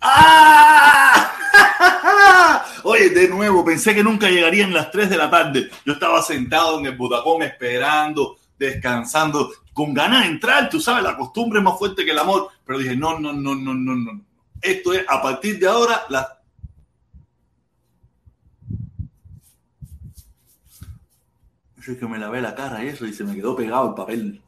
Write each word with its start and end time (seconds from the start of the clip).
¡Ah! 0.00 1.36
Oye, 2.84 3.10
de 3.10 3.28
nuevo, 3.28 3.64
pensé 3.64 3.94
que 3.94 4.02
nunca 4.02 4.28
llegarían 4.30 4.72
las 4.72 4.90
3 4.90 5.10
de 5.10 5.16
la 5.16 5.30
tarde. 5.30 5.70
Yo 5.84 5.92
estaba 5.92 6.22
sentado 6.22 6.78
en 6.78 6.86
el 6.86 6.96
botacón 6.96 7.42
esperando, 7.42 8.38
descansando, 8.58 9.50
con 9.72 9.94
ganas 9.94 10.24
de 10.24 10.30
entrar. 10.30 10.68
Tú 10.70 10.80
sabes, 10.80 11.02
la 11.04 11.16
costumbre 11.16 11.58
es 11.58 11.64
más 11.64 11.78
fuerte 11.78 12.04
que 12.04 12.10
el 12.12 12.18
amor. 12.18 12.48
Pero 12.64 12.78
dije, 12.78 12.96
no, 12.96 13.18
no, 13.18 13.32
no, 13.32 13.54
no, 13.54 13.74
no, 13.74 13.94
no. 13.94 14.20
Esto 14.60 14.92
es 14.92 15.04
a 15.08 15.22
partir 15.22 15.58
de 15.58 15.66
ahora 15.66 16.02
las. 16.08 16.26
Yo 21.82 21.92
es 21.92 21.98
que 21.98 22.06
me 22.06 22.18
lavé 22.18 22.42
la 22.42 22.54
cara 22.54 22.84
y 22.84 22.88
eso, 22.88 23.06
y 23.06 23.12
se 23.14 23.24
me 23.24 23.34
quedó 23.34 23.56
pegado 23.56 23.88
el 23.88 23.94
papel, 23.94 24.42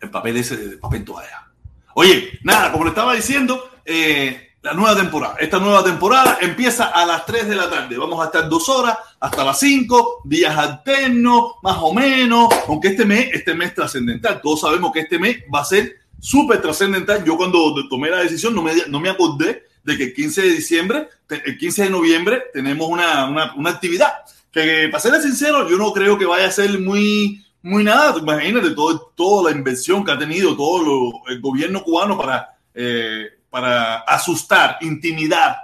el 0.00 0.10
papel 0.10 0.38
ese, 0.38 0.54
el 0.54 0.78
papel 0.78 1.04
toalla. 1.04 1.52
Oye, 1.94 2.38
nada, 2.42 2.72
como 2.72 2.84
le 2.84 2.90
estaba 2.90 3.14
diciendo, 3.14 3.70
eh, 3.84 4.49
la 4.62 4.74
nueva 4.74 4.96
temporada. 4.96 5.36
Esta 5.40 5.58
nueva 5.58 5.82
temporada 5.82 6.38
empieza 6.40 6.86
a 6.86 7.06
las 7.06 7.24
3 7.26 7.48
de 7.48 7.56
la 7.56 7.70
tarde. 7.70 7.96
Vamos 7.96 8.20
a 8.20 8.26
estar 8.26 8.48
dos 8.48 8.68
horas 8.68 8.98
hasta 9.18 9.44
las 9.44 9.58
5, 9.58 10.22
días 10.24 10.56
alternos, 10.56 11.54
más 11.62 11.78
o 11.80 11.92
menos. 11.94 12.48
Aunque 12.68 12.88
este 12.88 13.04
mes, 13.04 13.30
este 13.32 13.54
mes 13.54 13.74
trascendental. 13.74 14.40
Todos 14.42 14.60
sabemos 14.60 14.92
que 14.92 15.00
este 15.00 15.18
mes 15.18 15.38
va 15.52 15.60
a 15.60 15.64
ser 15.64 15.96
súper 16.18 16.60
trascendental. 16.60 17.24
Yo 17.24 17.36
cuando 17.36 17.74
tomé 17.88 18.10
la 18.10 18.18
decisión 18.18 18.54
no 18.54 18.62
me, 18.62 18.72
no 18.88 19.00
me 19.00 19.08
acordé 19.08 19.64
de 19.82 19.96
que 19.96 20.04
el 20.04 20.14
15 20.14 20.42
de 20.42 20.50
diciembre, 20.50 21.08
el 21.28 21.56
15 21.56 21.84
de 21.84 21.90
noviembre 21.90 22.42
tenemos 22.52 22.86
una, 22.88 23.26
una, 23.26 23.54
una 23.54 23.70
actividad 23.70 24.12
que 24.52 24.88
para 24.90 25.00
ser 25.00 25.20
sincero, 25.22 25.68
yo 25.68 25.76
no 25.76 25.92
creo 25.92 26.18
que 26.18 26.26
vaya 26.26 26.48
a 26.48 26.50
ser 26.50 26.78
muy, 26.80 27.44
muy 27.62 27.84
nada. 27.84 28.18
Imagínate 28.18 28.70
todo, 28.70 29.12
toda 29.14 29.50
la 29.50 29.56
inversión 29.56 30.04
que 30.04 30.12
ha 30.12 30.18
tenido 30.18 30.56
todo 30.56 31.22
el 31.28 31.40
gobierno 31.40 31.82
cubano 31.82 32.18
para, 32.18 32.58
eh, 32.74 33.39
para 33.50 33.98
asustar, 33.98 34.78
intimidar 34.80 35.56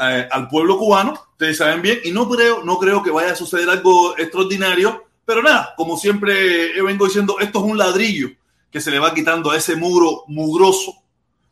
eh, 0.00 0.28
al 0.30 0.48
pueblo 0.48 0.78
cubano. 0.78 1.12
Ustedes 1.32 1.58
saben 1.58 1.82
bien, 1.82 2.00
y 2.04 2.10
no 2.10 2.28
creo, 2.28 2.64
no 2.64 2.78
creo 2.78 3.02
que 3.02 3.10
vaya 3.10 3.32
a 3.32 3.36
suceder 3.36 3.68
algo 3.68 4.18
extraordinario, 4.18 5.04
pero 5.24 5.42
nada, 5.42 5.74
como 5.76 5.96
siempre 5.96 6.80
vengo 6.82 7.06
diciendo, 7.06 7.36
esto 7.40 7.58
es 7.58 7.64
un 7.64 7.78
ladrillo 7.78 8.30
que 8.70 8.80
se 8.80 8.90
le 8.90 8.98
va 8.98 9.14
quitando 9.14 9.50
a 9.50 9.56
ese 9.56 9.76
muro 9.76 10.24
mugroso 10.26 10.96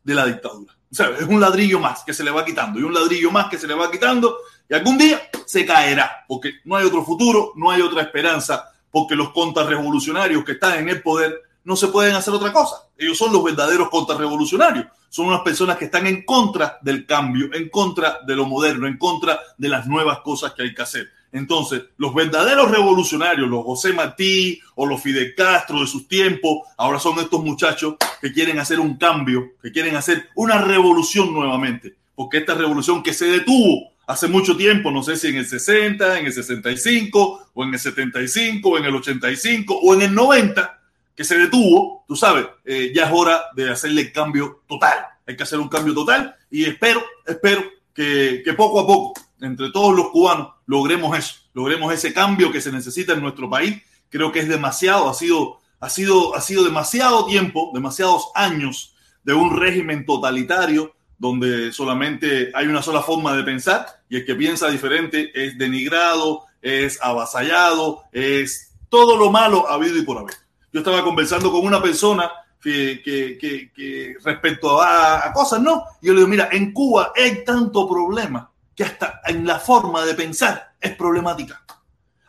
de 0.03 0.15
la 0.15 0.27
dictadura. 0.27 0.75
O 0.91 0.95
sea, 0.95 1.11
es 1.19 1.27
un 1.27 1.41
ladrillo 1.41 1.79
más 1.79 2.03
que 2.05 2.13
se 2.13 2.25
le 2.25 2.31
va 2.31 2.45
quitando 2.45 2.79
y 2.79 2.83
un 2.83 2.93
ladrillo 2.93 3.31
más 3.31 3.49
que 3.49 3.59
se 3.59 3.67
le 3.67 3.75
va 3.75 3.91
quitando 3.91 4.39
y 4.69 4.75
algún 4.75 4.99
día 4.99 5.21
se 5.47 5.65
caerá, 5.65 6.25
porque 6.27 6.55
no 6.65 6.77
hay 6.77 6.87
otro 6.87 7.05
futuro, 7.05 7.53
no 7.57 7.71
hay 7.71 7.81
otra 7.81 8.03
esperanza, 8.03 8.73
porque 8.91 9.15
los 9.15 9.31
contrarrevolucionarios 9.31 10.45
que 10.45 10.53
están 10.53 10.79
en 10.79 10.89
el 10.89 11.03
poder 11.03 11.43
no 11.65 11.77
se 11.77 11.89
pueden 11.89 12.15
hacer 12.15 12.35
otra 12.35 12.53
cosa. 12.53 12.89
Ellos 12.99 13.19
son 13.19 13.33
los 13.33 13.43
verdaderos 13.43 13.89
contrarrevolucionarios. 13.89 14.87
Son 15.09 15.27
unas 15.27 15.43
personas 15.43 15.77
que 15.77 15.87
están 15.87 16.07
en 16.07 16.25
contra 16.25 16.79
del 16.83 17.07
cambio, 17.07 17.53
en 17.53 17.69
contra 17.69 18.21
de 18.27 18.35
lo 18.35 18.47
moderno, 18.47 18.87
en 18.87 18.97
contra 18.97 19.39
de 19.59 19.69
las 19.69 19.87
nuevas 19.87 20.21
cosas 20.21 20.53
que 20.55 20.63
hay 20.63 20.75
que 20.75 20.83
hacer. 20.83 21.11
Entonces, 21.33 21.83
los 21.97 22.15
verdaderos 22.15 22.71
revolucionarios, 22.71 23.49
los 23.49 23.65
José 23.65 23.93
Martí 23.95 24.61
o 24.75 24.87
los 24.87 25.03
Fidel 25.03 25.35
Castro 25.35 25.81
de 25.81 25.87
sus 25.87 26.07
tiempos, 26.07 26.59
ahora 26.77 26.99
son 26.99 27.19
estos 27.19 27.43
muchachos 27.43 27.95
que 28.21 28.33
quieren 28.33 28.59
hacer 28.59 28.79
un 28.79 28.99
cambio, 28.99 29.53
que 29.63 29.73
quieren 29.73 29.97
hacer 29.97 30.29
una 30.35 30.59
revolución 30.59 31.33
nuevamente. 31.33 31.97
Porque 32.15 32.39
esta 32.39 32.55
revolución 32.55 33.03
que 33.03 33.15
se 33.15 33.27
detuvo 33.27 33.93
hace 34.07 34.29
mucho 34.29 34.57
tiempo, 34.57 34.91
no 34.91 35.03
sé 35.03 35.17
si 35.17 35.29
en 35.29 35.37
el 35.37 35.47
60, 35.47 36.19
en 36.19 36.27
el 36.27 36.33
65, 36.33 37.51
o 37.55 37.65
en 37.65 37.73
el 37.73 37.81
75, 37.81 38.69
o 38.69 38.79
en 38.79 38.85
el 38.85 38.95
85, 38.95 39.75
o 39.75 39.95
en 39.95 40.03
el 40.03 40.15
90, 40.15 40.82
que 41.15 41.25
se 41.25 41.39
detuvo, 41.39 42.05
tú 42.07 42.17
sabes, 42.17 42.47
eh, 42.65 42.93
ya 42.95 43.07
es 43.07 43.13
hora 43.13 43.43
de 43.55 43.71
hacerle 43.71 44.03
el 44.03 44.13
cambio 44.13 44.63
total. 44.67 44.99
Hay 45.27 45.37
que 45.37 45.43
hacer 45.43 45.59
un 45.59 45.69
cambio 45.69 45.95
total 45.95 46.35
y 46.51 46.65
espero, 46.65 47.03
espero 47.27 47.63
que, 47.95 48.43
que 48.45 48.53
poco 48.55 48.81
a 48.81 48.87
poco, 48.87 49.21
entre 49.41 49.71
todos 49.71 49.95
los 49.95 50.09
cubanos, 50.11 50.49
logremos 50.67 51.17
eso, 51.17 51.35
logremos 51.53 51.93
ese 51.93 52.13
cambio 52.13 52.51
que 52.51 52.61
se 52.61 52.73
necesita 52.73 53.13
en 53.13 53.21
nuestro 53.21 53.51
país. 53.51 53.83
Creo 54.09 54.33
que 54.33 54.41
es 54.41 54.49
demasiado, 54.49 55.09
ha 55.09 55.15
sido, 55.15 55.61
ha 55.81 55.89
sido, 55.89 56.35
ha 56.35 56.41
sido 56.41 56.65
demasiado 56.65 57.27
tiempo, 57.27 57.71
demasiados 57.75 58.31
años 58.35 58.95
de 59.25 59.35
un 59.35 59.57
régimen 59.57 60.05
totalitario 60.07 60.95
donde 61.19 61.73
solamente 61.73 62.51
hay 62.53 62.67
una 62.67 62.83
sola 62.83 63.01
forma 63.01 63.37
de 63.37 63.45
pensar 63.45 63.87
y 64.09 64.17
el 64.17 64.27
que 64.27 64.35
piensa 64.35 64.69
diferente 64.69 65.31
es 65.35 65.57
denigrado, 65.57 66.47
es 66.61 66.99
avasallado, 67.01 68.03
es 68.11 68.73
todo 68.89 69.17
lo 69.17 69.31
malo 69.31 69.69
habido 69.71 69.97
y 69.97 70.03
por 70.03 70.19
haber. 70.19 70.35
Yo 70.73 70.81
estaba 70.81 71.05
conversando 71.05 71.53
con 71.53 71.65
una 71.67 71.83
persona 71.83 72.31
que, 72.61 73.03
que, 73.05 73.39
que, 73.75 74.17
respecto 74.23 74.81
a, 74.81 75.27
a, 75.27 75.33
cosas, 75.33 75.61
¿no? 75.61 75.85
Y 76.01 76.07
yo 76.07 76.13
le 76.13 76.21
digo, 76.21 76.29
mira, 76.29 76.49
en 76.53 76.73
Cuba 76.73 77.13
hay 77.15 77.45
tanto 77.45 77.89
problema 77.89 78.51
que 78.75 78.85
hasta 78.85 79.21
en 79.27 79.47
la 79.47 79.59
forma 79.59 80.05
de 80.05 80.15
pensar 80.15 80.75
es 80.81 80.95
problemática. 80.97 81.63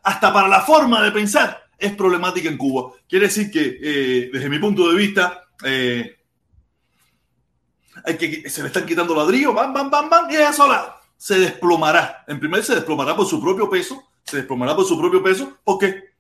Hasta 0.04 0.34
para 0.34 0.48
la 0.48 0.62
forma 0.62 1.02
de 1.02 1.12
pensar 1.12 1.64
es 1.78 1.94
problemática 1.96 2.50
en 2.50 2.58
Cuba. 2.58 2.92
Quiere 3.08 3.28
decir 3.28 3.52
que, 3.52 3.78
eh, 3.82 4.30
desde 4.34 4.50
mi 4.50 4.60
punto 4.60 4.90
de 4.90 4.96
vista, 4.96 5.46
eh, 5.64 6.18
hay 8.06 8.18
que, 8.18 8.50
se 8.50 8.62
le 8.62 8.68
están 8.68 8.86
quitando 8.86 9.16
ladrillos, 9.16 9.54
bam, 9.54 9.74
bam, 9.74 9.90
bam, 9.90 10.10
bam, 10.10 10.32
y 10.32 10.36
ella 10.36 10.52
sola 10.52 10.98
se 11.16 11.40
desplomará. 11.40 12.24
En 12.28 12.40
primer 12.40 12.64
se 12.64 12.76
desplomará 12.76 13.16
por 13.16 13.26
su 13.26 13.42
propio 13.42 13.70
peso, 13.70 14.04
se 14.24 14.38
desplomará 14.38 14.76
por 14.76 14.86
su 14.86 14.98
propio 14.98 15.24
peso, 15.24 15.58
porque 15.64 16.13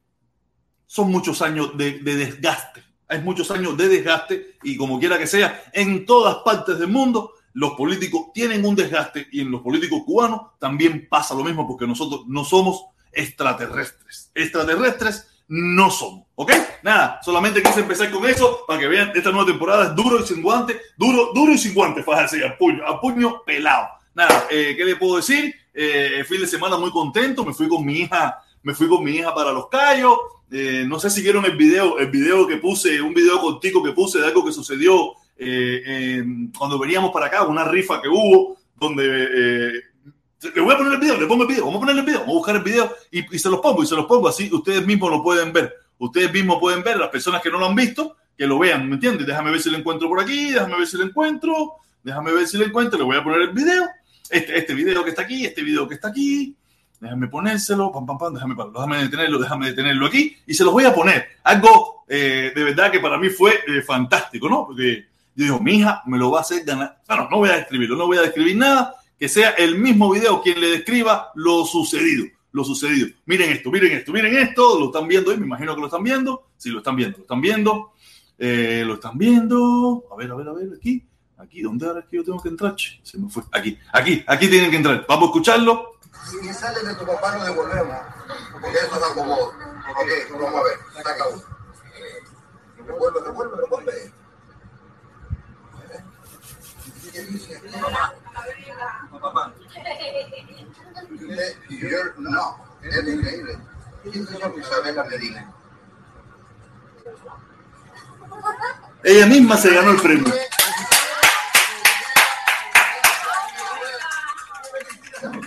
son 0.93 1.09
muchos 1.09 1.41
años 1.41 1.75
de, 1.75 1.97
de 1.97 2.15
desgaste. 2.15 2.83
Hay 3.07 3.19
muchos 3.21 3.49
años 3.49 3.75
de 3.75 3.87
desgaste 3.87 4.57
y 4.61 4.77
como 4.77 4.99
quiera 4.99 5.17
que 5.17 5.25
sea, 5.25 5.63
en 5.73 6.05
todas 6.05 6.35
partes 6.45 6.77
del 6.77 6.89
mundo 6.89 7.33
los 7.53 7.73
políticos 7.73 8.27
tienen 8.31 8.63
un 8.63 8.75
desgaste 8.75 9.27
y 9.31 9.41
en 9.41 9.49
los 9.49 9.61
políticos 9.61 10.03
cubanos 10.05 10.41
también 10.59 11.07
pasa 11.09 11.33
lo 11.33 11.43
mismo 11.43 11.67
porque 11.67 11.87
nosotros 11.87 12.25
no 12.27 12.45
somos 12.45 12.85
extraterrestres. 13.11 14.29
Extraterrestres 14.35 15.27
no 15.47 15.89
somos, 15.89 16.27
¿ok? 16.35 16.51
Nada, 16.83 17.19
solamente 17.23 17.63
quise 17.63 17.79
empezar 17.79 18.11
con 18.11 18.27
eso 18.27 18.63
para 18.67 18.79
que 18.79 18.87
vean 18.87 19.13
esta 19.15 19.31
nueva 19.31 19.47
temporada 19.47 19.85
es 19.85 19.95
duro 19.95 20.19
y 20.19 20.27
sin 20.27 20.43
guante, 20.43 20.79
duro, 20.95 21.31
duro 21.33 21.53
y 21.53 21.57
sin 21.57 21.73
guante, 21.73 22.03
fájate, 22.03 22.45
a 22.45 22.55
puño, 22.55 22.87
a 22.87 23.01
puño 23.01 23.41
pelado. 23.43 23.87
Nada, 24.13 24.45
eh, 24.51 24.75
¿qué 24.77 24.85
le 24.85 24.95
puedo 24.95 25.15
decir? 25.15 25.55
Eh, 25.73 26.23
fin 26.29 26.39
de 26.39 26.45
semana 26.45 26.77
muy 26.77 26.91
contento, 26.91 27.43
me 27.43 27.51
fui 27.51 27.67
con 27.67 27.83
mi 27.83 28.01
hija, 28.01 28.42
me 28.63 28.73
fui 28.73 28.87
con 28.87 29.03
mi 29.03 29.11
hija 29.11 29.33
para 29.33 29.51
Los 29.51 29.67
Cayos. 29.67 30.17
Eh, 30.51 30.85
no 30.87 30.99
sé 30.99 31.09
si 31.09 31.21
vieron 31.21 31.45
el 31.45 31.55
video, 31.55 31.99
el 31.99 32.09
video 32.09 32.47
que 32.47 32.57
puse, 32.57 33.01
un 33.01 33.13
video 33.13 33.39
contigo 33.39 33.83
que 33.83 33.91
puse 33.91 34.19
de 34.19 34.27
algo 34.27 34.45
que 34.45 34.51
sucedió 34.51 35.13
eh, 35.37 36.23
cuando 36.57 36.79
veníamos 36.79 37.11
para 37.11 37.25
acá, 37.27 37.43
una 37.43 37.65
rifa 37.65 38.01
que 38.01 38.07
hubo, 38.07 38.57
donde 38.75 39.03
eh, 39.05 39.71
le 40.53 40.61
voy 40.61 40.73
a 40.73 40.77
poner 40.77 40.93
el 40.93 40.99
video, 40.99 41.19
le 41.19 41.25
pongo 41.25 41.43
el 41.43 41.49
video, 41.49 41.65
vamos 41.65 41.77
a 41.77 41.79
poner 41.79 41.97
el 41.97 42.05
video, 42.05 42.19
vamos 42.19 42.35
a 42.35 42.37
buscar 42.37 42.55
el 42.55 42.61
video 42.61 42.93
y, 43.11 43.35
y, 43.35 43.39
se 43.39 43.49
los 43.49 43.59
pongo 43.59 43.83
y 43.83 43.87
se 43.87 43.95
los 43.95 44.05
pongo 44.05 44.27
así, 44.27 44.49
ustedes 44.53 44.85
mismos 44.85 45.09
lo 45.09 45.23
pueden 45.23 45.51
ver, 45.51 45.73
ustedes 45.97 46.31
mismos 46.31 46.59
pueden 46.59 46.83
ver, 46.83 46.97
las 46.97 47.09
personas 47.09 47.41
que 47.41 47.49
no 47.49 47.57
lo 47.57 47.65
han 47.65 47.75
visto, 47.75 48.15
que 48.37 48.45
lo 48.45 48.59
vean, 48.59 48.87
¿me 48.87 48.95
entiendes? 48.95 49.25
Déjame 49.25 49.51
ver 49.51 49.61
si 49.61 49.71
lo 49.71 49.77
encuentro 49.77 50.07
por 50.07 50.21
aquí, 50.21 50.51
déjame 50.51 50.77
ver 50.77 50.87
si 50.87 50.97
lo 50.97 51.03
encuentro, 51.03 51.73
déjame 52.03 52.31
ver 52.31 52.47
si 52.47 52.57
lo 52.57 52.65
encuentro, 52.65 52.99
le 52.99 53.05
voy 53.05 53.17
a 53.17 53.23
poner 53.23 53.41
el 53.41 53.49
video, 53.49 53.89
este, 54.29 54.57
este 54.57 54.73
video 54.75 55.03
que 55.03 55.09
está 55.09 55.23
aquí, 55.23 55.45
este 55.45 55.63
video 55.63 55.87
que 55.87 55.95
está 55.95 56.09
aquí, 56.09 56.55
déjame 57.03 57.27
ponérselo, 57.27 57.91
pam, 57.91 58.05
pam, 58.05 58.17
pam, 58.17 58.33
déjame, 58.33 58.55
déjame 58.73 59.03
detenerlo, 59.03 59.39
déjame 59.39 59.67
detenerlo 59.67 60.05
aquí 60.07 60.35
y 60.47 60.53
se 60.53 60.63
los 60.63 60.73
voy 60.73 60.85
a 60.85 60.93
poner. 60.93 61.27
Algo 61.43 62.03
eh, 62.07 62.51
de 62.55 62.63
verdad 62.63 62.91
que 62.91 62.99
para 62.99 63.17
mí 63.17 63.29
fue 63.29 63.59
eh, 63.67 63.81
fantástico, 63.81 64.49
¿no? 64.49 64.65
Porque 64.67 65.05
yo 65.35 65.45
digo, 65.45 65.59
mi 65.59 65.75
hija 65.75 66.01
me 66.05 66.17
lo 66.17 66.31
va 66.31 66.39
a 66.39 66.41
hacer 66.41 66.63
ganar. 66.63 67.01
Bueno, 67.07 67.27
no 67.29 67.37
voy 67.37 67.49
a 67.49 67.57
describirlo, 67.57 67.95
no 67.95 68.07
voy 68.07 68.17
a 68.17 68.21
describir 68.21 68.55
nada, 68.57 68.95
que 69.17 69.29
sea 69.29 69.51
el 69.51 69.77
mismo 69.77 70.11
video 70.11 70.41
quien 70.41 70.59
le 70.59 70.67
describa 70.67 71.31
lo 71.35 71.65
sucedido, 71.65 72.25
lo 72.51 72.63
sucedido. 72.63 73.07
Miren 73.25 73.51
esto, 73.51 73.71
miren 73.71 73.91
esto, 73.93 74.11
miren 74.11 74.35
esto, 74.35 74.79
lo 74.79 74.87
están 74.87 75.07
viendo, 75.07 75.35
me 75.35 75.45
imagino 75.45 75.75
que 75.75 75.81
lo 75.81 75.87
están 75.87 76.03
viendo. 76.03 76.49
Sí, 76.57 76.69
lo 76.69 76.79
están 76.79 76.95
viendo, 76.95 77.17
lo 77.17 77.23
están 77.23 77.41
viendo. 77.41 77.93
Eh, 78.37 78.83
lo 78.85 78.95
están 78.95 79.17
viendo. 79.17 80.05
A 80.11 80.15
ver, 80.15 80.31
a 80.31 80.35
ver, 80.35 80.47
a 80.47 80.53
ver, 80.53 80.69
aquí. 80.75 81.03
Aquí, 81.37 81.61
¿dónde 81.61 81.85
ahora 81.85 81.99
es 81.99 82.05
que 82.05 82.17
yo 82.17 82.23
tengo 82.23 82.41
que 82.41 82.49
entrar? 82.49 82.75
Se 83.01 83.17
me 83.17 83.29
fue. 83.29 83.43
Aquí, 83.51 83.77
aquí, 83.91 84.23
aquí 84.25 84.47
tienen 84.47 84.69
que 84.69 84.77
entrar. 84.77 85.05
Vamos 85.07 85.23
a 85.23 85.27
escucharlo. 85.27 85.92
Si 86.29 86.53
sale 86.53 86.81
de 86.83 86.95
tu 86.95 87.05
papá, 87.05 87.37
lo 87.37 87.43
devolvemos. 87.43 87.97
Porque 88.61 88.77
eso 88.77 88.95
es 88.95 89.03
algo 89.03 89.23
Ok, 89.43 90.09
vamos 90.31 90.55
a 90.55 90.63
ver. 90.63 90.79
Saca 91.03 91.27
uno. 91.27 91.43
Devuelve, 92.87 93.21
devuelve, 93.21 93.57
devuelve. 93.57 94.13
Papá. 99.21 99.53
No, 102.17 102.57
es 102.81 103.07
increíble. 103.07 103.57
Isabela 104.57 105.03
Medina. 105.05 105.53
Ella 109.03 109.25
misma 109.27 109.57
se 109.57 109.73
ganó 109.73 109.91
el 109.91 110.01
premio. 110.01 110.33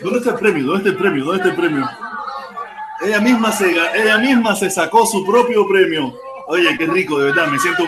¿Dónde 0.06 0.20
está 0.20 0.30
el 0.30 0.38
premio? 0.38 0.66
¿Dónde 0.66 0.78
está 0.78 0.90
el 0.90 0.96
premio? 0.96 1.24
¿Dónde 1.24 1.42
está 1.42 1.48
el 1.48 1.56
premio? 1.56 1.90
Ella 3.02 3.20
misma 3.20 3.50
se, 3.50 3.72
ella 3.72 4.18
misma 4.18 4.54
se 4.54 4.70
sacó 4.70 5.04
su 5.04 5.26
propio 5.26 5.66
premio. 5.66 6.16
Oye, 6.46 6.78
qué 6.78 6.86
rico, 6.86 7.18
de 7.18 7.24
verdad, 7.24 7.48
me 7.48 7.58
siento 7.58 7.82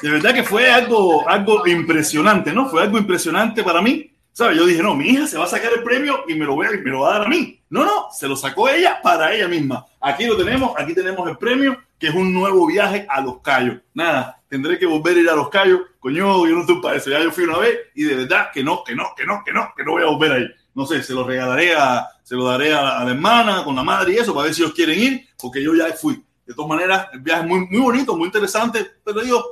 De 0.00 0.10
verdad 0.10 0.32
que 0.32 0.42
fue 0.42 0.72
algo, 0.72 1.28
algo 1.28 1.66
impresionante, 1.66 2.50
¿no? 2.54 2.70
Fue 2.70 2.82
algo 2.82 2.96
impresionante 2.96 3.62
para 3.62 3.82
mí. 3.82 4.10
¿Sabes? 4.32 4.56
Yo 4.56 4.66
dije, 4.66 4.82
no, 4.82 4.94
mi 4.94 5.08
hija 5.08 5.26
se 5.26 5.36
va 5.36 5.44
a 5.44 5.48
sacar 5.48 5.72
el 5.72 5.82
premio 5.82 6.24
y 6.28 6.34
me 6.34 6.44
lo, 6.44 6.54
voy 6.54 6.66
a, 6.66 6.70
me 6.70 6.90
lo 6.90 7.00
va 7.00 7.10
a 7.10 7.18
dar 7.18 7.26
a 7.26 7.28
mí. 7.28 7.60
No, 7.68 7.84
no, 7.84 8.08
se 8.10 8.26
lo 8.26 8.36
sacó 8.36 8.68
ella 8.68 9.00
para 9.02 9.34
ella 9.34 9.48
misma. 9.48 9.86
Aquí 10.00 10.26
lo 10.26 10.36
tenemos, 10.36 10.72
aquí 10.76 10.94
tenemos 10.94 11.28
el 11.28 11.36
premio, 11.36 11.78
que 11.98 12.08
es 12.08 12.14
un 12.14 12.32
nuevo 12.32 12.66
viaje 12.66 13.06
a 13.08 13.20
Los 13.20 13.40
Cayos. 13.40 13.78
Nada, 13.94 14.40
tendré 14.48 14.78
que 14.78 14.86
volver 14.86 15.16
a 15.16 15.20
ir 15.20 15.28
a 15.30 15.36
Los 15.36 15.50
Cayos. 15.50 15.80
Coño, 15.98 16.46
yo 16.46 16.54
no 16.54 16.60
estoy 16.62 16.80
para 16.80 16.96
eso. 16.96 17.10
Ya 17.10 17.20
yo 17.20 17.30
fui 17.30 17.44
una 17.44 17.58
vez 17.58 17.78
y 17.94 18.04
de 18.04 18.14
verdad 18.14 18.50
que 18.52 18.64
no, 18.64 18.82
que 18.84 18.94
no, 18.94 19.12
que 19.16 19.24
no, 19.24 19.42
que 19.44 19.52
no, 19.52 19.72
que 19.76 19.84
no 19.84 19.92
voy 19.92 20.02
a 20.02 20.06
volver 20.06 20.32
ahí. 20.32 20.46
No 20.74 20.86
sé, 20.86 21.02
se 21.02 21.12
lo 21.12 21.24
regalaré 21.24 21.74
a, 21.74 22.08
se 22.22 22.34
lo 22.34 22.44
daré 22.44 22.72
a, 22.72 23.04
la 23.04 23.10
hermana, 23.10 23.64
con 23.64 23.74
la 23.74 23.82
madre 23.82 24.14
y 24.14 24.16
eso, 24.18 24.32
para 24.32 24.44
ver 24.46 24.54
si 24.54 24.62
ellos 24.62 24.74
quieren 24.74 24.98
ir, 24.98 25.28
porque 25.36 25.62
yo 25.62 25.74
ya 25.74 25.92
fui. 25.92 26.24
De 26.46 26.54
todas 26.54 26.68
maneras, 26.68 27.08
el 27.12 27.20
viaje 27.20 27.42
es 27.42 27.48
muy, 27.48 27.66
muy 27.66 27.80
bonito, 27.80 28.16
muy 28.16 28.26
interesante, 28.26 28.86
pero 29.04 29.20
digo, 29.20 29.44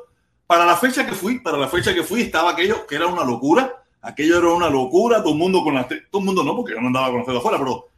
para 0.47 0.65
la 0.65 0.77
fecha 0.77 1.05
que 1.05 1.13
fui, 1.13 1.41
para 1.41 1.59
la 1.59 1.69
fecha 1.69 1.93
que 1.93 2.03
fui, 2.03 2.23
estaba 2.23 2.53
aquello 2.53 2.87
que 2.87 2.97
era 2.97 3.07
una 3.07 3.23
locura. 3.23 3.78
Aquello 4.03 4.39
era 4.39 4.49
una 4.49 4.71
locura, 4.71 5.23
todo 5.23 5.33
el 5.33 5.39
mundo 5.39 5.63
con 5.63 5.75
las 5.75 5.89
todo 5.89 6.21
el 6.21 6.25
mundo 6.25 6.45
no, 6.45 6.57
porque 6.57 6.75
yo 6.75 6.81
no 6.81 6.89
andaba 6.89 7.09
con 7.09 7.19
las 7.19 7.27
tetas 7.27 7.41
afuera, 7.41 7.59
pero 7.59 7.89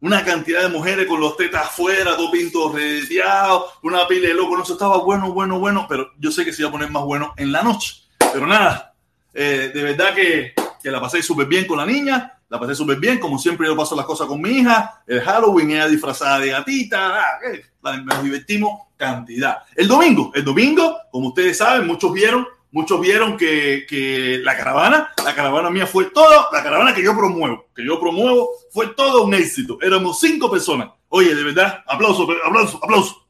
una 0.00 0.24
cantidad 0.24 0.62
de 0.62 0.68
mujeres 0.68 1.06
con 1.06 1.20
los 1.20 1.36
tetas 1.36 1.66
afuera, 1.66 2.16
todo 2.16 2.30
pinto 2.30 2.72
reteado, 2.72 3.66
una 3.82 4.06
pila 4.06 4.28
de 4.28 4.34
loco, 4.34 4.56
no, 4.56 4.62
eso 4.62 4.74
estaba 4.74 4.98
bueno, 4.98 5.32
bueno, 5.32 5.58
bueno, 5.58 5.86
pero 5.88 6.10
yo 6.18 6.30
sé 6.30 6.44
que 6.44 6.52
se 6.52 6.62
iba 6.62 6.68
a 6.68 6.72
poner 6.72 6.90
más 6.90 7.04
bueno 7.04 7.34
en 7.36 7.50
la 7.50 7.62
noche. 7.62 7.96
Pero 8.32 8.46
nada, 8.46 8.94
eh, 9.34 9.70
de 9.74 9.82
verdad 9.82 10.14
que, 10.14 10.52
que 10.82 10.90
la 10.90 11.00
pasé 11.00 11.22
súper 11.22 11.46
bien 11.46 11.66
con 11.66 11.78
la 11.78 11.86
niña, 11.86 12.38
la 12.48 12.58
pasé 12.58 12.74
súper 12.74 12.98
bien, 12.98 13.18
como 13.18 13.38
siempre 13.38 13.66
yo 13.66 13.76
paso 13.76 13.96
las 13.96 14.06
cosas 14.06 14.26
con 14.26 14.40
mi 14.40 14.50
hija, 14.50 15.02
el 15.06 15.20
Halloween, 15.20 15.72
ella 15.72 15.88
disfrazada 15.88 16.38
de 16.38 16.50
gatita, 16.50 17.20
ah, 17.20 17.38
nos 17.82 18.22
divertimos 18.22 18.88
cantidad. 18.96 19.58
El 19.74 19.88
domingo, 19.88 20.32
el 20.34 20.44
domingo, 20.44 20.96
como 21.10 21.28
ustedes 21.28 21.58
saben, 21.58 21.86
muchos 21.86 22.12
vieron, 22.12 22.46
muchos 22.72 23.00
vieron 23.00 23.36
que, 23.36 23.86
que, 23.88 24.40
la 24.42 24.56
caravana, 24.56 25.12
la 25.24 25.34
caravana 25.34 25.70
mía 25.70 25.86
fue 25.86 26.06
todo, 26.06 26.48
la 26.52 26.62
caravana 26.62 26.94
que 26.94 27.02
yo 27.02 27.16
promuevo, 27.16 27.66
que 27.74 27.84
yo 27.84 27.98
promuevo, 27.98 28.50
fue 28.72 28.88
todo 28.88 29.24
un 29.24 29.34
éxito. 29.34 29.78
Éramos 29.80 30.20
cinco 30.20 30.50
personas. 30.50 30.90
Oye, 31.08 31.34
de 31.34 31.44
verdad, 31.44 31.82
aplauso, 31.86 32.26
aplauso, 32.44 32.80
aplauso. 32.82 33.27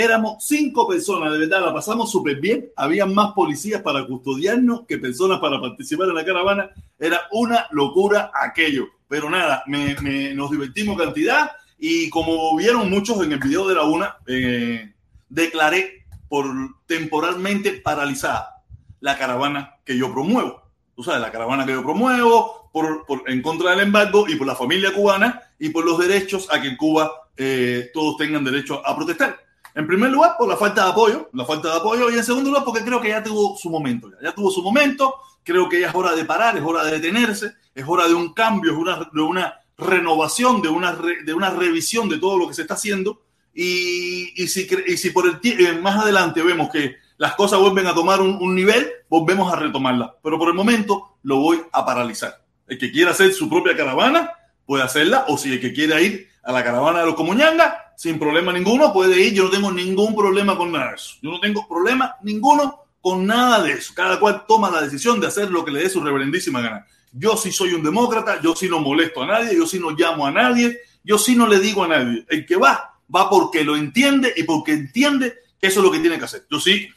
Éramos 0.00 0.42
cinco 0.46 0.88
personas, 0.88 1.30
de 1.30 1.40
verdad, 1.40 1.62
la 1.62 1.74
pasamos 1.74 2.10
súper 2.10 2.40
bien. 2.40 2.70
Había 2.74 3.04
más 3.04 3.34
policías 3.34 3.82
para 3.82 4.06
custodiarnos 4.06 4.86
que 4.86 4.96
personas 4.96 5.40
para 5.40 5.60
participar 5.60 6.08
en 6.08 6.14
la 6.14 6.24
caravana. 6.24 6.70
Era 6.98 7.20
una 7.32 7.66
locura 7.70 8.30
aquello. 8.32 8.86
Pero 9.08 9.28
nada, 9.28 9.62
nos 9.66 10.50
divertimos 10.50 10.96
cantidad 10.96 11.50
y 11.78 12.08
como 12.08 12.56
vieron 12.56 12.88
muchos 12.88 13.22
en 13.22 13.32
el 13.32 13.40
video 13.40 13.68
de 13.68 13.74
la 13.74 13.82
una, 13.82 14.16
eh, 14.26 14.94
declaré 15.28 16.06
por 16.30 16.46
temporalmente 16.86 17.72
paralizada 17.72 18.62
la 19.00 19.18
caravana 19.18 19.80
que 19.84 19.98
yo 19.98 20.10
promuevo. 20.10 20.62
Tú 20.96 21.02
sabes, 21.02 21.20
la 21.20 21.30
caravana 21.30 21.66
que 21.66 21.72
yo 21.72 21.82
promuevo 21.82 22.70
por, 22.72 23.04
en 23.26 23.42
contra 23.42 23.72
del 23.72 23.80
embargo 23.80 24.26
y 24.26 24.36
por 24.36 24.46
la 24.46 24.56
familia 24.56 24.94
cubana 24.94 25.42
y 25.58 25.68
por 25.68 25.84
los 25.84 25.98
derechos 25.98 26.48
a 26.50 26.58
que 26.58 26.68
en 26.68 26.78
Cuba 26.78 27.12
eh, 27.36 27.90
todos 27.92 28.16
tengan 28.16 28.44
derecho 28.44 28.80
a 28.82 28.96
protestar. 28.96 29.49
En 29.74 29.86
primer 29.86 30.10
lugar, 30.10 30.34
por 30.38 30.48
la 30.48 30.56
falta 30.56 30.84
de 30.84 30.90
apoyo, 30.90 31.30
la 31.32 31.44
falta 31.44 31.70
de 31.70 31.76
apoyo, 31.76 32.10
y 32.10 32.14
en 32.14 32.24
segundo 32.24 32.50
lugar, 32.50 32.64
porque 32.64 32.84
creo 32.84 33.00
que 33.00 33.08
ya 33.08 33.22
tuvo 33.22 33.56
su 33.56 33.70
momento, 33.70 34.10
ya, 34.22 34.32
tuvo 34.32 34.50
su 34.50 34.62
momento, 34.62 35.14
creo 35.44 35.68
que 35.68 35.80
ya 35.80 35.88
es 35.88 35.94
hora 35.94 36.14
de 36.14 36.24
parar, 36.24 36.56
es 36.56 36.62
hora 36.62 36.84
de 36.84 36.92
detenerse, 36.92 37.52
es 37.74 37.84
hora 37.86 38.08
de 38.08 38.14
un 38.14 38.32
cambio, 38.32 38.72
es 38.72 38.78
una, 38.78 39.08
de 39.12 39.20
una 39.20 39.54
renovación, 39.78 40.60
de 40.60 40.68
una, 40.68 40.92
de 41.24 41.34
una 41.34 41.50
revisión 41.50 42.08
de 42.08 42.18
todo 42.18 42.36
lo 42.36 42.48
que 42.48 42.54
se 42.54 42.62
está 42.62 42.74
haciendo, 42.74 43.22
y, 43.54 44.42
y, 44.42 44.48
si, 44.48 44.68
y 44.86 44.96
si 44.96 45.10
por 45.10 45.26
el 45.26 45.40
eh, 45.42 45.78
más 45.80 46.02
adelante 46.02 46.42
vemos 46.42 46.70
que 46.70 46.96
las 47.16 47.34
cosas 47.34 47.58
vuelven 47.58 47.86
a 47.86 47.94
tomar 47.94 48.20
un, 48.20 48.36
un 48.40 48.54
nivel, 48.54 48.88
volvemos 49.08 49.52
a 49.52 49.56
retomarla, 49.56 50.16
pero 50.22 50.38
por 50.38 50.48
el 50.48 50.54
momento 50.54 51.18
lo 51.22 51.36
voy 51.36 51.62
a 51.72 51.84
paralizar. 51.84 52.42
El 52.66 52.78
que 52.78 52.90
quiera 52.90 53.10
hacer 53.10 53.32
su 53.32 53.48
propia 53.48 53.76
caravana 53.76 54.32
puede 54.64 54.84
hacerla, 54.84 55.24
o 55.28 55.36
si 55.36 55.52
el 55.52 55.60
que 55.60 55.72
quiera 55.72 56.00
ir 56.00 56.28
a 56.42 56.52
la 56.52 56.64
caravana 56.64 57.00
de 57.00 57.06
los 57.06 57.14
Comuñanga, 57.14 57.89
sin 58.00 58.18
problema 58.18 58.50
ninguno, 58.50 58.94
puede 58.94 59.20
ir. 59.20 59.34
Yo 59.34 59.44
no 59.44 59.50
tengo 59.50 59.70
ningún 59.70 60.16
problema 60.16 60.56
con 60.56 60.72
nada 60.72 60.88
de 60.88 60.94
eso. 60.94 61.16
Yo 61.20 61.32
no 61.32 61.38
tengo 61.38 61.68
problema 61.68 62.16
ninguno 62.22 62.84
con 62.98 63.26
nada 63.26 63.62
de 63.62 63.72
eso. 63.72 63.92
Cada 63.94 64.18
cual 64.18 64.46
toma 64.48 64.70
la 64.70 64.80
decisión 64.80 65.20
de 65.20 65.26
hacer 65.26 65.50
lo 65.50 65.62
que 65.66 65.70
le 65.70 65.80
dé 65.80 65.90
su 65.90 66.00
reverendísima 66.00 66.62
gana. 66.62 66.86
Yo 67.12 67.36
sí 67.36 67.52
soy 67.52 67.74
un 67.74 67.82
demócrata, 67.82 68.40
yo 68.40 68.56
sí 68.56 68.70
no 68.70 68.80
molesto 68.80 69.22
a 69.22 69.26
nadie, 69.26 69.54
yo 69.54 69.66
sí 69.66 69.78
no 69.78 69.90
llamo 69.90 70.26
a 70.26 70.30
nadie, 70.30 70.78
yo 71.04 71.18
sí 71.18 71.36
no 71.36 71.46
le 71.46 71.58
digo 71.58 71.84
a 71.84 71.88
nadie. 71.88 72.24
El 72.30 72.46
que 72.46 72.56
va, 72.56 72.94
va 73.14 73.28
porque 73.28 73.64
lo 73.64 73.76
entiende 73.76 74.32
y 74.34 74.44
porque 74.44 74.72
entiende 74.72 75.34
que 75.60 75.66
eso 75.66 75.80
es 75.80 75.84
lo 75.84 75.92
que 75.92 75.98
tiene 75.98 76.18
que 76.18 76.24
hacer. 76.24 76.46
Yo 76.50 76.58
sí 76.58 76.88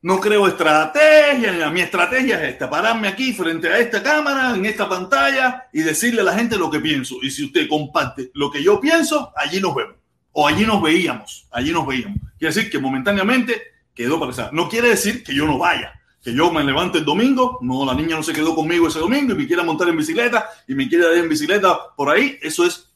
no 0.00 0.20
creo 0.20 0.46
estrategia, 0.46 1.70
mi 1.70 1.80
estrategia 1.80 2.40
es 2.42 2.52
esta, 2.52 2.70
pararme 2.70 3.08
aquí 3.08 3.32
frente 3.32 3.68
a 3.68 3.78
esta 3.78 4.02
cámara, 4.02 4.54
en 4.54 4.64
esta 4.64 4.88
pantalla 4.88 5.68
y 5.72 5.80
decirle 5.80 6.20
a 6.20 6.24
la 6.24 6.34
gente 6.34 6.56
lo 6.56 6.70
que 6.70 6.78
pienso. 6.78 7.16
Y 7.22 7.30
si 7.30 7.46
usted 7.46 7.68
comparte 7.68 8.30
lo 8.34 8.50
que 8.50 8.62
yo 8.62 8.80
pienso, 8.80 9.32
allí 9.36 9.60
nos 9.60 9.74
vemos. 9.74 9.96
O 10.32 10.46
allí 10.46 10.64
nos 10.64 10.80
veíamos, 10.80 11.48
allí 11.50 11.72
nos 11.72 11.86
veíamos. 11.86 12.18
Quiere 12.38 12.54
decir 12.54 12.70
que 12.70 12.78
momentáneamente 12.78 13.60
quedó 13.92 14.20
para 14.20 14.50
No 14.52 14.68
quiere 14.68 14.90
decir 14.90 15.24
que 15.24 15.34
yo 15.34 15.46
no 15.46 15.58
vaya, 15.58 16.00
que 16.22 16.32
yo 16.32 16.52
me 16.52 16.62
levante 16.62 16.98
el 16.98 17.04
domingo, 17.04 17.58
no, 17.60 17.84
la 17.84 17.94
niña 17.94 18.14
no 18.14 18.22
se 18.22 18.32
quedó 18.32 18.54
conmigo 18.54 18.86
ese 18.86 19.00
domingo 19.00 19.32
y 19.32 19.36
me 19.36 19.46
quiera 19.48 19.64
montar 19.64 19.88
en 19.88 19.96
bicicleta 19.96 20.48
y 20.68 20.74
me 20.74 20.88
quiera 20.88 21.12
ir 21.12 21.24
en 21.24 21.28
bicicleta 21.28 21.76
por 21.96 22.08
ahí, 22.08 22.38
eso 22.40 22.64
es, 22.64 22.92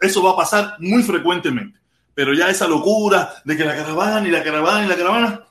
eso, 0.00 0.22
va 0.22 0.30
a 0.30 0.36
pasar 0.36 0.76
muy 0.78 1.02
frecuentemente. 1.02 1.78
Pero 2.14 2.32
ya 2.32 2.48
esa 2.48 2.66
locura 2.66 3.34
de 3.44 3.56
que 3.56 3.64
la 3.64 3.76
caravana 3.76 4.26
y 4.26 4.30
la 4.30 4.42
caravana 4.42 4.86
y 4.86 4.88
la 4.88 4.96
caravana, 4.96 5.44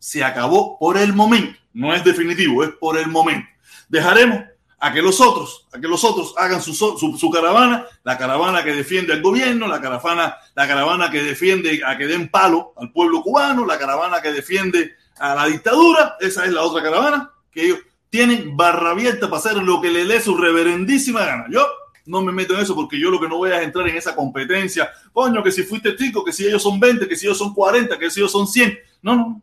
se 0.00 0.24
acabó 0.24 0.76
por 0.78 0.98
el 0.98 1.12
momento. 1.12 1.56
No 1.72 1.94
es 1.94 2.02
definitivo, 2.02 2.64
es 2.64 2.70
por 2.70 2.98
el 2.98 3.06
momento. 3.06 3.46
Dejaremos 3.88 4.42
a 4.80 4.92
que 4.92 5.02
los 5.02 5.20
otros, 5.20 5.68
a 5.72 5.78
que 5.78 5.86
los 5.86 6.02
otros 6.02 6.34
hagan 6.38 6.62
su, 6.62 6.74
su, 6.74 7.30
caravana, 7.30 7.86
la 8.02 8.16
caravana 8.16 8.64
que 8.64 8.72
defiende 8.72 9.12
al 9.12 9.22
gobierno, 9.22 9.68
la 9.68 9.80
caravana, 9.80 10.36
la 10.54 10.66
caravana 10.66 11.10
que 11.10 11.22
defiende 11.22 11.82
a 11.86 11.96
que 11.98 12.06
den 12.06 12.30
palo 12.30 12.72
al 12.76 12.90
pueblo 12.90 13.22
cubano, 13.22 13.66
la 13.66 13.78
caravana 13.78 14.22
que 14.22 14.32
defiende 14.32 14.94
a 15.18 15.34
la 15.34 15.46
dictadura, 15.46 16.16
esa 16.18 16.46
es 16.46 16.52
la 16.52 16.62
otra 16.62 16.82
caravana, 16.82 17.30
que 17.52 17.66
ellos 17.66 17.78
tienen 18.08 18.56
barra 18.56 18.90
abierta 18.90 19.28
para 19.28 19.38
hacer 19.38 19.56
lo 19.62 19.80
que 19.82 19.90
le 19.90 20.06
dé 20.06 20.20
su 20.20 20.36
reverendísima 20.36 21.26
gana. 21.26 21.44
Yo 21.50 21.66
no 22.06 22.22
me 22.22 22.32
meto 22.32 22.54
en 22.54 22.60
eso 22.60 22.74
porque 22.74 22.98
yo 22.98 23.10
lo 23.10 23.20
que 23.20 23.28
no 23.28 23.36
voy 23.36 23.52
a 23.52 23.62
entrar 23.62 23.86
en 23.86 23.96
esa 23.96 24.16
competencia. 24.16 24.90
Coño, 25.12 25.42
que 25.42 25.52
si 25.52 25.62
fuiste 25.62 25.92
tico, 25.92 26.24
que 26.24 26.32
si 26.32 26.46
ellos 26.46 26.62
son 26.62 26.80
20, 26.80 27.06
que 27.06 27.16
si 27.16 27.26
ellos 27.26 27.38
son 27.38 27.52
40, 27.54 27.98
que 27.98 28.10
si 28.10 28.20
ellos 28.20 28.32
son 28.32 28.48
100. 28.48 28.78
No, 29.02 29.14
no, 29.14 29.42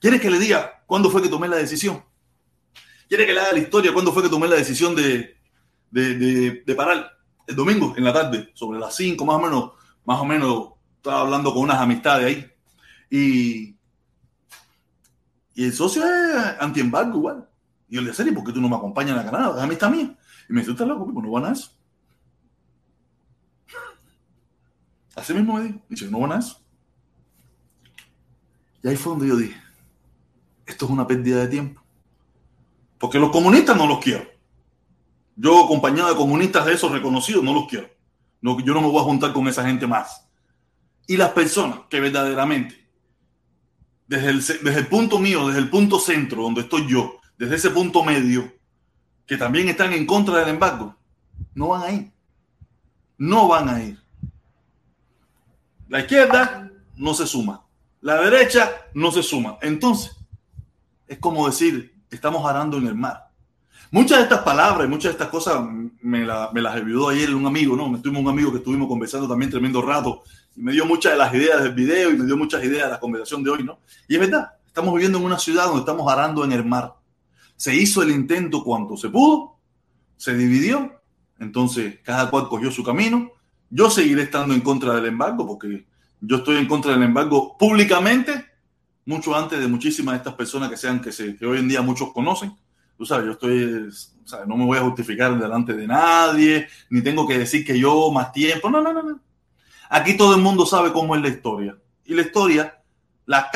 ¿Quiere 0.00 0.18
que 0.18 0.30
le 0.30 0.38
diga 0.38 0.82
cuándo 0.86 1.10
fue 1.10 1.22
que 1.22 1.28
tomé 1.28 1.46
la 1.46 1.56
decisión? 1.56 2.02
¿Quiere 3.06 3.26
que 3.26 3.34
le 3.34 3.40
haga 3.40 3.52
la 3.52 3.58
historia 3.58 3.92
cuándo 3.92 4.12
fue 4.12 4.22
que 4.22 4.28
tomé 4.30 4.48
la 4.48 4.56
decisión 4.56 4.96
de, 4.96 5.36
de, 5.90 6.74
parar? 6.74 7.18
El 7.46 7.54
domingo, 7.54 7.94
en 7.96 8.04
la 8.04 8.12
tarde, 8.12 8.50
sobre 8.54 8.78
las 8.78 8.94
5 8.96 9.24
más 9.24 9.36
o 9.36 9.40
menos, 9.40 9.70
más 10.04 10.20
o 10.20 10.24
menos, 10.24 10.68
estaba 10.96 11.20
hablando 11.20 11.52
con 11.52 11.64
unas 11.64 11.78
amistades 11.78 12.26
ahí. 12.26 12.50
Y, 13.10 13.76
y 15.54 15.64
el 15.64 15.72
socio 15.72 16.02
es 16.04 16.60
anti-embargo 16.60 17.18
igual. 17.18 17.48
Y 17.88 17.96
yo 17.96 18.00
le 18.00 18.08
decía, 18.08 18.24
¿por 18.32 18.44
qué 18.44 18.52
tú 18.52 18.60
no 18.60 18.68
me 18.68 18.76
acompañas 18.76 19.18
a 19.18 19.22
la 19.22 19.30
Canadá? 19.30 19.56
Es 19.56 19.62
amistad 19.62 19.90
mía. 19.90 20.16
Y 20.48 20.52
me 20.52 20.60
dice, 20.60 20.72
¿estás 20.72 20.86
loco? 20.86 21.10
No 21.12 21.30
van 21.30 21.44
a 21.46 21.52
eso. 21.52 21.72
Así 25.14 25.34
mismo 25.34 25.54
me 25.54 25.64
dijo. 25.64 25.80
Dice, 25.88 26.08
no 26.08 26.20
van 26.20 26.32
a 26.32 26.38
eso. 26.38 26.64
Y 28.82 28.88
ahí 28.88 28.96
fue 28.96 29.10
donde 29.12 29.28
yo 29.28 29.36
dije, 29.36 29.59
esto 30.70 30.86
es 30.86 30.90
una 30.90 31.06
pérdida 31.06 31.40
de 31.40 31.48
tiempo. 31.48 31.82
Porque 32.98 33.18
los 33.18 33.30
comunistas 33.30 33.76
no 33.76 33.86
los 33.86 33.98
quiero. 33.98 34.28
Yo, 35.36 35.64
acompañado 35.64 36.10
de 36.10 36.16
comunistas 36.16 36.66
de 36.66 36.74
esos 36.74 36.90
reconocidos, 36.92 37.42
no 37.42 37.54
los 37.54 37.66
quiero. 37.66 37.88
Yo 38.42 38.74
no 38.74 38.80
me 38.80 38.88
voy 38.88 39.00
a 39.00 39.04
juntar 39.04 39.32
con 39.32 39.48
esa 39.48 39.64
gente 39.64 39.86
más. 39.86 40.26
Y 41.06 41.16
las 41.16 41.30
personas 41.30 41.80
que 41.88 42.00
verdaderamente, 42.00 42.88
desde 44.06 44.32
desde 44.34 44.80
el 44.80 44.86
punto 44.86 45.18
mío, 45.18 45.48
desde 45.48 45.60
el 45.60 45.70
punto 45.70 45.98
centro, 45.98 46.42
donde 46.42 46.62
estoy 46.62 46.86
yo, 46.88 47.20
desde 47.38 47.56
ese 47.56 47.70
punto 47.70 48.04
medio, 48.04 48.52
que 49.26 49.36
también 49.36 49.68
están 49.68 49.92
en 49.92 50.06
contra 50.06 50.38
del 50.38 50.48
embargo, 50.48 50.96
no 51.54 51.68
van 51.68 51.82
a 51.82 51.92
ir. 51.92 52.12
No 53.16 53.48
van 53.48 53.68
a 53.68 53.82
ir. 53.82 53.98
La 55.88 56.00
izquierda 56.00 56.70
no 56.96 57.14
se 57.14 57.26
suma. 57.26 57.64
La 58.00 58.20
derecha 58.20 58.70
no 58.94 59.10
se 59.10 59.22
suma. 59.22 59.58
Entonces, 59.62 60.16
es 61.10 61.18
como 61.18 61.44
decir, 61.44 61.92
estamos 62.08 62.48
arando 62.48 62.78
en 62.78 62.86
el 62.86 62.94
mar. 62.94 63.30
Muchas 63.90 64.18
de 64.18 64.22
estas 64.22 64.42
palabras 64.42 64.86
y 64.86 64.88
muchas 64.88 65.10
de 65.10 65.10
estas 65.10 65.28
cosas 65.28 65.60
me, 66.00 66.24
me 66.52 66.62
las 66.62 66.74
ayudó 66.76 67.08
ayer 67.08 67.34
un 67.34 67.44
amigo, 67.48 67.74
¿no? 67.74 67.88
Me 67.88 67.98
tuvimos 67.98 68.22
un 68.22 68.28
amigo 68.28 68.52
que 68.52 68.58
estuvimos 68.58 68.86
conversando 68.86 69.26
también 69.26 69.50
tremendo 69.50 69.82
rato 69.82 70.22
y 70.54 70.62
me 70.62 70.70
dio 70.70 70.86
muchas 70.86 71.10
de 71.12 71.18
las 71.18 71.34
ideas 71.34 71.64
del 71.64 71.74
video 71.74 72.10
y 72.10 72.16
me 72.16 72.24
dio 72.24 72.36
muchas 72.36 72.62
ideas 72.62 72.84
de 72.84 72.90
la 72.90 73.00
conversación 73.00 73.42
de 73.42 73.50
hoy, 73.50 73.64
¿no? 73.64 73.80
Y 74.06 74.14
es 74.14 74.20
verdad, 74.20 74.52
estamos 74.64 74.94
viviendo 74.94 75.18
en 75.18 75.24
una 75.24 75.40
ciudad 75.40 75.64
donde 75.64 75.80
estamos 75.80 76.10
arando 76.12 76.44
en 76.44 76.52
el 76.52 76.64
mar. 76.64 76.94
Se 77.56 77.74
hizo 77.74 78.04
el 78.04 78.12
intento 78.12 78.62
cuanto 78.62 78.96
se 78.96 79.08
pudo, 79.08 79.56
se 80.16 80.34
dividió, 80.34 81.02
entonces 81.40 81.98
cada 82.04 82.30
cual 82.30 82.46
cogió 82.48 82.70
su 82.70 82.84
camino. 82.84 83.32
Yo 83.68 83.90
seguiré 83.90 84.22
estando 84.22 84.54
en 84.54 84.60
contra 84.60 84.94
del 84.94 85.06
embargo 85.06 85.44
porque 85.44 85.86
yo 86.20 86.36
estoy 86.36 86.58
en 86.58 86.68
contra 86.68 86.92
del 86.92 87.02
embargo 87.02 87.58
públicamente, 87.58 88.49
mucho 89.04 89.34
antes 89.34 89.58
de 89.58 89.66
muchísimas 89.66 90.14
de 90.14 90.18
estas 90.18 90.34
personas 90.34 90.68
que 90.68 90.76
sean 90.76 91.00
que, 91.00 91.12
se, 91.12 91.36
que 91.36 91.46
hoy 91.46 91.58
en 91.58 91.68
día 91.68 91.82
muchos 91.82 92.12
conocen. 92.12 92.56
Tú 92.96 93.06
sabes, 93.06 93.26
yo 93.26 93.32
estoy, 93.32 93.88
no 94.46 94.56
me 94.56 94.66
voy 94.66 94.78
a 94.78 94.82
justificar 94.82 95.38
delante 95.38 95.72
de 95.72 95.86
nadie, 95.86 96.68
ni 96.90 97.02
tengo 97.02 97.26
que 97.26 97.38
decir 97.38 97.64
que 97.64 97.78
yo 97.78 98.10
más 98.10 98.32
tiempo. 98.32 98.68
No, 98.68 98.80
no, 98.82 98.92
no, 98.92 99.02
no. 99.02 99.20
Aquí 99.88 100.16
todo 100.16 100.34
el 100.34 100.42
mundo 100.42 100.66
sabe 100.66 100.92
cómo 100.92 101.16
es 101.16 101.22
la 101.22 101.28
historia. 101.28 101.76
Y 102.04 102.14
la 102.14 102.22
historia, 102.22 102.82
la, 103.26 103.50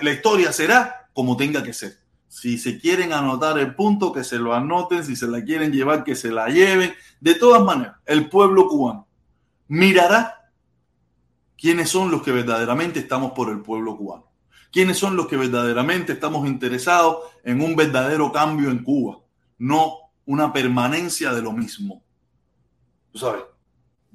la 0.00 0.10
historia 0.10 0.52
será 0.52 1.08
como 1.12 1.36
tenga 1.36 1.62
que 1.62 1.72
ser. 1.72 1.98
Si 2.28 2.58
se 2.58 2.78
quieren 2.78 3.12
anotar 3.12 3.58
el 3.58 3.74
punto, 3.74 4.12
que 4.12 4.22
se 4.22 4.38
lo 4.38 4.54
anoten. 4.54 5.04
Si 5.04 5.16
se 5.16 5.26
la 5.26 5.42
quieren 5.42 5.72
llevar, 5.72 6.04
que 6.04 6.14
se 6.14 6.30
la 6.30 6.48
lleven. 6.48 6.94
De 7.20 7.34
todas 7.34 7.62
maneras, 7.62 7.96
el 8.04 8.28
pueblo 8.28 8.68
cubano 8.68 9.06
mirará 9.68 10.50
quiénes 11.56 11.88
son 11.88 12.10
los 12.10 12.22
que 12.22 12.32
verdaderamente 12.32 13.00
estamos 13.00 13.32
por 13.32 13.50
el 13.50 13.60
pueblo 13.60 13.96
cubano. 13.96 14.26
Quiénes 14.76 14.98
son 14.98 15.16
los 15.16 15.26
que 15.26 15.38
verdaderamente 15.38 16.12
estamos 16.12 16.46
interesados 16.46 17.20
en 17.44 17.62
un 17.62 17.74
verdadero 17.74 18.30
cambio 18.30 18.70
en 18.70 18.84
Cuba, 18.84 19.20
no 19.56 20.10
una 20.26 20.52
permanencia 20.52 21.32
de 21.32 21.40
lo 21.40 21.52
mismo. 21.52 22.02
¿Tú 23.10 23.16
sabes? 23.16 23.44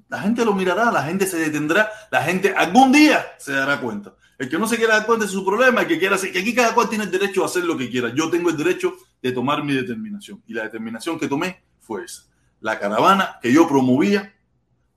La 0.08 0.22
gente 0.22 0.46
lo 0.46 0.54
mirará, 0.54 0.92
la 0.92 1.02
gente 1.02 1.26
se 1.26 1.40
detendrá, 1.40 1.90
la 2.12 2.22
gente 2.22 2.54
algún 2.56 2.92
día 2.92 3.26
se 3.40 3.54
dará 3.54 3.82
cuenta. 3.82 4.14
El 4.38 4.50
que 4.50 4.60
no 4.60 4.68
se 4.68 4.78
quiera 4.78 4.98
dar 4.98 5.08
cuenta 5.08 5.26
de 5.26 5.32
su 5.32 5.44
problema, 5.44 5.82
el 5.82 5.88
que 5.88 5.98
quiera 5.98 6.14
hacer, 6.14 6.32
que 6.32 6.42
aquí 6.42 6.54
cada 6.54 6.76
cual 6.76 6.88
tiene 6.88 7.06
el 7.06 7.12
derecho 7.12 7.42
a 7.42 7.48
hacer 7.48 7.64
lo 7.64 7.76
que 7.76 7.90
quiera. 7.90 8.14
Yo 8.14 8.30
tengo 8.30 8.52
el 8.52 8.58
derecho 8.58 8.94
de 9.20 9.32
tomar 9.32 9.64
mi 9.64 9.74
determinación. 9.74 10.44
Y 10.46 10.54
la 10.54 10.62
determinación 10.62 11.18
que 11.18 11.28
tomé 11.28 11.60
fue 11.80 12.06
esa. 12.06 12.26
La 12.60 12.78
caravana 12.78 13.40
que 13.42 13.52
yo 13.52 13.68
promovía 13.68 14.32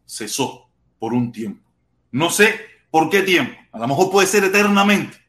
cesó 0.05 0.69
por 0.99 1.15
un 1.15 1.33
tiempo. 1.33 1.67
No 2.13 2.29
sé 2.29 2.61
por 2.91 3.09
qué 3.09 3.23
tiempo. 3.23 3.59
A 3.73 3.79
lo 3.79 3.89
mejor 3.89 4.11
puede 4.11 4.27
ser 4.27 4.45
eternamente. 4.45 5.24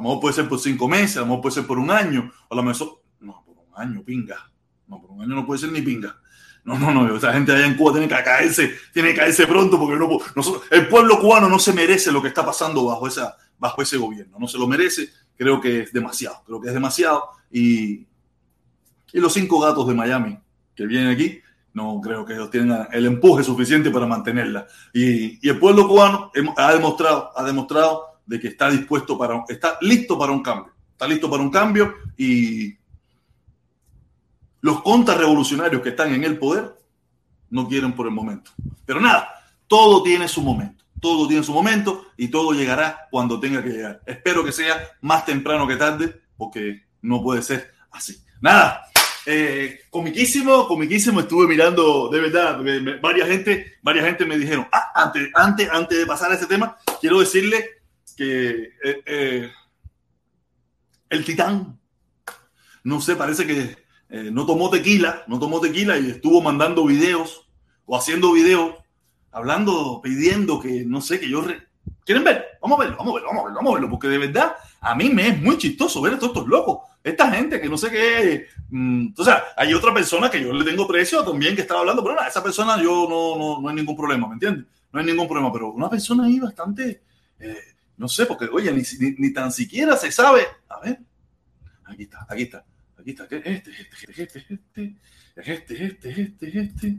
A 0.00 0.02
lo 0.02 0.08
mejor 0.08 0.20
puede 0.22 0.34
ser 0.34 0.48
por 0.48 0.58
cinco 0.58 0.88
meses, 0.88 1.18
a 1.18 1.20
lo 1.20 1.26
mejor 1.26 1.42
puede 1.42 1.54
ser 1.56 1.66
por 1.66 1.78
un 1.78 1.90
año. 1.90 2.32
A 2.48 2.54
lo 2.54 2.62
mejor. 2.62 3.02
No, 3.20 3.44
por 3.44 3.54
un 3.58 3.66
año, 3.74 4.02
pinga. 4.02 4.50
No, 4.86 4.98
por 4.98 5.10
un 5.10 5.20
año 5.20 5.34
no 5.34 5.44
puede 5.44 5.60
ser 5.60 5.70
ni 5.72 5.82
pinga. 5.82 6.16
No, 6.64 6.78
no, 6.78 6.90
no, 6.90 7.14
esa 7.14 7.34
gente 7.34 7.52
allá 7.52 7.66
en 7.66 7.76
Cuba 7.76 7.92
tiene 7.92 8.08
que 8.08 8.14
caerse, 8.14 8.76
tiene 8.94 9.10
que 9.10 9.16
caerse 9.16 9.46
pronto 9.46 9.78
porque 9.78 9.98
no, 9.98 10.08
nosotros, 10.34 10.62
el 10.70 10.88
pueblo 10.88 11.18
cubano 11.18 11.48
no 11.48 11.58
se 11.58 11.72
merece 11.72 12.12
lo 12.12 12.20
que 12.20 12.28
está 12.28 12.44
pasando 12.44 12.84
bajo, 12.84 13.06
esa, 13.06 13.34
bajo 13.58 13.80
ese 13.80 13.96
gobierno, 13.96 14.38
no 14.38 14.46
se 14.46 14.58
lo 14.58 14.66
merece, 14.66 15.08
creo 15.38 15.58
que 15.58 15.80
es 15.80 15.92
demasiado, 15.92 16.42
creo 16.44 16.60
que 16.60 16.68
es 16.68 16.74
demasiado 16.74 17.30
y, 17.50 18.06
y 19.12 19.20
los 19.20 19.32
cinco 19.32 19.58
gatos 19.58 19.88
de 19.88 19.94
Miami 19.94 20.38
que 20.74 20.84
vienen 20.84 21.08
aquí, 21.08 21.40
no 21.72 21.98
creo 22.02 22.26
que 22.26 22.34
ellos 22.34 22.50
tengan 22.50 22.88
el 22.92 23.06
empuje 23.06 23.42
suficiente 23.42 23.90
para 23.90 24.04
mantenerla. 24.04 24.66
Y, 24.92 25.44
y 25.44 25.48
el 25.48 25.58
pueblo 25.58 25.88
cubano 25.88 26.30
ha 26.58 26.74
demostrado, 26.74 27.32
ha 27.34 27.42
demostrado 27.42 28.09
de 28.30 28.38
que 28.38 28.46
está 28.46 28.70
dispuesto 28.70 29.18
para, 29.18 29.44
está 29.48 29.76
listo 29.80 30.16
para 30.16 30.30
un 30.30 30.40
cambio, 30.40 30.72
está 30.92 31.08
listo 31.08 31.28
para 31.28 31.42
un 31.42 31.50
cambio 31.50 31.94
y 32.16 32.76
los 34.60 34.82
contrarrevolucionarios 34.82 35.82
que 35.82 35.88
están 35.88 36.14
en 36.14 36.22
el 36.22 36.38
poder 36.38 36.72
no 37.50 37.66
quieren 37.66 37.92
por 37.92 38.06
el 38.06 38.12
momento. 38.12 38.52
Pero 38.86 39.00
nada, 39.00 39.28
todo 39.66 40.04
tiene 40.04 40.28
su 40.28 40.42
momento. 40.42 40.84
Todo 41.00 41.26
tiene 41.26 41.42
su 41.42 41.52
momento 41.52 42.06
y 42.16 42.28
todo 42.28 42.52
llegará 42.52 43.08
cuando 43.10 43.40
tenga 43.40 43.64
que 43.64 43.70
llegar. 43.70 44.00
Espero 44.06 44.44
que 44.44 44.52
sea 44.52 44.80
más 45.00 45.26
temprano 45.26 45.66
que 45.66 45.74
tarde, 45.74 46.20
porque 46.36 46.84
no 47.02 47.24
puede 47.24 47.42
ser 47.42 47.72
así. 47.90 48.16
Nada, 48.40 48.84
eh, 49.26 49.80
comiquísimo, 49.90 50.68
comiquísimo. 50.68 51.18
Estuve 51.18 51.48
mirando, 51.48 52.08
de 52.10 52.20
verdad, 52.20 52.60
varias 53.02 53.28
gente, 53.28 53.78
varias 53.82 54.06
gente 54.06 54.24
me 54.24 54.38
dijeron, 54.38 54.68
ah, 54.70 54.92
antes, 54.94 55.30
antes, 55.34 55.68
antes 55.68 55.98
de 55.98 56.06
pasar 56.06 56.30
a 56.30 56.36
ese 56.36 56.46
tema, 56.46 56.76
quiero 57.00 57.18
decirle 57.18 57.79
que 58.20 58.74
eh, 58.84 59.02
eh, 59.06 59.50
el 61.08 61.24
titán, 61.24 61.80
no 62.84 63.00
sé, 63.00 63.16
parece 63.16 63.46
que 63.46 63.78
eh, 64.10 64.28
no 64.30 64.44
tomó 64.44 64.68
tequila, 64.68 65.24
no 65.26 65.38
tomó 65.38 65.58
tequila 65.58 65.98
y 65.98 66.10
estuvo 66.10 66.42
mandando 66.42 66.84
videos 66.84 67.48
o 67.86 67.96
haciendo 67.96 68.32
videos, 68.32 68.74
hablando, 69.32 70.02
pidiendo 70.02 70.60
que, 70.60 70.84
no 70.84 71.00
sé, 71.00 71.18
que 71.18 71.30
yo... 71.30 71.42
¿Quieren 72.04 72.22
ver? 72.22 72.44
Vamos 72.60 72.78
a 72.78 72.82
verlo, 72.82 72.98
vamos 72.98 73.12
a 73.12 73.14
verlo, 73.14 73.28
vamos 73.28 73.40
a 73.40 73.44
verlo, 73.44 73.56
vamos 73.56 73.70
a 73.70 73.74
verlo, 73.76 73.90
porque 73.90 74.08
de 74.08 74.18
verdad 74.18 74.52
a 74.82 74.94
mí 74.94 75.08
me 75.08 75.28
es 75.28 75.40
muy 75.40 75.56
chistoso 75.56 76.02
ver 76.02 76.12
a 76.12 76.18
todos 76.18 76.32
estos 76.36 76.46
locos, 76.46 76.90
esta 77.02 77.30
gente 77.30 77.58
que 77.58 77.70
no 77.70 77.78
sé 77.78 77.90
qué... 77.90 78.48
Mm, 78.68 79.14
o 79.16 79.24
sea, 79.24 79.44
hay 79.56 79.72
otra 79.72 79.94
persona 79.94 80.30
que 80.30 80.42
yo 80.42 80.52
le 80.52 80.66
tengo 80.66 80.86
precio 80.86 81.24
también 81.24 81.54
que 81.54 81.62
estaba 81.62 81.80
hablando, 81.80 82.02
pero 82.02 82.16
nada, 82.16 82.28
esa 82.28 82.42
persona 82.42 82.76
yo 82.82 83.06
no, 83.08 83.38
no, 83.38 83.62
no 83.62 83.68
hay 83.70 83.76
ningún 83.76 83.96
problema, 83.96 84.28
¿me 84.28 84.34
entiendes? 84.34 84.66
No 84.92 85.00
hay 85.00 85.06
ningún 85.06 85.26
problema, 85.26 85.50
pero 85.50 85.72
una 85.72 85.88
persona 85.88 86.26
ahí 86.26 86.38
bastante... 86.38 87.00
no 88.00 88.08
sé, 88.08 88.24
porque, 88.24 88.46
oye, 88.46 88.72
ni, 88.72 88.82
ni, 88.98 89.10
ni 89.18 89.30
tan 89.30 89.52
siquiera 89.52 89.94
se 89.94 90.10
sabe... 90.10 90.46
A 90.70 90.80
ver, 90.80 91.00
aquí 91.84 92.04
está, 92.04 92.26
aquí 92.26 92.42
está. 92.44 92.64
Aquí 92.98 93.10
está, 93.10 93.24
este, 93.24 93.50
este, 93.50 93.70
este, 94.08 94.22
este, 94.22 94.38
este, 94.48 94.94
es 95.36 95.48
este, 95.48 95.74
es 95.74 95.80
este, 95.82 96.08
es 96.08 96.18
este, 96.18 96.48
es 96.48 96.54
este. 96.54 96.96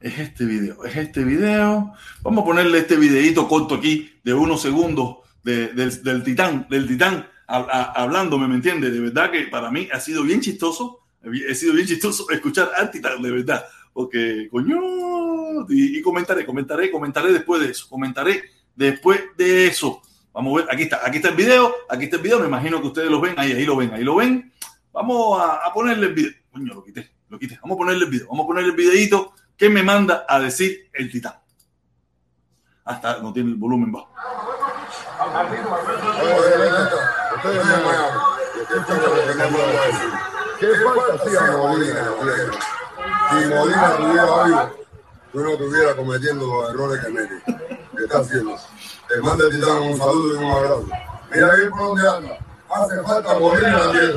Es 0.00 0.18
este 0.18 0.44
video, 0.46 0.82
es 0.86 0.96
este 0.96 1.24
video. 1.24 1.92
Vamos 2.22 2.42
a 2.42 2.46
ponerle 2.46 2.78
este 2.78 2.96
videito 2.96 3.46
corto 3.46 3.74
aquí 3.74 4.14
de 4.24 4.32
unos 4.32 4.62
segundos 4.62 5.18
de, 5.44 5.68
del, 5.74 6.02
del, 6.02 6.24
titán, 6.24 6.66
del 6.70 6.88
titán 6.88 7.26
a, 7.46 7.92
hablándome, 7.92 8.48
¿me 8.48 8.54
entiende? 8.54 8.90
De 8.90 8.98
verdad 8.98 9.30
que 9.30 9.42
para 9.48 9.70
mí 9.70 9.90
ha 9.92 10.00
sido 10.00 10.22
bien 10.22 10.40
chistoso, 10.40 11.00
ha 11.22 11.54
sido 11.54 11.74
bien 11.74 11.86
chistoso 11.86 12.30
escuchar 12.30 12.70
al 12.78 12.90
titán, 12.90 13.20
de 13.20 13.30
verdad. 13.30 13.62
Porque, 13.92 14.48
coño, 14.50 14.80
y 15.68 16.00
comentaré, 16.00 16.46
comentaré, 16.46 16.90
comentaré 16.90 17.30
después 17.30 17.60
de 17.60 17.72
eso, 17.72 17.86
comentaré 17.90 18.61
después 18.74 19.20
de 19.36 19.66
eso. 19.66 20.02
Vamos 20.32 20.54
a 20.54 20.56
ver, 20.56 20.74
aquí 20.74 20.84
está, 20.84 21.00
aquí 21.04 21.16
está 21.18 21.28
el 21.28 21.36
video, 21.36 21.74
aquí 21.88 22.04
está 22.04 22.16
el 22.16 22.22
video, 22.22 22.40
me 22.40 22.46
imagino 22.46 22.80
que 22.80 22.86
ustedes 22.86 23.10
lo 23.10 23.20
ven, 23.20 23.34
ahí, 23.36 23.64
lo 23.64 23.76
ven, 23.76 23.92
ahí 23.92 24.02
lo 24.02 24.16
ven. 24.16 24.52
Vamos 24.92 25.40
a, 25.42 25.72
ponerle 25.72 26.06
el 26.06 26.14
video. 26.14 26.32
Coño, 26.50 26.74
lo 26.74 26.84
quité, 26.84 27.10
lo 27.28 27.38
quité. 27.38 27.58
Vamos 27.62 27.76
a 27.76 27.78
ponerle 27.78 28.04
el 28.04 28.10
video, 28.10 28.28
vamos 28.28 28.44
a 28.44 28.46
ponerle 28.46 28.70
el 28.70 28.76
videito 28.76 29.34
que 29.56 29.68
me 29.68 29.82
manda 29.82 30.24
a 30.28 30.40
decir 30.40 30.88
el 30.92 31.10
titán. 31.10 31.34
Hasta 32.84 33.18
no 33.18 33.32
tiene 33.32 33.50
el 33.50 33.56
volumen 33.56 33.92
bajo. 33.92 34.08
¿Qué 40.58 40.68
falta 40.84 41.14
hacía 41.14 41.56
Molina? 41.56 42.10
Si 43.30 43.48
Molina 43.48 43.96
tuviera 43.96 44.44
algo, 44.44 44.76
yo 45.34 45.40
no 45.40 45.50
estuviera 45.50 45.96
cometiendo 45.96 46.46
los 46.46 46.70
errores 46.70 47.04
que 47.04 47.10
mete, 47.10 47.42
que 48.02 48.06
está 48.06 48.18
haciendo. 48.18 48.56
Te 49.08 49.20
manda 49.20 49.48
titán 49.48 49.82
un 49.82 49.96
saludo 49.96 50.34
y 50.34 50.44
un 50.44 50.50
abrazo. 50.50 50.86
Mira 51.30 51.52
ahí 51.52 51.68
por 51.70 51.78
donde 51.80 52.08
anda. 52.08 52.38
Hace 52.70 53.02
falta 53.02 53.38
Molina 53.38 53.78
también. 53.78 54.12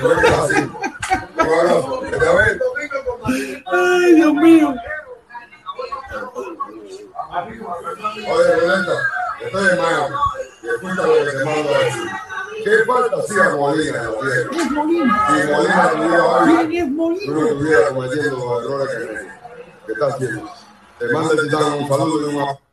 No 0.00 0.12
es 0.12 0.32
así. 0.32 0.54
Un 0.54 1.40
abrazo. 1.40 2.00
Que 2.00 2.10
te 2.10 2.18
ve. 2.18 2.60
Ay, 3.66 4.14
Dios 4.14 4.34
mío. 4.34 4.74
Oye, 8.28 8.54
Violeta, 8.56 8.92
estoy 9.44 9.68
en 9.68 9.78
Miami. 9.78 10.16
Escucha 10.62 11.06
lo 11.06 11.12
que 11.12 11.30
te 11.30 11.44
mando 11.44 11.74
a 11.74 11.78
decir. 11.78 12.10
¿Qué 12.64 12.84
falta 12.86 13.16
hacía 13.16 13.56
Molina? 13.56 14.10
¿Quién 14.20 14.60
es 14.60 14.70
Molina? 14.70 15.26
Si 15.28 15.52
Molina 15.52 15.90
tuviera 15.90 16.24
algo, 16.38 17.14
tú 17.24 17.34
no 17.34 17.46
estuvieras 17.46 17.90
cometiendo 17.90 18.36
los 18.36 18.64
errores 18.64 18.88
que, 18.88 19.86
que 19.86 19.92
está 19.92 20.06
haciendo. 20.06 20.50
Te 20.98 21.08
manda 21.08 21.34
el 21.34 21.40
titán 21.42 21.72
un 21.74 21.88
saludo 21.88 22.30
y 22.30 22.34
un 22.34 22.40
abrazo. 22.40 22.67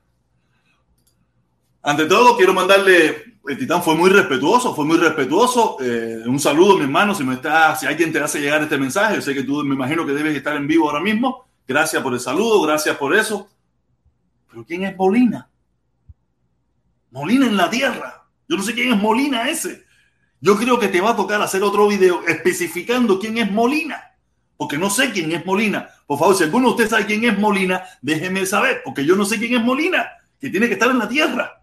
Ante 1.87 2.07
todo, 2.07 2.35
quiero 2.35 2.51
mandarle, 2.51 3.35
el 3.47 3.57
Titán 3.59 3.83
fue 3.83 3.93
muy 3.93 4.09
respetuoso, 4.09 4.73
fue 4.73 4.85
muy 4.85 4.97
respetuoso. 4.97 5.77
Eh, 5.79 6.23
un 6.25 6.39
saludo, 6.39 6.77
mi 6.77 6.85
hermano, 6.85 7.13
si, 7.13 7.23
me 7.23 7.35
está, 7.35 7.75
si 7.75 7.85
alguien 7.85 8.11
te 8.11 8.19
hace 8.19 8.41
llegar 8.41 8.63
este 8.63 8.79
mensaje, 8.79 9.21
sé 9.21 9.35
que 9.35 9.43
tú 9.43 9.63
me 9.63 9.75
imagino 9.75 10.03
que 10.03 10.13
debes 10.13 10.35
estar 10.35 10.55
en 10.55 10.65
vivo 10.65 10.89
ahora 10.89 10.99
mismo. 10.99 11.45
Gracias 11.67 12.01
por 12.01 12.15
el 12.15 12.19
saludo, 12.19 12.63
gracias 12.63 12.97
por 12.97 13.15
eso. 13.15 13.47
Pero 14.49 14.65
¿quién 14.65 14.83
es 14.83 14.97
Molina? 14.97 15.47
Molina 17.11 17.45
en 17.45 17.55
la 17.55 17.69
tierra. 17.69 18.25
Yo 18.49 18.57
no 18.57 18.63
sé 18.63 18.73
quién 18.73 18.91
es 18.91 18.99
Molina 18.99 19.47
ese. 19.47 19.85
Yo 20.41 20.57
creo 20.57 20.79
que 20.79 20.87
te 20.87 21.01
va 21.01 21.11
a 21.11 21.15
tocar 21.15 21.39
hacer 21.39 21.61
otro 21.61 21.87
video 21.87 22.25
especificando 22.25 23.19
quién 23.19 23.37
es 23.37 23.51
Molina. 23.51 24.15
Porque 24.57 24.79
no 24.79 24.89
sé 24.89 25.11
quién 25.11 25.31
es 25.33 25.45
Molina. 25.45 25.87
Por 26.07 26.17
favor, 26.17 26.35
si 26.35 26.45
alguno 26.45 26.69
de 26.69 26.71
ustedes 26.71 26.89
sabe 26.89 27.05
quién 27.05 27.25
es 27.25 27.37
Molina, 27.37 27.83
déjeme 28.01 28.43
saber, 28.47 28.81
porque 28.83 29.05
yo 29.05 29.15
no 29.15 29.23
sé 29.23 29.37
quién 29.37 29.53
es 29.53 29.63
Molina, 29.63 30.07
que 30.39 30.49
tiene 30.49 30.65
que 30.65 30.73
estar 30.73 30.89
en 30.89 30.97
la 30.97 31.07
tierra. 31.07 31.61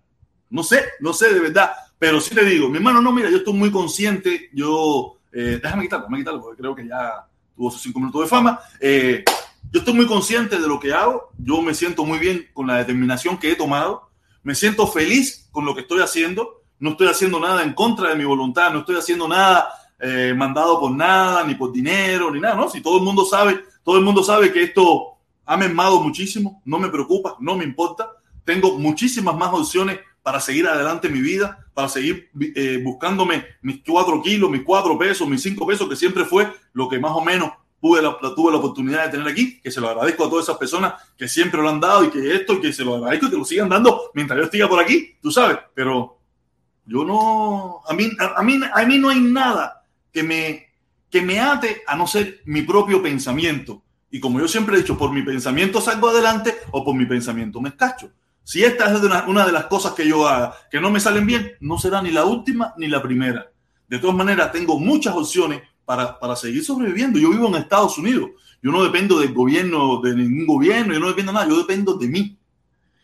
No 0.53 0.63
sé, 0.63 0.85
no 1.01 1.13
sé 1.13 1.35
de 1.35 1.41
verdad, 1.41 1.73
pero 1.99 2.21
sí 2.21 2.35
te 2.35 2.45
digo, 2.45 2.69
mi 2.69 2.77
hermano, 2.77 3.01
no, 3.01 3.11
mira, 3.11 3.29
yo 3.31 3.39
estoy 3.39 3.55
muy 3.55 3.71
consciente, 3.73 4.51
yo 4.53 5.19
Eh, 5.35 5.59
déjame 5.63 5.85
quitarlo, 5.85 6.05
déjame 6.05 6.19
quitarlo, 6.19 6.43
porque 6.43 6.61
creo 6.61 6.75
que 6.75 6.87
ya 6.87 7.27
tuvo 7.57 7.71
sus 7.71 7.81
cinco 7.81 7.99
minutos 8.01 8.21
de 8.21 8.29
fama. 8.29 8.61
Eh, 8.79 9.25
yo 9.73 9.79
estoy 9.81 9.95
muy 9.95 10.07
consciente 10.07 10.59
de 10.59 10.69
lo 10.69 10.79
que 10.79 10.93
hago, 10.93 11.31
yo 11.39 11.63
me 11.63 11.73
siento 11.73 12.05
muy 12.05 12.19
bien 12.19 12.51
con 12.53 12.67
la 12.67 12.77
determinación 12.77 13.39
que 13.39 13.51
he 13.51 13.57
tomado, 13.57 14.11
me 14.43 14.55
siento 14.55 14.87
feliz 14.87 15.49
con 15.51 15.65
lo 15.65 15.75
que 15.75 15.81
estoy 15.81 16.01
haciendo, 16.01 16.61
no 16.79 16.91
estoy 16.91 17.09
haciendo 17.09 17.41
nada 17.41 17.63
en 17.63 17.73
contra 17.73 18.11
de 18.11 18.15
mi 18.15 18.25
voluntad, 18.25 18.71
no 18.75 18.81
estoy 18.81 18.97
haciendo 18.97 19.27
nada 19.27 19.73
eh, 19.99 20.35
mandado 20.37 20.79
por 20.79 20.91
nada, 20.91 21.45
ni 21.45 21.55
por 21.55 21.73
dinero, 21.73 22.31
ni 22.31 22.39
nada, 22.39 22.55
¿no? 22.55 22.69
Si 22.69 22.83
todo 22.83 22.99
el 22.99 23.03
mundo 23.03 23.25
sabe, 23.25 23.65
todo 23.83 23.97
el 23.97 24.05
mundo 24.05 24.23
sabe 24.23 24.53
que 24.53 24.65
esto 24.65 25.17
ha 25.47 25.57
mermado 25.57 26.03
muchísimo, 26.03 26.61
no 26.67 26.79
me 26.79 26.91
preocupa, 26.91 27.37
no 27.41 27.57
me 27.57 27.65
importa, 27.65 28.11
tengo 28.45 28.79
muchísimas 28.79 29.35
más 29.35 29.51
opciones 29.55 29.99
para 30.23 30.41
seguir 30.41 30.67
adelante 30.69 31.09
mi 31.09 31.21
vida, 31.21 31.67
para 31.75 31.89
seguir 31.89 32.31
eh, 32.55 32.81
buscándome 32.83 33.45
mis 33.61 33.83
cuatro 33.85 34.23
kilos, 34.23 34.51
mis 34.51 34.63
cuatro 34.63 34.99
pesos, 34.99 35.29
mis 35.29 35.43
cinco 35.43 35.67
pesos, 35.67 35.89
que 35.89 35.97
siempre 35.97 36.25
fue 36.25 36.53
lo 36.73 36.89
que 36.89 36.99
más 36.99 37.13
o 37.13 37.21
menos 37.21 37.53
tuve 37.81 38.01
la, 38.01 38.17
tuve 38.37 38.53
la 38.53 38.59
oportunidad 38.59 39.07
de 39.07 39.11
tener 39.11 39.27
aquí, 39.27 39.61
que 39.61 39.71
se 39.71 39.81
lo 39.81 39.89
agradezco 39.89 40.25
a 40.25 40.31
todas 40.31 40.45
esas 40.45 40.57
personas 40.57 40.95
que 41.19 41.27
siempre 41.27 41.61
lo 41.61 41.69
han 41.69 41.81
dado 41.81 42.05
y 42.05 42.11
que 42.11 42.35
esto, 42.37 42.55
y 42.55 42.61
que 42.61 42.73
se 42.73 42.85
lo 42.85 42.95
agradezco 42.95 43.27
y 43.27 43.31
que 43.31 43.37
lo 43.37 43.45
sigan 43.45 43.69
dando 43.69 44.11
mientras 44.15 44.39
yo 44.39 44.45
esté 44.45 44.65
por 44.69 44.81
aquí, 44.81 45.17
tú 45.21 45.33
sabes, 45.33 45.59
pero 45.75 46.19
yo 46.87 47.05
no, 47.05 47.83
a 47.87 47.93
mí, 47.93 48.09
a, 48.19 48.43
mí, 48.43 48.61
a 48.73 48.85
mí 48.85 48.99
no 48.99 49.09
hay 49.09 49.21
nada 49.21 49.85
que 50.13 50.23
me, 50.23 50.69
que 51.11 51.23
me 51.23 51.41
ate 51.41 51.83
a 51.87 51.97
no 51.97 52.07
ser 52.07 52.43
mi 52.45 52.63
propio 52.63 53.03
pensamiento. 53.03 53.83
Y 54.11 54.21
como 54.21 54.39
yo 54.39 54.47
siempre 54.47 54.77
he 54.77 54.79
dicho, 54.79 54.99
por 54.99 55.11
mi 55.11 55.23
pensamiento 55.23 55.81
salgo 55.81 56.11
adelante 56.11 56.55
o 56.71 56.85
por 56.85 56.95
mi 56.95 57.07
pensamiento 57.07 57.61
me 57.61 57.71
escacho. 57.71 58.11
Si 58.45 58.65
esta 58.65 58.93
es 58.93 59.03
una, 59.03 59.25
una 59.27 59.47
de 59.47 59.53
las 59.53 59.67
cosas 59.67 59.93
que 59.93 60.07
yo 60.07 60.27
haga 60.27 60.55
que 60.71 60.81
no 60.81 60.91
me 60.91 61.01
salen 61.01 61.27
bien, 61.27 61.53
no 61.61 61.79
será 61.79 62.03
ni 62.03 62.11
la 62.11 62.25
última 62.25 62.75
ni 62.77 62.89
la 62.89 63.03
primera. 63.03 63.51
De 63.89 63.99
todas 63.99 64.17
maneras, 64.17 64.51
tengo 64.53 64.79
muchas 64.79 65.15
opciones 65.15 65.63
para, 65.85 66.19
para 66.19 66.35
seguir 66.35 66.65
sobreviviendo. 66.65 67.19
Yo 67.19 67.31
vivo 67.31 67.49
en 67.49 67.57
Estados 67.57 67.99
Unidos. 67.99 68.31
Yo 68.63 68.71
no 68.71 68.83
dependo 68.83 69.19
del 69.19 69.35
gobierno, 69.35 70.01
de 70.01 70.15
ningún 70.15 70.47
gobierno, 70.47 70.95
yo 70.95 71.01
no 71.01 71.09
dependo 71.09 71.33
de 71.33 71.35
nada, 71.35 71.49
yo 71.49 71.59
dependo 71.59 71.95
de 71.95 72.09
mí. 72.09 72.39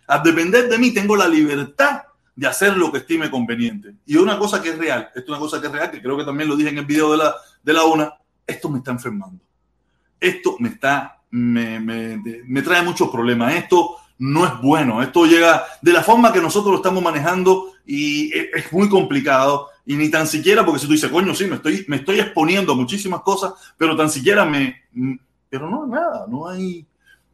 Al 0.06 0.22
depender 0.22 0.68
de 0.68 0.78
mí, 0.78 0.92
tengo 0.92 1.16
la 1.16 1.28
libertad 1.28 2.02
de 2.34 2.46
hacer 2.46 2.76
lo 2.76 2.90
que 2.92 2.98
estime 2.98 3.30
conveniente. 3.30 3.96
Y 4.06 4.16
una 4.16 4.38
cosa 4.38 4.62
que 4.62 4.70
es 4.70 4.78
real, 4.78 5.10
es 5.14 5.28
una 5.28 5.38
cosa 5.38 5.60
que 5.60 5.66
es 5.66 5.72
real, 5.72 5.90
que 5.90 6.00
creo 6.00 6.16
que 6.16 6.24
también 6.24 6.48
lo 6.48 6.56
dije 6.56 6.70
en 6.70 6.78
el 6.78 6.86
video 6.86 7.10
de 7.12 7.18
la, 7.18 7.34
de 7.62 7.72
la 7.72 7.84
UNA, 7.84 8.14
esto 8.46 8.68
me 8.70 8.78
está 8.78 8.92
enfermando. 8.92 9.42
Esto 10.20 10.56
me 10.60 10.70
está, 10.70 11.20
me, 11.30 11.80
me 11.80 12.62
trae 12.62 12.82
muchos 12.82 13.10
problemas. 13.10 13.54
Esto 13.54 13.97
no 14.18 14.46
es 14.46 14.60
bueno. 14.60 15.02
Esto 15.02 15.26
llega 15.26 15.64
de 15.80 15.92
la 15.92 16.02
forma 16.02 16.32
que 16.32 16.40
nosotros 16.40 16.72
lo 16.72 16.76
estamos 16.76 17.02
manejando 17.02 17.72
y 17.86 18.32
es 18.32 18.72
muy 18.72 18.88
complicado 18.88 19.68
y 19.86 19.96
ni 19.96 20.10
tan 20.10 20.26
siquiera, 20.26 20.64
porque 20.64 20.80
si 20.80 20.86
tú 20.86 20.92
dices, 20.92 21.10
coño, 21.10 21.34
sí, 21.34 21.46
me 21.46 21.56
estoy, 21.56 21.84
me 21.88 21.96
estoy 21.96 22.20
exponiendo 22.20 22.72
a 22.72 22.76
muchísimas 22.76 23.22
cosas, 23.22 23.54
pero 23.76 23.96
tan 23.96 24.10
siquiera 24.10 24.44
me... 24.44 24.82
Pero 25.48 25.70
no, 25.70 25.86
nada, 25.86 26.26
no 26.28 26.46
hay, 26.46 26.86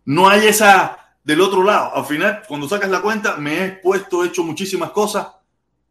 no 0.04 0.28
hay 0.28 0.46
esa 0.46 0.96
del 1.24 1.40
otro 1.40 1.64
lado. 1.64 1.96
Al 1.96 2.04
final, 2.04 2.42
cuando 2.46 2.68
sacas 2.68 2.88
la 2.90 3.00
cuenta, 3.00 3.36
me 3.38 3.64
he 3.64 3.72
puesto, 3.72 4.24
hecho 4.24 4.44
muchísimas 4.44 4.90
cosas 4.90 5.26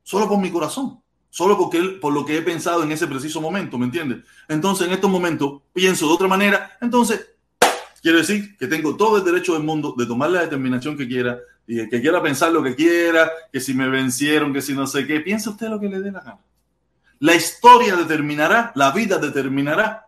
solo 0.04 0.30
por 0.30 0.38
mi 0.38 0.52
corazón, 0.52 1.02
solo 1.30 1.58
porque, 1.58 1.82
por 2.00 2.14
lo 2.14 2.24
que 2.24 2.38
he 2.38 2.42
pensado 2.42 2.84
en 2.84 2.92
ese 2.92 3.08
preciso 3.08 3.42
momento, 3.42 3.78
¿me 3.78 3.86
entiendes? 3.86 4.20
Entonces, 4.48 4.88
en 4.88 4.94
estos 4.94 5.10
momentos, 5.10 5.62
pienso 5.74 6.08
de 6.08 6.14
otra 6.14 6.28
manera, 6.28 6.78
entonces, 6.80 7.33
quiero 8.04 8.18
decir 8.18 8.58
que 8.58 8.68
tengo 8.68 8.96
todo 8.98 9.18
el 9.18 9.24
derecho 9.24 9.54
del 9.54 9.64
mundo 9.64 9.96
de 9.98 10.06
tomar 10.06 10.30
la 10.30 10.42
determinación 10.42 10.98
que 10.98 11.08
quiera, 11.08 11.40
y 11.66 11.88
que 11.90 12.02
quiera 12.02 12.22
pensar 12.22 12.52
lo 12.52 12.62
que 12.62 12.76
quiera, 12.76 13.32
que 13.52 13.62
si 13.62 13.74
me 13.74 13.88
vencieron, 13.88 14.54
que 14.54 14.62
si 14.62 14.74
no 14.74 14.86
sé 14.86 15.08
qué, 15.08 15.22
piense 15.22 15.50
usted 15.50 15.70
lo 15.70 15.80
que 15.80 15.88
le 15.88 16.02
dé 16.02 16.12
la 16.12 16.20
gana. 16.20 16.40
La 17.20 17.34
historia 17.34 17.96
determinará, 17.96 18.74
la 18.76 18.92
vida 18.92 19.18
determinará 19.18 20.08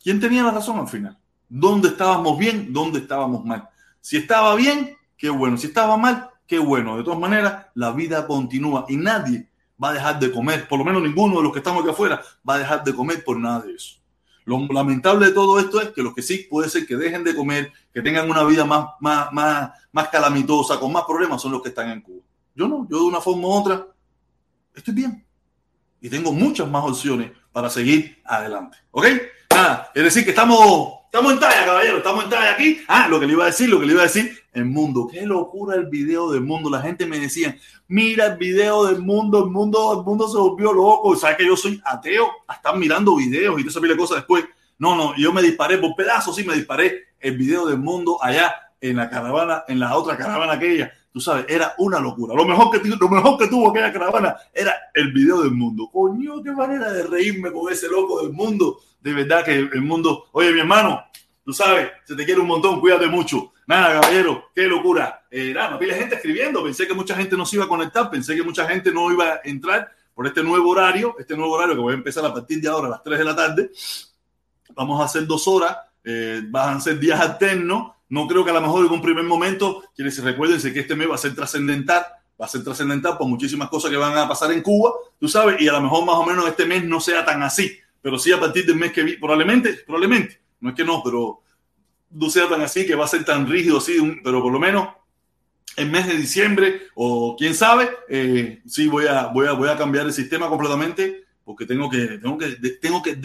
quién 0.00 0.20
tenía 0.20 0.44
la 0.44 0.52
razón 0.52 0.78
al 0.78 0.86
final. 0.86 1.18
¿Dónde 1.48 1.88
estábamos 1.88 2.38
bien? 2.38 2.72
¿Dónde 2.72 3.00
estábamos 3.00 3.44
mal? 3.44 3.68
Si 4.00 4.16
estaba 4.16 4.54
bien, 4.54 4.96
qué 5.16 5.28
bueno. 5.28 5.56
Si 5.56 5.66
estaba 5.66 5.96
mal, 5.96 6.30
qué 6.46 6.60
bueno. 6.60 6.96
De 6.96 7.02
todas 7.02 7.18
maneras, 7.18 7.66
la 7.74 7.90
vida 7.90 8.24
continúa 8.28 8.86
y 8.88 8.96
nadie 8.96 9.48
va 9.82 9.90
a 9.90 9.94
dejar 9.94 10.20
de 10.20 10.30
comer. 10.30 10.68
Por 10.68 10.78
lo 10.78 10.84
menos 10.84 11.02
ninguno 11.02 11.38
de 11.38 11.42
los 11.42 11.52
que 11.52 11.58
estamos 11.58 11.82
aquí 11.82 11.90
afuera 11.90 12.22
va 12.48 12.54
a 12.54 12.58
dejar 12.58 12.84
de 12.84 12.94
comer 12.94 13.24
por 13.24 13.36
nada 13.36 13.62
de 13.62 13.74
eso. 13.74 13.96
Lo 14.44 14.58
lamentable 14.68 15.26
de 15.26 15.32
todo 15.32 15.58
esto 15.58 15.80
es 15.80 15.90
que 15.90 16.02
los 16.02 16.14
que 16.14 16.22
sí 16.22 16.46
puede 16.50 16.68
ser 16.68 16.86
que 16.86 16.96
dejen 16.96 17.24
de 17.24 17.34
comer, 17.34 17.72
que 17.92 18.02
tengan 18.02 18.30
una 18.30 18.44
vida 18.44 18.64
más, 18.64 18.90
más, 19.00 19.32
más, 19.32 19.70
más 19.90 20.08
calamitosa, 20.08 20.78
con 20.78 20.92
más 20.92 21.04
problemas, 21.04 21.40
son 21.40 21.52
los 21.52 21.62
que 21.62 21.70
están 21.70 21.90
en 21.90 22.02
Cuba. 22.02 22.22
Yo 22.54 22.68
no, 22.68 22.86
yo 22.90 22.98
de 22.98 23.04
una 23.04 23.20
forma 23.20 23.48
u 23.48 23.50
otra 23.52 23.86
estoy 24.74 24.94
bien 24.94 25.24
y 26.00 26.10
tengo 26.10 26.32
muchas 26.32 26.68
más 26.68 26.84
opciones 26.84 27.32
para 27.50 27.70
seguir 27.70 28.20
adelante. 28.24 28.76
¿Ok? 28.90 29.06
Nada, 29.50 29.90
es 29.94 30.04
decir, 30.04 30.24
que 30.24 30.30
estamos, 30.30 31.03
estamos 31.14 31.34
en 31.34 31.38
talla, 31.38 31.64
caballero, 31.64 31.98
estamos 31.98 32.24
en 32.24 32.30
talla 32.30 32.52
aquí. 32.54 32.80
Ah, 32.88 33.06
lo 33.08 33.20
que 33.20 33.26
le 33.26 33.34
iba 33.34 33.44
a 33.44 33.46
decir, 33.46 33.68
lo 33.68 33.78
que 33.78 33.86
le 33.86 33.92
iba 33.92 34.00
a 34.00 34.06
decir, 34.06 34.36
el 34.52 34.64
mundo. 34.64 35.06
Qué 35.08 35.24
locura 35.24 35.76
el 35.76 35.86
video 35.86 36.32
del 36.32 36.40
mundo. 36.40 36.68
La 36.68 36.82
gente 36.82 37.06
me 37.06 37.20
decía, 37.20 37.56
mira 37.86 38.26
el 38.26 38.36
video 38.36 38.86
del 38.86 39.00
mundo, 39.00 39.44
el 39.44 39.50
mundo, 39.52 39.96
el 39.96 40.04
mundo 40.04 40.26
se 40.26 40.36
volvió 40.36 40.72
loco. 40.72 41.14
¿Sabes 41.14 41.36
que 41.36 41.46
yo 41.46 41.56
soy 41.56 41.80
ateo? 41.84 42.26
Están 42.52 42.80
mirando 42.80 43.14
videos 43.14 43.60
y 43.60 43.64
te 43.64 43.70
sabes 43.70 43.96
cosas 43.96 44.16
después. 44.16 44.44
No, 44.76 44.96
no, 44.96 45.14
yo 45.16 45.32
me 45.32 45.40
disparé 45.40 45.78
por 45.78 45.94
pedazos, 45.94 46.34
sí 46.34 46.42
me 46.42 46.56
disparé 46.56 47.04
el 47.20 47.38
video 47.38 47.64
del 47.66 47.78
mundo 47.78 48.18
allá 48.20 48.52
en 48.80 48.96
la 48.96 49.08
caravana, 49.08 49.62
en 49.68 49.78
la 49.78 49.96
otra 49.96 50.16
caravana 50.16 50.54
aquella 50.54 50.92
tú 51.14 51.20
sabes, 51.20 51.46
era 51.48 51.74
una 51.78 52.00
locura. 52.00 52.34
Lo 52.34 52.44
mejor 52.44 52.72
que, 52.72 52.88
lo 52.88 53.08
mejor 53.08 53.38
que 53.38 53.46
tuvo 53.46 53.70
aquella 53.70 53.92
caravana 53.92 54.36
era 54.52 54.74
el 54.92 55.12
video 55.12 55.42
del 55.42 55.52
mundo. 55.52 55.88
Coño, 55.92 56.42
qué 56.42 56.50
manera 56.50 56.92
de 56.92 57.04
reírme 57.04 57.52
con 57.52 57.72
ese 57.72 57.88
loco 57.88 58.20
del 58.20 58.32
mundo. 58.32 58.80
De 59.04 59.12
verdad 59.12 59.44
que 59.44 59.52
el 59.54 59.82
mundo, 59.82 60.30
oye, 60.32 60.50
mi 60.52 60.58
hermano, 60.58 61.04
tú 61.44 61.52
sabes, 61.52 61.90
se 62.04 62.16
te 62.16 62.24
quiere 62.24 62.40
un 62.40 62.48
montón, 62.48 62.80
cuídate 62.80 63.06
mucho. 63.06 63.52
Nada, 63.66 64.00
caballero, 64.00 64.50
qué 64.52 64.62
locura. 64.62 65.24
Eh, 65.30 65.52
nada, 65.54 65.70
no 65.70 65.78
pide 65.78 65.94
gente 65.94 66.16
escribiendo. 66.16 66.64
Pensé 66.64 66.88
que 66.88 66.94
mucha 66.94 67.14
gente 67.14 67.36
no 67.36 67.46
se 67.46 67.54
iba 67.56 67.66
a 67.66 67.68
conectar, 67.68 68.10
pensé 68.10 68.34
que 68.34 68.42
mucha 68.42 68.66
gente 68.66 68.90
no 68.92 69.12
iba 69.12 69.34
a 69.34 69.40
entrar 69.44 69.92
por 70.12 70.26
este 70.26 70.42
nuevo 70.42 70.70
horario, 70.70 71.14
este 71.18 71.36
nuevo 71.36 71.52
horario 71.52 71.76
que 71.76 71.80
voy 71.80 71.92
a 71.92 71.96
empezar 71.96 72.24
a 72.26 72.32
partir 72.34 72.60
de 72.60 72.68
ahora 72.68 72.88
a 72.88 72.90
las 72.90 73.02
3 73.04 73.18
de 73.18 73.24
la 73.24 73.36
tarde. 73.36 73.70
Vamos 74.74 75.00
a 75.00 75.04
hacer 75.04 75.26
dos 75.26 75.46
horas, 75.46 75.76
eh, 76.02 76.42
van 76.48 76.78
a 76.78 76.80
ser 76.80 76.98
días 76.98 77.20
alternos 77.20 77.94
no 78.08 78.28
creo 78.28 78.44
que 78.44 78.50
a 78.50 78.54
lo 78.54 78.60
mejor 78.60 78.86
en 78.86 78.92
un 78.92 79.02
primer 79.02 79.24
momento, 79.24 79.82
quienes 79.94 80.14
se 80.14 80.22
recuerden 80.22 80.60
que 80.72 80.80
este 80.80 80.94
mes 80.94 81.10
va 81.10 81.14
a 81.14 81.18
ser 81.18 81.34
trascendental, 81.34 82.04
va 82.40 82.46
a 82.46 82.48
ser 82.48 82.62
trascendental 82.62 83.16
por 83.16 83.26
muchísimas 83.26 83.68
cosas 83.68 83.90
que 83.90 83.96
van 83.96 84.16
a 84.16 84.28
pasar 84.28 84.52
en 84.52 84.62
Cuba, 84.62 84.92
tú 85.18 85.28
sabes, 85.28 85.60
y 85.60 85.68
a 85.68 85.72
lo 85.72 85.80
mejor 85.80 86.04
más 86.04 86.16
o 86.16 86.24
menos 86.24 86.46
este 86.46 86.64
mes 86.66 86.84
no 86.84 87.00
sea 87.00 87.24
tan 87.24 87.42
así, 87.42 87.76
pero 88.04 88.18
sí 88.18 88.30
a 88.32 88.38
partir 88.38 88.66
del 88.66 88.76
mes 88.76 88.92
que 88.92 89.02
vi, 89.02 89.16
probablemente, 89.16 89.72
probablemente, 89.86 90.38
no 90.60 90.68
es 90.68 90.76
que 90.76 90.84
no, 90.84 91.00
pero 91.02 91.40
no 92.10 92.28
sea 92.28 92.46
tan 92.50 92.60
así, 92.60 92.84
que 92.86 92.94
va 92.94 93.06
a 93.06 93.08
ser 93.08 93.24
tan 93.24 93.48
rígido 93.48 93.78
así, 93.78 93.96
pero 94.22 94.42
por 94.42 94.52
lo 94.52 94.60
menos 94.60 94.88
el 95.78 95.90
mes 95.90 96.06
de 96.06 96.14
diciembre 96.18 96.82
o 96.94 97.34
quién 97.34 97.54
sabe, 97.54 97.88
eh, 98.10 98.60
sí 98.66 98.88
voy 98.88 99.06
a, 99.06 99.28
voy, 99.28 99.46
a, 99.46 99.52
voy 99.52 99.70
a 99.70 99.78
cambiar 99.78 100.04
el 100.04 100.12
sistema 100.12 100.50
completamente 100.50 101.24
porque 101.46 101.64
tengo 101.64 101.88
que, 101.88 102.18
tengo 102.18 102.36
que, 102.36 102.48
tengo 102.78 103.02
que, 103.02 103.18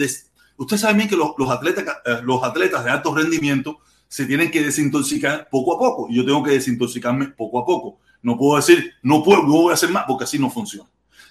usted 0.56 0.76
sabe 0.78 0.94
bien 0.94 1.10
que 1.10 1.16
los, 1.16 1.32
los 1.36 1.50
atletas, 1.50 1.84
eh, 2.06 2.20
los 2.22 2.42
atletas 2.42 2.82
de 2.82 2.90
alto 2.90 3.14
rendimiento 3.14 3.80
se 4.08 4.24
tienen 4.24 4.50
que 4.50 4.62
desintoxicar 4.62 5.46
poco 5.50 5.74
a 5.74 5.78
poco. 5.78 6.06
Y 6.08 6.16
yo 6.16 6.24
tengo 6.24 6.42
que 6.42 6.52
desintoxicarme 6.52 7.26
poco 7.26 7.58
a 7.58 7.66
poco. 7.66 7.98
No 8.22 8.38
puedo 8.38 8.56
decir, 8.56 8.94
no 9.02 9.22
puedo, 9.22 9.42
no 9.42 9.52
voy 9.52 9.72
a 9.72 9.74
hacer 9.74 9.90
más, 9.90 10.04
porque 10.08 10.24
así 10.24 10.38
no 10.38 10.48
funciona. 10.48 10.88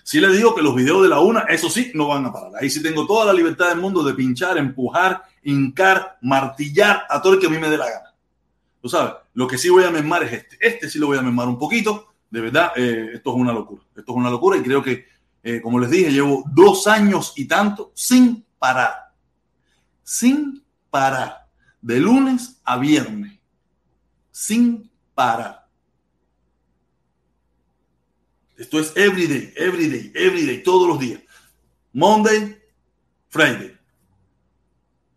Si 0.10 0.20
le 0.20 0.30
digo 0.30 0.56
que 0.56 0.64
los 0.64 0.74
videos 0.74 1.04
de 1.04 1.08
la 1.08 1.20
una, 1.20 1.42
eso 1.42 1.70
sí, 1.70 1.92
no 1.94 2.08
van 2.08 2.26
a 2.26 2.34
parar. 2.34 2.54
Ahí 2.60 2.68
sí 2.72 2.82
tengo 2.82 3.06
toda 3.06 3.28
la 3.28 3.32
libertad 3.32 3.70
del 3.70 3.78
mundo 3.78 4.02
de 4.02 4.16
pinchar, 4.16 4.58
empujar, 4.58 5.22
hincar, 5.44 6.18
martillar 6.24 7.04
a 7.08 7.22
todo 7.22 7.34
el 7.34 7.40
que 7.40 7.46
a 7.46 7.50
mí 7.52 7.60
me 7.60 7.70
dé 7.70 7.78
la 7.78 7.88
gana. 7.88 8.16
Tú 8.82 8.90
sabes, 8.90 9.14
lo 9.36 9.46
que 9.46 9.60
sí 9.60 9.70
voy 9.70 9.84
a 9.84 9.92
mermar 9.92 10.24
es 10.24 10.34
este. 10.34 10.58
Este 10.60 10.90
sí 10.90 10.98
lo 10.98 11.06
voy 11.06 11.20
a 11.20 11.22
mermar 11.22 11.48
un 11.48 11.60
poquito. 11.60 12.16
De 12.28 12.42
verdad, 12.42 12.72
eh, 12.76 13.12
esto 13.14 13.30
es 13.30 13.36
una 13.36 13.54
locura. 13.54 13.84
Esto 13.96 14.12
es 14.12 14.18
una 14.18 14.32
locura 14.32 14.58
y 14.58 14.64
creo 14.64 14.82
que, 14.82 15.06
eh, 15.44 15.62
como 15.62 15.78
les 15.78 15.92
dije, 15.92 16.12
llevo 16.12 16.44
dos 16.56 16.88
años 16.88 17.34
y 17.36 17.46
tanto 17.46 17.92
sin 17.94 18.44
parar. 18.58 19.12
Sin 20.02 20.64
parar 20.90 21.50
de 21.82 22.00
lunes 22.00 22.60
a 22.64 22.80
viernes, 22.80 23.38
sin 24.32 24.90
parar. 25.14 25.69
Esto 28.60 28.78
es 28.78 28.92
everyday, 28.98 29.54
everyday, 29.56 30.12
everyday, 30.14 30.62
todos 30.62 30.86
los 30.86 31.00
días. 31.00 31.22
Monday, 31.94 32.62
Friday. 33.30 33.74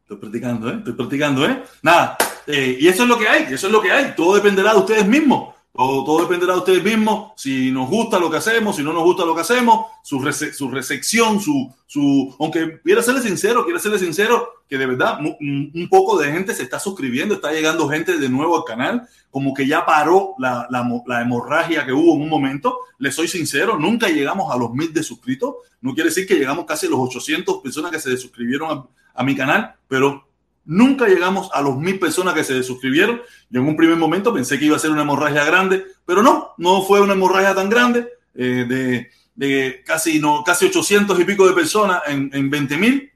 Estoy 0.03 0.17
practicando, 0.17 0.71
¿eh? 0.71 0.77
Estoy 0.79 0.93
practicando, 0.93 1.45
¿eh? 1.47 1.65
Nada. 1.83 2.17
Eh, 2.47 2.79
y 2.81 2.87
eso 2.87 3.03
es 3.03 3.09
lo 3.09 3.19
que 3.19 3.27
hay, 3.27 3.53
eso 3.53 3.67
es 3.67 3.73
lo 3.73 3.83
que 3.83 3.91
hay. 3.91 4.15
Todo 4.15 4.37
dependerá 4.37 4.75
de 4.75 4.79
ustedes 4.79 5.05
mismos. 5.05 5.57
Todo, 5.75 6.05
todo, 6.05 6.21
dependerá 6.21 6.53
de 6.53 6.59
ustedes 6.59 6.85
mismos, 6.85 7.33
si 7.35 7.71
nos 7.71 7.89
gusta 7.89 8.19
lo 8.19 8.31
que 8.31 8.37
hacemos, 8.37 8.77
si 8.77 8.83
no 8.83 8.93
nos 8.93 9.05
gusta 9.05 9.25
lo 9.25 9.35
que 9.35 9.41
hacemos, 9.41 9.87
su, 10.03 10.21
rece 10.21 10.53
su 10.53 10.69
recepción, 10.71 11.41
su, 11.41 11.73
su, 11.87 12.37
aunque 12.39 12.79
quiera 12.83 13.03
serle 13.03 13.23
sincero, 13.23 13.65
quiera 13.65 13.81
serle 13.81 13.99
sincero, 13.99 14.51
que 14.69 14.77
de 14.77 14.85
verdad 14.85 15.19
un, 15.21 15.89
poco 15.91 16.19
de 16.19 16.31
gente 16.31 16.55
se 16.55 16.65
está 16.65 16.79
suscribiendo, 16.79 17.37
está 17.37 17.53
llegando 17.53 17.89
gente 17.89 18.19
de 18.19 18.29
nuevo 18.29 18.59
al 18.59 18.65
canal, 18.65 19.09
como 19.31 19.55
que 19.55 19.67
ya 19.67 19.87
paró 19.87 20.35
la, 20.39 20.67
la, 20.69 20.87
la 21.07 21.23
hemorragia 21.23 21.87
que 21.87 21.93
hubo 21.95 22.17
en 22.17 22.21
un 22.21 22.29
momento. 22.29 22.81
Les 22.99 23.15
soy 23.15 23.27
sincero, 23.27 23.79
nunca 23.79 24.11
llegamos 24.11 24.53
a 24.53 24.59
los 24.59 24.75
mil 24.75 24.93
de 24.93 25.03
suscritos, 25.03 25.55
no 25.81 25.95
quiere 25.95 26.11
decir 26.11 26.27
que 26.27 26.35
llegamos 26.35 26.67
casi 26.67 26.87
a 26.87 26.91
los 26.91 27.01
800 27.01 27.63
personas 27.63 27.91
que 27.91 27.99
se 27.99 28.15
suscribieron 28.19 28.71
a, 28.71 29.21
a 29.21 29.25
mi 29.25 29.35
canal, 29.35 29.75
pero 29.89 30.32
Nunca 30.65 31.09
llegamos 31.09 31.51
a 31.53 31.61
los 31.61 31.77
mil 31.77 31.99
personas 31.99 32.35
que 32.35 32.45
se 32.45 32.63
suscribieron. 32.63 33.21
Yo 33.51 33.61
en 33.61 33.69
un 33.69 33.77
primer 33.77 33.97
momento 33.97 34.33
pensé 34.33 34.59
que 34.59 34.67
iba 34.67 34.77
a 34.77 34.81
ser 34.81 34.91
una 34.91 35.03
hemorragia 35.03 35.45
grande, 35.45 35.85
pero 36.07 36.23
no, 36.23 36.55
no 36.59 36.83
fue 36.83 37.01
una 37.01 37.15
hemorragia 37.15 37.55
tan 37.55 37.69
grande, 37.69 38.09
eh, 38.35 38.65
de, 38.69 39.11
de, 39.35 39.83
casi, 39.85 40.21
no, 40.21 40.43
casi 40.45 40.67
800 40.67 41.19
y 41.19 41.25
pico 41.25 41.47
de 41.47 41.55
personas 41.55 42.03
en, 42.07 42.31
en 42.33 42.49
20 42.49 42.77
mil. 42.77 43.13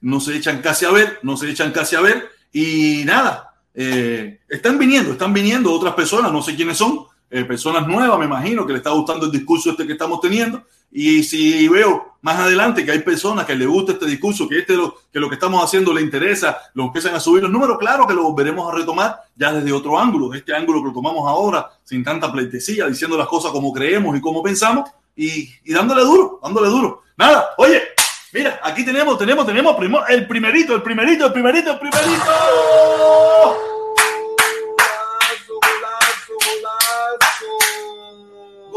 No 0.00 0.20
se 0.20 0.36
echan 0.36 0.60
casi 0.60 0.84
a 0.84 0.90
ver, 0.90 1.18
no 1.22 1.36
se 1.36 1.50
echan 1.50 1.72
casi 1.72 1.96
a 1.96 2.00
ver. 2.00 2.28
Y 2.52 3.02
nada, 3.04 3.52
eh, 3.74 4.40
están 4.48 4.78
viniendo, 4.78 5.12
están 5.12 5.32
viniendo 5.32 5.72
otras 5.72 5.94
personas, 5.94 6.32
no 6.32 6.42
sé 6.42 6.54
quiénes 6.54 6.76
son, 6.76 7.06
eh, 7.30 7.44
personas 7.44 7.86
nuevas, 7.86 8.18
me 8.18 8.26
imagino, 8.26 8.66
que 8.66 8.72
le 8.72 8.78
está 8.78 8.90
gustando 8.90 9.26
el 9.26 9.32
discurso 9.32 9.70
este 9.70 9.86
que 9.86 9.92
estamos 9.92 10.20
teniendo. 10.20 10.66
Y 10.92 11.22
si 11.22 11.66
veo 11.68 12.12
más 12.20 12.38
adelante 12.38 12.84
que 12.84 12.92
hay 12.92 13.00
personas 13.00 13.46
que 13.46 13.54
le 13.54 13.66
gusta 13.66 13.92
este 13.92 14.06
discurso, 14.06 14.48
que, 14.48 14.60
este 14.60 14.74
lo, 14.74 14.94
que 15.12 15.18
lo 15.18 15.28
que 15.28 15.34
estamos 15.34 15.64
haciendo 15.64 15.92
le 15.92 16.02
interesa, 16.02 16.58
lo 16.74 16.84
empiezan 16.84 17.14
a 17.14 17.20
subir 17.20 17.42
los 17.42 17.50
números, 17.50 17.78
claro 17.78 18.06
que 18.06 18.14
lo 18.14 18.22
volveremos 18.22 18.70
a 18.70 18.76
retomar 18.76 19.16
ya 19.34 19.52
desde 19.52 19.72
otro 19.72 19.98
ángulo, 19.98 20.32
este 20.34 20.54
ángulo 20.54 20.80
que 20.82 20.88
lo 20.88 20.94
tomamos 20.94 21.26
ahora, 21.28 21.68
sin 21.82 22.04
tanta 22.04 22.30
pleitesía, 22.30 22.86
diciendo 22.86 23.16
las 23.16 23.26
cosas 23.26 23.50
como 23.50 23.72
creemos 23.72 24.16
y 24.16 24.20
como 24.20 24.42
pensamos 24.42 24.90
y, 25.16 25.50
y 25.64 25.72
dándole 25.72 26.02
duro, 26.02 26.38
dándole 26.42 26.68
duro. 26.68 27.02
Nada, 27.16 27.50
oye, 27.56 27.82
mira, 28.32 28.60
aquí 28.62 28.84
tenemos, 28.84 29.18
tenemos, 29.18 29.44
tenemos 29.44 29.74
el 30.08 30.28
primerito, 30.28 30.76
el 30.76 30.82
primerito, 30.82 31.26
el 31.26 31.32
primerito, 31.32 31.72
el 31.72 31.78
primerito. 31.78 32.22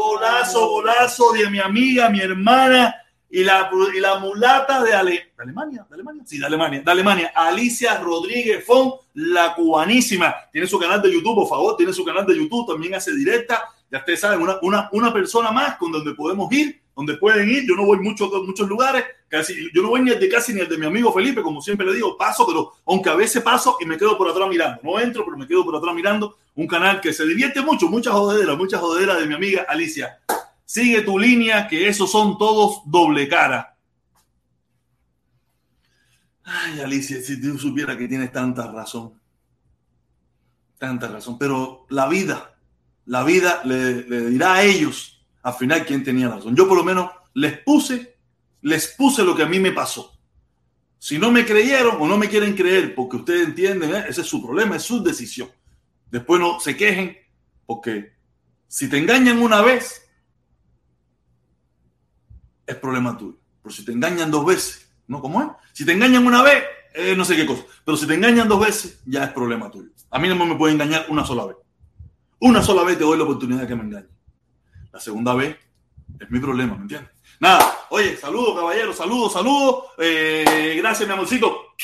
Golazo, 0.06 0.68
golazo 0.68 1.32
de 1.32 1.50
mi 1.50 1.58
amiga, 1.58 2.08
mi 2.08 2.20
hermana 2.20 2.94
y 3.28 3.42
la, 3.42 3.70
y 3.94 4.00
la 4.00 4.18
mulata 4.18 4.82
de, 4.82 4.94
Alemania, 4.94 5.86
de 5.88 5.94
Alemania, 5.94 6.22
sí, 6.24 6.38
de 6.38 6.46
Alemania, 6.46 6.82
de 6.82 6.90
Alemania, 6.90 7.32
Alicia 7.34 7.98
Rodríguez 7.98 8.64
Fon, 8.64 8.92
la 9.14 9.54
cubanísima. 9.54 10.34
Tiene 10.52 10.66
su 10.66 10.78
canal 10.78 11.02
de 11.02 11.12
YouTube, 11.12 11.34
por 11.34 11.48
favor, 11.48 11.76
tiene 11.76 11.92
su 11.92 12.04
canal 12.04 12.24
de 12.24 12.36
YouTube, 12.36 12.66
también 12.66 12.94
hace 12.94 13.14
directa. 13.14 13.64
Ya 13.90 13.98
ustedes 13.98 14.20
saben, 14.20 14.40
una, 14.40 14.58
una, 14.62 14.88
una 14.92 15.12
persona 15.12 15.50
más 15.50 15.76
con 15.76 15.92
donde 15.92 16.14
podemos 16.14 16.50
ir, 16.52 16.80
donde 16.96 17.18
pueden 17.18 17.48
ir. 17.48 17.68
Yo 17.68 17.76
no 17.76 17.84
voy 17.84 17.98
mucho 17.98 18.34
a 18.34 18.42
muchos 18.42 18.66
lugares, 18.66 19.04
casi, 19.28 19.70
yo 19.72 19.82
no 19.82 19.90
voy 19.90 20.00
ni 20.00 20.10
el 20.10 20.18
de 20.18 20.28
casi 20.28 20.54
ni 20.54 20.60
el 20.60 20.68
de 20.68 20.78
mi 20.78 20.86
amigo 20.86 21.12
Felipe, 21.12 21.42
como 21.42 21.60
siempre 21.60 21.86
le 21.86 21.94
digo, 21.94 22.16
paso, 22.16 22.46
pero 22.46 22.72
aunque 22.86 23.10
a 23.10 23.14
veces 23.14 23.42
paso 23.42 23.76
y 23.80 23.84
me 23.84 23.98
quedo 23.98 24.16
por 24.16 24.28
atrás 24.28 24.48
mirando. 24.48 24.80
No 24.82 24.98
entro, 24.98 25.24
pero 25.24 25.36
me 25.36 25.46
quedo 25.46 25.64
por 25.64 25.76
atrás 25.76 25.94
mirando. 25.94 26.38
Un 26.54 26.66
canal 26.66 27.02
que 27.02 27.12
se 27.12 27.26
divierte 27.26 27.60
mucho, 27.60 27.86
muchas 27.88 28.14
jodederas, 28.14 28.56
muchas 28.56 28.80
jodederas 28.80 29.20
de 29.20 29.26
mi 29.26 29.34
amiga 29.34 29.66
Alicia. 29.68 30.18
Sigue 30.64 31.02
tu 31.02 31.18
línea, 31.18 31.68
que 31.68 31.86
esos 31.86 32.10
son 32.10 32.38
todos 32.38 32.80
doble 32.86 33.28
cara. 33.28 33.76
Ay, 36.42 36.80
Alicia, 36.80 37.20
si 37.20 37.40
tú 37.40 37.58
supiera 37.58 37.96
que 37.96 38.08
tienes 38.08 38.32
tanta 38.32 38.70
razón. 38.72 39.20
Tanta 40.78 41.08
razón. 41.08 41.36
Pero 41.38 41.86
la 41.90 42.08
vida, 42.08 42.56
la 43.04 43.22
vida 43.22 43.60
le 43.64 44.30
dirá 44.30 44.54
a 44.54 44.62
ellos 44.62 45.15
al 45.46 45.54
final 45.54 45.86
quién 45.86 46.02
tenía 46.02 46.28
razón. 46.28 46.56
Yo 46.56 46.66
por 46.66 46.76
lo 46.76 46.82
menos 46.82 47.08
les 47.34 47.56
puse, 47.60 48.16
les 48.62 48.88
puse 48.88 49.22
lo 49.22 49.36
que 49.36 49.44
a 49.44 49.46
mí 49.46 49.60
me 49.60 49.70
pasó. 49.70 50.18
Si 50.98 51.20
no 51.20 51.30
me 51.30 51.46
creyeron 51.46 51.98
o 52.00 52.08
no 52.08 52.18
me 52.18 52.28
quieren 52.28 52.56
creer, 52.56 52.96
porque 52.96 53.18
ustedes 53.18 53.46
entienden, 53.46 53.94
¿eh? 53.94 54.04
ese 54.08 54.22
es 54.22 54.26
su 54.26 54.44
problema, 54.44 54.74
es 54.74 54.82
su 54.82 55.04
decisión. 55.04 55.48
Después 56.10 56.40
no 56.40 56.58
se 56.58 56.76
quejen, 56.76 57.16
porque 57.64 58.12
si 58.66 58.88
te 58.90 58.98
engañan 58.98 59.40
una 59.40 59.62
vez, 59.62 60.10
es 62.66 62.74
problema 62.74 63.16
tuyo. 63.16 63.38
Pero 63.62 63.72
si 63.72 63.84
te 63.84 63.92
engañan 63.92 64.32
dos 64.32 64.44
veces, 64.44 64.90
¿no? 65.06 65.20
¿Cómo 65.20 65.40
es? 65.42 65.48
Si 65.74 65.86
te 65.86 65.92
engañan 65.92 66.26
una 66.26 66.42
vez, 66.42 66.64
eh, 66.92 67.14
no 67.16 67.24
sé 67.24 67.36
qué 67.36 67.46
cosa. 67.46 67.62
Pero 67.84 67.96
si 67.96 68.08
te 68.08 68.14
engañan 68.14 68.48
dos 68.48 68.66
veces, 68.66 69.00
ya 69.06 69.22
es 69.22 69.32
problema 69.32 69.70
tuyo. 69.70 69.90
A 70.10 70.18
mí 70.18 70.28
no 70.28 70.44
me 70.44 70.56
puede 70.56 70.74
engañar 70.74 71.06
una 71.08 71.24
sola 71.24 71.46
vez. 71.46 71.56
Una 72.40 72.64
sola 72.64 72.82
vez 72.82 72.98
te 72.98 73.04
doy 73.04 73.16
la 73.16 73.22
oportunidad 73.22 73.60
de 73.60 73.68
que 73.68 73.76
me 73.76 73.84
engañen. 73.84 74.15
La 74.96 75.00
segunda 75.00 75.34
vez 75.34 75.54
es 76.18 76.30
mi 76.30 76.40
problema, 76.40 76.74
¿me 76.74 76.80
entiendes? 76.80 77.10
Nada, 77.38 77.80
oye, 77.90 78.16
saludos, 78.16 78.58
caballero, 78.58 78.94
saludos, 78.94 79.34
saludos. 79.34 79.84
Eh, 79.98 80.76
gracias, 80.78 81.06
mi 81.06 81.12
amorcito. 81.12 81.74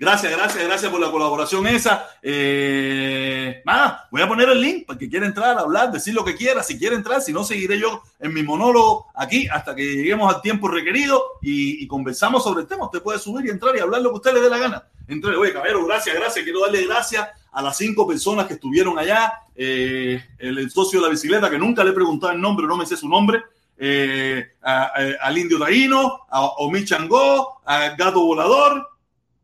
Gracias, 0.00 0.30
gracias, 0.30 0.64
gracias 0.64 0.92
por 0.92 1.00
la 1.00 1.10
colaboración 1.10 1.66
esa. 1.66 2.08
Eh, 2.22 3.62
nada, 3.64 4.06
voy 4.12 4.22
a 4.22 4.28
poner 4.28 4.48
el 4.48 4.60
link 4.60 4.86
para 4.86 4.96
que 4.96 5.08
quiera 5.08 5.26
entrar, 5.26 5.58
hablar, 5.58 5.90
decir 5.90 6.14
lo 6.14 6.24
que 6.24 6.36
quiera. 6.36 6.62
Si 6.62 6.78
quiere 6.78 6.94
entrar, 6.94 7.20
si 7.20 7.32
no, 7.32 7.42
seguiré 7.42 7.80
yo 7.80 8.04
en 8.20 8.32
mi 8.32 8.44
monólogo 8.44 9.08
aquí 9.16 9.48
hasta 9.48 9.74
que 9.74 9.82
lleguemos 9.82 10.32
al 10.32 10.40
tiempo 10.40 10.68
requerido 10.68 11.20
y, 11.42 11.84
conversamos 11.88 12.44
sobre 12.44 12.62
el 12.62 12.68
tema. 12.68 12.84
Usted 12.84 13.02
puede 13.02 13.18
subir 13.18 13.46
y 13.46 13.50
entrar 13.50 13.74
y 13.74 13.80
hablar 13.80 14.02
lo 14.02 14.10
que 14.10 14.16
usted 14.16 14.34
le 14.34 14.40
dé 14.40 14.48
la 14.48 14.58
gana. 14.58 14.84
Entre, 15.08 15.34
oye, 15.34 15.52
caballero, 15.52 15.84
gracias, 15.84 16.14
gracias. 16.14 16.44
Quiero 16.44 16.60
darle 16.60 16.86
gracias 16.86 17.28
a 17.50 17.60
las 17.60 17.76
cinco 17.76 18.06
personas 18.06 18.46
que 18.46 18.54
estuvieron 18.54 19.00
allá. 19.00 19.32
Eh, 19.56 20.22
el, 20.38 20.70
socio 20.70 21.00
de 21.00 21.06
la 21.06 21.10
bicicleta, 21.10 21.50
que 21.50 21.58
nunca 21.58 21.82
le 21.82 21.90
he 21.90 21.94
preguntado 21.94 22.32
el 22.32 22.40
nombre, 22.40 22.68
no 22.68 22.76
me 22.76 22.86
sé 22.86 22.96
su 22.96 23.08
nombre. 23.08 23.42
Eh, 23.76 24.46
al 24.62 25.38
indio 25.38 25.58
taíno, 25.58 26.20
a 26.30 26.42
Omi 26.42 26.84
Changó, 26.84 27.62
a 27.64 27.96
Gato 27.96 28.20
Volador 28.20 28.86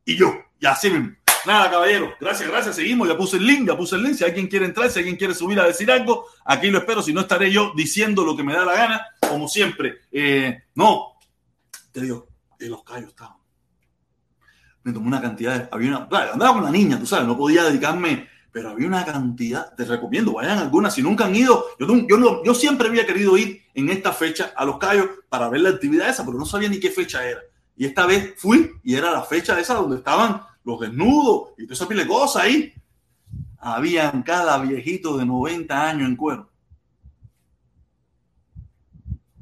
y 0.05 0.17
yo. 0.17 0.43
Y 0.64 0.66
así 0.66 0.88
mismo. 0.88 1.12
Nada, 1.44 1.70
caballero. 1.70 2.14
Gracias, 2.18 2.48
gracias. 2.48 2.77
Seguimos. 2.77 3.07
Ya 3.07 3.18
puse 3.18 3.37
el 3.37 3.46
link, 3.46 3.68
ya 3.68 3.77
puse 3.77 3.96
el 3.96 4.03
link. 4.03 4.14
Si 4.14 4.24
alguien 4.24 4.48
quiere 4.48 4.64
entrar, 4.64 4.90
si 4.90 4.98
alguien 4.98 5.16
quiere 5.16 5.35
subir 5.35 5.61
a 5.61 5.66
decir 5.66 5.90
algo, 5.90 6.24
aquí 6.42 6.70
lo 6.70 6.79
espero. 6.79 7.03
Si 7.03 7.12
no, 7.12 7.20
estaré 7.20 7.53
yo 7.53 7.74
diciendo 7.77 8.24
lo 8.24 8.35
que 8.35 8.42
me 8.42 8.55
da 8.55 8.64
la 8.64 8.72
gana, 8.72 9.07
como 9.29 9.46
siempre. 9.46 9.98
Eh, 10.11 10.62
no, 10.74 11.18
te 11.92 12.00
digo, 12.00 12.29
en 12.59 12.70
los 12.70 12.83
callos 12.83 13.11
estaban. 13.11 13.37
Me 14.85 14.92
tomé 14.94 15.07
una 15.07 15.20
cantidad 15.20 15.59
de. 15.59 15.68
Había 15.70 15.90
una. 15.90 16.33
Andaba 16.33 16.55
con 16.55 16.62
una 16.62 16.70
niña, 16.70 16.98
tú 16.98 17.05
sabes, 17.05 17.27
no 17.27 17.37
podía 17.37 17.64
dedicarme, 17.64 18.27
pero 18.50 18.70
había 18.70 18.87
una 18.87 19.05
cantidad. 19.05 19.74
Te 19.74 19.85
recomiendo, 19.85 20.33
vayan 20.33 20.57
algunas. 20.57 20.94
Si 20.94 21.03
nunca 21.03 21.27
han 21.27 21.37
ido, 21.37 21.62
yo, 21.79 21.87
yo, 22.09 22.42
yo 22.42 22.55
siempre 22.55 22.88
había 22.88 23.05
querido 23.05 23.37
ir 23.37 23.64
en 23.74 23.90
esta 23.90 24.14
fecha 24.14 24.55
a 24.57 24.64
los 24.64 24.79
callos 24.79 25.11
para 25.29 25.50
ver 25.50 25.61
la 25.61 25.68
actividad 25.68 26.09
esa, 26.09 26.24
pero 26.24 26.38
no 26.38 26.46
sabía 26.46 26.70
ni 26.70 26.81
qué 26.81 26.90
fecha 26.90 27.22
era. 27.22 27.40
Y 27.77 27.85
esta 27.85 28.07
vez 28.07 28.33
fui 28.38 28.70
y 28.83 28.94
era 28.94 29.11
la 29.11 29.22
fecha 29.24 29.61
esa 29.61 29.74
donde 29.74 29.96
estaban 29.96 30.40
los 30.64 30.81
desnudos 30.81 31.50
y 31.59 31.64
toda 31.64 31.74
esa 31.74 31.88
pile 31.88 32.05
de 32.05 32.40
ahí. 32.40 32.72
Habían 33.59 34.22
cada 34.22 34.59
viejito 34.59 35.16
de 35.16 35.24
90 35.24 35.88
años 35.88 36.09
en 36.09 36.16
cuero. 36.16 36.50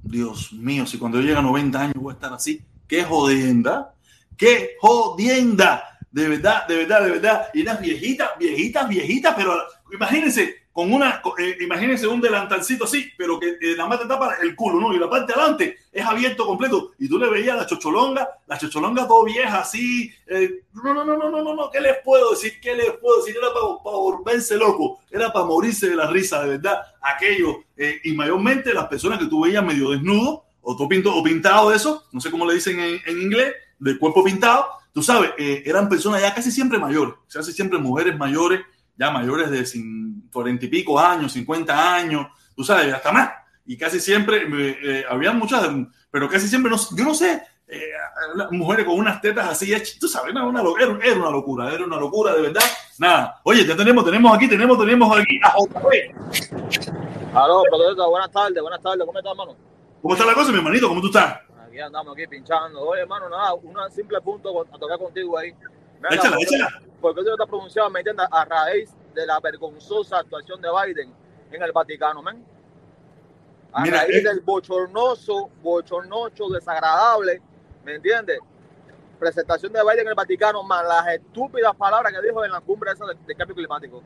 Dios 0.03 0.53
mío, 0.53 0.87
si 0.87 0.99
cuando 0.99 1.19
yo 1.19 1.25
llegue 1.25 1.39
a 1.39 1.43
90 1.43 1.81
años 1.81 1.95
voy 1.95 2.13
a 2.13 2.15
estar 2.15 2.33
así, 2.33 2.63
qué 2.87 3.03
jodienda, 3.03 3.95
qué 4.37 4.73
jodienda, 4.81 5.99
de 6.11 6.29
verdad, 6.29 6.67
de 6.69 6.77
verdad, 6.77 7.05
de 7.05 7.11
verdad. 7.11 7.49
Y 7.55 7.63
unas 7.63 7.81
viejitas, 7.81 8.31
viejitas, 8.39 8.89
viejitas, 8.89 9.35
pero 9.35 9.55
imagínense, 9.93 10.62
con 10.73 10.91
una, 10.91 11.21
eh, 11.39 11.59
imagínense 11.61 12.07
un 12.07 12.21
delantalcito 12.21 12.85
así, 12.85 13.11
pero 13.19 13.39
que 13.39 13.59
eh, 13.61 13.77
más 13.87 14.01
te 14.01 14.07
tapa 14.07 14.37
el 14.41 14.57
culo, 14.57 14.81
¿no? 14.81 14.95
Y 14.95 14.99
la 14.99 15.09
parte 15.09 15.33
de 15.33 15.39
adelante 15.39 15.79
es 15.93 16.05
abierto 16.05 16.47
completo. 16.47 16.93
Y 16.99 17.09
tú 17.09 17.19
le 17.19 17.29
veías 17.29 17.57
la 17.57 17.67
chocholonga, 17.67 18.27
la 18.47 18.59
chocholonga 18.59 19.07
todo 19.07 19.25
vieja, 19.25 19.61
así. 19.61 20.11
Eh, 20.27 20.63
no, 20.73 20.95
no, 20.95 21.05
no, 21.05 21.17
no, 21.17 21.29
no, 21.29 21.43
no, 21.43 21.55
no, 21.55 21.71
¿qué 21.71 21.81
les 21.81 21.99
puedo 22.03 22.31
decir? 22.31 22.59
¿Qué 22.61 22.75
les 22.75 22.93
puedo 22.93 23.19
decir? 23.19 23.37
Era 23.37 23.53
para, 23.53 23.67
volverse 23.97 24.57
loco, 24.57 25.01
era 25.11 25.31
para 25.31 25.45
morirse 25.45 25.91
de 25.91 25.97
la 25.97 26.07
risa, 26.07 26.43
de 26.43 26.57
verdad. 26.57 26.81
Aquello, 27.03 27.65
y 28.05 28.13
mayormente 28.13 28.73
las 28.73 28.87
personas 28.87 29.19
que 29.19 29.27
tú 29.27 29.43
veías 29.43 29.65
medio 29.65 29.91
desnudo, 29.91 30.45
o, 30.63 30.77
todo 30.77 30.89
pinto, 30.89 31.15
o 31.15 31.23
pintado 31.23 31.73
eso, 31.73 32.05
no 32.13 32.21
sé 32.21 32.31
cómo 32.31 32.47
le 32.47 32.55
dicen 32.55 32.79
en, 32.81 33.01
en 33.05 33.21
inglés, 33.21 33.55
de 33.79 33.99
cuerpo 33.99 34.23
pintado, 34.23 34.67
tú 34.95 35.03
sabes, 35.03 35.33
eran 35.37 35.89
personas 35.89 36.23
ya 36.23 36.33
casi 36.33 36.53
siempre 36.53 36.79
mayores, 36.79 37.15
casi 37.31 37.53
siempre 37.53 37.79
mujeres 37.79 38.17
mayores 38.17 38.61
ya 38.97 39.11
mayores 39.11 39.51
de 39.51 39.65
40 40.33 40.65
y 40.65 40.69
pico 40.69 40.99
años, 40.99 41.33
50 41.33 41.95
años, 41.95 42.27
tú 42.55 42.65
sabes, 42.65 42.93
hasta 42.93 43.13
más. 43.13 43.31
Y 43.65 43.77
casi 43.77 44.01
siempre, 44.01 44.47
eh, 44.49 45.05
había 45.09 45.33
muchas, 45.33 45.69
pero 46.11 46.29
casi 46.29 46.49
siempre, 46.49 46.71
no, 46.71 46.77
yo 46.97 47.05
no 47.05 47.15
sé, 47.15 47.43
eh, 47.69 47.93
mujeres 48.51 48.85
con 48.85 48.99
unas 48.99 49.21
tetas 49.21 49.49
así, 49.49 49.73
tú 49.99 50.09
sabes, 50.09 50.33
era 50.33 50.45
una, 50.45 50.63
era, 50.79 51.17
una 51.17 51.31
locura, 51.31 51.73
era 51.73 51.85
una 51.85 51.97
locura, 51.97 52.35
de 52.35 52.43
verdad. 52.43 52.65
Nada, 52.99 53.41
oye, 53.45 53.65
ya 53.65 53.77
tenemos, 53.77 54.05
tenemos 54.05 54.35
aquí, 54.37 54.49
tenemos, 54.49 54.79
tenemos 54.79 55.19
aquí 55.19 55.41
a 55.43 55.55
JP. 55.57 57.35
Aló, 57.35 57.63
buenas 58.11 58.31
tardes, 58.31 58.61
buenas 58.61 58.83
tardes, 58.83 59.07
¿cómo 59.07 59.19
estás, 59.19 59.33
hermano? 59.33 59.57
¿Cómo 60.03 60.15
está 60.15 60.27
la 60.27 60.35
cosa, 60.35 60.51
mi 60.51 60.59
hermanito? 60.59 60.89
¿Cómo 60.89 61.01
tú 61.01 61.07
estás? 61.07 61.39
Aquí 61.67 61.81
andamos, 61.81 62.13
aquí 62.13 62.27
pinchando. 62.27 62.81
Oye, 62.81 63.03
hermano, 63.03 63.31
nada, 63.31 63.55
un 63.55 63.75
simple 63.91 64.21
punto 64.21 64.67
a 64.71 64.79
tocar 64.79 64.99
contigo 64.99 65.39
ahí. 65.39 65.55
Échala, 66.11 66.37
échala 66.41 66.83
porque 67.01 67.21
eso 67.21 67.33
está 67.33 67.47
pronunciado, 67.47 67.91
¿me 67.91 67.99
entiendes? 68.01 68.27
A 68.31 68.45
raíz 68.45 68.91
de 69.15 69.27
la 69.27 69.41
vergonzosa 69.41 70.19
actuación 70.19 70.61
de 70.63 70.69
Biden 70.71 71.13
en 71.51 71.63
el 71.63 71.73
Vaticano, 71.73 72.23
men. 72.23 72.45
A 73.73 73.83
Mira, 73.83 73.99
raíz 73.99 74.17
eh. 74.17 74.23
del 74.23 74.41
bochornoso, 74.41 75.51
bochornoso, 75.63 76.49
desagradable, 76.51 77.43
¿me 77.85 77.97
entiendes? 77.97 78.39
Presentación 79.19 79.73
de 79.73 79.81
Biden 79.83 80.01
en 80.01 80.09
el 80.09 80.15
Vaticano, 80.15 80.63
más 80.63 80.85
las 80.87 81.09
estúpidas 81.15 81.75
palabras 81.77 82.13
que 82.13 82.23
dijo 82.25 82.45
en 82.45 82.53
la 82.53 82.61
cumbre 82.61 82.93
esa 82.93 83.05
del, 83.07 83.17
del 83.27 83.37
cambio 83.37 83.57
climático. 83.57 84.03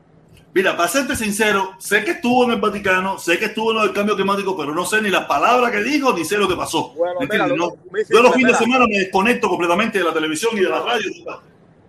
Mira, 0.53 0.75
para 0.75 0.89
serte 0.89 1.15
sincero, 1.15 1.75
sé 1.79 2.03
que 2.03 2.11
estuvo 2.11 2.45
en 2.45 2.51
el 2.51 2.61
Vaticano, 2.61 3.19
sé 3.19 3.37
que 3.37 3.45
estuvo 3.45 3.71
en 3.73 3.77
el 3.89 3.93
cambio 3.93 4.15
climático, 4.15 4.57
pero 4.57 4.73
no 4.73 4.85
sé 4.85 5.01
ni 5.01 5.09
las 5.09 5.25
palabras 5.25 5.71
que 5.71 5.83
dijo, 5.83 6.13
ni 6.13 6.25
sé 6.25 6.37
lo 6.37 6.47
que 6.47 6.55
pasó. 6.55 6.93
Bueno, 6.95 7.19
¿Me 7.19 7.27
mira, 7.27 7.45
lo- 7.47 7.55
No- 7.55 7.73
yo 8.09 8.21
los 8.23 8.33
fines 8.33 8.53
de 8.53 8.57
semana 8.65 8.85
me 8.87 8.97
desconecto 8.99 9.49
completamente 9.49 9.99
de 9.99 10.03
la 10.05 10.13
televisión 10.13 10.57
y 10.57 10.61
de 10.61 10.69
la 10.69 10.79
radio. 10.81 11.11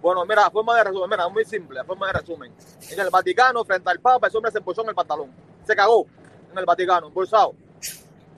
Bueno, 0.09 0.25
mira, 0.25 0.51
forma 0.51 0.75
de 0.75 0.85
resumen, 0.85 1.11
mira, 1.11 1.29
muy 1.29 1.45
simple, 1.45 1.85
forma 1.85 2.07
de 2.07 2.15
resumen. 2.15 2.51
En 2.91 2.99
el 2.99 3.11
Vaticano, 3.11 3.63
frente 3.63 3.91
al 3.91 4.01
Papa, 4.01 4.29
ese 4.29 4.39
hombre 4.39 4.51
se 4.51 4.57
embolsó 4.57 4.81
en 4.81 4.89
el 4.89 4.95
pantalón. 4.95 5.31
Se 5.67 5.77
cagó 5.77 6.07
en 6.51 6.57
el 6.57 6.65
Vaticano, 6.65 7.09
embolsado. 7.09 7.53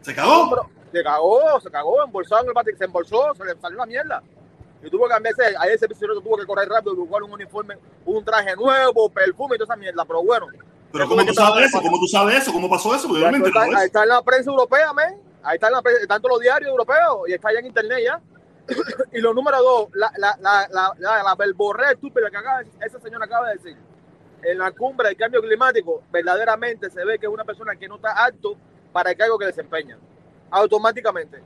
¿Se 0.01 0.13
cagó? 0.13 0.69
Se 0.93 1.05
cagó, 1.05 1.61
se 1.61 1.71
cagó, 1.71 2.03
embolsado 2.03 2.43
en 2.43 2.49
el 2.49 2.55
Vaticano, 2.55 2.79
se 2.79 2.85
embolsó, 2.87 3.35
se 3.37 3.45
le 3.45 3.61
salió 3.61 3.79
la 3.79 3.87
mierda. 3.87 4.21
Y 4.83 4.91
tuvo 4.91 5.05
que 5.05 5.11
cambiarse, 5.11 5.43
ahí 5.61 5.71
ese 5.73 5.87
prisionero 5.87 6.21
tuvo 6.21 6.39
que 6.39 6.45
correr 6.45 6.69
rápido, 6.69 6.97
buscar 6.97 7.23
un 7.23 7.35
uniforme, 7.35 7.79
un 8.05 8.25
traje 8.25 8.57
nuevo, 8.57 9.09
perfume 9.09 9.55
y 9.55 9.59
toda 9.59 9.73
esa 9.73 9.81
mierda, 9.81 10.05
pero 10.05 10.25
bueno. 10.25 10.49
Pero 10.91 11.07
¿cómo 11.07 11.25
tú 11.25 11.35
sabes 11.35 11.67
eso? 11.67 11.81
¿Cómo 11.81 12.01
tú 12.01 12.09
sabes 12.09 12.43
eso? 12.43 12.53
¿Cómo 12.53 12.69
pasó 12.69 12.97
eso? 12.97 13.09
Me 13.09 13.47
está, 13.47 13.63
ahí 13.63 13.87
está 13.87 14.03
en 14.03 14.09
la 14.09 14.23
prensa 14.23 14.51
europea, 14.51 14.93
men. 14.93 15.23
Ahí 15.45 15.55
está 15.55 15.69
en 15.69 15.75
la 15.75 15.83
prensa, 15.83 16.03
están 16.03 16.21
todos 16.21 16.33
los 16.35 16.43
diarios 16.43 16.69
europeos 16.69 17.29
y 17.29 17.35
está 17.35 17.51
allá 17.51 17.61
en 17.61 17.67
internet 17.67 17.99
ya. 18.05 18.21
Y 19.13 19.21
lo 19.21 19.35
número 19.35 19.63
dos, 19.63 19.89
la, 19.95 20.13
la, 20.17 20.37
la, 20.41 20.95
la, 20.99 21.35
verborrea 21.35 21.93
estúpida 21.93 22.31
que 22.31 22.37
acaba, 22.37 22.63
ese 22.63 23.01
señor 23.01 23.23
acaba 23.23 23.49
de 23.49 23.57
decir. 23.57 23.77
En 24.43 24.59
la 24.59 24.71
cumbre 24.73 25.09
del 25.09 25.17
cambio 25.17 25.43
climático, 25.43 26.03
verdaderamente 26.11 26.89
se 26.91 27.05
ve 27.05 27.19
que 27.19 27.27
es 27.27 27.33
una 27.33 27.45
persona 27.45 27.77
que 27.77 27.87
no 27.87 27.97
está 27.97 28.25
apto 28.25 28.57
para 28.93 29.11
el 29.11 29.17
cargo 29.17 29.39
que 29.39 29.47
desempeña. 29.47 29.99
Automáticamente. 30.51 31.43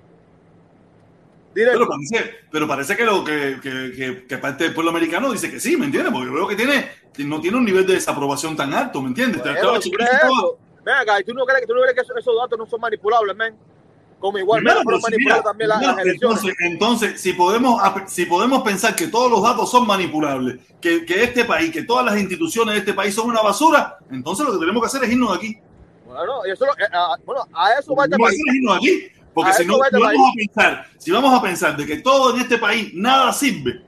Directo. 1.54 1.78
Pero 1.78 1.88
parece, 1.88 2.34
pero 2.50 2.68
parece 2.68 2.96
que, 2.96 3.04
lo, 3.04 3.24
que, 3.24 3.58
que, 3.62 3.92
que, 3.96 4.26
que 4.26 4.38
parte 4.38 4.64
del 4.64 4.74
pueblo 4.74 4.90
americano 4.90 5.30
dice 5.30 5.50
que 5.50 5.60
sí, 5.60 5.76
¿me 5.76 5.86
entiendes? 5.86 6.12
Porque 6.12 6.26
yo 6.26 6.34
veo 6.34 6.48
que 6.48 6.56
tiene, 6.56 6.90
no 7.18 7.40
tiene 7.40 7.56
un 7.56 7.64
nivel 7.64 7.86
de 7.86 7.94
desaprobación 7.94 8.56
tan 8.56 8.72
alto, 8.74 9.00
¿me 9.00 9.08
entiendes? 9.08 9.40
Bueno, 9.40 9.56
Estaba 9.56 9.78
¿tú 9.80 9.88
no 9.90 9.96
crees, 9.96 11.60
que- 11.60 11.66
tú 11.66 11.74
no 11.74 11.80
crees 11.82 11.94
que 11.94 12.00
esos, 12.00 12.16
esos 12.16 12.36
datos 12.36 12.58
no 12.58 12.66
son 12.66 12.80
manipulables, 12.80 13.36
men? 13.36 13.56
Como 14.24 14.38
igual, 14.38 14.60
Primero, 14.62 14.80
fueron 14.84 15.02
pero 15.02 15.18
si 15.18 15.26
manipulados 15.26 15.42
mira, 15.42 15.50
también 15.50 15.68
las, 15.68 15.78
primero, 15.78 15.96
las 15.96 16.06
elecciones. 16.06 16.38
entonces, 16.38 16.66
entonces, 16.72 17.20
si 17.20 17.32
podemos, 17.34 17.82
si 18.06 18.24
podemos 18.24 18.62
pensar 18.62 18.96
que 18.96 19.08
todos 19.08 19.30
los 19.30 19.42
datos 19.42 19.70
son 19.70 19.86
manipulables, 19.86 20.60
que, 20.80 21.04
que 21.04 21.24
este 21.24 21.44
país, 21.44 21.70
que 21.70 21.82
todas 21.82 22.06
las 22.06 22.18
instituciones 22.18 22.72
de 22.72 22.78
este 22.78 22.94
país 22.94 23.14
son 23.14 23.28
una 23.28 23.42
basura, 23.42 23.98
entonces 24.10 24.46
lo 24.46 24.54
que 24.54 24.60
tenemos 24.60 24.80
que 24.80 24.86
hacer 24.86 25.04
es 25.04 25.10
irnos 25.12 25.28
de 25.32 25.36
aquí. 25.36 25.58
Bueno, 26.06 26.42
eso, 26.46 26.64
eh, 26.64 26.88
ah, 26.90 27.16
bueno, 27.26 27.42
a 27.52 27.72
eso 27.78 27.94
va 27.94 28.04
este 28.04 28.16
país. 28.16 28.40
es 28.48 28.54
irnos 28.54 28.72
de 28.72 28.78
aquí. 28.78 29.12
Porque 29.34 29.50
A 29.50 29.52
si 29.52 29.66
no, 29.66 29.84
este 29.84 29.98
vamos 29.98 30.30
a 30.30 30.32
pensar, 30.34 30.86
si 30.96 31.10
vamos 31.10 31.38
a 31.38 31.42
pensar 31.42 31.76
de 31.76 31.84
que 31.84 31.96
todo 31.98 32.34
en 32.34 32.40
este 32.40 32.56
país 32.56 32.92
nada 32.94 33.30
sirve, 33.30 33.82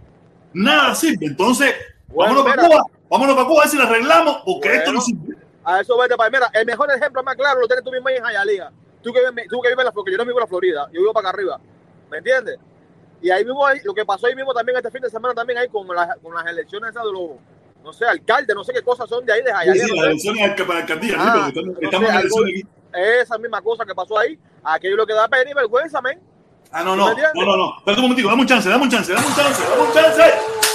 nada 0.53 0.95
sirve, 0.95 1.25
entonces 1.25 1.75
Bueno, 2.09 2.35
vámonos 2.45 2.45
para. 2.57 2.69
Cuba, 2.69 2.85
vámonos 3.09 3.37
para 3.37 3.49
Cuba 3.49 3.61
a 3.61 3.65
ver 3.65 3.71
si 3.71 3.77
lo 3.79 3.85
arreglamos, 3.85 4.43
porque 4.45 4.69
esto 4.69 4.93
no 4.93 5.01
Bueno. 5.01 5.01
sirve. 5.01 5.37
A 5.65 5.81
eso 5.81 5.97
va 5.97 6.05
este 6.05 6.17
país. 6.19 6.31
Mira, 6.31 6.51
el 6.53 6.67
mejor 6.67 6.91
ejemplo 6.93 7.23
más 7.23 7.37
claro 7.37 7.59
lo 7.63 7.67
tienes 7.67 7.83
tú 7.83 7.91
mismo 7.91 8.11
en 8.11 8.23
Hialeah. 8.23 8.71
Tú 9.03 9.13
que, 9.13 9.21
vives- 9.21 9.47
tú 9.49 9.61
que 9.61 9.69
vives 9.69 9.81
en 9.81 9.85
la 9.87 9.93
Florida, 9.93 10.13
yo 10.13 10.19
no 10.19 10.25
vivo 10.25 10.39
en 10.39 10.43
la 10.43 10.47
Florida, 10.49 10.87
yo 10.93 11.01
vivo 11.01 11.13
para 11.13 11.29
acá 11.29 11.37
arriba. 11.37 11.61
¿Me 12.11 12.19
entiendes? 12.19 12.59
Y 13.23 13.31
ahí 13.31 13.45
mismo, 13.45 13.65
ahí- 13.67 13.81
lo 13.85 13.95
que 13.95 14.05
pasó 14.05 14.27
ahí 14.27 14.35
mismo 14.35 14.53
también 14.53 14.77
este 14.77 14.91
fin 14.91 15.01
de 15.03 15.11
semana, 15.11 15.35
también 15.35 15.59
ahí 15.59 15.69
con, 15.69 15.87
las 15.89 16.17
con 16.19 16.35
las 16.35 16.47
elecciones 16.47 16.91
esas 16.91 17.05
de 17.05 17.13
los, 17.13 17.31
no 17.85 17.93
sé, 17.93 18.05
alcaldes, 18.05 18.55
no 18.55 18.65
sé 18.65 18.73
qué 18.73 18.83
cosas 18.83 19.09
son 19.09 19.25
de 19.25 19.33
ahí, 19.33 19.43
de 19.43 19.51
Sí, 19.51 19.55
Hialeah. 19.65 19.85
sí, 19.87 19.91
no 19.91 19.97
las 19.97 20.05
elecciones 20.11 20.63
para 20.67 20.79
alcaldía, 20.81 21.11
sí, 21.11 21.17
Ah, 21.19 21.33
porque 21.33 21.49
estamos, 21.49 21.75
no 21.81 21.81
estamos 21.83 22.09
sé, 22.09 22.15
en 22.15 22.19
algo- 22.21 22.43
aquí. 22.45 22.67
Esa 23.21 23.39
misma 23.39 23.61
cosa 23.63 23.85
que 23.85 23.95
pasó 23.95 24.19
ahí, 24.19 24.39
aquello 24.65 24.97
lo 24.97 25.07
que 25.07 25.13
da 25.13 25.29
pena 25.29 25.51
y 25.51 25.55
vergüenza, 25.55 26.01
men. 26.01 26.21
Ah, 26.73 26.83
no, 26.83 26.91
¿Me 26.97 26.97
no, 26.97 27.07
no, 27.35 27.45
no, 27.45 27.57
no. 27.57 27.79
Espérate 27.79 28.01
un 28.01 28.03
momentico, 28.03 28.29
dame 28.29 28.43
un 28.43 28.49
chance, 28.49 28.69
dame 28.69 28.83
un 28.85 28.91
chance, 28.91 29.13
dame 29.13 29.27
un 29.27 29.35
chance, 29.35 29.63
dame 29.69 29.83
un 29.83 29.93
chance. 29.93 30.66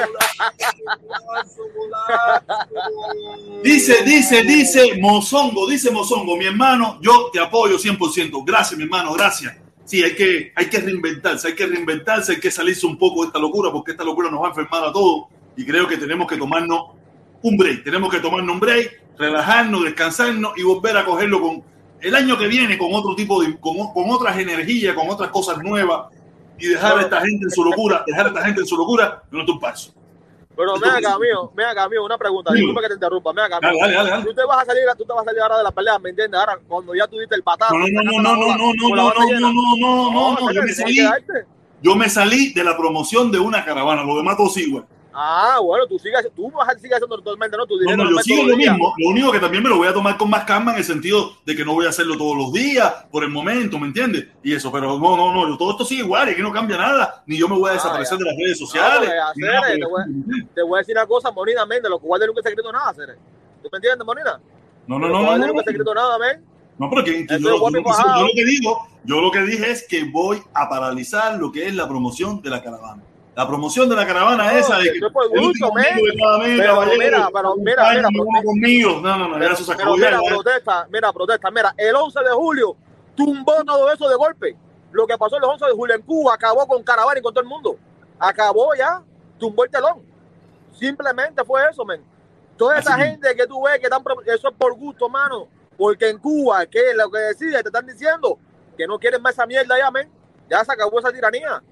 Dice, 3.62 4.02
dice, 4.04 4.42
dice 4.42 4.98
Mozongo, 5.00 5.68
dice 5.68 5.90
Mozongo, 5.90 6.36
mi 6.36 6.46
hermano, 6.46 6.98
yo 7.02 7.30
te 7.32 7.40
apoyo 7.40 7.78
100%. 7.78 8.44
Gracias, 8.44 8.78
mi 8.78 8.84
hermano, 8.84 9.12
gracias. 9.12 9.54
Sí, 9.84 10.02
hay 10.02 10.14
que, 10.14 10.52
hay 10.54 10.66
que 10.66 10.78
reinventarse, 10.78 11.48
hay 11.48 11.54
que 11.54 11.66
reinventarse, 11.66 12.32
hay 12.32 12.40
que 12.40 12.50
salirse 12.50 12.86
un 12.86 12.96
poco 12.96 13.22
de 13.22 13.28
esta 13.28 13.38
locura, 13.38 13.70
porque 13.70 13.92
esta 13.92 14.04
locura 14.04 14.30
nos 14.30 14.40
va 14.40 14.46
a 14.46 14.50
enfermar 14.50 14.84
a 14.84 14.92
todos. 14.92 15.26
Y 15.56 15.66
creo 15.66 15.86
que 15.86 15.98
tenemos 15.98 16.26
que 16.26 16.36
tomarnos 16.36 16.92
un 17.42 17.56
break, 17.56 17.84
tenemos 17.84 18.10
que 18.10 18.20
tomarnos 18.20 18.54
un 18.54 18.60
break, 18.60 19.02
relajarnos, 19.18 19.84
descansarnos 19.84 20.52
y 20.56 20.62
volver 20.62 20.96
a 20.96 21.04
cogerlo 21.04 21.40
con 21.40 21.62
el 22.00 22.14
año 22.14 22.38
que 22.38 22.46
viene 22.46 22.78
con 22.78 22.94
otro 22.94 23.14
tipo 23.14 23.42
de, 23.42 23.58
con, 23.58 23.92
con 23.92 24.10
otras 24.10 24.38
energías, 24.38 24.94
con 24.94 25.10
otras 25.10 25.30
cosas 25.30 25.58
nuevas 25.58 26.06
y 26.60 26.68
dejar 26.68 26.98
a 26.98 27.02
esta 27.02 27.20
gente 27.20 27.44
en 27.44 27.50
su 27.50 27.64
locura, 27.64 28.04
dejar 28.06 28.26
a 28.26 28.28
esta 28.28 28.44
gente 28.44 28.60
en 28.60 28.66
su 28.66 28.76
locura, 28.76 29.22
no 29.30 29.42
es 29.42 29.48
un 29.48 29.58
paso. 29.58 29.92
Pero 30.56 30.78
ven 30.78 30.90
acá, 30.90 31.18
mío, 31.18 31.50
ven 31.54 31.66
acá, 31.66 31.88
mío, 31.88 32.04
una 32.04 32.18
pregunta. 32.18 32.52
Disculpa 32.52 32.82
que 32.82 32.88
te 32.88 32.94
interrumpa, 32.94 33.32
ven 33.32 33.44
acá. 33.44 33.58
Dale, 33.62 33.72
mío. 33.72 33.80
dale, 33.80 33.94
dale, 33.94 34.10
dale. 34.10 34.24
Tú 34.24 34.34
te 34.34 34.44
vas 34.44 34.62
a 34.62 34.64
salir, 34.66 34.82
tú 34.98 35.04
te 35.04 35.12
vas 35.12 35.22
a 35.22 35.24
salir 35.24 35.40
ahora 35.40 35.58
de 35.58 35.64
la 35.64 35.70
pelea, 35.70 35.98
¿me 35.98 36.10
entiendes? 36.10 36.38
Ahora, 36.38 36.58
cuando 36.68 36.94
ya 36.94 37.06
tuviste 37.06 37.34
el 37.34 37.42
patado. 37.42 37.78
No, 37.78 37.86
no, 37.86 38.02
no, 38.02 38.20
no, 38.20 38.36
no, 38.36 38.56
no, 38.56 38.74
no, 38.74 38.94
no, 38.94 38.94
no, 38.94 39.12
no, 39.14 39.40
no, 39.40 39.76
no, 39.80 40.12
no, 40.12 40.40
no, 40.40 40.52
yo 40.52 40.62
me 40.62 40.72
salí, 40.72 40.98
yo 41.82 41.96
me 41.96 42.08
salí 42.10 42.52
de 42.52 42.62
la 42.62 42.76
promoción 42.76 43.30
de 43.30 43.38
una 43.38 43.64
caravana, 43.64 44.04
lo 44.04 44.16
demás 44.16 44.36
todo 44.36 44.50
igual. 44.56 44.84
Ah, 45.12 45.58
bueno, 45.60 45.86
tú 45.88 45.98
sigues, 45.98 46.24
tú 46.36 46.50
vas 46.52 46.68
a 46.68 46.72
seguir 46.78 46.94
haciendo 46.94 47.16
totalmente, 47.16 47.56
¿no? 47.56 47.66
Tu 47.66 47.74
No, 47.74 47.80
dinero 47.80 47.96
no, 48.04 48.10
lo 48.10 48.16
yo 48.18 48.22
sigo 48.22 48.46
lo 48.46 48.56
mismo, 48.56 48.94
lo 48.96 49.08
único 49.08 49.32
que 49.32 49.40
también 49.40 49.62
me 49.62 49.68
lo 49.68 49.76
voy 49.76 49.88
a 49.88 49.92
tomar 49.92 50.16
con 50.16 50.30
más 50.30 50.44
calma 50.44 50.70
en 50.72 50.78
el 50.78 50.84
sentido 50.84 51.32
de 51.44 51.56
que 51.56 51.64
no 51.64 51.74
voy 51.74 51.86
a 51.86 51.88
hacerlo 51.88 52.16
todos 52.16 52.36
los 52.36 52.52
días, 52.52 52.92
por 53.10 53.24
el 53.24 53.30
momento, 53.30 53.76
¿me 53.78 53.88
entiendes? 53.88 54.28
Y 54.44 54.54
eso, 54.54 54.70
pero 54.70 54.98
no, 54.98 55.16
no, 55.16 55.32
no, 55.34 55.48
yo, 55.48 55.56
todo 55.58 55.72
esto 55.72 55.84
sigue 55.84 56.02
igual, 56.04 56.28
y 56.28 56.32
aquí 56.32 56.42
no 56.42 56.52
cambia 56.52 56.76
nada, 56.78 57.24
ni 57.26 57.36
yo 57.38 57.48
me 57.48 57.56
voy 57.56 57.68
a 57.68 57.72
Ah, 57.72 57.74
desaparecer 57.74 58.18
de 58.18 58.24
las 58.24 58.36
redes 58.36 58.58
sociales. 58.58 59.10
Nada 59.36 59.72
el 59.72 59.80
te 59.80 60.62
voy- 60.62 60.76
a 60.76 60.80
decir 60.80 60.94
una 60.96 61.06
cosa, 61.06 61.30
Monina, 61.32 61.66
men, 61.66 61.82
de 61.82 61.88
los 61.90 62.00
cuales 62.00 62.28
nunca 62.28 62.42
se 62.42 62.48
ha 62.48 62.50
escrito 62.52 62.70
nada, 62.72 62.90
hacer. 62.90 63.18
¿Tú 63.62 63.68
me 63.72 63.76
entiendes, 63.78 64.06
Monina? 64.06 64.40
No, 64.86 64.94
De 64.96 65.00
no, 65.00 65.08
no, 65.08 65.22
no, 65.22 65.38
no, 65.38 65.46
nunca 65.48 65.62
se 65.64 65.70
ha 65.70 65.72
escrito 65.72 65.94
nada, 65.94 66.18
men. 66.18 66.44
no, 66.78 66.88
pero 66.88 67.04
que, 67.04 67.26
que 67.26 67.38
yo, 67.40 67.48
yo 67.48 67.68
y 67.68 67.72
lo 67.72 67.78
que- 67.78 67.80
bajado. 67.82 68.20
yo 68.20 68.26
lo 68.26 68.32
que 68.34 68.44
digo, 68.44 68.88
yo 69.04 69.20
lo 69.20 69.30
que 69.32 69.40
dije 69.40 69.70
es 69.72 69.86
que 69.88 70.04
voy 70.04 70.40
a 70.54 70.68
paralizar 70.68 71.36
lo 71.36 71.50
que 71.50 71.66
es 71.66 71.74
la 71.74 71.88
promoción 71.88 72.40
de 72.42 72.50
la 72.50 72.62
caravana. 72.62 73.02
La 73.40 73.46
promoción 73.46 73.88
de 73.88 73.96
la 73.96 74.06
caravana 74.06 74.52
No, 74.52 74.58
esa 74.58 74.76
de 74.76 74.92
que 74.92 75.00
por 75.10 75.26
gusto, 75.30 75.72
men. 75.72 75.86
Pero 75.94 76.40
mira, 76.40 77.30
pero 77.32 77.56
mira, 77.56 77.90
mira, 77.94 78.08
conmigo. 78.44 79.00
No, 79.00 79.16
no, 79.16 79.28
no, 79.28 79.38
Pero, 79.38 79.54
eso 79.54 79.72
pero 79.74 79.96
mira, 79.96 80.20
protesta, 80.20 80.86
mira, 80.92 81.10
protesta. 81.10 81.50
Mira, 81.50 81.74
el 81.78 81.96
11 81.96 82.20
de 82.20 82.30
julio 82.32 82.76
tumbó 83.16 83.64
todo 83.64 83.90
eso 83.90 84.10
de 84.10 84.16
golpe. 84.16 84.54
Lo 84.92 85.06
que 85.06 85.16
pasó 85.16 85.38
el 85.38 85.44
11 85.44 85.64
de 85.64 85.72
julio 85.72 85.94
en 85.94 86.02
Cuba 86.02 86.34
acabó 86.34 86.66
con 86.66 86.82
Caravana 86.82 87.18
y 87.18 87.22
con 87.22 87.32
todo 87.32 87.42
el 87.42 87.48
mundo. 87.48 87.78
Acabó 88.18 88.74
ya, 88.74 89.02
tumbó 89.38 89.64
el 89.64 89.70
telón. 89.70 90.02
Simplemente 90.78 91.42
fue 91.42 91.62
eso, 91.70 91.82
men. 91.86 92.04
Toda 92.58 92.74
Así 92.74 92.88
esa 92.88 92.96
mismo. 92.98 93.10
gente 93.12 93.36
que 93.36 93.46
tú 93.46 93.62
ves 93.62 93.78
que 93.78 93.86
están, 93.86 94.02
eso 94.26 94.48
es 94.50 94.54
por 94.54 94.74
gusto, 94.74 95.08
mano. 95.08 95.48
Porque 95.78 96.10
en 96.10 96.18
Cuba, 96.18 96.66
que 96.66 96.90
es 96.90 96.94
lo 96.94 97.10
que 97.10 97.18
decide, 97.20 97.62
te 97.62 97.70
están 97.70 97.86
diciendo 97.86 98.38
que 98.76 98.86
no 98.86 98.98
quieren 98.98 99.22
más 99.22 99.32
esa 99.32 99.46
mierda 99.46 99.78
ya, 99.78 99.90
men. 99.90 100.10
Ya 100.50 100.62
se 100.62 100.72
acabó 100.72 100.98
esa 100.98 101.10
tiranía. 101.10 101.62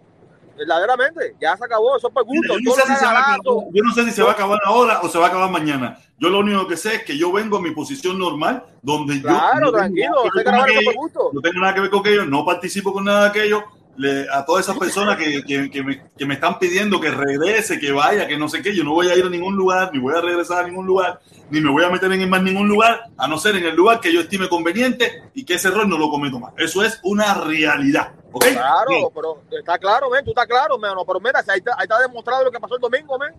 Verdaderamente, 0.58 1.36
ya 1.40 1.56
se 1.56 1.64
acabó, 1.64 1.96
eso 1.96 2.08
es 2.08 2.14
por 2.14 2.24
gusto. 2.24 2.54
yo, 2.54 2.58
no 2.62 2.72
sé 2.74 2.82
si 2.82 2.94
se 2.96 3.04
va 3.04 3.10
a 3.12 3.18
acabar, 3.20 3.38
Lazo, 3.38 3.64
yo 3.72 3.82
no 3.82 3.94
sé 3.94 4.04
si 4.04 4.10
se 4.10 4.22
va 4.22 4.30
a 4.30 4.32
acabar 4.32 4.58
ahora 4.64 5.00
o 5.02 5.08
se 5.08 5.18
va 5.18 5.26
a 5.26 5.28
acabar 5.28 5.50
mañana. 5.50 5.98
Yo 6.18 6.28
lo 6.30 6.40
único 6.40 6.66
que 6.66 6.76
sé 6.76 6.96
es 6.96 7.04
que 7.04 7.16
yo 7.16 7.30
vengo 7.32 7.56
a 7.58 7.62
mi 7.62 7.70
posición 7.70 8.18
normal, 8.18 8.64
donde 8.82 9.22
Claro, 9.22 9.38
yo 9.54 9.60
no 9.60 9.72
tengo 9.72 9.72
tranquilo, 9.72 10.24
nada 10.44 10.66
que 10.66 10.94
gusto. 10.94 11.30
no 11.32 11.40
tengo 11.40 11.60
nada 11.60 11.74
que 11.74 11.80
ver 11.80 11.90
con 11.90 12.00
aquello, 12.00 12.24
no 12.26 12.44
participo 12.44 12.92
con 12.92 13.04
nada 13.04 13.22
de 13.24 13.28
aquello. 13.28 13.62
Le- 13.96 14.28
a 14.30 14.44
todas 14.46 14.64
esas 14.64 14.78
personas 14.78 15.16
que, 15.16 15.42
que, 15.42 15.68
que 15.68 15.82
me, 15.82 16.00
que 16.16 16.24
me 16.24 16.34
están 16.34 16.56
pidiendo 16.60 17.00
que 17.00 17.10
regrese, 17.10 17.80
que 17.80 17.90
vaya, 17.90 18.28
que 18.28 18.36
no 18.38 18.48
sé 18.48 18.62
qué, 18.62 18.72
yo 18.72 18.84
no 18.84 18.92
voy 18.92 19.08
a 19.08 19.16
ir 19.16 19.24
a 19.24 19.28
ningún 19.28 19.56
lugar, 19.56 19.90
ni 19.92 19.98
voy 19.98 20.14
a 20.14 20.20
regresar 20.20 20.62
a 20.64 20.68
ningún 20.68 20.86
lugar, 20.86 21.18
ni 21.50 21.60
me 21.60 21.68
voy 21.68 21.82
a 21.82 21.90
meter 21.90 22.12
en 22.12 22.30
más 22.30 22.40
ningún 22.40 22.68
lugar, 22.68 23.00
a 23.16 23.26
no 23.26 23.38
ser 23.38 23.56
en 23.56 23.64
el 23.66 23.74
lugar 23.74 23.98
que 23.98 24.12
yo 24.12 24.20
estime 24.20 24.48
conveniente 24.48 25.24
y 25.34 25.44
que 25.44 25.54
ese 25.54 25.66
error 25.66 25.88
no 25.88 25.98
lo 25.98 26.10
cometo 26.10 26.38
más. 26.38 26.52
Eso 26.58 26.84
es 26.84 27.00
una 27.02 27.34
realidad. 27.34 28.12
Claro, 28.32 29.10
pero 29.14 29.42
está 29.50 29.78
claro, 29.78 30.10
men, 30.10 30.24
tú 30.24 30.30
estás 30.30 30.46
claro, 30.46 30.78
men, 30.78 30.94
no, 30.94 31.04
pero 31.04 31.20
mira, 31.20 31.42
si 31.42 31.50
ahí, 31.50 31.58
está, 31.58 31.74
ahí 31.76 31.84
está 31.84 31.98
demostrado 32.00 32.44
lo 32.44 32.50
que 32.50 32.60
pasó 32.60 32.74
el 32.76 32.80
domingo, 32.80 33.18
men. 33.18 33.34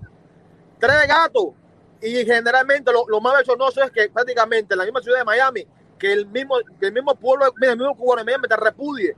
Tres 0.79 1.07
gatos. 1.07 1.49
Y 2.01 2.25
generalmente 2.25 2.91
lo, 2.91 3.05
lo 3.07 3.19
más 3.21 3.33
bochornoso 3.37 3.83
es 3.83 3.91
que 3.91 4.09
prácticamente 4.09 4.73
en 4.73 4.77
la 4.77 4.85
misma 4.85 5.01
ciudad 5.01 5.19
de 5.19 5.25
Miami, 5.25 5.67
que 5.97 6.13
el 6.13 6.25
mismo, 6.27 6.55
que 6.79 6.87
el 6.87 6.93
mismo 6.93 7.13
pueblo, 7.15 7.45
mira, 7.57 7.73
el 7.73 7.77
mismo 7.77 7.95
cubano 7.95 8.21
de 8.21 8.25
Miami 8.25 8.47
te 8.47 8.55
repudie 8.55 9.15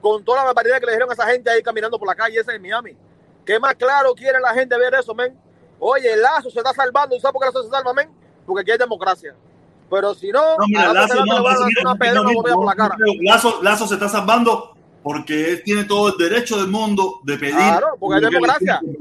con 0.00 0.24
toda 0.24 0.38
la 0.38 0.44
barbaridad 0.46 0.80
que 0.80 0.86
le 0.86 0.92
dijeron 0.92 1.10
a 1.10 1.14
esa 1.14 1.26
gente 1.26 1.50
ahí 1.50 1.62
caminando 1.62 1.98
por 1.98 2.08
la 2.08 2.14
calle 2.14 2.40
esa 2.40 2.54
en 2.54 2.62
Miami. 2.62 2.96
¿Qué 3.44 3.58
más 3.60 3.74
claro 3.74 4.14
quiere 4.14 4.40
la 4.40 4.54
gente 4.54 4.76
ver 4.78 4.94
eso, 4.94 5.14
men? 5.14 5.38
Oye, 5.78 6.12
el 6.12 6.22
Lazo 6.22 6.50
se 6.50 6.58
está 6.58 6.72
salvando, 6.72 7.18
¿sabes 7.20 7.32
por 7.32 7.42
qué 7.42 7.48
el 7.48 7.54
Lazo 7.54 7.64
se 7.64 7.70
salva, 7.70 7.92
men? 7.92 8.10
Porque 8.46 8.62
aquí 8.62 8.70
hay 8.70 8.78
democracia. 8.78 9.34
Pero 9.90 10.14
si 10.14 10.30
no, 10.32 10.56
No, 10.56 10.64
mira, 10.66 10.90
a 10.90 10.94
Lazo, 10.94 11.14
cara. 12.74 12.96
no, 12.98 13.12
Lazo, 13.22 13.62
Lazo 13.62 13.86
se 13.86 13.94
está 13.94 14.08
salvando 14.08 14.73
porque 15.04 15.50
él 15.50 15.62
tiene 15.62 15.84
todo 15.84 16.08
el 16.08 16.14
derecho 16.16 16.56
del 16.56 16.68
mundo 16.68 17.20
de 17.24 17.36
pedir. 17.36 17.54
Claro, 17.56 17.88
porque 18.00 18.16
hay 18.16 18.32
democracia. 18.32 18.80
no, 18.82 18.98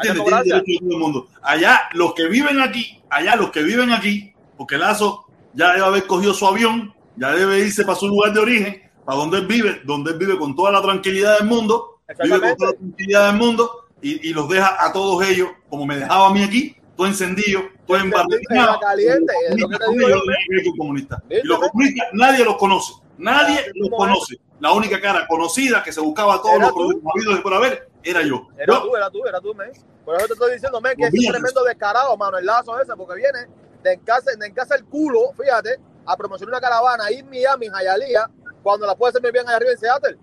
Tiene 0.00 0.18
derecho 0.24 0.54
de 0.54 0.78
todo 0.80 0.90
el 0.92 0.98
mundo. 0.98 1.28
Allá, 1.42 1.78
los 1.92 2.14
que 2.14 2.26
viven 2.26 2.58
aquí, 2.58 3.02
allá 3.10 3.36
los 3.36 3.50
que 3.50 3.62
viven 3.62 3.92
aquí, 3.92 4.32
porque 4.56 4.78
Lazo 4.78 5.26
ya 5.52 5.72
debe 5.74 5.84
haber 5.84 6.06
cogido 6.06 6.32
su 6.32 6.46
avión, 6.46 6.94
ya 7.16 7.32
debe 7.32 7.58
irse 7.58 7.84
para 7.84 7.98
su 7.98 8.08
lugar 8.08 8.32
de 8.32 8.40
origen, 8.40 8.82
para 9.04 9.18
donde 9.18 9.38
él 9.40 9.46
vive, 9.46 9.82
donde 9.84 10.12
él 10.12 10.18
vive 10.18 10.38
con 10.38 10.56
toda 10.56 10.72
la 10.72 10.80
tranquilidad 10.80 11.38
del 11.38 11.48
mundo, 11.48 12.00
vive 12.22 12.40
con 12.40 12.56
toda 12.56 12.70
la 12.70 12.78
tranquilidad 12.78 13.26
del 13.26 13.36
mundo 13.36 13.70
y, 14.00 14.30
y 14.30 14.32
los 14.32 14.48
deja 14.48 14.82
a 14.82 14.90
todos 14.90 15.28
ellos, 15.28 15.50
como 15.68 15.84
me 15.84 15.98
dejaba 15.98 16.28
a 16.28 16.32
mí 16.32 16.42
aquí, 16.42 16.74
todo 16.96 17.06
encendido, 17.06 17.60
todo. 17.86 17.98
¿Viste, 18.06 18.54
Y 21.28 21.46
los 21.46 21.58
comunistas, 21.58 22.08
nadie 22.14 22.42
los 22.42 22.56
conoce. 22.56 22.94
Nadie 23.20 23.60
es. 23.60 23.72
conoce. 23.90 24.36
La 24.60 24.72
única 24.72 25.00
cara 25.00 25.26
conocida 25.26 25.82
que 25.82 25.92
se 25.92 26.00
buscaba 26.00 26.40
todos 26.42 26.58
los 26.60 26.72
problemas 26.72 27.04
habidos 27.14 27.38
y 27.38 27.42
por 27.42 27.54
haber 27.54 27.88
era 28.02 28.22
yo. 28.22 28.46
Era 28.58 28.74
Yo- 28.74 28.82
tú, 28.82 28.96
era 28.96 29.10
tú, 29.10 29.26
era 29.26 29.40
tú, 29.40 29.54
men. 29.54 29.72
Por 30.04 30.16
eso 30.16 30.26
te 30.26 30.32
estoy 30.34 30.52
diciendo, 30.54 30.80
men, 30.80 30.96
que 30.96 31.04
es 31.04 31.12
un 31.14 31.32
tremendo 31.32 31.62
descarado, 31.64 32.16
mano, 32.16 32.36
el 32.38 32.44
lazo 32.46 32.78
ese, 32.80 32.92
porque 32.96 33.14
viene 33.14 33.46
de 33.82 33.92
en 33.94 34.00
casa, 34.00 34.30
de 34.38 34.46
en 34.46 34.52
casa 34.54 34.74
el 34.74 34.84
culo, 34.84 35.32
fíjate, 35.38 35.78
a 36.06 36.16
promocionar 36.16 36.54
una 36.54 36.60
caravana 36.60 37.04
ahí 37.04 37.16
en 37.20 37.30
Miami, 37.30 37.66
en 37.66 37.72
Hialeah, 37.72 38.28
cuando 38.62 38.86
la 38.86 38.94
puede 38.94 39.10
hacer 39.10 39.22
muy 39.22 39.30
bien 39.30 39.46
allá 39.46 39.56
arriba 39.56 39.72
en 39.72 39.78
Seattle. 39.78 40.18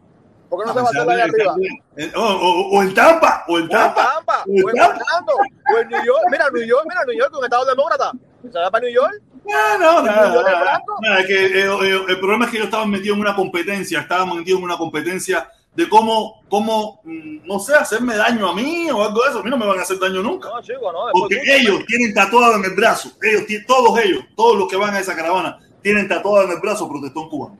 ¿Por 0.50 0.60
qué 0.62 0.68
no, 0.68 0.74
se 0.74 0.80
va 0.82 0.86
a 0.86 0.90
hacer 0.90 1.10
allá 1.10 1.24
arriba? 1.24 1.56
Eh, 1.98 2.12
O, 2.16 2.22
o- 2.22 2.78
o 2.78 2.82
en 2.84 2.94
Tampa, 2.94 3.44
o 3.48 3.58
en 3.58 3.64
O 3.64 3.66
en 3.66 3.70
Tampa. 3.70 4.14
Tampa, 4.14 4.44
O 4.48 4.52
en 4.52 4.66
o 4.66 4.70
en 4.70 4.76
Tampa. 4.76 5.04
Orlando, 5.04 5.34
o 5.34 5.78
en 5.80 5.88
New 5.90 6.06
York. 6.06 6.24
Mira, 6.32 6.50
New 6.54 6.64
York, 6.64 6.86
mira, 6.88 7.04
New 7.06 7.18
York, 7.18 7.36
un 7.38 7.44
estado 7.44 7.66
demócrata. 7.66 8.12
¿Se 8.52 8.60
va 8.60 8.72
para 8.72 8.86
New 8.86 8.94
York? 8.94 9.22
No, 9.48 9.78
no, 9.78 10.02
nada, 10.04 10.30
nada, 10.30 10.62
blanco. 10.62 10.96
nada, 11.02 11.26
que, 11.26 11.46
eh, 11.46 11.66
eh, 11.66 12.06
el 12.10 12.20
problema 12.20 12.46
es 12.46 12.52
que 12.52 12.58
yo 12.58 12.64
estaba 12.66 12.86
metido 12.86 13.16
en 13.16 13.22
una 13.22 13.36
competencia, 13.36 14.02
estaba 14.02 14.26
metido 14.34 14.58
en 14.58 14.64
una 14.66 14.78
competencia 14.78 15.50
de 15.74 15.88
cómo, 15.88 16.42
cómo, 16.50 17.00
mm, 17.04 17.46
no 17.46 17.60
sé, 17.60 17.76
hacerme 17.76 18.16
daño 18.18 18.50
a 18.50 18.54
mí 18.54 18.90
o 18.92 19.02
algo 19.04 19.24
de 19.24 19.30
eso. 19.30 19.40
A 19.40 19.44
mí 19.44 19.50
no 19.50 19.58
me 19.58 19.66
van 19.66 19.80
a 19.80 19.84
hacer 19.84 20.00
daño 20.00 20.22
nunca. 20.22 20.50
No, 20.50 20.62
chico, 20.62 20.92
no. 20.92 21.06
Porque 21.14 21.40
ellos 21.46 21.86
tienen 21.86 22.14
tatuado 22.14 22.56
en 22.56 22.66
el 22.66 22.72
brazo, 22.72 23.12
ellos, 23.22 23.44
todos 23.66 23.98
ellos, 24.00 24.24
todos 24.36 24.58
los 24.58 24.68
que 24.68 24.76
van 24.76 24.96
a 24.96 25.00
esa 25.00 25.16
caravana, 25.16 25.60
tienen 25.82 26.08
tatuado 26.08 26.46
en 26.46 26.52
el 26.52 26.60
brazo 26.60 26.90
protestón 26.90 27.30
cubano. 27.30 27.58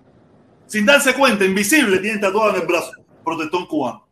Sin 0.66 0.86
darse 0.86 1.14
cuenta, 1.14 1.46
invisible, 1.46 2.00
tienen 2.00 2.20
tatuado 2.20 2.50
en 2.56 2.62
el 2.62 2.68
brazo 2.68 2.92
protestón 3.24 3.66
cubano. 3.66 4.06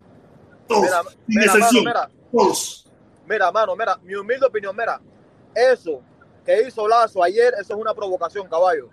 Todos, 0.67 0.83
Mira, 0.83 1.01
sin 1.03 1.13
mira, 1.27 1.45
excepción, 1.45 1.83
mano, 1.83 1.99
mira. 1.99 2.11
todos. 2.31 2.87
Mira, 3.27 3.51
mano, 3.51 3.75
mira, 3.75 3.97
mi 4.03 4.15
humilde 4.15 4.45
opinión, 4.45 4.75
mira, 4.75 5.01
eso 5.53 6.01
que 6.45 6.67
hizo 6.67 6.87
Lazo 6.87 7.23
ayer, 7.23 7.53
eso 7.59 7.73
es 7.73 7.79
una 7.79 7.93
provocación, 7.93 8.47
caballo. 8.47 8.89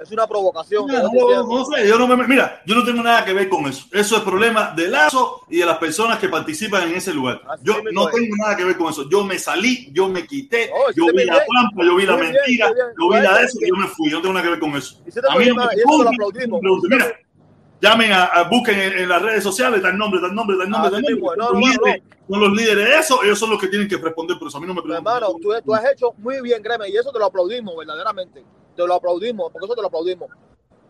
Es 0.00 0.10
una 0.10 0.26
provocación. 0.26 0.86
te 0.86 0.94
No, 0.94 1.64
sé, 1.66 1.86
yo 1.86 1.98
no 1.98 2.08
me, 2.08 2.26
mira, 2.26 2.60
yo 2.66 2.74
no 2.74 2.84
tengo 2.84 3.02
nada 3.02 3.24
que 3.24 3.32
ver 3.32 3.48
con 3.48 3.66
eso. 3.66 3.84
Eso 3.92 4.16
es 4.16 4.22
problema 4.22 4.72
de 4.74 4.88
Lazo 4.88 5.42
y 5.48 5.58
de 5.58 5.66
las 5.66 5.78
personas 5.78 6.18
que 6.18 6.28
participan 6.28 6.88
en 6.88 6.96
ese 6.96 7.12
lugar. 7.12 7.40
Así 7.48 7.62
Yo 7.64 7.74
no 7.92 8.08
es. 8.08 8.14
tengo 8.14 8.34
nada 8.36 8.56
que 8.56 8.64
ver 8.64 8.76
con 8.76 8.90
eso. 8.90 9.08
Yo 9.08 9.22
me 9.24 9.38
salí, 9.38 9.90
yo 9.92 10.08
me 10.08 10.26
quité, 10.26 10.70
yo 10.96 11.06
vi 11.14 11.24
la 11.24 11.34
trampa, 11.44 11.84
yo 11.84 11.94
vi 11.94 12.06
la 12.06 12.16
mentira, 12.16 12.72
bien. 12.72 12.86
yo 12.98 13.08
vi 13.10 13.20
la 13.20 13.38
de 13.38 13.44
eso 13.44 13.58
y 13.60 13.68
yo 13.68 13.76
me 13.76 13.86
fui. 13.86 14.10
Yo 14.10 14.16
no 14.16 14.22
tengo 14.22 14.34
nada 14.34 14.44
que 14.44 14.50
ver 14.50 14.60
con 14.60 14.74
eso. 14.76 14.96
A 15.28 15.38
mí 15.38 15.46
no 15.46 15.54
me 15.56 15.66
me 15.66 16.58
pregunten, 16.58 16.90
Mira, 16.90 17.06
llamen 17.82 18.12
a, 18.12 18.24
a- 18.24 18.48
busquen 18.48 18.78
en, 18.78 18.92
en 19.00 19.08
las 19.08 19.20
redes 19.20 19.42
sociales, 19.42 19.82
tal 19.82 19.98
nombre, 19.98 20.20
tal 20.20 20.34
nombre, 20.34 20.56
tal 20.56 20.70
nombre, 20.70 20.90
tal 20.90 21.02
mismo 21.02 21.34
nombre. 21.34 21.34
es. 21.34 21.38
No, 21.38 21.48
Son 21.48 21.60
no, 21.60 21.60
los 21.60 21.76
no, 21.76 21.84
líderes- 21.84 22.02
Son 22.30 22.40
los 22.40 22.52
líderes 22.52 22.84
de 22.88 22.94
eso, 22.98 23.22
ellos 23.24 23.38
son 23.38 23.50
los 23.50 23.60
que 23.60 23.68
tienen 23.68 23.88
que 23.88 23.96
responder 23.98 24.38
por 24.38 24.48
eso. 24.48 24.56
A 24.56 24.60
mí 24.60 24.66
no 24.66 24.74
me 24.74 24.80
preguntan. 24.82 25.14
hermano, 25.16 25.34
tú, 25.42 25.50
tú 25.64 25.74
has 25.74 25.84
hecho 25.92 26.12
muy 26.18 26.40
bien, 26.40 26.62
créeme, 26.62 26.88
y 26.88 26.96
eso 26.96 27.12
te 27.12 27.18
lo 27.18 27.26
aplaudimos, 27.26 27.76
verdaderamente. 27.76 28.44
Te 28.76 28.86
lo 28.86 28.94
aplaudimos, 28.94 29.50
porque 29.52 29.66
eso 29.66 29.74
te 29.74 29.82
lo 29.82 29.88
aplaudimos. 29.88 30.30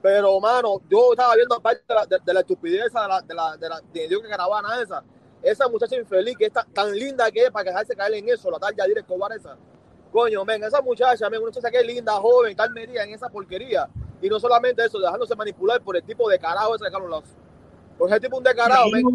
Pero, 0.01 0.39
mano, 0.41 0.81
yo 0.91 1.13
estaba 1.13 1.35
viendo 1.37 1.55
aparte 1.55 1.83
de 1.89 1.95
la, 1.95 2.07
de, 2.07 2.19
de 2.25 2.35
la 2.35 2.41
estupidez 2.41 2.93
de 2.93 3.01
la, 3.09 3.21
de 3.23 3.35
la, 3.35 3.57
de 3.57 3.69
la 3.69 3.81
de 3.93 4.09
Dios 4.09 4.21
que 4.23 4.29
caravana 4.29 4.81
esa. 4.83 5.03
Esa 5.43 5.69
muchacha 5.69 5.97
infeliz 5.97 6.37
que 6.37 6.47
es 6.47 6.53
tan, 6.53 6.71
tan 6.73 6.93
linda 6.95 7.31
que 7.31 7.45
es 7.45 7.51
para 7.51 7.65
dejarse 7.71 7.95
caer 7.97 8.15
en 8.15 8.29
eso, 8.29 8.51
la 8.51 8.59
tal 8.59 8.75
Yadir 8.77 8.99
Escobar 8.99 9.33
esa. 9.33 9.57
Coño, 10.13 10.45
men, 10.45 10.63
esa 10.63 10.81
muchacha, 10.83 11.29
men, 11.31 11.41
una 11.41 11.49
muchacha 11.49 11.71
que 11.71 11.79
es 11.79 11.87
linda, 11.87 12.13
joven, 12.13 12.55
tal 12.55 12.71
medida 12.73 13.03
en 13.03 13.15
esa 13.15 13.29
porquería. 13.29 13.89
Y 14.21 14.29
no 14.29 14.39
solamente 14.39 14.85
eso, 14.85 14.99
dejándose 15.01 15.35
manipular 15.35 15.81
por 15.81 15.97
el 15.97 16.03
tipo 16.05 16.29
de 16.29 16.39
carajo 16.39 16.75
ese 16.77 16.85
de 16.85 16.91
Carlos 16.91 17.11
Lazo. 17.11 17.35
Porque 17.99 18.15
ese 18.15 18.21
tipo 18.23 18.37
un 18.39 18.45
descarado, 18.45 18.89
men. 18.91 19.03
No, 19.03 19.11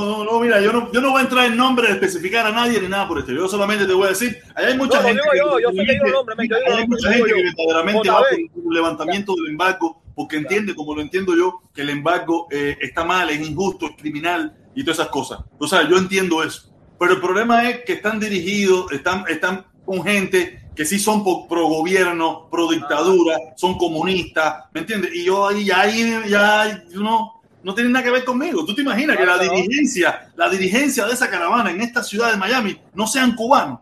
no, 0.00 0.24
no, 0.24 0.40
mira, 0.40 0.60
yo 0.60 0.72
no, 0.72 0.90
yo 0.92 1.00
no 1.00 1.10
voy 1.10 1.20
a 1.20 1.24
entrar 1.24 1.46
en 1.46 1.56
nombre 1.56 1.88
de 1.88 1.94
especificar 1.94 2.46
a 2.46 2.52
nadie 2.52 2.80
ni 2.80 2.88
nada 2.88 3.08
por 3.08 3.18
esto. 3.18 3.32
Yo 3.32 3.48
solamente 3.48 3.86
te 3.86 3.92
voy 3.94 4.06
a 4.06 4.10
decir, 4.10 4.36
hay 4.54 4.76
mucha 4.76 5.00
No, 5.00 5.08
gente. 5.08 5.22
yo, 5.36 5.56
que- 5.56 5.62
yo 5.62 5.70
sé 5.70 5.76
que 5.86 5.92
digo 5.92 6.06
el 6.06 6.12
nombre, 6.12 6.34
men, 6.36 6.48
yo 6.48 6.56
digo 6.56 6.76
hay 6.76 6.86
mucha 6.86 7.12
gente 7.12 7.32
que 7.32 7.42
verdaderamente 7.56 8.10
va 8.10 8.18
por 8.52 8.64
un 8.64 8.74
levantamiento 8.74 9.34
del 9.34 9.46
embargo 9.48 10.02
porque 10.14 10.36
entiende, 10.36 10.74
como 10.74 10.94
lo 10.94 11.00
entiendo 11.00 11.34
yo, 11.36 11.60
que 11.74 11.82
el 11.82 11.90
embargo 11.90 12.46
eh, 12.50 12.76
está 12.80 13.02
mal, 13.04 13.30
es 13.30 13.40
injusto, 13.48 13.86
es 13.86 13.96
criminal 13.96 14.54
y 14.74 14.84
todas 14.84 14.98
esas 14.98 15.08
cosas. 15.08 15.40
O 15.58 15.66
sea, 15.66 15.88
yo 15.88 15.96
entiendo 15.96 16.42
eso. 16.42 16.70
Pero 16.98 17.14
el 17.14 17.20
problema 17.20 17.68
es 17.70 17.82
que 17.84 17.94
están 17.94 18.20
dirigidos, 18.20 18.92
están, 18.92 19.24
están 19.28 19.66
con 19.84 20.02
gente 20.02 20.62
que 20.74 20.84
sí 20.84 20.98
son 20.98 21.22
pro, 21.22 21.46
pro 21.48 21.66
gobierno, 21.66 22.48
pro 22.50 22.70
dictadura, 22.70 23.36
son 23.56 23.76
comunistas, 23.76 24.64
¿me 24.72 24.80
entiendes? 24.80 25.14
Y 25.14 25.24
yo 25.24 25.46
ahí, 25.46 25.66
ya 25.66 25.86
ya, 26.28 26.84
no, 26.94 27.42
no 27.62 27.74
tiene 27.74 27.90
nada 27.90 28.04
que 28.04 28.10
ver 28.10 28.24
conmigo. 28.24 28.64
¿Tú 28.64 28.74
te 28.74 28.82
imaginas 28.82 29.16
que 29.16 29.26
la 29.26 29.34
Claro 29.34 29.50
que 29.50 29.56
no. 29.56 29.62
dirigencia, 29.62 30.32
la 30.36 30.48
dirigencia 30.48 31.06
de 31.06 31.12
esa 31.12 31.28
caravana 31.30 31.70
en 31.70 31.80
esta 31.80 32.02
ciudad 32.02 32.30
de 32.30 32.36
Miami 32.36 32.78
no 32.94 33.06
sean 33.06 33.34
cubanos? 33.34 33.80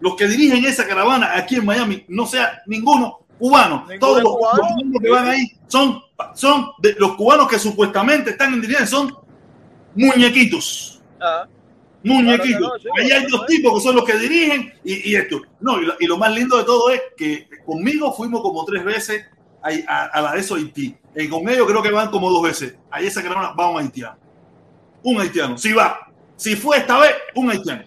Los 0.00 0.14
que 0.14 0.28
dirigen 0.28 0.64
esa 0.64 0.86
caravana 0.86 1.36
aquí 1.36 1.56
en 1.56 1.64
Miami 1.64 2.04
no 2.08 2.26
sea 2.26 2.62
ninguno 2.66 3.20
cubano. 3.38 3.86
Todos 3.98 4.22
los, 4.22 4.36
cubano. 4.36 4.62
los 4.92 5.02
que 5.02 5.10
van 5.10 5.28
ahí 5.28 5.52
son, 5.68 6.02
son 6.34 6.68
de, 6.78 6.94
los 6.98 7.16
cubanos 7.16 7.48
que 7.48 7.58
supuestamente 7.58 8.30
están 8.30 8.52
en 8.52 8.60
dirigencia, 8.60 8.86
son 8.86 9.16
muñequitos. 9.94 11.00
Ah, 11.20 11.46
Muñequitos. 12.06 12.58
Claro 12.82 12.94
no, 12.96 13.02
Ahí 13.02 13.10
hay 13.12 13.26
dos 13.26 13.46
tipos 13.46 13.74
que 13.74 13.80
son 13.80 13.96
los 13.96 14.04
que 14.04 14.16
dirigen 14.18 14.72
y, 14.84 15.10
y 15.10 15.16
esto. 15.16 15.40
No, 15.60 15.80
y 15.80 15.86
lo, 15.86 15.94
y 16.00 16.06
lo 16.06 16.16
más 16.16 16.32
lindo 16.34 16.56
de 16.56 16.64
todo 16.64 16.90
es 16.90 17.00
que 17.16 17.48
conmigo 17.64 18.12
fuimos 18.12 18.40
como 18.42 18.64
tres 18.64 18.84
veces 18.84 19.24
a, 19.62 19.68
a, 19.92 20.04
a 20.06 20.22
la 20.22 20.32
de 20.32 20.40
eso 20.40 20.54
Haití. 20.54 20.96
Y 21.14 21.28
con 21.28 21.48
ellos 21.48 21.66
creo 21.66 21.82
que 21.82 21.90
van 21.90 22.10
como 22.10 22.30
dos 22.30 22.42
veces. 22.42 22.76
Ahí 22.90 23.06
esa 23.06 23.22
caravana 23.22 23.52
va 23.58 23.70
un 23.70 23.78
haitiano. 23.80 24.16
Un 25.02 25.20
haitiano. 25.20 25.56
Si 25.58 25.72
va. 25.72 26.10
Si 26.36 26.54
fue 26.56 26.76
esta 26.78 26.98
vez, 26.98 27.12
un 27.34 27.50
haitiano. 27.50 27.84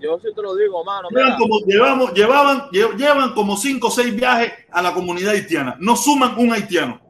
yo 0.00 0.18
sí 0.20 0.28
te 0.34 0.42
lo 0.42 0.54
digo, 0.54 0.84
mano. 0.84 1.08
Llevan, 1.10 1.24
Mira, 1.24 1.38
como, 1.38 1.58
llevamos, 1.66 2.12
llevaban, 2.12 2.60
lle- 2.70 2.94
llevan 2.96 3.32
como 3.34 3.56
cinco 3.56 3.88
o 3.88 3.90
seis 3.90 4.14
viajes 4.14 4.52
a 4.70 4.82
la 4.82 4.92
comunidad 4.92 5.32
haitiana. 5.32 5.76
No 5.80 5.96
suman 5.96 6.36
un 6.38 6.52
haitiano. 6.52 7.00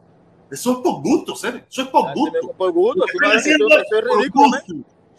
Eso 0.51 0.73
es 0.73 0.79
por 0.79 1.03
gusto, 1.03 1.35
Cere. 1.37 1.65
Eso 1.69 1.83
es 1.83 1.89
por 1.89 2.09
así 2.09 2.19
gusto. 2.21 2.53
por 2.57 2.73
gusto, 2.73 3.05
si 3.13 3.19
no, 3.19 3.33
eso, 3.33 3.51
es 3.51 3.59
por 4.09 4.19
ridículo, 4.21 4.47
gusto. 4.49 4.75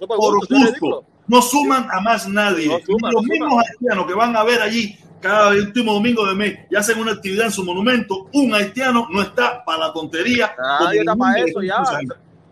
Por 0.07 0.37
gusto. 0.39 1.03
No 1.27 1.41
suman 1.41 1.87
a 1.91 1.99
más 2.01 2.27
nadie. 2.27 2.67
No 2.67 2.79
suman, 2.85 3.11
Y 3.11 3.13
los 3.13 3.23
no 3.23 3.27
suman. 3.27 3.27
mismos 3.49 3.63
haitianos 3.67 4.07
que 4.07 4.13
van 4.13 4.35
a 4.35 4.43
ver 4.43 4.61
allí 4.61 4.97
cada 5.21 5.49
último 5.49 5.93
domingo 5.93 6.25
de 6.25 6.33
mes 6.33 6.59
y 6.69 6.75
hacen 6.75 6.97
una 6.99 7.11
actividad 7.11 7.47
en 7.47 7.51
su 7.51 7.63
monumento, 7.63 8.27
un 8.33 8.53
haitiano 8.53 9.07
no 9.11 9.21
está 9.21 9.63
para 9.65 9.87
la 9.87 9.93
tontería. 9.93 10.55
Nadie 10.57 11.01
está 11.01 11.15
para 11.15 11.39
eso 11.39 11.61
ya. 11.61 11.83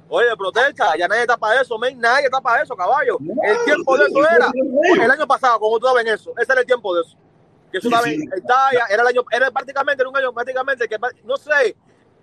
Oye, 0.09 0.27
protesta, 0.37 0.93
ya 0.97 1.07
nadie 1.07 1.21
está 1.21 1.37
para 1.37 1.61
eso, 1.61 1.77
men, 1.77 1.99
nadie 1.99 2.25
está 2.25 2.39
para 2.39 2.63
eso, 2.63 2.75
caballo. 2.75 3.17
El 3.19 3.65
tiempo 3.65 3.97
de 3.97 4.05
eso 4.05 4.19
era. 4.29 4.51
El 5.03 5.11
año 5.11 5.27
pasado, 5.27 5.59
como 5.59 5.79
tú 5.79 5.87
en 5.97 6.07
eso, 6.07 6.33
ese 6.37 6.51
era 6.51 6.61
el 6.61 6.67
tiempo 6.67 6.95
de 6.95 7.01
eso. 7.01 7.17
Que 7.71 7.79
eso 7.79 7.89
Sí, 7.89 7.95
era 8.89 9.01
el 9.01 9.07
año, 9.07 9.25
era 9.31 9.51
prácticamente 9.51 10.01
era 10.01 10.09
un 10.09 10.15
año, 10.15 10.31
prácticamente 10.33 10.87
que, 10.87 10.97
no 11.25 11.35
sé, 11.35 11.75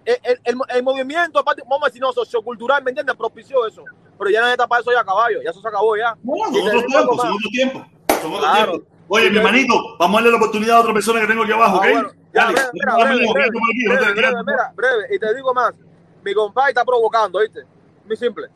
el, 0.06 0.18
el, 0.22 0.40
el, 0.44 0.56
el 0.68 0.82
movimiento, 0.82 1.42
vamos 1.44 1.82
a 1.82 1.86
decir, 1.86 2.00
no, 2.00 2.12
sociocultural, 2.12 2.82
¿me 2.82 2.90
entiendes? 2.90 3.14
Propició 3.16 3.66
eso. 3.66 3.84
Pero 4.18 4.30
ya 4.30 4.40
nadie 4.40 4.52
está 4.54 4.66
para 4.66 4.80
eso 4.80 4.92
ya, 4.92 5.04
caballo, 5.04 5.42
ya 5.42 5.50
eso 5.50 5.60
se 5.60 5.68
acabó 5.68 5.96
ya. 5.96 6.16
No, 6.22 6.34
son 6.52 6.66
otros 6.66 6.86
tiempos, 6.86 7.16
son 7.16 7.32
otros 7.32 7.50
tiempos. 7.52 7.82
Son 8.22 8.32
otros 8.32 8.50
Claro. 8.50 8.72
tiempos. 8.72 8.88
Oye, 9.08 9.30
mi 9.30 9.36
hermanito, 9.36 9.74
vamos 9.98 10.14
a 10.14 10.18
darle 10.22 10.30
la 10.30 10.36
oportunidad 10.38 10.76
a 10.76 10.80
otra 10.80 10.94
persona 10.94 11.20
que 11.20 11.26
tengo 11.26 11.42
aquí 11.42 11.52
abajo, 11.52 11.76
¿ok? 11.76 11.86
Bueno, 11.92 12.10
ya, 12.32 12.44
Dale, 12.44 12.54
breve, 12.54 12.70
mira, 12.72 12.94
breve, 12.94 13.26
breve, 13.86 14.14
breve, 14.14 14.62
breve. 14.74 15.14
Y 15.14 15.18
te 15.18 15.34
digo 15.34 15.52
más, 15.52 15.74
mi 16.24 16.32
compadre 16.32 16.70
está 16.70 16.84
provocando, 16.84 17.40
¿viste? 17.40 17.64
Muy 18.06 18.16
simple. 18.16 18.48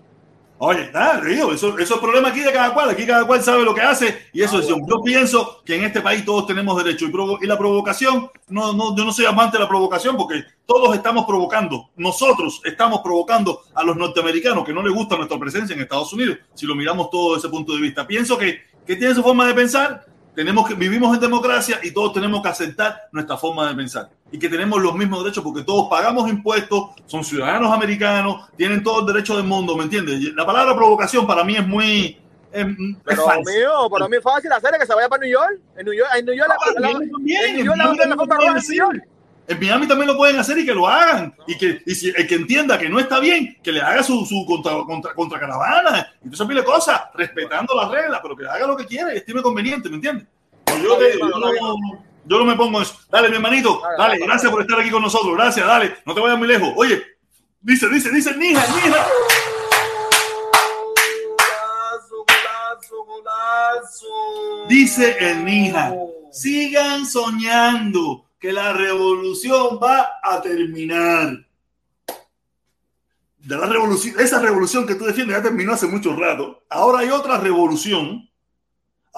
Oye, 0.61 0.83
está, 0.83 1.21
digo, 1.21 1.53
eso, 1.53 1.79
eso 1.79 1.95
es 1.95 2.01
problema 2.01 2.29
aquí 2.31 2.41
de 2.41 2.53
cada 2.53 2.75
cual. 2.75 2.91
Aquí 2.91 3.07
cada 3.07 3.25
cual 3.27 3.43
sabe 3.43 3.63
lo 3.65 3.73
que 3.75 3.81
hace 3.81 4.27
y 4.33 4.43
eso 4.43 4.57
Ah, 4.57 4.61
es. 4.61 4.67
bueno. 4.69 4.87
Yo 4.89 5.03
pienso 5.03 5.63
que 5.65 5.77
en 5.77 5.85
este 5.85 6.01
país 6.01 6.25
todos 6.25 6.47
tenemos 6.49 6.77
derecho 6.83 7.05
y, 7.07 7.13
provo- 7.13 7.39
y 7.41 7.47
la 7.47 7.57
provocación, 7.57 8.29
no, 8.49 8.73
no, 8.73 8.97
yo 8.97 9.05
no 9.05 9.13
soy 9.13 9.27
amante 9.27 9.57
de 9.57 9.63
la 9.63 9.69
provocación 9.69 10.17
porque 10.17 10.45
todos 10.67 10.95
estamos 10.97 11.25
provocando. 11.27 11.91
Nosotros 11.97 12.61
estamos 12.65 13.01
provocando 13.05 13.63
a 13.73 13.85
los 13.85 13.97
norteamericanos 13.97 14.65
que 14.65 14.73
no 14.73 14.83
les 14.83 14.93
gusta 14.93 15.17
nuestra 15.17 15.39
presencia 15.39 15.75
en 15.75 15.81
Estados 15.83 16.13
Unidos. 16.13 16.39
Si 16.55 16.67
lo 16.67 16.75
miramos 16.75 17.09
todo 17.11 17.35
desde 17.35 17.47
ese 17.47 17.55
punto 17.57 17.75
de 17.75 17.81
vista, 17.81 18.05
pienso 18.07 18.37
que, 18.37 18.63
que 18.85 18.97
tienen 18.97 19.15
su 19.15 19.23
forma 19.23 19.47
de 19.47 19.55
pensar. 19.55 20.07
Tenemos 20.35 20.69
que 20.69 20.75
vivimos 20.75 21.13
en 21.15 21.21
democracia 21.21 21.81
y 21.83 21.91
todos 21.93 22.13
tenemos 22.13 22.41
que 22.43 22.49
aceptar 22.49 23.09
nuestra 23.13 23.37
forma 23.37 23.69
de 23.69 23.75
pensar 23.75 24.09
y 24.31 24.39
que 24.39 24.49
tenemos 24.49 24.81
los 24.83 24.95
mismos 24.95 25.23
derechos 25.25 25.43
porque 25.43 25.63
todos 25.63 25.89
pagamos 25.89 26.29
impuestos, 26.29 26.91
son 27.07 27.25
ciudadanos 27.25 27.73
americanos, 27.73 28.49
tienen 28.57 28.83
todo 28.83 29.01
el 29.01 29.07
derecho 29.07 29.37
del 29.37 29.47
mundo, 29.47 29.77
¿me 29.77 29.85
entiendes? 29.85 30.21
La 30.35 30.45
palabra 30.45 30.75
provocación 30.77 31.27
para 31.27 31.45
mí 31.45 31.57
es 31.57 31.67
muy 31.67 32.19
es, 32.53 32.67
es 32.67 32.77
Pero 33.05 33.25
falsa. 33.25 33.51
mío, 33.51 33.91
para 33.91 34.09
mí 34.09 34.17
es 34.17 34.23
fácil 34.23 34.53
hacer 34.53 34.71
que 34.79 34.87
se 34.87 34.95
vaya 34.95 35.09
para 35.09 35.21
New 35.23 35.31
York. 35.33 35.61
En 35.77 35.85
New 35.85 35.95
York, 35.95 36.11
en 36.17 36.25
New 36.27 36.35
York, 36.35 36.49
la, 36.49 36.81
la, 36.81 36.93
también, 36.93 37.45
en 37.45 37.57
New 37.57 37.65
York 37.67 37.77
la 37.79 38.07
la 38.07 38.17
forma 38.17 38.37
roja 38.37 38.53
en 38.57 38.61
sí. 38.63 38.69
New 38.77 38.79
York. 38.79 39.03
En 39.49 39.59
Miami 39.61 39.89
también 39.89 40.09
lo 40.09 40.17
pueden 40.19 40.39
hacer 40.39 40.59
y 40.59 40.67
que 40.67 40.75
lo 40.75 40.87
hagan. 40.87 41.35
Y 41.47 41.57
que 41.57 41.81
y 41.87 41.95
si 41.95 42.09
el 42.15 42.27
que 42.27 42.35
entienda 42.35 42.79
que 42.79 42.89
no 42.91 42.99
está 43.01 43.19
bien, 43.19 43.57
que 43.63 43.73
le 43.73 43.81
haga 43.81 44.03
su, 44.03 44.27
su 44.27 44.45
contra, 44.47 44.75
contra, 44.85 45.15
contra 45.15 45.41
caravana. 45.41 46.07
Entonces 46.23 46.47
pile 46.47 46.63
cosas, 46.65 47.01
respetando 47.15 47.75
las 47.75 47.91
reglas, 47.91 48.21
pero 48.23 48.37
que 48.37 48.47
haga 48.47 48.67
lo 48.67 48.77
que 48.77 48.85
quiera 48.85 49.15
y 49.15 49.17
estime 49.19 49.41
conveniente, 49.41 49.89
¿me 49.89 49.95
entiendes? 49.97 50.27
Pues 50.65 50.83
yo, 50.83 50.97
te- 50.99 51.19
yo 51.19 51.29
no, 51.29 51.55
yo 51.55 51.77
no 52.37 52.45
me 52.45 52.57
pongo 52.57 52.83
eso. 52.83 52.99
Dale, 53.11 53.29
mi 53.29 53.37
hermanito, 53.37 53.81
dale, 53.97 54.19
gracias 54.19 54.51
por 54.51 54.61
estar 54.61 54.79
aquí 54.81 54.91
con 54.91 55.03
nosotros. 55.03 55.35
Gracias, 55.35 55.67
dale, 55.67 55.97
no 56.05 56.15
te 56.15 56.21
vayas 56.21 56.39
muy 56.39 56.49
lejos. 56.49 56.73
Oye, 56.77 57.03
dice, 57.61 57.89
dice, 57.89 58.11
dice, 58.11 58.37
Nija, 58.37 58.67
Nija. 58.75 59.07
Dice 64.69 65.17
el 65.19 65.45
Nija, 65.45 65.95
sigan 66.31 67.07
soñando 67.07 68.27
que 68.39 68.53
la 68.53 68.73
revolución 68.73 69.79
va 69.83 70.21
a 70.23 70.41
terminar. 70.43 71.47
De 73.39 73.57
la 73.57 73.67
revolución, 73.67 74.17
esa 74.19 74.41
revolución 74.41 74.87
que 74.87 74.95
tú 74.95 75.05
defiendes 75.05 75.37
ya 75.37 75.43
terminó 75.43 75.73
hace 75.73 75.87
mucho 75.87 76.15
rato. 76.15 76.65
Ahora 76.69 76.99
hay 76.99 77.09
otra 77.09 77.39
revolución. 77.39 78.28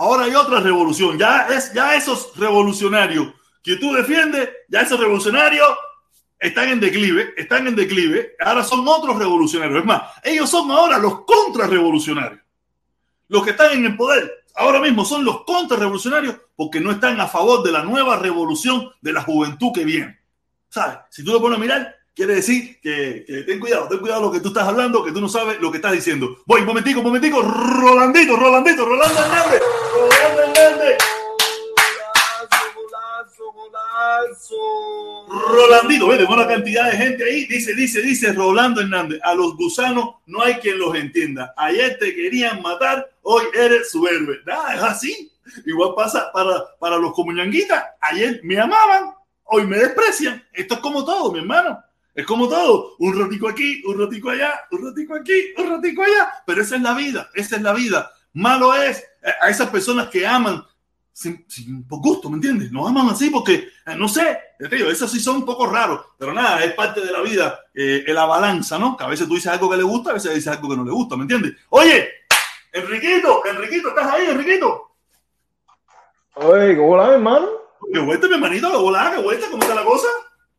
Ahora 0.01 0.25
hay 0.25 0.35
otra 0.35 0.61
revolución. 0.61 1.19
Ya 1.19 1.47
es, 1.49 1.75
ya 1.75 1.95
esos 1.95 2.35
revolucionarios 2.35 3.35
que 3.63 3.77
tú 3.77 3.93
defiendes, 3.93 4.49
ya 4.67 4.81
esos 4.81 4.99
revolucionarios 4.99 5.69
están 6.39 6.71
en 6.71 6.81
declive, 6.81 7.35
están 7.37 7.67
en 7.67 7.77
declive. 7.77 8.35
Ahora 8.41 8.65
son 8.65 8.89
otros 8.89 9.19
revolucionarios. 9.19 9.81
Es 9.81 9.85
más, 9.85 10.03
ellos 10.25 10.49
son 10.49 10.71
ahora 10.71 10.97
los 10.97 11.27
contrarrevolucionarios. 11.27 12.41
Los 13.29 13.45
que 13.45 13.51
están 13.51 13.73
en 13.73 13.85
el 13.85 13.97
poder 13.97 14.45
ahora 14.55 14.81
mismo 14.81 15.05
son 15.05 15.23
los 15.23 15.45
contrarrevolucionarios 15.45 16.35
porque 16.57 16.81
no 16.81 16.93
están 16.93 17.21
a 17.21 17.29
favor 17.29 17.63
de 17.63 17.71
la 17.71 17.83
nueva 17.83 18.17
revolución 18.17 18.91
de 19.03 19.13
la 19.13 19.21
juventud 19.21 19.71
que 19.75 19.85
viene. 19.85 20.19
¿Sabes? 20.71 20.97
Si 21.11 21.23
tú 21.23 21.33
lo 21.33 21.43
pones 21.43 21.59
a 21.59 21.61
mirar, 21.61 21.95
quiere 22.15 22.37
decir 22.37 22.79
que, 22.81 23.25
ten 23.47 23.59
cuidado, 23.59 23.89
ten 23.89 23.99
cuidado 23.99 24.23
lo 24.23 24.33
que 24.33 24.41
tú 24.41 24.49
estás 24.49 24.69
hablando, 24.69 25.05
que 25.05 25.13
tú 25.13 25.21
no 25.21 25.29
sabes 25.29 25.61
lo 25.61 25.71
que 25.71 25.79
estás 25.79 25.93
diciendo. 25.93 26.39
Voy, 26.47 26.61
un 26.61 26.67
momentico, 26.67 27.01
un 27.01 27.07
momentico, 27.07 27.43
Rolandito, 27.43 28.37
Rolandito, 28.37 28.85
Rolando 28.85 29.21
Hernández, 29.21 29.63
Rolando 29.95 30.43
Hernández. 30.43 30.99
Rolandito, 35.29 36.09
ve, 36.09 36.25
una 36.25 36.47
cantidad 36.47 36.91
de 36.91 36.97
gente 36.97 37.25
ahí. 37.25 37.47
Dice, 37.47 37.75
dice, 37.75 38.03
dice 38.03 38.33
Rolando 38.33 38.81
Hernández. 38.81 39.21
A 39.23 39.35
los 39.35 39.57
gusanos 39.57 40.17
no 40.27 40.43
hay 40.43 40.55
quien 40.55 40.79
los 40.79 40.95
entienda. 40.95 41.55
Ayer 41.57 41.99
te 41.99 42.15
querían 42.15 42.63
matar, 42.63 43.11
hoy 43.23 43.45
eres 43.55 43.91
su 43.91 44.07
héroe. 44.07 44.39
Nada, 44.47 44.75
es 44.75 44.83
así. 44.83 45.33
Igual 45.67 45.95
pasa 45.97 46.31
para, 46.33 46.65
para 46.79 46.97
los 46.97 47.13
comuñanguitas. 47.13 47.85
Ayer 48.01 48.41
me 48.43 48.59
amaban, 48.59 49.15
hoy 49.45 49.67
me 49.67 49.79
desprecian. 49.79 50.45
Esto 50.53 50.75
es 50.75 50.81
como 50.81 51.05
todo, 51.05 51.33
mi 51.33 51.41
hermano. 51.41 51.83
Es 52.21 52.27
como 52.27 52.47
todo. 52.49 52.97
Un 52.99 53.19
ratico 53.19 53.49
aquí, 53.49 53.83
un 53.87 53.99
ratico 53.99 54.29
allá, 54.29 54.61
un 54.71 54.85
ratico 54.85 55.15
aquí, 55.15 55.55
un 55.57 55.71
ratico 55.71 56.03
allá. 56.03 56.35
Pero 56.45 56.61
esa 56.61 56.77
es 56.77 56.83
la 56.83 56.93
vida, 56.93 57.31
esa 57.35 57.57
es 57.57 57.63
la 57.63 57.73
vida. 57.73 58.13
Malo 58.35 58.75
es 58.75 59.03
a 59.41 59.49
esas 59.49 59.71
personas 59.71 60.11
que 60.11 60.27
aman 60.27 60.63
sin, 61.11 61.47
sin, 61.49 61.89
por 61.89 62.01
gusto, 62.01 62.29
¿me 62.29 62.37
entiendes? 62.37 62.71
Nos 62.73 62.91
aman 62.91 63.09
así 63.09 63.31
porque, 63.31 63.55
eh, 63.87 63.97
no 63.97 64.07
sé, 64.07 64.39
digo, 64.71 64.91
esos 64.91 65.11
sí 65.11 65.19
son 65.19 65.37
un 65.37 65.45
poco 65.47 65.67
raros, 65.67 66.09
pero 66.19 66.35
nada, 66.35 66.63
es 66.63 66.75
parte 66.75 67.01
de 67.01 67.11
la 67.11 67.23
vida, 67.23 67.59
eh, 67.75 68.05
la 68.09 68.27
balanza, 68.27 68.79
¿no? 68.79 68.99
Que 68.99 69.05
a 69.05 69.09
veces 69.09 69.27
tú 69.27 69.35
dices 69.35 69.51
algo 69.51 69.71
que 69.71 69.79
le 69.79 69.83
gusta, 69.83 70.11
a 70.11 70.15
veces 70.15 70.35
dices 70.35 70.53
algo 70.53 70.69
que 70.69 70.77
no 70.77 70.85
le 70.85 70.91
gusta, 70.91 71.17
¿me 71.17 71.23
entiendes? 71.23 71.55
Oye, 71.71 72.07
Enriquito, 72.73 73.45
Enriquito, 73.47 73.89
¿estás 73.89 74.13
ahí, 74.13 74.27
Enriquito? 74.27 74.93
Oye, 76.35 76.77
¿cómo 76.77 76.97
la 76.99 77.15
hermano? 77.15 77.49
¿Qué 77.93 77.99
vuelta, 77.99 78.29
mi 78.29 78.35
hermanito? 78.35 78.71
¿Qué 78.71 78.77
vuelta? 78.77 79.13
¿Qué 79.15 79.23
vuelta? 79.23 79.47
¿Cómo 79.51 79.63
está 79.63 79.75
la 79.75 79.85
cosa? 79.85 80.09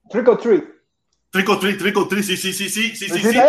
Trick 0.09 0.27
or 0.27 0.37
treat. 0.37 0.70
Trick 1.31 1.49
or 1.49 1.59
treat, 1.59 1.77
trick 1.79 1.97
or 1.97 2.07
treat, 2.07 2.23
sí, 2.23 2.35
sí, 2.37 2.51
sí, 2.53 2.69
sí, 2.69 2.93
sí, 2.95 3.07
sí. 3.09 3.19
sí. 3.19 3.39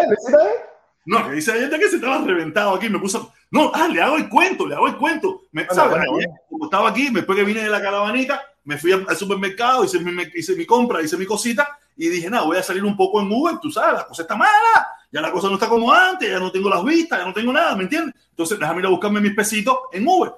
No, 1.04 1.26
que 1.28 1.32
dice 1.34 1.52
ayer 1.52 1.68
de 1.68 1.78
que 1.80 1.88
se 1.88 1.96
estaba 1.96 2.24
reventado 2.24 2.74
aquí, 2.76 2.88
me 2.88 2.98
puso. 3.00 3.32
No, 3.50 3.72
ah, 3.74 3.88
le 3.88 4.00
hago 4.00 4.16
el 4.16 4.28
cuento, 4.28 4.66
le 4.66 4.76
hago 4.76 4.86
el 4.86 4.96
cuento. 4.96 5.42
Me, 5.50 5.64
Bueno, 5.64 5.74
¿sabes? 5.74 6.06
bueno, 6.08 6.32
Como 6.48 6.64
estaba 6.66 6.90
aquí, 6.90 7.08
después 7.10 7.36
que 7.36 7.44
vine 7.44 7.62
de 7.64 7.68
la 7.70 7.82
caravanita, 7.82 8.40
me 8.64 8.78
fui 8.78 8.92
al 8.92 9.16
supermercado, 9.16 9.82
hice 9.84 9.98
mi, 9.98 10.22
hice 10.34 10.54
mi 10.54 10.64
compra, 10.64 11.02
hice 11.02 11.16
mi 11.16 11.26
cosita 11.26 11.76
y 11.96 12.08
dije, 12.08 12.30
nada, 12.30 12.44
voy 12.44 12.56
a 12.56 12.62
salir 12.62 12.84
un 12.84 12.96
poco 12.96 13.20
en 13.20 13.30
Uber, 13.32 13.58
tú 13.60 13.70
sabes, 13.70 13.94
la 13.98 14.06
cosa 14.06 14.22
está 14.22 14.36
mala, 14.36 14.86
ya 15.10 15.20
la 15.20 15.32
cosa 15.32 15.48
no 15.48 15.54
está 15.54 15.68
como 15.68 15.92
antes, 15.92 16.30
ya 16.30 16.38
no 16.38 16.52
tengo 16.52 16.70
las 16.70 16.84
vistas, 16.84 17.18
ya 17.18 17.26
no 17.26 17.32
tengo 17.34 17.52
nada, 17.52 17.74
¿me 17.74 17.82
entiendes? 17.82 18.14
Entonces, 18.30 18.58
déjame 18.60 18.80
ir 18.80 18.86
a 18.86 18.90
buscarme 18.90 19.20
mis 19.20 19.34
pesitos 19.34 19.76
en 19.92 20.06
Uber. 20.06 20.32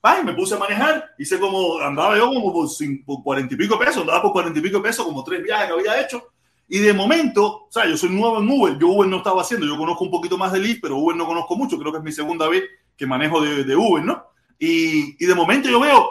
Ay, 0.00 0.22
me 0.24 0.32
puse 0.32 0.54
a 0.54 0.58
manejar, 0.58 1.10
hice 1.18 1.38
como, 1.40 1.78
andaba 1.80 2.16
yo 2.16 2.26
como 2.28 2.52
por, 2.52 2.66
cin- 2.68 3.04
por 3.04 3.22
40 3.22 3.52
y 3.54 3.56
pico 3.56 3.78
pesos, 3.78 3.98
andaba 3.98 4.22
por 4.22 4.32
40 4.32 4.58
y 4.58 4.62
pico 4.62 4.80
pesos, 4.80 5.04
como 5.04 5.22
tres 5.24 5.42
viajes 5.42 5.66
que 5.66 5.72
había 5.72 6.00
hecho. 6.00 6.31
Y 6.74 6.78
de 6.78 6.94
momento, 6.94 7.66
o 7.66 7.68
sea, 7.70 7.86
yo 7.86 7.98
soy 7.98 8.08
nuevo 8.08 8.40
en 8.40 8.48
Uber, 8.48 8.78
yo 8.78 8.88
Uber 8.88 9.06
no 9.06 9.18
estaba 9.18 9.42
haciendo, 9.42 9.66
yo 9.66 9.76
conozco 9.76 10.04
un 10.04 10.10
poquito 10.10 10.38
más 10.38 10.52
de 10.52 10.58
Lyft, 10.60 10.80
pero 10.80 10.96
Uber 10.96 11.14
no 11.14 11.26
conozco 11.26 11.54
mucho, 11.54 11.78
creo 11.78 11.92
que 11.92 11.98
es 11.98 12.04
mi 12.04 12.12
segunda 12.12 12.48
vez 12.48 12.62
que 12.96 13.06
manejo 13.06 13.42
de, 13.42 13.64
de 13.64 13.76
Uber, 13.76 14.02
¿no? 14.02 14.24
Y, 14.58 15.22
y 15.22 15.26
de 15.26 15.34
momento 15.34 15.68
yo 15.68 15.78
veo, 15.80 16.08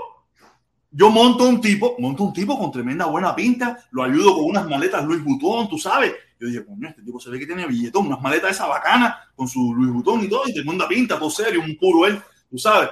yo 0.91 1.09
monto 1.09 1.45
un 1.47 1.61
tipo, 1.61 1.95
monto 1.99 2.23
un 2.23 2.33
tipo 2.33 2.59
con 2.59 2.71
tremenda 2.71 3.05
buena 3.05 3.33
pinta, 3.35 3.85
lo 3.91 4.03
ayudo 4.03 4.35
con 4.35 4.45
unas 4.45 4.67
maletas 4.67 5.03
Louis 5.05 5.23
Vuitton, 5.23 5.69
tú 5.69 5.77
sabes. 5.77 6.13
Yo 6.39 6.47
dije, 6.47 6.65
coño, 6.65 6.89
este 6.89 7.01
tipo 7.03 7.19
se 7.19 7.29
ve 7.29 7.39
que 7.39 7.45
tiene 7.45 7.65
billetón, 7.65 8.07
unas 8.07 8.21
maletas 8.21 8.51
esa 8.51 8.67
bacanas, 8.67 9.15
con 9.35 9.47
su 9.47 9.73
Louis 9.73 9.91
Vuitton 9.93 10.23
y 10.25 10.27
todo, 10.29 10.43
y 10.47 10.53
tremenda 10.53 10.87
pinta, 10.87 11.17
todo 11.17 11.29
serio, 11.29 11.61
un 11.61 11.77
puro 11.77 12.05
él, 12.07 12.19
tú 12.49 12.57
sabes, 12.57 12.89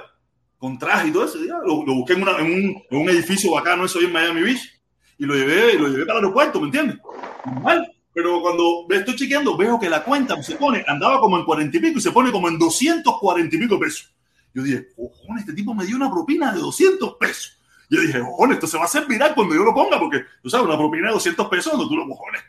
con 0.58 0.78
traje 0.78 1.08
y 1.08 1.12
todo 1.12 1.24
eso. 1.24 1.38
Lo, 1.38 1.84
lo 1.84 1.94
busqué 1.94 2.14
en, 2.14 2.22
una- 2.22 2.38
en 2.38 2.46
un, 2.46 2.82
en 2.90 2.98
un 3.02 3.08
edificio 3.10 3.52
bacano, 3.52 3.84
eso 3.84 3.98
ahí 3.98 4.06
en 4.06 4.12
Miami 4.12 4.42
Beach, 4.42 4.79
y 5.20 5.26
lo 5.26 5.34
llevé, 5.34 5.74
y 5.74 5.78
lo 5.78 5.88
llevé 5.88 6.06
para 6.06 6.18
el 6.18 6.24
aeropuerto, 6.24 6.58
¿me 6.60 6.66
entiendes? 6.66 6.98
Normal. 7.44 7.92
Pero 8.12 8.40
cuando 8.40 8.86
estoy 8.88 9.14
chequeando, 9.14 9.54
veo 9.54 9.78
que 9.78 9.90
la 9.90 10.02
cuenta 10.02 10.42
se 10.42 10.56
pone, 10.56 10.82
andaba 10.88 11.20
como 11.20 11.38
en 11.38 11.44
40 11.44 11.76
y 11.76 11.80
pico 11.80 11.98
y 11.98 12.00
se 12.00 12.10
pone 12.10 12.32
como 12.32 12.48
en 12.48 12.58
240 12.58 13.54
y 13.54 13.58
pico 13.58 13.78
pesos. 13.78 14.12
Yo 14.54 14.62
dije, 14.62 14.88
cojones, 14.96 15.42
este 15.42 15.52
tipo 15.52 15.74
me 15.74 15.84
dio 15.84 15.94
una 15.94 16.10
propina 16.10 16.52
de 16.52 16.60
200 16.60 17.16
pesos. 17.20 17.58
Yo 17.90 18.00
dije, 18.00 18.18
cojones, 18.18 18.54
esto 18.54 18.66
se 18.66 18.78
va 18.78 18.84
a 18.84 18.86
hacer 18.86 19.06
viral 19.06 19.34
cuando 19.34 19.54
yo 19.54 19.62
lo 19.62 19.74
ponga, 19.74 20.00
porque 20.00 20.24
tú 20.42 20.48
sabes, 20.48 20.66
una 20.66 20.78
propina 20.78 21.08
de 21.08 21.12
200 21.12 21.48
pesos 21.48 21.74
no 21.76 21.86
tú 21.86 21.96
lo 21.96 22.08
cojones. 22.08 22.40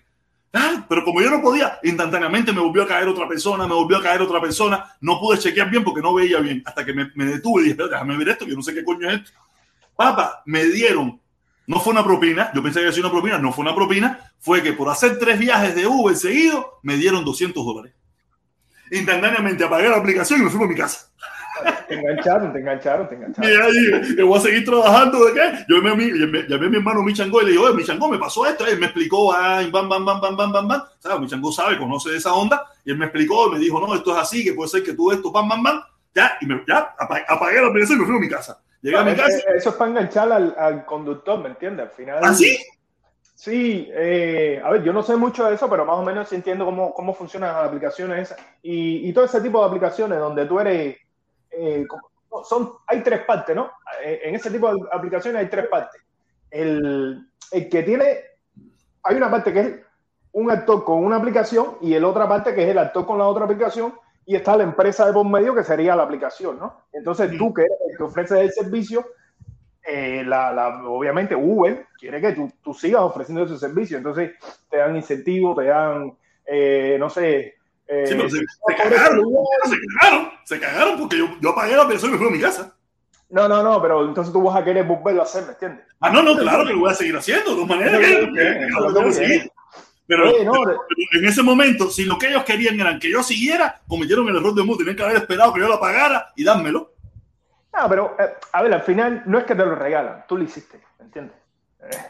Ah, 0.54 0.86
pero 0.88 1.04
como 1.04 1.22
yo 1.22 1.30
no 1.30 1.42
podía, 1.42 1.78
instantáneamente 1.84 2.54
me 2.54 2.62
volvió 2.62 2.84
a 2.84 2.88
caer 2.88 3.10
otra 3.10 3.28
persona, 3.28 3.68
me 3.68 3.74
volvió 3.74 3.98
a 3.98 4.02
caer 4.02 4.22
otra 4.22 4.40
persona, 4.40 4.96
no 5.02 5.20
pude 5.20 5.40
chequear 5.40 5.70
bien 5.70 5.84
porque 5.84 6.02
no 6.02 6.14
veía 6.14 6.40
bien, 6.40 6.64
hasta 6.66 6.86
que 6.86 6.94
me, 6.94 7.12
me 7.16 7.26
detuve 7.26 7.64
y 7.64 7.66
dije, 7.66 7.84
déjame 7.90 8.18
ver 8.18 8.30
esto, 8.30 8.46
que 8.46 8.56
no 8.56 8.62
sé 8.62 8.74
qué 8.74 8.84
coño 8.84 9.10
es 9.10 9.22
esto. 9.22 9.32
Papá, 9.96 10.42
me 10.46 10.66
dieron, 10.66 11.21
no 11.68 11.80
fue 11.80 11.94
una 11.94 12.04
propina, 12.04 12.52
yo 12.54 12.62
pensé 12.64 12.80
que 12.80 12.86
había 12.86 12.94
sido 12.96 13.08
una 13.08 13.14
propina, 13.14 13.38
no 13.38 13.54
fue 13.54 13.64
una 13.64 13.76
propina, 13.76 14.20
fue 14.40 14.62
que 14.64 14.74
por 14.74 14.90
hacer 14.90 15.18
tres 15.20 15.40
viajes 15.40 15.76
de 15.76 15.88
Uber 15.88 16.16
seguidos, 16.16 16.66
me 16.84 16.96
dieron 16.98 17.24
200 17.24 17.64
dólares. 17.66 17.94
Instantáneamente 18.92 19.64
apagué 19.64 19.88
la 19.90 19.98
aplicación 19.98 20.42
y 20.42 20.44
me 20.46 20.50
fui 20.50 20.64
a 20.64 20.68
mi 20.68 20.76
casa. 20.76 21.08
Te 21.88 21.94
engancharon, 21.96 22.52
te 22.52 22.60
engancharon, 22.60 23.08
te 23.08 23.16
Y 23.16 23.18
engancharon. 23.18 23.62
ahí 23.64 23.72
dije, 24.02 24.16
que 24.16 24.24
voy 24.24 24.38
a 24.40 24.42
seguir 24.42 24.66
trabajando 24.66 25.26
de 25.26 25.34
qué. 25.34 25.66
Yo 25.70 25.78
llamé 25.78 25.92
a 25.92 25.96
mi, 25.96 26.06
llamé, 26.20 26.44
llamé 26.48 26.66
a 26.66 26.70
mi 26.70 26.78
hermano 26.78 27.04
Michango 27.04 27.42
y 27.42 27.46
le 27.46 27.52
dije, 27.52 27.64
oye, 27.64 27.76
Michango, 27.76 28.10
me 28.10 28.18
pasó 28.18 28.46
esto. 28.48 28.66
Él 28.66 28.80
me 28.80 28.88
explicó, 28.88 29.34
ay, 29.34 29.70
bam, 29.70 29.88
bam, 29.88 30.04
bam, 30.04 30.20
bam, 30.20 30.36
bam, 30.36 30.52
bam, 30.52 30.68
bam. 30.68 30.82
¿Sabes? 31.00 31.20
Michango 31.20 31.52
sabe, 31.52 31.78
conoce 31.78 32.16
esa 32.16 32.34
onda. 32.34 32.66
Y 32.84 32.92
él 32.92 32.98
me 32.98 33.06
explicó, 33.06 33.50
me 33.50 33.60
dijo, 33.60 33.80
no, 33.80 33.94
esto 33.94 34.12
es 34.14 34.18
así, 34.18 34.44
que 34.44 34.54
puede 34.54 34.70
ser 34.70 34.84
que 34.84 34.94
tú 34.94 35.12
esto, 35.12 35.32
bam, 35.32 35.48
bam, 35.48 35.62
bam. 35.64 35.82
Ya, 36.16 36.34
y 36.42 36.46
me, 36.48 36.64
ya 36.68 36.96
apa- 36.98 37.22
apagué 37.28 37.62
la 37.62 37.68
aplicación 37.68 38.00
y 38.00 38.02
me 38.02 38.08
fui 38.08 38.16
a 38.18 38.20
mi 38.20 38.30
casa. 38.30 38.60
Llegué 38.82 38.98
a 38.98 39.04
mi 39.04 39.16
casa. 39.16 39.38
Eh, 39.38 39.58
Eso 39.58 39.70
es 39.70 39.76
para 39.76 39.92
enganchar 39.92 40.32
al, 40.32 40.56
al 40.58 40.86
conductor, 40.86 41.40
¿me 41.40 41.50
entiendes? 41.50 41.88
Al 41.88 41.92
final. 41.92 42.20
¿Así? 42.24 42.58
Sí, 43.36 43.90
eh, 43.92 44.62
a 44.64 44.70
ver, 44.70 44.84
yo 44.84 44.94
no 44.94 45.02
sé 45.02 45.16
mucho 45.16 45.46
de 45.48 45.56
eso, 45.56 45.68
pero 45.70 45.84
más 45.86 45.98
o 45.98 46.04
menos 46.04 46.30
sí 46.30 46.36
entiendo 46.36 46.64
cómo, 46.64 46.94
cómo 46.94 47.14
funcionan 47.14 47.54
las 47.56 47.66
aplicaciones 47.68 48.30
esas. 48.32 48.38
Y, 48.62 49.10
y 49.10 49.14
todo 49.14 49.26
ese 49.26 49.42
tipo 49.42 49.60
de 49.62 49.68
aplicaciones 49.68 50.20
donde 50.20 50.46
tú 50.46 50.60
eres. 50.60 50.98
eh, 51.50 51.86
son, 52.48 52.74
hay 52.88 53.02
tres 53.02 53.22
partes, 53.26 53.56
¿no? 53.56 53.72
Eh, 54.04 54.22
En 54.26 54.36
ese 54.36 54.52
tipo 54.52 54.74
de 54.74 54.80
aplicaciones 54.92 55.42
hay 55.42 55.50
tres 55.50 55.68
partes. 55.68 56.02
El, 56.50 57.28
el 57.52 57.70
que 57.70 57.84
tiene. 57.84 58.06
Hay 59.04 59.16
una 59.16 59.32
parte 59.32 59.52
que 59.52 59.60
es 59.60 59.76
un 60.34 60.52
actor 60.52 60.84
con 60.84 61.04
una 61.04 61.16
aplicación 61.18 61.78
y 61.82 61.94
el 61.96 62.06
otra 62.06 62.28
parte 62.30 62.54
que 62.54 62.64
es 62.64 62.70
el 62.70 62.78
actor 62.78 63.06
con 63.06 63.18
la 63.18 63.26
otra 63.26 63.46
aplicación 63.46 63.94
y 64.32 64.36
está 64.38 64.56
la 64.56 64.64
empresa 64.64 65.06
de 65.06 65.12
por 65.14 65.28
medio 65.28 65.54
que 65.54 65.64
sería 65.64 65.94
la 65.96 66.04
aplicación, 66.04 66.58
¿no? 66.58 66.84
Entonces 66.94 67.38
tú 67.38 67.54
que 67.54 67.66
que 67.98 68.04
ofreces 68.04 68.40
el 68.40 68.52
servicio, 68.52 69.06
eh, 69.86 70.24
la, 70.26 70.54
la- 70.54 70.84
obviamente 70.88 71.36
Uber 71.36 71.86
quiere 72.00 72.22
que 72.22 72.32
tú, 72.32 72.50
tú 72.64 72.74
sigas 72.74 73.02
ofreciendo 73.02 73.44
ese 73.44 73.58
servicio, 73.58 73.98
entonces 73.98 74.32
te 74.70 74.78
dan 74.78 74.96
incentivos, 74.96 75.58
te 75.58 75.66
dan, 75.66 76.14
eh, 76.46 76.96
no 76.98 77.10
sé... 77.10 77.56
eh, 77.88 78.06
Sí, 78.08 78.14
pero 78.16 78.30
se, 78.30 78.40
cagaron. 78.78 79.26
Se 79.66 79.78
cagaron. 80.00 80.30
Se 80.46 80.60
cagaron 80.60 80.98
porque 81.00 81.18
yo, 81.18 81.26
yo 81.42 81.50
apagué 81.50 81.76
la 81.76 81.84
aplicación 81.84 82.12
y 82.12 82.14
me 82.14 82.18
fui 82.20 82.28
a 82.28 82.32
mi 82.32 82.40
casa. 82.40 82.74
No, 83.30 83.48
no, 83.50 83.62
no, 83.64 83.82
pero 83.82 84.06
entonces 84.06 84.32
tú 84.32 84.42
vas 84.44 84.56
a 84.56 84.64
querer 84.64 84.86
volverlo 84.86 85.22
a 85.22 85.26
hacer, 85.26 85.44
¿me 85.46 85.52
entiendes? 85.54 85.86
Ah, 86.00 86.10
no, 86.10 86.22
no, 86.22 86.38
claro 86.38 86.66
que 86.66 86.74
lo 86.74 86.80
voy 86.80 86.92
a 86.92 86.94
seguir 86.96 87.18
haciendo. 87.18 87.50
De 87.52 87.56
todas 87.56 87.70
maneras, 87.70 88.00
que, 88.00 88.06
que- 88.06 88.60
que 88.60 88.68
lo 88.80 88.94
tengo 88.94 89.08
que 89.08 89.14
seguir. 89.14 89.52
Pero, 90.16 90.30
Oye, 90.30 90.44
no, 90.44 90.52
pero 90.66 90.82
en 91.14 91.26
ese 91.26 91.42
momento, 91.42 91.90
si 91.90 92.04
lo 92.06 92.18
que 92.18 92.28
ellos 92.28 92.44
querían 92.44 92.78
era 92.80 93.00
que 93.00 93.10
yo 93.10 93.24
siguiera, 93.24 93.80
cometieron 93.88 94.28
el 94.28 94.36
error 94.36 94.54
de 94.54 94.62
mundo. 94.64 94.80
Tenían 94.80 94.98
que 94.98 95.04
haber 95.04 95.16
esperado 95.18 95.54
que 95.54 95.62
yo 95.62 95.68
lo 95.70 95.80
pagara 95.80 96.34
y 96.36 96.44
dármelo. 96.44 96.92
No, 97.74 97.88
pero 97.88 98.16
eh, 98.20 98.26
a 98.52 98.62
ver, 98.62 98.74
al 98.74 98.82
final 98.82 99.24
no 99.26 99.38
es 99.40 99.46
que 99.46 99.56
te 99.56 99.64
lo 99.66 99.74
regalan, 99.76 100.26
tú 100.28 100.36
lo 100.38 100.44
hiciste, 100.44 100.82
¿me 101.00 101.06
entiendes? 101.06 101.38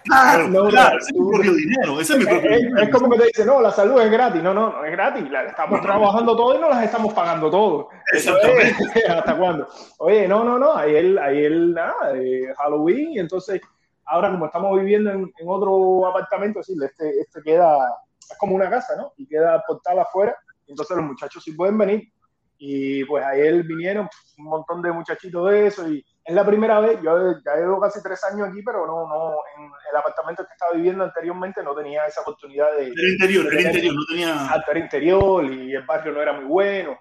Claro, 0.03 0.47
No, 0.49 0.63
no, 0.63 0.69
claro, 0.69 0.97
ese 0.97 1.11
es 1.11 1.17
mi 1.19 1.29
propio 1.31 1.53
dinero, 1.53 2.01
ese 2.01 2.13
es 2.13 2.19
mi 2.19 2.25
Es, 2.25 2.29
propio 2.29 2.49
es- 2.51 2.61
dinero. 2.61 2.81
es 2.81 2.89
como 2.89 3.09
que 3.11 3.17
te 3.19 3.25
dicen, 3.27 3.47
no, 3.47 3.61
la 3.61 3.71
salud 3.71 4.01
es 4.01 4.11
gratis. 4.11 4.41
No, 4.43 4.53
no, 4.53 4.71
no 4.71 4.83
es 4.83 4.91
gratis. 4.91 5.29
La 5.31 5.43
estamos 5.45 5.79
trabajando 5.81 6.35
todo 6.35 6.57
y 6.57 6.59
no 6.59 6.69
las 6.69 6.83
estamos 6.83 7.13
pagando 7.13 7.49
todo. 7.49 7.89
Eso 8.11 8.35
es, 8.41 8.73
¿Hasta 9.09 9.37
cuándo? 9.37 9.67
Oye, 9.99 10.27
no, 10.27 10.43
no, 10.43 10.57
no. 10.59 10.73
Ayer, 10.75 11.17
ayer 11.19 11.51
nada, 11.51 12.11
eh, 12.15 12.53
Halloween. 12.57 13.11
Y 13.13 13.19
entonces, 13.19 13.61
ahora 14.11 14.29
como 14.29 14.45
estamos 14.45 14.77
viviendo 14.77 15.09
en, 15.09 15.31
en 15.37 15.49
otro 15.49 16.05
apartamento, 16.05 16.61
sí, 16.61 16.75
este, 16.83 17.21
este 17.21 17.41
queda, 17.41 17.77
es 18.29 18.37
como 18.37 18.55
una 18.55 18.69
casa, 18.69 18.95
¿no? 18.97 19.13
Y 19.17 19.25
queda 19.25 19.63
portal 19.65 19.99
afuera. 19.99 20.35
Entonces 20.67 20.97
los 20.97 21.05
muchachos 21.05 21.43
sí 21.43 21.53
pueden 21.53 21.77
venir. 21.77 22.11
Y 22.57 23.03
pues 23.05 23.23
ayer 23.25 23.63
vinieron 23.63 24.07
un 24.37 24.45
montón 24.45 24.81
de 24.81 24.91
muchachitos 24.91 25.49
de 25.49 25.67
eso. 25.67 25.89
Y 25.89 26.05
es 26.25 26.35
la 26.35 26.45
primera 26.45 26.79
vez, 26.81 27.01
yo 27.01 27.39
ya 27.43 27.55
llevo 27.55 27.79
casi 27.79 28.03
tres 28.03 28.23
años 28.25 28.49
aquí, 28.49 28.61
pero 28.63 28.85
no, 28.85 29.07
no, 29.07 29.31
en 29.57 29.63
el 29.63 29.97
apartamento 29.97 30.45
que 30.45 30.53
estaba 30.53 30.73
viviendo 30.73 31.03
anteriormente 31.03 31.63
no 31.63 31.73
tenía 31.73 32.05
esa 32.05 32.21
oportunidad 32.21 32.75
de, 32.77 32.87
El 32.87 33.13
interior, 33.13 33.47
el 33.51 33.65
interior, 33.65 33.95
no 33.95 34.05
tenía. 34.07 34.51
alto 34.51 34.71
era 34.71 34.79
interior 34.79 35.45
y 35.45 35.73
el 35.73 35.85
barrio 35.85 36.11
no 36.11 36.21
era 36.21 36.33
muy 36.33 36.45
bueno. 36.45 36.99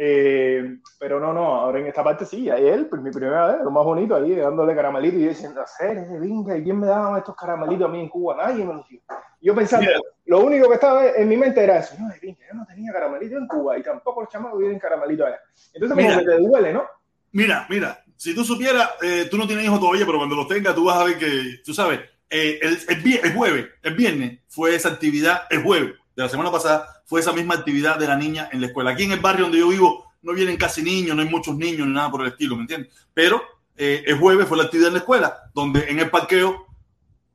Eh, 0.00 0.78
pero 1.00 1.18
no, 1.18 1.32
no, 1.32 1.56
ahora 1.56 1.80
en 1.80 1.88
esta 1.88 2.04
parte 2.04 2.24
sí, 2.24 2.48
ahí 2.48 2.68
él, 2.68 2.86
pues 2.86 3.02
mi 3.02 3.10
primera 3.10 3.48
vez, 3.48 3.64
lo 3.64 3.72
más 3.72 3.82
bonito, 3.82 4.14
ahí 4.14 4.32
dándole 4.32 4.72
caramelito 4.76 5.16
y 5.16 5.26
diciendo, 5.26 5.60
hacer 5.60 5.98
ese 5.98 6.20
vinga, 6.20 6.56
¿y 6.56 6.62
quién 6.62 6.78
me 6.78 6.86
daba 6.86 7.18
estos 7.18 7.34
caramelitos 7.34 7.88
a 7.88 7.90
mí 7.90 8.02
en 8.02 8.08
Cuba? 8.08 8.36
Nadie 8.36 8.64
me 8.64 8.74
los 8.74 8.88
dio. 8.88 9.00
Yo 9.40 9.56
pensando, 9.56 9.90
lo 10.26 10.38
único 10.38 10.68
que 10.68 10.74
estaba 10.74 11.04
en 11.04 11.28
mi 11.28 11.36
mente 11.36 11.64
era 11.64 11.78
eso, 11.78 11.96
no, 11.98 12.08
de 12.10 12.20
vinga, 12.20 12.38
yo 12.48 12.56
no 12.56 12.64
tenía 12.64 12.92
caramelito 12.92 13.38
en 13.38 13.48
Cuba 13.48 13.76
y 13.76 13.82
tampoco 13.82 14.20
los 14.20 14.30
chamacos 14.30 14.60
tienen 14.60 14.78
caramelito 14.78 15.26
allá. 15.26 15.40
Entonces 15.74 15.96
como 15.96 16.08
Mira. 16.08 16.20
que 16.20 16.26
te 16.26 16.46
duele, 16.46 16.72
¿no? 16.72 16.84
Mira, 17.32 17.66
mira, 17.68 17.98
si 18.14 18.36
tú 18.36 18.44
supieras, 18.44 18.88
eh, 19.02 19.26
tú 19.28 19.36
no 19.36 19.48
tienes 19.48 19.64
hijos 19.64 19.80
todavía, 19.80 20.06
pero 20.06 20.18
cuando 20.18 20.36
los 20.36 20.46
tengas, 20.46 20.76
tú 20.76 20.84
vas 20.84 21.00
a 21.00 21.04
ver 21.04 21.18
que, 21.18 21.56
tú 21.64 21.74
sabes, 21.74 21.98
eh, 22.30 22.60
el, 22.62 22.78
el, 22.88 23.20
el 23.24 23.34
jueves, 23.34 23.66
el 23.82 23.94
viernes, 23.96 24.38
fue 24.46 24.76
esa 24.76 24.90
actividad, 24.90 25.42
el 25.50 25.64
jueves 25.64 25.94
de 26.18 26.24
la 26.24 26.28
semana 26.28 26.50
pasada, 26.50 27.00
fue 27.06 27.20
esa 27.20 27.32
misma 27.32 27.54
actividad 27.54 27.96
de 27.96 28.08
la 28.08 28.16
niña 28.16 28.48
en 28.50 28.60
la 28.60 28.66
escuela. 28.66 28.90
Aquí 28.90 29.04
en 29.04 29.12
el 29.12 29.20
barrio 29.20 29.44
donde 29.44 29.60
yo 29.60 29.68
vivo, 29.68 30.04
no 30.20 30.32
vienen 30.32 30.56
casi 30.56 30.82
niños, 30.82 31.14
no 31.14 31.22
hay 31.22 31.28
muchos 31.28 31.54
niños 31.56 31.86
ni 31.86 31.94
nada 31.94 32.10
por 32.10 32.22
el 32.22 32.32
estilo, 32.32 32.56
¿me 32.56 32.62
entiendes? 32.62 32.92
Pero 33.14 33.40
eh, 33.76 34.02
el 34.04 34.18
jueves 34.18 34.48
fue 34.48 34.56
la 34.56 34.64
actividad 34.64 34.88
en 34.88 34.94
la 34.94 34.98
escuela, 34.98 35.38
donde 35.54 35.88
en 35.88 36.00
el 36.00 36.10
parqueo 36.10 36.66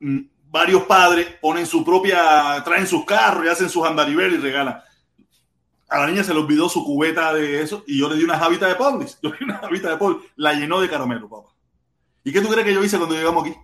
mm, 0.01 0.19
varios 0.49 0.83
padres 0.83 1.27
ponen 1.41 1.65
su 1.65 1.85
propia, 1.85 2.61
traen 2.65 2.85
sus 2.85 3.05
carros 3.05 3.45
y 3.45 3.47
hacen 3.47 3.69
sus 3.69 3.85
andariveles 3.85 4.39
y 4.39 4.41
regalan. 4.41 4.81
A 5.87 5.99
la 5.99 6.07
niña 6.07 6.25
se 6.25 6.33
le 6.33 6.41
olvidó 6.41 6.67
su 6.67 6.83
cubeta 6.83 7.33
de 7.33 7.61
eso 7.61 7.85
y 7.87 7.97
yo 7.99 8.09
le 8.09 8.17
di 8.17 8.25
una 8.25 8.37
javita 8.37 8.67
de 8.67 8.75
Paulis. 8.75 9.17
Yo 9.23 9.29
le 9.29 9.37
di 9.37 9.45
una 9.45 9.59
javita 9.59 9.91
de 9.91 9.95
Paulis, 9.95 10.23
la 10.35 10.55
llenó 10.55 10.81
de 10.81 10.89
caramelo, 10.89 11.29
papá. 11.29 11.53
¿Y 12.25 12.33
qué 12.33 12.41
tú 12.41 12.49
crees 12.49 12.65
que 12.65 12.73
yo 12.73 12.83
hice 12.83 12.97
cuando 12.97 13.15
llegamos 13.15 13.45
aquí? 13.45 13.55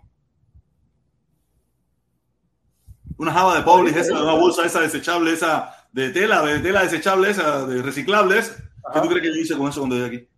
Una 3.20 3.34
java 3.34 3.56
de 3.56 3.64
Paulis, 3.64 3.96
esa, 3.98 4.14
una 4.24 4.32
bolsa 4.34 4.66
esa 4.66 4.80
desechable, 4.80 5.34
esa 5.34 5.76
de 5.92 6.10
tela, 6.10 6.42
de 6.42 6.60
tela 6.60 6.84
desechable, 6.84 7.30
esa 7.30 7.66
de 7.66 7.82
reciclable, 7.82 8.40
esa. 8.40 8.56
¿Qué 8.94 9.02
tú 9.02 9.10
crees 9.10 9.22
que 9.22 9.36
yo 9.36 9.42
hice 9.42 9.58
con 9.58 9.68
eso 9.68 9.82
cuando 9.82 9.98
llegué 9.98 10.08
aquí? 10.08 10.30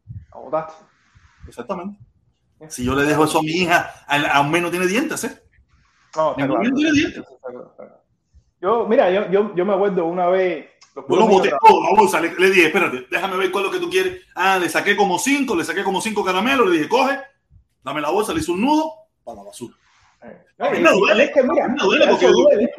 Exactamente. 1.47 1.99
Si 2.69 2.83
yo 2.83 2.95
le 2.95 3.03
dejo 3.03 3.25
eso 3.25 3.37
a 3.37 3.43
mi 3.43 3.51
hija, 3.51 3.91
aún 4.33 4.49
menos 4.49 4.71
tiene 4.71 4.87
dientes, 4.87 5.23
¿eh? 5.23 5.43
No, 6.15 6.31
está 6.31 6.41
Ningún 6.41 6.59
claro. 6.59 6.75
tiene 6.75 6.91
dientes. 6.91 7.23
Yo, 8.59 8.87
mira, 8.87 9.11
yo, 9.11 9.29
yo, 9.29 9.55
yo 9.55 9.63
me 9.63 9.73
acuerdo 9.73 10.05
una 10.05 10.25
vez. 10.27 10.67
Yo 10.95 11.15
lo 11.15 11.27
boté 11.27 11.51
todo, 11.65 11.83
la 11.83 11.95
bolsa. 11.95 12.19
Le, 12.19 12.33
le 12.33 12.49
dije, 12.49 12.65
espérate, 12.67 13.07
déjame 13.11 13.37
ver 13.37 13.51
cuál 13.51 13.65
es 13.65 13.71
lo 13.71 13.77
que 13.77 13.83
tú 13.85 13.91
quieres. 13.91 14.23
Ah, 14.33 14.57
le 14.57 14.67
saqué 14.69 14.95
como 14.95 15.19
cinco, 15.19 15.55
le 15.55 15.63
saqué 15.63 15.83
como 15.83 16.01
cinco 16.01 16.23
caramelos. 16.23 16.67
Le 16.67 16.77
dije, 16.77 16.89
coge, 16.89 17.19
dame 17.83 18.01
la 18.01 18.09
bolsa, 18.09 18.33
le 18.33 18.39
hice 18.39 18.51
un 18.51 18.61
nudo 18.61 18.91
para 19.23 19.37
la 19.37 19.43
basura. 19.43 19.75
A 20.21 20.69
mí 20.69 20.77
y- 20.77 20.81
me 20.81 20.89
y 20.89 20.99
duele, 20.99 21.23
es 21.25 21.31
que 21.31 21.43
mira, 21.43 21.67
me 21.67 21.83
duele 21.83 22.07
porque 22.07 22.27
duele. 22.27 22.71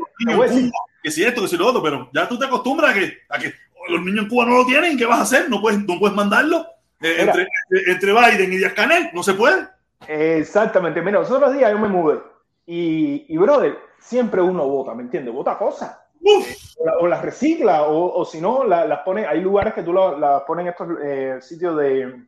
que 1.03 1.11
si 1.11 1.25
esto, 1.25 1.43
que 1.43 1.49
si 1.49 1.57
lo 1.57 1.67
otro, 1.67 1.83
pero 1.83 2.09
ya 2.15 2.29
tú 2.29 2.39
te 2.39 2.45
acostumbras 2.47 2.91
a 2.91 2.95
que, 2.95 3.13
a 3.29 3.39
que 3.39 3.53
los 3.89 4.01
niños 4.03 4.25
en 4.25 4.29
Cuba 4.29 4.47
no 4.47 4.59
lo 4.59 4.67
tienen. 4.67 4.97
¿Qué 4.97 5.05
vas 5.07 5.19
a 5.19 5.23
hacer? 5.23 5.51
No 5.51 5.61
puedes, 5.61 5.81
no 5.85 5.99
puedes 5.99 6.15
mandarlo. 6.17 6.65
Eh, 7.01 7.17
entre, 7.19 7.49
entre 7.89 8.13
Biden 8.13 8.53
y 8.53 8.57
Díaz 8.59 8.73
Canel, 8.75 9.11
no 9.13 9.23
se 9.25 9.35
puede. 9.35 9.67
Exactamente. 10.07 11.03
Mira, 11.03 11.19
los 11.19 11.31
otros 11.31 11.53
días 11.57 11.71
yo 11.73 11.79
me 11.79 11.89
mudé. 11.89 12.21
Y, 12.67 13.27
y 13.29 13.37
brother, 13.37 13.77
siempre 13.99 14.41
uno 14.41 14.67
vota, 14.69 14.95
¿me 14.95 15.03
entiendes? 15.03 15.35
Vota 15.35 15.59
cosas. 15.59 15.99
O, 16.25 16.87
la- 16.87 16.99
o 16.99 17.09
las 17.09 17.23
recicla, 17.23 17.83
o, 17.83 18.21
o 18.21 18.25
si 18.25 18.41
no, 18.41 18.63
la- 18.63 18.85
las 18.87 19.01
pone. 19.01 19.27
Hay 19.27 19.41
lugares 19.41 19.75
que 19.75 19.83
tú 19.83 19.93
la- 19.93 20.17
las 20.17 20.43
pones 20.43 20.65
en 20.67 20.71
estos 20.71 20.89
eh, 21.05 21.39
sitios 21.41 21.77
de. 21.77 22.23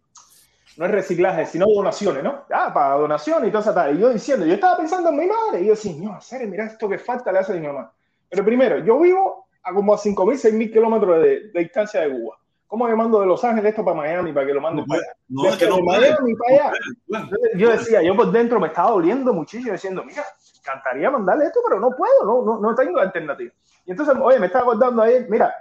No 0.77 0.87
es 0.87 0.91
reciclaje, 0.91 1.47
sino 1.47 1.66
donaciones, 1.66 2.22
¿no? 2.25 2.45
Ah, 2.51 2.72
para 2.75 2.95
donaciones 2.97 3.49
y 3.49 3.53
todo 3.53 3.62
eso. 3.62 3.91
Y 3.93 3.99
yo 3.99 4.09
diciendo, 4.11 4.45
yo 4.45 4.55
estaba 4.55 4.77
pensando 4.77 5.11
en 5.11 5.16
mi 5.18 5.27
madre. 5.27 5.61
Y 5.62 5.66
yo 5.66 5.70
decía, 5.72 5.93
no, 5.99 6.20
serio, 6.20 6.49
mira 6.49 6.64
esto 6.66 6.89
que 6.89 6.99
falta 6.99 7.31
le 7.31 7.39
hace 7.39 7.53
a 7.53 7.57
mi 7.57 7.66
mamá. 7.66 7.93
Pero 8.29 8.45
primero, 8.45 8.79
yo 8.79 8.99
vivo 8.99 9.47
a 9.62 9.72
como 9.72 9.95
a 9.95 9.99
5.000, 9.99 10.53
6.000 10.53 10.72
kilómetros 10.72 11.22
de, 11.22 11.51
de 11.51 11.61
distancia 11.61 12.01
de 12.01 12.11
Cuba. 12.11 12.37
¿Cómo 12.66 12.89
me 12.89 12.97
mando 12.97 13.20
de 13.20 13.27
Los 13.27 13.45
Ángeles 13.45 13.70
esto 13.70 13.85
para 13.85 13.97
Miami 13.97 14.33
para 14.33 14.47
que 14.47 14.53
lo 14.55 14.61
manden 14.61 14.85
No 14.85 14.87
para 14.89 15.01
puede, 15.01 15.11
allá? 15.11 15.16
no, 15.29 15.49
es 15.49 15.57
que 15.57 15.66
no. 15.68 15.79
Miami 15.81 16.35
para 16.35 16.55
allá. 16.55 16.72
Entonces, 17.09 17.51
yo 17.57 17.70
decía, 17.70 18.03
yo 18.03 18.16
por 18.16 18.33
dentro 18.33 18.59
me 18.59 18.66
estaba 18.66 18.91
doliendo 18.91 19.33
muchísimo, 19.33 19.72
diciendo, 19.72 20.03
mira, 20.05 20.25
cantaría 20.64 21.09
mandarle 21.11 21.45
esto, 21.45 21.61
pero 21.68 21.79
no 21.79 21.91
puedo, 21.91 22.25
no, 22.25 22.43
no, 22.43 22.59
no 22.61 22.75
tengo 22.75 22.99
alternativa. 22.99 23.53
Y 23.87 23.93
entonces, 23.93 24.16
oye, 24.20 24.41
me 24.41 24.47
estaba 24.47 24.64
acordando 24.64 25.03
ahí, 25.03 25.25
mira, 25.29 25.55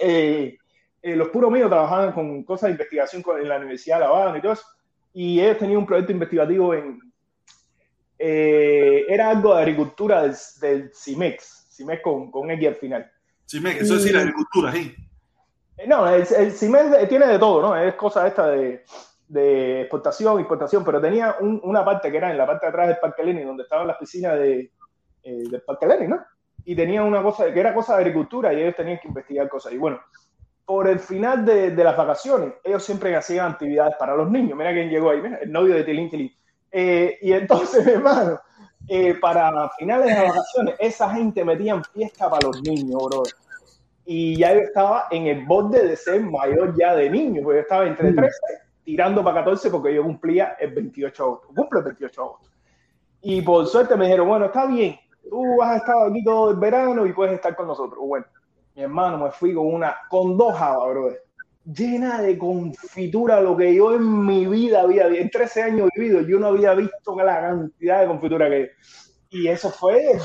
eh, 0.00 0.56
eh, 1.04 1.14
los 1.16 1.28
puros 1.28 1.50
míos 1.50 1.68
trabajaban 1.68 2.12
con 2.12 2.42
cosas 2.44 2.68
de 2.68 2.72
investigación 2.72 3.20
con- 3.22 3.38
en 3.40 3.48
la 3.48 3.58
Universidad 3.58 3.96
de 3.96 4.00
La 4.00 4.08
Habana 4.08 4.38
y 4.38 4.40
todo 4.40 4.52
eso, 4.52 4.64
y 5.12 5.38
ellos 5.40 5.58
tenían 5.58 5.78
un 5.78 5.86
proyecto 5.86 6.12
investigativo 6.12 6.72
en, 6.74 6.98
eh, 8.18 9.04
era 9.08 9.30
algo 9.30 9.54
de 9.54 9.60
agricultura 9.60 10.22
del, 10.22 10.34
del 10.60 10.90
CIMEX, 10.94 11.68
CIMEX 11.76 12.02
con, 12.02 12.30
con 12.30 12.50
X 12.50 12.68
al 12.68 12.74
final. 12.76 13.10
me, 13.60 13.70
eso 13.72 13.94
es 13.96 14.02
decir, 14.02 14.16
agricultura, 14.16 14.72
sí. 14.72 14.94
Eh, 15.76 15.86
No, 15.86 16.08
el, 16.08 16.22
el 16.36 16.52
CIMEX 16.52 17.08
tiene 17.08 17.26
de 17.26 17.38
todo, 17.38 17.60
¿no? 17.60 17.76
Es 17.76 17.94
cosa 17.94 18.26
esta 18.26 18.48
de, 18.48 18.84
de 19.28 19.80
exportación, 19.82 20.40
importación, 20.40 20.84
pero 20.84 21.00
tenía 21.00 21.36
un- 21.40 21.60
una 21.64 21.84
parte 21.84 22.10
que 22.10 22.16
era 22.16 22.30
en 22.30 22.38
la 22.38 22.46
parte 22.46 22.66
de 22.66 22.70
atrás 22.70 22.88
del 22.88 22.98
Parque 22.98 23.24
Lenin, 23.24 23.46
donde 23.46 23.64
estaban 23.64 23.86
las 23.86 23.98
piscinas 23.98 24.38
de, 24.38 24.72
eh, 25.22 25.42
del 25.50 25.62
Parque 25.62 25.86
Lenin, 25.86 26.10
¿no? 26.10 26.24
Y 26.64 26.74
tenía 26.74 27.02
una 27.02 27.22
cosa 27.22 27.52
que 27.52 27.60
era 27.60 27.74
cosa 27.74 27.94
de 27.96 28.00
agricultura 28.04 28.54
y 28.54 28.62
ellos 28.62 28.74
tenían 28.76 28.98
que 29.00 29.08
investigar 29.08 29.48
cosas. 29.50 29.72
Y 29.72 29.76
bueno, 29.76 30.00
por 30.64 30.88
el 30.88 30.98
final 30.98 31.44
de, 31.44 31.70
de 31.70 31.84
las 31.84 31.96
vacaciones, 31.96 32.54
ellos 32.64 32.84
siempre 32.84 33.14
hacían 33.14 33.52
actividades 33.52 33.96
para 33.96 34.16
los 34.16 34.30
niños. 34.30 34.56
Mira 34.56 34.72
quién 34.72 34.88
llegó 34.88 35.10
ahí, 35.10 35.20
mira, 35.20 35.38
el 35.38 35.52
novio 35.52 35.74
de 35.74 35.84
Tilín 35.84 36.10
Tilín. 36.10 36.34
Eh, 36.72 37.18
y 37.22 37.32
entonces, 37.32 37.86
hermano, 37.86 38.40
eh, 38.88 39.14
para 39.20 39.70
finales 39.78 40.06
de 40.06 40.14
las 40.14 40.28
vacaciones, 40.28 40.74
esa 40.78 41.10
gente 41.10 41.44
metían 41.44 41.84
fiesta 41.84 42.28
para 42.30 42.48
los 42.48 42.62
niños, 42.62 43.02
bro. 43.04 43.22
Y 44.06 44.36
ya 44.36 44.52
yo 44.52 44.60
estaba 44.60 45.06
en 45.10 45.26
el 45.26 45.46
borde 45.46 45.86
de 45.86 45.96
ser 45.96 46.20
mayor 46.20 46.74
ya 46.78 46.94
de 46.94 47.08
niño, 47.08 47.42
porque 47.42 47.58
yo 47.58 47.62
estaba 47.62 47.86
entre 47.86 48.12
13 48.12 48.30
tirando 48.84 49.24
para 49.24 49.38
14 49.38 49.70
porque 49.70 49.94
yo 49.94 50.02
cumplía 50.02 50.56
el 50.60 50.72
28 50.72 51.22
de 51.22 51.26
agosto. 51.26 51.48
Cumple 51.54 51.78
el 51.78 51.84
28 51.86 52.20
de 52.20 52.26
agosto. 52.26 52.50
Y 53.22 53.42
por 53.42 53.66
suerte 53.66 53.96
me 53.96 54.04
dijeron, 54.04 54.28
bueno, 54.28 54.46
está 54.46 54.66
bien, 54.66 54.98
tú 55.30 55.62
has 55.62 55.78
estado 55.78 56.04
aquí 56.04 56.22
todo 56.22 56.50
el 56.50 56.56
verano 56.58 57.06
y 57.06 57.12
puedes 57.12 57.34
estar 57.34 57.56
con 57.56 57.66
nosotros. 57.66 57.98
Bueno, 58.06 58.26
mi 58.74 58.82
hermano 58.82 59.18
me 59.18 59.30
fui 59.30 59.54
con 59.54 59.66
una, 59.66 59.96
con 60.08 60.36
dos 60.36 60.56
jabas, 60.56 60.88
brother, 60.90 61.22
llena 61.64 62.20
de 62.20 62.36
confitura, 62.36 63.40
lo 63.40 63.56
que 63.56 63.74
yo 63.74 63.94
en 63.94 64.26
mi 64.26 64.46
vida 64.46 64.82
había, 64.82 65.06
en 65.06 65.30
13 65.30 65.62
años 65.62 65.88
vivido, 65.94 66.20
yo 66.22 66.38
no 66.38 66.48
había 66.48 66.74
visto 66.74 67.16
la 67.16 67.40
cantidad 67.40 68.00
de 68.00 68.06
confitura 68.06 68.50
que 68.50 68.72
y 69.30 69.48
eso 69.48 69.68
fue, 69.70 70.16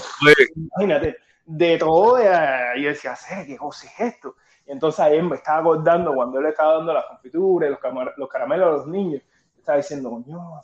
imagínate, 0.56 1.18
de 1.46 1.78
todo, 1.80 2.18
de, 2.18 2.30
y 2.78 2.84
yo 2.84 2.90
decía, 2.90 3.16
"Sé, 3.16 3.44
¿qué 3.48 3.58
cosa 3.58 3.88
es 3.88 4.14
esto? 4.14 4.36
Y 4.68 4.72
entonces 4.72 5.00
ahí 5.00 5.20
me 5.20 5.36
estaba 5.36 5.62
acordando 5.62 6.14
cuando 6.14 6.38
él 6.38 6.44
le 6.44 6.50
estaba 6.52 6.76
dando 6.76 6.94
las 6.94 7.06
confituras, 7.06 7.72
los, 7.72 7.80
los 8.18 8.30
caramelos 8.30 8.68
a 8.68 8.72
los 8.72 8.88
niños, 8.88 9.24
estaba 9.58 9.78
diciendo, 9.78 10.12
coño, 10.12 10.62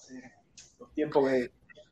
los 0.79 0.93
tiempos 0.93 1.27
que, 1.27 1.49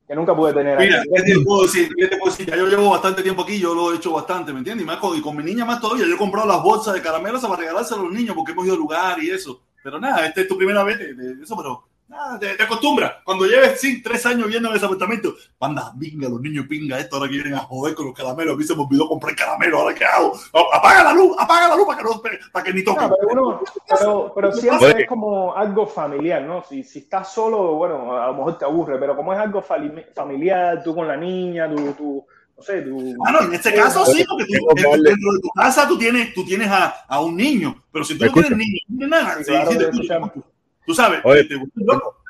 que 0.07 0.15
nunca 0.15 0.35
pude 0.35 0.53
tener. 0.53 0.77
Mira, 0.77 0.99
aquí". 0.99 1.09
¿qué 1.15 1.33
te 1.33 1.39
puedo 1.41 1.63
decir? 1.63 1.89
¿Qué 1.97 2.07
te 2.07 2.17
puedo 2.17 2.31
decir? 2.31 2.49
Ya 2.49 2.57
yo 2.57 2.67
llevo 2.67 2.89
bastante 2.89 3.23
tiempo 3.23 3.43
aquí, 3.43 3.59
yo 3.59 3.73
lo 3.73 3.93
he 3.93 3.97
hecho 3.97 4.11
bastante, 4.11 4.51
¿me 4.51 4.59
entiendes? 4.59 4.83
Y, 4.83 4.87
más 4.87 4.97
con, 4.97 5.17
y 5.17 5.21
con 5.21 5.35
mi 5.35 5.43
niña 5.43 5.65
más 5.65 5.79
todavía, 5.79 6.05
yo 6.05 6.15
he 6.15 6.17
comprado 6.17 6.47
las 6.47 6.61
bolsas 6.61 6.93
de 6.93 7.01
caramelos 7.01 7.41
para 7.41 7.55
regalárselo 7.55 8.01
a 8.01 8.03
los 8.05 8.13
niños 8.13 8.35
porque 8.35 8.51
hemos 8.51 8.65
ido 8.65 8.73
al 8.73 8.79
lugar 8.79 9.23
y 9.23 9.29
eso. 9.29 9.61
Pero 9.83 9.99
nada, 9.99 10.25
esta 10.25 10.41
es 10.41 10.47
tu 10.47 10.57
primera 10.57 10.83
vez 10.83 10.97
de, 10.99 11.13
de 11.13 11.43
eso, 11.43 11.57
pero 11.57 11.83
nada, 12.13 12.39
te, 12.39 12.55
te 12.55 12.63
acostumbras. 12.63 13.13
Cuando 13.23 13.45
lleves 13.45 13.79
sí, 13.81 14.01
tres 14.01 14.25
años 14.25 14.45
viviendo 14.45 14.69
en 14.69 14.75
ese 14.75 14.85
apartamento, 14.85 15.33
banda, 15.59 15.93
pinga, 15.99 16.29
los 16.29 16.39
niños 16.41 16.65
pinga 16.67 16.99
esto, 16.99 17.17
ahora 17.17 17.27
que 17.27 17.35
vienen 17.35 17.55
a 17.55 17.59
joder 17.59 17.95
con 17.95 18.05
los 18.07 18.15
caramelos, 18.15 18.53
a 18.53 18.57
mí 18.57 18.63
se 18.63 18.75
me 18.75 18.83
olvidó 18.83 19.07
comprar 19.07 19.35
caramelos, 19.35 19.79
ahora 19.81 19.95
qué 19.95 20.05
hago. 20.05 20.33
Apaga 20.73 21.03
la 21.03 21.13
luz, 21.13 21.35
apaga 21.37 21.67
la 21.69 21.75
luz 21.75 21.85
para 21.87 21.97
que, 21.97 22.03
no, 22.03 22.21
para 22.51 22.65
que 22.65 22.73
ni 22.73 22.83
toque. 22.83 23.01
No, 23.01 23.15
pero, 23.27 23.31
uno- 23.43 23.61
pero, 23.89 24.31
pero 24.35 24.51
siempre 24.53 24.87
Oye. 24.93 25.01
es 25.03 25.07
como 25.09 25.55
algo 25.55 25.85
familiar, 25.87 26.41
¿no? 26.43 26.63
Si, 26.63 26.83
si 26.83 26.99
estás 26.99 27.33
solo, 27.33 27.73
bueno, 27.75 28.15
a 28.15 28.27
lo 28.27 28.33
mejor 28.35 28.57
te 28.57 28.65
aburre, 28.65 28.97
pero 28.99 29.15
como 29.15 29.33
es 29.33 29.39
algo 29.39 29.61
familiar, 29.61 30.81
tú 30.83 30.95
con 30.95 31.07
la 31.07 31.17
niña, 31.17 31.69
tú, 31.73 31.93
tú 31.97 32.25
no 32.55 32.61
sé, 32.61 32.83
tú... 32.83 33.15
Ah, 33.25 33.31
no, 33.31 33.41
en 33.41 33.53
este 33.55 33.73
caso 33.73 34.05
sí, 34.05 34.23
porque 34.29 34.45
tú, 34.45 34.51
Tengo 34.53 34.67
que 34.75 34.83
darle- 34.83 35.09
dentro 35.09 35.31
de 35.33 35.39
tu 35.39 35.49
casa 35.55 35.87
tú 35.87 35.97
tienes, 35.97 36.33
tú 36.35 36.45
tienes 36.45 36.67
a, 36.69 36.85
a 37.07 37.19
un 37.19 37.35
niño, 37.35 37.83
pero 37.91 38.05
si 38.05 38.13
tú 38.15 38.21
¿Me 38.25 38.27
no 38.27 38.33
tienes 38.33 38.51
niño, 38.57 38.77
no 38.89 38.97
tienes 38.99 39.09
nada. 39.09 39.37
Sí, 39.37 39.43
sí, 39.43 39.49
claro 39.51 39.71
sí, 39.71 40.41
Tú 40.85 40.93
sabes, 40.93 41.21
Oye. 41.23 41.45
te- 41.45 41.55
loco. 41.75 42.23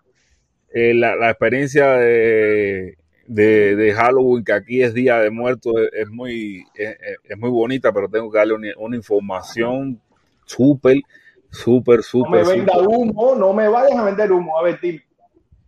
Eh, 0.73 0.93
la, 0.93 1.15
la 1.15 1.29
experiencia 1.29 1.91
de, 1.93 2.97
de, 3.27 3.75
de, 3.75 3.93
Halloween, 3.93 4.43
que 4.43 4.53
aquí 4.53 4.81
es 4.81 4.93
Día 4.93 5.19
de 5.19 5.29
Muertos, 5.29 5.73
es, 5.91 6.09
muy, 6.09 6.65
es, 6.73 6.97
es, 7.23 7.37
muy 7.37 7.51
bonita, 7.51 7.93
pero 7.93 8.09
tengo 8.09 8.31
que 8.31 8.39
darle 8.39 8.55
una, 8.55 8.69
una 8.77 8.95
información 8.95 10.01
súper, 10.45 10.97
súper, 11.51 12.01
súper. 12.01 12.41
No 12.41 12.49
me 12.49 12.55
venda 12.55 12.77
humo, 12.79 13.35
no 13.35 13.53
me 13.53 13.67
vayas 13.67 13.97
a 13.97 14.03
vender 14.03 14.31
humo, 14.31 14.57
a 14.57 14.63
ver, 14.63 14.79
dime. 14.81 15.03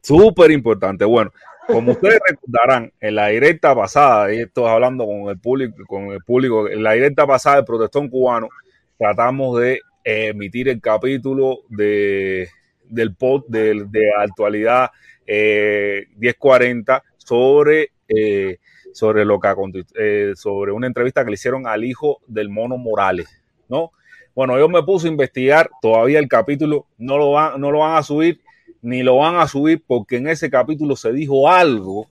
Súper 0.01 0.49
importante. 0.51 1.05
Bueno, 1.05 1.31
como 1.67 1.91
ustedes 1.91 2.19
recordarán, 2.27 2.91
en 2.99 3.15
la 3.15 3.27
directa 3.27 3.75
pasada, 3.75 4.33
y 4.33 4.39
esto 4.39 4.67
hablando 4.67 5.05
con 5.05 5.29
el 5.29 5.39
público, 5.39 5.83
con 5.87 6.05
el 6.11 6.21
público, 6.23 6.67
en 6.67 6.81
la 6.81 6.93
directa 6.93 7.27
pasada 7.27 7.57
del 7.57 7.65
protestón 7.65 8.09
cubano, 8.09 8.49
tratamos 8.97 9.59
de 9.59 9.81
emitir 10.03 10.69
el 10.69 10.81
capítulo 10.81 11.59
de, 11.69 12.49
del 12.89 13.15
pod 13.15 13.45
de, 13.47 13.85
de 13.89 14.11
actualidad 14.17 14.91
eh, 15.27 16.07
1040 16.17 17.03
sobre, 17.17 17.91
eh, 18.07 18.57
sobre, 18.93 19.25
lo 19.25 19.39
que, 19.39 19.49
eh, 19.95 20.33
sobre 20.35 20.71
una 20.71 20.87
entrevista 20.87 21.23
que 21.23 21.31
le 21.31 21.35
hicieron 21.35 21.67
al 21.67 21.83
hijo 21.83 22.19
del 22.27 22.49
mono 22.49 22.77
Morales, 22.77 23.27
¿no? 23.67 23.91
Bueno, 24.35 24.59
yo 24.59 24.67
me 24.67 24.83
puse 24.83 25.07
a 25.07 25.11
investigar, 25.11 25.69
todavía 25.81 26.19
el 26.19 26.27
capítulo 26.27 26.87
no 26.97 27.17
lo 27.17 27.31
van, 27.31 27.59
no 27.59 27.71
lo 27.71 27.79
van 27.79 27.95
a 27.95 28.03
subir, 28.03 28.41
ni 28.81 29.01
lo 29.01 29.17
van 29.17 29.37
a 29.37 29.47
subir 29.47 29.81
porque 29.87 30.17
en 30.17 30.27
ese 30.27 30.49
capítulo 30.49 30.95
se 30.95 31.11
dijo 31.13 31.49
algo, 31.49 32.07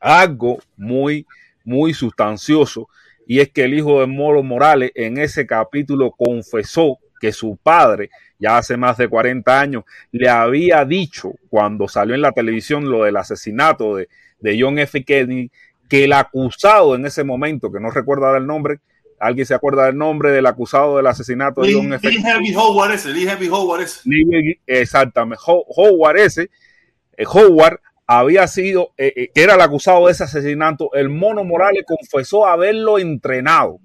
algo 0.00 0.58
muy, 0.76 1.26
muy 1.64 1.92
sustancioso, 1.92 2.88
y 3.26 3.40
es 3.40 3.50
que 3.50 3.64
el 3.64 3.74
hijo 3.74 4.00
de 4.00 4.06
Moro 4.06 4.42
Morales 4.42 4.90
en 4.94 5.18
ese 5.18 5.46
capítulo 5.46 6.10
confesó 6.10 6.98
que 7.20 7.32
su 7.32 7.56
padre, 7.62 8.10
ya 8.38 8.58
hace 8.58 8.76
más 8.76 8.96
de 8.96 9.08
40 9.08 9.60
años, 9.60 9.84
le 10.12 10.28
había 10.28 10.84
dicho 10.84 11.32
cuando 11.50 11.88
salió 11.88 12.14
en 12.14 12.22
la 12.22 12.32
televisión 12.32 12.88
lo 12.90 13.04
del 13.04 13.16
asesinato 13.16 13.96
de, 13.96 14.08
de 14.40 14.58
John 14.60 14.78
F. 14.78 15.04
Kennedy, 15.04 15.50
que 15.88 16.04
el 16.04 16.12
acusado 16.12 16.94
en 16.94 17.06
ese 17.06 17.24
momento, 17.24 17.72
que 17.72 17.80
no 17.80 17.90
recuerda 17.90 18.36
el 18.36 18.46
nombre, 18.46 18.78
¿alguien 19.18 19.46
se 19.46 19.54
acuerda 19.54 19.86
del 19.86 19.96
nombre 19.96 20.30
del 20.30 20.46
acusado 20.46 20.96
del 20.98 21.06
asesinato 21.08 21.62
de 21.62 21.68
Lee, 21.68 21.74
John 21.74 21.92
F. 21.94 22.08
Lee 22.10 22.22
Heavy 22.22 22.54
Howard 22.54 22.92
ese, 22.92 23.08
Lee 23.08 23.26
Heavy 23.26 23.48
Howard 23.48 23.80
ese. 23.82 24.00
Lee- 24.04 24.60
Exactamente, 24.66 25.42
Ho- 25.46 25.64
Howard 25.68 26.18
ese, 26.18 26.50
eh, 27.16 27.24
Howard 27.26 27.80
había 28.06 28.46
sido, 28.46 28.92
eh, 28.96 29.12
eh, 29.16 29.30
que 29.34 29.42
era 29.42 29.54
el 29.56 29.60
acusado 29.60 30.06
de 30.06 30.12
ese 30.12 30.24
asesinato, 30.24 30.90
el 30.94 31.08
mono 31.08 31.42
Morales 31.44 31.84
confesó 31.86 32.46
haberlo 32.46 32.98
entrenado 32.98 33.80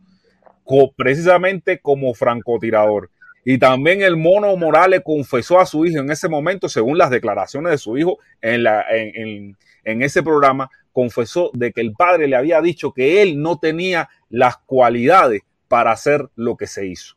co- 0.64 0.94
precisamente 0.96 1.80
como 1.80 2.14
francotirador. 2.14 3.10
Y 3.46 3.58
también 3.58 4.02
el 4.02 4.16
mono 4.18 4.56
Morales 4.56 5.02
confesó 5.04 5.60
a 5.60 5.66
su 5.66 5.86
hijo 5.86 6.00
en 6.00 6.10
ese 6.12 6.30
momento, 6.30 6.70
según 6.70 6.98
las 6.98 7.10
declaraciones 7.10 7.72
de 7.72 7.78
su 7.78 7.98
hijo 7.98 8.20
en, 8.42 8.64
la, 8.64 8.86
en, 8.90 9.12
en- 9.16 9.58
en 9.86 10.02
ese 10.02 10.24
programa, 10.24 10.70
confesó 10.94 11.50
de 11.54 11.74
que 11.74 11.82
el 11.82 11.92
padre 11.94 12.28
le 12.28 12.36
había 12.38 12.62
dicho 12.62 12.94
que 12.94 13.22
él 13.22 13.42
no 13.42 13.60
tenía 13.60 14.10
las 14.30 14.58
cualidades 14.58 15.42
para 15.68 15.92
hacer 15.92 16.30
lo 16.36 16.56
que 16.56 16.68
se 16.68 16.86
hizo. 16.88 17.16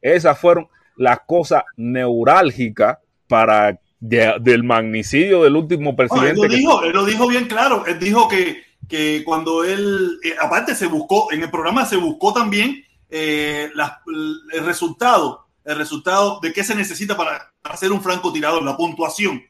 Esas 0.00 0.38
fueron 0.38 0.68
las 0.96 1.20
cosas 1.26 1.64
neurálgicas 1.76 2.98
para 3.28 3.78
de- 4.00 4.34
del 4.40 4.62
magnicidio 4.62 5.42
del 5.42 5.56
último 5.56 5.84
No, 5.84 5.90
él 5.90 5.96
presidente. 5.96 6.48
lo 6.48 6.54
dijo, 6.54 6.82
él 6.84 6.92
lo 6.92 7.04
dijo 7.04 7.26
bien 7.28 7.46
claro. 7.46 7.84
Él 7.86 7.98
dijo 7.98 8.28
que, 8.28 8.62
que 8.88 9.22
cuando 9.24 9.64
él, 9.64 10.18
eh, 10.24 10.34
aparte 10.40 10.74
se 10.74 10.86
buscó, 10.86 11.32
en 11.32 11.42
el 11.42 11.50
programa 11.50 11.84
se 11.84 11.96
buscó 11.96 12.32
también 12.32 12.82
eh, 13.10 13.68
el 14.52 14.64
resultado, 14.64 15.45
el 15.66 15.76
resultado 15.76 16.38
de 16.40 16.52
qué 16.52 16.64
se 16.64 16.74
necesita 16.74 17.16
para, 17.16 17.52
ser 17.76 17.92
un 17.92 18.00
francotirador, 18.00 18.62
la 18.62 18.76
puntuación. 18.76 19.42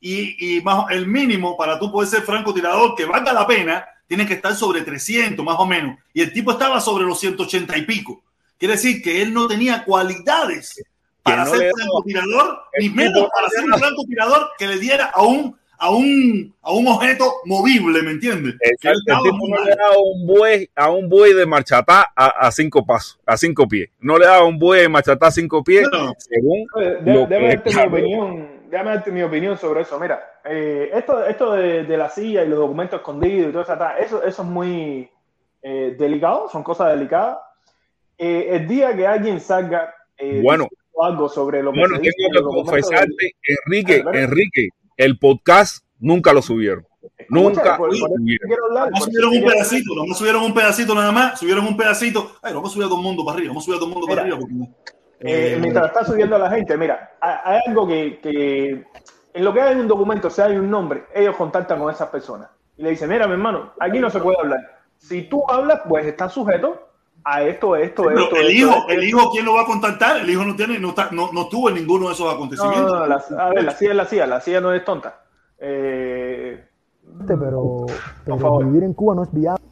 Y, 0.00 0.56
y 0.56 0.60
más, 0.60 0.86
el 0.90 1.06
mínimo 1.06 1.56
para 1.56 1.78
tú 1.78 1.90
poder 1.90 2.08
ser 2.08 2.22
francotirador 2.22 2.94
que 2.94 3.06
valga 3.06 3.32
la 3.32 3.46
pena, 3.46 3.84
tiene 4.06 4.26
que 4.26 4.34
estar 4.34 4.54
sobre 4.54 4.82
300 4.82 5.44
más 5.44 5.56
o 5.58 5.64
menos. 5.64 5.98
Y 6.12 6.20
el 6.20 6.32
tipo 6.32 6.52
estaba 6.52 6.80
sobre 6.80 7.04
los 7.04 7.18
180 7.18 7.78
y 7.78 7.82
pico. 7.82 8.22
Quiere 8.58 8.74
decir 8.74 9.02
que 9.02 9.22
él 9.22 9.32
no 9.32 9.48
tenía 9.48 9.84
cualidades 9.84 10.84
para 11.22 11.44
no 11.44 11.54
ser 11.54 11.72
francotirador, 11.74 12.62
ni 12.78 12.90
menos 12.90 13.28
para 13.34 13.48
ser 13.48 13.64
un 13.64 13.78
francotirador 13.78 14.50
que 14.58 14.66
le 14.66 14.78
diera 14.78 15.06
a 15.06 15.22
un, 15.22 15.58
a 15.84 15.90
un, 15.90 16.54
a 16.62 16.72
un 16.72 16.86
objeto 16.86 17.24
movible, 17.44 18.02
¿me 18.02 18.12
entiendes? 18.12 18.54
Exacto, 18.60 19.00
el 19.08 19.16
tipo 19.24 19.48
no 19.48 19.56
mal. 19.56 19.64
le 19.64 19.74
daba 19.74 19.96
un 19.98 20.26
buey 20.28 20.70
a 20.76 20.90
un 20.90 21.08
buey 21.08 21.32
de 21.34 21.44
marchatá 21.44 22.06
a, 22.14 22.26
a 22.46 22.52
cinco 22.52 22.86
pasos, 22.86 23.18
a 23.26 23.36
cinco 23.36 23.66
pies. 23.66 23.90
No 23.98 24.16
le 24.16 24.26
daba 24.26 24.44
un 24.44 24.60
buey 24.60 24.82
de 24.82 24.88
marchatá 24.88 25.26
a 25.26 25.30
cinco 25.32 25.64
pies, 25.64 25.88
Bueno. 25.90 26.14
según 26.18 26.66
lo 27.04 27.26
de- 27.26 27.26
déjame 27.26 27.62
que 27.62 27.74
darte 27.74 27.74
mi 27.74 27.82
opinión, 27.98 28.48
déjame 28.70 28.90
darte 28.90 29.10
mi 29.10 29.22
opinión 29.22 29.58
sobre 29.58 29.80
eso. 29.82 29.98
Mira, 29.98 30.22
eh, 30.44 30.90
esto, 30.94 31.26
esto 31.26 31.52
de, 31.54 31.82
de 31.82 31.96
la 31.96 32.08
silla 32.10 32.44
y 32.44 32.48
los 32.48 32.60
documentos 32.60 33.00
escondidos 33.00 33.48
y 33.48 33.52
todo 33.52 33.62
eso, 33.62 33.74
eso, 33.98 34.22
eso 34.24 34.42
es 34.42 34.48
muy 34.48 35.10
eh, 35.62 35.96
delicado, 35.98 36.48
son 36.48 36.62
cosas 36.62 36.90
delicadas. 36.96 37.38
Eh, 38.18 38.46
el 38.50 38.68
día 38.68 38.94
que 38.96 39.04
alguien 39.04 39.40
salga 39.40 39.92
eh, 40.16 40.40
Bueno. 40.44 40.68
algo 41.02 41.28
sobre 41.28 41.60
lo 41.60 41.72
que 41.72 41.80
Bueno, 41.80 41.96
se 41.96 42.02
dice 42.02 42.14
tengo 42.32 42.38
en 42.38 42.44
que 42.56 42.62
confesarte, 42.70 43.32
Enrique, 43.66 43.92
Espera, 43.94 44.10
espera. 44.10 44.24
Enrique, 44.24 44.68
el 44.96 45.18
podcast 45.18 45.84
nunca 45.98 46.32
lo 46.32 46.42
subieron. 46.42 46.86
Nunca 47.28 47.76
por- 47.76 47.88
por 47.88 47.94
eso 47.94 48.06
subieron. 48.06 48.50
hablar, 48.64 48.90
un 48.92 49.44
pedacito, 49.44 49.94
nomás 49.94 50.18
subieron 50.18 50.42
un 50.42 50.54
pedacito 50.54 50.94
nada 50.94 51.12
más, 51.12 51.38
subieron 51.38 51.66
un 51.66 51.76
pedacito. 51.76 52.32
Ay, 52.42 52.52
vamos 52.52 52.70
a 52.70 52.74
subir 52.74 52.86
a 52.86 52.88
todo 52.88 52.98
el 52.98 53.04
mundo 53.04 53.24
para 53.24 53.36
arriba, 53.36 53.50
vamos 53.50 53.64
a 53.64 53.66
subir 53.66 53.76
a 53.76 53.80
todo 53.80 53.88
el 53.88 53.94
mundo 53.94 54.06
para 54.06 54.22
Mira, 54.24 54.36
arriba. 54.36 54.48
Porque, 54.48 54.72
Eh, 55.24 55.54
eh, 55.54 55.58
mientras 55.60 55.86
está 55.86 56.04
subiendo 56.04 56.36
la 56.36 56.50
gente, 56.50 56.76
mira, 56.76 57.12
hay, 57.20 57.60
algo 57.66 57.86
que, 57.86 58.18
que 58.20 58.84
en 59.34 59.44
lo 59.44 59.52
que 59.54 59.60
hay 59.60 59.76
un 59.76 59.86
documento, 59.86 60.28
si 60.30 60.40
hay 60.40 60.56
un 60.56 60.68
nombre, 60.68 61.04
ellos 61.14 61.36
contactan 61.36 61.78
con 61.78 61.92
esas 61.92 62.08
personas 62.08 62.50
y 62.76 62.82
le 62.82 62.90
dicen, 62.90 63.08
mira, 63.08 63.26
mi 63.26 63.34
hermano, 63.34 63.72
aquí 63.78 63.98
no 64.00 64.10
se 64.10 64.18
puede 64.18 64.36
hablar. 64.40 64.60
Si 64.98 65.22
tú 65.22 65.44
hablas, 65.48 65.80
pues 65.88 66.06
estás 66.06 66.32
sujeto 66.32 66.88
a 67.24 67.42
esto, 67.42 67.76
esto, 67.76 68.04
pero 68.04 68.20
esto. 68.24 68.36
el 68.36 68.42
esto, 68.48 68.52
hijo, 68.52 68.70
esto, 68.70 68.88
el 68.88 69.02
esto. 69.04 69.04
hijo, 69.18 69.30
¿quién 69.30 69.44
lo 69.44 69.54
va 69.54 69.62
a 69.62 69.66
contactar? 69.66 70.20
El 70.20 70.30
hijo 70.30 70.44
no 70.44 70.56
tiene, 70.56 70.78
no, 70.78 70.88
está, 70.90 71.08
no, 71.12 71.32
no 71.32 71.42
estuvo 71.42 71.68
en 71.68 71.76
ninguno 71.76 72.08
de 72.08 72.14
esos 72.14 72.32
acontecimientos. 72.32 72.92
no, 72.92 72.98
no, 73.00 73.06
la- 73.06 73.44
a 73.44 73.48
ver, 73.50 73.64
la 73.64 73.72
silla 73.72 73.90
es 73.92 73.96
la 73.96 74.04
silla, 74.06 74.26
la 74.26 74.40
silla 74.40 74.60
no 74.60 74.72
es 74.72 74.84
tonta. 74.84 75.22
Eh, 75.58 76.64
pero, 77.26 77.86
pero 78.24 78.38
favor. 78.38 78.64
vivir 78.66 78.82
en 78.84 78.94
Cuba 78.94 79.14
no 79.14 79.22
es 79.22 79.32
viable. 79.32 79.62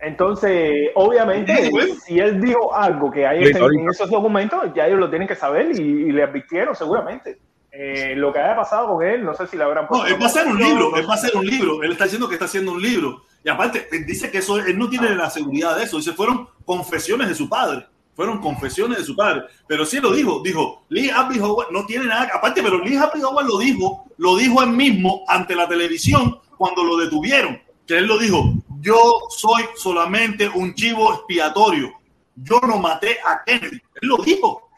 entonces, 0.00 0.90
obviamente, 0.96 1.54
Sí, 1.56 1.70
bueno. 1.70 1.94
si 2.04 2.18
él 2.18 2.40
dijo 2.40 2.74
algo 2.74 3.10
que 3.10 3.24
hay 3.26 3.44
en, 3.44 3.88
esos 3.88 4.10
documentos, 4.10 4.60
ya 4.74 4.86
ellos 4.86 4.98
lo 4.98 5.08
tienen 5.08 5.28
que 5.28 5.36
saber 5.36 5.70
y, 5.78 5.80
y 5.80 6.12
le 6.12 6.24
advirtieron 6.24 6.74
seguramente. 6.74 7.38
Eh, 7.70 8.14
lo 8.16 8.32
que 8.32 8.38
haya 8.40 8.54
pasado 8.56 8.88
con 8.88 9.02
él, 9.06 9.24
no 9.24 9.32
sé 9.32 9.46
si 9.46 9.56
le 9.56 9.64
habrán 9.64 9.86
No, 9.90 10.04
él 10.04 10.14
va 10.20 10.24
a 10.24 10.26
hacer 10.28 10.46
un 10.46 10.58
libro, 10.58 10.94
él 10.96 11.08
va 11.08 11.12
a 11.12 11.16
hacer 11.16 11.30
un 11.36 11.46
libro. 11.46 11.82
Él 11.82 11.92
está 11.92 12.04
diciendo 12.04 12.28
que 12.28 12.34
está 12.34 12.44
haciendo 12.46 12.72
un 12.72 12.82
libro. 12.82 13.22
Y 13.44 13.48
aparte, 13.48 13.88
dice 14.06 14.30
que 14.30 14.38
eso, 14.38 14.58
él 14.58 14.78
no 14.78 14.88
tiene 14.88 15.14
la 15.14 15.30
seguridad 15.30 15.76
de 15.76 15.84
eso. 15.84 15.96
Dice, 15.96 16.12
fueron 16.12 16.48
confesiones 16.64 17.28
de 17.28 17.34
su 17.34 17.48
padre. 17.48 17.86
Fueron 18.14 18.40
confesiones 18.40 18.98
de 18.98 19.04
su 19.04 19.16
padre. 19.16 19.42
Pero 19.66 19.84
sí 19.84 19.98
lo 19.98 20.12
dijo, 20.12 20.40
dijo, 20.42 20.84
Lee 20.88 21.10
Happy 21.10 21.40
Howard 21.40 21.72
no 21.72 21.86
tiene 21.86 22.06
nada, 22.06 22.30
aparte, 22.32 22.62
pero 22.62 22.78
Lee 22.78 22.96
Happy 22.96 23.22
Howard 23.22 23.46
lo 23.46 23.58
dijo, 23.58 24.04
lo 24.18 24.36
dijo 24.36 24.62
él 24.62 24.70
mismo 24.70 25.24
ante 25.26 25.54
la 25.54 25.66
televisión 25.66 26.38
cuando 26.56 26.84
lo 26.84 26.96
detuvieron. 26.98 27.60
Que 27.86 27.98
él 27.98 28.06
lo 28.06 28.18
dijo, 28.18 28.52
yo 28.80 29.18
soy 29.30 29.64
solamente 29.76 30.48
un 30.48 30.74
chivo 30.74 31.14
expiatorio. 31.14 31.92
Yo 32.36 32.60
no 32.60 32.78
maté 32.78 33.18
a 33.26 33.42
Kennedy. 33.44 33.80
Él 34.00 34.08
lo 34.08 34.18
dijo. 34.18 34.68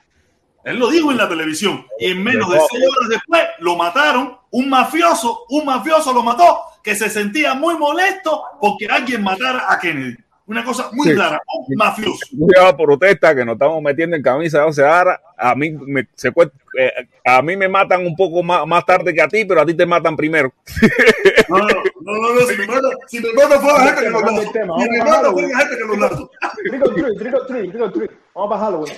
Él 0.65 0.79
lo 0.79 0.89
dijo 0.89 1.11
en 1.11 1.19
la 1.19 1.29
televisión. 1.29 1.87
Y 1.99 2.07
en 2.07 2.23
menos 2.23 2.51
de 2.51 2.59
seis 2.71 2.83
horas 2.83 3.11
después 3.11 3.43
lo 3.59 3.77
mataron. 3.77 4.39
Un 4.51 4.71
mafioso, 4.71 5.45
un 5.51 5.67
mafioso 5.67 6.13
lo 6.13 6.23
mató 6.23 6.74
que 6.85 6.95
se 6.95 7.11
sentía 7.11 7.55
muy 7.55 7.77
molesto 7.77 8.45
porque 8.61 8.87
alguien 8.87 9.23
matara 9.25 9.73
a 9.73 9.79
Kennedy. 9.81 10.17
Una 10.47 10.63
cosa 10.63 10.91
muy 10.93 11.09
Sí. 11.09 11.15
rara. 11.15 11.41
Un 11.67 11.75
mafioso. 11.77 12.19
Cuidado 12.39 12.77
protesta 12.77 13.35
que 13.35 13.47
nos 13.47 13.55
estamos 13.55 13.81
metiendo 13.83 14.15
en 14.15 14.23
camisa 14.23 14.59
de 14.59 14.65
once 14.67 14.83
varas. 14.83 15.19
A 15.39 15.55
mí 15.55 15.71
me 15.71 16.03
secue- 16.15 16.53
eh, 16.79 16.93
a 17.25 17.41
mí 17.41 17.57
me 17.57 17.67
matan 17.67 18.07
un 18.07 18.15
poco 18.15 18.43
más, 18.43 18.67
más 18.67 18.85
tarde 18.85 19.15
que 19.15 19.23
a 19.23 19.27
ti, 19.29 19.47
pero 19.47 19.63
a 19.63 19.65
ti 19.67 19.73
te 19.73 19.87
matan 19.87 20.15
primero. 20.15 20.53
No, 21.49 21.59
no, 21.59 21.67
no, 21.67 22.13
no, 22.13 22.35
no, 22.35 22.41
si 22.47 22.57
me 22.59 22.67
mata, 22.67 22.89
si 23.07 23.21
me 23.21 23.29
fue 23.31 23.73
la 23.73 23.81
gente 23.87 24.03
que 24.05 24.11
lo 24.11 24.21
Cambia 24.21 24.41
el 24.41 24.47
mató. 24.47 24.53
tema, 24.53 24.75
Si 24.83 24.89
me 24.91 24.99
vamos 24.99 25.01
a 25.01 25.05
mata 25.05 25.11
bajarlo, 25.11 25.33
fue 25.33 25.43
la 25.49 25.59
gente 25.59 25.77
que 25.77 25.85
lo 25.85 25.97
mató. 25.97 26.31
Trick 26.65 26.83
or 26.87 26.95
treat, 26.95 27.19
trick 27.19 27.35
or 27.35 27.47
treat, 27.47 27.71
trick 27.71 27.83
or 27.83 27.93
treat. 27.93 28.11
Vamos 28.35 28.51
a 28.53 28.55
bajarlo, 28.57 28.79
güey. 28.81 28.93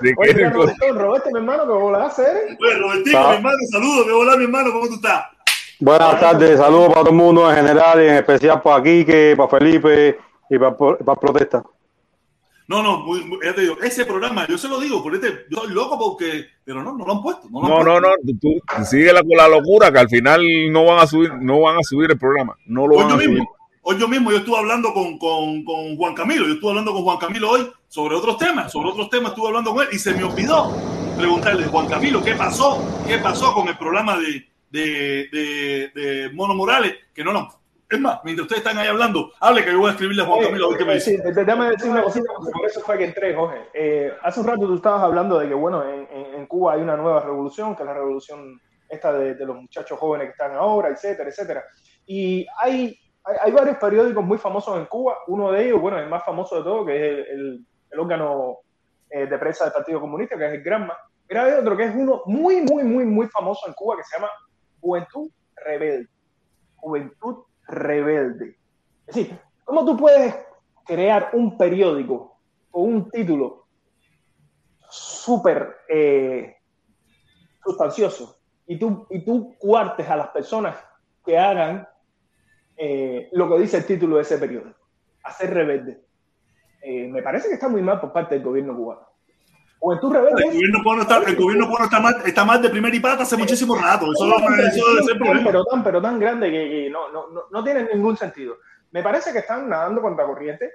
¿De 0.00 0.14
Oye, 0.16 0.28
qué 0.30 0.34
mira, 0.34 0.52
cosa? 0.52 0.74
Roberto, 0.94 1.30
mi 1.30 1.38
hermano, 1.38 1.62
que 1.66 1.72
volás 1.72 2.02
a 2.02 2.06
hacer. 2.06 2.56
Bueno, 2.58 2.80
Robertito, 2.88 3.18
Ah. 3.18 3.28
mi 3.30 3.36
hermano, 3.36 3.56
saludos. 3.70 4.06
¿Qué 4.06 4.12
hola, 4.12 4.36
mi 4.36 4.44
hermano? 4.44 4.72
¿Cómo 4.72 4.88
tú 4.88 4.94
estás? 4.94 5.24
Buenas 5.80 6.20
tardes, 6.20 6.58
saludos 6.58 6.88
para 6.88 7.00
todo 7.00 7.10
el 7.10 7.16
mundo 7.16 7.50
en 7.50 7.56
general 7.56 8.02
y 8.02 8.06
en 8.08 8.14
especial 8.16 8.62
para 8.62 8.82
Quique, 8.82 9.34
para 9.36 9.48
Felipe 9.48 10.18
y 10.48 10.58
para, 10.58 10.76
para 10.76 11.20
Protesta. 11.20 11.64
No, 12.66 12.82
no, 12.82 13.00
muy, 13.00 13.22
muy- 13.24 13.38
ya 13.44 13.54
te 13.54 13.60
digo, 13.62 13.76
ese 13.82 14.06
programa, 14.06 14.46
yo 14.48 14.56
se 14.56 14.68
lo 14.68 14.80
digo, 14.80 15.02
por 15.02 15.14
este, 15.14 15.44
yo 15.50 15.58
soy 15.58 15.72
loco 15.74 15.98
porque, 15.98 16.46
pero 16.64 16.82
no, 16.82 16.96
no 16.96 17.04
lo 17.04 17.12
han 17.12 17.22
puesto. 17.22 17.48
No, 17.50 17.60
lo 17.60 17.68
No, 17.68 17.78
no, 17.84 18.00
puesto. 18.00 18.00
no, 18.00 18.38
tú, 18.40 18.60
tú 18.66 18.84
síguela 18.86 19.20
con 19.20 19.36
la 19.36 19.48
locura 19.48 19.92
que 19.92 19.98
al 19.98 20.08
final 20.08 20.42
no 20.70 20.84
van 20.86 21.00
a 21.00 21.06
subir, 21.06 21.30
no 21.34 21.60
van 21.60 21.76
a 21.76 21.82
subir 21.82 22.10
el 22.10 22.18
programa. 22.18 22.56
No 22.66 22.86
lo 22.86 22.94
Hoy 22.96 23.02
van 23.02 23.08
yo 23.10 23.14
a 23.16 23.18
subir. 23.18 23.28
mismo, 23.30 23.50
hoy 23.82 23.98
yo 23.98 24.08
mismo, 24.08 24.30
yo 24.30 24.38
estuve 24.38 24.56
hablando 24.56 24.94
con, 24.94 25.18
con, 25.18 25.62
con 25.64 25.96
Juan 25.96 26.14
Camilo, 26.14 26.46
yo 26.46 26.54
estuve 26.54 26.70
hablando 26.70 26.92
con 26.94 27.02
Juan 27.02 27.18
Camilo 27.18 27.50
hoy 27.50 27.70
sobre 27.88 28.14
otros 28.14 28.38
temas, 28.38 28.72
sobre 28.72 28.88
otros 28.88 29.10
temas 29.10 29.32
estuve 29.32 29.48
hablando 29.48 29.74
con 29.74 29.82
él 29.82 29.88
y 29.92 29.98
se 29.98 30.14
me 30.14 30.24
olvidó 30.24 30.74
preguntarle, 31.18 31.66
Juan 31.66 31.86
Camilo, 31.86 32.22
¿qué 32.24 32.34
pasó? 32.34 32.82
¿Qué 33.06 33.18
pasó 33.18 33.52
con 33.52 33.68
el 33.68 33.76
programa 33.76 34.16
de, 34.16 34.46
de, 34.74 35.28
de, 35.32 35.92
de 36.00 36.30
Mono 36.34 36.54
Morales, 36.54 36.94
que 37.14 37.22
no 37.24 37.32
nos... 37.32 37.56
Es 37.88 38.00
más, 38.00 38.18
mientras 38.24 38.46
ustedes 38.46 38.64
están 38.64 38.78
ahí 38.78 38.88
hablando, 38.88 39.30
hable 39.40 39.64
que 39.64 39.70
yo 39.70 39.78
voy 39.78 39.88
a 39.88 39.92
escribirle 39.92 40.22
a 40.22 40.26
Juan 40.26 40.42
Camilo 40.42 40.68
ver 40.70 40.78
qué 40.78 40.84
me 40.84 40.98
Sí, 41.00 41.16
déjame 41.22 41.70
decir 41.70 41.90
una 41.90 42.02
cosita, 42.02 42.26
porque 42.34 42.50
por 42.52 42.66
eso 42.66 42.80
fue 42.80 42.98
que 42.98 43.04
entré, 43.04 43.34
Jorge. 43.34 43.58
Eh, 43.72 44.12
hace 44.22 44.40
un 44.40 44.46
rato 44.46 44.66
tú 44.66 44.74
estabas 44.74 45.02
hablando 45.02 45.38
de 45.38 45.46
que, 45.48 45.54
bueno, 45.54 45.88
en, 45.88 46.08
en- 46.10 46.34
en 46.34 46.46
Cuba 46.46 46.72
hay 46.72 46.80
una 46.80 46.96
nueva 46.96 47.20
revolución, 47.20 47.76
que 47.76 47.82
es 47.82 47.86
la 47.86 47.94
revolución 47.94 48.60
esta 48.88 49.12
de, 49.12 49.34
de 49.34 49.46
los 49.46 49.56
muchachos 49.56 49.96
jóvenes 49.98 50.26
que 50.28 50.32
están 50.32 50.52
ahora, 50.56 50.88
etcétera, 50.88 51.28
etcétera. 51.28 51.62
Y 52.06 52.44
hay, 52.58 52.98
hay, 53.22 53.36
hay 53.42 53.52
varios 53.52 53.76
periódicos 53.76 54.24
muy 54.24 54.38
famosos 54.38 54.76
en 54.76 54.86
Cuba. 54.86 55.18
Uno 55.28 55.52
de 55.52 55.66
ellos, 55.66 55.80
bueno, 55.80 55.98
el 55.98 56.08
más 56.08 56.24
famoso 56.24 56.56
de 56.56 56.62
todo, 56.64 56.84
que 56.86 56.96
es 56.96 57.02
el, 57.12 57.18
el- 57.28 57.66
el 57.92 58.00
órgano 58.00 58.56
eh, 59.10 59.26
de 59.26 59.38
prensa 59.38 59.64
del 59.64 59.72
Partido 59.72 60.00
Comunista, 60.00 60.36
que 60.36 60.46
es 60.46 60.52
el 60.54 60.62
Granma. 60.62 60.96
Pero 61.28 61.42
hay 61.42 61.52
otro 61.52 61.76
que 61.76 61.84
es 61.84 61.94
uno 61.94 62.22
muy, 62.26 62.60
muy, 62.62 62.82
muy, 62.82 63.04
muy 63.04 63.28
famoso 63.28 63.68
en 63.68 63.74
Cuba, 63.74 63.96
que 63.96 64.02
se 64.04 64.16
llama 64.16 64.30
Juventud 64.84 65.30
Rebelde. 65.56 66.08
Juventud 66.76 67.44
Rebelde. 67.66 68.58
Es 69.06 69.14
decir, 69.14 69.38
¿cómo 69.64 69.82
tú 69.86 69.96
puedes 69.96 70.34
crear 70.84 71.30
un 71.32 71.56
periódico 71.56 72.38
con 72.70 72.82
un 72.82 73.10
título 73.10 73.66
súper 74.90 75.76
eh, 75.88 76.56
sustancioso 77.64 78.36
y 78.66 78.78
tú, 78.78 79.06
y 79.08 79.24
tú 79.24 79.56
cuartes 79.58 80.06
a 80.06 80.16
las 80.16 80.28
personas 80.28 80.76
que 81.24 81.38
hagan 81.38 81.88
eh, 82.76 83.30
lo 83.32 83.48
que 83.48 83.60
dice 83.60 83.78
el 83.78 83.86
título 83.86 84.16
de 84.16 84.22
ese 84.22 84.36
periódico, 84.36 84.78
hacer 85.22 85.54
rebelde? 85.54 86.04
Eh, 86.82 87.08
me 87.08 87.22
parece 87.22 87.48
que 87.48 87.54
está 87.54 87.70
muy 87.70 87.80
mal 87.80 88.00
por 88.02 88.12
parte 88.12 88.34
del 88.34 88.44
gobierno 88.44 88.76
cubano. 88.76 89.08
Juventud 89.84 90.12
Rebelde 90.14 90.42
El 90.44 90.52
gobierno 90.54 90.78
cubano 90.82 91.02
está, 91.02 91.16
el 91.18 91.36
gobierno 91.36 91.66
cubano 91.68 91.84
está 91.84 92.00
mal, 92.00 92.14
está 92.24 92.44
mal 92.44 92.62
de 92.62 92.70
primer 92.70 92.94
y 92.94 93.00
pata 93.00 93.22
hace 93.24 93.36
muchísimo 93.36 93.74
rato. 93.76 94.06
Eso, 94.12 94.26
no- 94.26 94.36
eso 94.38 94.88
debe 94.94 95.02
ser 95.02 95.18
problema. 95.18 95.50
pero 95.50 95.64
tan, 95.66 95.84
pero 95.84 96.00
tan 96.00 96.18
grande 96.18 96.50
que, 96.50 96.70
que 96.70 96.90
no, 96.90 97.10
no, 97.12 97.28
no, 97.30 97.42
no 97.50 97.64
tiene 97.64 97.84
ningún 97.92 98.16
sentido. 98.16 98.56
Me 98.92 99.02
parece 99.02 99.32
que 99.32 99.40
están 99.40 99.68
nadando 99.68 100.00
contra 100.00 100.24
corriente 100.24 100.70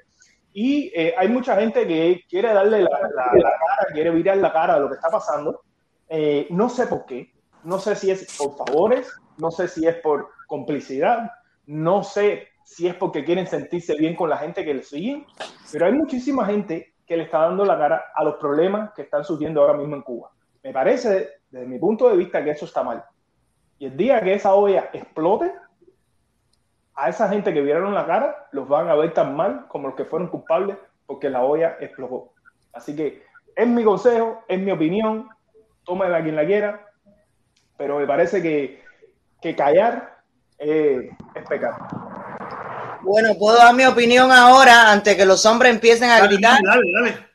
y 0.53 0.91
eh, 0.95 1.15
hay 1.17 1.27
mucha 1.27 1.55
gente 1.59 1.87
que 1.87 2.23
quiere 2.29 2.53
darle 2.53 2.81
la, 2.83 2.89
la- 2.89 3.31
la 3.33 3.49
cara, 3.49 3.93
quiere 3.93 4.11
virar 4.11 4.37
la 4.37 4.53
cara 4.53 4.75
a 4.75 4.79
lo 4.79 4.87
que 4.89 4.95
está 4.95 5.09
pasando. 5.09 5.61
Eh, 6.07 6.45
no 6.51 6.69
sé 6.69 6.85
por 6.87 7.05
qué, 7.05 7.31
no 7.63 7.79
sé 7.79 7.95
si 7.95 8.11
es 8.11 8.37
por 8.37 8.55
favores, 8.57 9.11
no 9.37 9.49
sé 9.49 9.67
si 9.67 9.87
es 9.87 9.95
por 9.95 10.29
complicidad, 10.47 11.31
no 11.65 12.03
sé 12.03 12.47
si 12.63 12.87
es 12.87 12.93
porque 12.95 13.23
quieren 13.25 13.47
sentirse 13.47 13.95
bien 13.95 14.15
con 14.15 14.29
la 14.29 14.37
gente 14.37 14.63
que 14.63 14.73
les 14.75 14.87
siguen, 14.89 15.25
pero 15.71 15.87
hay 15.87 15.93
muchísima 15.93 16.45
gente 16.45 16.88
que 17.09 17.17
le 17.17 17.23
está 17.23 17.39
dando 17.39 17.65
la 17.65 17.75
cara 17.75 18.05
a 18.13 18.23
los 18.23 18.35
problemas 18.35 18.91
que 18.93 19.01
están 19.01 19.23
surgiendo 19.23 19.61
ahora 19.61 19.73
mismo 19.73 19.95
en 19.95 20.03
Cuba. 20.03 20.29
Me 20.63 20.71
parece, 20.71 21.27
desde 21.49 21.65
mi 21.65 21.79
punto 21.79 22.07
de 22.07 22.15
vista, 22.15 22.43
que 22.43 22.51
eso 22.51 22.65
está 22.65 22.83
mal. 22.83 23.03
Y 23.79 23.87
el 23.87 23.97
día 23.97 24.21
que 24.21 24.35
esa 24.35 24.53
olla 24.53 24.91
explote, 24.93 25.51
a 26.93 27.09
esa 27.09 27.27
gente 27.27 27.51
que 27.51 27.63
vieron 27.63 27.95
la 27.95 28.05
cara, 28.05 28.47
los 28.51 28.67
van 28.67 28.89
a 28.89 28.95
ver 28.95 29.11
tan 29.11 29.35
mal 29.35 29.67
como 29.69 29.87
los 29.87 29.97
que 29.97 30.05
fueron 30.05 30.27
culpables 30.27 30.77
porque 31.07 31.31
la 31.31 31.41
olla 31.41 31.77
explotó. 31.79 32.33
Así 32.73 32.95
que 32.95 33.23
es 33.55 33.67
mi 33.67 33.83
consejo, 33.83 34.43
es 34.47 34.59
mi 34.59 34.69
opinión, 34.69 35.29
tómela 35.85 36.21
quien 36.21 36.35
la 36.35 36.45
quiera, 36.45 36.85
pero 37.75 37.97
me 37.97 38.05
parece 38.05 38.39
que, 38.43 38.83
que 39.41 39.55
callar 39.55 40.19
es 40.59 41.09
pecado. 41.49 42.08
Bueno, 43.03 43.35
puedo 43.35 43.57
dar 43.57 43.73
mi 43.73 43.85
opinión 43.85 44.31
ahora 44.31 44.91
antes 44.91 45.15
que 45.15 45.25
los 45.25 45.45
hombres 45.45 45.73
empiecen 45.73 46.09
a 46.09 46.19
Dale, 46.19 46.27
gritar. 46.27 46.59
dale, 46.63 46.91
dale. 46.93 47.29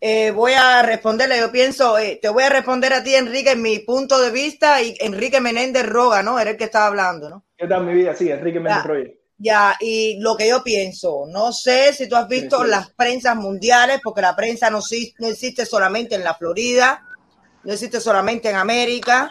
Eh, 0.00 0.30
voy 0.30 0.52
a 0.52 0.82
responderle, 0.82 1.38
yo 1.38 1.50
pienso, 1.50 1.98
eh, 1.98 2.18
te 2.20 2.28
voy 2.28 2.44
a 2.44 2.48
responder 2.50 2.92
a 2.92 3.02
ti, 3.02 3.14
Enrique, 3.14 3.52
en 3.52 3.62
mi 3.62 3.78
punto 3.80 4.20
de 4.20 4.30
vista, 4.30 4.80
y 4.82 4.94
Enrique 5.00 5.40
Menéndez 5.40 5.86
Roga, 5.86 6.22
¿no? 6.22 6.38
Era 6.38 6.50
el 6.50 6.56
que 6.56 6.64
estaba 6.64 6.86
hablando, 6.86 7.30
¿no? 7.30 7.44
¿Qué 7.56 7.66
tal 7.66 7.84
mi 7.84 7.94
vida? 7.94 8.14
Sí, 8.14 8.30
Enrique 8.30 8.60
Méndez 8.60 8.82
Ya. 8.82 8.82
Roger. 8.84 9.18
Ya, 9.38 9.76
y 9.80 10.18
lo 10.20 10.34
que 10.36 10.48
yo 10.48 10.62
pienso, 10.62 11.26
no 11.28 11.52
sé 11.52 11.92
si 11.92 12.08
tú 12.08 12.16
has 12.16 12.26
visto 12.26 12.62
Sí, 12.62 12.70
las 12.70 12.90
prensas 12.90 13.36
mundiales, 13.36 14.00
porque 14.02 14.22
la 14.22 14.34
prensa 14.34 14.70
no, 14.70 14.80
no 15.18 15.26
existe 15.28 15.66
solamente 15.66 16.14
en 16.14 16.24
la 16.24 16.34
Florida, 16.34 17.02
no 17.62 17.72
existe 17.72 18.00
solamente 18.00 18.48
en 18.48 18.56
América, 18.56 19.30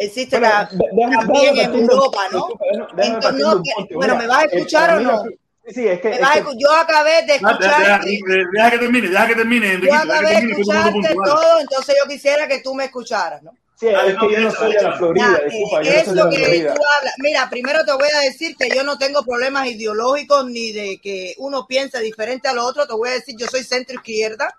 existe 0.00 0.38
Bueno, 0.38 0.54
la- 0.54 0.68
déjame- 0.70 1.16
también 1.26 1.54
déjame 1.54 1.74
en 1.78 1.80
Europa, 1.90 2.22
¿no? 2.32 2.38
disculpa, 2.38 2.64
déjame- 2.72 2.86
déjame 2.96 3.14
Entonces, 3.14 3.22
partir 3.24 3.40
no, 3.44 3.50
de 3.50 3.56
un 3.56 3.62
que- 3.62 3.72
punto. 3.76 3.94
bueno, 3.96 4.14
Mira, 4.14 4.22
¿me 4.22 4.28
vas 4.28 4.38
a 4.38 4.44
escuchar 4.46 4.96
o 4.96 5.00
no? 5.00 5.22
Sí, 5.68 5.86
es 5.86 6.00
que, 6.00 6.10
es 6.10 6.18
yo 6.58 6.72
acabé 6.72 7.10
de 7.10 7.22
Deja, 7.34 7.38
deja, 7.38 7.50
escucharte. 7.52 8.10
deja- 8.10 8.48
deja 8.52 8.70
que 8.70 8.78
termine, 8.78 9.08
deja 9.08 9.26
que 9.28 9.34
termine, 9.36 9.66
Yo 9.66 9.72
Enriquito. 9.74 9.92
Deja 9.94 10.04
que 10.06 10.12
acabé 10.12 10.30
de 10.46 10.52
escucharte 10.52 11.14
todo, 11.24 11.60
entonces 11.60 11.96
yo 12.02 12.08
quisiera 12.08 12.48
que 12.48 12.60
tú 12.60 12.74
me 12.74 12.84
escucharas, 12.86 13.42
¿no? 13.42 13.52
sí, 13.76 13.86
es 13.88 13.94
que 14.18 14.30
yo 14.32 14.40
no 14.40 14.50
soy 14.50 14.72
de 14.74 14.82
la. 14.82 14.92
Florida, 14.98 15.26
Ya, 15.38 15.44
disculpa, 15.44 15.80
eh, 15.80 15.84
yo 15.84 15.90
no 15.90 15.94
soy 15.94 15.94
de 15.94 16.00
eso 16.00 16.14
la 16.14 16.30
que 16.30 16.36
Florida. 16.44 16.74
tú 16.74 16.80
hablas. 16.98 17.14
Mira, 17.18 17.48
primero 17.50 17.84
te 17.84 17.92
voy 17.92 18.08
a 18.14 18.20
decir 18.20 18.56
que 18.58 18.68
yo 18.74 18.82
no 18.82 18.98
tengo 18.98 19.22
problemas 19.22 19.68
ideológicos 19.68 20.44
ni 20.50 20.72
de 20.72 21.00
que 21.00 21.34
uno 21.38 21.66
piense 21.66 21.98
diferente 22.00 22.48
al 22.48 22.58
otro. 22.58 22.86
Te 22.86 22.92
voy 22.94 23.08
a 23.10 23.12
decir, 23.12 23.36
yo 23.38 23.46
soy 23.46 23.62
centro 23.62 23.94
izquierda. 23.94 24.54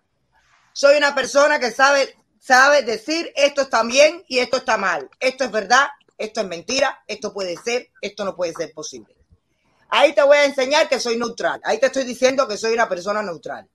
Soy 0.73 0.97
una 0.97 1.13
persona 1.13 1.59
que 1.59 1.69
sabe, 1.71 2.15
sabe 2.41 2.81
decir 2.81 3.31
esto 3.35 3.61
está 3.61 3.83
bien 3.83 4.23
y 4.27 4.39
esto 4.39 4.57
está 4.57 4.77
mal. 4.77 5.09
Esto 5.19 5.45
es 5.45 5.51
verdad, 5.51 5.87
esto 6.17 6.41
es 6.41 6.47
mentira, 6.47 7.03
esto 7.07 7.31
puede 7.31 7.55
ser, 7.55 7.89
esto 8.01 8.25
no 8.25 8.35
puede 8.35 8.53
ser 8.53 8.73
posible. 8.73 9.15
Ahí 9.89 10.13
te 10.13 10.23
voy 10.23 10.37
a 10.37 10.45
enseñar 10.45 10.89
que 10.89 10.99
soy 10.99 11.17
neutral. 11.17 11.61
Ahí 11.63 11.79
te 11.79 11.85
estoy 11.85 12.03
diciendo 12.03 12.47
que 12.47 12.57
soy 12.57 12.73
una 12.73 12.89
persona 12.89 13.21
neutral. 13.21 13.69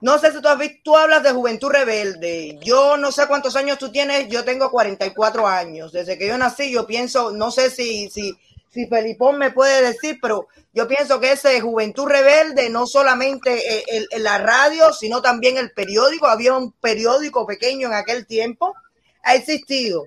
No 0.00 0.18
sé 0.18 0.32
si 0.32 0.40
tú 0.40 0.48
has 0.48 0.58
visto, 0.58 0.78
tú 0.82 0.96
hablas 0.96 1.22
de 1.22 1.32
juventud 1.32 1.68
rebelde. 1.68 2.58
Yo 2.62 2.96
no 2.96 3.12
sé 3.12 3.26
cuántos 3.28 3.54
años 3.54 3.78
tú 3.78 3.92
tienes, 3.92 4.28
yo 4.28 4.44
tengo 4.44 4.70
44 4.70 5.46
años. 5.46 5.92
Desde 5.92 6.18
que 6.18 6.26
yo 6.26 6.38
nací, 6.38 6.72
yo 6.72 6.86
pienso, 6.86 7.30
no 7.30 7.50
sé 7.50 7.70
si, 7.70 8.10
si, 8.10 8.36
si 8.72 8.86
Felipón 8.86 9.38
me 9.38 9.50
puede 9.50 9.82
decir, 9.82 10.18
pero 10.20 10.48
yo 10.72 10.88
pienso 10.88 11.20
que 11.20 11.32
ese 11.32 11.60
juventud 11.60 12.06
rebelde, 12.06 12.70
no 12.70 12.86
solamente 12.86 13.78
eh, 13.78 14.06
el- 14.10 14.22
la 14.22 14.38
radio, 14.38 14.92
sino 14.92 15.20
también 15.20 15.58
el 15.58 15.72
periódico, 15.72 16.26
había 16.26 16.54
un 16.56 16.72
periódico 16.72 17.46
pequeño 17.46 17.88
en 17.88 17.94
aquel 17.94 18.26
tiempo, 18.26 18.74
ha 19.22 19.34
existido. 19.34 20.06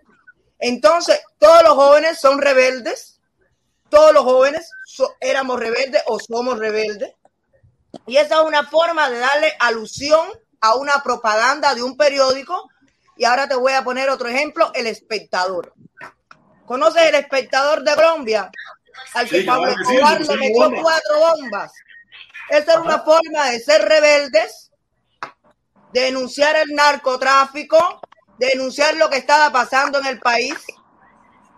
Entonces, 0.60 1.20
todos 1.38 1.62
los 1.64 1.74
jóvenes 1.74 2.20
son 2.20 2.42
rebeldes, 2.42 3.20
todos 3.90 4.14
los 4.14 4.24
jóvenes 4.24 4.70
éramos 5.20 5.60
rebeldes 5.60 6.02
o 6.08 6.20
somos 6.20 6.58
rebeldes. 6.58 7.14
Y 8.08 8.18
esa 8.18 8.36
es 8.40 8.42
una 8.42 8.66
forma 8.68 9.10
de 9.10 9.20
darle 9.20 9.54
alusión 9.60 10.28
a 10.62 10.76
una 10.76 11.04
propaganda 11.04 11.76
de 11.76 11.84
un 11.84 11.96
periódico. 11.98 12.70
Y 13.16 13.26
ahora 13.26 13.48
te 13.48 13.56
voy 13.56 13.74
a 13.74 13.84
poner 13.84 14.10
otro 14.10 14.28
ejemplo, 14.28 14.72
el 14.74 14.88
espectador. 14.88 15.74
¿Conoces 16.66 17.04
el 17.04 17.16
espectador 17.16 17.84
de 17.84 17.96
Colombia? 17.96 18.50
Al 19.14 19.30
que 19.30 19.42
Sí, 19.42 19.46
Pablo 19.46 19.70
Escobar 19.70 20.22
le 20.22 20.38
metió 20.38 20.72
cuatro 20.82 21.20
bombas. 21.20 21.74
Esa 22.50 22.74
es 22.74 22.78
una 22.80 23.00
forma 23.00 23.50
de 23.50 23.60
ser 23.60 23.82
rebeldes, 23.82 24.72
de 25.94 26.02
denunciar 26.02 26.56
el 26.56 26.76
narcotráfico, 26.76 28.02
de 28.38 28.48
denunciar 28.48 28.96
lo 28.96 29.10
que 29.10 29.18
estaba 29.18 29.52
pasando 29.52 30.00
en 30.00 30.08
el 30.08 30.20
país. 30.20 30.56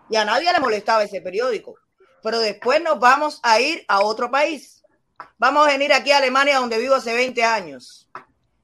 Y 0.09 0.15
a 0.15 0.25
nadie 0.25 0.51
le 0.51 0.59
molestaba 0.59 1.03
ese 1.03 1.21
periódico. 1.21 1.75
Pero 2.23 2.39
después 2.39 2.81
nos 2.81 2.99
vamos 2.99 3.39
a 3.43 3.59
ir 3.59 3.85
a 3.87 4.01
otro 4.01 4.31
país. 4.31 4.83
Vamos 5.37 5.67
a 5.67 5.71
venir 5.71 5.93
aquí 5.93 6.11
a 6.11 6.17
Alemania, 6.17 6.59
donde 6.59 6.77
vivo 6.77 6.95
hace 6.95 7.13
20 7.13 7.43
años. 7.43 8.07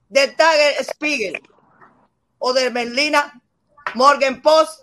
De 0.09 0.27
Tager 0.27 0.83
Spiegel, 0.83 1.41
o 2.37 2.53
de 2.53 2.69
Berlina 2.69 3.41
Morgen 3.95 4.41
Post, 4.41 4.82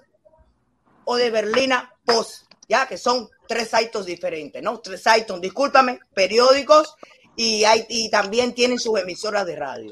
o 1.05 1.17
de 1.17 1.31
Berlina 1.31 1.93
Post, 2.05 2.45
ya 2.69 2.87
que 2.87 2.97
son 2.97 3.29
tres 3.49 3.71
sitios 3.71 4.07
diferentes, 4.07 4.63
¿no? 4.63 4.81
Tres 4.81 5.03
sitios, 5.03 5.41
discúlpame, 5.41 6.01
periódicos 6.15 6.95
y, 7.37 8.11
también 8.11 8.55
tienen 8.55 8.79
sus 8.79 8.99
emisoras 8.99 9.47
de 9.47 9.57
radio. 9.57 9.91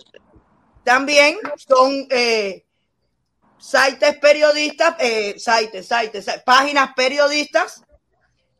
También 0.84 1.38
son 1.56 2.06
eh, 2.10 2.64
sites 3.58 4.18
periodistas, 4.18 4.96
eh, 4.98 5.34
sites, 5.38 5.86
sites, 5.86 6.24
sites, 6.24 6.42
páginas 6.44 6.90
periodistas 6.94 7.82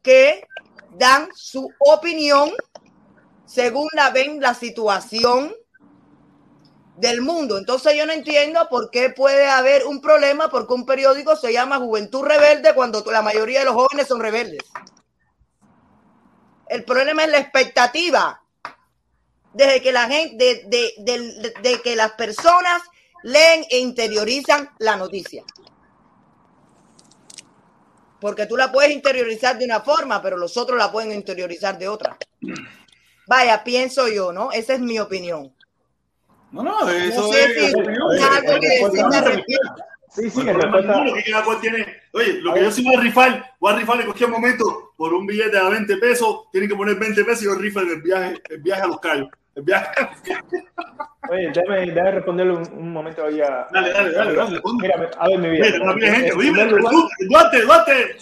que 0.03 0.47
dan 0.97 1.29
su 1.35 1.71
opinión 1.79 2.53
según 3.47 3.89
la 3.93 4.11
ven 4.11 4.41
la 4.41 4.55
situación 4.55 5.55
del 6.99 7.23
mundo. 7.23 7.59
Entonces 7.59 7.95
yo 7.97 8.07
no 8.07 8.13
entiendo 8.13 8.69
por 8.69 8.91
qué 8.91 9.11
puede 9.11 9.47
haber 9.47 9.87
un 9.87 10.01
problema 10.01 10.49
porque 10.49 10.75
un 10.75 10.85
periódico 10.85 11.37
se 11.37 11.53
llama 11.53 11.79
Juventud 11.79 12.25
Rebelde 12.25 12.75
cuando 12.75 13.05
la 13.11 13.23
mayoría 13.23 13.61
de 13.61 13.67
los 13.67 13.75
jóvenes 13.75 14.09
son 14.09 14.21
rebeldes. 14.21 14.63
El 16.69 16.85
problema 16.85 17.25
es 17.25 17.31
la 17.31 17.39
expectativa 17.39 18.43
desde 19.55 19.81
que 19.81 19.93
la 19.93 20.07
gente, 20.09 20.67
de, 20.67 21.81
que 21.83 21.97
las 21.97 22.13
personas 22.13 22.83
leen 23.23 23.65
e 23.71 23.79
interiorizan 23.79 24.71
la 24.79 24.97
noticia. 24.97 25.45
Porque 28.21 28.47
tú 28.47 28.57
la 28.57 28.73
puedes 28.73 28.91
interiorizar 28.91 29.57
de 29.57 29.65
una 29.65 29.81
forma, 29.81 30.21
pero 30.21 30.37
los 30.37 30.57
otros 30.57 30.77
la 30.77 30.91
pueden 30.91 31.13
interiorizar 31.13 31.79
de 31.79 31.89
otra. 31.89 32.19
Vaya, 33.29 33.63
pienso 33.63 34.09
yo, 34.09 34.33
¿no? 34.33 34.51
Esa 34.51 34.75
es 34.75 34.81
mi 34.81 34.99
opinión. 34.99 35.55
No, 36.51 36.63
no, 36.63 36.89
eso 36.89 37.21
No 37.23 37.29
sé 37.33 37.45
es. 37.45 37.71
si 37.71 37.79
algo 37.79 38.61
que. 38.61 39.45
Sí, 40.11 40.23
ninguno, 40.35 41.15
que 41.15 41.31
cada 41.31 41.45
cual 41.45 41.61
tiene 41.61 41.87
oye, 42.13 42.41
lo 42.41 42.55
que 42.55 42.63
yo 42.63 42.71
sí 42.71 42.83
voy 42.83 42.95
a 42.97 43.01
rifar, 43.01 43.45
voy 43.61 43.73
a 43.73 43.77
rifar 43.77 44.01
en 44.01 44.07
cualquier 44.07 44.31
momento 44.31 44.93
por 44.97 45.13
un 45.13 45.27
billete 45.27 45.57
a 45.59 45.69
20 45.69 45.97
pesos, 45.99 46.51
tienen 46.51 46.69
que 46.69 46.75
poner 46.75 46.97
20 46.97 47.25
pesos 47.25 47.43
y 47.43 47.45
yo 47.45 47.55
rifo 47.55 47.81
el 47.81 48.01
viaje, 48.01 48.35
el 48.49 48.59
viaje 48.63 48.83
a 48.83 48.87
los 48.87 49.01
callos. 49.01 49.29
El 49.55 49.65
viaje. 49.65 49.89
Oye, 51.31 51.51
déjame, 51.53 51.87
déjame 51.87 52.11
responderle 52.13 52.53
un, 52.55 52.73
un 52.73 52.93
momento 52.93 53.25
ahí 53.25 53.41
a. 53.41 53.67
Dale, 53.71 53.93
dale, 53.93 54.13
dale, 54.13 54.35
dale, 54.35 54.61
ponte. 54.61 54.89
Mira, 54.89 55.11
a 55.19 55.29
ver, 55.29 55.39
mi 55.39 55.51
vida. 55.51 55.67
Mira, 55.67 55.85
también 55.85 56.15
gente, 56.15 56.33
Duarte, 57.29 57.63
Duarte. 57.63 58.17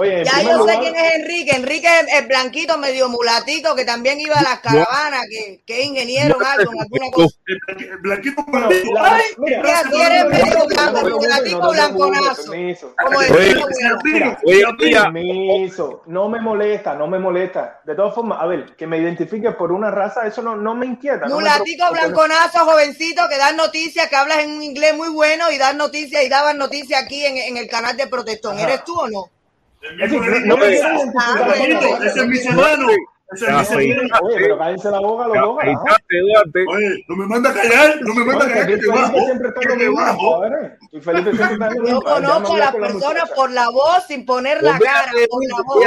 Oye, 0.00 0.24
Ya 0.24 0.40
yo 0.42 0.48
sé 0.48 0.54
lugar- 0.56 0.80
quién 0.80 0.96
es 0.96 1.14
Enrique. 1.16 1.50
Enrique 1.54 1.86
es 1.88 2.20
el 2.20 2.26
blanquito 2.26 2.78
medio 2.78 3.08
mulatito 3.10 3.74
que 3.74 3.84
también 3.84 4.18
iba 4.18 4.36
a 4.36 4.42
las 4.42 4.60
caravanas, 4.60 5.26
que, 5.30 5.62
que 5.66 5.80
es 5.80 5.86
ingeniero 5.86 6.36
en 6.40 6.46
algo, 6.46 6.72
alguna 6.80 7.10
cosa. 7.10 7.36
El 7.46 7.98
blanquito 7.98 8.44
no, 8.46 8.52
medio 10.30 10.44
no, 10.46 10.58
no, 10.60 10.66
blanco, 10.66 11.02
no, 11.02 11.08
no, 11.08 11.16
mulatito 11.16 11.58
no, 11.58 11.64
no, 11.64 11.66
no, 11.66 11.72
blanconazo. 11.72 12.50
permiso. 12.50 12.94
Como 13.04 13.20
Permiso, 15.02 16.02
no 16.06 16.28
me 16.28 16.40
molesta, 16.40 16.94
no 16.94 17.06
me 17.06 17.18
molesta. 17.18 17.80
De 17.84 17.94
todas 17.94 18.14
formas, 18.14 18.38
a 18.40 18.46
ver, 18.46 18.74
que 18.76 18.86
me 18.86 18.98
identifiques 18.98 19.54
por 19.54 19.72
una 19.72 19.90
raza, 19.90 20.26
eso 20.26 20.42
no, 20.42 20.56
no 20.56 20.74
me 20.74 20.86
inquieta. 20.86 21.26
no 21.26 21.38
me 21.38 21.44
no- 21.44 21.90
blanconazo, 21.92 22.58
jovencito, 22.64 23.28
que 23.28 23.36
dan 23.36 23.56
noticias, 23.56 24.08
que 24.08 24.16
hablas 24.16 24.38
en 24.38 24.52
un 24.52 24.62
inglés 24.62 24.94
muy 24.96 25.08
bueno 25.10 25.50
y 25.50 25.58
dan 25.58 25.76
noticias 25.76 26.24
y 26.24 26.28
daban 26.28 26.56
noticias 26.58 27.02
aquí 27.02 27.24
en, 27.24 27.36
en 27.36 27.56
el 27.56 27.68
canal 27.68 27.96
de 27.96 28.06
Protestón. 28.06 28.56
Ajá. 28.56 28.64
¿Eres 28.64 28.84
tú 28.84 28.98
o 28.98 29.08
no? 29.08 29.30
Es 29.80 30.12
no 30.46 30.56
me 30.56 30.80
Ah, 30.84 31.54
ese 32.04 32.20
es 32.20 32.26
mi 32.26 32.36
serrano. 32.36 32.88
Ese 33.30 33.46
es 33.46 33.76
mi. 33.76 33.92
Oye, 34.22 34.36
pero 34.38 34.58
cállense 34.58 34.90
la 34.90 35.00
boca 35.00 35.28
los 35.28 35.36
dos. 35.36 35.58
Oye, 36.68 37.04
no 37.08 37.16
me 37.16 37.26
manda 37.26 37.50
a 37.50 37.54
callar, 37.54 38.00
no 38.00 38.14
me 38.14 38.24
manda 38.24 38.44
a 38.44 38.48
callar, 38.48 38.66
que 38.66 38.76
te 38.76 38.82
Felipe 38.82 39.00
bajo, 39.00 39.20
siempre 39.20 39.48
está 39.48 39.60
que 39.60 39.76
te 39.76 39.88
bajo. 39.88 40.44
lo 40.44 41.86
Yo 41.88 42.00
conozco 42.00 42.54
a 42.54 42.58
la 42.58 42.72
personas 42.72 43.00
muchacha. 43.02 43.34
por 43.34 43.50
la 43.50 43.68
voz 43.68 44.06
sin 44.08 44.24
poner 44.26 44.62
la 44.62 44.78
cara, 44.78 45.12
por 45.30 45.42
la 45.46 45.62
voz. 45.64 45.84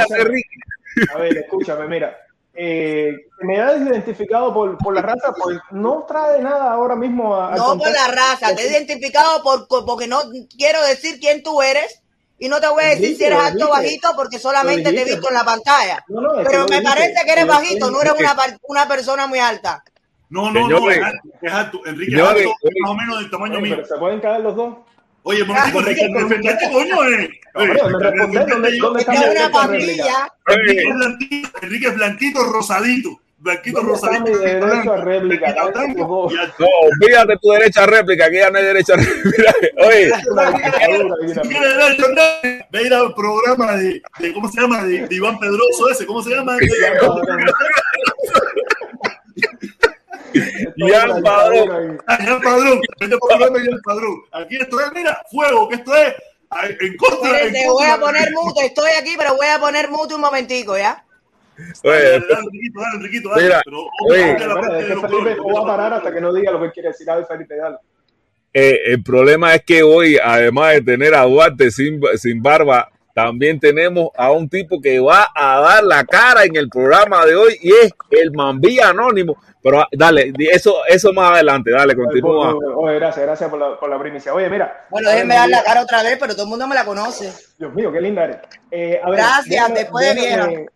A 1.14 1.18
ver, 1.18 1.38
escúchame, 1.38 1.88
mira. 1.88 2.16
Eh, 2.54 3.16
me 3.40 3.58
hayas 3.60 3.80
identificado 3.80 4.52
por, 4.52 4.76
por 4.76 4.94
la 4.94 5.00
raza, 5.00 5.32
pues 5.42 5.58
no 5.70 6.04
trae 6.06 6.42
nada 6.42 6.72
ahora 6.72 6.94
mismo 6.94 7.34
a, 7.34 7.56
No 7.56 7.78
por 7.78 7.90
la 7.90 8.08
raza, 8.08 8.54
te 8.54 8.62
he 8.62 8.70
identificado 8.70 9.42
por, 9.42 9.66
porque 9.86 10.06
no 10.06 10.20
quiero 10.56 10.84
decir 10.84 11.18
quién 11.18 11.42
tú 11.42 11.62
eres 11.62 12.01
y 12.44 12.48
no 12.48 12.60
te 12.60 12.66
voy 12.68 12.82
a 12.82 12.88
decir 12.88 13.16
si 13.16 13.24
eres 13.24 13.38
alto 13.38 13.66
o 13.66 13.70
bajito 13.70 14.10
porque 14.16 14.36
solamente 14.38 14.92
te 14.92 15.02
he 15.02 15.04
visto 15.04 15.28
en 15.28 15.34
la 15.34 15.44
pantalla. 15.44 16.04
No, 16.08 16.20
no, 16.20 16.42
Pero 16.42 16.66
me 16.66 16.82
parece 16.82 17.24
que 17.24 17.30
eres 17.32 17.46
bajito, 17.46 17.88
no 17.88 18.00
eres 18.02 18.14
una, 18.18 18.34
una 18.62 18.88
persona 18.88 19.28
muy 19.28 19.38
alta. 19.38 19.82
No, 20.28 20.50
no, 20.50 20.68
no, 20.68 20.90
es 20.90 21.00
alto, 21.02 21.28
es 21.40 21.52
alto. 21.52 21.80
Enrique 21.86 22.16
es 22.16 22.20
alto, 22.22 22.38
oye. 22.40 22.74
más 22.80 22.90
o 22.90 22.94
menos 22.94 23.18
del 23.20 23.30
tamaño 23.30 23.52
Oye, 23.54 23.62
mío. 23.62 23.76
pero 23.76 23.86
se 23.86 23.94
pueden 23.96 24.20
caer 24.20 24.40
los 24.40 24.56
dos. 24.56 24.76
Oye, 25.22 25.44
Ah, 25.54 25.70
Enrique, 25.72 26.08
con- 26.12 26.28
defendete, 26.28 26.70
coño, 26.72 27.04
eh. 27.04 27.30
Hombre, 27.54 27.80
me 27.84 28.10
respondés, 28.10 28.46
¿dónde- 28.48 28.78
dónde 28.78 29.00
está 29.02 29.12
Esta 29.12 29.26
mi 29.26 29.34
es 29.34 29.40
una 29.40 29.50
pastilla. 29.52 30.28
Enrique 30.48 30.82
es 30.88 30.94
blanquito, 30.96 31.48
Enrique 31.62 31.86
es 31.86 31.94
blanquito, 31.94 32.44
rosadito. 32.44 33.20
Blanquito, 33.42 33.78
¿Dónde 33.80 33.94
está 33.94 34.06
rosadito. 34.06 34.38
mi 34.38 34.44
derecho 34.44 34.92
a 34.92 34.96
réplica? 34.98 35.50
Y. 35.50 35.94
No, 35.96 36.66
olvídate 36.82 37.36
tu 37.42 37.50
derecha 37.50 37.86
réplica, 37.86 38.30
que 38.30 38.38
ya 38.38 38.50
no 38.50 38.58
hay 38.58 38.64
derecha 38.64 38.94
réplica. 38.94 39.54
Oye, 39.86 40.12
Si 41.42 41.48
quieres 41.48 41.76
ve 42.70 42.78
a 42.78 42.82
ir 42.82 42.94
al 42.94 43.12
programa 43.14 43.72
de, 43.76 44.00
de- 44.20 44.32
¿cómo 44.32 44.48
se 44.48 44.60
llama? 44.60 44.84
De, 44.84 45.08
de 45.08 45.14
Iván 45.16 45.40
Pedroso 45.40 45.90
ese, 45.90 46.06
¿cómo 46.06 46.22
se 46.22 46.30
llama? 46.30 46.56
Ya, 50.76 51.04
Una 51.04 51.20
padrón. 51.22 52.02
Ah, 52.06 52.18
ya 52.24 52.34
el 52.36 52.40
padrón, 52.40 52.80
vete 53.00 53.18
por 53.18 53.28
programa 53.28 53.58
y 53.58 53.64
ya 53.66 53.70
el 53.72 53.80
padrón. 53.82 54.16
Aquí 54.32 54.56
esto 54.56 54.80
es, 54.80 54.92
mira, 54.94 55.20
fuego, 55.30 55.68
que 55.68 55.74
esto 55.76 55.94
es 55.94 56.14
ay, 56.50 56.76
en 56.80 56.96
contra. 56.96 57.40
contra. 57.40 57.66
voy 57.70 57.86
a 57.86 57.98
poner 57.98 58.30
mute, 58.32 58.66
estoy 58.66 58.90
aquí, 58.98 59.14
pero 59.18 59.36
voy 59.36 59.46
a 59.48 59.58
poner 59.58 59.90
mute 59.90 60.14
un 60.14 60.20
momentico, 60.22 60.78
¿ya? 60.78 61.04
Dale, 61.56 61.96
oye, 61.96 62.02
dale, 62.10 62.26
dale, 62.28 62.40
Enriquito, 62.44 62.80
dale, 62.80 62.96
Enriquito, 62.96 63.28
dale. 63.30 63.42
Mira, 63.42 63.60
Pero, 63.64 63.78
oye. 63.78 63.90
obviamente, 64.22 64.46
la 64.46 64.54
Espera, 64.54 64.60
parte 64.60 64.76
es 64.76 64.82
de 64.82 64.88
que 64.88 64.94
los 64.94 65.02
Felipe 65.02 65.36
colores, 65.36 65.38
no 65.38 65.54
va 65.54 65.60
a 65.60 65.76
parar 65.76 65.92
hasta 65.94 66.12
que 66.12 66.20
no 66.20 66.32
diga 66.32 66.50
lo 66.52 66.58
que 66.60 66.66
él 66.66 66.72
quiere 66.72 66.88
decir. 66.88 67.10
A 67.10 67.24
Felipe, 67.26 67.56
dale. 67.56 67.76
eh, 68.54 68.78
el 68.86 69.02
problema 69.02 69.54
es 69.54 69.62
que 69.64 69.82
hoy, 69.82 70.18
además 70.22 70.74
de 70.74 70.80
tener 70.82 71.14
a 71.14 71.22
Duarte 71.24 71.70
sin, 71.70 72.00
sin 72.16 72.42
barba, 72.42 72.88
también 73.14 73.60
tenemos 73.60 74.08
a 74.16 74.30
un 74.32 74.48
tipo 74.48 74.80
que 74.80 74.98
va 74.98 75.26
a 75.34 75.60
dar 75.60 75.84
la 75.84 76.02
cara 76.04 76.44
en 76.44 76.56
el 76.56 76.68
programa 76.70 77.26
de 77.26 77.34
hoy 77.34 77.58
y 77.60 77.70
es 77.72 77.92
el 78.10 78.32
Mambí 78.32 78.80
Anónimo. 78.80 79.36
Pero 79.62 79.80
ah, 79.80 79.88
dale, 79.92 80.32
eso, 80.50 80.76
eso 80.88 81.12
más 81.12 81.32
adelante, 81.34 81.70
dale, 81.70 81.94
continúa. 81.94 82.52
Oye, 82.54 82.66
oye, 82.74 82.94
gracias, 82.96 83.24
gracias 83.24 83.48
por 83.48 83.60
la, 83.60 83.78
por 83.78 83.88
la 83.90 83.98
primicia. 84.00 84.34
Oye, 84.34 84.48
mira. 84.50 84.86
Bueno, 84.90 85.08
déjenme 85.10 85.34
dar 85.36 85.48
la 85.48 85.62
cara 85.62 85.82
otra 85.82 86.02
vez, 86.02 86.16
pero 86.18 86.32
todo 86.32 86.44
el 86.44 86.48
mundo 86.48 86.66
me 86.66 86.74
la 86.74 86.84
conoce. 86.84 87.32
Dios 87.58 87.72
mío, 87.72 87.92
qué 87.92 88.00
linda 88.00 88.24
eres. 88.24 88.38
Eh, 88.72 88.98
a 89.00 89.08
ver, 89.10 89.18
Gracias, 89.20 89.74
después 89.74 90.14
de 90.16 90.20
déjame- 90.20 90.66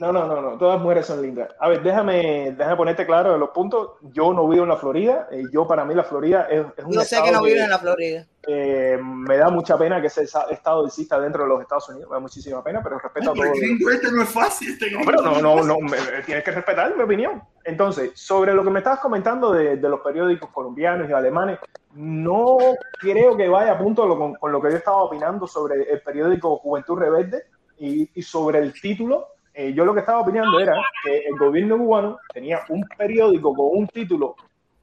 No, 0.00 0.12
no, 0.12 0.26
no, 0.26 0.40
no, 0.42 0.58
todas 0.58 0.80
mujeres 0.80 1.06
son 1.06 1.22
lindas. 1.22 1.48
A 1.58 1.68
ver, 1.68 1.82
déjame, 1.82 2.54
déjame 2.56 2.76
ponerte 2.76 3.06
claro 3.06 3.32
de 3.32 3.38
los 3.38 3.50
puntos. 3.50 3.92
Yo 4.12 4.32
no 4.32 4.48
vivo 4.48 4.62
en 4.64 4.68
la 4.68 4.76
Florida. 4.76 5.28
eh, 5.30 5.42
yo, 5.52 5.66
para 5.66 5.84
mí, 5.84 5.94
la 5.94 6.04
Florida 6.04 6.46
es, 6.50 6.64
es 6.76 6.84
un 6.84 6.92
Yo 6.92 7.00
sé 7.00 7.16
estado 7.16 7.24
que 7.26 7.32
no 7.32 7.42
que, 7.42 7.48
viven 7.48 7.64
en 7.64 7.70
la 7.70 7.78
Florida. 7.78 8.26
eh, 8.46 8.98
me 9.02 9.36
da 9.36 9.48
mucha 9.50 9.76
pena 9.78 10.00
que 10.00 10.08
ese 10.08 10.24
estado 10.24 10.86
exista 10.86 11.18
dentro 11.20 11.42
de 11.44 11.48
los 11.48 11.60
Estados 11.62 11.88
Unidos. 11.88 12.08
Me 12.10 12.14
da 12.16 12.20
muchísima 12.20 12.62
pena, 12.62 12.80
pero 12.82 12.98
respeto 12.98 13.30
a 13.30 13.34
todos. 13.34 13.48
este 13.92 14.10
no 14.12 14.22
es 14.22 14.28
fácil. 14.28 14.68
Este 14.72 14.90
No, 14.90 15.00
pero 15.04 15.22
no, 15.22 15.40
no, 15.40 15.62
no, 15.62 15.78
me- 15.80 15.90
me- 15.90 16.22
tienes 16.24 16.44
que 16.44 16.50
respetar 16.50 16.94
mi 16.96 17.02
opinión. 17.02 17.42
Entonces, 17.64 18.12
sobre 18.14 18.52
lo 18.54 18.62
que 18.64 18.70
me 18.70 18.80
estabas 18.80 19.00
comentando 19.00 19.52
de, 19.52 19.76
de 19.76 19.88
los 19.88 20.00
periódicos 20.00 20.50
colombianos 20.50 21.08
y 21.08 21.12
alemanes, 21.12 21.58
no 21.94 22.56
creo 22.98 23.36
que 23.36 23.48
vaya 23.48 23.72
a 23.72 23.78
punto 23.78 24.06
lo- 24.06 24.18
con, 24.18 24.34
con 24.34 24.52
lo 24.52 24.60
que 24.60 24.70
yo 24.70 24.76
estaba 24.76 25.02
opinando 25.04 25.46
sobre 25.46 25.82
el 25.90 26.00
periódico 26.02 26.56
Juventud 26.58 26.98
Rebelde 26.98 27.44
y, 27.78 28.10
y 28.14 28.22
sobre 28.22 28.58
el 28.58 28.72
título. 28.78 29.28
Eh, 29.54 29.72
yo 29.72 29.84
lo 29.84 29.94
que 29.94 30.00
estaba 30.00 30.18
opinando 30.20 30.58
era 30.58 30.74
que 31.04 31.18
el 31.18 31.38
gobierno 31.38 31.78
cubano 31.78 32.18
tenía 32.32 32.62
un 32.68 32.84
periódico 32.98 33.54
con 33.54 33.68
un 33.70 33.86
título 33.86 34.34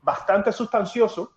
bastante 0.02 0.54
sustancioso 0.54 1.34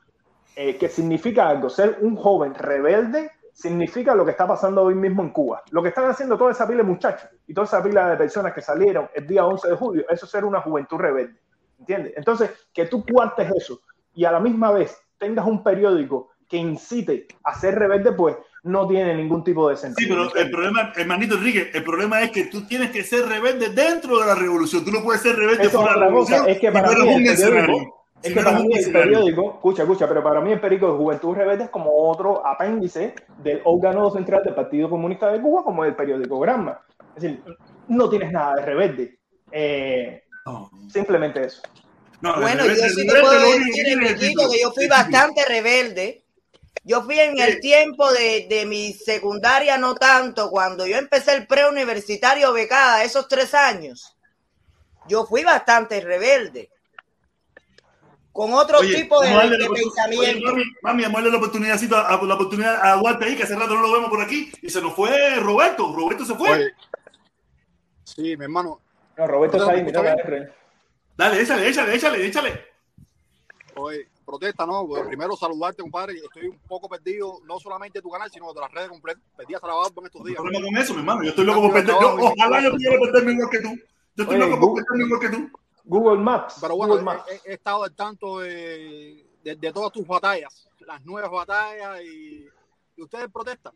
eh, 0.55 0.76
que 0.76 0.89
significa 0.89 1.49
algo. 1.49 1.68
Ser 1.68 1.99
un 2.01 2.14
joven 2.14 2.55
rebelde 2.55 3.32
significa 3.53 4.14
lo 4.14 4.24
que 4.24 4.30
está 4.30 4.47
pasando 4.47 4.85
hoy 4.85 4.95
mismo 4.95 5.22
en 5.22 5.30
Cuba. 5.30 5.62
Lo 5.70 5.82
que 5.82 5.89
están 5.89 6.09
haciendo 6.09 6.39
toda 6.39 6.53
esa 6.53 6.66
pila 6.66 6.78
de 6.78 6.89
muchachos 6.89 7.28
y 7.47 7.53
toda 7.53 7.66
esa 7.66 7.82
pila 7.82 8.11
de 8.11 8.16
personas 8.16 8.53
que 8.53 8.61
salieron 8.61 9.11
el 9.14 9.26
día 9.26 9.45
11 9.45 9.68
de 9.68 9.76
julio, 9.76 10.05
eso 10.09 10.26
es 10.26 10.30
ser 10.30 10.45
una 10.45 10.61
juventud 10.61 10.97
rebelde. 10.97 11.41
¿Entiendes? 11.80 12.14
Entonces, 12.16 12.68
que 12.72 12.87
tú 12.87 13.05
cuartes 13.05 13.51
eso 13.51 13.80
y 14.14 14.24
a 14.24 14.30
la 14.30 14.39
misma 14.39 14.70
vez 14.70 14.97
tengas 15.18 15.45
un 15.45 15.62
periódico 15.64 16.30
que 16.49 16.57
incite 16.57 17.26
a 17.43 17.55
ser 17.55 17.76
rebelde, 17.76 18.12
pues 18.12 18.37
no 18.65 18.87
tiene 18.89 19.15
ningún 19.15 19.45
tipo 19.45 19.69
de 19.69 19.77
Sí, 19.77 19.83
sentido. 19.83 20.29
pero 20.33 20.45
el 20.45 20.51
problema, 20.51 20.93
hermanito 20.97 21.35
Enrique, 21.37 21.71
el 21.73 21.85
problema 21.85 22.23
es 22.23 22.31
que 22.31 22.45
tú 22.47 22.67
tienes 22.67 22.91
que 22.91 23.03
ser 23.05 23.27
rebelde 23.27 23.69
dentro 23.71 24.19
de 24.19 24.27
la 24.27 24.35
revolución. 24.35 24.85
Tú 24.85 24.91
no 24.91 25.03
puedes 25.03 25.23
ser 25.23 25.37
rebelde 25.37 25.65
Eso 25.67 25.79
fuera 25.79 25.95
de 25.95 26.01
la 26.01 26.07
otra 26.07 26.17
cosa. 26.19 26.31
revolución. 26.37 26.55
Es 26.55 26.61
que 26.61 26.73
para 26.73 26.89
mí 26.89 27.27
el 27.29 27.37
periódico, 27.37 28.07
es 28.23 28.33
que 28.35 28.41
para 28.41 28.59
mí 28.59 28.69
el 28.75 28.93
periódico, 28.93 29.53
escucha, 29.55 29.83
escucha, 29.83 30.09
pero 30.09 30.23
para 30.23 30.41
mí 30.41 30.53
el 30.53 30.61
periódico 30.61 30.93
de 30.93 30.99
Juventud 30.99 31.35
Rebelde 31.37 31.65
es 31.65 31.71
como 31.71 31.91
otro 32.11 32.47
apéndice 32.47 33.15
del 33.43 33.61
órgano 33.65 34.11
central 34.11 34.43
del 34.45 34.55
Partido 34.55 34.89
Comunista 34.89 35.31
de 35.31 35.41
Cuba, 35.43 35.62
como 35.62 35.85
el 35.85 35.95
periódico 35.95 36.41
Granma. 36.41 36.81
Es 37.17 37.23
decir, 37.23 37.45
no 37.89 38.09
tienes 38.09 38.33
nada 38.33 38.55
de 38.57 38.62
rebelde. 38.62 39.19
Eh, 39.53 40.23
No, 40.47 40.71
simplemente 40.91 41.45
eso. 41.45 41.61
no, 42.23 42.41
Bueno, 42.41 42.62
rebelde- 42.65 42.81
yo 42.81 42.89
sí 42.89 43.07
te 43.07 43.21
puedo 43.21 43.41
decir, 43.41 43.89
Enriquito, 43.89 44.51
que 44.51 44.59
yo 44.62 44.71
fui 44.73 44.89
bastante 44.89 45.45
rebelde. 45.47 46.24
Yo 46.85 47.03
fui 47.03 47.18
en 47.18 47.39
el 47.39 47.61
tiempo 47.61 48.12
de, 48.12 48.47
de 48.49 48.66
mi 48.66 48.93
secundaria, 48.93 49.78
no 49.78 49.95
tanto, 49.95 50.51
cuando 50.51 50.87
yo 50.87 50.99
empecé 50.99 51.35
el 51.35 51.47
preuniversitario 51.47 52.53
becada, 52.53 53.03
esos 53.05 53.26
tres 53.26 53.55
años. 53.55 54.14
Yo 55.09 55.24
fui 55.24 55.43
bastante 55.45 56.01
rebelde. 56.03 56.70
Con 58.32 58.53
otro 58.53 58.80
Oye, 58.80 58.95
tipo 58.95 59.20
de, 59.20 59.28
pensamiento. 59.72 60.20
Oye, 60.20 60.41
mami, 60.43 60.64
mami, 60.82 61.03
vamos 61.05 61.14
a 61.14 61.22
darle 61.22 61.30
la 61.30 61.39
oportunidad, 61.39 61.80
a, 61.95 62.14
a- 62.14 62.22
la 62.22 62.35
oportunidad 62.35 62.80
a 62.82 62.97
Duarte 62.97 63.24
ahí, 63.24 63.37
que 63.37 63.45
hace 63.45 63.55
rato 63.55 63.74
no 63.74 63.80
lo 63.82 63.93
vemos 63.93 64.11
por 64.11 64.20
aquí. 64.20 64.53
Y 64.61 64.68
se 64.68 64.82
nos 64.82 64.95
fue 64.95 65.37
Roberto. 65.37 65.95
Roberto 65.95 66.24
se 66.24 66.35
fue. 66.35 66.51
Oye, 66.51 66.74
sí, 68.05 68.37
mi 68.37 68.45
hermano. 68.45 68.80
No, 69.16 69.26
Roberto 69.26 69.57
está 69.57 69.70
ahí, 69.72 69.85
¿Está 69.87 70.03
mira. 70.03 70.16
Dale, 71.16 71.41
échale, 71.41 71.68
échale, 71.68 71.95
échale, 71.95 72.26
échale. 72.26 72.64
Oye, 73.76 74.09
protesta, 74.25 74.66
¿no? 74.66 74.87
Pues 74.87 75.07
primero 75.07 75.37
saludarte, 75.37 75.83
compadre. 75.83 76.14
Estoy 76.16 76.49
un 76.49 76.59
poco 76.61 76.89
perdido, 76.89 77.39
no 77.45 77.59
solamente 77.61 77.99
de 77.99 78.03
tu 78.03 78.11
canal, 78.11 78.31
sino 78.31 78.53
de 78.53 78.61
las 78.61 78.70
redes 78.72 78.89
completas. 78.89 79.22
Perdí 79.37 79.55
hasta 79.55 79.66
la 79.68 79.75
barba 79.75 79.93
en 79.99 80.07
estos 80.07 80.20
No 80.20 80.27
días. 80.27 80.41
problema 80.41 80.66
con 80.66 80.77
eso, 80.77 80.93
mi 80.95 80.99
hermano. 81.01 81.22
Yo 81.22 81.31
estoy 81.31 81.45
loco 81.45 81.61
por 81.62 81.72
perder. 81.72 81.95
Yo, 82.01 82.16
ojalá 82.20 82.62
yo 82.62 82.70
pudiera 82.72 82.99
perderme 82.99 83.33
igual 83.33 83.51
que 83.51 83.61
tú. 83.61 83.68
Yo 84.16 84.22
estoy 84.25 84.41
Oye, 84.41 84.51
loco 84.51 84.61
por 84.61 84.75
perderme 84.85 85.05
igual 85.05 85.20
que 85.20 85.29
tú. 85.29 85.51
Google 85.85 86.18
Maps. 86.22 86.59
Pero 86.61 86.77
bueno, 86.77 86.93
Google 86.95 87.05
Maps. 87.05 87.25
he, 87.45 87.51
he 87.51 87.55
estado 87.55 87.85
al 87.85 87.95
tanto 87.95 88.39
de, 88.39 89.27
de- 89.43 89.57
de 89.57 89.72
todas 89.72 89.93
tus 89.93 90.07
batallas, 90.07 90.68
las 90.81 91.05
nuevas 91.05 91.31
batallas 91.31 92.01
y, 92.03 92.47
y 92.97 93.03
ustedes 93.03 93.29
protestan. 93.31 93.75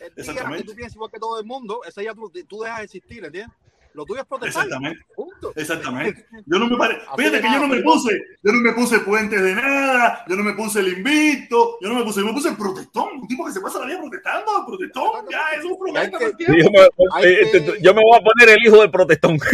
El 0.00 0.14
día 0.14 0.44
que 0.56 0.64
tú 0.64 0.74
piensas 0.74 0.96
igual 0.96 1.10
que 1.10 1.18
todo 1.20 1.38
el 1.38 1.46
mundo, 1.46 1.80
ese 1.86 2.00
día 2.02 2.12
tú, 2.14 2.30
tú 2.48 2.60
dejas 2.60 2.78
de 2.78 2.84
existir, 2.84 3.24
¿entiendes? 3.24 3.56
Lo 3.94 4.04
tuyo 4.04 4.22
es 4.22 4.26
protestar. 4.26 4.64
Exactamente. 4.64 5.04
Punto. 5.14 5.52
Exactamente. 5.54 6.26
Yo 6.46 6.58
no 6.58 6.66
me 6.68 6.76
pare... 6.76 6.98
Fíjate 7.16 7.40
que 7.40 7.46
yo 7.52 7.58
no 7.60 7.68
me 7.68 7.80
puse, 7.80 8.10
yo 8.42 8.52
no 8.52 8.58
me 8.60 8.72
puse 8.72 8.98
puentes 9.00 9.40
de 9.40 9.54
nada, 9.54 10.24
yo 10.28 10.34
no 10.34 10.42
me 10.42 10.52
puse 10.54 10.80
el 10.80 10.88
invicto, 10.98 11.78
yo 11.80 11.88
no 11.90 11.94
me 11.94 12.02
puse, 12.02 12.18
yo 12.20 12.26
me 12.26 12.32
puse 12.32 12.48
el 12.48 12.56
protestón, 12.56 13.20
un 13.20 13.28
tipo 13.28 13.44
que 13.46 13.52
se 13.52 13.60
pasa 13.60 13.78
la 13.78 13.86
vida 13.86 14.00
protestando, 14.00 14.58
el 14.58 14.66
protestón, 14.66 15.26
ya 15.30 15.42
es 15.56 15.64
un 15.64 15.78
problema. 15.78 16.18
que-. 16.18 16.32
Yo 16.38 16.70
me, 16.70 16.80
eh, 17.24 17.50
que- 17.52 17.78
yo 17.80 17.94
me 17.94 18.00
voy 18.02 18.18
a 18.18 18.22
poner 18.24 18.48
el 18.58 18.66
hijo 18.66 18.80
del 18.80 18.90
protestón. 18.90 19.38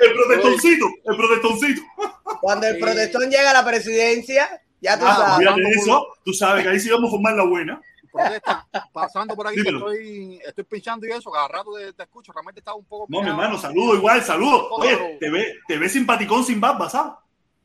El 0.00 0.12
protestoncito, 0.14 0.86
el 1.04 1.16
protestoncito. 1.16 1.82
Cuando 2.40 2.66
el 2.66 2.78
protestón 2.78 3.28
llega 3.30 3.50
a 3.50 3.54
la 3.54 3.64
presidencia, 3.66 4.48
ya 4.80 4.98
tú 4.98 5.04
Ah, 5.06 5.38
sabes. 5.38 5.48
Eso, 5.76 6.06
tú 6.24 6.32
sabes 6.32 6.62
que 6.62 6.70
ahí 6.70 6.80
sí 6.80 6.88
vamos 6.90 7.08
a 7.08 7.10
formar 7.10 7.34
la 7.34 7.44
buena. 7.44 7.80
Protesta, 8.12 8.66
pasando 8.92 9.34
por 9.36 9.50
Dímelo. 9.50 9.78
estoy, 9.92 10.40
estoy 10.46 10.64
pinchando 10.64 11.06
y 11.06 11.10
eso, 11.10 11.30
cada 11.30 11.48
rato 11.48 11.72
te, 11.76 11.92
te 11.92 12.02
escucho, 12.02 12.32
realmente 12.32 12.60
estaba 12.60 12.76
un 12.76 12.84
poco... 12.84 13.06
No, 13.08 13.22
mi 13.22 13.28
hermano, 13.28 13.58
saludo 13.58 13.94
igual, 13.94 14.22
saludo. 14.22 14.68
Oye, 14.70 15.16
te 15.20 15.30
ve, 15.30 15.54
te 15.66 15.78
ve 15.78 15.88
simpaticón 15.88 16.44
sin 16.44 16.60
barba, 16.60 16.88
¿sabes? 16.88 17.12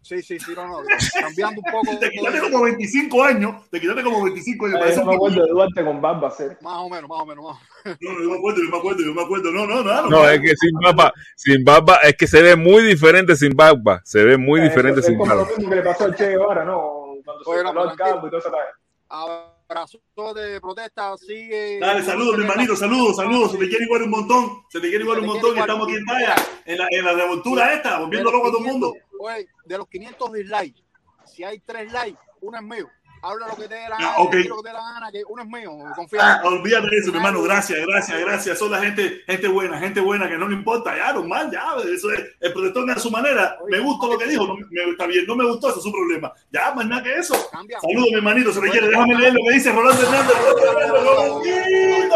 Sí, 0.06 0.22
sí, 0.22 0.40
sí, 0.40 0.54
no, 0.56 0.68
no, 0.68 0.78
cambiando 1.20 1.62
un 1.66 1.72
poco. 1.72 1.98
Te 2.00 2.12
quitaste 2.12 2.40
como 2.40 2.62
25 2.66 3.24
años, 3.24 3.68
te 3.72 3.82
quitaste 3.82 4.04
como 4.04 4.24
25 4.24 4.66
años. 4.68 4.80
No 4.98 5.02
un 5.02 5.08
me 5.08 5.16
acuerdo 5.16 5.42
de 5.44 5.50
Duarte 5.50 5.84
con 5.84 6.00
barba, 6.00 6.30
ser. 6.30 6.60
Más 6.62 6.78
o 6.78 6.90
menos, 6.90 7.10
más 7.10 7.22
o 7.22 7.26
menos, 7.26 7.44
más 7.44 7.56
o 7.56 7.88
menos. 7.88 7.98
No, 8.02 8.14
no, 8.14 8.22
yo 8.22 8.30
me 8.30 8.38
acuerdo, 8.38 8.62
yo 8.62 8.70
me 8.70 8.78
acuerdo, 8.78 9.04
yo 9.04 9.14
me 9.16 9.22
acuerdo. 9.24 9.52
No, 9.52 9.66
no, 9.66 9.82
no. 9.82 10.08
No, 10.08 10.30
es 10.30 10.40
que 10.42 10.54
sin 10.58 10.74
barba, 10.80 11.12
sin 11.36 11.64
barba, 11.64 11.96
es 12.04 12.16
que 12.18 12.28
se 12.28 12.40
ve 12.44 12.56
muy 12.56 12.84
diferente 12.84 13.36
sin 13.36 13.56
barba. 13.56 14.00
Se 14.06 14.24
ve 14.24 14.38
muy 14.38 14.62
diferente 14.62 15.00
Eso 15.00 15.00
es 15.00 15.06
sin 15.08 15.18
como 15.18 15.34
lo 15.34 15.38
barba. 15.40 15.58
mismo 15.58 15.70
que 15.72 15.76
le 15.78 15.82
pasó 15.82 16.04
al 16.06 16.16
Che 16.16 16.30
Guevara, 16.30 16.64
¿no? 16.66 17.16
Cuando 17.26 17.44
se 17.44 17.50
Oye, 17.50 17.64
no, 17.64 17.72
tranquilo. 17.74 17.96
campo 17.98 18.28
y 18.28 18.30
todo 18.30 18.40
eso. 18.42 18.52
¿sabes? 18.52 19.55
Abrazo 19.68 20.00
de 20.36 20.62
protesta, 20.62 21.18
sigue. 21.18 21.80
Dale, 21.80 22.04
saludos, 22.04 22.38
mi 22.38 22.44
hermanito, 22.44 22.76
saludos, 22.76 23.16
saludos. 23.16 23.52
Se 23.52 23.58
te 23.58 23.68
quiere 23.68 23.86
igual 23.86 24.04
un 24.04 24.12
montón, 24.12 24.64
se 24.70 24.80
te 24.80 24.90
quiere 24.90 25.04
igual 25.04 25.20
un 25.20 25.26
montón. 25.26 25.54
Quiere 25.54 25.62
estamos 25.62 25.88
aquí 25.88 25.98
en 25.98 26.06
Talla, 26.06 26.36
en 26.66 26.78
la, 26.78 26.88
en 26.92 27.06
la 27.06 27.14
revoltura 27.14 27.74
esta, 27.74 28.00
volviendo 28.00 28.32
loco 28.32 28.48
a 28.48 28.52
todo 28.52 28.60
el 28.60 28.66
mundo. 28.66 28.94
Oye, 29.20 29.48
de 29.66 29.78
los 29.78 29.88
500 29.88 30.34
dislikes, 30.34 30.84
si 31.26 31.44
hay 31.44 31.60
3 31.60 31.92
likes, 31.92 32.20
uno 32.42 32.58
es 32.58 32.64
mío. 32.64 32.90
Habla 33.28 33.48
lo 33.48 33.56
que 33.56 33.68
te 33.68 33.74
dé 33.74 33.90
la 33.90 33.96
Ah, 33.96 34.00
gana, 34.00 34.18
lo 34.20 34.30
que 34.30 34.38
te 34.44 34.50
dé 34.68 34.74
la 34.74 34.82
gana, 34.94 35.12
que 35.12 35.24
uno 35.28 35.42
es 35.42 35.48
mío. 35.48 35.72
Confía 35.96 36.20
Ah, 36.22 36.42
olvídate 36.44 36.88
de 36.92 36.98
eso, 36.98 37.12
mi 37.12 37.18
hermano. 37.18 37.42
Gracias, 37.42 37.80
gracias, 37.88 38.20
gracias. 38.20 38.60
Son 38.60 38.70
la 38.70 38.80
gente, 38.80 39.24
gente 39.26 39.48
buena, 39.48 39.80
gente 39.80 40.00
buena 40.00 40.28
que 40.30 40.38
no 40.38 40.48
le 40.48 40.54
importa. 40.54 40.96
Ya, 40.96 41.12
normal, 41.12 41.50
ya. 41.52 41.64
Eso 41.92 42.12
es. 42.12 42.24
El 42.40 42.54
protector 42.54 42.90
a 42.92 43.00
su 43.00 43.10
manera. 43.10 43.58
Me 43.68 43.80
gustó 43.80 44.12
lo 44.12 44.20
que 44.20 44.28
dijo. 44.28 44.46
No, 44.46 44.56
me, 44.56 44.92
está 44.92 45.08
bien, 45.08 45.26
no 45.26 45.36
me 45.36 45.46
gustó, 45.46 45.70
eso 45.70 45.78
es 45.80 45.84
su 45.84 45.92
problema. 45.92 46.32
Ya, 46.52 46.72
más 46.76 46.86
nada 46.86 47.02
que 47.02 47.16
eso. 47.16 47.36
Cambia. 47.52 47.80
Saludos, 47.80 48.10
mi 48.12 48.18
hermanito. 48.18 48.54
Se 48.54 48.62
requiere. 48.62 48.88
Déjame 48.90 49.16
leer 49.16 49.34
lo 49.34 49.40
que 49.48 49.54
dice 49.54 49.72
Rolando 49.72 50.02
Hernández. 50.04 50.38
Rolando 50.38 50.70
Hernández, 50.70 51.04
Rolandito. 51.04 52.16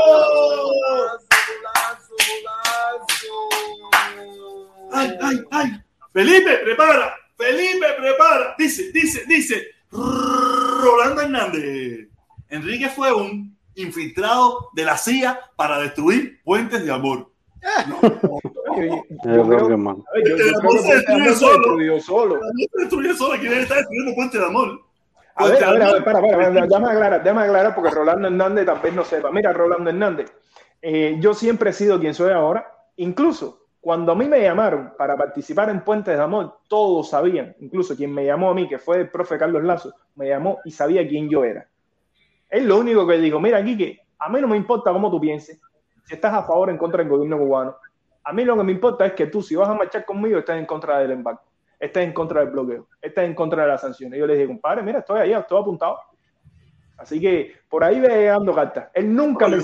Ay, 4.91 5.17
ay, 5.21 5.39
ay. 5.51 5.81
Felipe, 6.13 6.57
prepara. 6.63 7.15
Felipe, 7.37 7.85
prepara. 7.97 8.55
Dice, 8.57 8.91
dice, 8.91 9.23
dice. 9.27 9.67
Rolando 10.79 11.21
Hernández. 11.21 12.07
Enrique 12.49 12.89
fue 12.89 13.13
un 13.13 13.57
infiltrado 13.75 14.69
de 14.73 14.83
la 14.85 14.97
CIA 14.97 15.39
para 15.55 15.79
destruir 15.79 16.41
puentes 16.43 16.83
de 16.83 16.91
amor. 16.91 17.29
Oye, 18.69 18.89
Yo 19.09 19.35
yo 19.35 19.43
creo 19.43 19.47
creo- 19.47 19.67
que, 19.67 19.73
hermano. 19.73 20.03
a 20.07 20.13
ver, 20.17 20.29
yo- 20.29 20.37
yo 20.37 20.43
creo 20.45 20.59
amor 20.59 20.71
que 20.71 20.79
se 20.79 20.83
Puente 20.83 20.95
destruye 20.95 21.21
Amor 21.23 21.33
se 21.33 21.39
solo. 21.39 21.53
destruyó 21.57 21.99
solo. 21.99 22.35
No 22.35 22.41
se 22.57 22.79
destruye 22.81 23.13
solo, 23.15 23.39
quiere 23.39 23.61
estar 23.61 23.77
destruyendo 23.77 24.15
puentes 24.15 24.39
de 24.41 24.47
amor. 24.47 24.81
A 25.35 25.45
ver, 25.45 25.63
a 25.63 25.71
ver, 25.71 25.81
a 25.83 25.93
ver, 25.93 26.03
para, 26.03 26.21
para, 26.21 26.37
para, 26.37 26.51
déjame 26.51 26.89
aclarar, 26.91 27.23
déjame 27.23 27.41
aclarar 27.43 27.75
porque 27.75 27.89
Rolando 27.91 28.27
Hernández 28.27 28.65
tal 28.65 28.79
vez 28.79 28.93
no 28.93 29.05
sepa. 29.05 29.31
Mira, 29.31 29.53
Rolando 29.53 29.89
Hernández, 29.89 30.31
eh, 30.81 31.15
yo 31.19 31.33
siempre 31.33 31.69
he 31.69 31.73
sido 31.73 31.99
quien 31.99 32.13
soy 32.13 32.31
ahora. 32.33 32.65
Incluso 32.97 33.58
cuando 33.81 34.11
a 34.11 34.15
mí 34.15 34.25
me 34.25 34.41
llamaron 34.41 34.93
para 34.97 35.15
participar 35.15 35.69
en 35.69 35.83
Puentes 35.83 36.15
de 36.15 36.21
Amor, 36.21 36.59
todos 36.67 37.09
sabían, 37.09 37.55
incluso 37.59 37.95
quien 37.95 38.13
me 38.13 38.25
llamó 38.25 38.49
a 38.49 38.53
mí, 38.53 38.67
que 38.67 38.77
fue 38.77 38.97
el 38.97 39.09
profe 39.09 39.37
Carlos 39.37 39.63
Lazo, 39.63 39.93
me 40.15 40.27
llamó 40.27 40.59
y 40.65 40.71
sabía 40.71 41.07
quién 41.07 41.29
yo 41.29 41.45
era. 41.45 41.67
Es 42.49 42.63
lo 42.63 42.77
único 42.77 43.07
que 43.07 43.17
digo, 43.17 43.39
mira, 43.39 43.63
Quique, 43.63 44.01
a 44.17 44.29
mí 44.29 44.41
no 44.41 44.47
me 44.47 44.57
importa 44.57 44.91
cómo 44.91 45.09
tú 45.09 45.19
pienses, 45.19 45.61
si 46.05 46.15
estás 46.15 46.33
a 46.33 46.43
favor 46.43 46.67
o 46.67 46.71
en 46.71 46.77
contra 46.77 47.01
del 47.01 47.09
gobierno 47.09 47.37
cubano. 47.37 47.75
A 48.23 48.33
mí 48.33 48.43
lo 48.43 48.57
que 48.57 48.63
me 48.63 48.73
importa 48.73 49.05
es 49.05 49.13
que 49.13 49.27
tú, 49.27 49.41
si 49.41 49.55
vas 49.55 49.69
a 49.69 49.73
marchar 49.73 50.03
conmigo, 50.03 50.39
estás 50.39 50.57
en 50.57 50.65
contra 50.65 50.99
del 50.99 51.11
embargo, 51.11 51.41
estás 51.79 52.03
en 52.03 52.11
contra 52.11 52.41
del 52.41 52.49
bloqueo, 52.49 52.87
estás 53.01 53.23
en 53.25 53.33
contra 53.33 53.63
de 53.63 53.69
las 53.69 53.81
sanciones. 53.81 54.19
Yo 54.19 54.27
le 54.27 54.33
dije, 54.33 54.47
compadre, 54.47 54.83
mira, 54.83 54.99
estoy 54.99 55.21
allá, 55.21 55.39
estoy 55.39 55.61
apuntado. 55.61 55.99
Así 56.97 57.21
que 57.21 57.53
por 57.69 57.81
ahí 57.83 57.99
ve 58.01 58.25
dando 58.25 58.53
cartas. 58.53 58.89
Él 58.93 59.15
nunca 59.15 59.47
me 59.47 59.57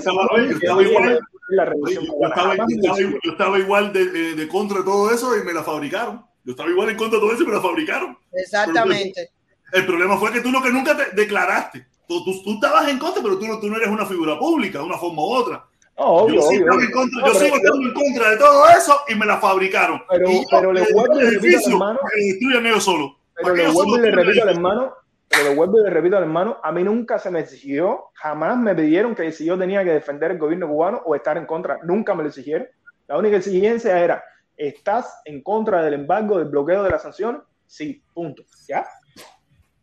yo 1.48 1.62
estaba- 1.62 1.72
oye, 1.82 1.94
yo 1.94 2.00
estaba 2.00 2.00
igual. 2.00 2.02
la 2.02 2.02
Oye, 2.02 2.02
revolución 2.02 2.04
yo, 2.06 2.12
cubana. 2.12 2.34
estaba, 2.34 2.48
Jamás 2.50 2.56
yo 2.58 2.66
me 2.66 2.74
estaba- 2.80 2.96
decía. 2.98 3.18
yo 3.24 3.30
estaba 3.32 3.58
igual 3.58 3.92
de, 3.92 4.04
de- 4.06 4.34
de 4.34 4.48
contra 4.48 4.78
de 4.78 4.84
todo 4.84 5.10
eso 5.10 5.36
y 5.36 5.44
me 5.44 5.52
la 5.52 5.62
fabricaron. 5.62 6.24
Yo 6.44 6.50
estaba 6.52 6.70
igual 6.70 6.90
en 6.90 6.96
contra 6.96 7.18
de 7.18 7.24
todo 7.26 7.32
eso 7.34 7.42
y 7.42 7.46
me 7.46 7.52
la 7.54 7.60
fabricaron. 7.60 8.18
Exactamente. 8.32 9.30
El 9.72 9.84
problema 9.86 10.16
fue 10.16 10.32
que 10.32 10.40
tú 10.40 10.50
lo 10.52 10.62
que 10.62 10.70
nunca 10.70 10.96
te 10.96 11.10
declaraste. 11.20 11.86
Tú, 12.08 12.24
tú, 12.24 12.40
tú 12.44 12.54
estabas 12.54 12.88
en 12.88 12.98
contra, 12.98 13.20
pero 13.22 13.36
tú, 13.38 13.46
no- 13.46 13.58
tú 13.58 13.68
no 13.68 13.76
eres 13.76 13.88
una 13.88 14.06
figura 14.06 14.38
pública, 14.38 14.78
de 14.78 14.84
una 14.84 14.96
forma 14.96 15.22
u 15.22 15.32
otra. 15.34 15.64
No, 15.98 16.04
obvio, 16.04 16.34
yo 16.36 16.40
sí 16.42 16.46
obvio, 16.48 16.58
estaba 16.58 16.76
obvio. 16.76 16.86
en 16.86 16.92
contra, 16.92 17.20
No, 17.20 17.26
yo 17.26 17.32
pero- 17.32 17.44
sigo 17.44 17.56
estando 17.56 17.82
en 17.88 17.94
contra 17.94 18.30
de 18.30 18.36
todo 18.36 18.68
eso 18.68 19.00
y 19.08 19.14
me 19.16 19.26
la 19.26 19.38
fabricaron. 19.38 20.02
Pero- 20.08 20.30
y 20.30 20.34
yo 20.36 20.42
pero 20.50 20.72
le 20.72 20.92
vuelvo 20.92 21.14
y 21.16 21.18
el 21.18 21.24
le 21.24 21.30
repito, 21.40 21.68
hermano. 21.70 21.98
destruyan 22.16 22.66
ellos 22.66 22.84
solos. 22.84 23.12
Pero 23.34 23.54
le 23.54 23.68
vuelvo 23.68 23.96
y 23.96 24.00
le 24.02 24.10
repito 24.12 24.42
al 24.42 24.48
hermano, 24.50 24.92
pero 25.28 25.44
le 25.44 25.54
vuelvo 25.54 25.80
y 25.80 25.84
le 25.84 25.90
repito 25.90 26.16
al 26.16 26.22
hermano, 26.22 26.58
a 26.62 26.72
mí 26.72 26.82
nunca 26.84 27.18
se 27.18 27.30
me 27.30 27.40
exigió, 27.40 28.10
jamás 28.14 28.56
me 28.58 28.74
pidieron 28.74 29.14
que 29.14 29.32
si 29.32 29.44
yo 29.44 29.58
tenía 29.58 29.84
que 29.84 29.92
defender 29.92 30.30
el 30.30 30.38
gobierno 30.38 30.68
cubano 30.68 31.02
o 31.04 31.14
estar 31.14 31.36
en 31.36 31.46
contra, 31.46 31.78
nunca 31.82 32.14
me 32.14 32.22
lo 32.22 32.28
exigieron. 32.28 32.66
La 33.08 33.18
única 33.18 33.36
exigencia 33.36 33.98
era, 33.98 34.22
¿estás 34.56 35.20
en 35.24 35.42
contra 35.42 35.82
del 35.82 35.94
embargo, 35.94 36.38
del 36.38 36.48
bloqueo 36.48 36.82
de 36.82 36.90
las 36.90 37.02
sanciones? 37.02 37.42
Sí, 37.66 38.02
punto. 38.14 38.44
¿Ya? 38.68 38.86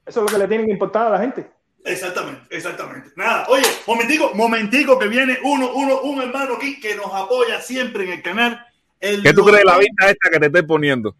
Eso 0.05 0.19
es 0.19 0.31
lo 0.31 0.37
que 0.37 0.37
le 0.37 0.47
tiene 0.47 0.65
que 0.65 0.71
importar 0.71 1.07
a 1.07 1.09
la 1.11 1.19
gente. 1.19 1.49
Exactamente, 1.85 2.41
exactamente. 2.55 3.11
Nada, 3.15 3.45
oye, 3.49 3.65
momentico, 3.85 4.31
momentico 4.33 4.97
que 4.97 5.07
viene 5.07 5.37
uno, 5.43 5.73
uno, 5.73 6.01
un 6.01 6.21
hermano 6.21 6.55
aquí 6.55 6.79
que 6.79 6.95
nos 6.95 7.13
apoya 7.13 7.59
siempre 7.59 8.05
en 8.05 8.13
el 8.13 8.21
canal. 8.21 8.65
El 8.99 9.21
¿Qué 9.21 9.33
tú 9.33 9.43
crees 9.43 9.59
de 9.59 9.65
la 9.65 9.77
vista 9.77 10.09
esta 10.09 10.29
que 10.29 10.39
te 10.39 10.45
estoy 10.45 10.61
poniendo? 10.61 11.13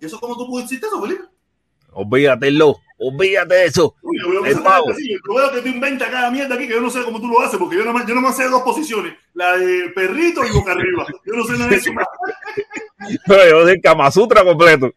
¿Y 0.00 0.06
eso 0.06 0.18
cómo 0.18 0.36
tú 0.36 0.46
pudiste 0.46 0.84
eso, 0.84 1.00
Felipe? 1.00 1.22
Olvídatelo, 1.92 2.80
olvídate 3.08 3.54
de 3.54 3.64
eso. 3.66 3.94
Yo 4.02 4.30
veo, 4.30 4.44
El 4.44 4.56
que 4.56 4.62
pavo. 4.62 4.90
así, 4.90 5.08
yo 5.10 5.34
veo 5.34 5.52
que 5.52 5.60
tú 5.60 5.68
inventas 5.68 6.08
cada 6.10 6.30
mierda 6.30 6.54
aquí 6.54 6.66
que 6.66 6.74
yo 6.74 6.80
no 6.80 6.90
sé 6.90 7.02
cómo 7.02 7.20
tú 7.20 7.28
lo 7.28 7.40
haces, 7.40 7.58
porque 7.58 7.76
yo 7.76 7.84
no 7.84 7.92
me, 7.92 8.06
yo 8.06 8.14
no 8.14 8.20
me 8.20 8.32
sé 8.32 8.48
dos 8.48 8.62
posiciones, 8.62 9.14
la 9.34 9.56
de 9.56 9.90
perrito 9.90 10.44
y 10.44 10.50
boca 10.52 10.72
arriba. 10.72 11.06
Yo 11.24 11.34
no 11.34 11.44
sé 11.44 11.52
nada 11.52 11.68
de 11.68 11.76
eso. 11.76 11.90
Yo 13.28 13.62
soy 13.62 13.80
Kama 13.80 14.10
Sutra 14.10 14.44
completo. 14.44 14.90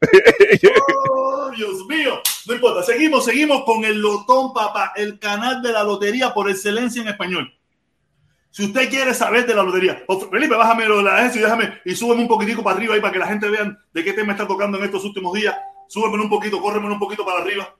Oh, 1.12 1.50
Dios 1.56 1.86
mío. 1.88 2.22
No 2.48 2.54
importa, 2.54 2.84
seguimos, 2.84 3.26
seguimos 3.26 3.64
con 3.66 3.84
el 3.84 4.00
Lotón 4.00 4.54
Papá, 4.54 4.94
el 4.96 5.20
canal 5.20 5.62
de 5.62 5.74
la 5.74 5.84
lotería 5.84 6.34
por 6.34 6.50
excelencia 6.50 7.02
en 7.02 7.10
español. 7.10 7.54
Si 8.52 8.64
usted 8.64 8.90
quiere 8.90 9.14
saber 9.14 9.46
de 9.46 9.54
la 9.54 9.64
lotería, 9.64 10.04
Felipe, 10.32 10.56
bájame 10.56 10.86
lo 10.86 10.98
de 10.98 11.04
la 11.04 11.18
agencia 11.18 11.40
y 11.40 11.44
déjame 11.44 11.74
y 11.86 11.96
súbeme 11.96 12.22
un 12.22 12.28
poquitico 12.28 12.64
para 12.64 12.78
arriba 12.78 12.96
ahí 12.96 13.02
para 13.02 13.14
que 13.14 13.20
la 13.20 13.28
gente 13.28 13.50
vean 13.50 13.78
de 13.94 14.04
qué 14.04 14.14
tema 14.14 14.32
está 14.32 14.48
tocando 14.48 14.78
en 14.78 14.86
estos 14.86 15.04
últimos 15.04 15.34
días. 15.34 15.56
Súbeme 15.90 16.22
un 16.24 16.30
poquito, 16.30 16.62
córreme 16.62 16.88
un 16.88 17.00
poquito 17.00 17.26
para 17.26 17.42
arriba 17.42 17.76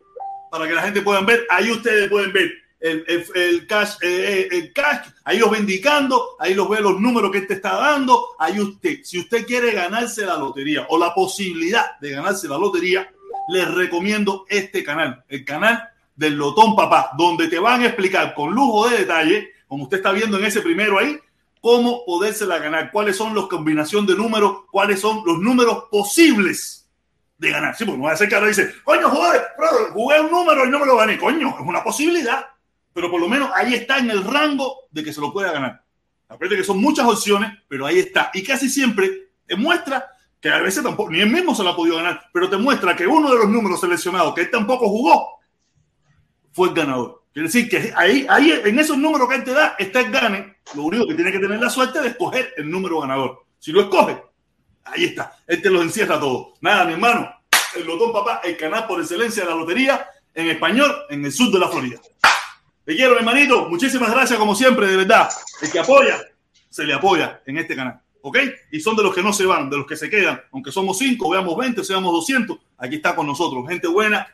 para 0.52 0.68
que 0.68 0.74
la 0.74 0.82
gente 0.84 1.02
pueda 1.02 1.22
ver. 1.22 1.46
Ahí 1.50 1.72
ustedes 1.72 2.10
pueden 2.10 2.32
ver 2.34 2.52
el, 2.80 3.04
el- 3.08 3.26
el 3.36 3.68
cash, 3.68 3.96
eh, 4.02 4.48
el 4.52 4.72
cash, 4.74 5.08
ahí 5.24 5.40
los 5.40 5.52
va 5.52 5.58
indicando, 5.58 6.36
ahí 6.40 6.54
los 6.54 6.70
ve 6.70 6.80
los 6.82 7.00
números 7.00 7.32
que 7.32 7.42
te 7.42 7.56
está 7.56 7.76
dando. 7.76 8.28
Ahí 8.40 8.60
usted, 8.60 9.00
si 9.04 9.20
usted 9.20 9.46
quiere 9.46 9.72
ganarse 9.72 10.26
la 10.26 10.38
lotería 10.38 10.86
o 10.90 10.98
la 10.98 11.14
posibilidad 11.14 11.98
de 12.00 12.12
ganarse 12.12 12.48
la 12.48 12.58
lotería, 12.58 13.12
les 13.50 13.68
recomiendo 13.74 14.46
este 14.50 14.84
canal, 14.84 15.24
el 15.30 15.44
canal 15.46 15.84
del 16.16 16.36
Lotón 16.36 16.76
Papá, 16.76 17.12
donde 17.18 17.48
te 17.48 17.60
van 17.60 17.82
a 17.82 17.86
explicar 17.88 18.34
con 18.34 18.52
lujo 18.54 18.90
de 18.90 19.00
detalle, 19.00 19.52
como 19.68 19.84
usted 19.84 19.98
está 19.98 20.12
viendo 20.12 20.38
en 20.38 20.46
ese 20.46 20.62
primero 20.62 20.98
ahí, 21.00 21.18
cómo 21.62 22.04
podérsela 22.06 22.58
ganar, 22.60 22.92
cuáles 22.92 23.16
son 23.18 23.36
las 23.36 23.46
combinaciones 23.46 24.08
de 24.10 24.16
números, 24.16 24.60
cuáles 24.72 25.00
son 25.00 25.24
los 25.26 25.40
números 25.40 25.86
posibles 25.92 26.87
de 27.38 27.52
ganar. 27.52 27.76
Sí, 27.76 27.86
porque 27.86 27.98
no 27.98 28.06
va 28.06 28.14
a 28.14 28.18
ser 28.18 28.30
que 28.30 28.36
ahora 28.36 28.48
dice, 28.48 28.74
coño, 28.84 29.10
jugué, 29.10 29.40
brother, 29.58 29.92
jugué 29.94 30.22
un 30.22 30.32
número 30.32 30.66
y 30.66 30.70
no 30.70 30.80
me 30.80 30.86
lo 30.86 30.98
gané. 30.98 31.18
Coño, 31.18 31.50
es 31.50 31.66
una 31.66 31.84
posibilidad. 31.84 32.46
Pero 32.94 33.12
por 33.12 33.22
lo 33.22 33.28
menos 33.28 33.52
ahí 33.54 33.76
está 33.76 34.00
en 34.00 34.10
el 34.10 34.24
rango 34.24 34.88
de 34.92 35.04
que 35.04 35.14
se 35.14 35.22
lo 35.22 35.32
pueda 35.32 35.52
ganar. 35.52 35.84
Aparte 36.30 36.58
que 36.58 36.64
son 36.64 36.82
muchas 36.82 37.06
opciones, 37.06 37.52
pero 37.68 37.86
ahí 37.86 38.00
está. 38.00 38.32
Y 38.34 38.44
casi 38.44 38.70
siempre 38.70 39.30
te 39.46 39.56
muestra 39.56 40.10
que 40.42 40.50
a 40.50 40.60
veces 40.60 40.84
tampoco, 40.84 41.12
ni 41.12 41.22
él 41.22 41.30
mismo 41.30 41.56
se 41.56 41.64
lo 41.64 41.70
ha 41.70 41.76
podido 41.76 41.98
ganar, 41.98 42.22
pero 42.34 42.50
te 42.50 42.58
muestra 42.58 42.96
que 42.96 43.08
uno 43.08 43.32
de 43.32 43.38
los 43.38 43.50
números 43.50 43.80
seleccionados 43.80 44.34
que 44.34 44.42
él 44.42 44.52
tampoco 44.52 44.90
jugó 44.90 45.40
fue 46.52 46.70
el 46.70 46.74
ganador. 46.74 47.24
Quiere 47.32 47.48
decir 47.48 47.70
que 47.70 47.94
ahí, 47.96 48.26
ahí 48.30 48.52
en 48.66 48.80
esos 48.80 48.98
números 48.98 49.30
que 49.30 49.36
él 49.36 49.44
te 49.44 49.54
da 49.54 49.76
está 49.78 50.02
el 50.02 50.12
gane. 50.12 50.58
Lo 50.76 50.84
único 50.84 51.08
que 51.08 51.14
tiene 51.14 51.32
que 51.32 51.40
tener 51.40 51.60
la 51.60 51.70
suerte 51.70 52.02
de 52.02 52.10
escoger 52.10 52.54
el 52.58 52.70
número 52.70 53.00
ganador. 53.00 53.46
Si 53.60 53.72
lo 53.72 53.82
escoge, 53.82 54.24
ahí 54.92 55.06
está. 55.06 55.38
Él 55.46 55.62
te 55.62 55.70
los 55.70 55.82
encierra 55.82 56.20
todo. 56.20 56.54
Nada, 56.62 56.86
mi 56.86 56.94
hermano. 56.94 57.34
El 57.76 57.86
Lotón 57.86 58.12
Papá, 58.14 58.42
el 58.44 58.58
canal 58.58 58.88
por 58.88 59.00
excelencia 59.00 59.44
de 59.44 59.50
la 59.50 59.56
lotería 59.56 60.08
en 60.34 60.48
español 60.48 60.94
en 61.10 61.26
el 61.26 61.32
sur 61.32 61.52
de 61.52 61.60
la 61.60 61.68
Florida. 61.68 62.00
Te 62.86 62.96
quiero, 62.96 63.12
mi 63.12 63.20
hermanito. 63.20 63.68
Muchísimas 63.70 64.12
gracias, 64.12 64.40
como 64.40 64.56
siempre, 64.56 64.88
de 64.88 64.98
verdad. 64.98 65.30
El 65.62 65.72
que 65.72 65.80
apoya, 65.80 66.20
se 66.70 66.86
le 66.86 66.94
apoya 66.94 67.42
en 67.46 67.58
este 67.58 67.76
canal. 67.76 68.00
¿Ok? 68.22 68.38
Y 68.72 68.80
son 68.80 68.96
de 68.96 69.04
los 69.04 69.14
que 69.14 69.22
no 69.22 69.32
se 69.34 69.46
van, 69.46 69.70
de 69.70 69.78
los 69.78 69.86
que 69.86 69.96
se 69.96 70.10
quedan. 70.10 70.42
Aunque 70.52 70.72
somos 70.72 70.98
5, 70.98 71.30
veamos 71.30 71.58
20, 71.58 71.84
seamos 71.84 72.12
200. 72.14 72.58
Aquí 72.78 72.96
está 72.96 73.16
con 73.16 73.28
nosotros. 73.28 73.68
Gente 73.68 73.88
buena, 73.88 74.28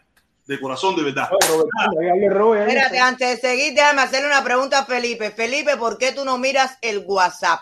de 0.46 0.60
corazón, 0.60 0.96
de 0.96 1.04
verdad. 1.04 1.30
Espérate, 1.32 3.00
antes 3.00 3.42
de 3.42 3.50
seguir, 3.50 3.74
déjame 3.74 4.02
hacerle 4.02 4.28
una 4.28 4.44
pregunta 4.44 4.80
a 4.80 4.86
Felipe. 4.86 5.32
Felipe, 5.32 5.78
¿por 5.78 5.98
qué 5.98 6.12
tú 6.12 6.26
no 6.26 6.38
miras 6.38 6.78
el 6.82 7.04
WhatsApp? 7.06 7.62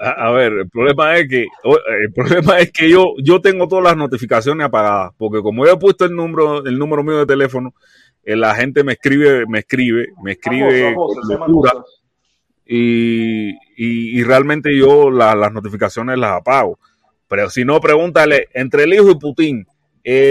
A, 0.00 0.10
a 0.28 0.30
ver, 0.32 0.52
el 0.54 0.68
problema 0.68 1.16
es 1.16 1.28
que 1.28 1.42
el 2.02 2.12
problema 2.12 2.58
es 2.58 2.72
que 2.72 2.90
yo 2.90 3.14
yo 3.22 3.40
tengo 3.40 3.68
todas 3.68 3.84
las 3.84 3.96
notificaciones 3.96 4.66
apagadas 4.66 5.12
porque 5.16 5.40
como 5.40 5.64
yo 5.64 5.72
he 5.72 5.76
puesto 5.78 6.04
el 6.04 6.14
número 6.16 6.64
el 6.66 6.78
número 6.78 7.04
mío 7.04 7.18
de 7.18 7.26
teléfono, 7.26 7.72
eh, 8.24 8.34
la 8.36 8.54
gente 8.56 8.82
me 8.82 8.92
escribe 8.94 9.44
me 9.46 9.60
escribe 9.60 10.06
me 10.22 10.32
escribe 10.32 10.94
Famoso, 11.38 11.84
y, 12.66 13.50
y 13.76 14.22
realmente 14.24 14.76
yo 14.76 15.10
la- 15.10 15.34
las 15.34 15.52
notificaciones 15.52 16.18
las 16.18 16.32
apago. 16.32 16.78
Pero 17.28 17.48
si 17.50 17.64
no, 17.64 17.80
pregúntale 17.80 18.48
entre 18.54 18.84
el 18.84 18.94
hijo 18.94 19.10
y 19.10 19.14
Putin, 19.18 19.66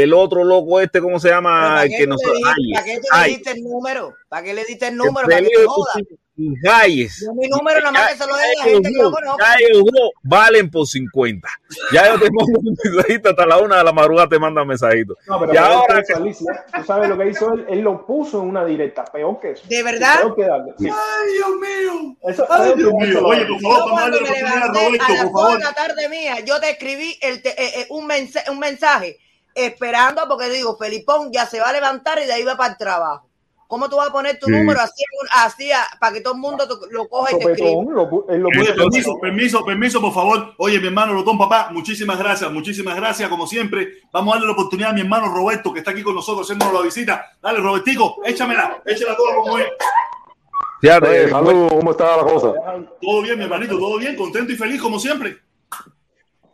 el 0.03 0.13
otro 0.13 0.43
loco 0.43 0.79
este, 0.81 0.99
¿cómo 1.01 1.19
se 1.19 1.29
llama? 1.29 1.49
¿Para 1.61 1.83
El 1.83 1.89
qué, 1.91 1.97
que 1.97 2.03
tú 2.05 2.09
no 2.09 2.15
le 2.17 2.33
dijiste, 2.33 2.49
Hayes, 2.49 2.73
¿Para 2.73 2.85
qué 2.85 2.99
tú 2.99 3.07
le 3.21 3.27
diste 3.29 3.51
el 3.51 3.63
número? 3.63 4.13
¿Para 4.29 4.43
qué 4.43 4.53
le 4.53 4.65
diste 4.65 4.87
el 4.87 4.97
número? 4.97 5.27
¿Para 5.27 5.37
que 5.41 5.47
te 5.49 5.61
de 5.61 5.67
joda? 5.67 5.93
Hayes. 6.71 7.23
Yo 7.25 7.33
mi 7.33 7.47
número 7.47 7.79
nada 7.79 7.91
más 7.93 8.11
que 8.11 8.17
se 8.17 8.27
lo 8.27 8.35
a 8.35 8.37
la 8.37 8.63
gente 8.63 8.89
que 8.89 8.95
ellos 8.99 9.11
conozco. 9.11 10.11
valen 10.21 10.69
por 10.69 10.85
50. 10.87 11.47
Ya 11.91 12.07
yo 12.13 12.19
te 12.19 12.29
mando 12.31 12.59
un 12.59 12.75
mensajito 12.83 13.29
hasta 13.29 13.45
la 13.47 13.57
una 13.57 13.77
de 13.79 13.83
la 13.83 13.91
madrugada 13.91 14.29
te 14.29 14.37
manda 14.37 14.63
mensajito. 14.63 15.15
No, 15.27 15.39
pero 15.39 15.53
y 15.53 15.57
ahora 15.57 15.95
que 16.03 16.11
eso, 16.13 16.21
Alicia, 16.21 16.65
tú 16.75 16.83
sabes 16.85 17.09
lo 17.09 17.17
que 17.17 17.29
hizo 17.29 17.53
él, 17.53 17.65
él 17.69 17.79
lo 17.81 18.05
puso 18.05 18.39
en 18.43 18.49
una 18.49 18.63
directa, 18.65 19.03
peor 19.05 19.39
que 19.39 19.51
eso. 19.53 19.63
¿De 19.67 19.81
verdad? 19.81 20.19
Peor 20.19 20.35
que 20.35 20.43
darle, 20.45 20.73
sí. 20.77 20.87
Ay, 20.87 21.33
Dios 21.33 21.49
mío. 21.59 22.17
Eso, 22.27 22.45
Ay, 22.49 22.73
Dios 22.75 22.93
mío. 22.93 23.25
Oye, 23.25 23.45
por 23.45 23.61
favor, 23.61 23.89
cuando 23.91 24.21
me 24.21 24.27
la 24.27 24.29
oportunidad 24.29 24.53
a 24.53 24.67
levanté 24.67 24.79
Roberto, 24.85 25.05
a 25.05 25.09
las 25.09 25.23
por 25.23 25.31
2 25.31 25.41
favor. 25.41 25.57
de 25.57 25.63
la 25.63 25.73
tarde 25.73 26.09
mía, 26.09 26.39
yo 26.45 26.59
te 26.59 26.69
escribí 26.69 27.17
el 27.21 27.41
te- 27.41 27.49
eh, 27.63 27.71
eh, 27.81 27.85
un, 27.89 28.05
mensa- 28.05 28.43
un 28.51 28.59
mensaje 28.59 29.17
esperando 29.65 30.21
porque 30.27 30.49
digo, 30.49 30.77
Felipón 30.77 31.31
ya 31.31 31.45
se 31.45 31.59
va 31.59 31.69
a 31.69 31.73
levantar 31.73 32.19
y 32.19 32.25
de 32.25 32.33
ahí 32.33 32.43
va 32.43 32.55
para 32.55 32.71
el 32.71 32.77
trabajo. 32.77 33.27
¿Cómo 33.67 33.89
tú 33.89 33.97
vas 33.97 34.07
a 34.07 34.11
poner 34.13 34.39
tu 34.39 34.45
Sí. 34.45 34.51
número 34.53 34.79
así, 34.79 35.03
así 35.33 35.69
para 35.99 36.13
que 36.13 36.21
todo 36.21 36.35
el 36.35 36.39
mundo 36.39 36.65
lo 36.89 37.09
coja 37.09 37.35
y 37.35 37.39
te 37.39 37.51
escriba? 37.51 37.83
Permiso, 38.77 39.19
permiso, 39.19 39.65
permiso, 39.65 39.99
por 39.99 40.13
favor. 40.13 40.53
Oye, 40.57 40.79
mi 40.79 40.87
hermano 40.87 41.13
Lotón, 41.13 41.37
papá, 41.37 41.67
muchísimas 41.71 42.17
gracias, 42.17 42.49
muchísimas 42.49 42.95
gracias, 42.95 43.27
como 43.29 43.45
siempre. 43.45 44.03
Vamos 44.13 44.31
a 44.31 44.35
darle 44.35 44.47
la 44.47 44.53
oportunidad 44.53 44.91
a 44.91 44.93
mi 44.93 45.01
hermano 45.01 45.33
Roberto, 45.33 45.73
que 45.73 45.79
está 45.79 45.91
aquí 45.91 46.01
con 46.01 46.15
nosotros 46.15 46.45
haciéndonos 46.47 46.75
la 46.75 46.81
visita. 46.81 47.25
Dale, 47.41 47.59
Robertico, 47.59 48.21
échamela, 48.23 48.81
échala 48.85 49.17
toda 49.17 49.35
como 49.35 49.57
es. 49.57 49.67
Oye, 51.09 51.29
saludos, 51.29 51.73
¿cómo 51.73 51.91
está 51.91 52.17
la 52.17 52.23
cosa? 52.23 52.53
Todo 53.01 53.21
bien, 53.21 53.37
mi 53.37 53.43
hermanito, 53.43 53.77
todo 53.77 53.97
bien, 53.97 54.15
contento 54.15 54.53
y 54.53 54.55
feliz, 54.55 54.81
como 54.81 54.97
siempre. 54.97 55.39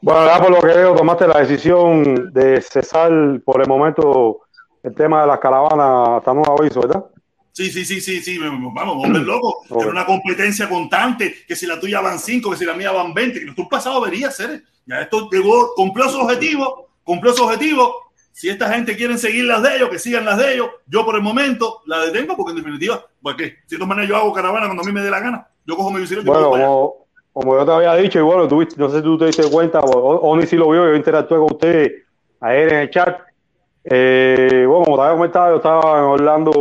Bueno, 0.03 0.25
ya 0.25 0.38
por 0.38 0.51
lo 0.51 0.59
que 0.59 0.67
veo, 0.67 0.95
tomaste 0.95 1.25
la 1.30 1.39
decisión 1.39 2.34
de 2.34 2.59
cesar 2.61 3.39
por 3.45 3.61
el 3.61 3.69
momento 3.69 4.41
el 4.84 4.93
tema 4.93 5.21
de 5.21 5.27
las 5.27 5.39
caravanas 5.39 6.17
hasta 6.17 6.34
nuevo 6.34 6.59
aviso, 6.59 6.81
¿verdad? 6.81 7.05
Sí, 7.53 7.71
sí, 7.71 7.85
sí, 7.85 8.01
sí, 8.01 8.19
sí, 8.19 8.38
vamos, 8.38 8.97
hombre 9.01 9.21
loco. 9.23 9.63
Era 9.80 9.89
una 9.89 10.05
competencia 10.05 10.67
constante, 10.67 11.34
que 11.47 11.55
si 11.55 11.65
la 11.65 11.80
tuya 11.80 12.01
van 12.01 12.19
5, 12.19 12.51
que 12.51 12.57
si 12.57 12.65
la 12.65 12.73
mía 12.73 12.91
van 12.91 13.13
20, 13.13 13.45
que 13.45 13.51
tú 13.53 13.69
pasado 13.69 14.03
debería 14.03 14.30
ser. 14.30 14.63
Ya 14.85 14.99
esto 14.99 15.30
llegó, 15.31 15.73
cumplió 15.73 16.09
su 16.09 16.19
objetivo, 16.19 16.89
cumplió 17.05 17.31
su 17.31 17.45
objetivo. 17.45 18.11
Si 18.34 18.49
esta 18.49 18.73
gente 18.73 18.97
quiere 18.97 19.17
seguir 19.17 19.45
las 19.45 19.63
de 19.63 19.77
ellos, 19.77 19.89
que 19.89 19.99
sigan 19.99 20.25
las 20.25 20.38
de 20.38 20.55
ellos. 20.55 20.67
Yo 20.85 21.05
por 21.05 21.15
el 21.15 21.21
momento 21.21 21.81
la 21.85 21.99
detengo 21.99 22.35
porque 22.35 22.51
en 22.51 22.57
definitiva, 22.57 23.05
pues 23.21 23.38
que, 23.38 23.45
si 23.67 23.75
de 23.75 23.77
todas 23.77 23.88
maneras 23.88 24.09
yo 24.09 24.17
hago 24.17 24.34
caravana 24.34 24.65
cuando 24.65 24.84
a 24.84 24.85
mí 24.85 24.91
me 24.91 25.01
dé 25.01 25.09
la 25.09 25.21
gana. 25.21 25.47
Yo 25.65 25.77
cojo 25.77 25.91
mi 25.91 26.01
bicicleta 26.01 26.27
y 26.27 26.30
Bueno, 26.30 26.49
voy 26.49 26.59
para 26.59 26.69
allá. 26.69 27.02
Como, 27.34 27.57
yo 27.57 27.65
te 27.65 27.72
había 27.72 27.95
dicho, 27.95 28.19
y 28.19 28.22
bueno, 28.22 28.47
no 28.47 28.89
sé 28.89 28.97
si 28.97 29.03
tú 29.03 29.18
te 29.18 29.26
diste 29.26 29.43
cuenta, 29.49 29.80
o, 29.81 29.89
o 29.89 30.38
ni 30.38 30.45
si 30.45 30.55
lo 30.55 30.69
vio, 30.69 30.85
yo 30.85 30.95
interactué 30.95 31.38
con 31.38 31.47
usted 31.53 31.91
ayer 32.39 32.73
en 32.73 32.80
el 32.80 32.89
chat. 32.89 33.32
Eh, 33.85 34.64
bueno, 34.65 34.85
como 34.85 34.95
te 34.97 35.01
había 35.03 35.15
comentado, 35.15 35.49
yo 35.51 35.55
estaba 35.57 35.97
en 35.99 36.03
Orlando 36.05 36.51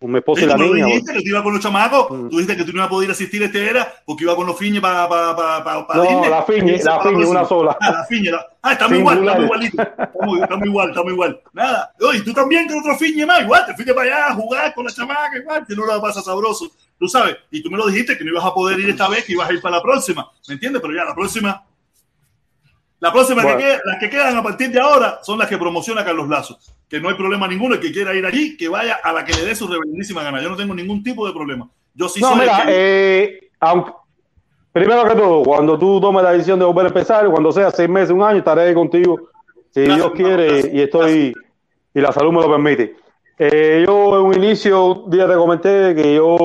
con 0.00 0.10
mi 0.10 0.18
esposa 0.18 0.42
y 0.42 0.46
la 0.46 0.56
niña. 0.56 0.86
dijiste, 0.86 1.12
que 1.12 1.20
tú 1.20 1.28
ibas 1.28 1.42
con 1.42 1.52
los 1.54 1.62
chamacos, 1.62 2.10
Mm. 2.10 2.28
tú 2.28 2.38
dijiste 2.38 2.56
que 2.56 2.64
tú 2.64 2.72
no 2.72 2.78
ibas 2.78 2.86
a 2.86 2.90
poder 2.90 3.10
asistir 3.12 3.40
este 3.44 3.70
era 3.70 3.86
porque 4.04 4.24
iba 4.24 4.34
con 4.34 4.46
los 4.48 4.58
fiñes 4.58 4.80
para 4.80 5.08
pa, 5.08 5.36
pa, 5.36 5.62
pa, 5.62 5.86
pa 5.86 5.94
No, 5.94 6.02
Disney. 6.02 6.28
la 6.30 6.42
Fiñe, 6.42 6.78
la 6.82 7.00
Fiñe, 7.00 7.24
una 7.24 7.44
sola. 7.44 7.76
Ah, 7.80 7.90
la 7.92 8.04
fiñe. 8.04 8.32
la- 8.32 8.44
Ah, 8.64 8.72
estamos 8.72 8.98
igual, 8.98 9.14
Singular. 9.16 9.40
estamos 9.42 9.56
igualitos. 9.66 9.86
Estamos, 10.12 10.38
estamos 10.40 10.66
igual, 10.66 10.88
estamos 10.90 11.12
igual. 11.12 11.40
Nada. 11.52 11.92
Oye, 12.00 12.20
tú 12.22 12.32
también 12.32 12.66
que 12.68 12.74
otro 12.74 12.96
fiñe 12.96 13.26
más, 13.26 13.42
igual, 13.42 13.64
te 13.66 13.74
fuiste 13.74 13.94
para 13.94 14.06
allá 14.06 14.26
a 14.28 14.34
jugar 14.34 14.74
con 14.74 14.84
la 14.84 14.90
chamaca, 14.92 15.36
igual, 15.40 15.64
que 15.66 15.74
no 15.76 15.86
la 15.86 16.00
pasa 16.00 16.20
sabroso. 16.20 16.68
Tú 16.98 17.06
sabes, 17.08 17.36
y 17.50 17.62
tú 17.62 17.70
me 17.70 17.76
lo 17.78 17.86
dijiste 17.88 18.16
que 18.18 18.24
no 18.24 18.30
ibas 18.30 18.44
a 18.44 18.54
poder 18.54 18.78
ir 18.80 18.90
esta 18.90 19.08
vez, 19.08 19.24
que 19.24 19.32
ibas 19.32 19.48
a 19.48 19.52
ir 19.52 19.60
para 19.60 19.76
la 19.76 19.82
próxima. 19.82 20.28
¿Me 20.48 20.54
entiendes? 20.54 20.80
Pero 20.82 20.94
ya, 20.94 21.04
la 21.04 21.14
próxima. 21.14 21.64
La 23.02 23.12
próxima 23.12 23.42
Bueno. 23.42 23.58
que 23.58 23.64
queda- 23.64 23.80
las 23.84 23.98
que 23.98 24.08
quedan 24.10 24.36
a 24.36 24.42
partir 24.44 24.70
de 24.70 24.78
ahora 24.80 25.18
son 25.22 25.36
las 25.36 25.48
que 25.48 25.58
promociona 25.58 26.04
Carlos 26.04 26.28
Lazo. 26.28 26.56
Que 26.88 27.00
no 27.00 27.08
hay 27.08 27.16
problema 27.16 27.48
ninguno. 27.48 27.74
El 27.74 27.80
que 27.80 27.90
quiera 27.90 28.14
ir 28.14 28.24
allí, 28.24 28.56
que 28.56 28.68
vaya 28.68 29.00
a 29.02 29.12
la 29.12 29.24
que 29.24 29.32
le 29.34 29.44
dé 29.44 29.56
su 29.56 29.66
reverendísima 29.66 30.22
gana. 30.22 30.40
Yo 30.40 30.48
no 30.48 30.56
tengo 30.56 30.72
ningún 30.72 31.02
tipo 31.02 31.26
de 31.26 31.32
problema. 31.32 31.68
Yo 31.94 32.08
sí 32.08 32.20
No, 32.20 32.28
soy. 32.28 32.36
el 32.36 32.40
mira, 32.42 32.62
que- 32.64 33.24
eh, 33.24 33.50
aunque, 33.58 33.90
primero 34.72 35.04
que 35.04 35.16
todo, 35.16 35.42
cuando 35.42 35.76
tú 35.76 36.00
tomes 36.00 36.22
la 36.22 36.30
decisión 36.32 36.60
de 36.60 36.64
volver 36.64 36.84
a 36.84 36.88
empezar, 36.88 37.28
cuando 37.28 37.50
sea 37.50 37.72
seis 37.72 37.88
meses, 37.88 38.10
un 38.12 38.22
año, 38.22 38.38
estaré 38.38 38.62
ahí 38.62 38.74
contigo, 38.74 39.18
si 39.70 39.80
Gracias, 39.80 39.96
Dios 39.96 40.12
quiere 40.14 40.46
gracias, 40.46 40.74
y 40.74 40.80
estoy 40.80 41.34
y 41.94 42.00
la 42.00 42.12
salud 42.12 42.32
me 42.32 42.40
lo 42.40 42.50
permite. 42.50 42.94
Eh, 43.36 43.82
yo 43.84 44.20
en 44.20 44.26
un 44.26 44.34
inicio, 44.44 44.84
un 45.04 45.10
día 45.10 45.26
te 45.26 45.34
comenté 45.34 45.92
que 45.96 46.14
yo, 46.14 46.36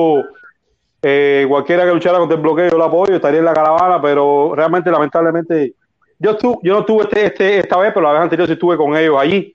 eh, 1.02 1.46
cualquiera 1.48 1.84
que 1.84 1.92
luchara 1.94 2.18
contra 2.18 2.36
el 2.36 2.42
bloqueo, 2.42 2.68
yo 2.70 2.78
lo 2.78 2.84
apoyo, 2.84 3.14
estaría 3.14 3.38
en 3.38 3.44
la 3.44 3.54
caravana, 3.54 4.02
pero 4.02 4.54
realmente, 4.56 4.90
lamentablemente, 4.90 5.74
yo, 6.18 6.32
estuve, 6.32 6.56
yo 6.62 6.74
no 6.74 6.80
estuve 6.80 7.02
este, 7.04 7.26
este, 7.26 7.58
esta 7.60 7.76
vez, 7.78 7.92
pero 7.92 8.06
la 8.06 8.12
vez 8.12 8.22
anterior 8.22 8.46
sí 8.46 8.54
estuve 8.54 8.76
con 8.76 8.96
ellos 8.96 9.16
allí 9.18 9.54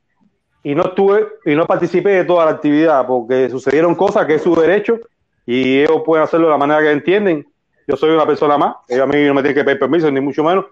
y 0.63 0.73
no 0.75 0.83
estuve 0.83 1.27
y 1.45 1.55
no 1.55 1.65
participé 1.65 2.11
de 2.11 2.25
toda 2.25 2.45
la 2.45 2.51
actividad 2.51 3.05
porque 3.05 3.49
sucedieron 3.49 3.95
cosas 3.95 4.25
que 4.25 4.35
es 4.35 4.41
su 4.41 4.55
derecho 4.55 4.99
y 5.45 5.79
ellos 5.81 6.01
pueden 6.05 6.23
hacerlo 6.23 6.47
de 6.47 6.51
la 6.51 6.57
manera 6.57 6.81
que 6.81 6.91
entienden. 6.91 7.45
Yo 7.85 7.97
soy 7.97 8.11
una 8.11 8.25
persona 8.25 8.57
más, 8.57 8.75
ellos 8.87 9.03
a 9.03 9.07
mí 9.07 9.21
no 9.25 9.33
me 9.33 9.41
tienen 9.41 9.55
que 9.55 9.65
pedir 9.65 9.79
permiso, 9.79 10.09
ni 10.09 10.21
mucho 10.21 10.41
menos, 10.41 10.65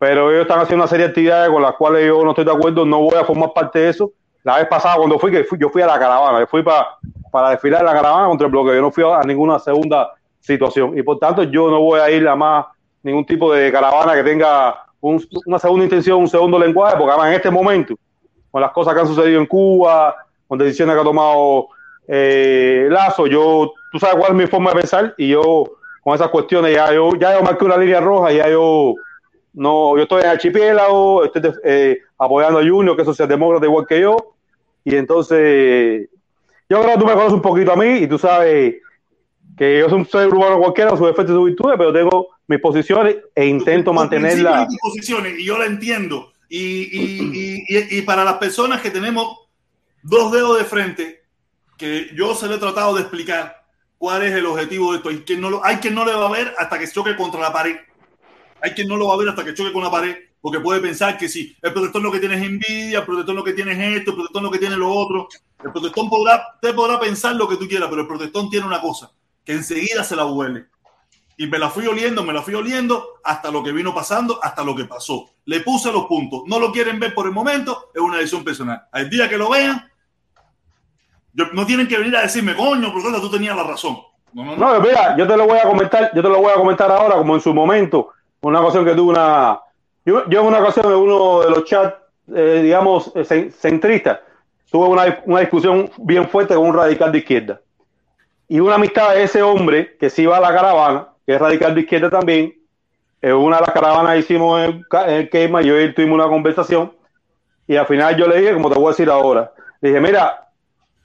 pero 0.00 0.30
ellos 0.30 0.42
están 0.42 0.58
haciendo 0.58 0.82
una 0.82 0.88
serie 0.88 1.04
de 1.04 1.10
actividades 1.10 1.48
con 1.50 1.62
las 1.62 1.74
cuales 1.74 2.06
yo 2.06 2.24
no 2.24 2.30
estoy 2.30 2.44
de 2.44 2.50
acuerdo, 2.50 2.84
no 2.84 3.02
voy 3.02 3.14
a 3.14 3.24
formar 3.24 3.52
parte 3.54 3.78
de 3.78 3.90
eso. 3.90 4.12
La 4.42 4.58
vez 4.58 4.66
pasada 4.66 4.96
cuando 4.96 5.18
fui, 5.18 5.30
que 5.30 5.44
fui, 5.44 5.58
yo 5.58 5.68
fui 5.68 5.82
a 5.82 5.86
la 5.86 5.98
caravana, 5.98 6.40
yo 6.40 6.46
fui 6.48 6.62
para, 6.62 6.88
para 7.30 7.50
desfilar 7.50 7.84
la 7.84 7.92
caravana 7.92 8.26
contra 8.26 8.46
el 8.46 8.50
bloqueo, 8.50 8.74
yo 8.74 8.80
no 8.80 8.90
fui 8.90 9.04
a 9.04 9.22
ninguna 9.22 9.60
segunda 9.60 10.12
situación 10.40 10.96
y 10.96 11.02
por 11.02 11.18
tanto 11.18 11.42
yo 11.44 11.70
no 11.70 11.80
voy 11.80 11.98
a 11.98 12.10
ir 12.10 12.26
a 12.26 12.36
más 12.36 12.66
ningún 13.02 13.26
tipo 13.26 13.52
de 13.52 13.70
caravana 13.72 14.14
que 14.14 14.22
tenga 14.22 14.85
un- 15.14 15.28
una 15.46 15.58
segunda 15.58 15.84
intención, 15.84 16.18
un 16.20 16.28
segundo 16.28 16.58
lenguaje, 16.58 16.96
porque 16.96 17.10
además 17.12 17.28
en 17.28 17.34
este 17.34 17.50
momento 17.50 17.94
con 18.50 18.60
las 18.60 18.72
cosas 18.72 18.94
que 18.94 19.00
han 19.00 19.06
sucedido 19.06 19.40
en 19.40 19.46
Cuba, 19.46 20.16
con 20.48 20.58
decisiones 20.58 20.94
que 20.94 21.00
ha 21.00 21.04
tomado 21.04 21.68
eh, 22.08 22.86
Lazo, 22.90 23.26
yo, 23.26 23.72
tú 23.90 23.98
sabes 23.98 24.16
cuál 24.16 24.30
es 24.32 24.36
mi 24.36 24.46
forma 24.46 24.70
de 24.70 24.76
pensar 24.76 25.14
y 25.18 25.28
yo 25.28 25.64
con 26.02 26.14
esas 26.14 26.28
cuestiones 26.28 26.72
ya 26.74 26.92
yo, 26.92 27.10
ya 27.16 27.34
yo 27.36 27.42
marqué 27.42 27.64
una 27.64 27.76
línea 27.76 28.00
roja, 28.00 28.30
ya 28.32 28.48
yo 28.48 28.94
no, 29.54 29.96
yo 29.96 30.02
estoy 30.04 30.22
en 30.22 30.28
archipiélago, 30.28 31.24
estoy 31.24 31.52
eh, 31.64 31.98
apoyando 32.18 32.60
a 32.60 32.62
Junior, 32.62 32.94
que 32.94 33.02
es 33.02 33.06
socialdemócrata 33.08 33.66
igual 33.66 33.86
que 33.88 34.00
yo, 34.00 34.16
y 34.84 34.94
entonces 34.94 36.08
yo 36.68 36.80
creo 36.80 36.94
que 36.94 36.98
tú 37.00 37.06
me 37.06 37.12
conoces 37.14 37.32
un 37.32 37.42
poquito 37.42 37.72
a 37.72 37.76
mí 37.76 37.86
y 38.02 38.06
tú 38.06 38.18
sabes 38.18 38.76
que 39.56 39.78
yo 39.78 39.88
soy 39.88 39.98
un 40.00 40.06
ser 40.06 40.28
humano 40.32 40.58
cualquiera, 40.58 40.90
sus 40.90 41.00
defectos 41.06 41.30
y 41.30 41.32
sus 41.38 41.44
virtudes, 41.46 41.76
pero 41.78 41.92
tengo 41.92 42.28
mis 42.46 42.60
posiciones 42.60 43.16
e 43.34 43.46
intento 43.46 43.90
tus 43.92 44.00
principios 44.08 44.34
mantenerla. 44.42 44.62
y 44.62 44.66
tus 44.66 44.78
posiciones, 44.78 45.38
y 45.38 45.44
yo 45.44 45.58
la 45.58 45.66
entiendo. 45.66 46.32
Y, 46.48 46.58
y- 46.58 47.64
y- 47.68 47.98
y- 47.98 48.02
para 48.02 48.22
las 48.24 48.34
personas 48.34 48.80
que 48.80 48.90
tenemos 48.90 49.36
dos 50.02 50.30
dedos 50.30 50.58
de 50.58 50.64
frente, 50.64 51.22
que 51.76 52.08
yo 52.14 52.34
se 52.34 52.46
lo 52.46 52.54
he 52.54 52.58
tratado 52.58 52.94
de 52.94 53.00
explicar 53.02 53.64
cuál 53.98 54.22
es 54.22 54.32
el 54.32 54.46
objetivo 54.46 54.92
de 54.92 54.98
esto. 54.98 55.10
Y 55.10 55.20
que 55.24 55.36
no 55.36 55.50
lo, 55.50 55.64
hay 55.64 55.76
quien 55.76 55.94
no 55.94 56.04
le 56.04 56.12
va 56.12 56.28
a 56.28 56.30
ver 56.32 56.54
hasta 56.58 56.78
que 56.78 56.86
choque 56.88 57.16
contra 57.16 57.40
la 57.40 57.52
pared. 57.52 57.76
Hay 58.62 58.70
quien 58.72 58.88
no 58.88 58.96
lo 58.96 59.08
va 59.08 59.14
a 59.14 59.18
ver 59.18 59.28
hasta 59.28 59.44
que 59.44 59.54
choque 59.54 59.72
con 59.72 59.82
la 59.82 59.90
pared, 59.90 60.16
porque 60.40 60.60
puede 60.60 60.80
pensar 60.80 61.18
que 61.18 61.28
si 61.28 61.56
el 61.60 61.72
protector 61.72 62.00
lo 62.02 62.12
que 62.12 62.20
tiene 62.20 62.36
es 62.36 62.42
envidia, 62.42 63.00
el 63.00 63.04
protector 63.04 63.34
lo 63.34 63.44
que 63.44 63.52
tiene 63.52 63.72
es 63.72 63.98
esto, 63.98 64.10
el 64.12 64.16
protector 64.16 64.42
lo 64.42 64.50
que 64.50 64.58
tiene 64.58 64.74
es 64.74 64.78
lo 64.78 64.90
otro. 64.92 65.28
El 65.64 65.72
protector 65.72 66.08
podrá, 66.08 66.46
usted 66.54 66.74
podrá 66.74 67.00
pensar 67.00 67.34
lo 67.34 67.48
que 67.48 67.56
tú 67.56 67.66
quieras, 67.66 67.88
pero 67.90 68.02
el 68.02 68.06
protector 68.08 68.48
tiene 68.50 68.66
una 68.66 68.80
cosa, 68.80 69.10
que 69.46 69.52
enseguida 69.54 70.04
se 70.04 70.14
la 70.16 70.26
huele. 70.26 70.66
Y 71.38 71.46
me 71.46 71.58
la 71.58 71.70
fui 71.70 71.86
oliendo, 71.86 72.22
me 72.24 72.32
la 72.32 72.42
fui 72.42 72.54
oliendo 72.54 73.06
hasta 73.22 73.50
lo 73.50 73.62
que 73.62 73.70
vino 73.72 73.94
pasando, 73.94 74.38
hasta 74.42 74.64
lo 74.64 74.74
que 74.74 74.84
pasó. 74.86 75.26
Le 75.44 75.60
puse 75.60 75.92
los 75.92 76.06
puntos. 76.06 76.42
No 76.46 76.58
lo 76.58 76.72
quieren 76.72 76.98
ver 76.98 77.14
por 77.14 77.26
el 77.26 77.32
momento, 77.32 77.90
es 77.94 78.00
una 78.00 78.16
decisión 78.16 78.42
personal. 78.42 78.82
Al 78.90 79.08
día 79.08 79.28
que 79.28 79.38
lo 79.38 79.48
vean, 79.50 79.90
yo- 81.32 81.46
no 81.52 81.66
tienen 81.66 81.86
que 81.86 81.98
venir 81.98 82.16
a 82.16 82.22
decirme, 82.22 82.56
coño, 82.56 82.90
protesta, 82.92 83.20
tú 83.20 83.30
tenías 83.30 83.54
la 83.56 83.62
razón. 83.64 83.98
No, 84.32 84.44
no, 84.44 84.56
no. 84.56 84.72
No, 84.74 84.80
mira, 84.80 85.16
yo 85.16 85.26
te 85.26 85.36
lo 85.36 85.46
voy 85.46 85.58
a 85.58 85.62
comentar, 85.62 86.10
yo 86.14 86.22
te 86.22 86.28
lo 86.28 86.38
voy 86.40 86.50
a 86.52 86.56
comentar 86.56 86.90
ahora, 86.90 87.16
como 87.16 87.34
en 87.34 87.40
su 87.40 87.52
momento, 87.54 88.10
una 88.40 88.60
ocasión 88.60 88.84
que 88.84 88.94
tuve 88.94 89.10
una, 89.12 89.60
yo, 90.04 90.28
yo 90.28 90.40
en 90.40 90.46
una 90.46 90.58
ocasión 90.60 90.86
en 90.86 90.92
uno 90.98 91.40
de 91.40 91.50
los 91.50 91.64
chats, 91.64 91.94
eh, 92.34 92.60
digamos, 92.62 93.08
eh, 93.14 93.20
cen- 93.24 93.50
centristas, 93.52 94.20
tuve 94.70 94.88
una, 94.88 95.20
una 95.26 95.40
discusión 95.40 95.90
bien 95.98 96.28
fuerte 96.28 96.54
con 96.54 96.66
un 96.66 96.74
radical 96.74 97.12
de 97.12 97.18
izquierda. 97.18 97.60
Y 98.48 98.60
una 98.60 98.76
amistad 98.76 99.14
de 99.14 99.24
ese 99.24 99.42
hombre 99.42 99.96
que 99.98 100.10
se 100.10 100.22
iba 100.22 100.36
a 100.36 100.40
la 100.40 100.54
caravana, 100.54 101.08
que 101.26 101.34
es 101.34 101.40
radical 101.40 101.74
de 101.74 101.80
izquierda 101.80 102.10
también. 102.10 102.54
En 103.22 103.34
una 103.34 103.56
de 103.56 103.62
las 103.62 103.72
caravanas 103.72 104.18
hicimos 104.18 104.60
en, 104.60 104.84
en 105.08 105.28
Quema, 105.28 105.62
yo 105.62 105.78
y 105.78 105.84
él 105.84 105.94
tuvimos 105.94 106.14
una 106.14 106.28
conversación 106.28 106.92
y 107.66 107.76
al 107.76 107.86
final 107.86 108.16
yo 108.16 108.28
le 108.28 108.40
dije, 108.40 108.54
como 108.54 108.70
te 108.70 108.76
voy 108.76 108.86
a 108.86 108.90
decir 108.90 109.10
ahora, 109.10 109.52
dije, 109.80 110.00
mira, 110.00 110.48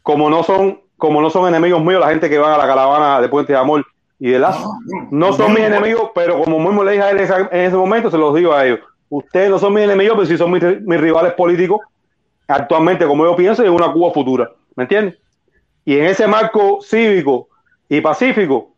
como 0.03 0.29
no 0.29 0.43
son, 0.43 0.79
como 0.97 1.21
no 1.21 1.29
son 1.29 1.47
enemigos 1.47 1.83
míos 1.83 1.99
la 1.99 2.09
gente 2.09 2.29
que 2.29 2.37
van 2.37 2.53
a 2.53 2.57
la 2.57 2.67
caravana 2.67 3.21
de 3.21 3.29
Puente 3.29 3.53
de 3.53 3.59
Amor 3.59 3.85
y 4.19 4.29
de 4.29 4.39
Lazo, 4.39 4.71
no 5.09 5.33
son 5.33 5.53
mis 5.53 5.63
enemigos, 5.63 6.11
pero 6.13 6.43
como 6.43 6.59
mismo 6.59 6.83
le 6.83 6.91
dije 6.91 7.03
a 7.03 7.11
él 7.11 7.19
en 7.19 7.61
ese 7.61 7.75
momento, 7.75 8.11
se 8.11 8.17
los 8.17 8.35
digo 8.35 8.53
a 8.53 8.65
ellos, 8.65 8.79
ustedes 9.09 9.49
no 9.49 9.57
son 9.57 9.73
mis 9.73 9.83
enemigos, 9.83 10.15
pero 10.15 10.27
sí 10.27 10.37
son 10.37 10.51
mis, 10.51 11.01
rivales 11.01 11.33
políticos 11.33 11.81
actualmente, 12.47 13.07
como 13.07 13.25
yo 13.25 13.35
pienso, 13.35 13.63
en 13.63 13.71
una 13.71 13.91
Cuba 13.91 14.11
futura, 14.13 14.51
¿me 14.75 14.83
entiendes? 14.83 15.17
Y 15.85 15.97
en 15.97 16.05
ese 16.05 16.27
marco 16.27 16.79
cívico 16.81 17.49
y 17.89 18.01
pacífico, 18.01 18.73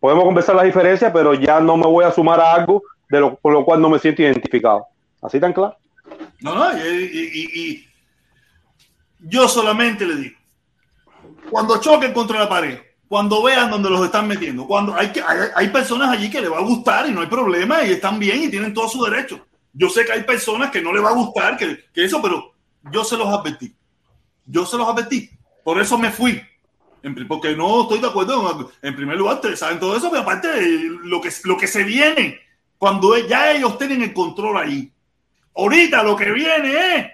podemos 0.00 0.24
conversar 0.24 0.56
las 0.56 0.64
diferencias, 0.64 1.12
pero 1.12 1.34
ya 1.34 1.60
no 1.60 1.76
me 1.76 1.86
voy 1.86 2.04
a 2.04 2.10
sumar 2.10 2.40
a 2.40 2.54
algo 2.54 2.82
de 3.08 3.20
lo, 3.20 3.36
con 3.36 3.52
lo 3.52 3.64
cual 3.64 3.80
no 3.80 3.88
me 3.88 3.98
siento 3.98 4.22
identificado. 4.22 4.86
Así 5.22 5.38
tan 5.38 5.52
claro. 5.52 5.76
No, 6.40 6.54
no, 6.54 6.78
y, 6.78 7.86
yo 9.20 9.46
solamente 9.46 10.04
le 10.04 10.16
digo, 10.16 10.36
cuando 11.48 11.80
choquen 11.80 12.12
contra 12.12 12.40
la 12.40 12.48
pared, 12.48 12.80
cuando 13.06 13.42
vean 13.42 13.70
donde 13.70 13.88
los 13.88 14.04
están 14.04 14.26
metiendo, 14.26 14.66
cuando 14.66 14.94
hay, 14.94 15.12
que, 15.12 15.22
hay, 15.22 15.48
hay 15.54 15.68
personas 15.68 16.08
allí 16.10 16.28
que 16.28 16.40
le 16.40 16.48
va 16.48 16.58
a 16.58 16.62
gustar 16.62 17.08
y 17.08 17.12
no 17.12 17.20
hay 17.20 17.28
problema 17.28 17.84
y 17.84 17.92
están 17.92 18.18
bien 18.18 18.42
y 18.42 18.50
tienen 18.50 18.74
todo 18.74 18.88
su 18.88 19.04
derecho. 19.04 19.46
Yo 19.72 19.88
sé 19.88 20.04
que 20.04 20.12
hay 20.12 20.24
personas 20.24 20.70
que 20.70 20.82
no 20.82 20.92
le 20.92 21.00
va 21.00 21.10
a 21.10 21.14
gustar, 21.14 21.56
que, 21.56 21.84
que 21.94 22.04
eso, 22.04 22.20
pero 22.20 22.52
yo 22.90 23.04
se 23.04 23.16
los 23.16 23.28
advertí. 23.28 23.72
Yo 24.44 24.66
se 24.66 24.76
los 24.76 24.88
advertí. 24.88 25.30
Por 25.64 25.80
eso 25.80 25.98
me 25.98 26.10
fui. 26.10 26.42
Porque 27.28 27.56
no 27.56 27.82
estoy 27.82 27.98
de 27.98 28.06
acuerdo. 28.06 28.70
En, 28.80 28.94
primer 28.94 29.16
lugar, 29.16 29.36
ustedes 29.36 29.58
saben 29.58 29.80
todo 29.80 29.96
eso, 29.96 30.10
pero 30.10 30.22
aparte, 30.22 30.48
lo 31.04 31.20
que, 31.20 31.30
lo 31.44 31.56
que 31.56 31.66
se 31.66 31.82
viene, 31.82 32.40
cuando 32.78 33.16
ya 33.18 33.52
ellos 33.52 33.76
tienen 33.76 34.02
el 34.02 34.12
control 34.12 34.56
ahí, 34.58 34.92
Ahorita 35.54 36.02
lo 36.02 36.16
que 36.16 36.30
viene 36.30 36.96
es 36.96 37.06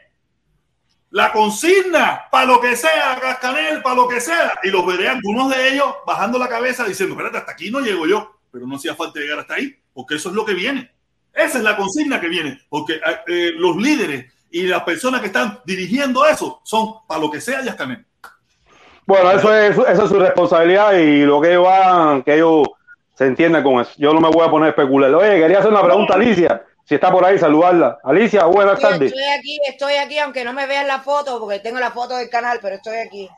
la 1.11 1.33
consigna 1.33 2.27
para 2.31 2.45
lo 2.45 2.61
que 2.61 2.77
sea, 2.77 3.19
Cascanel, 3.21 3.83
para 3.83 3.97
lo 3.97 4.09
que 4.09 4.21
sea. 4.21 4.53
Y 4.63 4.69
los 4.69 4.87
veré 4.87 5.09
algunos 5.09 5.51
de 5.51 5.75
ellos 5.75 5.95
bajando 6.07 6.39
la 6.39 6.49
cabeza 6.49 6.85
diciendo, 6.85 7.15
espérate, 7.15 7.39
hasta 7.39 7.53
aquí 7.53 7.71
no 7.71 7.81
llego 7.81 8.07
yo. 8.07 8.39
Pero 8.51 8.67
no 8.67 8.77
hacía 8.77 8.95
falta 8.95 9.21
llegar 9.21 9.41
hasta 9.41 9.55
ahí, 9.55 9.77
porque 9.93 10.15
eso 10.15 10.29
es 10.29 10.35
lo 10.35 10.45
que 10.45 10.55
viene. 10.55 10.91
Esa 11.33 11.59
es 11.59 11.65
la 11.65 11.77
consigna 11.77 12.21
que 12.21 12.29
viene, 12.29 12.61
porque 12.69 12.95
eh, 12.95 13.21
eh, 13.27 13.53
los 13.57 13.77
líderes 13.77 14.33
y 14.51 14.63
las 14.63 14.83
personas 14.83 15.21
que 15.21 15.27
están 15.27 15.61
dirigiendo 15.65 16.27
eso 16.27 16.61
son 16.65 17.07
para 17.07 17.21
lo 17.21 17.31
que 17.31 17.41
sea 17.41 17.63
Yascanel. 17.63 18.05
Bueno, 19.09 19.31
eso 19.31 19.55
es, 19.55 19.71
eso 19.79 20.05
es 20.05 20.09
su 20.11 20.19
responsabilidad 20.19 20.93
y 20.93 21.23
lo 21.25 21.41
que 21.41 21.49
ellos 21.53 21.67
hagan, 21.67 22.23
que 22.23 22.35
ellos 22.35 22.69
se 23.15 23.25
entiendan 23.25 23.63
con 23.63 23.81
eso. 23.81 23.93
Yo 23.97 24.13
no 24.13 24.21
me 24.21 24.29
voy 24.29 24.47
a 24.47 24.51
poner 24.51 24.67
a 24.67 24.71
especular. 24.71 25.15
Oye, 25.15 25.41
quería 25.41 25.61
hacer 25.61 25.71
una 25.71 25.83
pregunta 25.83 26.13
a 26.13 26.17
Alicia, 26.17 26.63
si 26.85 26.95
está 26.95 27.11
por 27.11 27.25
ahí, 27.25 27.39
saludarla. 27.39 27.99
Alicia, 28.05 28.45
buenas 28.45 28.79
tardes. 28.79 29.11
estoy 29.11 29.25
aquí, 29.25 29.59
estoy 29.67 29.95
aquí, 29.95 30.19
aunque 30.19 30.45
no 30.45 30.53
me 30.53 30.67
vean 30.67 30.87
la 30.87 30.99
foto, 31.01 31.41
porque 31.41 31.59
tengo 31.61 31.81
la 31.81 31.91
foto 31.91 32.17
del 32.19 32.29
canal, 32.29 32.59
pero 32.61 32.75
estoy 32.77 32.99
aquí. 32.99 33.31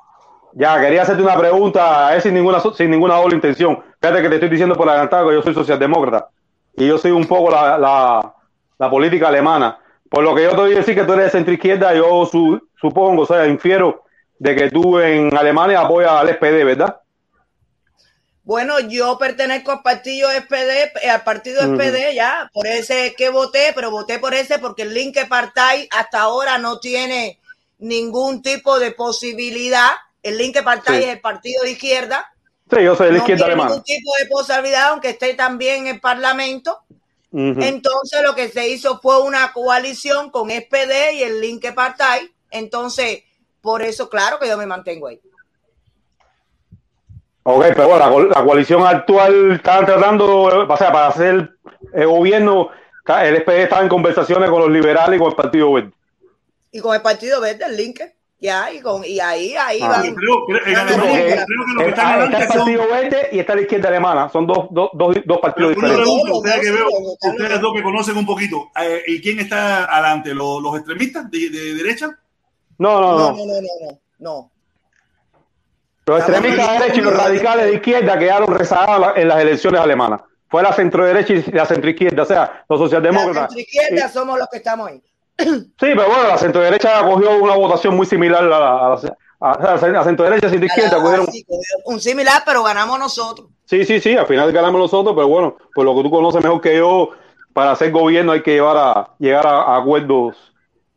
Ya, 0.55 0.81
quería 0.81 1.03
hacerte 1.03 1.23
una 1.23 1.39
pregunta, 1.39 2.17
es 2.17 2.25
sin 2.25 2.35
ninguna, 2.35 2.59
sin 2.75 2.91
ninguna 2.91 3.15
doble 3.15 3.37
intención. 3.37 3.81
Fíjate 4.03 4.23
que 4.23 4.29
te 4.29 4.35
estoy 4.35 4.49
diciendo 4.49 4.75
por 4.75 4.89
adelantado 4.89 5.29
que 5.29 5.35
yo 5.37 5.43
soy 5.43 5.55
socialdemócrata 5.55 6.31
y 6.75 6.89
yo 6.89 6.99
soy 6.99 7.13
un 7.13 7.27
poco 7.27 7.53
la, 7.53 7.79
la, 7.79 8.35
la 8.77 8.91
política 8.91 9.29
alemana. 9.29 9.79
Por 10.11 10.25
lo 10.25 10.35
que 10.35 10.43
yo 10.43 10.51
te 10.51 10.57
voy 10.57 10.73
a 10.73 10.79
decir 10.79 10.97
que 10.97 11.05
tú 11.05 11.13
eres 11.13 11.27
de 11.27 11.31
centro 11.31 11.55
izquierda, 11.55 11.95
yo 11.95 12.27
su- 12.27 12.61
supongo, 12.81 13.23
o 13.23 13.27
sea, 13.27 13.47
infiero 13.47 14.03
de 14.41 14.57
que 14.57 14.71
tú 14.71 14.99
en 14.99 15.37
Alemania 15.37 15.83
apoyas 15.83 16.13
al 16.13 16.31
SPD, 16.31 16.65
¿verdad? 16.65 16.97
Bueno, 18.43 18.81
yo 18.81 19.19
pertenezco 19.19 19.71
al 19.71 19.83
partido 19.83 20.31
SPD, 20.31 20.91
eh, 21.03 21.11
al 21.11 21.23
partido 21.23 21.63
Ujú. 21.63 21.75
SPD, 21.77 22.15
ya, 22.15 22.51
por 22.53 22.67
ese 22.67 23.09
es 23.09 23.15
que 23.17 23.29
voté, 23.29 23.73
pero 23.75 23.91
voté 23.91 24.19
por 24.19 24.33
ese 24.35 24.59
porque 24.59 24.83
el 24.83 24.95
Linke 24.95 25.27
Partei 25.27 25.87
hasta 25.93 26.21
ahora 26.21 26.57
no 26.59 26.81
tiene 26.81 27.39
ningún 27.79 28.41
tipo 28.43 28.79
de 28.79 28.93
posibilidad. 28.93 29.91
El 30.23 30.39
Linke 30.39 30.63
Partei 30.63 30.97
Sí. 30.97 31.03
es 31.05 31.11
el 31.11 31.21
partido 31.21 31.63
de 31.63 31.73
izquierda, 31.73 32.27
Sí, 32.71 32.83
yo 32.83 32.95
soy 32.97 33.07
de 33.09 33.13
la 33.13 33.19
no 33.19 33.25
izquierda 33.25 33.45
tiene 33.45 33.53
alemana. 33.53 33.71
ningún 33.71 33.85
tipo 33.85 34.11
de 34.19 34.27
posibilidad, 34.27 34.89
aunque 34.89 35.11
esté 35.11 35.35
también 35.35 35.87
en 35.87 35.95
el 35.95 36.01
Parlamento. 36.01 36.79
Entonces 37.33 38.23
lo 38.23 38.35
que 38.35 38.49
se 38.49 38.69
hizo 38.69 39.01
fue 39.01 39.21
una 39.23 39.53
coalición 39.53 40.31
con 40.31 40.51
SPD 40.51 41.13
y 41.15 41.23
el 41.25 41.41
Linke 41.41 41.73
Partei. 41.73 42.33
Entonces, 42.51 43.23
por 43.61 43.83
eso, 43.83 44.09
claro 44.09 44.39
que 44.39 44.49
yo 44.49 44.57
me 44.57 44.67
mantengo 44.67 45.07
ahí. 45.09 45.21
Ok, 47.43 47.65
pero 47.75 47.89
bueno, 47.89 47.99
la, 48.05 48.11
co- 48.11 48.23
la 48.23 48.45
coalición 48.45 48.87
actual 48.87 49.53
está 49.53 49.85
tratando, 49.85 50.43
o 50.43 50.77
sea, 50.77 50.93
para 50.93 51.07
hacer 51.09 51.51
el 51.95 52.07
gobierno, 52.07 52.69
el 53.23 53.37
SPD 53.43 53.63
está 53.63 53.81
en 53.81 53.89
conversaciones 53.89 54.51
con 54.51 54.61
los 54.61 54.71
liberales 54.71 55.17
y 55.17 55.19
con 55.19 55.31
el 55.31 55.37
Partido 55.37 55.73
Verde. 55.73 55.91
Y 56.71 56.81
con 56.81 56.95
el 56.95 57.03
Partido 57.03 57.41
Verde, 57.41 57.65
el 57.65 57.77
Linke, 57.77 58.15
ya, 58.39 58.71
y, 58.73 58.81
con, 58.81 59.03
y 59.05 59.19
ahí, 59.21 59.55
ahí 59.57 59.81
Ah. 59.83 59.89
van. 59.89 60.15
Creo, 60.15 60.45
creo- 60.47 60.67
en 60.67 60.75
van 60.75 60.87
a 60.87 60.89
Alemania, 60.93 61.25
ver. 61.25 61.45
creo 61.47 61.65
que 61.67 61.73
lo 61.73 61.79
que 61.81 61.85
Eh, 61.85 61.89
están 61.89 62.07
adelante 62.07 62.37
está 62.37 62.45
el 62.45 62.53
son 62.53 62.59
Partido 62.75 62.89
Verde 62.95 63.29
y 63.33 63.39
está 63.39 63.55
la 63.55 63.61
izquierda 63.63 63.89
alemana. 63.89 64.29
Son 64.29 64.47
dos, 64.47 64.67
dos, 64.71 64.91
dos, 64.93 65.17
dos 65.25 65.39
partidos 65.41 65.75
diferentes. 65.75 66.03
pregunta, 66.05 66.33
ustedes 66.35 66.57
dos, 66.57 66.65
que 66.65 66.71
veo, 66.71 66.87
ustedes 67.33 67.51
dos. 67.53 67.61
dos 67.63 67.75
que 67.75 67.83
conocen 67.83 68.17
un 68.19 68.27
poquito, 68.27 68.71
eh, 68.81 69.03
¿y 69.07 69.21
quién 69.23 69.41
está 69.41 69.87
adelante? 69.87 70.35
¿Los, 70.35 70.63
los 70.63 70.77
extremistas 70.77 71.29
de, 71.31 71.49
de 71.51 71.75
derecha? 71.75 72.17
No, 72.81 72.99
no, 73.01 73.11
No, 73.13 73.19
no. 73.19 73.37
no, 73.37 73.45
no, 73.47 73.61
no, 73.61 73.99
no. 74.19 74.51
Los 76.07 76.19
extremistas 76.21 76.67
de 76.73 76.79
derecha 76.79 76.99
y 76.99 77.03
los 77.03 77.15
radicales 77.17 77.67
de 77.67 77.75
izquierda 77.75 78.19
quedaron 78.19 78.55
rezagados 78.55 79.01
la- 79.01 79.21
en 79.21 79.29
las 79.29 79.39
elecciones 79.41 79.81
alemanas. 79.81 80.23
Fue 80.49 80.63
la 80.63 80.73
centro 80.73 81.05
derecha 81.05 81.35
y 81.35 81.43
la 81.53 81.67
centro 81.67 81.91
izquierda, 81.91 82.23
o 82.23 82.27
sea, 82.27 82.65
los 82.69 82.81
La 82.81 82.87
socialdemócratas. 82.87 83.53
centroizquierda 83.55 84.09
somos 84.09 84.39
los 84.39 84.49
que 84.49 84.57
estamos 84.57 84.89
ahí. 84.89 85.03
Sí, 85.39 85.67
pero 85.79 86.07
bueno, 86.07 86.27
la 86.27 86.39
centro 86.39 86.61
derecha 86.63 87.03
cogió 87.05 87.37
una 87.43 87.55
votación 87.55 87.95
muy 87.97 88.07
similar 88.07 88.43
a 88.45 88.47
la, 88.49 88.59
a 88.59 88.89
la, 88.89 88.97
a 89.41 89.77
la- 89.77 89.89
la 89.89 90.05
centro 90.05 90.25
derecha 90.25 90.47
y 90.47 90.51
centro 90.51 90.67
izquierda. 90.67 90.97
A 90.97 90.99
la- 90.99 91.05
cogieron- 91.05 91.29
un 91.85 92.01
similar, 92.01 92.43
pero 92.45 92.63
ganamos 92.65 92.99
nosotros. 92.99 93.49
Sí, 93.67 93.85
sí, 93.85 94.01
sí, 94.01 94.17
al 94.17 94.27
final 94.27 94.51
ganamos 94.53 94.81
nosotros, 94.81 95.15
pero 95.15 95.29
bueno, 95.29 95.57
por 95.75 95.85
lo 95.85 95.95
que 95.95 96.03
tú 96.03 96.11
conoces 96.11 96.43
mejor 96.43 96.61
que 96.63 96.77
yo, 96.79 97.11
para 97.53 97.73
hacer 97.73 97.93
gobierno 97.93 98.33
hay 98.33 98.43
que 98.43 98.55
llevar 98.55 98.77
a, 98.79 99.11
llegar 99.19 99.47
a 99.47 99.77
acuerdos 99.77 100.50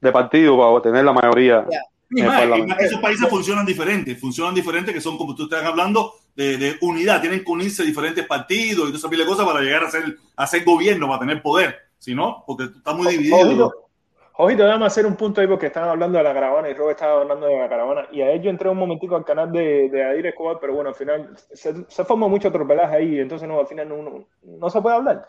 de 0.04 0.12
partido 0.12 0.58
para 0.58 0.82
tener 0.82 1.06
la 1.06 1.14
mayoría 1.14 1.66
Ya. 1.70 1.80
Y 2.16 2.22
en 2.22 2.28
el 2.28 2.68
más, 2.68 2.80
esos 2.80 3.00
países 3.00 3.28
funcionan 3.28 3.66
diferentes, 3.66 4.20
funcionan 4.20 4.54
diferentes, 4.54 4.94
que 4.94 5.02
son 5.02 5.18
como 5.18 5.34
tú 5.34 5.44
estás 5.44 5.64
hablando 5.64 6.14
de, 6.36 6.58
de 6.58 6.78
unidad, 6.82 7.22
tienen 7.22 7.44
que 7.44 7.52
unirse 7.52 7.84
diferentes 7.84 8.26
partidos 8.28 8.88
y 8.90 8.94
todas 8.94 9.12
esas 9.12 9.28
cosas 9.28 9.46
para 9.46 9.62
llegar 9.62 9.84
a 9.84 9.90
ser, 9.90 10.18
a 10.36 10.46
ser 10.46 10.64
gobierno, 10.64 11.08
para 11.08 11.22
tener 11.22 11.42
poder. 11.42 11.76
Si 11.98 12.14
no, 12.14 12.44
porque 12.46 12.66
está 12.66 12.94
muy 12.94 13.08
dividido. 13.08 13.40
Ojito, 13.40 13.74
ojito, 14.38 14.64
déjame 14.64 14.86
hacer 14.86 15.06
un 15.06 15.16
punto 15.16 15.42
ahí 15.42 15.48
porque 15.48 15.68
estaban 15.68 15.90
hablando 15.90 16.18
de 16.18 16.24
la 16.24 16.34
caravana 16.34 16.70
y 16.70 16.74
Robert 16.74 16.98
estaba 17.00 17.22
hablando 17.22 17.48
de 17.48 17.58
la 17.58 17.70
caravana. 17.70 18.08
Y 18.12 18.22
a 18.22 18.32
ello 18.32 18.50
entré 18.50 18.70
un 18.70 18.78
momentico 18.78 19.16
al 19.16 19.26
canal 19.26 19.52
de, 19.52 19.90
de 19.90 20.04
Adir 20.04 20.28
Escobar, 20.28 20.58
pero 20.60 20.76
bueno, 20.76 20.90
al 20.90 20.96
final 20.96 21.36
se, 21.54 21.86
se 21.88 22.06
forma 22.06 22.28
mucho 22.28 22.52
tropelaje 22.52 22.96
ahí, 22.96 23.20
entonces 23.20 23.48
no, 23.48 23.60
al 23.60 23.68
final 23.68 23.90
no, 23.90 24.04
no, 24.04 24.26
no 24.44 24.70
se 24.70 24.82
puede 24.82 24.98
hablar. 24.98 25.28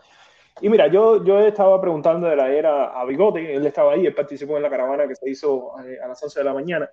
Y 0.61 0.69
mira, 0.69 0.87
yo, 0.87 1.25
yo 1.25 1.41
estaba 1.41 1.81
preguntando 1.81 2.29
de 2.29 2.37
la 2.37 2.49
era 2.53 2.99
a 2.99 3.05
Bigote, 3.05 3.55
él 3.55 3.67
estaba 3.67 3.93
ahí, 3.93 4.07
él 4.07 4.15
participó 4.15 4.57
en 4.57 4.63
la 4.63 4.71
caravana 4.71 5.09
que 5.09 5.17
se 5.17 5.29
hizo 5.29 5.73
eh, 5.85 5.99
a 6.03 6.09
las 6.09 6.23
11 6.23 6.41
de 6.41 6.45
la 6.45 6.55
mañana. 6.55 6.89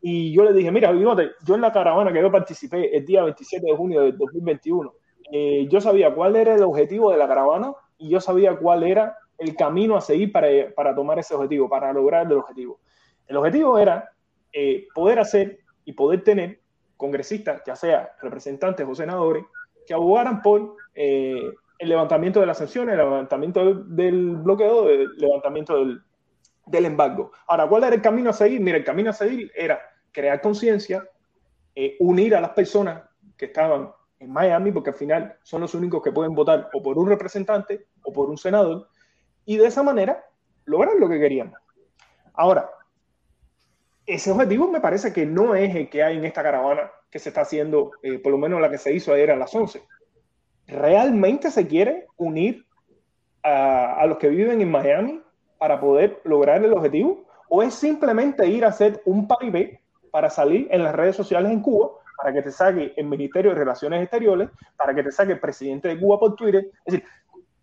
Y 0.00 0.32
yo 0.32 0.44
le 0.44 0.52
dije, 0.52 0.70
mira, 0.70 0.92
Bigote, 0.92 1.30
yo 1.44 1.54
en 1.54 1.60
la 1.60 1.72
caravana 1.72 2.12
que 2.12 2.20
yo 2.20 2.30
participé 2.30 2.96
el 2.96 3.04
día 3.04 3.24
27 3.24 3.66
de 3.66 3.76
junio 3.76 4.02
de 4.02 4.12
2021, 4.12 4.92
eh, 5.32 5.66
yo 5.68 5.80
sabía 5.80 6.14
cuál 6.14 6.36
era 6.36 6.54
el 6.54 6.62
objetivo 6.62 7.10
de 7.10 7.16
la 7.16 7.26
caravana 7.26 7.74
y 7.98 8.10
yo 8.10 8.20
sabía 8.20 8.56
cuál 8.56 8.84
era 8.84 9.16
el 9.38 9.56
camino 9.56 9.96
a 9.96 10.00
seguir 10.00 10.30
para, 10.30 10.48
para 10.76 10.94
tomar 10.94 11.18
ese 11.18 11.34
objetivo, 11.34 11.68
para 11.68 11.92
lograr 11.92 12.26
el 12.26 12.32
objetivo. 12.32 12.78
El 13.26 13.36
objetivo 13.36 13.78
era 13.78 14.10
eh, 14.52 14.86
poder 14.94 15.18
hacer 15.18 15.58
y 15.84 15.92
poder 15.92 16.22
tener 16.22 16.60
congresistas, 16.96 17.62
ya 17.66 17.74
sea 17.74 18.12
representantes 18.22 18.86
o 18.88 18.94
senadores, 18.94 19.44
que 19.86 19.94
abogaran 19.94 20.42
por 20.42 20.76
eh, 20.94 21.50
el 21.78 21.88
levantamiento 21.88 22.40
de 22.40 22.46
las 22.46 22.58
sanciones, 22.58 22.92
el 22.92 22.98
levantamiento 22.98 23.74
del, 23.84 24.36
bloqueo, 24.36 24.88
el 24.88 25.16
levantamiento 25.16 25.76
del, 25.78 26.02
del 26.66 26.84
embargo. 26.86 27.32
Ahora, 27.46 27.66
¿cuál 27.66 27.84
era 27.84 27.94
el 27.94 28.02
camino 28.02 28.30
a 28.30 28.32
seguir? 28.32 28.60
Mira, 28.60 28.78
el 28.78 28.84
camino 28.84 29.10
a 29.10 29.14
seguir 29.14 29.50
era 29.54 29.80
crear 30.12 30.40
conciencia, 30.40 31.08
eh, 31.74 31.96
unir 32.00 32.34
a 32.36 32.40
las 32.40 32.50
personas 32.50 33.02
que 33.36 33.46
estaban 33.46 33.92
en 34.20 34.32
Miami, 34.32 34.72
porque 34.72 34.90
al 34.90 34.96
final 34.96 35.36
son 35.42 35.60
los 35.60 35.74
únicos 35.74 36.02
que 36.02 36.12
pueden 36.12 36.34
votar 36.34 36.70
o 36.72 36.82
por 36.82 36.96
un 36.98 37.08
representante 37.08 37.86
o 38.02 38.12
por 38.12 38.30
un 38.30 38.38
senador, 38.38 38.88
y 39.44 39.56
de 39.56 39.66
esa 39.66 39.82
manera 39.82 40.24
lograr 40.64 40.94
lo 40.98 41.08
que 41.08 41.18
queríamos. 41.18 41.58
Ahora, 42.32 42.70
ese 44.06 44.30
objetivo 44.30 44.68
me 44.68 44.80
parece 44.80 45.12
que 45.12 45.26
no 45.26 45.54
es 45.54 45.74
el 45.74 45.88
que 45.88 46.02
hay 46.02 46.16
en 46.16 46.24
esta 46.24 46.42
caravana 46.42 46.90
que 47.10 47.18
se 47.18 47.30
está 47.30 47.42
haciendo, 47.42 47.92
eh, 48.02 48.18
por 48.18 48.32
lo 48.32 48.38
menos 48.38 48.60
la 48.60 48.70
que 48.70 48.78
se 48.78 48.92
hizo 48.92 49.12
ayer 49.12 49.30
a 49.30 49.36
las 49.36 49.54
11. 49.54 49.82
¿Realmente 50.66 51.50
se 51.50 51.66
quiere 51.66 52.06
unir 52.16 52.64
a, 53.42 54.04
los 54.06 54.18
que 54.18 54.28
viven 54.28 54.60
en 54.60 54.70
Miami 54.70 55.20
para 55.58 55.80
poder 55.80 56.20
lograr 56.24 56.64
el 56.64 56.72
objetivo? 56.72 57.24
¿O 57.48 57.62
es 57.62 57.74
simplemente 57.74 58.46
ir 58.46 58.64
a 58.64 58.68
hacer 58.68 59.02
un 59.04 59.28
paribé 59.28 59.80
para 60.10 60.30
salir 60.30 60.68
en 60.70 60.82
las 60.82 60.94
redes 60.94 61.16
sociales 61.16 61.50
en 61.52 61.60
Cuba 61.60 61.90
para 62.16 62.32
que 62.32 62.42
te 62.42 62.50
saque 62.50 62.94
el 62.96 63.06
Ministerio 63.06 63.50
de 63.50 63.58
Relaciones 63.58 64.02
Exteriores, 64.02 64.48
para 64.76 64.94
que 64.94 65.02
te 65.02 65.12
saque 65.12 65.32
el 65.32 65.40
presidente 65.40 65.88
de 65.88 65.98
Cuba 65.98 66.18
por 66.18 66.36
Twitter. 66.36 66.70
Es 66.84 66.94
decir, 66.94 67.04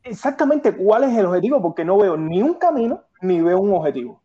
exactamente 0.03 0.73
cuál 0.73 1.05
es 1.05 1.17
el 1.17 1.25
objetivo, 1.25 1.61
porque 1.61 1.85
no 1.85 1.97
veo 1.97 2.17
ni 2.17 2.41
un 2.41 2.55
camino 2.55 3.03
ni 3.21 3.41
veo 3.41 3.59
un 3.59 3.73
objetivo. 3.73 4.21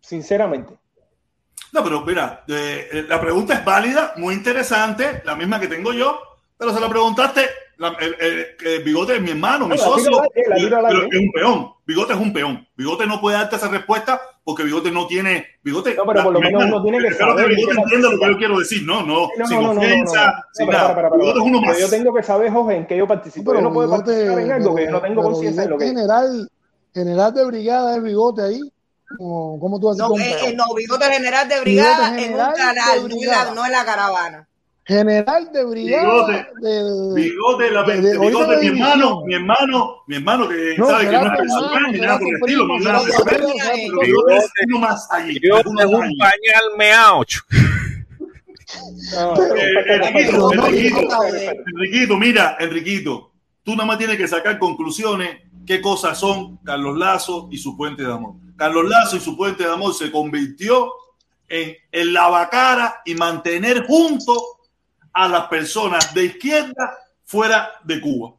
Sinceramente. 0.00 0.78
No, 1.72 1.84
pero 1.84 2.00
mira, 2.02 2.44
eh, 2.48 2.88
eh, 2.92 3.04
la 3.08 3.20
pregunta 3.20 3.54
es 3.54 3.64
válida, 3.64 4.14
muy 4.16 4.34
interesante, 4.34 5.22
la 5.24 5.36
misma 5.36 5.60
que 5.60 5.68
tengo 5.68 5.92
yo, 5.92 6.18
pero 6.56 6.72
se 6.72 6.80
la 6.80 6.88
preguntaste, 6.88 7.42
la- 7.80 7.96
el, 7.98 8.14
el- 8.20 8.46
el 8.66 8.82
Bigote 8.84 9.16
es 9.16 9.22
mi 9.22 9.30
hermano, 9.30 9.66
mi 9.66 9.76
la 9.76 9.82
socio, 9.82 10.10
la 10.10 10.28
pero 10.34 11.02
es 11.10 11.18
un 11.18 11.32
peón. 11.32 11.72
Bigote 11.86 12.12
es 12.12 12.18
un 12.20 12.32
peón. 12.32 12.68
Bigote 12.76 13.06
no 13.06 13.20
puede 13.20 13.36
darte 13.38 13.56
esa 13.56 13.68
respuesta 13.68 14.20
porque 14.44 14.62
Bigote 14.64 14.90
no 14.90 15.06
tiene. 15.06 15.46
Bigote, 15.62 15.94
No, 15.94 16.04
pero 16.06 16.22
por 16.24 16.32
lo 16.34 16.40
menos 16.40 16.60
hermano, 16.62 16.76
uno 16.76 16.82
tiene 16.84 16.98
que 17.08 17.14
saber 17.14 17.48
Bigote 17.48 17.74
qué 17.74 17.80
entienda 17.80 18.10
lo 18.10 18.18
que 18.20 18.26
yo 18.32 18.36
quiero 18.38 18.58
decir, 18.58 18.82
no, 18.84 19.02
no, 19.04 19.28
No, 19.36 19.46
sin 19.46 19.56
no, 19.56 19.62
no, 19.68 19.74
no, 19.74 19.80
ofensa, 19.80 20.26
no, 20.26 20.32
no. 20.32 20.42
sin 20.52 20.66
No, 20.66 20.72
para, 20.72 20.82
nada. 20.82 20.94
para, 20.94 21.08
para, 21.10 21.20
Bigote 21.20 21.38
es 21.40 21.44
uno 21.46 21.60
Pero 21.60 21.72
más. 21.72 21.80
yo 21.80 21.88
tengo 21.90 22.14
que 22.14 22.22
saber, 22.22 22.52
Jorge, 22.52 22.76
en 22.76 22.86
qué 22.86 22.96
yo 22.98 23.08
participo. 23.08 23.54
yo 23.54 23.60
no 23.60 23.72
puedo 23.72 23.88
Bigote- 23.88 24.04
participar 24.04 24.40
en 24.40 24.52
algo 24.52 24.74
que 24.74 24.84
yo 24.84 24.90
no 24.90 25.00
tengo 25.00 25.20
pero 25.22 25.32
conciencia 25.32 25.62
de 25.62 25.68
lo 25.68 25.76
Bigote 25.78 25.84
que 25.84 25.90
es. 25.90 25.96
general, 25.96 26.50
general 26.94 27.34
de 27.34 27.44
brigada 27.46 27.96
es 27.96 28.02
bigote 28.02 28.42
ahí. 28.42 28.60
¿Cómo, 29.18 29.80
tú 29.80 29.90
haces 29.90 29.98
No, 30.02 30.08
con 30.10 30.20
eh, 30.20 30.36
eh, 30.44 30.54
no, 30.54 30.72
bigote 30.76 31.04
general 31.06 31.48
de 31.48 31.60
brigada 31.60 32.10
Bigote 32.10 32.24
en 32.26 32.32
un 32.32 32.38
canal, 32.38 32.54
no 32.76 32.94
en, 32.94 33.00
la, 33.08 33.14
brigada. 33.16 33.54
no 33.54 33.66
en 33.66 33.72
la 33.72 33.84
caravana. 33.84 34.48
General 34.90 35.52
de 35.52 35.64
brigada 35.66 36.02
Bigote. 36.04 36.46
de, 36.62 37.14
Bigote, 37.14 37.70
la, 37.70 37.82
de- 37.84 38.00
de- 38.00 38.18
Bigote, 38.18 38.56
de 38.56 38.60
mi 38.60 38.66
hermano, 38.80 39.22
mi 39.24 39.34
hermano, 39.34 40.02
mi 40.08 40.16
hermano 40.16 40.48
que 40.48 40.74
No, 40.76 40.86
sabe 40.88 41.04
que 41.04 41.12
no 41.12 41.26
es 41.26 41.38
personal 41.38 41.92
ni 41.92 41.98
nada 42.00 42.18
por 42.18 42.28
el 42.28 42.34
estilo, 42.34 42.66
ni 42.66 42.78
será 42.80 42.92
nada 42.94 43.04
por 43.04 43.32
el 43.32 43.44
estilo, 43.44 44.00
pero. 44.00 44.06
Bigote 44.06 44.34
es 44.34 44.50
uno 44.66 44.78
más 44.80 45.08
allí. 45.12 45.38
Bigote 45.38 45.60
es 45.68 45.80
es 45.80 45.86
un 45.86 46.18
pañal 46.18 46.64
meao. 46.76 47.24
No, 49.14 49.34
Eh, 49.56 49.72
Enriquito, 49.94 50.38
no, 50.38 50.50
no, 50.54 50.66
Enriquito, 50.66 51.02
no, 51.02 51.08
no. 51.08 51.28
Enriquito, 51.76 52.16
mira, 52.16 52.56
Enriquito, 52.60 53.32
tú 53.64 53.72
nada 53.72 53.84
más 53.86 53.98
tienes 53.98 54.16
que 54.16 54.26
sacar 54.28 54.58
conclusiones 54.58 55.38
qué 55.66 55.80
cosas 55.80 56.18
son 56.18 56.56
Carlos 56.64 56.96
Lazo 56.98 57.48
y 57.52 57.58
su 57.58 57.76
puente 57.76 58.02
de 58.02 58.12
amor. 58.12 58.34
Carlos 58.56 58.88
Lazo 58.88 59.16
y 59.16 59.20
su 59.20 59.36
puente 59.36 59.62
de 59.64 59.72
amor 59.72 59.94
se 59.94 60.10
convirtió 60.10 60.92
en 61.48 61.76
el 61.92 62.12
lavacara 62.12 63.02
y 63.04 63.14
mantener 63.14 63.86
junto 63.86 64.34
a 65.12 65.28
las 65.28 65.46
personas 65.48 66.14
de 66.14 66.26
izquierda 66.26 66.98
fuera 67.24 67.72
de 67.84 68.00
Cuba, 68.00 68.34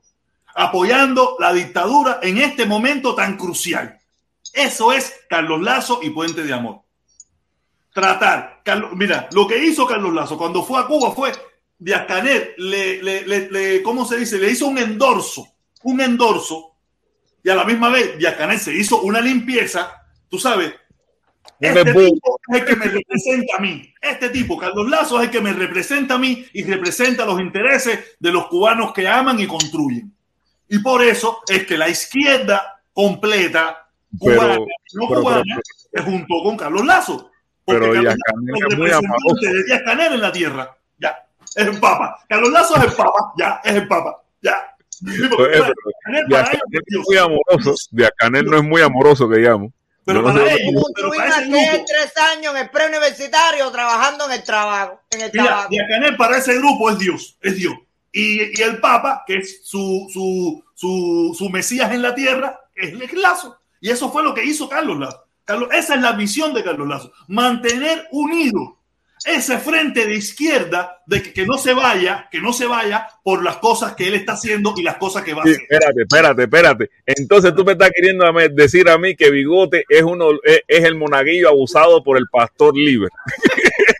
apoyando 0.55 1.35
la 1.39 1.53
dictadura 1.53 2.19
en 2.21 2.37
este 2.37 2.65
momento 2.65 3.15
tan 3.15 3.37
crucial. 3.37 3.99
Eso 4.53 4.91
es 4.91 5.13
Carlos 5.29 5.61
Lazo 5.61 5.99
y 6.01 6.09
puente 6.09 6.43
de 6.43 6.53
amor 6.53 6.81
tratar. 7.93 8.61
Carlos, 8.63 8.91
mira, 8.95 9.27
lo 9.33 9.47
que 9.47 9.63
hizo 9.63 9.85
Carlos 9.85 10.13
Lazo 10.13 10.37
cuando 10.37 10.63
fue 10.63 10.79
a 10.79 10.85
Cuba 10.85 11.11
fue 11.11 11.31
Díaz 11.77 12.05
Canel, 12.07 12.53
le, 12.57 13.01
le, 13.01 13.49
le, 13.49 13.81
¿cómo 13.81 14.05
se 14.05 14.17
dice? 14.17 14.37
Le 14.37 14.51
hizo 14.51 14.67
un 14.67 14.77
endorso, 14.77 15.47
un 15.83 15.99
endorso, 16.01 16.75
y 17.43 17.49
a 17.49 17.55
la 17.55 17.63
misma 17.63 17.89
vez 17.89 18.17
Díaz 18.17 18.35
Canel 18.35 18.59
se 18.59 18.73
hizo 18.73 19.01
una 19.01 19.19
limpieza, 19.19 19.91
tú 20.29 20.37
sabes. 20.37 20.73
Este 21.61 21.93
tipo 21.93 22.39
es 22.49 22.59
el 22.59 22.65
que 22.65 22.75
me 22.75 22.85
representa 22.85 23.57
a 23.57 23.59
mí. 23.61 23.93
Este 24.01 24.29
tipo, 24.29 24.57
Carlos 24.57 24.89
Lazo, 24.89 25.19
es 25.19 25.25
el 25.25 25.31
que 25.31 25.41
me 25.41 25.53
representa 25.53 26.15
a 26.15 26.17
mí 26.17 26.45
y 26.53 26.63
representa 26.63 27.25
los 27.25 27.39
intereses 27.39 27.99
de 28.19 28.31
los 28.31 28.47
cubanos 28.47 28.93
que 28.93 29.07
aman 29.07 29.39
y 29.39 29.45
construyen. 29.47 30.11
Y 30.67 30.79
por 30.79 31.03
eso 31.03 31.39
es 31.47 31.65
que 31.65 31.77
la 31.77 31.87
izquierda 31.89 32.81
completa, 32.93 33.87
Pero- 34.19 34.35
cubana, 34.35 34.57
no 34.57 35.07
pero- 35.07 35.21
cubana, 35.21 35.43
pero- 35.45 35.61
se 35.93 36.01
juntó 36.11 36.43
con 36.43 36.57
Carlos 36.57 36.85
Lazo. 36.85 37.29
Porque 37.63 37.79
Pero 37.81 37.93
Carlos 37.93 38.03
Lazo 38.05 38.17
es 38.55 38.69
representante 38.71 39.07
amoroso. 39.07 39.41
de 39.53 39.63
Díaz 39.65 39.81
Canel 39.85 40.13
en 40.13 40.21
la 40.21 40.31
tierra. 40.31 40.77
Ya, 40.97 41.25
es 41.55 41.67
el 41.67 41.79
Papa. 41.79 42.17
Carlos 42.27 42.51
Lazo 42.51 42.75
es 42.77 42.83
el 42.85 42.91
Papa. 42.93 43.33
Ya, 43.37 43.61
es 43.63 43.75
el 43.75 43.87
Papa. 43.87 44.23
Ya. 44.41 44.75
Porque, 45.29 45.51
pero 45.51 45.73
Canel 46.05 46.25
para 46.29 46.41
ellos 46.51 46.61
Canel 46.63 46.81
es 46.87 47.07
muy 47.07 47.17
amoroso. 47.17 47.75
Díaz 47.91 48.11
Canel 48.17 48.45
no 48.45 48.57
es 48.57 48.63
muy 48.63 48.81
amoroso, 48.81 49.29
que 49.29 49.37
llamo. 49.39 49.71
Pero 50.03 50.23
para 50.23 50.53
ellos, 50.53 50.83
pero 50.95 51.09
para 51.11 51.41
ese 51.41 51.85
tres 51.85 52.17
años 52.17 52.55
en 52.55 52.63
el 52.63 52.69
preuniversitario 52.69 53.71
trabajando 53.71 54.25
en 54.25 54.31
el 54.31 54.43
trabajo. 54.43 54.99
En 55.11 55.21
el 55.21 55.31
mira, 55.31 55.45
trabajo. 55.45 55.69
Díaz 55.69 55.87
Canel 55.89 56.17
para 56.17 56.37
ese 56.37 56.57
grupo 56.57 56.89
es 56.89 56.97
Dios, 56.97 57.37
es 57.41 57.55
Dios. 57.55 57.73
Y, 58.11 58.59
y 58.59 58.61
el 58.63 58.79
Papa, 58.79 59.23
que 59.25 59.37
es 59.37 59.61
su, 59.63 60.07
su, 60.11 60.63
su, 60.73 61.35
su 61.37 61.49
Mesías 61.49 61.91
en 61.91 62.01
la 62.01 62.15
tierra, 62.15 62.59
es 62.75 62.91
el 62.91 63.21
Lazo. 63.21 63.57
Y 63.79 63.89
eso 63.89 64.11
fue 64.11 64.23
lo 64.23 64.33
que 64.33 64.43
hizo 64.43 64.67
Carlos 64.67 64.99
Lazo. 64.99 65.23
Carlos, 65.45 65.69
esa 65.71 65.95
es 65.95 66.01
la 66.01 66.13
visión 66.13 66.53
de 66.53 66.63
Carlos 66.63 66.87
Lazo. 66.87 67.11
Mantener 67.27 68.07
unido 68.11 68.80
ese 69.25 69.57
frente 69.59 70.05
de 70.07 70.15
izquierda 70.15 71.01
de 71.05 71.21
que, 71.21 71.33
que 71.33 71.45
no 71.45 71.57
se 71.57 71.73
vaya, 71.73 72.27
que 72.31 72.39
no 72.39 72.53
se 72.53 72.65
vaya 72.65 73.07
por 73.23 73.43
las 73.43 73.57
cosas 73.57 73.95
que 73.95 74.07
él 74.07 74.15
está 74.15 74.33
haciendo 74.33 74.73
y 74.77 74.83
las 74.83 74.97
cosas 74.97 75.23
que 75.23 75.33
va 75.33 75.41
a 75.41 75.43
hacer. 75.43 75.61
espérate, 75.61 76.01
espérate, 76.01 76.43
espérate. 76.43 76.91
Entonces 77.05 77.53
tú 77.55 77.63
me 77.65 77.73
estás 77.73 77.91
queriendo 77.93 78.25
decir 78.51 78.89
a 78.89 78.97
mí 78.97 79.15
que 79.15 79.31
Bigote 79.31 79.85
es 79.89 80.03
uno 80.03 80.31
es, 80.43 80.61
es 80.67 80.83
el 80.83 80.95
monaguillo 80.95 81.49
abusado 81.49 82.03
por 82.03 82.17
el 82.17 82.25
pastor 82.31 82.75
Liber. 82.75 83.09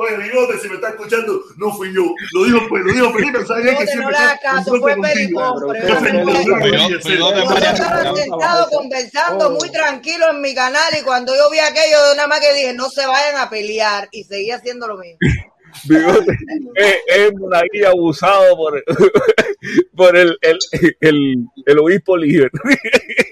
Oye, 0.00 0.16
Bigote, 0.16 0.58
si 0.58 0.66
me 0.66 0.76
está 0.76 0.88
escuchando, 0.88 1.42
no 1.58 1.74
fui 1.74 1.92
yo. 1.92 2.14
Lo 2.32 2.44
dijo, 2.44 2.58
pues, 2.70 2.82
lo 2.84 2.92
dijo 2.94 3.12
Felipe, 3.12 3.44
¿sabes 3.44 3.66
qué? 3.66 3.76
que 3.76 3.84
no 3.84 3.90
siempre 3.90 4.12
está 4.12 4.38
caso, 4.38 4.76
fue. 4.76 4.96
Pericón, 4.96 5.60
Yo 5.60 6.00
de 6.00 7.66
estaba 7.68 8.14
sentado 8.16 8.70
conversando 8.70 9.50
muy 9.50 9.70
tranquilo 9.70 10.30
en 10.30 10.40
mi 10.40 10.54
canal 10.54 10.90
y 10.98 11.02
cuando 11.02 11.36
yo 11.36 11.50
vi 11.50 11.58
aquello, 11.58 11.98
yo 12.08 12.14
nada 12.16 12.28
más 12.28 12.40
que 12.40 12.54
dije, 12.54 12.72
no 12.72 12.88
se 12.88 13.04
vayan 13.04 13.36
a 13.36 13.50
pelear 13.50 14.08
y 14.10 14.24
seguía 14.24 14.56
haciendo 14.56 14.88
lo 14.88 14.96
mismo. 14.96 15.18
Bigote 15.84 16.32
es, 16.76 16.96
es 17.06 17.18
el 17.18 17.34
monaguillo 17.34 17.90
abusado 17.90 18.56
por, 18.56 18.82
por 19.96 20.16
el, 20.16 20.34
el, 20.40 20.58
el, 21.00 21.44
el 21.66 21.78
obispo 21.78 22.16
Liber. 22.16 22.50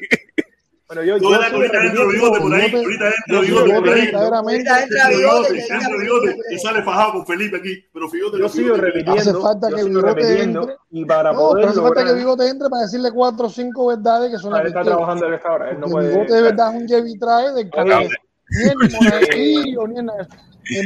Pero 0.88 1.04
yo, 1.04 1.18
yo 1.18 1.28
que 1.28 1.34
ahorita 1.34 1.84
entra 1.84 2.02
por 2.40 2.54
ahí, 2.54 2.72
ahorita 2.72 3.06
entra 3.08 3.12
yo 3.28 3.40
Bigote 3.42 3.66
sigo 3.68 3.80
por 3.80 3.88
ahí. 3.92 4.00
verdaderamente 4.06 4.70
Ahorita 4.70 4.82
entra 4.82 5.02
Entra 5.02 5.08
Bigote, 5.08 5.52
Bigote, 5.52 5.52
que 5.52 5.60
entra 5.74 5.78
diga- 5.88 5.98
Bigote 6.00 6.36
y 6.50 6.58
sale 6.58 6.82
fajado 6.82 7.12
con 7.12 7.26
Felipe 7.26 7.56
aquí. 7.58 7.84
Pero 7.92 8.10
Bigote 8.10 8.38
Yo 8.38 8.48
sigo 8.48 8.76
repitiendo. 8.76 9.12
Hace 9.20 9.34
falta 9.34 9.68
que 9.68 9.84
Bigote 9.84 10.42
entre. 10.42 10.76
Y 10.90 11.04
para 11.04 11.32
poder 11.34 11.66
hace 11.66 11.80
falta 11.80 12.04
que. 12.06 12.14
Bigote 12.14 12.48
entre 12.48 12.68
para 12.70 12.82
decirle 12.82 13.12
cuatro 13.12 13.46
o 13.46 13.50
cinco 13.50 13.86
verdades 13.88 14.30
que 14.30 14.38
son 14.38 14.52
las 14.52 14.62
él 14.62 14.66
está 14.68 14.82
trabajando 14.82 15.26
en 15.26 15.34
esta 15.34 15.52
hora. 15.52 15.70
Él 15.70 15.80
no 15.80 15.86
puede. 15.88 16.08
Bigote 16.08 16.32
de 16.34 16.42
verdad 16.42 16.74
es 16.74 16.80
un 16.82 16.88
Jevi 16.88 17.18
trae 17.18 17.52
de 17.52 17.70
que 17.70 17.80
Oye, 17.80 18.08
ni 18.50 18.62
el 18.70 18.90
monaguillo, 18.90 19.86
ni 19.88 19.98
en 19.98 20.08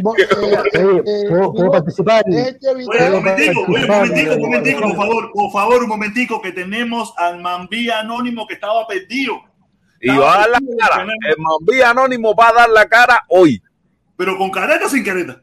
¿puedo, 0.03 0.15
puedo 1.29 1.53
Bigote 1.53 1.71
participar? 1.71 2.25
es 2.27 2.47
el 2.49 2.59
Jevi 2.61 2.87
Oye, 2.89 2.99
trae 2.99 3.09
un 3.11 3.17
momentico, 3.25 3.61
oye, 3.61 3.81
un 3.83 3.87
participar, 3.87 3.99
momentico, 4.01 4.35
un 4.35 4.41
momentico, 4.43 4.81
por 4.81 4.97
favor, 4.97 5.31
por 5.33 5.53
favor, 5.53 5.83
un 5.85 5.89
momentico, 5.89 6.43
que 6.43 6.53
tenemos 6.53 7.15
al 7.17 7.41
Mambí 7.41 7.89
Anónimo 7.91 8.47
que 8.49 8.55
estaba 8.55 8.85
perdido. 8.87 9.35
Y 10.03 10.09
va 10.09 10.35
a 10.35 10.39
dar 10.39 10.51
la 10.51 10.61
cara. 10.79 11.07
El 11.29 11.37
Mambí 11.39 11.81
Anónimo 11.81 12.35
va 12.35 12.49
a 12.49 12.53
dar 12.53 12.71
la 12.71 12.89
cara 12.89 13.25
hoy. 13.29 13.63
Pero 14.17 14.37
con 14.37 14.51
careta 14.51 14.87
o 14.87 14.89
sin 14.89 15.05
careta. 15.05 15.41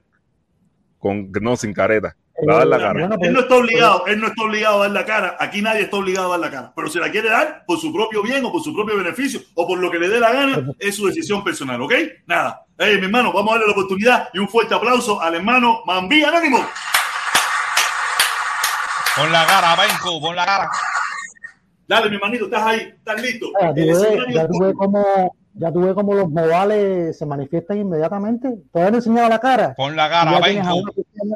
Con, 0.98 1.32
no, 1.32 1.56
sin 1.56 1.74
careta. 1.74 2.14
Va 2.48 2.56
a 2.56 2.58
dar 2.60 2.68
la 2.68 2.78
cara. 2.78 2.94
Bueno, 2.94 3.16
Él 3.16 3.20
pues, 3.20 3.32
no 3.32 3.40
está 3.40 3.56
obligado, 3.56 4.08
él 4.08 4.20
no 4.20 4.28
está 4.28 4.44
obligado 4.44 4.76
a 4.78 4.80
dar 4.82 4.92
la 4.92 5.06
cara. 5.06 5.38
Aquí 5.40 5.62
nadie 5.62 5.84
está 5.84 5.96
obligado 5.96 6.28
a 6.28 6.38
dar 6.38 6.40
la 6.40 6.52
cara. 6.52 6.74
Pero 6.76 6.90
si 6.90 7.00
la 7.00 7.10
quiere 7.10 7.30
dar 7.30 7.64
por 7.66 7.80
su 7.80 7.94
propio 7.94 8.22
bien 8.22 8.44
o 8.44 8.52
por 8.52 8.62
su 8.62 8.74
propio 8.74 8.98
beneficio 8.98 9.42
o 9.56 9.66
por 9.66 9.80
lo 9.80 9.90
que 9.90 10.00
le 10.00 10.10
dé 10.10 10.20
la 10.20 10.32
gana, 10.32 10.68
es 10.78 10.96
su 10.96 11.08
decisión 11.08 11.42
personal, 11.42 11.82
¿ok? 11.82 11.94
Nada. 12.26 12.66
Hey, 12.78 12.98
mi 12.98 13.06
hermano, 13.06 13.32
vamos 13.32 13.52
a 13.52 13.54
darle 13.54 13.68
la 13.68 13.74
oportunidad 13.74 14.30
y 14.34 14.40
un 14.40 14.50
fuerte 14.50 14.74
aplauso 14.74 15.22
al 15.22 15.36
hermano 15.36 15.84
Mambí 15.86 16.22
Anónimo. 16.24 16.66
Pon 19.16 19.32
la 19.32 19.46
cara, 19.46 19.76
Benco, 19.76 20.20
pon 20.22 20.36
la 20.36 20.46
cara. 20.46 20.70
Dale, 21.90 22.10
mi 22.10 22.16
hermanito, 22.18 22.46
estás 22.46 22.64
ahí, 22.68 22.80
estás 22.96 23.20
listo. 23.22 23.48
ya, 23.60 23.70
El 23.70 23.74
tú 23.76 23.82
ves, 23.82 23.98
escenario 24.04 24.36
ya 24.36 24.48
ves 24.48 24.74
cómo, 24.78 25.36
ya 25.56 25.72
tú 25.72 25.82
ves 25.82 25.94
cómo 25.96 26.14
los 26.14 26.30
modales 26.30 27.18
se 27.18 27.26
manifiestan 27.26 27.80
inmediatamente. 27.80 28.60
Todavía 28.72 28.92
no 28.92 28.98
he 28.98 29.00
enseñado 29.00 29.28
la 29.28 29.40
cara. 29.40 29.74
Pon 29.76 29.96
la 29.96 30.08
cara, 30.08 30.32
ya 30.34 30.42
tienes 30.46 30.66
a 30.68 30.70
Benco. 30.74 30.82
uno 30.84 30.92
que 30.94 31.04
tiene- 31.04 31.36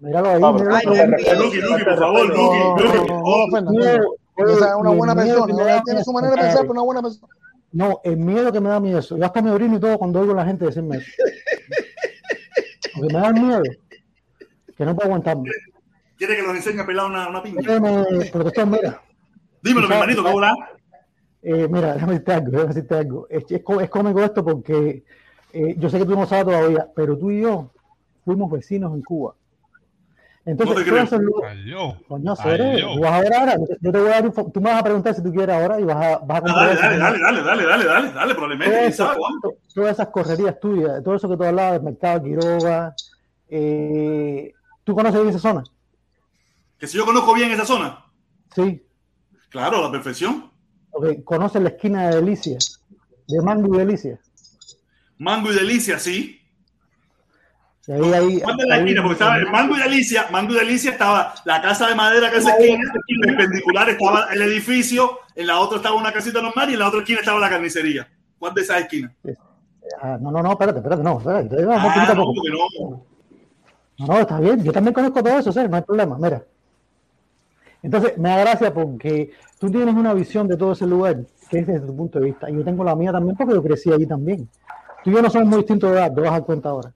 Míralo 0.00 0.28
ahí, 0.30 0.40
No, 0.40 0.52
míralo 0.52 0.76
ahí. 0.76 0.84
Luqui, 0.86 1.56
Luqui, 1.60 1.84
por 1.84 1.98
favor, 1.98 2.28
No, 2.28 2.76
Luqui, 2.78 2.94
no, 4.38 4.78
una 4.78 4.90
el 4.92 4.96
buena 4.96 5.14
miedo 5.16 5.44
persona. 5.44 5.46
que 5.46 5.52
me 5.52 5.58
¿no? 5.58 5.64
da 5.64 5.76
Él 5.78 5.82
tiene 5.84 6.04
su 6.04 6.12
manera 6.12 6.34
de 6.36 6.40
pensar, 6.42 6.60
pero 6.60 6.72
una 6.72 6.82
buena 6.82 7.02
persona. 7.02 7.32
No, 7.72 8.00
el 8.04 8.16
miedo 8.16 8.52
que 8.52 8.60
me 8.60 8.68
da 8.68 8.76
a 8.76 8.80
mí 8.80 8.94
eso. 8.94 9.16
Yo 9.18 9.24
hasta 9.24 9.42
me 9.42 9.50
orino 9.50 9.76
y 9.76 9.80
todo 9.80 9.98
cuando 9.98 10.20
oigo 10.20 10.32
a 10.32 10.36
la 10.36 10.44
gente 10.46 10.64
decirme 10.66 10.98
eso. 10.98 11.10
Porque 12.94 13.12
me 13.14 13.20
da 13.20 13.32
miedo. 13.32 13.62
Que 14.76 14.84
no 14.84 14.94
puedo 14.94 15.06
aguantarme. 15.08 15.50
¿Quiere 16.16 16.36
que 16.36 16.42
los 16.42 16.54
enseñe 16.54 16.80
a 16.80 16.86
pelar 16.86 17.06
una, 17.06 17.28
una? 17.28 17.40
Óyeme, 17.40 18.30
protector, 18.32 18.66
mira. 18.66 19.02
Dímelo, 19.62 19.88
mi 19.88 19.94
hermanito, 19.94 20.22
¿cómo 20.22 20.40
la? 20.40 20.54
Eh, 21.42 21.68
mira, 21.68 21.94
déjame 21.94 22.12
decirte 22.14 22.32
algo, 22.32 22.50
déjame 22.50 22.68
decirte 22.68 22.94
algo. 22.96 23.26
Es, 23.30 23.44
es, 23.50 23.62
es 23.82 23.90
cómico 23.90 24.20
esto 24.22 24.44
porque 24.44 25.04
eh, 25.52 25.74
yo 25.78 25.88
sé 25.88 25.98
que 25.98 26.04
tú 26.04 26.16
no 26.16 26.26
sabes 26.26 26.44
todavía, 26.46 26.86
pero 26.94 27.16
tú 27.16 27.30
y 27.30 27.40
yo 27.42 27.70
fuimos 28.24 28.50
vecinos 28.50 28.92
en 28.94 29.02
Cuba. 29.02 29.34
Entonces, 30.44 30.76
No 30.76 30.82
te 30.84 30.90
creo. 30.90 31.94
Coño, 32.08 32.36
Cere, 32.36 32.80
tú 32.94 33.00
vas 33.00 33.12
a 33.12 33.20
ver 33.20 33.34
ahora, 33.34 33.54
yo 33.80 33.92
te 33.92 33.98
voy 33.98 34.08
a 34.08 34.10
dar 34.14 34.24
info- 34.24 34.50
tú 34.52 34.60
me 34.60 34.70
vas 34.70 34.80
a 34.80 34.84
preguntar 34.84 35.14
si 35.14 35.22
tú 35.22 35.30
quieres 35.32 35.54
ahora 35.54 35.78
y 35.78 35.84
vas 35.84 35.96
a, 35.96 36.18
vas 36.18 36.42
a 36.42 36.44
Ah, 36.46 36.54
Dale, 36.66 36.74
dale, 36.74 36.98
dale, 36.98 37.18
dale, 37.20 37.42
dale, 37.42 37.64
dale, 37.66 37.84
dale, 37.84 38.12
dale, 38.12 38.34
probablemente, 38.34 38.86
eso, 38.86 39.10
todas 39.74 39.92
esas 39.92 40.08
correrías 40.08 40.58
tuyas, 40.58 41.02
todo 41.04 41.14
eso 41.16 41.28
que 41.28 41.36
tú 41.36 41.44
hablabas 41.44 41.72
del 41.74 41.82
mercado 41.82 42.20
de 42.20 42.28
Quiroga, 42.28 42.94
Eh, 43.50 44.52
¿Tú 44.84 44.94
conoces 44.94 45.20
bien 45.20 45.28
esa 45.30 45.38
zona? 45.38 45.64
Que 46.78 46.86
si 46.86 46.96
yo 46.96 47.04
conozco 47.04 47.34
bien 47.34 47.50
esa 47.50 47.64
zona. 47.66 48.04
Sí. 48.54 48.82
Claro, 49.50 49.78
a 49.78 49.82
la 49.82 49.90
perfección. 49.92 50.50
Ok, 50.90 51.24
¿Conoces 51.24 51.62
la 51.62 51.70
esquina 51.70 52.08
de 52.08 52.16
Delicia? 52.16 52.58
De 53.26 53.42
Mango 53.42 53.74
y 53.74 53.78
Delicia. 53.78 54.18
Mango 55.18 55.52
y 55.52 55.54
Delicia, 55.54 55.98
sí. 55.98 56.34
Y 57.86 57.92
ahí, 57.92 58.12
ahí, 58.12 58.40
¿Cuál 58.42 58.60
es 58.60 58.66
la 58.66 58.74
ahí- 58.74 58.80
esquina? 58.82 59.02
Porque 59.02 59.12
estaba 59.14 59.38
en 59.38 59.50
Mango 59.50 59.76
y 59.76 59.80
Delicia, 59.80 60.26
Mango 60.30 60.52
y 60.52 60.56
Delicia 60.56 60.90
estaba 60.92 61.34
la 61.46 61.62
casa 61.62 61.88
de 61.88 61.94
madera 61.94 62.30
que 62.30 62.36
es 62.38 62.46
esquina, 62.46 62.92
perpendicular 63.22 63.88
estaba 63.88 64.26
el 64.32 64.42
edificio, 64.42 65.20
en 65.34 65.46
la 65.46 65.58
otra 65.58 65.78
estaba 65.78 65.96
una 65.96 66.12
casita 66.12 66.42
normal 66.42 66.68
y 66.70 66.74
en 66.74 66.78
la 66.80 66.88
otra 66.88 67.00
esquina 67.00 67.20
estaba 67.20 67.40
la 67.40 67.48
carnicería. 67.48 68.06
¿Cuál 68.38 68.52
de 68.54 68.60
esas 68.60 68.80
esquinas? 68.82 69.12
Ah, 70.02 70.18
no, 70.20 70.30
no, 70.30 70.42
no, 70.42 70.52
espérate, 70.52 70.78
espérate, 70.78 71.02
no, 71.02 71.18
espérate. 71.18 71.64
Vamos 71.64 71.92
Ah, 71.96 72.14
no, 72.14 72.24
no. 72.24 73.06
No, 74.06 74.18
está 74.20 74.38
bien. 74.38 74.62
Yo 74.62 74.70
también 74.70 74.92
conozco 74.94 75.22
todo 75.22 75.38
eso. 75.38 75.68
No 75.68 75.76
hay 75.76 75.82
problema. 75.82 76.16
Mira. 76.20 76.44
Entonces, 77.82 78.18
me 78.18 78.28
da 78.30 78.40
gracia 78.40 78.74
porque 78.74 79.30
tú 79.58 79.70
tienes 79.70 79.94
una 79.94 80.14
visión 80.14 80.48
de 80.48 80.56
todo 80.56 80.72
ese 80.72 80.86
lugar 80.86 81.24
que 81.48 81.60
es 81.60 81.66
desde 81.66 81.86
tu 81.86 81.96
punto 81.96 82.18
de 82.18 82.26
vista. 82.26 82.50
Y 82.50 82.54
yo 82.54 82.64
tengo 82.64 82.84
la 82.84 82.94
mía 82.94 83.12
también 83.12 83.36
porque 83.36 83.54
yo 83.54 83.62
crecí 83.62 83.92
allí 83.92 84.06
también. 84.06 84.48
Tú 85.04 85.10
y 85.10 85.14
yo 85.14 85.22
no 85.22 85.30
somos 85.30 85.48
muy 85.48 85.58
distintos 85.58 85.90
de 85.90 85.96
edad, 85.96 86.12
te 86.12 86.20
vas 86.20 86.30
a 86.30 86.32
dar 86.32 86.44
cuenta 86.44 86.68
ahora. 86.70 86.92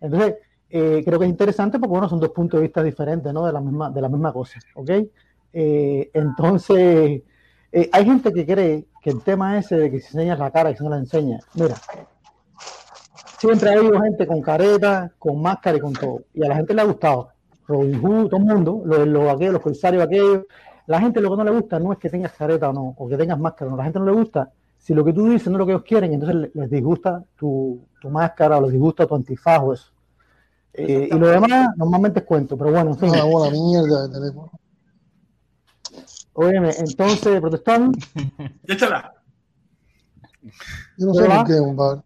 Entonces, 0.00 0.34
eh, 0.68 1.02
creo 1.04 1.18
que 1.18 1.24
es 1.26 1.30
interesante 1.30 1.78
porque, 1.78 1.92
bueno, 1.92 2.08
son 2.08 2.20
dos 2.20 2.30
puntos 2.30 2.58
de 2.58 2.62
vista 2.62 2.82
diferentes, 2.82 3.32
¿no? 3.32 3.46
De 3.46 3.52
la 3.52 3.60
misma, 3.60 3.90
de 3.90 4.00
la 4.00 4.08
misma 4.08 4.32
cosa, 4.32 4.58
¿ok? 4.74 4.90
Eh, 5.52 6.10
entonces, 6.12 7.22
eh, 7.70 7.90
hay 7.92 8.04
gente 8.04 8.32
que 8.32 8.44
cree 8.44 8.86
que 9.00 9.10
el 9.10 9.22
tema 9.22 9.56
ese 9.56 9.76
de 9.76 9.90
que 9.90 10.00
si 10.00 10.08
enseñas 10.08 10.38
la 10.38 10.50
cara 10.50 10.70
y 10.70 10.76
si 10.76 10.82
no 10.82 10.90
la 10.90 10.98
enseñas, 10.98 11.44
mira, 11.54 11.76
siempre 13.38 13.70
ha 13.70 13.78
habido 13.78 14.00
gente 14.00 14.26
con 14.26 14.42
careta, 14.42 15.12
con 15.18 15.40
máscara 15.40 15.76
y 15.76 15.80
con 15.80 15.92
todo. 15.92 16.22
Y 16.34 16.44
a 16.44 16.48
la 16.48 16.56
gente 16.56 16.74
le 16.74 16.80
ha 16.80 16.84
gustado. 16.84 17.33
Robin 17.66 18.00
Hood, 18.04 18.28
todo 18.28 18.40
el 18.40 18.46
mundo, 18.46 18.82
los, 18.84 19.06
los, 19.06 19.28
aquellos, 19.34 19.54
los 19.54 19.62
corsarios 19.62 20.02
aquellos. 20.04 20.44
La 20.86 21.00
gente 21.00 21.20
lo 21.20 21.30
que 21.30 21.36
no 21.38 21.44
le 21.44 21.50
gusta 21.50 21.78
no 21.78 21.92
es 21.92 21.98
que 21.98 22.10
tengas 22.10 22.32
careta 22.32 22.68
o 22.68 22.72
no, 22.72 22.94
o 22.98 23.08
que 23.08 23.16
tengas 23.16 23.38
máscara. 23.38 23.70
No, 23.70 23.76
la 23.76 23.84
gente 23.84 23.98
no 23.98 24.04
le 24.04 24.12
gusta. 24.12 24.50
Si 24.78 24.92
lo 24.92 25.02
que 25.02 25.14
tú 25.14 25.26
dices 25.30 25.48
no 25.48 25.54
es 25.54 25.58
lo 25.60 25.66
que 25.66 25.72
ellos 25.72 25.84
quieren, 25.84 26.12
entonces 26.12 26.36
le- 26.36 26.50
les 26.52 26.70
disgusta 26.70 27.24
tu, 27.36 27.86
tu 28.00 28.10
máscara 28.10 28.58
o 28.58 28.62
les 28.62 28.72
disgusta 28.72 29.06
tu 29.06 29.14
antifaz 29.14 29.62
o 29.62 29.72
eso. 29.72 29.90
Eh, 30.74 31.08
y 31.10 31.14
lo 31.18 31.28
demás 31.28 31.68
normalmente 31.76 32.18
es 32.20 32.26
cuento, 32.26 32.58
pero 32.58 32.70
bueno, 32.70 32.90
en 32.90 32.98
fin. 32.98 33.10
Una 33.10 33.24
bola 33.24 33.50
mierda 33.50 34.08
de 34.08 34.14
teléfono. 34.14 34.50
Óyeme, 36.34 36.70
entonces, 36.78 37.40
protestón, 37.40 37.92
Échala. 38.66 39.14
Yo 40.98 41.06
no 41.06 41.14
sé 41.14 41.24
por 41.24 41.46
qué, 41.46 41.58
compadre. 41.58 42.02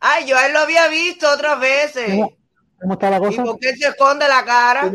Ay, 0.00 0.26
yo 0.26 0.36
a 0.36 0.46
él 0.46 0.52
lo 0.52 0.60
había 0.60 0.88
visto 0.88 1.26
otras 1.32 1.60
veces. 1.60 2.10
¿cómo, 2.10 2.32
cómo 2.82 2.94
está 2.94 3.10
la 3.10 3.16
¿Y 3.16 3.20
cosa? 3.20 3.44
por 3.44 3.58
qué 3.58 3.74
se 3.76 3.88
esconde 3.88 4.26
la 4.28 4.44
cara? 4.44 4.90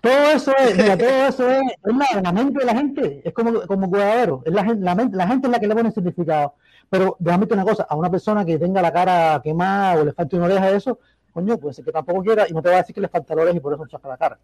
Todo 0.00 0.12
eso 0.34 0.52
es, 0.56 0.76
mira, 0.76 0.96
todo 0.96 1.08
eso 1.28 1.50
es, 1.50 1.60
es 1.84 1.96
la, 1.96 2.20
la 2.22 2.32
mente 2.32 2.58
de 2.60 2.64
la 2.64 2.74
gente, 2.74 3.22
es 3.24 3.32
como, 3.32 3.62
como 3.66 3.88
cuidadero, 3.90 4.42
es 4.44 4.52
la 4.52 4.64
gente, 4.64 4.84
la, 4.84 4.94
mente, 4.94 5.16
la 5.16 5.26
gente 5.26 5.46
es 5.46 5.52
la 5.52 5.58
que 5.60 5.66
le 5.66 5.74
pone 5.74 5.90
significado. 5.90 6.54
Pero 6.90 7.16
déjame 7.18 7.46
decirte 7.46 7.54
una 7.62 7.70
cosa, 7.70 7.86
a 7.88 7.96
una 7.96 8.10
persona 8.10 8.44
que 8.44 8.58
tenga 8.58 8.82
la 8.82 8.92
cara 8.92 9.40
quemada 9.42 10.00
o 10.00 10.04
le 10.04 10.12
falte 10.12 10.36
una 10.36 10.44
oreja 10.46 10.70
de 10.70 10.76
eso, 10.76 10.98
coño, 11.32 11.56
puede 11.58 11.74
ser 11.74 11.84
que 11.84 11.92
tampoco 11.92 12.22
quiera 12.22 12.46
y 12.48 12.52
no 12.52 12.62
te 12.62 12.68
va 12.68 12.76
a 12.76 12.78
decir 12.78 12.94
que 12.94 13.00
le 13.00 13.08
falta 13.08 13.34
la 13.34 13.42
oreja 13.42 13.56
y 13.56 13.60
por 13.60 13.74
eso 13.74 13.86
chasca 13.86 14.08
la 14.08 14.16
cara. 14.16 14.38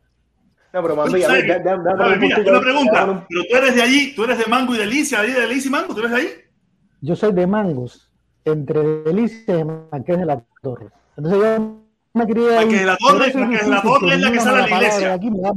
No, 0.73 0.83
pero 0.83 0.97
mami, 0.97 1.23
a 1.23 1.29
ver, 1.29 1.47
¿sabes? 1.47 1.65
da- 1.65 1.77
da- 1.77 1.83
da- 1.97 2.05
A 2.05 2.09
ver, 2.09 2.15
un 2.19 2.21
mira, 2.21 2.37
puntico- 2.37 2.51
una 2.57 2.61
pregunta. 2.61 3.05
un- 3.05 3.27
Pero 3.29 3.43
tú 3.51 3.57
eres 3.57 3.75
de 3.75 3.83
allí, 3.83 4.15
tú 4.15 4.25
eres 4.25 4.39
de 4.39 4.45
Mango 4.47 4.75
y 4.75 4.79
Delicia, 4.79 5.21
ahí 5.21 5.33
de 5.33 5.41
Delicia 5.41 5.69
y 5.69 5.73
Mango, 5.73 5.95
¿tú 5.95 6.01
eres 6.01 6.11
de 6.13 6.17
ahí? 6.17 6.29
Yo 7.01 7.17
soy 7.17 7.33
de 7.33 7.47
Mangos, 7.47 8.10
entre 8.45 8.83
Delicia 9.03 9.59
y 9.59 9.65
Marqués 9.65 10.19
de 10.19 10.27
la 10.27 10.43
Torre. 10.63 10.89
Entonces 11.17 11.41
yo 11.43 11.81
me 12.15 12.27
crié 12.27 12.57
ahí. 12.57 12.65
Marqués 12.67 12.81
de 12.81 12.87
la 12.87 12.97
Torre, 12.97 13.27
eso 13.29 13.39
es 13.39 13.47
Marqués 13.47 13.65
de 13.65 13.71
la 13.71 13.83
Torre 13.83 14.15
es 14.15 14.21
la 14.21 14.33
que 14.33 14.41
sale 14.41 14.59
a 14.59 14.61
la 14.67 14.69
iglesia. 14.77 15.09
de 15.09 15.15
aquí 15.15 15.31
me 15.31 15.41
da- 15.41 15.53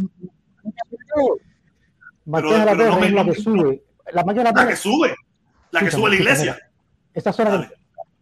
Marqués 2.26 2.52
de 2.60 2.66
la 2.66 2.74
no 2.76 2.84
Torre 2.86 3.00
me- 3.02 3.08
es 3.08 3.14
la 3.14 3.26
que 3.26 3.34
sube. 3.36 3.84
La 4.12 4.24
Marqués 4.24 4.44
de 4.44 4.44
la 4.44 4.50
La 4.52 4.54
Torre 4.54 4.70
que 4.70 4.76
sube, 4.76 5.16
la 5.72 5.80
que 5.80 5.92
sube 5.92 6.06
a 6.06 6.10
la 6.10 6.16
iglesia. 6.16 6.58
Esta 7.14 7.32
zona, 7.34 7.50
Dale. 7.52 7.70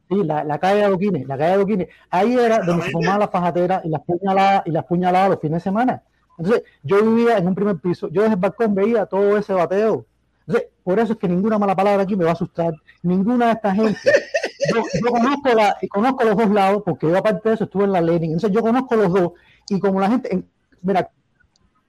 sí, 0.10 0.16
la, 0.24 0.44
la 0.44 0.60
calle 0.60 0.80
de 0.80 0.84
Adoquines, 0.86 1.28
la 1.28 1.38
calle 1.38 1.50
de 1.50 1.56
Adoquines, 1.56 1.88
ahí 2.10 2.34
era 2.38 2.60
donde 2.60 2.84
se 2.86 2.92
fumaban 2.92 3.20
las 3.22 3.30
fajateras 3.32 3.86
y 3.86 3.90
las 3.90 4.02
puñaladas 4.04 4.64
y 4.66 4.72
las 4.72 4.86
puñaladas 4.86 5.30
los 5.30 5.40
fines 5.40 5.56
de 5.56 5.60
semana. 5.70 6.04
Entonces, 6.38 6.64
yo 6.84 7.04
vivía 7.04 7.38
en 7.38 7.48
un 7.48 7.56
primer 7.56 7.78
piso, 7.78 8.10
yo 8.10 8.22
desde 8.22 8.34
el 8.36 8.40
balcón 8.40 8.74
veía 8.76 9.06
todo 9.06 9.38
ese 9.38 9.54
bateo. 9.54 10.06
Entonces, 10.48 10.70
por 10.84 11.00
eso 11.00 11.14
es 11.14 11.20
que 11.20 11.28
ninguna 11.28 11.58
mala 11.60 11.76
palabra 11.76 12.04
aquí 12.04 12.16
me 12.16 12.24
va 12.24 12.32
a 12.32 12.34
asustar, 12.34 12.74
ninguna 13.04 13.48
de 13.48 13.52
esta 13.54 13.74
gente. 13.76 14.00
Yo, 14.74 14.82
yo 15.04 15.12
conozco, 15.12 15.50
la, 15.56 15.78
conozco 15.90 16.24
los 16.24 16.38
dos 16.38 16.50
lados, 16.52 16.84
porque 16.86 17.08
yo 17.10 17.18
aparte 17.18 17.50
de 17.50 17.56
eso 17.56 17.64
estuve 17.64 17.86
en 17.86 17.92
la 17.94 18.02
Lenin, 18.02 18.32
entonces 18.34 18.52
yo 18.52 18.62
conozco 18.62 18.96
los 18.96 19.14
dos, 19.14 19.32
y 19.70 19.80
como 19.80 20.00
la 20.00 20.10
gente, 20.10 20.34
en- 20.34 20.48
mira, 20.82 21.10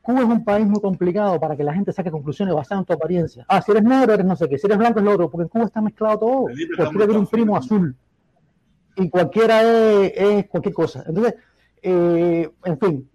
Cuba 0.00 0.20
es 0.20 0.24
un 0.26 0.44
país 0.44 0.66
muy 0.66 0.80
complicado 0.80 1.38
para 1.38 1.56
que 1.56 1.62
la 1.62 1.72
gente 1.74 1.92
saque 1.92 2.10
conclusiones 2.10 2.54
basadas 2.54 2.82
en 2.82 2.86
tu 2.86 2.92
apariencia. 2.92 3.44
Ah, 3.48 3.62
si 3.62 3.70
eres 3.70 3.84
negro, 3.84 4.14
eres 4.14 4.26
no 4.26 4.34
sé 4.34 4.48
qué, 4.48 4.58
si 4.58 4.66
eres 4.66 4.78
blanco 4.78 4.98
es 4.98 5.04
lo 5.04 5.12
otro, 5.12 5.30
porque 5.30 5.42
en 5.44 5.48
Cuba 5.48 5.64
está 5.66 5.80
mezclado 5.80 6.18
todo. 6.18 6.46
Cualquiera 6.76 7.04
tiene 7.06 7.18
un 7.20 7.26
primo 7.26 7.56
azul 7.56 7.96
y 8.96 9.08
cualquiera 9.08 9.62
es, 9.62 10.12
es 10.16 10.48
cualquier 10.48 10.74
cosa. 10.74 11.04
Entonces, 11.06 11.34
eh, 11.82 12.50
en 12.64 12.78
fin, 12.78 13.10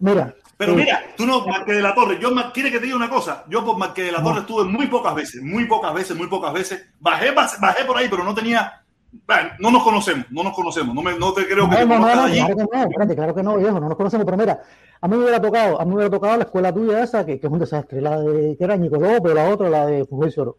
mira. 0.00 0.34
Pero 0.56 0.74
mira, 0.74 1.02
tú 1.16 1.26
no, 1.26 1.44
Marqués 1.46 1.76
de 1.76 1.82
la 1.82 1.94
Torre, 1.94 2.18
yo 2.20 2.30
quiere 2.52 2.70
que 2.70 2.78
te 2.78 2.84
diga 2.84 2.96
una 2.96 3.08
cosa, 3.10 3.44
yo 3.48 3.64
por 3.64 3.78
Marqués 3.78 4.06
de 4.06 4.12
la 4.12 4.22
Torre 4.22 4.40
estuve 4.40 4.64
muy 4.64 4.86
pocas 4.86 5.14
veces, 5.14 5.42
muy 5.42 5.66
pocas 5.66 5.92
veces, 5.92 6.16
muy 6.16 6.28
pocas 6.28 6.52
veces, 6.52 6.86
bajé, 7.00 7.32
bajé 7.32 7.84
por 7.84 7.96
ahí, 7.96 8.06
pero 8.08 8.22
no 8.22 8.34
tenía, 8.34 8.82
bueno, 9.26 9.50
no 9.58 9.70
nos 9.70 9.82
conocemos, 9.82 10.26
no 10.30 10.44
nos 10.44 10.54
conocemos, 10.54 10.94
no, 10.94 11.02
me, 11.02 11.18
no 11.18 11.32
te 11.32 11.46
creo 11.46 11.68
que 11.68 11.74
No, 11.74 11.78
te 11.78 11.86
no, 11.86 11.98
no, 11.98 12.14
no, 12.14 12.22
allí. 12.24 12.38
claro 12.38 12.56
que 12.56 12.62
no, 12.62 12.82
espérate, 12.82 13.14
claro 13.16 13.34
que 13.34 13.42
no, 13.42 13.56
viejo, 13.56 13.80
no 13.80 13.88
nos 13.88 13.96
conocemos, 13.96 14.24
pero 14.24 14.36
mira, 14.36 14.62
a 15.00 15.08
mí 15.08 15.16
me 15.16 15.22
hubiera 15.22 15.40
tocado, 15.40 15.80
a 15.80 15.84
mí 15.84 15.90
me 15.90 15.96
hubiera 15.96 16.10
tocado 16.10 16.36
la 16.36 16.44
escuela 16.44 16.72
tuya 16.72 17.02
esa, 17.02 17.26
que, 17.26 17.40
que 17.40 17.46
es 17.46 17.52
un 17.52 17.58
desastre, 17.58 18.00
la 18.00 18.20
de, 18.20 18.56
que 18.56 18.64
era 18.64 18.76
Nico 18.76 18.96
López, 18.96 19.34
la 19.34 19.48
otra, 19.48 19.68
la 19.68 19.86
de 19.86 20.06
Oro. 20.36 20.58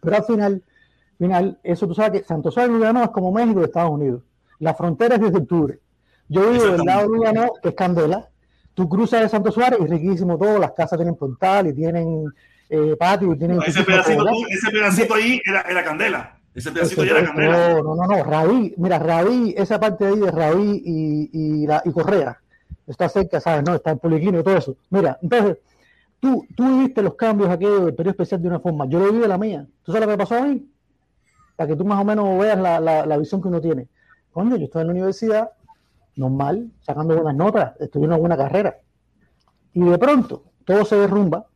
Pero 0.00 0.16
al 0.16 0.24
final, 0.24 0.62
final, 1.18 1.58
eso 1.62 1.88
tú 1.88 1.94
sabes 1.94 2.20
que 2.20 2.26
Santo 2.26 2.50
Suárez 2.50 2.70
Lugano 2.72 3.02
es 3.02 3.10
como 3.10 3.32
México 3.32 3.60
de 3.60 3.66
Estados 3.66 3.90
Unidos. 3.90 4.22
La 4.60 4.74
frontera 4.74 5.16
es 5.16 5.20
desde 5.22 5.38
octubre. 5.38 5.80
Yo 6.28 6.50
vivo 6.50 6.64
del 6.66 6.84
lado 6.84 7.02
de 7.02 7.08
Lugano, 7.08 7.48
que 7.62 7.70
es 7.70 7.74
Candela, 7.74 8.28
tú 8.74 8.88
cruzas 8.88 9.22
de 9.22 9.28
Santo 9.28 9.50
Suárez 9.52 9.78
y 9.80 9.86
riquísimo 9.86 10.36
todo, 10.36 10.58
las 10.58 10.72
casas 10.72 10.98
tienen 10.98 11.14
portal 11.14 11.68
y 11.68 11.72
tienen 11.74 12.24
eh, 12.68 12.96
patio 12.98 13.32
y 13.32 13.38
tienen... 13.38 13.60
Ese 13.62 13.82
pedacito, 13.84 14.24
tú- 14.24 14.46
ese 14.50 14.70
pedacito 14.70 15.14
ahí 15.14 15.40
era, 15.44 15.60
era 15.62 15.84
candela, 15.84 16.38
ese 16.54 16.72
pedacito 16.72 17.04
ya 17.04 17.12
era 17.18 17.26
candela. 17.26 17.68
No, 17.74 17.82
no, 17.82 17.94
no, 17.94 18.06
no, 18.16 18.24
Rabí, 18.24 18.74
mira, 18.76 18.98
Rabí, 18.98 19.54
esa 19.56 19.78
parte 19.78 20.06
ahí 20.06 20.18
de 20.18 20.30
Rabí 20.30 20.82
y, 20.84 21.30
y, 21.32 21.66
la, 21.66 21.82
y 21.84 21.92
Correa, 21.92 22.38
está 22.86 23.08
cerca, 23.08 23.40
¿sabes? 23.40 23.64
No, 23.64 23.74
está 23.76 23.92
el 23.92 23.98
policlínico 23.98 24.40
y 24.40 24.44
todo 24.44 24.56
eso. 24.56 24.76
Mira, 24.90 25.18
entonces, 25.22 25.58
tú, 26.20 26.46
tú 26.56 26.66
viviste 26.78 27.02
los 27.02 27.14
cambios 27.14 27.50
aquellos 27.50 27.84
del 27.84 27.94
periodo 27.94 28.10
especial 28.12 28.42
de 28.42 28.48
una 28.48 28.60
forma, 28.60 28.86
yo 28.88 28.98
lo 28.98 29.06
viví 29.06 29.18
de 29.20 29.28
la 29.28 29.38
mía. 29.38 29.66
¿Tú 29.82 29.92
sabes 29.92 30.06
lo 30.06 30.12
que 30.12 30.18
pasó 30.18 30.36
a 30.36 30.42
mí? 30.42 30.66
Para 31.56 31.68
que 31.68 31.76
tú 31.76 31.84
más 31.84 32.00
o 32.00 32.04
menos 32.04 32.38
veas 32.38 32.58
la, 32.58 32.80
la, 32.80 33.06
la 33.06 33.16
visión 33.18 33.40
que 33.40 33.48
uno 33.48 33.60
tiene. 33.60 33.86
Coño, 34.32 34.56
yo 34.56 34.64
estoy 34.64 34.80
en 34.80 34.88
la 34.88 34.92
universidad, 34.94 35.50
normal, 36.16 36.70
sacando 36.80 37.14
buenas 37.14 37.34
notas, 37.34 37.72
estudié 37.80 38.06
una 38.06 38.16
buena 38.16 38.36
carrera. 38.36 38.76
Y 39.72 39.82
de 39.82 39.98
pronto, 39.98 40.44
todo 40.64 40.84
se 40.84 40.96
derrumba 40.96 41.46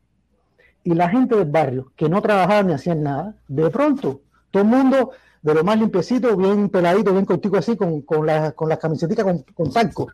y 0.83 0.95
la 0.95 1.09
gente 1.09 1.37
del 1.37 1.51
barrio, 1.51 1.93
que 1.97 2.09
no 2.09 2.21
trabajaba 2.23 2.63
ni 2.63 2.73
hacían 2.73 3.03
nada, 3.03 3.35
de 3.47 3.71
pronto, 3.71 4.23
todo 4.51 4.63
el 4.63 4.69
mundo 4.69 5.11
de 5.43 5.55
lo 5.55 5.63
más 5.65 5.79
limpiecito, 5.79 6.37
bien 6.37 6.69
peladito, 6.69 7.13
bien 7.13 7.25
cortico 7.25 7.57
así, 7.59 7.77
con, 7.77 8.03
con, 8.03 8.27
la- 8.27 8.53
con 8.53 8.69
las 8.69 8.79
camisetas 8.79 9.25
con, 9.25 9.43
con 9.55 9.71
talco 9.73 10.09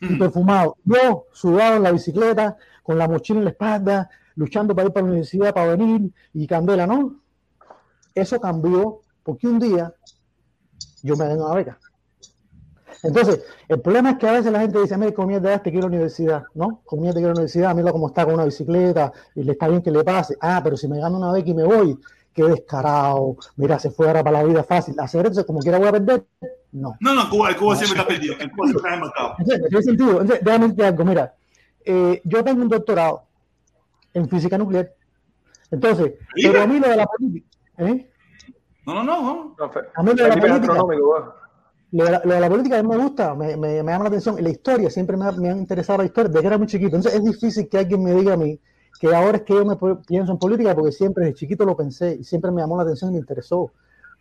y 0.00 0.16
perfumado. 0.16 0.76
Yo, 0.84 1.26
sudado 1.32 1.76
en 1.76 1.82
la 1.84 1.92
bicicleta, 1.92 2.56
con 2.82 2.98
la 2.98 3.06
mochila 3.08 3.38
en 3.38 3.44
la 3.44 3.50
espalda, 3.50 4.10
luchando 4.34 4.74
para 4.74 4.88
ir 4.88 4.92
para 4.92 5.06
la 5.06 5.10
universidad, 5.12 5.54
para 5.54 5.74
venir, 5.76 6.10
y 6.34 6.46
candela, 6.46 6.86
¿no? 6.86 7.16
Eso 8.14 8.40
cambió 8.40 9.00
porque 9.22 9.46
un 9.46 9.58
día 9.58 9.94
yo 11.02 11.16
me 11.16 11.26
gané 11.26 11.40
una 11.40 11.54
beca. 11.54 11.78
Entonces, 13.02 13.44
el 13.68 13.80
problema 13.80 14.10
es 14.10 14.18
que 14.18 14.28
a 14.28 14.32
veces 14.32 14.52
la 14.52 14.60
gente 14.60 14.80
dice, 14.80 14.96
mira, 14.96 15.12
con 15.12 15.26
mierda 15.26 15.54
este 15.54 15.70
quiero 15.70 15.88
la 15.88 15.94
universidad, 15.94 16.44
¿no? 16.54 16.82
Con 16.84 17.00
mierda 17.00 17.16
quiero 17.16 17.30
la 17.30 17.40
universidad, 17.40 17.74
mira 17.74 17.90
cómo 17.90 18.08
está 18.08 18.24
con 18.24 18.34
una 18.34 18.44
bicicleta, 18.44 19.12
y 19.34 19.42
le 19.42 19.52
está 19.52 19.66
bien 19.68 19.82
que 19.82 19.90
le 19.90 20.04
pase. 20.04 20.36
Ah, 20.40 20.60
pero 20.62 20.76
si 20.76 20.86
me 20.86 21.00
gano 21.00 21.18
una 21.18 21.32
beca 21.32 21.50
y 21.50 21.54
me 21.54 21.64
voy, 21.64 21.98
qué 22.32 22.44
descarado, 22.44 23.36
mira, 23.56 23.78
se 23.80 23.90
fue 23.90 24.06
ahora 24.06 24.22
para 24.22 24.38
la 24.38 24.44
vida 24.44 24.62
fácil. 24.62 24.94
Hacer 25.00 25.26
eso 25.26 25.44
como 25.44 25.58
quiera 25.58 25.78
voy 25.78 25.88
a 25.88 25.92
perder. 25.92 26.24
No. 26.70 26.96
No, 27.00 27.14
no, 27.14 27.22
en 27.22 27.28
Cuba, 27.28 27.50
en 27.50 27.56
Cuba 27.56 27.76
siempre 27.76 27.98
está 27.98 28.08
perdido, 28.08 28.34
en 28.38 28.50
Cuba 28.50 28.66
siempre 28.68 28.90
está 28.90 28.94
embarcado. 28.94 29.34
Entonces, 29.38 29.68
tiene 29.68 29.82
sentido. 29.82 30.10
Entonces, 30.20 30.44
déjame 30.44 30.64
decirte 30.64 30.86
algo, 30.86 31.04
mira, 31.04 31.34
eh, 31.84 32.20
yo 32.24 32.44
tengo 32.44 32.62
un 32.62 32.68
doctorado 32.68 33.24
en 34.14 34.28
física 34.28 34.56
nuclear. 34.56 34.92
Entonces, 35.72 36.12
pero 36.34 36.62
a 36.62 36.66
mí 36.66 36.78
lo 36.78 36.88
de 36.88 36.96
la 36.96 37.06
política, 37.06 37.48
¿eh? 37.78 38.10
No, 38.86 38.94
no, 38.94 39.04
no, 39.04 39.22
no. 39.22 39.56
No, 39.58 39.70
A 39.94 40.02
mí 40.02 40.10
lo 40.14 40.22
de 40.22 40.28
la 40.28 40.36
política. 40.36 40.74
Lo 41.92 42.04
de 42.06 42.40
la, 42.40 42.48
política 42.48 42.78
a 42.78 42.82
mí 42.82 42.88
me 42.88 42.96
gusta, 42.96 43.34
me, 43.34 43.54
me, 43.56 43.76
llama 43.76 43.98
la 43.98 44.06
atención. 44.06 44.38
Y 44.38 44.42
la 44.42 44.48
historia, 44.48 44.88
siempre 44.88 45.16
me 45.16 45.26
ha, 45.26 45.56
interesado 45.56 45.98
la 45.98 46.06
historia, 46.06 46.30
desde 46.30 46.40
que 46.40 46.46
era 46.46 46.58
muy 46.58 46.66
chiquito. 46.66 46.96
Entonces 46.96 47.20
es 47.20 47.24
difícil 47.24 47.68
que 47.68 47.78
alguien 47.78 48.02
me 48.02 48.14
diga 48.14 48.32
a 48.32 48.36
mí 48.36 48.58
que 48.98 49.14
ahora 49.14 49.38
es 49.38 49.42
que 49.42 49.54
yo 49.54 49.64
me 49.64 49.76
pienso 50.06 50.32
en 50.32 50.38
política, 50.38 50.74
porque 50.74 50.92
siempre 50.92 51.24
desde 51.24 51.38
chiquito 51.38 51.64
lo 51.64 51.76
pensé 51.76 52.16
y 52.20 52.24
siempre 52.24 52.50
me 52.50 52.62
llamó 52.62 52.76
la 52.76 52.84
atención 52.84 53.10
y 53.10 53.14
me 53.14 53.18
interesó. 53.18 53.72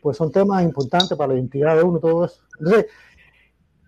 pues 0.02 0.18
son 0.18 0.32
temas 0.32 0.64
importantes 0.64 1.18
para 1.18 1.30
la 1.30 1.36
identidad 1.36 1.78
de 1.78 1.84
uno 1.84 2.00
todo 2.00 2.26
eso. 2.26 2.42
Entonces, 2.60 2.88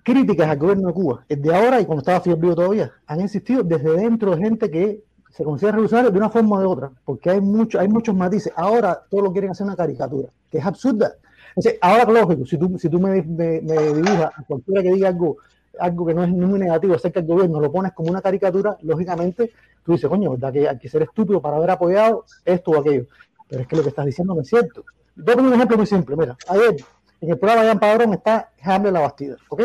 críticas 0.03 0.49
al 0.49 0.59
gobierno 0.59 0.87
de 0.89 0.93
Cuba, 0.93 1.25
el 1.27 1.41
de 1.41 1.53
ahora 1.53 1.81
y 1.81 1.85
cuando 1.85 2.01
estaba 2.01 2.21
Fidel 2.21 2.39
Vivo 2.39 2.55
todavía, 2.55 2.91
han 3.07 3.21
existido 3.21 3.63
desde 3.63 3.91
dentro 3.97 4.35
de 4.35 4.37
gente 4.37 4.69
que 4.69 5.03
se 5.31 5.43
considera 5.43 5.73
revolucionario 5.73 6.11
de 6.11 6.17
una 6.17 6.29
forma 6.29 6.57
o 6.57 6.59
de 6.59 6.65
otra, 6.67 6.91
porque 7.03 7.31
hay, 7.31 7.41
mucho, 7.41 7.79
hay 7.79 7.87
muchos 7.87 8.15
matices. 8.15 8.53
Ahora 8.55 9.03
todos 9.09 9.23
lo 9.23 9.31
quieren 9.31 9.49
hacer 9.49 9.65
una 9.65 9.75
caricatura, 9.75 10.29
que 10.51 10.59
es 10.59 10.65
absurda. 10.65 11.15
Ahora, 11.81 12.05
lógico, 12.11 12.45
si 12.45 12.57
tú, 12.57 12.77
si 12.79 12.89
tú 12.89 12.99
me, 12.99 13.21
me, 13.21 13.57
a 14.23 14.31
cualquiera 14.47 14.81
que 14.81 14.93
diga 14.93 15.09
algo, 15.09 15.37
algo 15.79 16.05
que 16.05 16.13
no 16.13 16.23
es 16.23 16.29
muy 16.29 16.59
negativo 16.59 16.95
acerca 16.95 17.19
del 17.19 17.29
gobierno, 17.29 17.59
lo 17.59 17.71
pones 17.71 17.93
como 17.93 18.09
una 18.09 18.21
caricatura, 18.21 18.77
lógicamente 18.81 19.51
tú 19.83 19.93
dices, 19.93 20.09
coño, 20.09 20.31
¿verdad 20.31 20.53
que 20.53 20.67
hay 20.67 20.77
que 20.77 20.89
ser 20.89 21.03
estúpido 21.03 21.41
para 21.41 21.57
haber 21.57 21.71
apoyado 21.71 22.25
esto 22.45 22.71
o 22.71 22.79
aquello? 22.79 23.05
Pero 23.47 23.61
es 23.61 23.67
que 23.67 23.75
lo 23.75 23.83
que 23.83 23.89
estás 23.89 24.05
diciendo 24.05 24.33
no 24.33 24.41
es 24.41 24.47
cierto. 24.47 24.83
Voy 25.15 25.33
a 25.33 25.35
poner 25.35 25.49
un 25.49 25.55
ejemplo 25.55 25.77
muy 25.77 25.85
simple. 25.85 26.15
Mira, 26.15 26.35
ayer 26.47 26.75
en 27.21 27.29
el 27.29 27.37
programa 27.37 27.61
de 27.63 27.67
Jan 27.69 27.79
Padrón 27.79 28.13
está 28.13 28.49
Jaime 28.61 28.91
La 28.91 29.01
Bastida, 29.01 29.37
¿ok? 29.49 29.61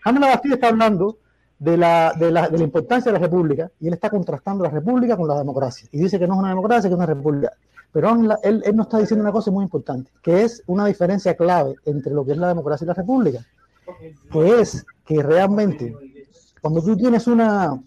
Jaime 0.00 0.20
La 0.20 0.28
Bastida 0.28 0.54
está 0.54 0.68
hablando 0.68 1.18
de 1.58 1.76
la, 1.76 2.12
de, 2.18 2.30
la, 2.30 2.48
de 2.48 2.58
la 2.58 2.64
importancia 2.64 3.10
de 3.10 3.18
la 3.18 3.24
república 3.24 3.70
y 3.80 3.88
él 3.88 3.94
está 3.94 4.10
contrastando 4.10 4.64
la 4.64 4.70
república 4.70 5.16
con 5.16 5.26
la 5.28 5.38
democracia 5.38 5.88
y 5.90 5.98
dice 5.98 6.18
que 6.18 6.26
no 6.26 6.34
es 6.34 6.40
una 6.40 6.50
democracia, 6.50 6.88
que 6.88 6.94
es 6.94 6.98
una 6.98 7.06
república. 7.06 7.52
Pero 7.96 8.10
él, 8.42 8.62
él, 8.62 8.76
nos 8.76 8.88
está 8.88 8.98
diciendo 8.98 9.22
una 9.22 9.32
cosa 9.32 9.50
muy 9.50 9.64
importante, 9.64 10.10
que 10.22 10.42
es 10.42 10.62
una 10.66 10.84
diferencia 10.84 11.34
clave 11.34 11.76
entre 11.86 12.12
lo 12.12 12.26
que 12.26 12.32
es 12.32 12.36
la 12.36 12.48
democracia 12.48 12.84
y 12.84 12.88
la 12.88 12.92
república, 12.92 13.42
que 14.30 14.60
es 14.60 14.84
que 15.02 15.22
realmente 15.22 15.96
cuando 16.60 16.82
tú 16.82 16.94
tienes 16.94 17.26
una, 17.26 17.82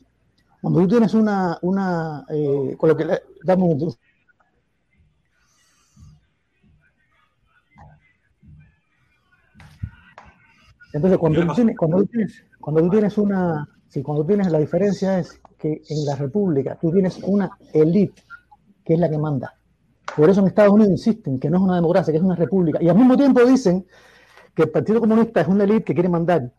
cuando 0.61 0.79
tú 0.79 0.87
tienes 0.87 1.13
una, 1.13 1.59
una 1.61 2.25
eh, 2.27 2.75
con 2.75 2.89
lo 2.89 2.97
que, 2.97 3.05
dame 3.43 3.63
un. 3.65 3.93
Entonces, 10.91 11.19
cuando 11.19 11.45
tú 11.45 11.53
tienes, 11.53 11.77
cuando 11.77 11.97
tú 11.97 12.05
tienes, 12.07 12.43
cuando 12.59 12.81
tú 12.81 12.89
tienes 12.89 13.17
una, 13.19 13.69
sí, 13.87 14.01
cuando 14.01 14.25
tienes, 14.25 14.51
la 14.51 14.57
diferencia 14.57 15.19
es 15.19 15.39
que 15.59 15.83
en 15.87 16.03
la 16.03 16.15
república 16.15 16.79
tú 16.81 16.91
tienes 16.91 17.19
una 17.21 17.51
élite 17.73 18.23
que 18.83 18.95
es 18.95 18.99
la 18.99 19.07
que 19.07 19.19
manda. 19.19 19.53
Por 20.15 20.29
eso 20.29 20.41
en 20.41 20.47
Estados 20.47 20.73
Unidos 20.73 20.91
insisten 20.91 21.39
que 21.39 21.49
no 21.49 21.57
es 21.57 21.63
una 21.63 21.75
democracia, 21.75 22.11
que 22.11 22.17
es 22.17 22.23
una 22.23 22.35
república. 22.35 22.79
Y 22.81 22.89
al 22.89 22.95
mismo 22.95 23.15
tiempo 23.15 23.43
dicen 23.45 23.85
que 24.53 24.63
el 24.63 24.69
Partido 24.69 24.99
Comunista 24.99 25.41
es 25.41 25.47
una 25.47 25.63
élite 25.63 25.83
que 25.85 25.93
quiere 25.93 26.09
mandar. 26.09 26.51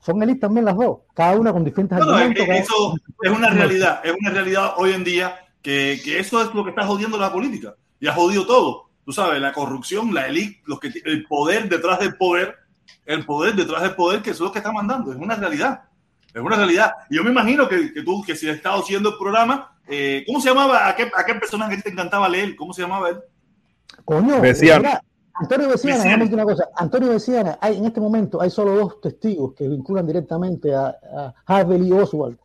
Son 0.00 0.22
élites 0.22 0.40
también 0.40 0.64
las 0.64 0.76
dos, 0.76 1.00
cada 1.14 1.38
una 1.38 1.52
con 1.52 1.62
diferentes 1.64 1.98
No, 1.98 2.06
no, 2.06 2.18
es, 2.18 2.34
cada- 2.34 2.54
eso 2.56 2.94
es 3.22 3.30
una 3.30 3.50
realidad, 3.50 4.00
es 4.02 4.14
una 4.18 4.30
realidad 4.30 4.72
hoy 4.78 4.92
en 4.92 5.04
día 5.04 5.34
que, 5.60 6.00
que 6.02 6.18
eso 6.18 6.40
es 6.42 6.54
lo 6.54 6.64
que 6.64 6.70
está 6.70 6.86
jodiendo 6.86 7.18
la 7.18 7.30
política 7.32 7.74
y 7.98 8.06
ha 8.06 8.14
jodido 8.14 8.46
todo. 8.46 8.88
Tú 9.04 9.12
sabes, 9.12 9.40
la 9.42 9.52
corrupción, 9.52 10.14
la 10.14 10.26
élite, 10.28 10.62
los 10.66 10.80
que, 10.80 10.90
el 11.04 11.24
poder 11.26 11.68
detrás 11.68 11.98
del 11.98 12.16
poder, 12.16 12.54
el 13.04 13.26
poder 13.26 13.54
detrás 13.54 13.82
del 13.82 13.94
poder, 13.94 14.22
que 14.22 14.30
eso 14.30 14.44
es 14.44 14.48
lo 14.48 14.52
que 14.52 14.60
está 14.60 14.72
mandando, 14.72 15.12
es 15.12 15.18
una 15.18 15.34
realidad. 15.34 15.82
Es 16.34 16.40
una 16.40 16.56
realidad. 16.56 16.92
Y 17.08 17.16
yo 17.16 17.24
me 17.24 17.30
imagino 17.30 17.68
que, 17.68 17.92
que 17.92 18.02
tú, 18.02 18.22
que 18.22 18.36
si 18.36 18.48
has 18.48 18.56
estado 18.56 18.80
haciendo 18.80 19.10
el 19.10 19.18
programa, 19.18 19.76
eh, 19.88 20.22
¿cómo 20.26 20.40
se 20.40 20.48
llamaba? 20.48 20.88
¿A 20.88 20.94
qué, 20.94 21.10
¿A 21.14 21.24
qué 21.24 21.34
personaje 21.34 21.76
que 21.76 21.82
te 21.82 21.90
encantaba 21.90 22.28
leer? 22.28 22.54
¿Cómo 22.54 22.72
se 22.72 22.82
llamaba 22.82 23.08
él? 23.10 23.18
Coño, 24.04 24.40
Antonio 25.40 25.68
Veciana, 25.68 26.04
decirte 26.04 26.34
una 26.34 26.44
cosa. 26.44 26.68
Antonio 26.76 27.08
Veciana, 27.08 27.58
hay, 27.60 27.78
en 27.78 27.86
este 27.86 28.00
momento 28.00 28.40
hay 28.42 28.50
solo 28.50 28.74
dos 28.74 29.00
testigos 29.00 29.54
que 29.54 29.66
vinculan 29.66 30.06
directamente 30.06 30.74
a, 30.74 30.88
a 30.88 31.34
Harvey 31.46 31.78
Lee 31.78 31.92
Oswald 31.92 32.38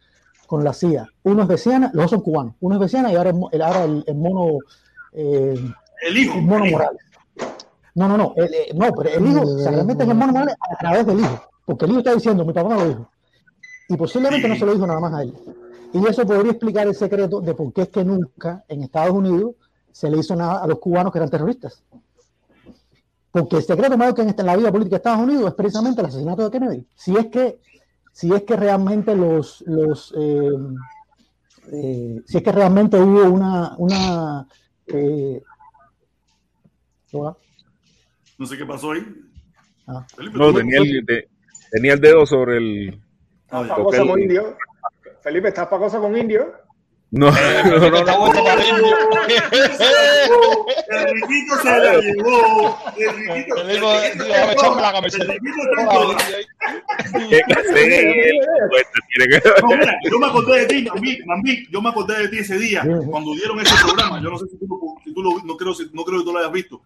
con 0.47 0.63
la 0.63 0.73
CIA. 0.73 1.07
Uno 1.23 1.43
es 1.43 1.47
Veciana, 1.47 1.91
los 1.93 2.03
dos 2.05 2.11
son 2.11 2.21
cubanos. 2.21 2.55
Uno 2.61 2.75
es 2.75 2.81
Veciana 2.81 3.11
y 3.11 3.15
ahora, 3.15 3.31
el, 3.51 3.61
ahora 3.61 3.83
el, 3.83 4.03
el 4.07 4.15
mono, 4.15 4.59
eh, 5.11 5.55
El 6.07 6.17
hijo. 6.17 6.37
el 6.37 6.43
mono 6.43 6.63
el 6.63 6.69
hijo. 6.69 6.77
Morales. 6.79 7.01
No, 7.95 8.07
no, 8.07 8.17
no, 8.17 8.33
el, 8.37 8.53
eh, 8.53 8.67
no, 8.73 8.93
pero 8.93 9.09
el 9.09 9.27
hijo 9.27 9.45
se 9.59 9.71
realmente 9.71 10.03
es 10.03 10.09
el 10.09 10.15
mono 10.15 10.33
Morales 10.33 10.55
a 10.69 10.75
través 10.77 11.05
del 11.05 11.19
hijo. 11.19 11.41
Porque 11.65 11.85
el 11.85 11.91
hijo 11.91 11.99
está 11.99 12.13
diciendo, 12.13 12.45
mi 12.45 12.53
papá 12.53 12.69
me 12.69 12.75
lo 12.75 12.87
dijo. 12.87 13.11
Y 13.89 13.97
posiblemente 13.97 14.47
no 14.47 14.55
se 14.55 14.65
lo 14.65 14.73
dijo 14.73 14.87
nada 14.87 14.99
más 14.99 15.13
a 15.13 15.21
él. 15.23 15.33
Y 15.93 16.05
eso 16.07 16.25
podría 16.25 16.51
explicar 16.51 16.87
el 16.87 16.95
secreto 16.95 17.39
de 17.41 17.53
por 17.53 17.71
qué 17.71 17.83
es 17.83 17.89
que 17.89 18.03
nunca 18.03 18.63
en 18.67 18.83
Estados 18.83 19.11
Unidos 19.13 19.55
se 19.91 20.09
le 20.09 20.17
hizo 20.17 20.35
nada 20.35 20.61
a 20.63 20.67
los 20.67 20.79
cubanos 20.79 21.11
que 21.11 21.19
eran 21.19 21.29
terroristas. 21.29 21.83
Porque 23.31 23.57
el 23.57 23.63
secreto 23.63 23.97
mayor 23.97 24.15
que 24.15 24.21
en, 24.23 24.29
esta- 24.29 24.41
en 24.43 24.47
la 24.47 24.55
vida 24.57 24.71
política 24.71 24.95
de 24.95 24.97
Estados 24.97 25.19
Unidos 25.21 25.47
es 25.49 25.53
precisamente 25.53 26.01
el 26.01 26.07
asesinato 26.07 26.43
de 26.43 26.51
Kennedy. 26.51 26.85
Si 26.95 27.15
es 27.15 27.27
que, 27.27 27.59
si 28.11 28.33
es 28.33 28.43
que 28.43 28.55
realmente 28.55 29.15
los, 29.15 29.61
los 29.67 30.13
eh, 30.17 30.51
eh, 31.71 32.21
si 32.25 32.37
es 32.37 32.43
que 32.43 32.51
realmente 32.51 32.97
hubo 32.99 33.23
una, 33.29 33.75
una 33.77 34.47
eh. 34.87 35.41
No 38.37 38.45
sé 38.45 38.57
qué 38.57 38.65
pasó 38.65 38.91
ahí. 38.91 39.05
Ah. 39.87 40.05
Felipe, 40.15 40.37
No, 40.37 40.53
tenía 40.53 40.79
el, 40.79 41.05
te- 41.05 41.29
tenía 41.71 41.93
el 41.93 42.01
dedo 42.01 42.25
sobre 42.25 42.57
el. 42.57 43.01
¿Estás 43.45 43.67
para 43.69 43.83
cosa 43.83 44.05
con 44.05 44.19
indio? 44.21 44.57
Felipe, 45.21 45.47
¿estás 45.49 45.67
para 45.67 45.79
cosa 45.81 45.99
con 45.99 46.17
indio? 46.17 46.53
No, 47.11 47.29
no, 47.31 47.79
no, 47.79 47.89
no. 47.91 47.97
Está 47.97 48.17
bueno 48.17 48.43
para 48.43 48.53
el. 48.55 48.75
El 50.89 51.05
riquito 51.13 51.55
se 51.61 51.69
la 51.79 51.93
llevó. 51.99 52.77
El 52.97 53.15
riquito. 53.15 53.55
El 53.61 53.67
riquito 53.67 53.93
está 53.93 55.33
en 55.81 55.89
todas. 55.89 56.23
¿Qué 57.29 57.41
clase 57.41 57.73
de- 57.73 58.39
pues, 58.69 58.85
No, 59.63 60.09
yo 60.11 60.19
me 60.19 60.27
acordé 60.27 60.59
de 60.61 60.65
ti, 60.65 60.87
Mambí, 61.25 61.67
yo 61.71 61.81
me 61.81 61.89
acordé 61.89 62.17
de 62.23 62.27
ti 62.29 62.39
ese 62.39 62.57
día 62.57 62.81
cuando 63.09 63.33
dieron 63.35 63.59
ese 63.59 63.75
programa. 63.83 64.21
Yo 64.21 64.29
no 64.31 64.37
sé 64.39 64.45
si 64.47 64.57
tú, 64.57 64.65
lo- 64.67 65.03
si 65.03 65.13
tú 65.13 65.21
lo, 65.23 65.43
no 65.43 65.55
creo, 65.57 65.73
si- 65.73 65.89
no 65.93 66.03
creo 66.03 66.19
que 66.19 66.25
tú 66.25 66.33
lo 66.33 66.39
hayas 66.39 66.51
visto. 66.51 66.81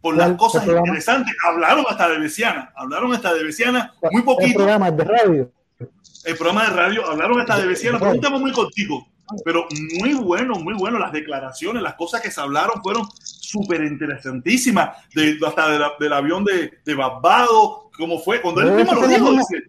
Por 0.00 0.16
las 0.16 0.32
cosas 0.36 0.66
interesantes, 0.66 1.34
hablaron 1.48 1.84
hasta 1.88 2.08
de 2.10 2.18
Besiana, 2.18 2.70
hablaron 2.76 3.12
hasta 3.14 3.32
de 3.32 3.42
Besiana, 3.44 3.94
muy 4.12 4.20
El 4.20 4.24
poquito. 4.24 4.58
programa 4.58 4.90
de 4.90 5.04
radio. 5.04 5.50
El 5.78 6.36
programa 6.36 6.64
de 6.64 6.70
radio, 6.70 7.06
hablaron 7.06 7.40
hasta 7.40 7.58
de 7.58 7.66
un 8.12 8.20
tema 8.20 8.38
muy 8.38 8.52
cortico, 8.52 9.06
pero 9.44 9.66
muy 10.00 10.14
bueno, 10.14 10.54
muy 10.56 10.74
bueno. 10.74 10.98
Las 10.98 11.12
declaraciones, 11.12 11.82
las 11.82 11.94
cosas 11.94 12.20
que 12.22 12.30
se 12.30 12.40
hablaron 12.40 12.82
fueron 12.82 13.06
súper 13.22 13.82
interesantísimas. 13.84 14.96
De, 15.14 15.36
hasta 15.46 15.68
de 15.70 15.78
la- 15.78 15.92
del 16.00 16.12
avión 16.12 16.44
de, 16.44 16.72
de 16.84 16.94
Barbados, 16.94 17.88
cómo 17.98 18.18
fue, 18.18 18.40
cuando 18.40 18.62
él 18.62 18.72
mismo 18.72 18.94
lo 18.94 19.06
dijo, 19.06 19.30
dice, 19.32 19.62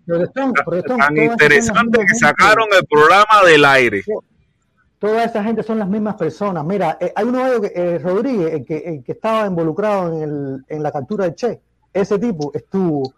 Tan 0.97 1.17
interesante 1.17 1.99
que 2.07 2.15
sacaron 2.15 2.67
el 2.77 2.85
programa 2.87 3.43
del 3.47 3.65
aire. 3.65 4.03
Toda 4.97 5.23
esa 5.25 5.43
gente 5.43 5.61
son 5.61 5.77
las 5.77 5.87
mismas 5.89 6.15
personas. 6.15 6.63
Mira, 6.65 6.97
eh, 7.01 7.11
hay 7.15 7.25
uno 7.25 7.43
de 7.43 7.49
ellos, 7.57 7.71
eh, 7.75 7.99
Rodríguez, 8.01 8.53
el 8.53 8.65
que, 8.65 8.77
el 8.77 9.03
que 9.03 9.11
estaba 9.11 9.45
involucrado 9.45 10.13
en, 10.13 10.21
el, 10.23 10.65
en 10.69 10.81
la 10.83 10.91
captura 10.91 11.25
de 11.25 11.35
Che. 11.35 11.59
Ese 11.93 12.17
tipo 12.17 12.51
estuvo 12.55 13.13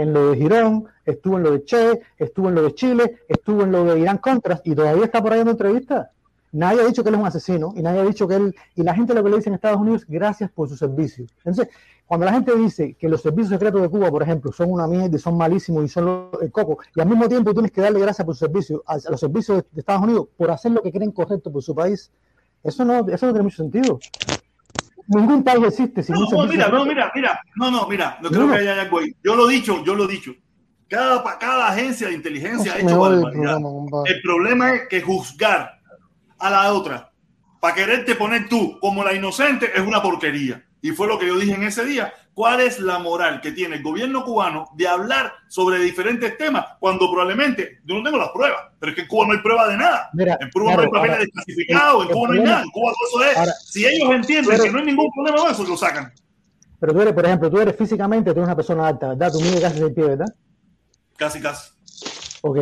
en 0.00 0.12
lo 0.12 0.30
de 0.30 0.36
Girón, 0.36 0.84
estuvo 1.04 1.36
en 1.36 1.42
lo 1.44 1.50
de 1.52 1.64
Che, 1.64 2.00
estuvo 2.18 2.48
en 2.48 2.54
lo 2.54 2.62
de 2.62 2.74
Chile, 2.74 3.18
estuvo 3.28 3.62
en 3.62 3.72
lo 3.72 3.84
de 3.84 4.00
Irán 4.00 4.18
Contras 4.18 4.60
y 4.64 4.74
todavía 4.74 5.04
está 5.04 5.22
por 5.22 5.32
ahí 5.32 5.38
dando 5.38 5.52
entrevistas. 5.52 6.08
Nadie 6.52 6.80
ha 6.82 6.86
dicho 6.86 7.02
que 7.04 7.10
él 7.10 7.14
es 7.14 7.20
un 7.20 7.26
asesino 7.28 7.72
y 7.76 7.82
nadie 7.82 8.00
ha 8.00 8.04
dicho 8.04 8.26
que 8.26 8.34
él. 8.34 8.54
Y 8.74 8.82
la 8.82 8.92
gente 8.94 9.14
lo 9.14 9.22
que 9.22 9.30
le 9.30 9.36
dice 9.36 9.48
en 9.50 9.54
Estados 9.54 9.80
Unidos, 9.80 10.04
gracias 10.08 10.50
por 10.50 10.68
su 10.68 10.76
servicio. 10.76 11.24
Entonces, 11.44 11.68
cuando 12.06 12.26
la 12.26 12.32
gente 12.32 12.56
dice 12.56 12.94
que 12.94 13.08
los 13.08 13.22
servicios 13.22 13.50
secretos 13.50 13.80
de 13.82 13.88
Cuba, 13.88 14.10
por 14.10 14.22
ejemplo, 14.24 14.50
son 14.50 14.72
una 14.72 14.88
mierda 14.88 15.14
y 15.16 15.20
son 15.20 15.36
malísimos 15.36 15.84
y 15.84 15.88
son 15.88 16.04
lo- 16.06 16.40
el 16.40 16.50
coco, 16.50 16.78
y 16.96 17.00
al 17.00 17.06
mismo 17.08 17.28
tiempo 17.28 17.52
tienes 17.52 17.70
que 17.70 17.80
darle 17.80 18.00
gracias 18.00 18.26
por 18.26 18.34
su 18.34 18.40
servicio 18.46 18.82
a, 18.84 18.94
a 18.94 19.10
los 19.12 19.20
servicios 19.20 19.58
de, 19.58 19.64
de 19.70 19.80
Estados 19.80 20.02
Unidos 20.02 20.26
por 20.36 20.50
hacer 20.50 20.72
lo 20.72 20.82
que 20.82 20.90
creen 20.90 21.12
correcto 21.12 21.52
por 21.52 21.62
su 21.62 21.72
país, 21.72 22.10
eso 22.64 22.84
no, 22.84 22.98
eso 23.08 23.26
no 23.26 23.32
tiene 23.32 23.42
mucho 23.44 23.58
sentido. 23.62 24.00
Ningún 25.10 25.42
país 25.42 25.64
existe 25.64 26.04
No, 26.12 26.46
mira, 26.46 26.68
no, 26.68 26.84
mira, 26.84 27.10
mira, 27.12 27.40
no, 27.56 27.70
no, 27.70 27.88
mira, 27.88 28.18
no 28.22 28.30
creo 28.30 28.48
que 28.48 28.58
haya 28.58 28.80
algo 28.80 29.00
ahí. 29.00 29.12
Yo 29.24 29.34
lo 29.34 29.50
he 29.50 29.54
dicho, 29.54 29.84
yo 29.84 29.94
lo 29.96 30.04
he 30.04 30.12
dicho. 30.12 30.32
Cada, 30.88 31.22
cada 31.38 31.68
agencia 31.68 32.08
de 32.08 32.14
inteligencia 32.14 32.74
ha 32.74 32.78
hecho 32.78 32.98
barbaridad. 32.98 33.32
programa, 33.32 33.68
compadre. 33.68 34.12
El 34.12 34.22
problema 34.22 34.74
es 34.74 34.82
que 34.88 35.02
juzgar 35.02 35.80
a 36.38 36.50
la 36.50 36.72
otra 36.72 37.10
para 37.60 37.74
quererte 37.74 38.14
poner 38.14 38.48
tú 38.48 38.78
como 38.80 39.02
la 39.02 39.12
inocente 39.12 39.70
es 39.74 39.80
una 39.80 40.00
porquería. 40.00 40.64
Y 40.80 40.92
fue 40.92 41.08
lo 41.08 41.18
que 41.18 41.26
yo 41.26 41.38
dije 41.38 41.54
en 41.54 41.64
ese 41.64 41.84
día. 41.84 42.12
¿Cuál 42.40 42.60
es 42.62 42.80
la 42.80 42.98
moral 42.98 43.42
que 43.42 43.52
tiene 43.52 43.76
el 43.76 43.82
gobierno 43.82 44.24
cubano 44.24 44.64
de 44.74 44.88
hablar 44.88 45.30
sobre 45.50 45.78
diferentes 45.78 46.38
temas 46.38 46.64
cuando 46.80 47.10
probablemente 47.10 47.80
yo 47.84 47.96
no 47.96 48.02
tengo 48.02 48.16
las 48.16 48.30
pruebas? 48.30 48.60
Pero 48.78 48.92
es 48.92 48.96
que 48.96 49.02
en 49.02 49.08
Cuba 49.08 49.26
no 49.26 49.32
hay 49.34 49.40
prueba 49.40 49.68
de 49.68 49.76
nada. 49.76 50.08
Mira, 50.14 50.38
En 50.40 50.48
Cuba 50.50 50.74
no 50.74 50.80
hay 50.80 50.88
papeles 50.88 51.18
desclasificados, 51.18 52.02
en 52.04 52.08
el 52.08 52.14
Cuba 52.14 52.28
no 52.28 52.32
hay 52.32 52.40
nada. 52.40 52.62
En 52.62 52.70
Cuba 52.70 52.92
todo 52.92 53.22
eso 53.22 53.30
es. 53.30 53.36
ahora, 53.36 53.52
si 53.62 53.84
ellos 53.84 54.10
entienden 54.10 54.50
pero- 54.52 54.64
que 54.64 54.70
no 54.70 54.78
hay 54.78 54.84
ningún 54.86 55.10
problema 55.12 55.36
con 55.42 55.50
eso, 55.50 55.64
lo 55.64 55.76
sacan. 55.76 56.10
Pero 56.80 56.94
tú 56.94 57.00
eres, 57.02 57.12
por 57.12 57.26
ejemplo, 57.26 57.50
tú 57.50 57.60
eres 57.60 57.76
físicamente, 57.76 58.30
tú 58.32 58.38
eres 58.38 58.44
una 58.46 58.56
persona 58.56 58.88
alta, 58.88 59.08
¿verdad? 59.08 59.32
Tú 59.32 59.40
mides 59.42 59.60
casi 59.60 59.78
seis 59.78 59.92
pies, 59.94 60.06
¿verdad? 60.08 60.34
Casi, 61.18 61.40
casi. 61.42 61.70
Ok. 62.40 62.56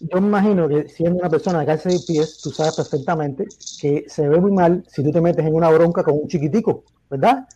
Yo 0.00 0.18
me 0.22 0.28
imagino 0.28 0.66
que 0.66 0.88
siendo 0.88 1.18
una 1.18 1.28
persona 1.28 1.60
de 1.60 1.66
casi 1.66 1.90
seis 1.90 2.06
pies, 2.06 2.40
tú 2.40 2.50
sabes 2.52 2.74
perfectamente 2.74 3.44
que 3.82 4.06
se 4.08 4.26
ve 4.26 4.40
muy 4.40 4.50
mal 4.50 4.82
si 4.88 5.04
tú 5.04 5.12
te 5.12 5.20
metes 5.20 5.44
en 5.44 5.54
una 5.54 5.68
bronca 5.68 6.02
con 6.02 6.14
un 6.22 6.26
chiquitico, 6.26 6.84
¿verdad? 7.10 7.46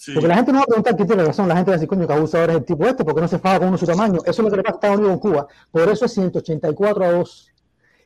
Sí. 0.00 0.12
Porque 0.14 0.28
la 0.28 0.36
gente 0.36 0.50
no 0.50 0.60
va 0.60 0.64
a 0.64 0.66
preguntar 0.66 0.96
quién 0.96 1.08
tiene 1.08 1.24
razón, 1.24 1.46
la 1.46 1.56
gente 1.56 1.72
va 1.72 1.74
a 1.74 1.76
decir, 1.76 1.86
coño, 1.86 2.06
que 2.06 2.12
abusador 2.14 2.48
es 2.48 2.56
el 2.56 2.64
tipo 2.64 2.86
este, 2.86 3.04
porque 3.04 3.20
no 3.20 3.28
se 3.28 3.38
faga 3.38 3.58
con 3.58 3.68
uno 3.68 3.76
su 3.76 3.84
tamaño. 3.84 4.20
Eso 4.24 4.30
es 4.30 4.38
lo 4.38 4.50
que 4.50 4.56
le 4.56 4.62
pasa 4.62 4.72
a 4.72 4.76
Estados 4.76 4.98
Unidos 4.98 5.20
con 5.20 5.30
Cuba. 5.30 5.46
Por 5.70 5.88
eso 5.90 6.06
es 6.06 6.12
184 6.14 7.04
a 7.04 7.12
2. 7.12 7.52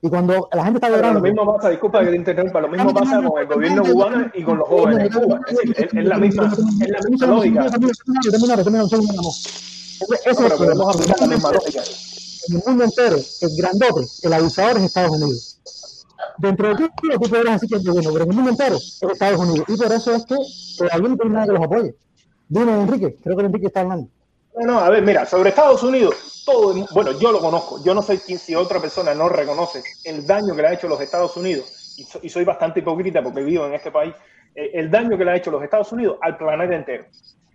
Y 0.02 0.08
cuando 0.08 0.48
la 0.52 0.64
gente 0.64 0.78
está 0.78 0.90
llorando, 0.90 1.20
lo 1.20 1.24
mismo 1.24 1.54
pasa, 1.54 1.70
disculpa 1.70 2.00
que 2.00 2.10
te 2.10 2.16
interrumpa, 2.16 2.60
lo 2.62 2.68
mismo 2.68 2.92
pasa 2.92 3.22
con 3.22 3.38
el 3.40 3.46
gobierno 3.46 3.82
cubano 3.84 4.26
y 4.34 4.42
con 4.42 4.58
los 4.58 4.68
jóvenes 4.68 5.04
de 5.04 5.20
Cuba. 5.20 5.40
Es 5.46 5.56
decir, 5.56 5.76
es, 5.78 6.04
la 6.04 6.18
misma, 6.18 6.52
es 6.52 6.90
la 6.90 7.08
misma 7.08 7.26
lógica. 7.28 7.66
Ese 7.66 7.76
es 10.30 10.40
el 10.40 10.46
problema. 10.48 10.56
podemos 10.56 10.96
aplicar 10.96 11.20
la 11.20 11.26
misma 11.28 11.52
lógica. 11.52 11.82
En 12.48 12.56
el 12.56 12.62
mundo 12.66 12.84
entero, 12.84 13.16
el 13.16 13.56
grandote, 13.56 14.06
el 14.24 14.32
abusador 14.32 14.78
es 14.78 14.82
Estados 14.82 15.12
Unidos. 15.12 15.53
Dentro 16.38 16.74
de 16.74 16.88
Cuba 16.88 17.14
tú 17.14 17.30
podrás 17.30 17.60
decir 17.60 17.68
que 17.68 17.76
es 17.76 17.84
bueno, 17.84 18.10
pero 18.12 18.24
en 18.24 18.30
el 18.30 18.36
mundo 18.36 18.50
entero 18.50 18.76
es 18.76 19.00
Estados 19.02 19.40
Unidos. 19.40 19.66
Y 19.68 19.76
por 19.76 19.92
eso 19.92 20.14
es 20.14 20.26
que 20.26 20.36
todavía 20.78 21.08
no 21.08 21.24
nada 21.30 21.46
que 21.46 21.52
los 21.52 21.64
apoye. 21.64 21.94
Dime, 22.48 22.72
Enrique, 22.72 23.16
creo 23.22 23.36
que 23.36 23.44
Enrique 23.44 23.66
está 23.66 23.80
hablando. 23.80 24.08
No, 24.56 24.66
no, 24.66 24.78
a 24.78 24.90
ver, 24.90 25.02
mira, 25.02 25.26
sobre 25.26 25.50
Estados 25.50 25.82
Unidos, 25.82 26.42
todo, 26.46 26.74
bueno, 26.92 27.18
yo 27.18 27.32
lo 27.32 27.40
conozco, 27.40 27.82
yo 27.82 27.92
no 27.92 28.02
sé 28.02 28.18
si 28.18 28.54
otra 28.54 28.80
persona 28.80 29.12
no 29.12 29.28
reconoce 29.28 29.82
el 30.04 30.24
daño 30.26 30.54
que 30.54 30.62
le 30.62 30.68
ha 30.68 30.74
hecho 30.74 30.86
los 30.86 31.00
Estados 31.00 31.36
Unidos, 31.36 31.96
y 32.22 32.28
soy 32.28 32.44
bastante 32.44 32.78
hipócrita 32.78 33.20
porque 33.20 33.42
vivo 33.42 33.66
en 33.66 33.74
este 33.74 33.90
país, 33.90 34.14
eh, 34.54 34.70
el 34.74 34.90
daño 34.90 35.18
que 35.18 35.24
le 35.24 35.32
ha 35.32 35.36
hecho 35.36 35.50
los 35.50 35.62
Estados 35.62 35.90
Unidos 35.92 36.18
al 36.20 36.36
planeta 36.36 36.74
entero. 36.74 37.06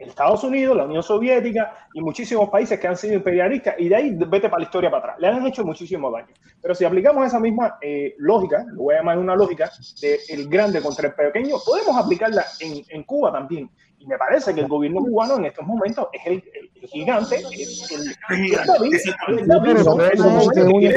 Estados 0.07 0.43
Unidos, 0.45 0.77
la 0.77 0.85
Unión 0.85 1.03
Soviética 1.03 1.73
y 1.93 2.01
muchísimos 2.01 2.49
países 2.49 2.80
que 2.80 2.88
han 2.88 2.95
sido 2.95 3.15
imperialistas, 3.15 3.76
y 3.77 3.89
de 3.89 3.95
ahí 3.97 4.15
vete 4.15 4.47
para 4.47 4.59
la 4.59 4.63
historia 4.65 4.89
para 4.89 5.03
atrás. 5.03 5.15
Le 5.19 5.27
han 5.27 5.45
hecho 5.45 5.65
muchísimo 5.65 6.09
daño. 6.09 6.27
Pero 6.61 6.73
si 6.73 6.85
aplicamos 6.85 7.27
esa 7.27 7.39
misma 7.39 7.77
eh, 7.81 8.15
lógica, 8.17 8.63
lo 8.71 8.84
voy 8.84 8.95
a 8.95 8.99
llamar 8.99 9.17
una 9.17 9.35
lógica, 9.35 9.69
de 10.01 10.19
el 10.30 10.47
grande 10.47 10.81
contra 10.81 11.07
el 11.09 11.13
pequeño, 11.13 11.57
podemos 11.65 11.97
aplicarla 11.97 12.45
en, 12.61 12.81
en 12.88 13.03
Cuba 13.03 13.31
también. 13.31 13.69
Y 14.01 14.07
me 14.07 14.17
parece 14.17 14.55
que 14.55 14.61
el 14.61 14.67
gobierno 14.69 15.01
cubano 15.01 15.35
en 15.38 15.45
estos 15.45 15.67
momentos 15.67 16.07
es 16.13 16.21
el, 16.26 16.34
el- 16.34 16.69
el 16.81 16.88
gigante, 16.88 17.35
el, 17.35 17.43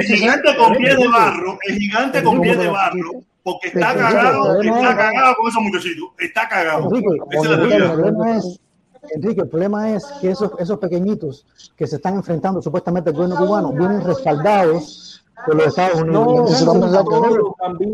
gigante 0.05 0.57
con 0.57 0.73
pie 0.77 0.97
de 0.97 1.09
barro, 1.09 1.59
el 1.69 1.77
gigante 1.79 2.23
con 2.23 2.41
pie 2.41 2.57
de 2.57 2.69
barro, 2.69 3.11
porque 3.43 3.69
está 3.69 3.95
cagado, 3.97 4.61
está 4.63 4.97
cagado 4.97 5.35
con 5.37 5.49
esos 5.49 5.63
muchachitos, 5.63 6.09
está 6.21 6.49
cagado. 6.49 6.89
Esa 7.31 7.43
es 7.43 7.51
la 7.51 7.57
realidad. 7.57 8.41
Enrique, 9.11 9.41
el 9.41 9.49
problema 9.49 9.91
es 9.91 10.05
que 10.21 10.31
esos, 10.31 10.53
esos 10.59 10.79
pequeñitos 10.79 11.45
que 11.77 11.87
se 11.87 11.97
están 11.97 12.15
enfrentando 12.15 12.63
supuestamente 12.63 13.11
al 13.11 13.17
gobierno 13.17 13.37
cubano 13.37 13.73
vienen 13.73 14.03
respaldados 14.03 15.12
por 15.47 15.55
los 15.57 15.67
Estados 15.67 16.01
Unidos. 16.03 16.63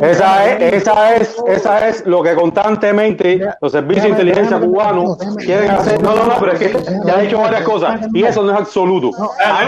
Esa 0.01 0.47
es, 0.53 0.73
esa 0.75 1.17
es, 1.17 1.37
esa 1.49 1.89
es 1.89 2.07
lo 2.07 2.23
que 2.23 2.35
constantemente 2.35 3.41
los 3.61 3.73
servicios 3.73 4.05
de 4.05 4.11
inteligencia 4.11 4.59
cubanos 4.59 5.19
quieren 5.39 5.71
hacer. 5.71 6.03
No, 6.03 6.15
no, 6.15 6.27
no, 6.27 6.35
pero 6.41 6.53
es 6.53 6.59
que 6.59 6.77
ya 7.05 7.17
ha 7.17 7.21
dicho 7.21 7.39
varias 7.39 7.63
cosas 7.63 8.01
y 8.13 8.23
eso 8.25 8.43
no 8.43 8.53
es 8.53 8.59
absoluto. 8.59 9.11
Hay, 9.45 9.67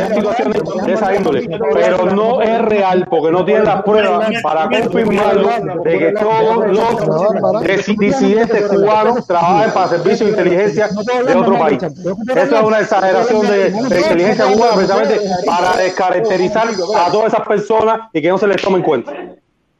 han 0.00 0.14
situaciones 0.14 0.62
de 0.84 0.92
esa 0.92 1.14
índole, 1.14 1.48
pero 1.72 2.06
no 2.06 2.42
es 2.42 2.60
real 2.62 3.06
porque 3.08 3.30
no 3.32 3.44
tienen 3.44 3.64
las 3.64 3.82
pruebas 3.82 4.28
para 4.42 4.68
confirmarlo 4.68 5.48
de 5.84 5.98
que 5.98 6.12
todos 6.12 6.66
los 6.66 7.62
dis- 7.62 7.98
disidentes 7.98 8.62
cubanos 8.68 9.26
trabajan 9.26 9.70
para 9.72 9.88
servicios 9.88 10.20
de 10.20 10.30
inteligencia 10.30 10.88
de 11.26 11.34
otro 11.34 11.58
país. 11.58 11.82
Eso 11.82 12.56
es 12.56 12.62
una 12.62 12.80
exageración 12.80 13.46
de, 13.46 13.70
de 13.70 14.00
inteligencia 14.00 14.46
cubana 14.46 14.72
precisamente 14.74 15.20
para 15.46 15.76
descaracterizar 15.76 16.55
a 16.56 17.10
todas 17.10 17.32
esas 17.32 17.46
personas 17.46 18.08
y 18.12 18.22
que 18.22 18.28
no 18.28 18.38
se 18.38 18.46
les 18.46 18.60
tome 18.60 18.78
en 18.78 18.82
cuenta. 18.82 19.12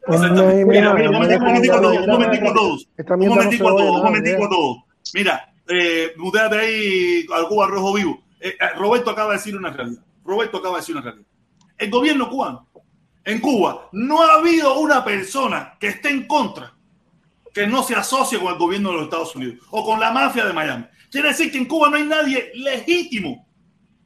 Mira, 0.09 0.95
mira, 0.95 1.11
un 1.11 1.17
momentico, 1.17 1.75
a 1.75 1.81
todos, 1.81 1.99
un 1.99 2.07
momentico 2.07 2.51
a 2.51 2.55
todos, 2.55 2.89
un 3.09 3.29
momentico 3.29 3.69
a 3.69 3.77
todos, 3.77 3.97
un 3.97 4.03
momentico 4.03 4.45
a 4.45 4.49
todos. 4.49 4.77
Mira, 5.15 5.53
eh, 5.69 6.13
muteate 6.17 6.59
ahí 6.59 7.27
al 7.35 7.49
Cuba 7.49 7.67
Rojo 7.67 7.95
Vivo. 7.95 8.23
Eh, 8.41 8.57
eh, 8.61 8.69
Roberto 8.77 9.11
acaba 9.11 9.33
de 9.33 9.39
decir 9.39 9.57
una 9.57 9.71
realidad. 9.71 10.03
Roberto 10.25 10.59
acaba 10.59 10.77
de 10.77 10.81
decir 10.81 10.95
una 10.95 11.05
realidad. 11.05 11.27
El 11.79 11.91
gobierno 11.91 12.31
cubano, 12.31 12.69
en 13.25 13.41
Cuba, 13.41 13.89
no 13.93 14.23
ha 14.23 14.35
habido 14.35 14.79
una 14.79 15.05
persona 15.05 15.75
que 15.81 15.89
esté 15.89 16.11
en 16.11 16.27
contra 16.27 16.73
que 17.53 17.67
no 17.67 17.83
se 17.83 17.95
asocie 17.95 18.39
con 18.39 18.53
el 18.53 18.59
gobierno 18.59 18.91
de 18.91 18.97
los 18.97 19.05
Estados 19.05 19.35
Unidos 19.35 19.67
o 19.71 19.85
con 19.85 19.99
la 19.99 20.11
mafia 20.13 20.45
de 20.45 20.53
Miami. 20.53 20.85
Quiere 21.11 21.29
decir 21.29 21.51
que 21.51 21.59
en 21.59 21.65
Cuba 21.65 21.89
no 21.89 21.97
hay 21.97 22.05
nadie 22.05 22.53
legítimo. 22.55 23.46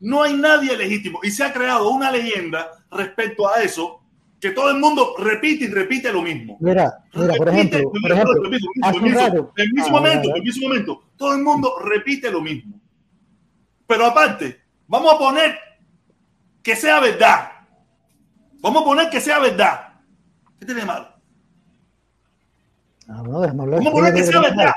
No 0.01 0.23
hay 0.23 0.35
nadie 0.35 0.77
legítimo. 0.77 1.21
Y 1.23 1.31
se 1.31 1.45
ha 1.45 1.53
creado 1.53 1.91
una 1.91 2.11
leyenda 2.11 2.71
respecto 2.91 3.49
a 3.49 3.63
eso 3.63 4.01
que 4.41 4.51
todo 4.53 4.71
el 4.71 4.79
mundo 4.79 5.15
repite 5.19 5.65
y 5.65 5.69
repite 5.69 6.11
lo 6.11 6.23
mismo. 6.23 6.57
Mira, 6.61 7.05
mira, 7.15 7.35
por 7.35 7.49
ejemplo, 7.51 7.91
por 8.01 8.11
ejemplo, 8.11 8.33
un 8.41 8.51
permiso, 8.93 9.19
rato- 9.21 9.53
permiso 9.55 9.87
un 9.89 9.95
Ah, 9.95 9.99
momento, 9.99 10.23
ya, 10.23 10.29
ya. 10.29 10.33
permiso 10.35 10.59
un 10.61 10.69
momento. 10.71 11.03
Todo 11.17 11.35
el 11.35 11.43
mundo 11.43 11.75
repite 11.85 12.31
lo 12.31 12.41
mismo. 12.41 12.81
Pero 13.87 14.07
aparte, 14.07 14.61
vamos 14.87 15.13
a 15.15 15.19
poner 15.19 15.59
que 16.63 16.75
sea 16.75 17.01
verdad. 17.01 17.51
Vamos 18.61 18.83
a 18.83 18.85
poner 18.87 19.11
que 19.11 19.21
sea 19.21 19.39
verdad. 19.39 19.89
¿Qué 20.59 20.65
tiene 20.67 20.81
de 20.81 20.87
malo? 20.87 21.09
Ah, 23.09 23.23
no, 23.27 23.41
déjame 23.41 23.63
hablar. 23.63 23.79
Vamos 23.81 23.93
a 23.93 23.97
poner 23.97 24.15
que 24.15 24.23
¿Quieres 24.23 24.31
sea 24.31 24.41
verdad. 24.41 24.73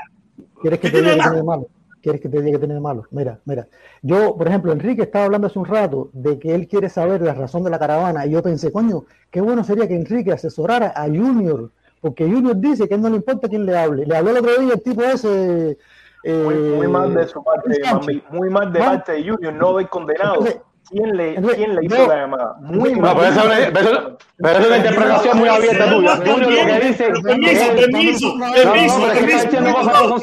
¿Quieres 0.60 0.80
que 0.80 0.90
¿Qué 0.90 0.96
te 0.98 1.02
tiene 1.02 1.36
de 1.36 1.42
malo? 1.42 1.68
¿Quieres 2.04 2.20
que 2.20 2.28
te 2.28 2.42
diga 2.42 2.52
que 2.52 2.58
tiene 2.58 2.74
de 2.74 2.80
malo? 2.80 3.04
Mira, 3.12 3.38
mira. 3.46 3.66
Yo, 4.02 4.36
por 4.36 4.46
ejemplo, 4.46 4.72
Enrique 4.72 5.04
estaba 5.04 5.24
hablando 5.24 5.46
hace 5.46 5.58
un 5.58 5.64
rato 5.64 6.10
de 6.12 6.38
que 6.38 6.54
él 6.54 6.68
quiere 6.68 6.90
saber 6.90 7.22
la 7.22 7.32
razón 7.32 7.64
de 7.64 7.70
la 7.70 7.78
caravana 7.78 8.26
y 8.26 8.30
yo 8.32 8.42
pensé, 8.42 8.70
coño, 8.70 9.04
qué 9.30 9.40
bueno 9.40 9.64
sería 9.64 9.88
que 9.88 9.96
Enrique 9.96 10.30
asesorara 10.30 10.92
a 10.94 11.04
Junior, 11.06 11.70
porque 12.02 12.24
Junior 12.30 12.56
dice 12.58 12.86
que 12.86 12.98
no 12.98 13.08
le 13.08 13.16
importa 13.16 13.48
quién 13.48 13.64
le 13.64 13.74
hable. 13.74 14.04
Le 14.04 14.14
habló 14.14 14.32
el 14.32 14.36
otro 14.36 14.60
día 14.60 14.74
el 14.74 14.82
tipo 14.82 15.00
ese... 15.02 15.78
eh, 16.24 16.42
Muy, 16.44 16.54
muy 16.76 16.88
mal 16.88 17.14
de 17.14 17.26
su 17.26 17.42
parte, 17.42 17.80
mami, 17.90 18.22
muy 18.30 18.50
mal 18.50 18.70
de 18.70 18.80
¿No? 18.80 18.84
parte 18.84 19.12
de 19.12 19.30
Junior, 19.30 19.54
no 19.54 19.72
doy 19.72 19.86
condenado. 19.86 20.34
Entonces, 20.40 20.60
¿Quién 20.90 21.16
le, 21.16 21.28
entonces, 21.34 21.56
quién 21.56 21.74
le 21.74 21.84
hizo 21.86 21.96
yo- 21.96 22.06
la 22.08 22.16
llamada? 22.16 22.56
Muy 22.60 22.92
No, 22.92 23.00
mal. 23.00 23.16
pero 23.16 23.26
esa 23.28 23.40
es 23.40 23.46
una, 23.46 23.72
pero 23.72 23.90
eso- 23.90 24.18
pero 24.36 24.50
eso 24.50 24.60
es 24.60 24.66
una 24.66 24.76
interpretación 24.76 25.38
muy 25.38 25.48
abierta 25.48 25.90
tuya. 25.90 26.14
Lo 26.16 26.48
que 26.48 26.80
dice 26.88 27.10
permiso, 27.22 27.74
permiso, 27.74 28.34
No, 28.36 28.46
no, 28.48 28.52
permiso, 28.54 29.00
permiso, 29.00 29.48
permiso 29.50 29.78
a 29.80 29.92
todos, 29.92 30.22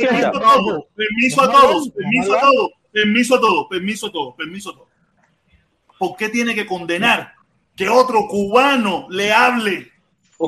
permiso 0.96 1.42
a 1.42 1.52
todos, 1.52 1.90
permiso 1.92 2.36
a 2.36 2.42
todos, 2.42 2.72
permiso 2.92 4.06
a 4.06 4.12
todos, 4.12 4.36
permiso 4.38 4.70
a 4.70 4.74
todos. 4.74 4.88
¿Por 5.98 6.16
qué 6.16 6.30
tiene 6.30 6.56
que 6.56 6.66
condenar 6.66 7.34
que 7.76 7.90
otro 7.90 8.28
cubano 8.28 9.08
le 9.10 9.32
hable? 9.34 9.91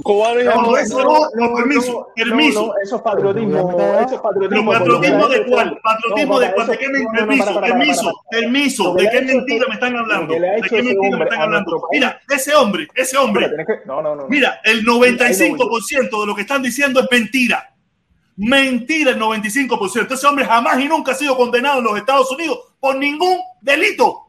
Cubano 0.02 0.42
y 0.42 0.46
No, 0.46 0.62
no, 0.64 0.78
eso 0.78 1.04
no, 1.04 1.20
no, 1.36 1.56
permiso, 1.56 2.08
permiso. 2.16 2.68
No, 2.68 2.74
eso 2.82 2.96
es 2.96 3.02
patriotismo, 3.04 3.58
eso 3.60 3.70
es 3.70 4.08
¿Pero 4.08 4.22
patriotismo. 4.22 4.72
patriotismo 4.72 5.28
de 5.28 5.46
cuál? 5.46 5.80
¿Patriotismo 5.84 6.40
de 6.40 6.54
cuál? 6.54 6.68
¿De 6.68 6.78
qué 6.78 6.88
permiso? 7.16 7.62
Permiso, 7.62 8.14
permiso. 8.32 8.94
¿De 8.96 9.10
qué 9.10 9.22
mentira 9.22 9.66
me 9.68 9.74
están 9.76 9.96
hablando? 9.96 10.34
¿De 10.34 10.40
qué 10.40 10.66
ese 10.66 10.76
mentira 10.76 10.94
me 11.02 11.08
hombre 11.10 11.24
están 11.26 11.42
hablando? 11.42 11.88
Mira, 11.92 12.22
ese 12.30 12.56
hombre, 12.56 12.88
ese 12.96 13.18
hombre. 13.18 13.52
No, 13.86 14.02
no, 14.02 14.16
no. 14.16 14.28
Mira, 14.28 14.62
el 14.64 14.84
95% 14.84 16.22
de 16.22 16.26
lo 16.26 16.36
que 16.36 16.42
están 16.42 16.64
diciendo 16.64 17.00
es 17.00 17.08
mentira. 17.12 17.70
Mentira 18.36 19.12
el 19.12 19.20
95%. 19.20 20.12
Ese 20.12 20.26
hombre 20.28 20.46
jamás 20.46 20.80
y 20.80 20.88
nunca 20.88 21.12
ha 21.12 21.16
sido 21.16 21.38
condenado 21.38 21.78
en 21.80 21.84
los 21.84 21.98
Estados 21.98 22.32
Unidos 22.32 22.58
por 22.80 22.96
ningún 22.96 23.38
delito. 23.62 24.22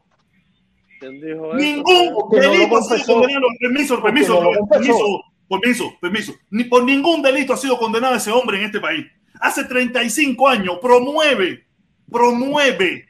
¿Quién 0.99 1.19
dijo 1.19 1.47
eso? 1.47 1.55
Ningún 1.55 2.29
delito 2.31 2.51
ha 2.51 2.53
sido 2.53 2.69
confesó. 2.69 3.13
condenado. 3.13 3.47
Permiso, 3.59 4.01
permiso, 4.03 4.41
permiso, 4.69 5.21
permiso, 5.49 5.93
permiso. 5.99 6.33
Ni 6.49 6.63
por 6.65 6.83
ningún 6.83 7.21
delito 7.21 7.53
ha 7.53 7.57
sido 7.57 7.77
condenado 7.77 8.15
ese 8.15 8.31
hombre 8.31 8.57
en 8.57 8.65
este 8.65 8.79
país. 8.79 9.05
Hace 9.39 9.65
35 9.65 10.47
años 10.47 10.77
promueve, 10.81 11.65
promueve 12.11 13.07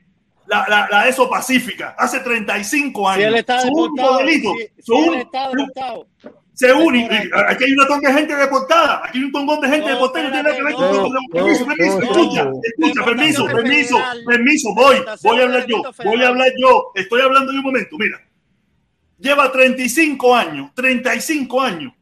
la, 0.48 0.66
la, 0.68 0.88
la 0.90 1.08
ESO 1.08 1.30
Pacífica. 1.30 1.96
Hace 1.98 2.20
35 2.20 3.08
años. 3.10 3.22
Si 3.24 3.28
él 3.28 3.36
está 3.36 3.64
deportado, 3.64 4.18
delito, 4.18 4.54
si, 4.80 4.94
él 4.96 5.14
está 5.16 5.50
deportado. 5.50 6.08
se 6.54 6.74
une. 6.74 7.08
Correcto. 7.08 7.38
Aquí 7.48 7.64
hay 7.64 7.72
un 7.72 7.78
montón 7.78 8.00
de 8.02 8.14
gente 8.14 8.36
deportada. 8.36 9.02
Aquí 9.06 9.18
hay 9.20 9.24
un 9.24 9.32
montón 9.32 9.62
de 9.62 9.68
gente 9.70 9.88
No, 9.88 9.94
deportada. 9.94 10.24
No 10.26 10.32
tiene 10.32 10.44
nada 10.44 10.56
que 10.56 10.64
ver 10.64 10.74
con 10.74 10.84
espérate, 10.84 11.02
con- 11.04 11.14
no, 11.14 11.20
Permiso, 11.32 11.66
no, 11.66 11.76
permiso, 11.76 12.00
no, 12.00 12.04
escucha, 12.06 12.44
no. 12.46 12.60
escucha, 12.64 13.06
permiso, 13.06 13.46
permiso, 13.46 13.98
permiso. 14.26 14.74
Voy, 14.74 14.96
voy 15.24 15.40
a 15.40 15.44
hablar 15.44 15.66
yo. 15.68 15.82
Voy 16.04 16.24
a 16.24 16.28
hablar 16.28 16.52
yo. 16.60 16.92
Estoy 16.96 17.22
hablando 17.22 17.52
de 17.52 17.58
un 17.60 17.64
momento. 17.64 17.98
Mira, 17.98 18.22
lleva 19.20 19.52
35 19.52 20.36
años, 20.36 20.72
35 20.76 21.62
años, 21.62 21.94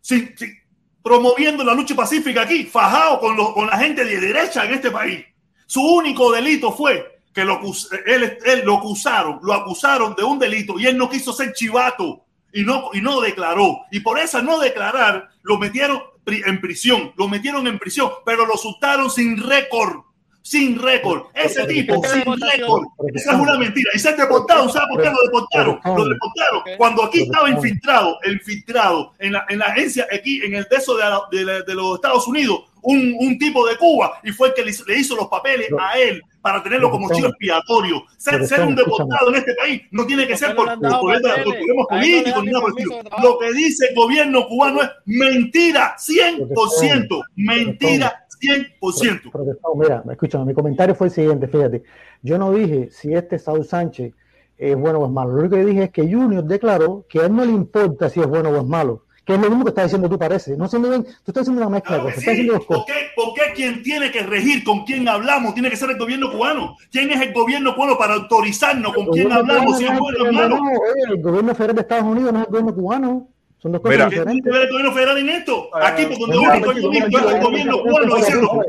sin- 0.00 0.36
sin- 0.36 0.58
promoviendo 1.02 1.64
la 1.64 1.74
lucha 1.74 1.94
pacífica 1.94 2.42
aquí, 2.42 2.64
fajado 2.64 3.20
con, 3.20 3.36
los- 3.36 3.52
con 3.52 3.66
la 3.66 3.78
gente 3.78 4.04
de 4.04 4.20
derecha 4.20 4.64
en 4.64 4.74
este 4.74 4.90
país. 4.90 5.24
Su 5.66 5.80
único 5.80 6.30
delito 6.32 6.72
fue 6.72 7.20
que 7.32 7.44
lo, 7.44 7.60
él, 8.06 8.38
él 8.44 8.62
lo 8.64 8.78
acusaron, 8.78 9.38
lo 9.42 9.54
acusaron 9.54 10.14
de 10.16 10.24
un 10.24 10.38
delito 10.38 10.78
y 10.78 10.86
él 10.86 10.96
no 10.98 11.08
quiso 11.08 11.32
ser 11.32 11.52
chivato 11.52 12.24
y 12.52 12.62
no, 12.64 12.90
y 12.92 13.00
no 13.00 13.20
declaró. 13.20 13.78
Y 13.92 14.00
por 14.00 14.18
esa 14.18 14.42
no 14.42 14.58
declarar, 14.58 15.30
lo 15.42 15.56
metieron 15.58 16.02
en 16.26 16.60
prisión, 16.60 17.12
lo 17.16 17.28
metieron 17.28 17.66
en 17.66 17.78
prisión, 17.78 18.10
pero 18.26 18.44
lo 18.46 18.56
soltaron 18.56 19.10
sin 19.10 19.36
récord. 19.42 20.00
Sin 20.42 20.78
récord. 20.80 21.24
Ese 21.34 21.64
tipo, 21.66 21.94
sin 22.08 22.24
récord. 22.40 22.84
Esa 23.14 23.32
es 23.32 23.38
una 23.38 23.58
mentira. 23.58 23.90
Y 23.94 23.98
se 23.98 24.08
ha 24.08 24.12
deportado, 24.12 24.68
¿sabe 24.68 24.86
por 24.90 25.02
qué 25.02 25.10
lo 25.10 25.22
deportaron? 25.24 25.80
Lo 25.84 26.04
deportaron 26.08 26.62
cuando 26.78 27.04
aquí 27.04 27.22
estaba 27.22 27.48
infiltrado, 27.50 28.18
infiltrado 28.26 29.12
en 29.18 29.32
la, 29.32 29.44
en 29.48 29.58
la 29.58 29.66
agencia, 29.66 30.06
aquí 30.12 30.42
en 30.42 30.54
el 30.54 30.66
de 30.70 30.76
eso 30.76 30.96
de, 30.96 31.04
la- 31.04 31.20
de 31.30 31.44
la- 31.44 31.62
de 31.62 31.74
los 31.74 31.96
Estados 31.96 32.26
Unidos, 32.26 32.60
un, 32.82 33.14
un 33.18 33.38
tipo 33.38 33.66
de 33.66 33.76
Cuba, 33.76 34.18
y 34.24 34.32
fue 34.32 34.48
el 34.48 34.54
que 34.54 34.64
le 34.64 34.70
hizo, 34.70 34.84
le 34.86 34.98
hizo 34.98 35.14
los 35.14 35.28
papeles 35.28 35.68
a 35.78 35.98
él 35.98 36.22
para 36.40 36.62
tenerlo 36.62 36.90
como 36.90 37.06
chivo 37.16 37.28
expiatorio. 37.28 38.02
Ser, 38.16 38.46
ser 38.46 38.60
un 38.62 38.74
deportado 38.74 39.28
en 39.28 39.34
este 39.34 39.54
país 39.54 39.82
no 39.90 40.06
tiene 40.06 40.26
que 40.26 40.38
ser 40.38 40.56
por, 40.56 40.64
por, 40.80 41.00
por- 41.00 41.12
por 41.44 41.52
problemas 41.66 41.86
políticos 41.90 42.44
ni 42.44 42.50
nada 42.50 42.60
por 42.62 42.70
el 42.70 42.78
estilo. 42.78 43.02
Lo 43.22 43.38
que 43.38 43.52
dice 43.52 43.86
el 43.90 43.94
gobierno 43.94 44.46
cubano 44.46 44.80
es 44.82 44.88
mentira, 45.04 45.94
100%, 45.98 47.22
mentira, 47.36 48.24
100%. 48.40 49.30
Protestado, 49.30 49.74
mira, 49.76 50.02
escúchame, 50.10 50.44
mi 50.46 50.54
comentario 50.54 50.94
fue 50.94 51.08
el 51.08 51.12
siguiente, 51.12 51.46
fíjate. 51.48 51.82
Yo 52.22 52.38
no 52.38 52.52
dije 52.52 52.88
si 52.90 53.12
este 53.12 53.38
Saúl 53.38 53.64
Sánchez 53.64 54.14
es 54.56 54.76
bueno 54.76 54.98
o 54.98 55.06
es 55.06 55.12
malo. 55.12 55.32
Lo 55.32 55.40
único 55.40 55.56
que 55.56 55.64
dije 55.64 55.84
es 55.84 55.90
que 55.90 56.02
Junior 56.02 56.44
declaró 56.44 57.06
que 57.08 57.20
a 57.20 57.26
él 57.26 57.34
no 57.34 57.44
le 57.44 57.52
importa 57.52 58.08
si 58.10 58.20
es 58.20 58.26
bueno 58.26 58.50
o 58.50 58.56
es 58.56 58.64
malo. 58.64 59.04
Que 59.24 59.34
es 59.34 59.40
lo 59.40 59.48
mismo 59.48 59.64
que 59.64 59.68
estás 59.68 59.84
diciendo 59.84 60.08
tú, 60.08 60.18
parece. 60.18 60.56
No 60.56 60.66
siendo 60.66 60.88
bien, 60.88 61.04
tú 61.04 61.10
estás 61.26 61.42
haciendo 61.42 61.60
una 61.60 61.70
mezcla 61.70 61.96
de 61.96 62.02
cosas. 62.02 62.18
Estás 62.18 62.34
Sí, 62.34 62.40
haciendo 62.40 62.54
dos 62.54 62.64
¿por 62.66 62.84
qué, 62.86 62.92
por 63.14 63.34
qué 63.34 63.42
quien 63.54 63.82
tiene 63.82 64.10
que 64.10 64.22
regir, 64.22 64.64
con 64.64 64.84
quién 64.84 65.06
hablamos, 65.08 65.54
tiene 65.54 65.70
que 65.70 65.76
ser 65.76 65.90
el 65.90 65.98
gobierno 65.98 66.32
cubano? 66.32 66.76
¿Quién 66.90 67.10
es 67.10 67.20
el 67.20 67.32
gobierno 67.32 67.74
cubano 67.74 67.96
para 67.98 68.14
autorizarnos 68.14 68.92
con 68.94 69.06
quién 69.08 69.30
hablamos, 69.30 69.78
si 69.78 69.84
es 69.84 69.92
no 69.92 69.98
bueno 70.00 70.24
o 70.24 70.32
malo? 70.32 70.56
oye, 70.56 71.14
el 71.14 71.22
gobierno 71.22 71.54
federal 71.54 71.76
de 71.76 71.82
Estados 71.82 72.04
Unidos 72.04 72.32
no 72.32 72.38
es 72.40 72.46
el 72.46 72.50
gobierno 72.50 72.74
cubano. 72.74 73.28
Son 73.62 73.72
dos 73.72 73.80
cosas 73.82 73.96
Mira. 73.96 74.08
¿Qué 74.08 74.16
tiene 74.16 74.24
que 74.24 74.34
diferentes. 74.48 74.52
ver 74.52 74.62
el 74.62 74.68
gobierno 74.70 74.92
federal 74.94 75.18
en 75.18 75.28
esto? 75.28 75.68
Aquí, 75.74 76.06
por 76.06 76.18
donde 76.18 76.38
un 76.38 76.44
uno 76.44 76.48
momentito, 76.54 76.70
estoy 76.72 76.84
un 76.84 76.90
viendo, 76.92 77.18
es 77.18 77.34
el 77.34 77.42
gobierno 77.42 77.82
cubano 77.82 78.16
diciendo, 78.16 78.50
un 78.52 78.60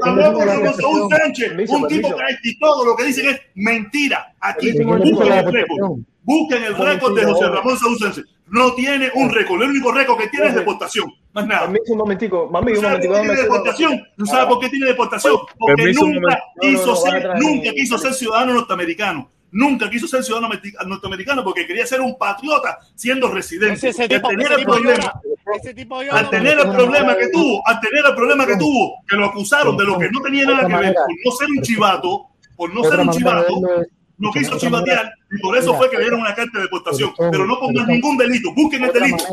con 0.65 0.73
Saúl 0.73 1.01
un 1.01 1.09
Sánchez, 1.09 1.51
un 1.69 1.87
tipo 1.87 2.15
que 2.15 2.23
y 2.49 2.59
todo 2.59 2.85
lo 2.85 2.95
que 2.97 3.03
dicen 3.05 3.29
es 3.29 3.41
mentira. 3.55 4.35
Aquí, 4.41 4.71
¿De 4.71 4.77
quién 4.77 4.89
le 4.89 4.95
dice 5.05 5.13
busquen 5.15 5.33
el 5.33 5.53
récord. 5.53 5.99
Busquen 6.23 6.63
el 6.63 6.73
Un 6.73 6.85
récord 6.85 7.15
de 7.19 7.25
José. 7.25 7.47
Ramón 7.47 7.77
Saúl 7.79 7.97
Sánchez. 7.97 8.25
No 8.47 8.73
tiene 8.73 9.09
un 9.15 9.29
récord. 9.29 9.63
El 9.63 9.69
único 9.69 9.91
récord 9.93 10.17
que 10.19 10.27
tiene 10.27 10.47
es 10.47 10.55
deportación. 10.55 11.05
Más 11.33 11.47
nada. 11.47 11.61
Permiso 11.61 11.93
un 11.93 11.97
momentico, 11.97 12.49
mami, 12.51 12.73
¿Tú 12.73 12.79
un 12.79 12.83
sabes 12.85 13.07
momentico. 13.07 13.21
tiene 13.33 13.41
deportación? 13.43 14.07
¿Tú 14.17 14.25
sabes 14.25 14.45
Ah, 14.45 14.49
por 14.49 14.59
qué 14.59 14.69
tiene 14.69 14.85
deportación? 14.87 15.37
Porque 15.57 15.93
nunca. 15.93 16.19
No, 16.19 16.35
no, 16.35 16.37
quiso 16.61 16.85
no, 16.87 16.95
ser, 16.97 17.29
nunca 17.39 17.71
quiso 17.71 17.97
ser 17.97 18.13
ciudadano 18.13 18.53
norteamericano. 18.55 19.31
Nunca 19.51 19.89
quiso 19.89 20.07
ser 20.07 20.23
ciudadano 20.23 20.53
norteamericano 20.87 21.43
porque 21.43 21.67
quería 21.67 21.85
ser 21.85 21.99
un 21.99 22.17
patriota 22.17 22.79
siendo 22.95 23.27
residente. 23.29 23.89
Ese, 23.89 23.89
ese 23.89 24.07
Y 24.09 24.13
al 24.13 24.21
tipo, 24.21 24.29
tener 24.29 24.45
ese 24.45 24.53
el 24.53 24.59
tipo 24.59 24.73
problema, 24.73 25.21
tipo 25.75 26.11
al 26.15 26.29
tener 26.29 26.59
el 26.59 26.69
problema 26.71 27.15
que 27.17 27.27
tuvo, 27.29 27.67
al 27.67 27.79
tener 27.81 28.05
el 28.05 28.15
problema 28.15 28.45
que 28.45 28.57
tuvo, 28.57 29.03
que 29.07 29.15
lo 29.17 29.25
acusaron 29.25 29.75
de 29.75 29.85
lo 29.85 29.99
que 29.99 30.09
no 30.09 30.21
tenía 30.21 30.45
nada 30.45 30.67
que 30.67 30.75
ver 30.75 30.93
por 30.93 31.15
no 31.25 31.31
ser 31.31 31.47
un 31.49 31.61
chivato, 31.61 32.27
por 32.55 32.73
no 32.73 32.83
ser 32.83 32.99
un 33.01 33.09
chivato, 33.09 33.61
no 34.17 34.31
quiso 34.31 34.57
chivatear 34.57 35.11
y 35.31 35.41
por 35.41 35.57
eso 35.57 35.73
fue 35.73 35.89
que 35.89 35.97
le 35.97 36.03
dieron 36.03 36.21
una 36.21 36.33
carta 36.33 36.57
de 36.57 36.63
deportación. 36.63 37.11
Pero 37.17 37.45
no 37.45 37.59
pongan 37.59 37.87
ningún 37.87 38.17
delito, 38.17 38.53
busquen 38.53 38.85
el 38.85 38.93
delito. 38.93 39.25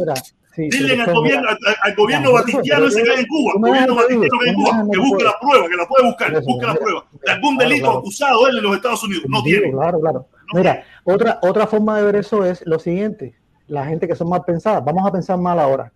Sí, 0.70 0.78
Dile 0.78 1.02
al 1.02 1.14
gobierno, 1.14 1.48
al, 1.48 1.58
al 1.82 1.94
gobierno 1.94 2.32
batistiano 2.32 2.86
ese 2.86 3.02
que 3.02 3.10
hay 3.10 3.20
en 3.20 3.26
Cuba, 3.26 3.52
me 3.60 3.68
gobierno 3.68 3.94
batistiano 3.94 4.38
que 4.38 4.44
hay 4.44 4.50
en 4.50 4.54
Cuba, 4.56 4.86
que 4.92 4.98
busque 4.98 5.24
la 5.24 5.34
prueba, 5.40 5.68
que 5.68 5.76
la 5.76 5.86
puede 5.86 6.04
buscar, 6.06 6.42
busque 6.42 6.66
la 6.66 6.74
prueba. 6.74 7.06
De 7.24 7.32
algún 7.32 7.56
delito 7.56 7.90
acusado 7.90 8.48
él 8.48 8.58
en 8.58 8.62
los 8.64 8.76
Estados 8.76 9.04
Unidos. 9.04 9.24
No 9.28 9.42
tiene. 9.42 9.70
Claro, 9.70 10.00
claro. 10.00 10.26
Mira, 10.54 10.84
otra, 11.04 11.38
otra 11.42 11.66
forma 11.66 11.98
de 11.98 12.04
ver 12.04 12.16
eso 12.16 12.44
es 12.44 12.66
lo 12.66 12.78
siguiente. 12.78 13.34
La 13.66 13.86
gente 13.86 14.08
que 14.08 14.14
son 14.14 14.30
mal 14.30 14.44
pensadas, 14.44 14.84
vamos 14.84 15.06
a 15.06 15.12
pensar 15.12 15.38
mal 15.38 15.58
ahora. 15.58 15.92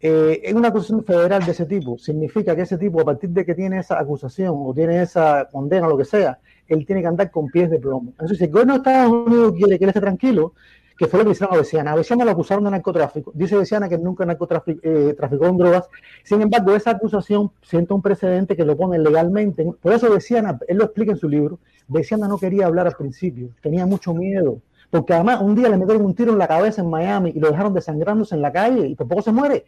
Eh, 0.00 0.42
en 0.44 0.56
una 0.56 0.68
acusación 0.68 1.04
federal 1.04 1.44
de 1.44 1.52
ese 1.52 1.64
tipo, 1.64 1.98
significa 1.98 2.54
que 2.54 2.62
ese 2.62 2.76
tipo, 2.76 3.00
a 3.00 3.04
partir 3.04 3.30
de 3.30 3.44
que 3.44 3.54
tiene 3.54 3.78
esa 3.78 3.98
acusación 3.98 4.54
o 4.58 4.74
tiene 4.74 5.02
esa 5.02 5.48
condena, 5.50 5.88
lo 5.88 5.96
que 5.96 6.04
sea, 6.04 6.38
él 6.68 6.84
tiene 6.84 7.00
que 7.00 7.08
andar 7.08 7.30
con 7.30 7.50
pies 7.50 7.70
de 7.70 7.78
plomo. 7.78 8.10
Entonces, 8.10 8.38
si 8.38 8.44
el 8.44 8.50
gobierno 8.50 8.74
de 8.74 8.78
Estados 8.78 9.12
Unidos 9.12 9.54
quiere 9.56 9.78
que 9.78 9.84
él 9.84 9.88
esté 9.88 10.00
tranquilo, 10.00 10.52
que 10.96 11.06
fue 11.06 11.18
lo 11.18 11.26
que 11.26 11.32
hicieron 11.32 11.54
a 11.54 11.58
Besiana. 11.58 11.92
A 11.92 11.96
Besiana 11.96 12.24
lo 12.24 12.30
acusaron 12.30 12.64
de 12.64 12.70
narcotráfico. 12.70 13.32
Dice 13.34 13.56
Besiana 13.56 13.88
que 13.88 13.98
nunca 13.98 14.24
narcotraficó 14.24 14.80
eh, 14.82 15.14
traficó 15.16 15.46
en 15.46 15.58
drogas. 15.58 15.88
Sin 16.24 16.40
embargo, 16.40 16.74
esa 16.74 16.92
acusación 16.92 17.50
sienta 17.62 17.94
un 17.94 18.02
precedente 18.02 18.56
que 18.56 18.64
lo 18.64 18.76
pone 18.76 18.98
legalmente. 18.98 19.64
Por 19.80 19.92
eso 19.92 20.10
Besiana, 20.10 20.58
él 20.68 20.78
lo 20.78 20.84
explica 20.84 21.12
en 21.12 21.18
su 21.18 21.28
libro, 21.28 21.58
Besiana 21.88 22.28
no 22.28 22.38
quería 22.38 22.66
hablar 22.66 22.86
al 22.86 22.94
principio, 22.94 23.50
tenía 23.60 23.86
mucho 23.86 24.14
miedo. 24.14 24.58
Porque 24.90 25.12
además 25.12 25.40
un 25.42 25.54
día 25.54 25.68
le 25.68 25.76
metieron 25.76 26.04
un 26.04 26.14
tiro 26.14 26.32
en 26.32 26.38
la 26.38 26.48
cabeza 26.48 26.80
en 26.80 26.88
Miami 26.88 27.32
y 27.34 27.40
lo 27.40 27.50
dejaron 27.50 27.74
desangrándose 27.74 28.34
en 28.34 28.42
la 28.42 28.52
calle 28.52 28.86
y 28.86 28.94
por 28.94 29.08
poco 29.08 29.22
se 29.22 29.32
muere. 29.32 29.66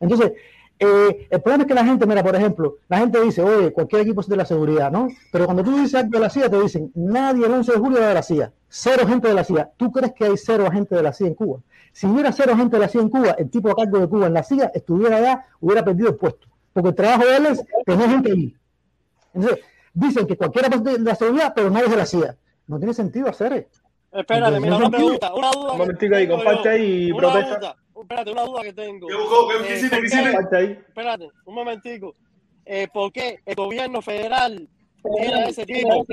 Entonces, 0.00 0.32
eh, 0.78 1.28
el 1.30 1.40
problema 1.40 1.64
es 1.64 1.68
que 1.68 1.74
la 1.74 1.84
gente, 1.84 2.06
mira, 2.06 2.22
por 2.22 2.36
ejemplo, 2.36 2.76
la 2.88 2.98
gente 2.98 3.20
dice, 3.22 3.42
oye, 3.42 3.72
cualquier 3.72 4.02
equipo 4.02 4.20
es 4.20 4.28
de 4.28 4.36
la 4.36 4.44
seguridad, 4.44 4.90
¿no? 4.90 5.08
Pero 5.32 5.46
cuando 5.46 5.64
tú 5.64 5.74
dices 5.76 5.94
algo 5.94 6.10
de 6.10 6.20
la 6.20 6.30
CIA, 6.30 6.50
te 6.50 6.60
dicen, 6.60 6.92
nadie 6.94 7.46
el 7.46 7.52
11 7.52 7.72
de 7.72 7.78
julio 7.78 8.00
va 8.00 8.08
de 8.08 8.14
la 8.14 8.22
CIA, 8.22 8.52
cero 8.68 9.06
gente 9.06 9.28
de 9.28 9.34
la 9.34 9.44
CIA. 9.44 9.70
¿Tú 9.76 9.90
crees 9.90 10.12
que 10.12 10.24
hay 10.26 10.36
cero 10.36 10.66
agentes 10.66 10.96
de 10.96 11.02
la 11.02 11.12
CIA 11.12 11.28
en 11.28 11.34
Cuba? 11.34 11.60
Si 11.92 12.06
hubiera 12.06 12.30
cero 12.30 12.52
agentes 12.52 12.72
de 12.72 12.78
la 12.78 12.88
CIA 12.88 13.00
en 13.00 13.08
Cuba, 13.08 13.30
el 13.38 13.48
tipo 13.48 13.70
a 13.70 13.74
cargo 13.74 13.98
de 13.98 14.08
Cuba 14.08 14.26
en 14.26 14.34
la 14.34 14.42
CIA 14.42 14.70
estuviera 14.74 15.16
allá, 15.16 15.46
hubiera 15.60 15.82
perdido 15.82 16.10
el 16.10 16.16
puesto. 16.16 16.46
Porque 16.74 16.90
el 16.90 16.94
trabajo 16.94 17.24
de 17.24 17.36
él 17.36 17.46
es 17.46 17.64
tener 17.86 18.10
gente 18.10 18.32
allí. 18.32 18.56
Entonces, 19.32 19.64
dicen 19.94 20.26
que 20.26 20.36
cualquiera 20.36 20.68
es 20.68 20.84
de 20.84 20.98
la 20.98 21.14
seguridad, 21.14 21.52
pero 21.56 21.70
nadie 21.70 21.86
es 21.86 21.90
de 21.90 21.96
la 21.96 22.06
CIA. 22.06 22.36
No 22.66 22.78
tiene 22.78 22.92
sentido 22.92 23.28
hacer 23.28 23.52
eso. 23.54 23.82
Espérate, 24.12 24.60
mira, 24.60 24.76
una 24.76 24.90
pregunta, 24.90 25.34
una 25.34 25.50
duda. 25.50 25.72
Un 25.72 25.72
que 25.72 25.78
momentico 25.78 26.14
ahí, 26.16 26.28
comparte 26.28 26.64
yo. 26.64 26.70
ahí 26.70 27.08
y 27.08 27.14
protesta. 27.14 27.58
duda, 27.58 27.76
espérate, 28.02 28.30
una 28.32 28.42
duda 28.44 28.62
que 28.62 28.72
tengo. 28.72 29.06
¿Qué 29.06 29.14
buscó? 29.14 29.48
¿Qué- 29.48 29.54
qué 29.66 29.74
Eh, 29.74 29.80
¿Qué 29.90 30.00
qué- 30.00 30.06
hiciste? 30.06 30.72
Espérate, 30.88 31.28
un 31.44 31.54
momentico. 31.54 32.14
Eh, 32.64 32.88
¿Por 32.92 33.12
qué 33.12 33.38
el 33.46 33.54
gobierno 33.54 34.02
federal 34.02 34.68
tiene 35.20 35.34
a 35.34 35.48
ese 35.48 35.64
tipo, 35.64 36.04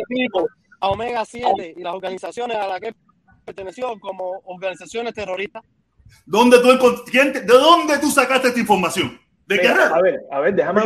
a 0.79 0.89
Omega 0.89 1.25
7 1.25 1.73
y 1.75 1.81
las 1.81 1.93
organizaciones 1.95 2.57
a 2.57 2.67
las 2.67 2.79
que 2.79 2.93
perteneció 3.45 3.99
como 3.99 4.41
organizaciones 4.45 5.13
terroristas? 5.13 5.63
¿Dónde 6.25 6.59
tú 6.59 6.69
¿De 6.69 7.41
dónde 7.45 7.97
tú 7.99 8.11
sacaste 8.11 8.49
esta 8.49 8.59
información? 8.59 9.19
¿De 9.47 9.57
Guerrero? 9.57 9.95
a 9.95 10.01
ver, 10.01 10.21
a 10.31 10.39
ver, 10.39 10.53
déjame. 10.53 10.81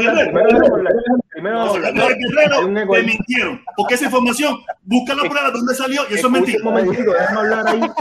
Primero 1.38 1.66
No, 1.66 1.74
Guerrero, 1.74 2.92
te 2.92 3.04
mintieron. 3.04 3.62
Porque 3.76 3.94
esa 3.94 4.06
información, 4.06 4.58
busca 4.82 5.14
la 5.14 5.22
prueba 5.30 5.52
de 5.52 5.52
dónde 5.52 5.76
salió 5.76 6.02
y 6.10 6.16
eso 6.16 6.26
es 6.28 6.34
mentira. 6.34 6.58
un 6.58 6.64
momentico, 6.64 7.14
déjame 7.14 7.40
hablar 7.40 7.68
ahí. 7.68 7.82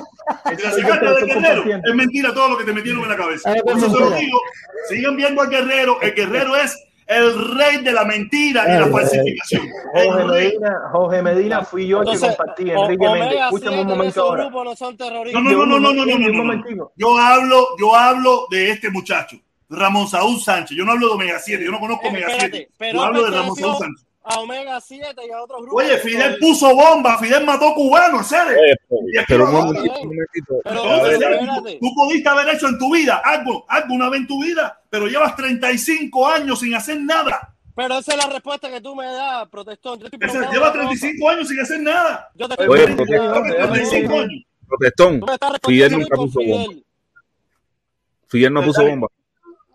Si 0.49 0.55
Eso 0.55 0.63
la 0.65 0.71
es 0.71 0.77
de 0.77 0.83
Guerrero, 0.83 1.65
mentira 1.95 2.33
todo 2.35 2.49
lo 2.49 2.59
que 2.59 2.65
te 2.65 2.73
metieron 2.73 3.03
en 3.03 3.09
la 3.11 3.17
cabeza. 3.17 3.55
Por 3.63 3.77
es 3.77 3.83
eso 3.83 3.93
se 3.93 3.99
lo 4.01 4.11
mentira. 4.11 4.19
digo. 4.19 4.41
Sigan 4.89 5.17
viendo 5.17 5.43
al 5.43 5.51
Guerrero. 5.51 6.01
El 6.01 6.15
Guerrero 6.15 6.57
es 6.57 6.77
el 7.07 7.57
rey 7.57 7.85
de 7.85 7.93
la 7.93 8.05
mentira 8.05 8.65
y 8.67 8.81
la 8.81 8.87
falsificación. 8.89 9.69
Jorge. 9.93 10.25
Medina, 10.25 10.81
Jorge 10.91 11.23
Medina 11.23 11.63
fui 11.65 11.87
yo 11.87 12.01
que 12.01 12.19
compartí, 12.19 12.71
Enrique 12.71 13.09
Méndez. 13.09 13.39
Escúchame 13.45 13.77
7 13.77 13.83
un 13.83 13.87
momento 13.87 14.23
ahora. 14.23 14.51
no 14.51 14.75
son 14.75 14.97
No, 14.99 15.41
no, 15.43 15.67
no, 15.67 15.79
no, 15.79 15.93
no, 15.93 16.05
no, 16.19 16.55
no. 16.55 16.93
Yo 16.97 17.19
hablo, 17.19 17.67
yo 17.79 17.95
hablo 17.95 18.47
de 18.51 18.71
este 18.71 18.91
muchacho, 18.91 19.37
Ramón 19.69 20.07
Saúl 20.09 20.41
Sánchez. 20.41 20.77
Yo 20.77 20.85
no 20.85 20.93
hablo 20.93 21.09
de 21.09 21.15
Omega 21.15 21.39
7, 21.39 21.65
yo 21.65 21.71
no 21.71 21.81
conozco 21.81 22.09
Omega 22.09 22.27
espérate, 22.29 22.57
7. 22.57 22.73
pero 22.79 22.93
Yo 22.99 23.05
hablo 23.05 23.25
de 23.25 23.31
Ramón 23.37 23.57
Saúl 23.57 23.77
Sánchez. 23.79 24.07
a 24.25 24.41
Omega 24.41 24.81
7 24.81 25.21
y 25.27 25.31
a 25.31 25.43
otros 25.43 25.63
grupos. 25.63 25.85
Oye, 25.85 25.99
Fidel 25.99 26.39
puso 26.39 26.75
bomba, 26.75 27.19
Fidel 27.19 27.45
mató 27.45 27.75
cubanos, 27.75 28.27
¿sabes? 28.27 28.57
Pero 29.29 29.45
un 29.47 29.53
momentito, 29.53 30.01
un 30.03 30.17
Entonces, 30.65 31.79
tú 31.81 31.95
pudiste 31.95 32.29
haber 32.29 32.55
hecho 32.55 32.69
en 32.69 32.79
tu 32.79 32.93
vida 32.95 33.21
algo, 33.25 33.65
algo 33.69 33.95
una 33.95 34.09
vez 34.09 34.21
en 34.21 34.27
tu 34.27 34.43
vida, 34.43 34.81
pero 34.91 35.07
llevas 35.07 35.35
35 35.37 36.29
años 36.29 36.61
sin 36.61 36.75
hacer 36.75 37.01
nada. 37.01 37.53
Pero 37.75 37.99
esa 37.99 38.13
es 38.13 38.25
la 38.25 38.33
respuesta 38.33 38.71
que 38.71 38.81
tú 38.81 38.95
me 38.97 39.05
das, 39.05 39.49
protestón. 39.49 40.01
Yo 40.01 40.09
Lleva 40.09 40.31
una 40.49 40.49
cosa. 40.49 40.73
35 40.73 41.29
años 41.29 41.49
sin 41.49 41.61
hacer 41.61 41.81
nada. 41.81 42.31
Yo 42.35 42.49
te 42.49 42.55
estoy 42.55 42.69
Oye, 42.69 42.87
protestón, 42.87 43.19
una 43.21 43.35
cosa. 43.35 43.53
déjame 43.53 43.73
35 43.79 44.01
decir. 44.15 44.23
años. 44.31 44.45
protestón. 44.67 45.21
Fidel 45.67 45.93
nunca 45.93 46.17
puso 46.17 46.41
bomba. 46.41 46.75
Fidel. 48.29 48.53
No 48.55 48.63
puso 48.65 48.83
bomba. 48.87 49.09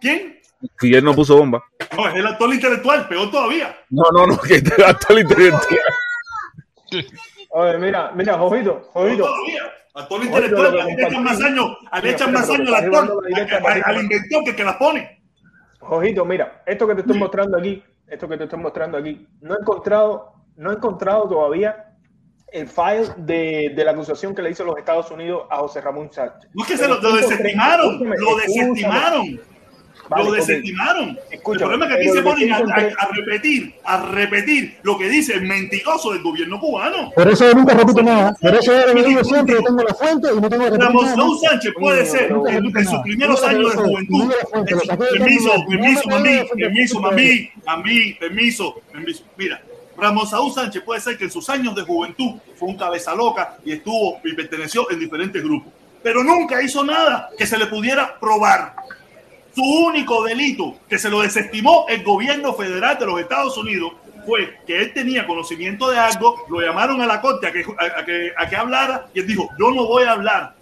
¿Quién? 0.02 0.40
Fidel 0.78 1.03
no 1.03 1.15
puso 1.15 1.38
bomba. 1.38 1.64
No, 1.95 2.07
es 2.07 2.15
el 2.15 2.28
actor 2.28 2.53
intelectual, 2.53 3.07
peor 3.07 3.32
todavía. 3.32 3.76
No, 3.90 4.03
no, 4.14 4.28
no, 4.28 4.38
que 4.40 4.56
el 4.56 5.19
intelectual. 5.19 5.80
Oye, 7.53 7.78
mira, 7.78 8.11
mira, 8.15 8.38
Jojito, 8.38 8.82
Peor 8.82 8.90
Jojito. 8.94 9.23
todavía. 9.26 9.61
Actor 9.94 10.23
intelectual, 10.23 10.73
le 10.73 10.94
echan 11.03 11.23
más 11.23 11.41
años, 11.41 11.65
le 11.94 12.02
Mira, 12.02 12.11
echan 12.14 12.32
más 12.34 12.49
años 12.49 12.68
al 12.69 12.76
actor, 12.76 13.23
al- 13.86 14.02
inventor 14.03 14.44
que 14.45 14.56
que 14.56 14.64
las 14.64 14.76
pone. 14.78 15.22
Jojito, 15.80 16.26
mira, 16.26 16.64
esto 16.65 16.88
que 16.88 16.95
te 16.95 17.02
estoy 17.02 17.18
mostrando 17.18 17.57
aquí, 17.57 17.84
esto 18.07 18.28
que 18.30 18.38
te 18.38 18.44
estoy 18.45 18.60
mostrando 18.60 18.98
aquí, 18.98 19.28
no 19.41 19.56
he 19.56 19.60
encontrado, 19.60 20.34
no 20.56 20.72
he 20.72 20.76
encontrado 20.76 21.28
todavía 21.28 21.88
el 22.53 22.68
file 22.68 23.07
de, 23.18 23.73
de 23.76 23.84
la 23.84 23.91
acusación 23.91 24.34
que 24.36 24.41
le 24.41 24.52
hizo 24.52 24.64
los 24.64 24.78
Estados 24.78 25.10
Unidos 25.11 25.44
a 25.49 25.57
José 25.57 25.82
Ramón 25.82 26.10
Sánchez. 26.11 26.49
No 26.53 26.64
es 26.64 26.69
que 26.69 26.78
se 26.78 26.88
lo, 26.88 27.02
lo 27.02 27.15
desestimaron, 27.15 27.99
lo 27.99 28.15
escúchame. 28.40 28.45
desestimaron. 28.45 29.41
Vale, 30.12 30.26
lo 30.26 30.32
desestimaron. 30.34 31.18
El 31.32 31.40
problema 31.42 31.86
es 31.86 31.92
que 31.96 31.98
aquí 32.02 32.10
se 32.10 32.22
ponen 32.22 32.52
a, 32.52 32.58
a- 32.58 32.60
a 33.06 33.08
repetir, 33.16 33.74
a 33.84 34.06
repetir 34.12 34.78
lo 34.84 34.98
que 34.98 35.08
dice 35.10 35.34
el 35.36 35.44
mentiroso 35.44 36.12
del 36.12 36.22
gobierno 36.22 36.60
cubano. 36.60 37.12
Por 37.16 37.28
eso 37.30 37.48
yo 37.48 37.54
nunca 37.54 37.74
repito 37.74 38.02
nada. 38.04 38.36
Por 38.42 38.54
eso 38.56 38.72
yo 38.74 38.94
lo 38.94 39.04
digo 39.04 39.24
siempre, 39.24 39.56
yo 39.56 39.64
tengo 39.64 39.84
la 39.84 39.94
fuente 39.94 40.28
y 40.32 40.42
no 40.42 40.50
tengo 40.50 40.64
que 40.66 40.70
repetir 40.72 40.86
Ramón 40.86 41.06
nada. 41.06 41.16
Saúl 41.16 41.38
Sánchez 41.40 41.74
puede 41.80 42.06
ser 42.06 42.32
en, 42.32 42.86
sus 42.88 43.00
primeros 43.00 43.44
años 43.44 43.72
de 43.72 43.78
juventud. 43.82 44.32
Permiso, 44.98 45.52
permiso, 45.70 46.10
mami, 46.10 46.30
permiso, 46.58 47.00
mami, 47.00 47.50
mami, 47.66 48.14
permiso, 48.20 48.76
permiso. 48.92 49.24
Mira, 49.38 49.62
Ramón 49.98 50.28
Saúl 50.28 50.52
Sánchez 50.52 50.84
puede 50.84 51.00
ser 51.02 51.18
que 51.18 51.26
en 51.26 51.32
sus 51.32 51.50
años 51.50 51.76
de 51.76 51.84
juventud 51.84 52.36
fue 52.56 52.70
un 52.70 52.78
cabeza 52.78 53.16
loca 53.16 53.58
y 53.64 53.72
estuvo 53.74 54.20
y 54.24 54.34
perteneció 54.34 54.90
en 54.92 55.00
diferentes 55.00 55.42
grupos, 55.44 55.72
pero 56.04 56.24
nunca 56.24 56.62
hizo 56.62 56.84
nada 56.84 57.30
que 57.38 57.46
se 57.48 57.58
le 57.58 57.68
pudiera 57.68 58.20
probar. 58.20 58.74
Su 59.53 59.61
único 59.64 60.23
delito 60.23 60.78
que 60.90 60.98
se 60.98 61.10
lo 61.10 61.22
desestimó 61.22 61.86
el 61.90 62.03
gobierno 62.03 62.53
federal 62.53 62.98
de 62.98 63.06
los 63.06 63.19
Estados 63.19 63.57
Unidos 63.57 63.94
fue 64.26 64.57
que 64.65 64.80
él 64.80 64.94
tenía 64.94 65.26
conocimiento 65.28 65.90
de 65.90 65.98
algo, 65.98 66.45
lo 66.49 66.61
llamaron 66.61 67.02
a 67.02 67.06
la 67.07 67.19
corte 67.19 67.48
a 67.48 67.52
que, 67.52 67.65
a, 67.78 68.06
que, 68.06 68.32
a 68.38 68.48
que 68.48 68.56
hablara 68.56 69.07
y 69.14 69.19
él 69.19 69.28
dijo, 69.28 69.49
yo 69.60 69.72
no 69.72 69.86
voy 69.88 70.03
a 70.03 70.11
hablar. 70.11 70.53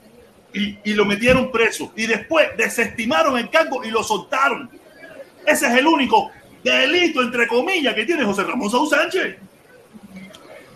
Y, 0.51 0.77
y 0.83 0.93
lo 0.93 1.05
metieron 1.05 1.51
preso. 1.51 1.93
Y 1.95 2.07
después 2.07 2.47
desestimaron 2.57 3.37
el 3.37 3.49
cargo 3.51 3.83
y 3.83 3.91
lo 3.91 4.03
soltaron. 4.03 4.67
Ese 5.45 5.67
es 5.67 5.73
el 5.75 5.85
único 5.85 6.31
delito, 6.63 7.21
entre 7.21 7.45
comillas, 7.47 7.93
que 7.93 8.05
tiene 8.05 8.23
José 8.25 8.43
Ramón 8.43 8.71
Sánchez. 8.89 9.37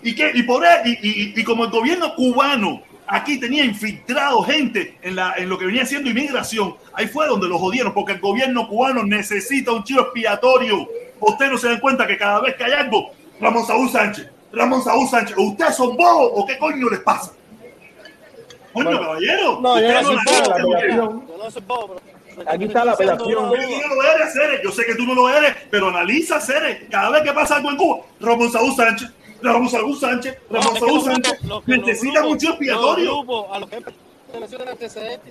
Y, 0.04 0.14
que, 0.14 0.32
y, 0.36 0.44
por, 0.44 0.64
él- 0.64 0.82
y, 1.02 1.10
y- 1.10 1.34
y 1.38 1.44
como 1.44 1.64
el 1.66 1.72
gobierno 1.72 2.14
cubano 2.14 2.84
aquí 3.08 3.40
tenía 3.40 3.64
infiltrado 3.66 4.42
gente 4.44 4.98
en, 5.02 5.16
la, 5.16 5.34
en 5.38 5.50
lo 5.50 5.58
que 5.58 5.66
venía 5.66 5.86
siendo 5.86 6.10
inmigración, 6.10 6.76
ahí 6.94 7.08
fue 7.08 7.28
donde 7.28 7.48
lo 7.48 7.58
jodieron, 7.60 7.94
porque 7.94 8.14
el 8.14 8.20
gobierno 8.20 8.68
cubano 8.68 9.04
necesita 9.04 9.72
un 9.72 9.84
chivo 9.84 10.02
expiatorio. 10.02 10.88
Ustedes 11.20 11.52
no 11.52 11.58
se 11.58 11.68
dan 11.70 11.80
cuenta 11.80 12.06
que 12.08 12.18
cada 12.18 12.40
vez 12.42 12.56
que 12.56 12.64
hay 12.66 12.74
algo, 12.74 13.12
Ramón 13.40 13.66
Saúl 13.66 13.90
Sánchez, 13.90 14.30
Ramón 14.52 14.84
Saúl 14.84 15.08
Sánchez, 15.08 15.36
¿ustedes 15.38 15.76
son 15.76 15.96
bobos 15.96 16.32
o 16.36 16.46
qué 16.46 16.58
coño 16.58 16.90
les 16.90 17.00
pasa? 17.00 17.32
Coño, 18.74 19.00
caballero. 19.00 19.60
No, 19.62 19.80
yo 19.80 19.94
no 19.94 20.04
soy 20.04 20.16
bobo. 20.26 20.80
Yo 21.28 21.38
no 21.38 21.52
soy 21.52 21.62
bobo. 21.68 21.96
pero- 22.36 22.50
Aquí 22.50 22.64
está 22.64 22.84
la 22.84 22.94
apelación. 22.94 23.30
no 23.30 23.52
lo 23.56 24.04
eres, 24.16 24.34
Cere. 24.34 24.60
Yo 24.64 24.72
sé 24.72 24.86
que 24.86 24.96
tú 24.96 25.06
no 25.06 25.14
lo 25.14 25.30
eres, 25.30 25.56
pero 25.70 25.90
analiza, 25.90 26.42
Cere. 26.42 26.88
Cada 26.90 27.12
vez 27.12 27.22
que 27.22 27.32
pasa 27.32 27.58
algo 27.58 27.70
en 27.70 27.78
Cuba, 27.78 27.98
Ramón 28.20 28.52
Saúl 28.52 28.74
Sánchez, 28.76 29.12
Ramón 29.44 29.70
Saúl 29.70 29.98
Sánchez, 29.98 30.38
Ramón 30.50 30.80
Saúl 30.80 31.02
Sánchez, 31.02 31.40
necesita 31.66 32.24
mucho 32.24 32.50
expiatorio. 32.50 33.20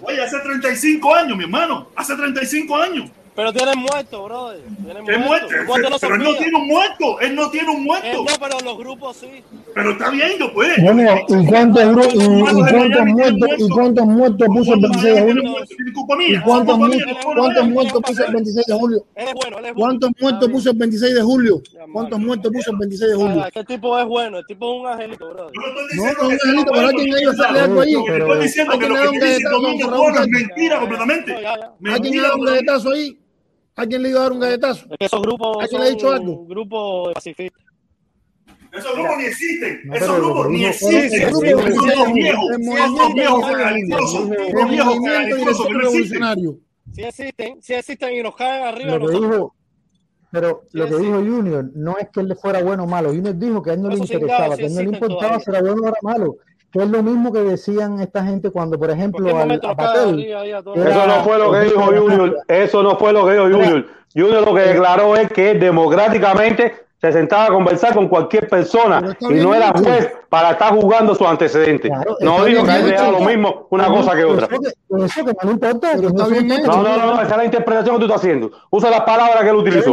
Oye, 0.03 0.23
hace 0.23 0.39
35 0.39 1.15
años, 1.15 1.37
mi 1.37 1.45
hermano. 1.45 1.89
Hace 1.97 2.15
35 2.15 2.77
años. 2.77 3.11
Pero 3.35 3.51
tienen 3.51 3.79
muerto, 3.79 4.25
brother. 4.25 4.61
Tienen 4.85 5.07
¿Qué 5.07 5.17
muerto? 5.17 5.47
No 5.91 5.99
se 5.99 6.07
Pero 6.07 6.15
él 6.17 6.23
no 6.23 6.35
tiene 6.37 6.59
un 6.59 6.67
muerto. 6.69 7.21
Él 7.21 7.35
no 7.35 7.51
tiene 7.51 7.71
un 7.71 7.77
Eh, 7.79 7.85
muerto. 7.85 8.25
no, 8.25 8.33
pero 8.39 8.61
los 8.63 8.79
grupos 8.79 9.17
sí. 9.17 9.43
Pero 9.75 9.93
está 9.93 10.11
bien, 10.11 10.33
yo 10.39 10.53
pues. 10.53 10.69
Bueno, 10.83 11.03
¿y 11.29 11.47
cuántos, 11.47 11.83
gru- 11.83 12.13
y, 12.13 12.41
y 12.41 12.71
cuántos 12.71 13.07
muertos, 13.07 13.49
y 13.59 13.69
cuántos 13.71 14.07
muertos 14.07 14.49
puso 14.49 14.75
el 14.75 14.81
26 14.83 15.15
de 15.15 15.21
julio? 15.23 15.43
Tiene 15.67 16.35
¿Y 16.35 16.41
cuántos, 16.43 16.79
muertos 16.79 18.03
puso 18.03 18.25
el 18.27 18.33
26 18.35 18.67
de 18.67 18.75
julio? 18.75 19.07
Él 19.15 19.29
es 19.29 19.35
bueno, 19.35 19.59
él 19.59 19.65
es 19.65 19.75
bueno. 19.75 19.75
¿Cuántos 19.77 20.11
muertos 20.21 20.49
puso 20.51 20.71
el 20.71 20.77
26 20.77 21.15
de 21.15 21.23
julio? 21.23 21.63
¿Cuántos 21.93 22.19
muertos 22.21 22.53
puso 22.53 22.71
el 22.71 22.77
26 22.79 23.11
de 23.11 23.17
julio? 23.17 23.47
Este 23.47 23.65
tipo 23.65 23.99
es 23.99 24.07
bueno, 24.07 24.39
el 24.39 24.47
tipo 24.47 24.75
es 24.75 24.81
un 24.83 24.87
angelito, 24.89 25.31
brother. 25.31 25.53
No 25.55 25.63
No, 25.67 26.29
que 26.29 26.37
sea 26.39 26.51
Angelito, 26.51 26.73
pero 26.73 26.87
alguien 26.89 27.09
iba 27.19 27.31
a 27.31 27.35
hacerle 27.35 27.61
algo 27.61 27.81
ahí. 27.81 27.95
Que 28.05 28.17
estoy 28.19 28.43
diciendo 28.43 28.73
es 28.75 28.79
que 28.79 28.89
lo 28.89 28.95
le 28.95 29.01
da 29.01 29.03
que 29.11 29.17
un 29.17 29.25
dice 29.25 29.49
Domingo 29.51 30.09
es 30.21 30.29
mentira 30.29 30.81
completamente. 30.81 31.37
¿Alguien 31.91 32.23
da 32.23 32.35
un 32.35 32.45
galletazo 32.45 32.91
ahí? 32.91 33.19
¿Alguien 33.77 34.03
le 34.03 34.09
iba 34.11 34.21
a 34.21 34.23
dar 34.25 34.33
un 34.33 34.41
galletazo? 34.41 34.87
Es 34.91 34.99
que 34.99 35.05
esos 35.07 35.23
grupos 35.23 35.57
¿Alguien 35.61 35.81
le 35.81 35.87
ha 35.87 35.91
dicho 35.91 36.11
algo? 36.13 36.33
un 36.41 36.49
grupo 36.49 37.13
pacifista. 37.15 37.59
Esos 38.73 38.95
grupos 38.95 39.19
ni 39.19 39.25
existen. 39.25 39.81
No, 39.85 39.95
Esos 39.95 40.17
grupos 40.19 40.49
ni 40.51 40.65
existen. 40.65 41.11
Sí, 41.11 41.11
sí, 41.11 41.25
viejos. 41.35 41.65
movimiento 42.59 43.15
viejos 43.15 43.47
cagalizosos. 43.47 44.21
El 44.31 44.53
Dos 44.53 44.71
viejos 44.71 44.97
movimiento 44.97 45.05
cagalizosos 45.05 45.67
que 45.67 45.73
no 45.73 45.79
existen. 45.81 45.81
revolucionario. 45.81 46.59
Sí 46.93 47.03
existen, 47.03 47.63
sí 47.63 47.75
existen 47.75 48.15
y 48.15 48.23
nos 48.23 48.37
caen 48.37 48.65
arriba 48.67 48.93
Lo 48.93 48.99
que 48.99 49.05
nosotros. 49.07 49.31
dijo, 49.31 49.55
pero 50.31 50.63
lo 50.73 50.87
que 50.87 50.95
sí. 50.95 51.03
dijo 51.03 51.15
Junior 51.17 51.71
no 51.75 51.99
es 51.99 52.09
que 52.11 52.21
él 52.21 52.29
le 52.29 52.35
fuera 52.35 52.63
bueno 52.63 52.85
o 52.85 52.87
malo. 52.87 53.09
Junior 53.11 53.37
dijo 53.39 53.63
que 53.63 53.71
a 53.71 53.75
él 53.75 53.83
no 53.83 53.89
le 53.89 53.95
Esos 53.97 54.11
interesaba, 54.11 54.57
que 54.57 54.65
a 54.65 54.67
él 54.67 54.75
no 54.75 54.81
le 54.83 54.89
importaba 54.89 55.41
si 55.41 55.51
era 55.51 55.61
bueno 55.63 55.83
o 55.83 55.89
era 55.89 55.97
malo. 56.03 56.37
Que 56.73 56.79
es 56.83 56.89
lo 56.89 57.03
mismo 57.03 57.33
que 57.33 57.41
decían 57.41 58.01
esta 58.01 58.25
gente 58.25 58.51
cuando, 58.51 58.79
por 58.79 58.89
¿Por 58.89 58.97
ejemplo, 58.97 59.37
al, 59.37 59.61
a 59.63 59.75
Patel? 59.77 60.21
Era- 60.21 60.43
Eso 60.91 61.07
no 61.07 61.23
fue 61.23 61.39
lo 61.39 61.53
que 61.53 61.61
dijo 61.61 61.83
Junior. 61.85 62.39
Eso 62.49 62.83
no 62.83 62.97
fue 62.97 63.13
lo 63.13 63.27
que 63.27 63.33
dijo 63.33 63.45
Junior. 63.45 63.87
Junior 64.15 64.47
lo 64.47 64.55
que 64.55 64.61
declaró 64.63 65.17
es 65.17 65.29
que 65.31 65.55
democráticamente 65.55 66.75
se 67.03 67.13
sentaba 67.13 67.47
a 67.47 67.49
conversar 67.49 67.95
con 67.95 68.07
cualquier 68.09 68.49
persona 68.49 69.17
y 69.21 69.35
no 69.35 69.53
era 69.55 69.73
dicho. 69.73 69.83
juez 69.91 70.13
para 70.29 70.53
estar 70.53 70.73
jugando 70.73 71.15
sus 71.17 71.27
antecedentes. 71.27 71.91
Claro, 71.91 72.17
No 72.21 72.45
bien 72.45 72.65
que 72.65 72.71
a 72.71 72.77
él 72.77 72.85
le 72.87 72.91
dicho. 72.93 73.03
daba 73.03 73.19
lo 73.19 73.25
mismo 73.27 73.67
una 73.71 73.89
cosa 73.89 74.15
que 74.15 74.25
otra. 74.25 74.47
Eso 74.47 74.61
que, 74.61 75.05
eso 75.05 75.25
que 75.25 75.33
no 75.33 75.39
le 75.43 75.51
importa. 75.53 75.89
Pero 75.95 76.01
que 76.01 76.07
está 76.07 76.23
no 76.23 76.29
bien 76.31 76.49
se 76.49 76.55
hecho. 76.61 76.67
No, 76.71 76.83
no, 76.83 76.97
no, 76.97 77.07
no, 77.07 77.13
esa 77.15 77.31
es 77.33 77.37
la 77.37 77.45
interpretación 77.45 77.95
que 77.97 77.99
tú 77.99 78.05
estás 78.07 78.21
haciendo. 78.21 78.51
Usa 78.71 78.91
las 78.91 79.01
palabras 79.01 79.41
que 79.43 79.49
él 79.49 79.57
¿Cuál 79.57 79.67
es 79.67 79.73
utilizó. 79.85 79.93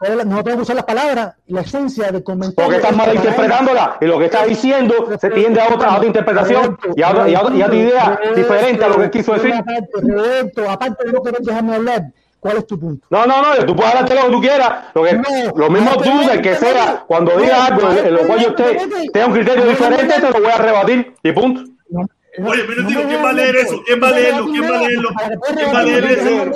vamos 0.00 0.58
a 0.58 0.62
usar 0.62 0.76
las 0.76 0.84
palabras, 0.84 1.34
la 1.46 1.60
esencia 1.60 2.10
del 2.10 2.22
comentario. 2.24 2.56
Porque 2.64 2.76
estás 2.76 2.96
malinterpretándola 2.96 3.96
y 4.00 4.04
lo 4.06 4.18
que 4.18 4.24
estás 4.24 4.46
diciendo 4.48 4.94
se 5.20 5.30
tiende 5.30 5.60
a 5.60 5.72
otra, 5.72 5.88
a 5.90 5.96
otra 5.96 6.06
interpretación 6.06 6.78
y 6.96 7.02
a 7.02 7.10
otra, 7.10 7.28
y 7.28 7.34
a 7.36 7.40
otra- 7.42 7.54
y 7.56 7.62
a 7.62 7.66
otra 7.66 7.76
idea 7.76 8.20
diferente 8.34 8.84
a 8.84 8.88
lo 8.88 8.96
que 8.98 9.10
quiso 9.10 9.34
decir. 9.34 9.54
Aparte, 9.54 9.88
Roberto, 10.02 10.68
aparte 10.70 11.06
de 11.06 11.12
no 11.12 11.22
querer 11.22 11.40
dejarme 11.42 11.74
hablar, 11.76 12.02
¿cuál 12.40 12.56
es 12.58 12.66
tu 12.66 12.78
punto? 12.78 13.06
No, 13.10 13.26
no, 13.26 13.42
no, 13.42 13.66
tú 13.66 13.74
puedes 13.76 13.92
hablarte 13.94 14.14
lo 14.14 14.22
que 14.22 14.30
tú 14.30 14.40
quieras. 14.40 14.84
Lo, 14.94 15.04
que, 15.04 15.12
No, 15.14 15.22
lo 15.56 15.70
mismo 15.70 15.90
no, 15.90 15.96
tú, 15.98 16.14
no, 16.14 16.28
del 16.28 16.40
que 16.42 16.54
sea, 16.56 17.04
cuando 17.06 17.34
no, 17.34 17.40
diga 17.40 17.66
algo 17.66 17.90
en 17.90 18.14
lo 18.14 18.20
cual 18.26 18.40
yo 18.40 18.48
esté, 18.48 18.78
tenga 19.12 19.26
un 19.26 19.32
criterio 19.32 19.64
no, 19.64 19.70
diferente, 19.70 20.14
no, 20.20 20.26
te 20.32 20.38
lo 20.38 20.44
voy 20.44 20.52
a 20.52 20.58
rebatir 20.58 21.14
y 21.22 21.32
punto. 21.32 21.62
No, 21.90 22.00
no, 22.38 22.50
Oye, 22.50 22.62
pero 22.68 22.82
no 22.82 22.88
digo, 22.88 23.02
¿quién 23.08 23.24
va 23.24 23.30
a 23.30 23.32
leer 23.32 23.54
pues. 23.54 23.66
eso? 23.66 23.82
¿Quién 23.84 24.02
va 24.02 24.08
a 24.08 24.10
leerlo? 24.12 24.46
¿Quién 24.46 24.62
va 24.62 24.76
a 24.76 24.80
leerlo? 24.82 25.08
¿Quién 25.56 25.74
va 25.74 25.78
a 25.78 25.82
leer 25.82 26.04
eso? 26.04 26.52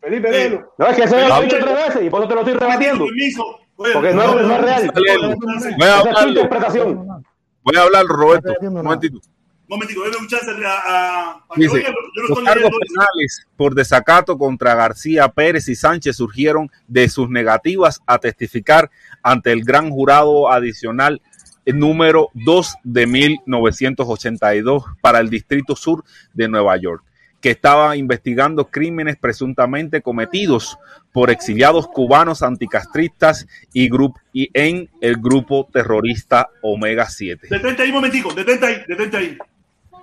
Felipe, 0.00 0.28
Eh, 0.28 0.32
léelo. 0.32 0.72
No, 0.78 0.86
es 0.86 0.96
que 0.96 1.02
ese 1.02 1.28
lo 1.28 1.36
he 1.36 1.42
dicho 1.44 1.56
tres 1.60 1.74
veces 1.74 2.02
y 2.04 2.10
por 2.10 2.20
eso 2.20 2.28
te 2.28 2.34
lo 2.34 2.40
estoy 2.42 2.54
rebatiendo. 2.54 3.06
Porque 3.76 4.14
no, 4.14 4.22
es- 4.22 4.46
no 4.46 4.54
es 4.54 4.60
real. 4.62 4.92
Voy 4.94 5.08
a 5.10 5.18
Esa 5.18 5.96
es 5.98 6.02
tu 6.02 6.08
hablarle. 6.08 6.28
interpretación. 6.30 7.24
Voy 7.62 7.76
a 7.76 7.82
hablar, 7.82 8.04
Roberto. 8.06 8.52
Un 8.60 8.74
momentito. 8.74 9.18
Momentico, 9.68 10.04
déme 10.04 10.16
un 10.18 10.28
chance 10.28 10.48
a, 10.48 10.70
a, 10.70 11.30
a 11.30 11.54
que 11.54 11.62
Dice, 11.62 11.76
oiga, 11.76 11.88
yo 11.88 12.22
no 12.22 12.28
los 12.28 12.44
cargos 12.44 12.70
penales 12.88 13.46
por 13.56 13.74
desacato 13.74 14.38
contra 14.38 14.74
García 14.74 15.28
Pérez 15.28 15.68
y 15.68 15.74
Sánchez 15.74 16.16
surgieron 16.16 16.70
de 16.86 17.08
sus 17.08 17.28
negativas 17.28 18.00
a 18.06 18.18
testificar 18.18 18.90
ante 19.22 19.50
el 19.52 19.64
gran 19.64 19.90
jurado 19.90 20.52
adicional 20.52 21.20
número 21.74 22.30
2 22.34 22.76
de 22.84 23.06
1982 23.06 24.84
para 25.00 25.18
el 25.18 25.30
Distrito 25.30 25.74
Sur 25.74 26.04
de 26.32 26.48
Nueva 26.48 26.76
York, 26.76 27.02
que 27.40 27.50
estaba 27.50 27.96
investigando 27.96 28.68
crímenes 28.68 29.16
presuntamente 29.16 30.00
cometidos 30.00 30.78
por 31.12 31.30
exiliados 31.30 31.88
cubanos 31.88 32.42
anticastristas 32.42 33.46
y, 33.72 33.90
y 34.32 34.50
en 34.54 34.88
el 35.00 35.16
grupo 35.16 35.68
terrorista 35.72 36.48
Omega 36.62 37.06
7. 37.06 37.48
Detente 37.50 37.82
ahí 37.82 37.92
momentico, 37.92 38.32
detente 38.32 38.66
ahí, 38.66 38.82
detente 38.86 39.16
ahí. 39.16 39.38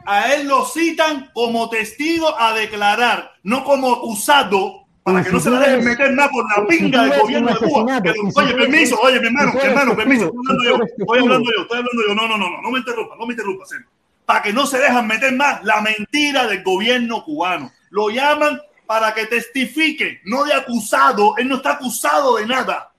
A 0.05 0.33
él 0.33 0.47
lo 0.47 0.65
citan 0.65 1.29
como 1.33 1.69
testigo 1.69 2.37
a 2.39 2.53
declarar, 2.53 3.31
no 3.43 3.63
como 3.63 3.93
acusado, 3.93 4.85
para 5.03 5.21
que 5.23 5.29
si 5.29 5.35
no 5.35 5.39
se 5.41 5.49
le 5.51 5.57
dejen 5.59 5.83
meter 5.83 6.11
nada 6.13 6.29
por 6.29 6.45
la 6.49 6.65
si 6.69 6.77
pinga 6.77 7.03
del 7.03 7.19
gobierno 7.21 7.49
de 7.53 7.57
Cuba. 7.67 8.01
Que 8.01 8.13
si 8.13 8.19
oye, 8.35 8.53
permiso, 8.53 8.95
eres- 8.95 8.99
oye, 9.03 9.19
mi 9.19 9.27
hermano, 9.27 9.53
hermano, 9.61 9.95
permiso, 9.95 10.25
estoy 10.25 10.39
hablando 10.47 10.63
yo, 10.63 10.83
estoy 10.97 11.19
hablando 11.19 11.51
yo, 11.55 11.61
estoy 11.63 11.77
hablando 11.79 12.01
yo. 12.07 12.15
No, 12.15 12.27
no, 12.27 12.37
no, 12.37 12.49
no, 12.49 12.61
no 12.61 12.71
me 12.71 12.79
interrumpa, 12.79 13.15
no 13.19 13.25
me 13.25 13.33
interrumpa, 13.33 13.65
señor. 13.65 13.85
Para 14.25 14.41
que 14.41 14.53
no 14.53 14.65
se 14.65 14.77
dejan 14.79 15.05
meter 15.07 15.33
más 15.35 15.63
la 15.63 15.81
mentira 15.81 16.47
del 16.47 16.63
gobierno 16.63 17.23
cubano. 17.25 17.71
Lo 17.89 18.09
llaman 18.09 18.61
para 18.85 19.13
que 19.13 19.25
testifique, 19.25 20.21
no 20.25 20.45
de 20.45 20.53
acusado. 20.53 21.35
Él 21.37 21.49
no 21.49 21.57
está 21.57 21.71
acusado 21.73 22.37
de 22.37 22.45
nada. 22.45 22.91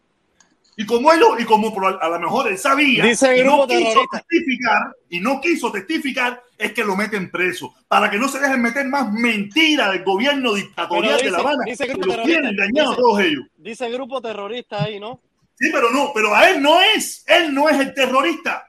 Y 0.77 0.85
como 0.85 1.11
él 1.13 1.21
lo- 1.21 1.39
y 1.41 1.45
como 1.45 1.73
a 2.01 2.09
lo 2.09 2.21
mejor 2.21 2.49
él 2.49 2.59
sabía 2.59 3.05
Dice 3.05 3.39
y 3.39 3.45
no 3.45 3.67
quiso 3.67 3.79
terrorista. 3.91 4.19
testificar 4.29 4.83
y 5.09 5.21
no 5.21 5.41
quiso 5.41 5.73
testificar, 5.73 6.43
es 6.59 6.73
que 6.73 6.85
lo 6.85 6.97
meten 6.97 7.31
preso 7.31 7.75
para 7.89 8.11
que 8.11 8.19
no 8.19 8.29
se 8.29 8.39
dejen 8.41 8.63
meter 8.63 8.87
más 8.87 9.13
mentira 9.13 9.91
del 9.91 10.05
gobierno 10.05 10.55
dictatorial 10.55 11.21
de 11.21 11.31
La 11.31 11.39
Habana. 11.39 11.65
dice 11.67 11.87
que 11.87 11.93
grupo 11.95 12.17
los 12.17 12.25
tienen 12.27 12.51
engañados 12.53 12.97
todos 12.97 13.21
ellos. 13.21 13.45
Dice 13.57 13.91
grupo 13.91 14.21
terrorista 14.21 14.85
ahí, 14.85 14.99
¿no? 15.01 15.21
Sí, 15.59 15.71
pero 15.73 15.91
no, 15.91 16.11
pero 16.15 16.35
a 16.35 16.51
él 16.51 16.61
no 16.63 16.81
es, 16.81 17.25
él 17.29 17.55
no 17.55 17.69
es 17.69 17.79
el 17.81 17.95
terrorista. 17.95 18.67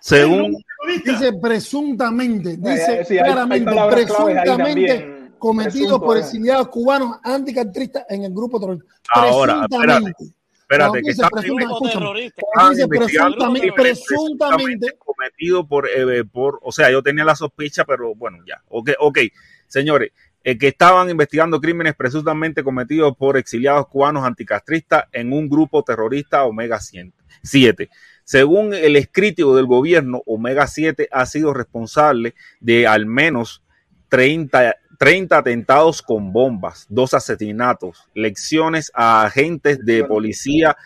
Según 0.00 0.52
no 0.52 0.58
terrorista. 0.78 1.12
Dice 1.12 1.32
presuntamente, 1.40 2.56
dice 2.56 3.04
sí, 3.04 3.18
hay- 3.18 3.24
claramente, 3.24 3.70
presuntamente 3.90 5.16
cometido 5.38 5.72
Presunto, 5.98 6.04
por 6.06 6.16
eh. 6.16 6.20
exiliados 6.20 6.68
cubanos 6.68 7.16
anticastristas 7.22 8.04
en 8.08 8.24
el 8.24 8.32
grupo 8.32 8.60
terrorista. 8.60 8.92
Ahora, 9.14 9.66
Presuntamente. 9.68 10.10
espérate, 10.10 10.34
Cuando 10.76 11.00
que 11.00 11.10
está 11.10 11.28
presuntamente, 11.28 13.72
presuntamente, 13.72 14.92
cometido 14.98 15.66
por, 15.66 15.88
eh, 15.88 16.24
por, 16.24 16.60
o 16.62 16.70
sea, 16.70 16.90
yo 16.90 17.02
tenía 17.02 17.24
la 17.24 17.34
sospecha, 17.34 17.84
pero 17.84 18.14
bueno, 18.14 18.38
ya, 18.46 18.62
ok, 18.68 18.90
ok, 19.00 19.18
señores, 19.66 20.12
eh, 20.44 20.56
que 20.56 20.68
estaban 20.68 21.10
investigando 21.10 21.60
crímenes 21.60 21.96
presuntamente 21.96 22.62
cometidos 22.62 23.16
por 23.16 23.36
exiliados 23.36 23.88
cubanos 23.88 24.24
anticastristas 24.24 25.06
en 25.12 25.32
un 25.32 25.48
grupo 25.48 25.82
terrorista 25.82 26.44
Omega 26.44 26.78
7. 26.80 27.90
Según 28.22 28.72
el 28.72 28.94
escrítico 28.94 29.56
del 29.56 29.66
gobierno, 29.66 30.22
Omega 30.24 30.68
7 30.68 31.08
ha 31.10 31.26
sido 31.26 31.52
responsable 31.52 32.34
de 32.60 32.86
al 32.86 33.06
menos 33.06 33.64
30, 34.08 34.76
30 35.00 35.38
atentados 35.38 36.02
con 36.02 36.30
bombas, 36.30 36.84
dos 36.90 37.14
asesinatos, 37.14 38.06
lecciones 38.12 38.92
a 38.94 39.22
agentes 39.22 39.82
de 39.82 40.04
policía 40.04 40.76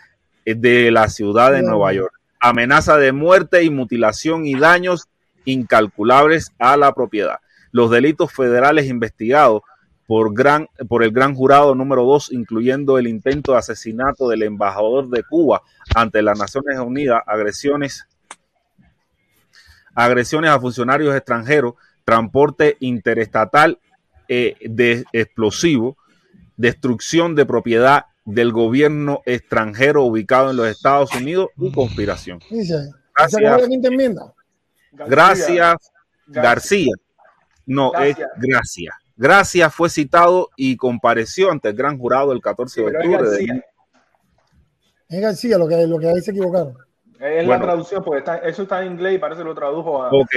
eh, 0.44 0.54
de 0.54 0.92
la 0.92 1.08
ciudad 1.08 1.50
de 1.50 1.62
Nueva 1.62 1.92
York, 1.94 2.12
amenaza 2.38 2.96
de 2.96 3.10
muerte 3.10 3.64
y 3.64 3.70
mutilación 3.70 4.46
y 4.46 4.54
daños 4.54 5.08
incalculables 5.44 6.52
a 6.60 6.76
la 6.76 6.92
propiedad. 6.92 7.40
Los 7.72 7.90
delitos 7.90 8.32
federales 8.32 8.86
investigados 8.86 9.62
por, 10.06 10.32
gran, 10.32 10.68
por 10.88 11.02
el 11.02 11.10
gran 11.10 11.34
jurado 11.34 11.74
número 11.74 12.04
2, 12.04 12.34
incluyendo 12.34 12.98
el 12.98 13.08
intento 13.08 13.50
de 13.50 13.58
asesinato 13.58 14.28
del 14.28 14.44
embajador 14.44 15.08
de 15.08 15.24
Cuba 15.24 15.62
ante 15.92 16.22
las 16.22 16.38
Naciones 16.38 16.78
Unidas, 16.78 17.20
agresiones, 17.26 18.06
agresiones 19.92 20.52
a 20.52 20.60
funcionarios 20.60 21.16
extranjeros, 21.16 21.74
transporte 22.04 22.76
interestatal 22.78 23.80
eh, 24.28 24.56
de 24.62 25.04
explosivos, 25.12 25.96
destrucción 26.56 27.34
de 27.34 27.46
propiedad 27.46 28.06
del 28.24 28.52
gobierno 28.52 29.20
extranjero 29.26 30.02
ubicado 30.04 30.50
en 30.50 30.56
los 30.56 30.66
Estados 30.68 31.14
Unidos 31.14 31.48
y 31.58 31.70
conspiración. 31.72 32.40
Gracias. 34.92 35.76
García. 36.26 36.90
No, 37.66 37.92
es 37.94 38.16
Gracias. 38.36 38.94
Gracias 39.16 39.72
fue 39.74 39.88
citado 39.90 40.50
y 40.56 40.76
compareció 40.76 41.50
ante 41.50 41.68
el 41.68 41.76
gran 41.76 41.98
jurado 41.98 42.32
el 42.32 42.40
14 42.40 42.80
de 42.82 42.86
octubre. 42.96 43.30
de-. 43.30 43.62
Es 45.08 45.20
García 45.20 45.58
lo 45.58 45.68
que, 45.68 45.86
lo 45.86 45.98
que 45.98 46.08
ahí 46.08 46.20
se 46.20 46.30
equivocaron. 46.32 46.76
Es 47.20 47.46
Bueno. 47.46 47.50
la 47.50 47.60
traducción, 47.60 48.02
porque 48.02 48.18
está- 48.18 48.38
eso 48.38 48.62
está 48.62 48.84
en 48.84 48.92
inglés 48.92 49.14
y 49.14 49.18
parece 49.18 49.42
que 49.42 49.48
lo 49.48 49.54
tradujo 49.54 50.02
a. 50.02 50.08
Ok. 50.08 50.32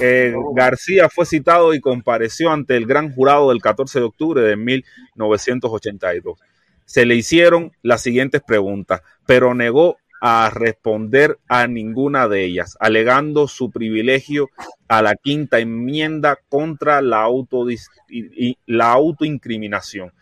Eh, 0.00 0.34
García 0.54 1.08
fue 1.08 1.26
citado 1.26 1.72
y 1.74 1.80
compareció 1.80 2.50
ante 2.50 2.76
el 2.76 2.86
gran 2.86 3.12
jurado 3.12 3.50
del 3.50 3.62
14 3.62 4.00
de 4.00 4.04
octubre 4.04 4.40
de 4.42 4.56
1982. 4.56 6.38
Se 6.84 7.04
le 7.06 7.14
hicieron 7.16 7.72
las 7.82 8.02
siguientes 8.02 8.42
preguntas, 8.46 9.02
pero 9.26 9.54
negó 9.54 9.96
a 10.20 10.50
responder 10.52 11.38
a 11.48 11.66
ninguna 11.66 12.26
de 12.26 12.44
ellas, 12.44 12.76
alegando 12.80 13.48
su 13.48 13.70
privilegio 13.70 14.48
a 14.88 15.02
la 15.02 15.14
quinta 15.14 15.58
enmienda 15.58 16.38
contra 16.48 17.02
la, 17.02 17.26
autodis- 17.26 17.88
y- 18.08 18.48
y- 18.50 18.58
la 18.66 18.92
autoincriminación. 18.92 20.12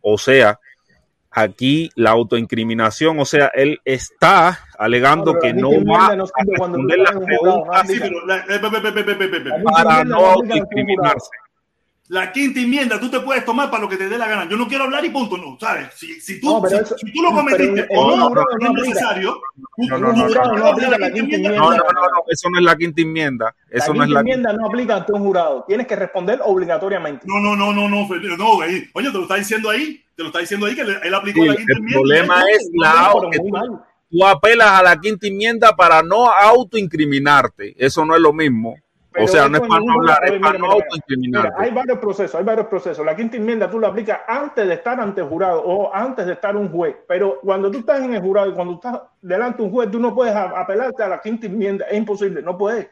O 0.00 0.18
sea, 0.18 0.58
aquí 1.34 1.90
la 1.96 2.10
autoincriminación, 2.10 3.18
o 3.18 3.24
sea, 3.24 3.50
él 3.54 3.80
está 3.84 4.60
alegando 4.78 5.34
No, 5.34 5.40
que 5.40 5.52
no 5.52 5.70
va 5.84 6.14
no 6.14 6.24
a 6.24 6.44
responder 6.46 6.98
las 6.98 7.16
preguntas 7.16 7.90
eh, 7.90 9.62
para 9.64 10.04
no 10.04 10.26
autoincriminarse. 10.26 11.30
La 12.08 12.30
quinta 12.32 12.60
enmienda, 12.60 13.00
tú 13.00 13.08
te 13.10 13.18
puedes 13.20 13.46
tomar 13.46 13.70
para 13.70 13.82
lo 13.82 13.88
que 13.88 13.96
te 13.96 14.10
dé 14.10 14.18
la 14.18 14.28
gana. 14.28 14.46
Yo 14.46 14.58
no 14.58 14.68
quiero 14.68 14.84
hablar 14.84 15.02
y 15.06 15.08
punto, 15.08 15.38
no, 15.38 15.56
¿sabes? 15.58 15.88
Si, 15.94 16.20
si 16.20 16.38
tú, 16.38 16.60
No, 16.60 16.68
si, 16.68 16.74
eso- 16.76 16.98
si 16.98 17.10
tú 17.10 17.22
lo 17.22 17.30
cometiste 17.32 17.86
o 17.96 18.16
no, 18.16 18.28
jurado 18.28 18.46
no 18.60 18.68
no 18.68 18.82
es 18.82 18.88
necesario. 18.88 19.40
No, 19.78 19.98
no, 19.98 20.12
no, 20.12 20.12
no, 20.12 20.24
hablar 20.24 20.46
no 20.58 20.64
de 20.64 20.70
aplica 20.70 20.98
la 20.98 21.10
quinta 21.10 21.38
No, 21.38 21.44
enmienda. 21.46 21.60
no, 21.60 21.70
no, 21.70 21.76
no, 21.92 22.24
eso 22.28 22.50
no 22.50 22.58
es 22.58 22.64
la 22.64 22.76
quinta 22.76 23.00
enmienda. 23.00 23.54
Eso 23.70 23.92
la 23.92 23.98
no 23.98 24.04
es 24.04 24.10
la 24.10 24.20
enmienda 24.20 24.52
no 24.52 24.66
aplica 24.66 24.96
ante 24.96 25.12
un 25.14 25.20
jurado. 25.20 25.64
Tienes 25.66 25.86
que 25.86 25.96
responder 25.96 26.40
obligatoriamente. 26.44 27.26
No, 27.26 27.40
no, 27.40 27.56
no, 27.56 27.72
no, 27.72 27.88
no, 27.88 28.06
Felipe, 28.06 28.36
no, 28.36 28.56
güey. 28.56 28.86
Oye, 28.92 29.06
te 29.10 29.16
lo 29.16 29.22
está 29.22 29.36
diciendo 29.36 29.70
ahí, 29.70 30.04
te 30.14 30.22
lo 30.22 30.26
está 30.26 30.40
diciendo 30.40 30.66
ahí 30.66 30.74
que 30.74 30.82
él 30.82 31.14
aplicó 31.14 31.40
Sí, 31.40 31.48
la 31.48 31.56
quinta 31.56 31.72
el 31.72 31.78
enmienda. 31.78 31.98
problema 32.00 32.40
No, 32.40 32.46
es 32.48 32.70
la 32.74 33.80
tú 34.10 34.26
apelas 34.26 34.68
a 34.72 34.82
la 34.82 35.00
quinta 35.00 35.26
enmienda 35.26 35.74
para 35.74 36.02
no 36.02 36.30
autoincriminarte. 36.30 37.74
Eso 37.78 38.04
no 38.04 38.14
es 38.14 38.20
lo 38.20 38.32
mismo. 38.34 38.76
Pero 39.14 39.26
o 39.26 39.28
sea, 39.28 39.48
no 39.48 39.58
es 39.58 39.68
para 39.68 39.80
no 39.80 39.92
hablar, 39.92 40.18
es 40.24 40.30
para 40.32 40.38
mira, 40.38 40.40
no 40.40 40.58
mira, 40.58 40.58
mira. 40.58 40.72
autoincriminarte. 40.72 41.48
Mira, 41.50 41.62
hay 41.62 41.70
varios 41.70 41.98
procesos, 41.98 42.34
hay 42.34 42.44
varios 42.44 42.66
procesos. 42.66 43.06
La 43.06 43.14
quinta 43.14 43.36
enmienda 43.36 43.70
tú 43.70 43.78
la 43.78 43.88
aplicas 43.88 44.18
antes 44.26 44.66
de 44.66 44.74
estar 44.74 45.00
ante 45.00 45.20
el 45.20 45.28
jurado 45.28 45.62
o 45.62 45.94
antes 45.94 46.26
de 46.26 46.32
estar 46.32 46.56
un 46.56 46.68
juez. 46.68 46.96
Pero 47.06 47.38
cuando 47.40 47.70
tú 47.70 47.78
estás 47.78 48.02
en 48.02 48.12
el 48.12 48.20
jurado 48.20 48.50
y 48.50 48.54
cuando 48.54 48.74
estás 48.74 49.02
delante 49.22 49.58
de 49.58 49.68
un 49.68 49.70
juez, 49.70 49.88
tú 49.88 50.00
no 50.00 50.12
puedes 50.12 50.34
apelarte 50.34 51.00
a 51.04 51.08
la 51.08 51.20
quinta 51.20 51.46
enmienda. 51.46 51.86
Es 51.86 51.96
imposible, 51.96 52.42
no 52.42 52.58
puedes. 52.58 52.88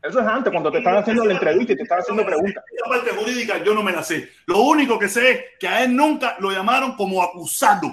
Eso 0.00 0.20
es 0.20 0.26
antes, 0.26 0.52
cuando 0.52 0.70
te 0.70 0.78
están 0.78 0.96
haciendo 0.98 1.24
la 1.24 1.32
entrevista 1.32 1.72
y 1.72 1.76
te 1.76 1.82
están 1.82 1.98
haciendo 1.98 2.24
preguntas. 2.24 2.64
Esa 2.72 2.88
parte 2.88 3.10
jurídica 3.10 3.58
yo 3.64 3.74
no 3.74 3.82
me 3.82 3.90
la 3.90 4.04
sé. 4.04 4.28
Lo 4.46 4.62
único 4.62 5.00
que 5.00 5.08
sé 5.08 5.30
es 5.32 5.40
que 5.58 5.66
a 5.66 5.82
él 5.82 5.96
nunca 5.96 6.36
lo 6.38 6.52
llamaron 6.52 6.94
como 6.94 7.24
acusado. 7.24 7.92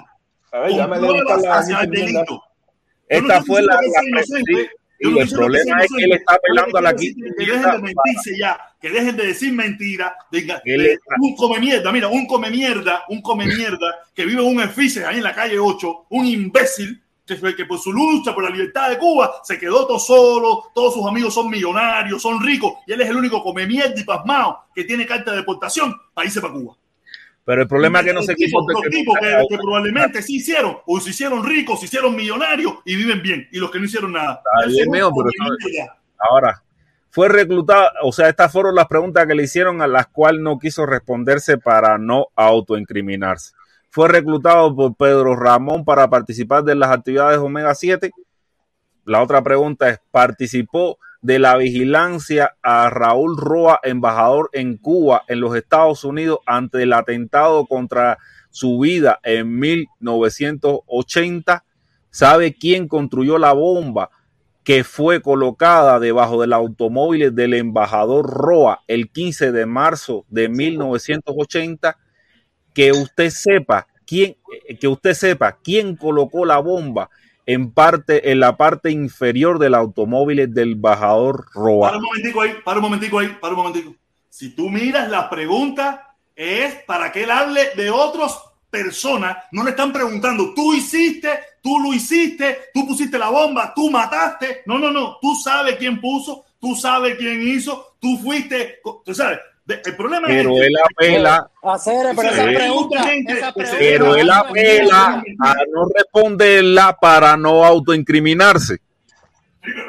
A 0.52 0.60
ver, 0.60 0.74
ya 0.74 0.86
me 0.86 1.00
la 1.00 1.08
delito. 1.88 2.34
No 2.34 2.42
Esta 3.08 3.42
fue 3.42 3.62
la, 3.62 3.74
la- 3.74 4.22
sí, 4.22 4.68
Yo 5.00 5.10
el 5.20 5.28
problema 5.38 5.76
es 5.84 5.90
que 5.98 6.04
él 6.04 6.12
está 6.12 6.34
apelando 6.34 6.78
a 6.78 6.82
la 6.82 6.90
quinta 6.94 7.20
Que 7.38 7.44
dejen 7.46 7.62
de 7.62 7.78
mentirse 7.82 8.38
ya, 8.38 8.60
que 8.80 8.90
dejen 8.90 9.16
de 9.16 9.26
decir 9.26 9.52
mentiras, 9.52 10.12
de, 10.30 10.38
está- 10.40 10.60
un 11.20 11.36
come 11.36 11.60
mierda, 11.60 11.92
mira, 11.92 12.08
un 12.08 12.26
come 12.26 12.50
mierda, 12.50 13.04
un 13.08 13.22
come 13.22 13.46
mierda 13.46 13.96
que 14.14 14.24
vive 14.26 14.42
en 14.42 14.48
un 14.56 14.60
edificio 14.60 15.06
ahí 15.08 15.18
en 15.18 15.22
la 15.24 15.34
calle 15.34 15.58
8, 15.58 16.06
un 16.10 16.26
imbécil 16.26 17.00
que, 17.24 17.36
que 17.54 17.64
por 17.66 17.78
su 17.78 17.92
lucha 17.92 18.34
por 18.34 18.42
la 18.42 18.50
libertad 18.50 18.88
de 18.90 18.98
Cuba 18.98 19.40
se 19.44 19.58
quedó 19.58 19.86
todo 19.86 19.98
solo, 19.98 20.70
todos 20.74 20.94
sus 20.94 21.06
amigos 21.06 21.34
son 21.34 21.50
millonarios, 21.50 22.20
son 22.22 22.42
ricos, 22.42 22.72
y 22.86 22.92
él 22.92 23.00
es 23.02 23.08
el 23.10 23.16
único 23.16 23.42
come 23.42 23.66
mierda 23.66 24.00
y 24.00 24.04
pasmado 24.04 24.60
que 24.74 24.84
tiene 24.84 25.04
carta 25.06 25.30
de 25.32 25.36
deportación 25.38 25.94
para 26.14 26.26
irse 26.26 26.40
para 26.40 26.54
Cuba. 26.54 26.74
Pero 27.48 27.62
el 27.62 27.68
problema 27.68 28.00
es 28.00 28.04
que 28.04 28.12
no 28.12 28.20
tipos- 28.20 28.34
quiso 28.36 28.58
los 28.68 28.82
tipos 28.90 29.18
que, 29.18 29.46
que 29.48 29.56
probablemente 29.56 30.20
sí 30.20 30.36
hicieron, 30.36 30.76
o 30.86 31.00
se 31.00 31.08
hicieron 31.08 31.42
ricos, 31.42 31.80
se 31.80 31.86
hicieron 31.86 32.14
millonarios 32.14 32.74
y 32.84 32.94
viven 32.94 33.22
bien, 33.22 33.48
y 33.50 33.58
los 33.58 33.70
que 33.70 33.78
no 33.78 33.86
hicieron 33.86 34.12
nada. 34.12 34.42
Bien, 34.66 34.84
fue 34.84 34.98
pero 34.98 35.30
mierda. 35.64 35.96
Ahora, 36.18 36.62
fue 37.08 37.30
reclutado, 37.30 37.88
o 38.02 38.12
sea, 38.12 38.28
estas 38.28 38.52
fueron 38.52 38.74
las 38.74 38.86
preguntas 38.86 39.26
que 39.26 39.34
le 39.34 39.44
hicieron 39.44 39.80
a 39.80 39.86
las 39.86 40.08
cuales 40.08 40.42
no 40.42 40.58
quiso 40.58 40.84
responderse 40.84 41.56
para 41.56 41.96
no 41.96 42.26
autoincriminarse. 42.36 43.54
Fue 43.88 44.08
reclutado 44.08 44.76
por 44.76 44.94
Pedro 44.94 45.34
Ramón 45.34 45.86
para 45.86 46.10
participar 46.10 46.64
de 46.64 46.74
las 46.74 46.90
actividades 46.90 47.38
Omega 47.38 47.74
7. 47.74 48.10
La 49.06 49.22
otra 49.22 49.40
pregunta 49.40 49.88
es, 49.88 50.00
¿participó 50.10 50.98
de 51.20 51.38
la 51.38 51.56
vigilancia 51.56 52.56
a 52.62 52.90
Raúl 52.90 53.36
Roa, 53.36 53.80
embajador 53.82 54.50
en 54.52 54.76
Cuba, 54.76 55.22
en 55.28 55.40
los 55.40 55.56
Estados 55.56 56.04
Unidos, 56.04 56.38
ante 56.46 56.82
el 56.82 56.92
atentado 56.92 57.66
contra 57.66 58.18
su 58.50 58.78
vida 58.78 59.18
en 59.22 59.58
1980? 59.58 61.64
¿Sabe 62.10 62.54
quién 62.54 62.88
construyó 62.88 63.38
la 63.38 63.52
bomba? 63.52 64.10
que 64.68 64.84
fue 64.84 65.22
colocada 65.22 65.98
debajo 65.98 66.42
del 66.42 66.52
automóvil 66.52 67.34
del 67.34 67.54
embajador 67.54 68.26
Roa 68.26 68.84
el 68.86 69.10
15 69.10 69.50
de 69.50 69.64
marzo 69.64 70.26
de 70.28 70.50
1980, 70.50 71.96
que 72.74 72.92
usted 72.92 73.30
sepa 73.30 73.86
quién, 74.06 74.36
que 74.78 74.86
usted 74.86 75.14
sepa 75.14 75.58
quién 75.64 75.96
colocó 75.96 76.44
la 76.44 76.58
bomba 76.58 77.08
en 77.48 77.72
parte, 77.72 78.30
en 78.30 78.40
la 78.40 78.58
parte 78.58 78.90
inferior 78.90 79.58
del 79.58 79.74
automóvil 79.74 80.52
del 80.52 80.72
embajador 80.72 81.46
Para 81.46 81.64
Roa. 81.64 81.96
un 81.96 82.02
momentico 82.02 82.42
ahí, 82.42 82.52
para 82.62 82.76
un 82.76 82.82
momentico 82.82 83.18
ahí, 83.18 83.28
para 83.40 83.54
un 83.54 83.60
momentico. 83.60 83.94
Si 84.28 84.54
tú 84.54 84.68
miras 84.68 85.08
la 85.08 85.30
pregunta, 85.30 86.14
es 86.36 86.74
para 86.84 87.10
que 87.10 87.22
él 87.22 87.30
hable 87.30 87.70
de 87.74 87.88
otras 87.90 88.38
personas. 88.68 89.38
No 89.50 89.64
le 89.64 89.70
están 89.70 89.94
preguntando, 89.94 90.52
tú 90.52 90.74
hiciste, 90.74 91.30
tú 91.62 91.80
lo 91.80 91.94
hiciste, 91.94 92.70
tú 92.74 92.86
pusiste 92.86 93.18
la 93.18 93.30
bomba, 93.30 93.72
tú 93.74 93.90
mataste. 93.90 94.62
No, 94.66 94.78
no, 94.78 94.90
no. 94.90 95.16
Tú 95.18 95.34
sabes 95.34 95.76
quién 95.76 96.02
puso, 96.02 96.44
tú 96.60 96.76
sabes 96.76 97.16
quién 97.16 97.40
hizo, 97.48 97.96
tú 97.98 98.18
fuiste. 98.18 98.80
Tú 99.06 99.14
sabes. 99.14 99.38
De- 99.68 99.80
El 99.84 99.96
problema 99.96 100.26
Pero 100.26 100.54
es. 100.56 100.62
él 100.62 100.72
apela, 100.82 101.50
Hacer, 101.62 102.06
pero 102.16 102.28
esa 102.30 102.44
pregunta, 102.44 103.12
esa 103.28 103.52
que 103.52 103.64
pero 103.78 104.16
él 104.16 104.30
apela 104.30 105.22
a 105.40 105.54
no 105.72 105.86
responderla 105.94 106.96
para 107.00 107.36
no 107.36 107.64
autoincriminarse. 107.64 108.78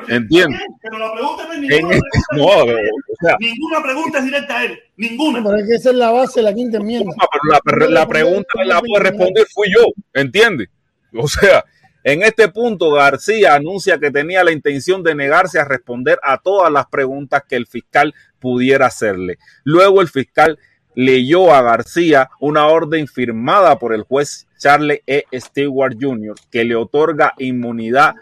¿Entiendes? 0.10 0.60
Pero 0.82 0.98
la 1.00 1.14
pregunta 1.14 1.46
no 1.48 1.54
es 1.54 1.60
En 1.72 1.88
ninguna. 1.88 2.00
no, 2.34 2.46
o 2.46 3.16
sea, 3.22 3.38
Ninguna 3.40 3.82
pregunta 3.82 4.18
es 4.20 4.26
directa 4.26 4.58
a 4.58 4.66
él. 4.66 4.80
Ninguna. 4.98 5.44
Pero 5.44 5.56
es 5.58 5.68
que 5.68 5.76
esa 5.76 5.90
es 5.92 5.96
la 5.96 6.12
base 6.12 6.40
de 6.42 6.44
la 6.44 6.54
quinta 6.54 6.78
enmienda. 6.78 7.16
Pero 7.64 7.88
la, 7.88 7.88
la 8.02 8.08
pregunta 8.08 8.64
la 8.66 8.82
puede 8.82 9.04
responder 9.04 9.46
fui 9.54 9.68
yo, 9.74 9.86
¿entiendes? 10.14 10.68
O 11.14 11.28
sea, 11.28 11.64
en 12.04 12.24
este 12.24 12.50
punto 12.50 12.92
García 12.92 13.56
anuncia 13.56 13.98
que 14.00 14.12
tenía 14.12 14.44
la 14.44 14.52
intención 14.52 15.02
de 15.04 15.16
negarse 15.16 15.60
a 15.60 15.66
responder 15.66 16.20
a 16.24 16.38
todas 16.40 16.72
las 16.72 16.86
preguntas 16.88 17.44
que 17.48 17.56
el 17.56 17.66
fiscal 17.66 18.14
pudiera 18.40 18.88
hacerle. 18.88 19.38
Luego 19.64 20.02
el 20.02 20.08
fiscal 20.08 20.58
leyó 20.96 21.54
a 21.54 21.62
García 21.62 22.30
una 22.40 22.68
orden 22.68 23.08
firmada 23.08 23.80
por 23.80 23.94
el 23.94 24.04
juez 24.04 24.48
Charles 24.58 25.02
E. 25.08 25.26
Stewart 25.34 25.96
Jr. 26.00 26.36
que 26.52 26.64
le 26.64 26.76
otorga 26.76 27.34
inmunidad 27.38 28.16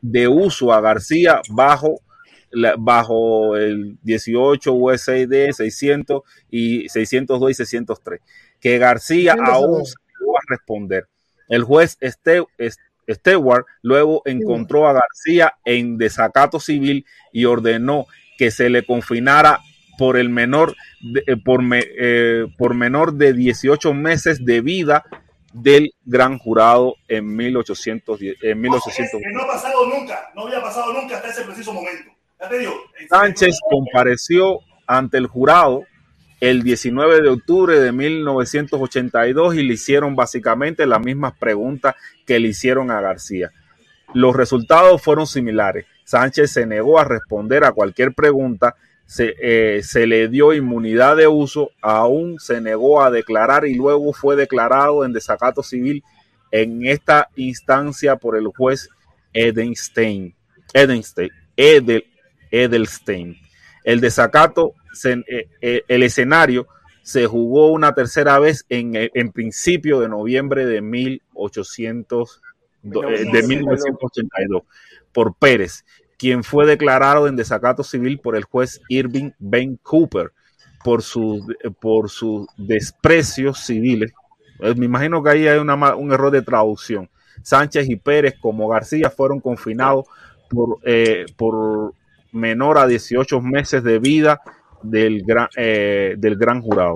de 0.00 0.28
uso 0.28 0.72
a 0.72 0.80
García 0.80 1.40
bajo 1.50 2.00
bajo 2.78 3.56
el 3.56 3.96
18 4.02 4.72
USD 4.72 5.52
600 5.52 6.22
y 6.50 6.88
602 6.88 7.50
y 7.50 7.54
603 7.54 8.20
que 8.60 8.78
García 8.78 9.32
602. 9.32 9.54
aún 9.54 9.86
se 9.86 9.94
negó 10.18 10.36
a 10.36 10.40
responder. 10.48 11.06
El 11.48 11.64
juez 11.64 11.98
Stewart 13.08 13.66
luego 13.82 14.22
encontró 14.24 14.88
a 14.88 14.92
García 14.92 15.54
en 15.64 15.98
desacato 15.98 16.60
civil 16.60 17.06
y 17.32 17.44
ordenó 17.44 18.06
que 18.40 18.50
se 18.50 18.70
le 18.70 18.86
confinara 18.86 19.60
por 19.98 20.16
el 20.16 20.30
menor 20.30 20.74
de, 21.02 21.22
eh, 21.26 21.36
por, 21.36 21.60
me- 21.62 21.84
eh, 21.86 22.46
por 22.56 22.72
menor 22.74 23.12
de 23.12 23.34
18 23.34 23.92
meses 23.92 24.42
de 24.46 24.62
vida 24.62 25.04
del 25.52 25.90
gran 26.06 26.38
jurado 26.38 26.94
en 27.06 27.36
1810 27.36 28.36
en 28.40 28.60
1800 28.62 29.20
Que 29.20 29.30
no 29.34 29.42
ha 29.42 29.46
pasado 29.46 29.86
nunca. 29.86 30.30
No 30.34 30.46
había 30.46 30.62
pasado 30.62 30.90
nunca 30.94 31.16
hasta 31.16 31.28
ese 31.28 31.42
preciso 31.42 31.74
momento. 31.74 32.10
Ya 32.40 32.48
te 32.48 32.58
digo. 32.60 32.72
Sánchez 33.10 33.58
compareció 33.70 34.60
ante 34.86 35.18
el 35.18 35.26
jurado 35.26 35.84
el 36.40 36.62
19 36.62 37.20
de 37.20 37.28
octubre 37.28 37.78
de 37.78 37.92
1982 37.92 39.54
y 39.56 39.62
le 39.64 39.74
hicieron 39.74 40.16
básicamente 40.16 40.86
las 40.86 41.00
mismas 41.00 41.34
preguntas 41.38 41.94
que 42.26 42.38
le 42.38 42.48
hicieron 42.48 42.90
a 42.90 43.02
García. 43.02 43.50
Los 44.14 44.34
resultados 44.34 45.02
fueron 45.02 45.26
similares. 45.26 45.84
Sánchez 46.10 46.50
se 46.50 46.66
negó 46.66 46.98
a 46.98 47.04
responder 47.04 47.62
a 47.62 47.70
cualquier 47.70 48.12
pregunta, 48.14 48.74
se, 49.06 49.36
eh, 49.40 49.80
se 49.84 50.08
le 50.08 50.26
dio 50.26 50.52
inmunidad 50.52 51.16
de 51.16 51.28
uso, 51.28 51.70
aún 51.80 52.40
se 52.40 52.60
negó 52.60 53.00
a 53.00 53.12
declarar 53.12 53.64
y 53.64 53.74
luego 53.74 54.12
fue 54.12 54.34
declarado 54.34 55.04
en 55.04 55.12
desacato 55.12 55.62
civil 55.62 56.02
en 56.50 56.84
esta 56.84 57.28
instancia 57.36 58.16
por 58.16 58.36
el 58.36 58.48
juez 58.48 58.88
Edenstein. 59.32 60.34
Edenstein 60.74 61.30
Edel, 61.56 62.04
Edelstein. 62.50 63.36
El 63.84 64.00
desacato, 64.00 64.72
se, 64.92 65.12
eh, 65.28 65.48
eh, 65.60 65.82
el 65.86 66.02
escenario 66.02 66.66
se 67.04 67.26
jugó 67.26 67.70
una 67.70 67.94
tercera 67.94 68.40
vez 68.40 68.64
en, 68.68 68.92
en 68.96 69.30
principio 69.30 70.00
de 70.00 70.08
noviembre 70.08 70.66
de 70.66 70.80
1800, 70.80 72.40
do- 72.82 73.08
eh, 73.08 73.24
de 73.32 73.42
1982 73.46 74.62
por 75.12 75.34
Pérez, 75.34 75.84
quien 76.18 76.44
fue 76.44 76.66
declarado 76.66 77.26
en 77.28 77.36
desacato 77.36 77.82
civil 77.82 78.18
por 78.18 78.36
el 78.36 78.44
juez 78.44 78.80
Irving 78.88 79.30
Ben 79.38 79.78
Cooper 79.82 80.32
por 80.84 81.02
sus 81.02 81.42
por 81.80 82.10
sus 82.10 82.46
desprecios 82.56 83.58
civiles. 83.60 84.12
Eh, 84.60 84.74
Me 84.76 84.86
imagino 84.86 85.22
que 85.22 85.30
ahí 85.30 85.48
hay 85.48 85.58
un 85.58 86.12
error 86.12 86.30
de 86.30 86.42
traducción. 86.42 87.08
Sánchez 87.42 87.88
y 87.88 87.96
Pérez, 87.96 88.34
como 88.40 88.68
García, 88.68 89.10
fueron 89.10 89.40
confinados 89.40 90.04
por, 90.50 90.78
eh, 90.84 91.26
por 91.36 91.94
menor 92.32 92.78
a 92.78 92.86
18 92.86 93.40
meses 93.40 93.82
de 93.82 93.98
vida 93.98 94.40
del 94.82 95.22
gran, 95.22 95.48
eh, 95.56 96.14
del 96.18 96.36
gran 96.36 96.60
jurado. 96.60 96.94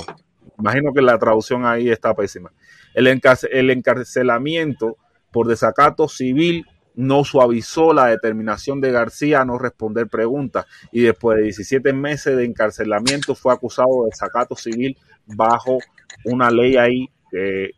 Imagino 0.59 0.93
que 0.93 1.03
la 1.03 1.19
traducción 1.19 1.65
ahí 1.65 1.89
está 1.89 2.15
pésima. 2.15 2.53
El, 2.95 3.07
el 3.07 3.71
encarcelamiento 3.71 4.97
por 5.33 5.49
desacato 5.49 6.09
civil 6.09 6.65
no 6.95 7.25
suavizó 7.25 7.93
la 7.93 8.07
determinación 8.07 8.81
de 8.81 8.93
García 8.93 9.41
a 9.41 9.45
no 9.45 9.59
responder 9.59 10.09
preguntas 10.09 10.67
y 10.93 11.03
después 11.03 11.39
de 11.39 11.45
17 11.45 11.93
meses 11.93 12.37
de 12.37 12.45
encarcelamiento 12.45 13.35
fue 13.35 13.53
acusado 13.53 14.05
de 14.05 14.11
desacato 14.11 14.55
civil 14.55 14.97
bajo 15.27 15.79
una 16.25 16.51
ley 16.51 16.77
ahí 16.77 17.09
eh, 17.33 17.71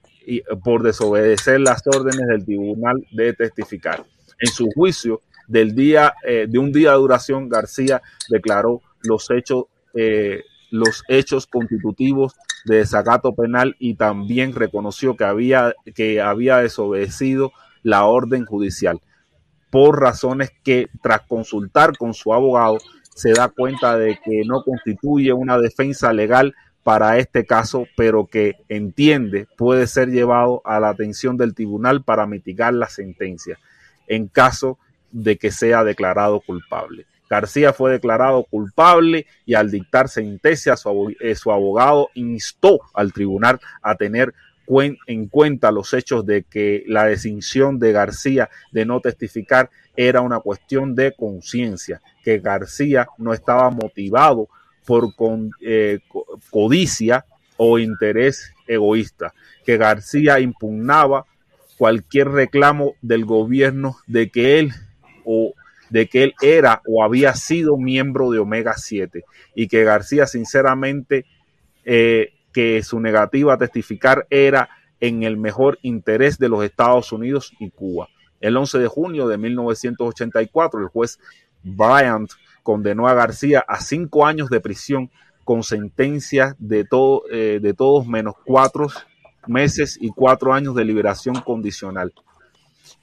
por 0.63 0.83
desobedecer 0.83 1.61
las 1.61 1.83
órdenes 1.87 2.27
del 2.27 2.45
tribunal 2.45 3.07
de 3.13 3.33
testificar. 3.33 4.05
En 4.39 4.49
su 4.49 4.69
juicio 4.75 5.23
del 5.47 5.75
día 5.75 6.15
eh, 6.27 6.47
de 6.49 6.59
un 6.59 6.73
día 6.73 6.91
de 6.91 6.99
duración, 6.99 7.49
García 7.49 8.03
declaró 8.29 8.83
los 9.03 9.31
hechos 9.31 9.65
eh, 9.95 10.43
los 10.71 11.05
hechos 11.09 11.47
constitutivos 11.47 12.35
de 12.65 12.79
desacato 12.79 13.35
penal 13.35 13.77
y 13.79 13.95
también 13.95 14.53
reconoció 14.53 15.17
que 15.17 15.25
había 15.25 15.75
que 15.95 16.21
había 16.21 16.59
desobedecido 16.59 17.53
la 17.87 18.05
orden 18.05 18.45
judicial 18.45 19.01
por 19.71 20.01
razones 20.01 20.51
que 20.65 20.89
tras 21.03 21.21
consultar 21.21 21.97
con 21.97 22.15
su 22.15 22.35
abogado 22.35 22.79
se 23.15 23.33
da 23.33 23.49
cuenta 23.49 23.97
de 23.97 24.19
que 24.25 24.43
no 24.45 24.65
constituye 24.65 25.33
una 25.33 25.57
defensa 25.57 26.13
legal 26.13 26.57
para 26.83 27.19
este 27.19 27.47
caso, 27.47 27.87
pero 27.97 28.27
que 28.27 28.57
entiende 28.69 29.47
puede 29.57 29.87
ser 29.87 30.09
llevado 30.09 30.63
a 30.65 30.81
la 30.81 30.89
atención 30.89 31.37
del 31.37 31.55
tribunal 31.55 32.03
para 32.03 32.27
mitigar 32.27 32.75
la 32.75 32.89
sentencia 32.89 33.57
en 34.09 34.27
caso 34.27 34.81
de 35.13 35.37
que 35.39 35.53
sea 35.53 35.85
declarado 35.85 36.41
culpable. 36.41 37.07
García 37.31 37.73
fue 37.73 37.93
declarado 37.93 38.45
culpable 38.45 39.27
y 39.45 39.55
al 39.55 39.71
dictar 39.71 40.09
sentencia 40.09 40.77
su, 40.77 41.15
eh, 41.21 41.37
abogado 41.47 42.09
instó 42.15 42.81
al 42.95 43.13
tribunal 43.13 43.61
a 43.81 43.95
tener 43.95 44.35
en 45.07 45.29
cuenta 45.29 45.71
los 45.71 45.93
hechos 45.95 46.27
de 46.27 46.43
que 46.45 46.85
la 46.87 47.07
decisión 47.07 47.79
de 47.79 47.93
García 47.93 48.49
de 48.73 48.85
no 48.85 49.01
testificar 49.01 49.71
era 49.97 50.21
una 50.21 50.41
cuestión 50.41 50.95
de 50.95 51.15
conciencia, 51.17 52.01
que 52.23 52.39
García 52.39 53.07
no 53.19 53.33
estaba 53.33 53.71
motivado 53.71 54.49
por 54.85 55.09
eh, 55.61 56.01
co- 56.09 56.27
codicia 56.51 57.25
o 57.57 57.79
interés 57.79 58.53
egoísta, 58.67 59.33
que 59.65 59.77
García 59.77 60.41
impugnaba 60.41 61.25
cualquier 61.79 62.29
reclamo 62.29 62.95
del 63.03 63.25
gobierno 63.25 63.97
de 64.07 64.31
que 64.31 64.59
él 64.59 64.73
o 65.25 65.55
de 65.91 66.09
que 66.09 66.25
él 66.25 66.35
era 66.43 66.83
o 66.87 67.05
había 67.05 67.35
sido 67.35 67.77
miembro 67.77 68.31
de 68.31 68.39
Omega 68.39 68.75
7 68.77 69.25
y 69.55 69.69
que 69.69 69.85
García 69.85 70.27
sinceramente 70.27 71.25
eh, 71.85 72.33
que 72.57 72.83
su 72.83 73.01
negativa 73.01 73.53
a 73.53 73.59
testificar 73.59 74.27
era 74.31 74.71
en 74.99 75.25
el 75.25 75.37
mejor 75.37 75.79
interés 75.83 76.39
de 76.39 76.49
los 76.49 76.65
Estados 76.65 77.13
Unidos 77.13 77.53
y 77.61 77.69
Cuba. 77.69 78.09
El 78.41 78.57
11 78.57 78.79
de 78.79 78.89
junio 78.89 79.29
de 79.29 79.37
1984, 79.37 80.81
el 80.81 80.87
juez 80.87 81.19
Bryant 81.63 82.31
condenó 82.63 83.09
a 83.09 83.13
García 83.13 83.63
a 83.69 83.79
cinco 83.83 84.25
años 84.25 84.49
de 84.49 84.61
prisión 84.61 85.11
con 85.45 85.65
sentencias 85.65 86.57
de, 86.59 86.87
todo, 86.87 87.25
eh, 87.31 87.61
de 87.61 87.75
todos 87.75 88.07
menos 88.07 88.37
cuatro 88.43 88.87
meses 89.47 89.99
y 90.01 90.09
cuatro 90.09 90.55
años 90.55 90.75
de 90.75 90.87
liberación 90.87 91.35
condicional. 91.43 92.15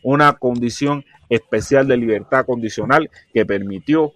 Una 0.02 0.34
condición 0.34 1.06
especial 1.30 1.88
de 1.88 1.98
libertad 1.98 2.44
condicional 2.44 3.08
que 3.32 3.46
permitió 3.46 4.14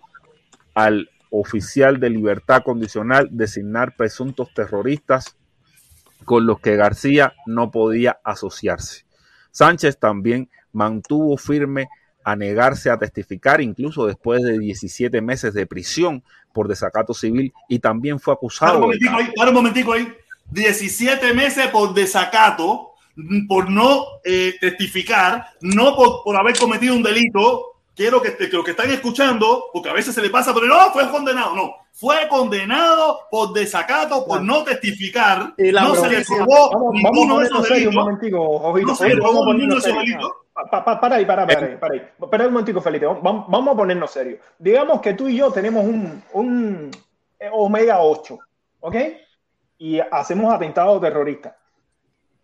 al 0.73 1.11
oficial 1.29 1.99
de 1.99 2.09
libertad 2.09 2.63
condicional 2.63 3.29
designar 3.31 3.95
presuntos 3.95 4.53
terroristas 4.53 5.37
con 6.25 6.45
los 6.45 6.59
que 6.59 6.75
García 6.75 7.33
no 7.45 7.71
podía 7.71 8.19
asociarse. 8.23 9.05
Sánchez 9.51 9.97
también 9.97 10.49
mantuvo 10.71 11.37
firme 11.37 11.87
a 12.23 12.35
negarse 12.35 12.89
a 12.89 12.97
testificar 12.97 13.61
incluso 13.61 14.05
después 14.05 14.43
de 14.43 14.59
17 14.59 15.21
meses 15.21 15.53
de 15.53 15.65
prisión 15.65 16.23
por 16.53 16.67
desacato 16.67 17.13
civil 17.13 17.53
y 17.69 17.79
también 17.79 18.19
fue 18.19 18.33
Para 18.33 18.39
acusado 18.39 18.75
un 18.75 18.81
momentico 18.81 19.15
ahí, 19.15 19.31
para 19.35 19.49
un 19.49 19.55
momentico 19.55 19.93
ahí. 19.93 20.13
17 20.51 21.33
meses 21.33 21.67
por 21.67 21.93
desacato, 21.93 22.91
por 23.47 23.69
no 23.69 24.03
eh, 24.23 24.55
testificar, 24.59 25.47
no 25.61 25.95
por, 25.95 26.23
por 26.23 26.35
haber 26.35 26.57
cometido 26.57 26.95
un 26.95 27.03
delito. 27.03 27.76
Quiero 27.97 28.21
que, 28.21 28.37
que 28.37 28.47
los 28.49 28.63
que 28.63 28.71
están 28.71 28.91
escuchando, 28.91 29.65
porque 29.73 29.89
a 29.89 29.93
veces 29.93 30.13
se 30.15 30.21
le 30.21 30.29
pasa, 30.29 30.53
pero 30.53 30.67
no, 30.67 30.91
fue 30.91 31.09
condenado. 31.09 31.55
No, 31.55 31.73
fue 31.91 32.27
condenado 32.29 33.21
por 33.31 33.53
desacato, 33.53 34.23
por 34.23 34.41
no 34.43 34.63
testificar. 34.63 35.53
Y 35.57 35.71
no 35.71 35.95
se 35.95 36.09
le 36.09 36.17
probó 36.37 36.69
Vamos, 36.69 36.71
vamos 36.71 36.93
a 36.93 37.09
ninguno 37.11 37.39
de 37.39 37.45
esos 37.45 37.57
delitos. 37.73 37.95
No 38.83 38.95
se 38.95 39.03
le 39.09 39.15
probó 39.21 39.53
ninguno 39.53 39.73
de 39.75 39.79
esos 39.79 39.91
delitos. 40.05 40.31
Pa- 40.53 40.69
pa- 40.69 40.85
pa- 40.85 40.99
para 41.01 41.15
ahí, 41.15 41.25
para, 41.25 41.45
para 41.47 41.59
ahí, 41.71 41.77
para 41.77 41.93
ahí. 41.95 42.07
Espera 42.21 42.45
un 42.47 42.53
momentico, 42.53 42.81
Felipe. 42.81 43.05
Vamos, 43.07 43.45
vamos 43.47 43.73
a 43.73 43.77
ponernos 43.77 44.11
serios. 44.11 44.39
Digamos 44.59 45.01
que 45.01 45.13
tú 45.15 45.27
y 45.27 45.37
yo 45.37 45.51
tenemos 45.51 45.83
un, 45.83 46.23
un 46.33 46.91
eh, 47.39 47.49
Omega 47.51 47.99
8, 48.01 48.37
¿ok? 48.79 48.95
Y 49.79 49.99
hacemos 49.99 50.53
atentados 50.53 51.01
terroristas. 51.01 51.53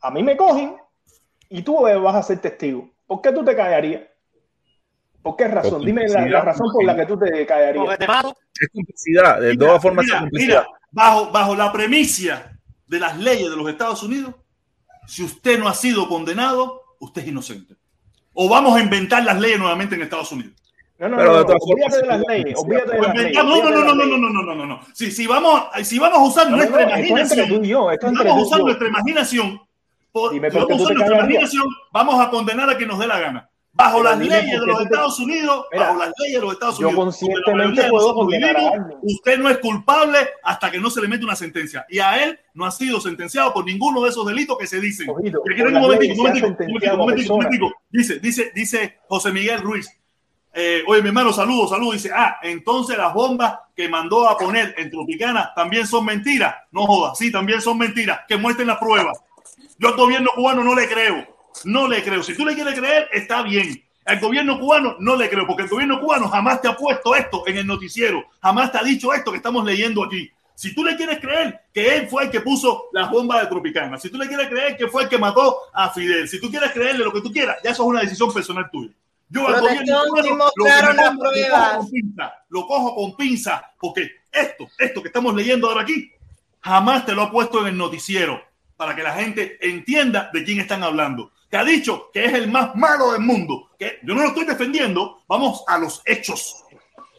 A 0.02 0.10
mí 0.12 0.22
me 0.24 0.36
cogen 0.36 0.78
y 1.50 1.62
tú 1.62 1.88
eh, 1.88 1.96
vas 1.98 2.16
a 2.16 2.24
ser 2.24 2.40
testigo. 2.40 2.90
¿Por 3.08 3.22
qué 3.22 3.32
tú 3.32 3.44
te 3.46 3.56
callarías? 3.56 4.02
¿Por 5.24 5.36
qué 5.38 5.48
razón? 5.48 5.72
Por 5.72 5.86
Dime 5.86 6.08
la, 6.08 6.42
razón 6.42 6.68
por 6.72 6.84
la 6.84 6.96
que 6.96 7.06
tú 7.06 7.18
te 7.18 7.46
callarías. 7.46 7.84
Porque 7.86 7.98
te 7.98 8.08
mato. 8.08 8.36
Es 8.60 8.68
complicidad, 8.74 9.40
de 9.40 9.52
Mira, 9.52 9.66
todas 9.66 9.82
formas 9.82 10.04
es 10.06 10.10
mira, 10.12 10.20
complicidad. 10.20 10.64
mira, 10.68 10.80
bajo, 10.92 11.32
bajo 11.32 11.56
la 11.56 11.72
premisa 11.72 12.52
de 12.88 13.00
las 13.00 13.18
leyes 13.18 13.50
de 13.50 13.56
los 13.56 13.68
Estados 13.70 14.04
Unidos, 14.04 14.36
si 15.08 15.24
usted 15.24 15.58
no 15.58 15.68
ha 15.68 15.74
sido 15.74 16.08
condenado, 16.10 16.82
usted 17.00 17.22
es 17.24 17.30
inocente. 17.30 17.76
O 18.34 18.50
vamos 18.50 18.76
a 18.78 18.82
inventar 18.82 19.24
las 19.24 19.40
leyes 19.40 19.58
nuevamente 19.60 19.96
en 19.96 20.02
Estados 20.02 20.32
Unidos. 20.32 20.54
No, 21.00 21.10
no, 21.10 21.18
Pero 21.18 21.32
no, 21.32 21.38
no, 21.40 21.46
todas 21.46 21.62
olvídate 21.64 21.92
formas, 22.00 22.02
de 22.02 22.08
las 22.08 22.20
sí, 22.20 22.26
leyes, 22.28 22.60
sí, 22.60 22.66
olvídate 22.66 22.92
de 22.92 22.98
O 23.00 23.02
las 23.04 23.16
leyes. 23.16 23.30
inventamos- 23.38 23.64
no, 23.64 23.70
no, 23.70 23.84
no, 23.84 23.96
no, 23.96 24.06
no, 24.06 24.18
no, 24.30 24.44
no, 24.44 24.56
no, 24.56 24.66
no. 24.66 24.80
Si, 24.94 25.12
si 25.12 25.28
vamos, 25.28 25.64
si 25.84 26.00
vamos 26.00 26.20
a 26.20 26.22
usar 26.24 26.50
No, 26.50 26.58
nuestra 26.58 26.86
no, 26.86 26.90
imaginación, 26.92 27.48
tú 27.50 27.64
y 27.64 27.68
yo, 27.70 27.86
vamos 28.02 28.26
a 28.26 28.34
usar 28.42 28.60
nuestra 28.62 28.88
imaginación, 28.88 29.62
por- 30.12 30.32
si 30.32 30.40
vamos 30.40 30.56
a 30.72 30.76
usar 30.76 30.96
nuestra 30.96 31.18
imaginación, 31.18 31.64
vamos 31.92 32.20
a 32.26 32.30
condenar 32.30 32.70
a 32.70 32.78
quien 32.78 32.90
nos 32.90 33.00
dé 33.00 33.08
la 33.08 33.20
gana. 33.20 33.50
Bajo 33.76 33.98
Pero 33.98 34.10
las 34.12 34.20
leyes 34.20 34.60
de 34.60 34.66
los 34.68 34.78
te- 34.78 34.84
Estados 34.84 35.20
Unidos, 35.20 35.66
Mira, 35.72 35.88
bajo 35.88 36.00
las 36.00 36.12
leyes 36.20 36.36
de 36.36 36.42
los 36.46 36.54
Estados 36.54 36.78
Unidos, 36.80 36.96
conscientemente 36.96 37.90
puedo 37.90 38.14
condenar 38.14 38.56
a 38.56 38.60
alguien. 38.70 39.00
usted 39.02 39.38
no 39.40 39.50
es 39.50 39.58
culpable 39.58 40.20
hasta 40.44 40.70
que 40.70 40.80
no 40.80 40.92
se 40.92 41.02
le 41.02 41.08
mete 41.08 41.26
una 41.26 41.36
sentencia. 41.36 41.84
Y 41.90 41.98
a 41.98 42.24
él 42.24 42.40
no 42.54 42.66
ha 42.66 42.72
sido 42.72 43.02
sentenciado 43.02 43.52
por 43.52 43.66
ninguno 43.66 44.04
de 44.04 44.10
esos 44.10 44.28
delitos 44.28 44.60
que 44.60 44.68
se 44.68 44.80
dicen. 44.80 45.10
Un 45.10 46.98
momentico. 46.98 47.72
Dice, 47.90 48.20
dice, 48.20 48.52
dice 48.54 49.00
José 49.08 49.32
Miguel 49.32 49.62
Ruiz. 49.62 49.90
Eh, 50.54 50.84
oye, 50.86 51.02
mi 51.02 51.08
hermano, 51.08 51.34
saludos, 51.34 51.72
saludos. 51.72 51.96
Dice, 51.96 52.12
ah, 52.16 52.38
entonces 52.44 52.96
las 52.96 53.12
bombas 53.12 53.58
que 53.76 53.90
mandó 53.90 54.30
a 54.30 54.38
poner 54.38 54.76
en 54.78 54.92
Tropicana 54.92 55.52
también 55.56 55.88
son 55.88 56.06
mentiras. 56.06 56.54
No 56.72 56.86
jodas, 56.86 57.18
sí, 57.18 57.32
también 57.32 57.60
son 57.60 57.80
mentiras. 57.80 58.20
Que 58.28 58.38
muestren 58.38 58.68
las 58.68 58.78
pruebas. 58.78 59.20
Yo 59.80 59.88
al 59.88 59.96
gobierno 59.96 60.30
cubano 60.36 60.64
no 60.64 60.76
le 60.76 60.88
creo. 60.88 61.33
No 61.66 61.88
le 61.88 62.04
creo. 62.04 62.24
Si 62.24 62.36
tú 62.36 62.46
le 62.46 62.56
quieres 62.56 62.78
creer, 62.78 63.10
está 63.12 63.42
bien. 63.44 63.84
Al 64.06 64.20
gobierno 64.20 64.60
cubano 64.60 64.98
no 65.00 65.16
le 65.16 65.30
creo, 65.30 65.48
porque 65.48 65.64
el 65.64 65.70
gobierno 65.70 66.00
cubano 66.00 66.28
jamás 66.28 66.62
te 66.62 66.68
ha 66.68 66.76
puesto 66.76 67.16
esto 67.16 67.48
en 67.48 67.58
el 67.58 67.68
noticiero. 67.68 68.26
Jamás 68.42 68.72
te 68.72 68.78
ha 68.78 68.84
dicho 68.84 69.14
esto 69.14 69.32
que 69.32 69.38
estamos 69.38 69.64
leyendo 69.64 70.04
aquí. 70.04 70.30
Si 70.56 70.76
tú 70.76 70.84
le 70.84 70.96
quieres 70.96 71.20
creer 71.20 71.62
que 71.74 71.96
él 71.96 72.08
fue 72.08 72.26
el 72.26 72.30
que 72.30 72.42
puso 72.42 72.86
las 72.92 73.10
bombas 73.10 73.42
de 73.42 73.48
Tropicana, 73.48 73.98
si 73.98 74.10
tú 74.10 74.18
le 74.18 74.28
quieres 74.28 74.50
creer 74.50 74.78
que 74.78 74.88
fue 74.88 75.04
el 75.04 75.10
que 75.10 75.18
mató 75.18 75.58
a 75.74 75.90
Fidel, 75.90 76.28
si 76.28 76.40
tú 76.40 76.50
quieres 76.50 76.72
creerle 76.72 77.04
lo 77.04 77.12
que 77.12 77.22
tú 77.22 77.32
quieras, 77.32 77.58
ya 77.64 77.72
eso 77.72 77.84
es 77.84 77.90
una 77.90 78.02
decisión 78.02 78.32
personal 78.32 78.70
tuya. 78.72 78.94
Yo 79.30 79.48
al 79.48 79.62
gobierno 79.62 80.04
cubano, 80.10 80.48
lo, 80.56 81.20
pruebas. 81.20 81.70
cojo 81.70 81.80
con 81.80 81.90
pinza, 81.90 82.34
lo 82.50 82.68
cojo 82.68 82.96
con 82.96 83.16
pinza, 83.16 83.72
porque 83.80 84.12
esto, 84.32 84.68
esto 84.78 85.02
que 85.02 85.08
estamos 85.08 85.34
leyendo 85.34 85.68
ahora 85.68 85.82
aquí, 85.82 86.12
jamás 86.62 87.06
te 87.06 87.14
lo 87.14 87.24
ha 87.24 87.32
puesto 87.32 87.62
en 87.62 87.68
el 87.68 87.78
noticiero 87.78 88.40
para 88.78 88.96
que 88.96 89.02
la 89.02 89.14
gente 89.14 89.58
entienda 89.62 90.30
de 90.34 90.44
quién 90.44 90.60
están 90.60 90.84
hablando. 90.84 91.32
Te 91.54 91.60
ha 91.60 91.64
dicho 91.64 92.10
que 92.12 92.26
es 92.26 92.34
el 92.34 92.50
más 92.50 92.74
malo 92.76 93.12
del 93.12 93.22
mundo. 93.22 93.70
Que 93.78 94.00
yo 94.02 94.16
no 94.16 94.24
lo 94.24 94.30
estoy 94.30 94.44
defendiendo. 94.46 95.20
Vamos 95.28 95.64
a 95.68 95.78
los 95.78 96.02
hechos. 96.04 96.64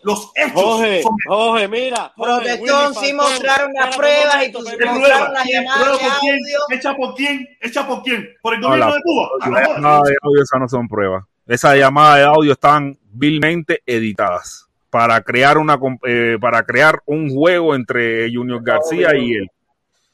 Los 0.03 0.33
hechos 0.35 0.61
Jorge, 0.61 1.03
son 1.05 1.15
Jorge, 1.29 1.69
mira. 1.69 2.13
Willy 2.17 2.95
sí 3.01 3.13
mostraron 3.13 3.73
las 3.75 3.97
pruebas 3.97 4.35
y 4.35 4.37
momento, 4.37 4.59
pues, 4.59 4.71
¿Qué 4.73 4.77
Pepe. 4.79 4.91
mostraron 4.91 5.27
prueba? 5.27 5.33
las 5.39 5.47
llamadas 5.49 5.79
¿Prueba 5.85 5.99
de 5.99 6.09
por 6.11 6.19
quién? 6.21 6.35
audio. 6.35 6.59
¿Hecha 6.71 6.97
por 6.97 7.15
quién? 7.15 7.49
¿Hecha 7.61 7.87
por 7.87 8.03
quién? 8.03 8.29
¿Por 8.43 8.55
el 8.55 8.61
No, 8.61 8.67
gobierno 8.71 8.91
la- 8.91 8.97
de 8.97 9.03
Cuba? 9.05 9.29
Las 9.39 9.69
llamadas 9.69 10.03
de 10.03 10.15
audio 10.21 10.43
esas 10.43 10.61
no 10.61 10.69
son 10.69 10.89
pruebas. 10.89 11.25
Esas 11.47 11.77
llamadas 11.77 12.17
de 12.19 12.25
audio 12.25 12.53
están 12.55 12.99
vilmente 13.13 13.83
editadas 13.87 14.67
para 14.91 15.21
crear 15.23 15.59
una 15.59 15.79
comp- 15.79 16.01
eh, 16.09 16.39
para 16.41 16.65
crear 16.65 17.01
un 17.07 17.31
juego 17.33 17.77
entre 17.77 18.29
Junior 18.35 18.61
García 18.65 19.17
y 19.17 19.35
él. 19.35 19.49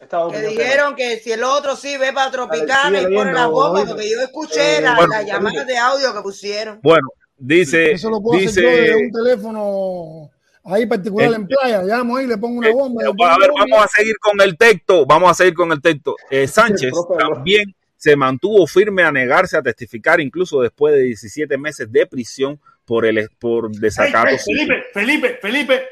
Estados 0.01 0.33
Que 0.33 0.41
dijeron 0.41 0.95
que 0.95 1.19
si 1.19 1.31
el 1.33 1.43
otro 1.45 1.77
sí 1.77 1.97
ve 1.99 2.13
para 2.13 2.31
Tropicana 2.31 2.99
sigue 3.01 3.13
y 3.13 3.15
pone 3.15 3.33
la 3.33 3.47
bomba, 3.47 3.85
porque 3.85 4.11
yo 4.11 4.21
escuché 4.23 4.79
Eh, 4.79 4.81
la- 4.81 4.95
bueno, 4.97 5.13
llamadas 5.27 5.67
de 5.67 5.77
audio 5.77 6.15
que 6.15 6.21
pusieron. 6.23 6.81
Bueno, 6.83 7.09
dice, 7.37 7.93
Eso 7.93 8.09
lo 8.11 8.21
puedo 8.21 8.39
hacer 8.39 8.63
yo 8.65 8.69
desde 8.71 8.83
dice, 8.83 8.97
un 8.97 9.13
teléfono 9.13 10.31
ahí 10.65 10.87
particular 10.87 11.29
El- 11.29 11.35
en 11.35 11.47
playa. 11.47 11.83
Llamo 11.83 12.17
ahí, 12.17 12.27
le 12.27 12.39
pongo 12.39 12.59
una 12.59 12.69
eh, 12.69 12.73
bomba. 12.73 13.03
a 13.03 13.39
ver, 13.39 13.51
bomba. 13.51 13.67
vamos 13.69 13.85
a 13.85 13.89
seguir 13.89 14.17
con 14.19 14.41
el 14.41 14.57
texto, 14.57 15.05
vamos 15.07 15.31
a 15.31 15.35
seguir 15.35 15.55
con 15.55 15.71
el 15.73 15.81
texto. 15.83 16.17
Eh, 16.31 16.47
Sánchez 16.89 16.93
también 17.19 17.75
se 17.97 18.17
mantuvo 18.17 18.67
firme 18.67 19.03
a 19.03 19.13
negarse 19.13 19.59
a 19.59 19.63
testificar, 19.63 20.21
incluso 20.21 20.63
después 20.63 20.95
de 20.95 21.03
17 21.03 21.59
meses 21.59 21.93
de 21.93 22.07
prisión 22.07 22.59
por 22.87 23.05
el 23.05 23.29
por 23.39 23.71
desacato. 23.71 24.29
ey, 24.29 24.39
civil. 24.39 24.67
Felipe, 24.69 24.85
Felipe, 24.95 25.39
Felipe, 25.43 25.83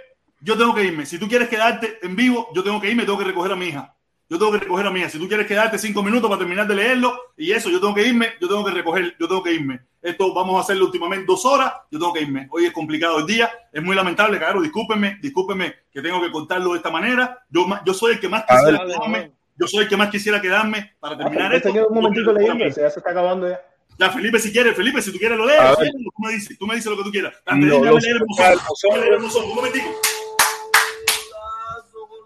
yo 0.41 0.57
tengo 0.57 0.75
que 0.75 0.85
irme. 0.85 1.05
Si 1.05 1.19
tú 1.19 1.29
quieres 1.29 1.49
quedarte 1.49 1.99
en 2.03 2.17
vivo, 2.17 2.49
yo 2.55 2.65
tengo 2.65 2.81
que 2.81 2.89
irme, 2.91 3.05
tengo 3.05 3.19
que 3.19 3.25
recoger 3.25 3.53
a 3.53 3.57
mi 3.57 3.67
hija. 3.67 3.95
Yo 4.31 4.39
tengo 4.39 4.53
que 4.53 4.59
recoger 4.59 4.87
a 4.87 4.91
mi 4.91 5.01
hija. 5.01 5.09
Si 5.09 5.19
tú 5.19 5.27
quieres 5.27 5.47
quedarte 5.47 5.79
cinco 5.79 6.03
minutos 6.03 6.29
para 6.29 6.39
terminar 6.39 6.67
de 6.67 6.75
leerlo 6.75 7.19
y 7.37 7.53
eso, 7.53 7.71
yo 7.71 7.81
tengo 7.81 7.95
que 7.95 8.07
irme, 8.07 8.29
yo 8.41 8.47
tengo 8.47 8.63
que 8.65 8.73
recoger, 8.73 9.17
yo 9.19 9.27
tengo 9.27 9.43
que 9.43 9.55
irme. 9.55 9.81
Esto 10.03 10.35
vamos 10.35 10.57
a 10.59 10.61
hacerlo 10.61 10.85
últimamente 10.85 11.25
dos 11.27 11.47
horas, 11.47 11.73
yo 11.91 11.99
tengo 11.99 12.13
que 12.13 12.21
irme. 12.21 12.47
Hoy 12.51 12.67
es 12.67 12.73
complicado 12.73 13.19
el 13.21 13.27
día, 13.27 13.51
es 13.73 13.83
muy 13.83 13.97
lamentable, 13.97 14.37
claro, 14.39 14.61
discúlpenme, 14.61 15.19
discúlpenme 15.23 15.75
que 15.91 16.03
tengo 16.03 16.21
que 16.21 16.31
contarlo 16.31 16.73
de 16.73 16.77
esta 16.77 16.91
manera. 16.91 17.43
Yo, 17.49 17.67
yo 17.87 17.95
soy 17.95 18.13
el 18.13 18.21
que 18.21 18.29
más 18.29 18.45
quisiera 18.45 18.85
ver. 18.85 18.87
quedarme, 18.87 19.33
yo 19.57 19.67
soy 19.67 19.85
el 19.85 19.89
que 19.89 19.97
más 19.97 20.11
quisiera 20.11 20.41
quedarme 20.43 20.93
para 21.01 21.15
Ah, 21.15 21.19
terminar 21.19 21.55
esto. 21.55 21.69
te 21.69 21.75
queda 21.75 21.87
un 21.87 21.95
momentito 21.95 22.27
Yo- 22.33 22.39
leyendo, 22.39 22.65
ya 22.67 22.73
se 22.91 22.99
está 22.99 23.11
acabando 23.11 23.49
ya. 23.49 23.59
Ya, 23.99 24.11
Felipe, 24.11 24.39
si 24.39 24.53
quieres, 24.53 24.77
Felipe, 24.77 25.01
si 25.03 25.11
tú 25.11 25.19
quieres 25.19 25.37
lo 25.39 25.45
lees, 25.47 25.61
tú 25.77 26.23
me 26.23 26.33
dices, 26.33 26.57
tú 26.59 26.67
me 26.67 26.75
dices 26.77 26.89
lo 26.91 26.97
que 26.99 27.03
tú 27.05 27.11
quieras. 27.11 27.35
Antes, 27.47 27.69
déjame 27.71 27.87
los- 27.91 28.03
leer 28.05 28.17
el 28.17 28.23
Déjame 28.29 29.01
leer 29.01 29.15
el 29.15 29.21
mozongo, 29.21 29.49
un 29.49 29.55
momentico. 29.57 29.87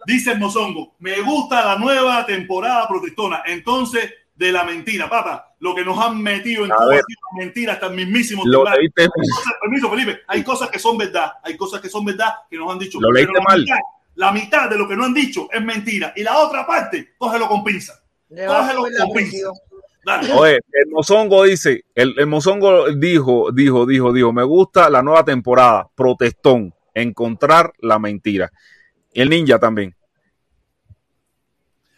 Dice 0.07 0.33
el 0.33 0.39
mozongo, 0.39 0.95
me 1.01 1.21
gusta 1.21 1.65
la 1.65 1.77
nueva 1.79 2.25
temporada 2.27 2.87
protestona. 2.89 3.43
Entonces, 3.47 4.13
de 4.35 4.51
la 4.53 4.65
mentira, 4.65 5.09
papá, 5.09 5.55
lo 5.61 5.75
que 5.75 5.85
nos 5.85 5.99
han 5.99 6.21
metido 6.21 6.65
en 6.65 6.71
mentira 7.39 7.75
hasta 7.75 7.87
el 7.87 7.95
mismísimo 7.95 8.43
Lo 8.45 8.65
leíste, 8.65 9.09
cosas- 9.09 9.55
permiso, 9.61 9.91
Felipe, 9.91 10.21
hay 10.27 10.43
cosas 10.43 10.71
que 10.71 10.79
son 10.79 10.99
verdad, 10.99 11.33
hay 11.45 11.57
cosas 11.57 11.81
que 11.81 11.89
son 11.89 12.05
verdad 12.05 12.33
que 12.51 12.57
nos 12.57 12.73
han 12.73 12.79
dicho. 12.79 12.99
Lo 13.01 13.11
leíste 13.13 13.33
Pero 13.33 13.39
la 13.45 13.45
mal. 13.49 13.61
mitad- 13.61 13.79
la 14.15 14.33
mitad 14.33 14.69
de 14.71 14.77
lo 14.77 14.89
que 14.89 14.97
no 14.97 15.05
han 15.05 15.15
dicho 15.15 15.49
es 15.53 15.63
mentira. 15.63 16.13
Y 16.17 16.23
la 16.23 16.39
otra 16.39 16.67
parte, 16.67 17.15
cógelo 17.19 17.47
con 17.49 17.63
pinza. 17.65 17.95
Cógelo 18.29 18.83
con 18.83 19.13
pinza. 19.15 19.49
Dale. 20.05 20.33
Oye, 20.33 20.59
el 20.73 20.91
Mozongo 20.91 21.45
dice, 21.45 21.85
el, 21.95 22.15
el 22.19 22.27
Mozongo 22.27 22.91
dijo, 22.91 23.53
dijo, 23.53 23.87
dijo, 23.87 24.13
dijo, 24.13 24.33
me 24.33 24.43
gusta 24.43 24.91
la 24.91 25.01
nueva 25.01 25.25
temporada, 25.25 25.89
protestón, 25.95 26.75
encontrar 26.93 27.73
la 27.79 27.99
mentira. 28.01 28.51
Y 29.13 29.21
el 29.21 29.29
ninja 29.31 29.59
también. 29.59 29.95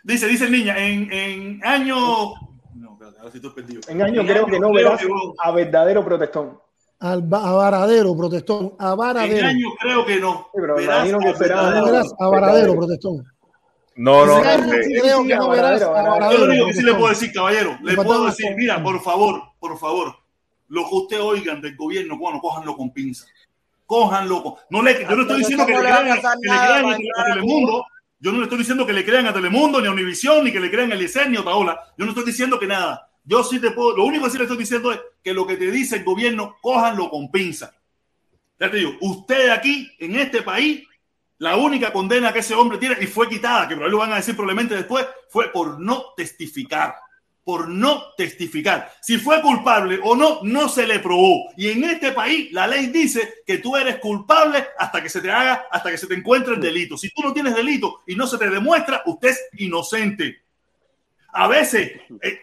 Dice, 0.02 0.26
dice 0.26 0.44
el 0.46 0.52
niña, 0.52 0.76
en, 0.78 1.10
en 1.12 1.64
año. 1.64 1.96
No, 2.74 2.92
espérate, 2.92 3.18
ahora 3.18 3.30
sí 3.30 3.38
estoy 3.38 3.50
perdido. 3.52 3.80
En 3.88 4.02
año 4.02 4.22
creo 4.26 4.46
que 4.46 4.60
no 4.60 4.72
verás 4.72 5.00
que- 5.00 5.08
a 5.38 5.50
verdadero 5.52 6.04
protestón. 6.04 6.58
Al 7.00 7.20
a 7.32 7.52
Varadero, 7.52 8.16
protestón. 8.16 8.74
A 8.78 8.92
En 8.92 8.96
Varadero. 8.98 9.46
año 9.46 9.68
creo 9.80 10.04
que 10.06 10.20
no. 10.20 10.48
Sí, 10.52 10.60
pero 10.60 10.74
me 10.76 10.82
Verás 10.82 10.96
imagino 11.08 11.18
que 11.20 11.28
a 11.28 11.34
será- 11.36 11.56
verdadero. 11.62 11.80
No 11.86 11.92
verás 11.92 12.14
a 12.18 12.28
Varadero, 12.28 12.76
protestón. 12.76 13.24
No, 13.96 14.26
no, 14.26 14.38
no. 14.38 14.44
Yo 14.44 16.38
lo 16.38 16.44
único 16.44 16.66
que 16.66 16.72
sí 16.74 16.82
le 16.82 16.94
puedo 16.94 17.08
decir, 17.10 17.32
caballero, 17.32 17.78
le 17.82 17.94
puedo 17.94 18.26
decir, 18.26 18.54
mira, 18.56 18.82
por 18.82 19.00
favor, 19.00 19.40
por 19.58 19.78
favor, 19.78 20.14
lo 20.68 20.82
que 20.88 20.94
usted 20.96 21.20
oigan 21.22 21.60
del 21.60 21.76
gobierno 21.76 22.18
cubano, 22.18 22.40
cójanlo 22.40 22.76
con 22.76 22.92
pinza. 22.92 23.26
Cójanlo. 23.86 24.58
No 24.70 24.82
le, 24.82 25.02
yo 25.02 25.16
no 25.16 25.22
estoy 25.22 25.38
diciendo 25.38 25.66
que 25.66 25.72
¿cómo 25.72 25.84
le 25.84 25.90
a 25.90 26.00
crean, 26.00 26.16
pasar 26.16 26.38
que 26.40 26.48
le 26.48 26.56
crean 26.56 26.84
a, 26.84 26.88
a 26.88 27.22
a 27.22 27.34
Telemundo. 27.34 27.86
Yo 28.18 28.32
no 28.32 28.38
le 28.38 28.44
estoy 28.44 28.58
diciendo 28.58 28.86
que 28.86 28.92
le 28.92 29.04
crean 29.04 29.26
a 29.26 29.34
Telemundo, 29.34 29.80
ni 29.80 29.86
a 29.86 29.90
Univisión, 29.90 30.44
ni 30.44 30.52
que 30.52 30.60
le 30.60 30.70
crean 30.70 30.90
a 30.92 30.94
Eliezer, 30.94 31.28
ni 31.28 31.36
a 31.36 31.40
Otaola. 31.40 31.78
Yo 31.98 32.04
no 32.04 32.12
estoy 32.12 32.24
diciendo 32.24 32.58
que 32.58 32.66
nada. 32.66 33.10
Yo 33.24 33.42
sí 33.42 33.58
te 33.58 33.70
puedo. 33.70 33.96
Lo 33.96 34.04
único 34.04 34.24
que 34.24 34.30
sí 34.30 34.38
le 34.38 34.44
estoy 34.44 34.58
diciendo 34.58 34.92
es 34.92 35.00
que 35.22 35.34
lo 35.34 35.46
que 35.46 35.56
te 35.56 35.70
dice 35.70 35.96
el 35.96 36.04
gobierno, 36.04 36.56
cójanlo 36.62 37.10
con 37.10 37.30
pinza. 37.30 37.74
Ya 38.58 38.70
te 38.70 38.78
digo, 38.78 38.92
usted 39.00 39.50
aquí, 39.50 39.90
en 39.98 40.16
este 40.16 40.42
país, 40.42 40.84
la 41.38 41.56
única 41.56 41.92
condena 41.92 42.32
que 42.32 42.38
ese 42.38 42.54
hombre 42.54 42.78
tiene, 42.78 42.96
y 43.00 43.06
fue 43.06 43.28
quitada, 43.28 43.68
que 43.68 43.74
por 43.74 43.84
ahí 43.84 43.90
lo 43.90 43.98
van 43.98 44.12
a 44.12 44.16
decir 44.16 44.36
probablemente 44.36 44.74
después, 44.74 45.06
fue 45.28 45.50
por 45.50 45.80
no 45.80 46.14
testificar. 46.16 46.94
Por 47.44 47.68
no 47.68 48.14
testificar. 48.16 48.90
Si 49.02 49.18
fue 49.18 49.42
culpable 49.42 50.00
o 50.02 50.16
no, 50.16 50.40
no 50.42 50.66
se 50.68 50.86
le 50.86 50.98
probó. 50.98 51.50
Y 51.58 51.68
en 51.68 51.84
este 51.84 52.12
país, 52.12 52.50
la 52.52 52.66
ley 52.66 52.86
dice 52.86 53.34
que 53.46 53.58
tú 53.58 53.76
eres 53.76 53.98
culpable 53.98 54.64
hasta 54.78 55.02
que 55.02 55.10
se 55.10 55.20
te 55.20 55.30
haga, 55.30 55.66
hasta 55.70 55.90
que 55.90 55.98
se 55.98 56.06
te 56.06 56.14
encuentre 56.14 56.54
el 56.54 56.60
delito. 56.60 56.96
Si 56.96 57.10
tú 57.10 57.20
no 57.22 57.34
tienes 57.34 57.54
delito 57.54 58.02
y 58.06 58.16
no 58.16 58.26
se 58.26 58.38
te 58.38 58.48
demuestra, 58.48 59.02
usted 59.04 59.28
es 59.28 59.48
inocente. 59.58 60.38
A 61.34 61.46
veces 61.46 61.92
eh, 62.22 62.38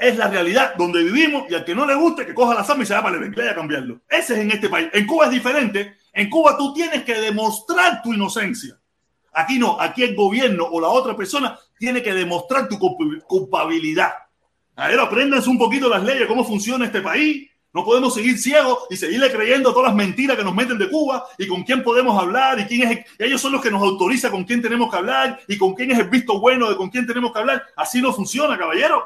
es 0.00 0.16
la 0.18 0.28
realidad 0.28 0.74
donde 0.76 1.02
vivimos 1.02 1.50
y 1.50 1.54
al 1.54 1.64
que 1.64 1.74
no 1.74 1.86
le 1.86 1.94
guste 1.94 2.26
que 2.26 2.34
coja 2.34 2.54
la 2.54 2.62
samba 2.64 2.82
y 2.82 2.86
se 2.86 2.94
va 2.94 3.02
para 3.02 3.16
el 3.16 3.48
a 3.48 3.54
cambiarlo. 3.54 4.02
Ese 4.08 4.34
es 4.34 4.40
en 4.40 4.50
este 4.50 4.68
país. 4.68 4.88
En 4.92 5.06
Cuba 5.06 5.24
es 5.26 5.30
diferente. 5.30 5.96
En 6.12 6.28
Cuba 6.28 6.58
tú 6.58 6.74
tienes 6.74 7.04
que 7.04 7.14
demostrar 7.14 8.02
tu 8.02 8.12
inocencia. 8.12 8.78
Aquí 9.32 9.58
no, 9.58 9.80
aquí 9.80 10.02
el 10.02 10.14
gobierno 10.14 10.64
o 10.64 10.78
la 10.78 10.88
otra 10.88 11.16
persona 11.16 11.58
tiene 11.78 12.02
que 12.02 12.12
demostrar 12.12 12.68
tu 12.68 12.76
culp- 12.78 13.22
culpabilidad. 13.22 14.12
A 14.76 14.88
ver, 14.88 15.00
apréndanse 15.00 15.48
un 15.50 15.58
poquito 15.58 15.88
las 15.88 16.02
leyes, 16.02 16.26
cómo 16.26 16.44
funciona 16.44 16.84
este 16.86 17.00
país. 17.00 17.48
No 17.74 17.84
podemos 17.84 18.12
seguir 18.14 18.38
ciegos 18.38 18.80
y 18.90 18.96
seguirle 18.96 19.30
creyendo 19.32 19.72
todas 19.72 19.88
las 19.88 19.94
mentiras 19.96 20.36
que 20.36 20.44
nos 20.44 20.54
meten 20.54 20.76
de 20.76 20.90
Cuba 20.90 21.24
y 21.38 21.46
con 21.46 21.62
quién 21.62 21.82
podemos 21.82 22.20
hablar 22.20 22.60
y 22.60 22.64
quién 22.66 22.82
es. 22.82 22.90
el- 23.18 23.26
ellos 23.26 23.40
son 23.40 23.52
los 23.52 23.62
que 23.62 23.70
nos 23.70 23.82
autorizan 23.82 24.30
con 24.30 24.44
quién 24.44 24.60
tenemos 24.60 24.90
que 24.90 24.96
hablar 24.98 25.40
y 25.48 25.56
con 25.56 25.74
quién 25.74 25.90
es 25.90 25.98
el 25.98 26.08
visto 26.10 26.38
bueno 26.38 26.68
de 26.68 26.76
con 26.76 26.90
quién 26.90 27.06
tenemos 27.06 27.32
que 27.32 27.38
hablar. 27.38 27.62
Así 27.76 28.02
no 28.02 28.12
funciona, 28.12 28.58
caballero. 28.58 29.02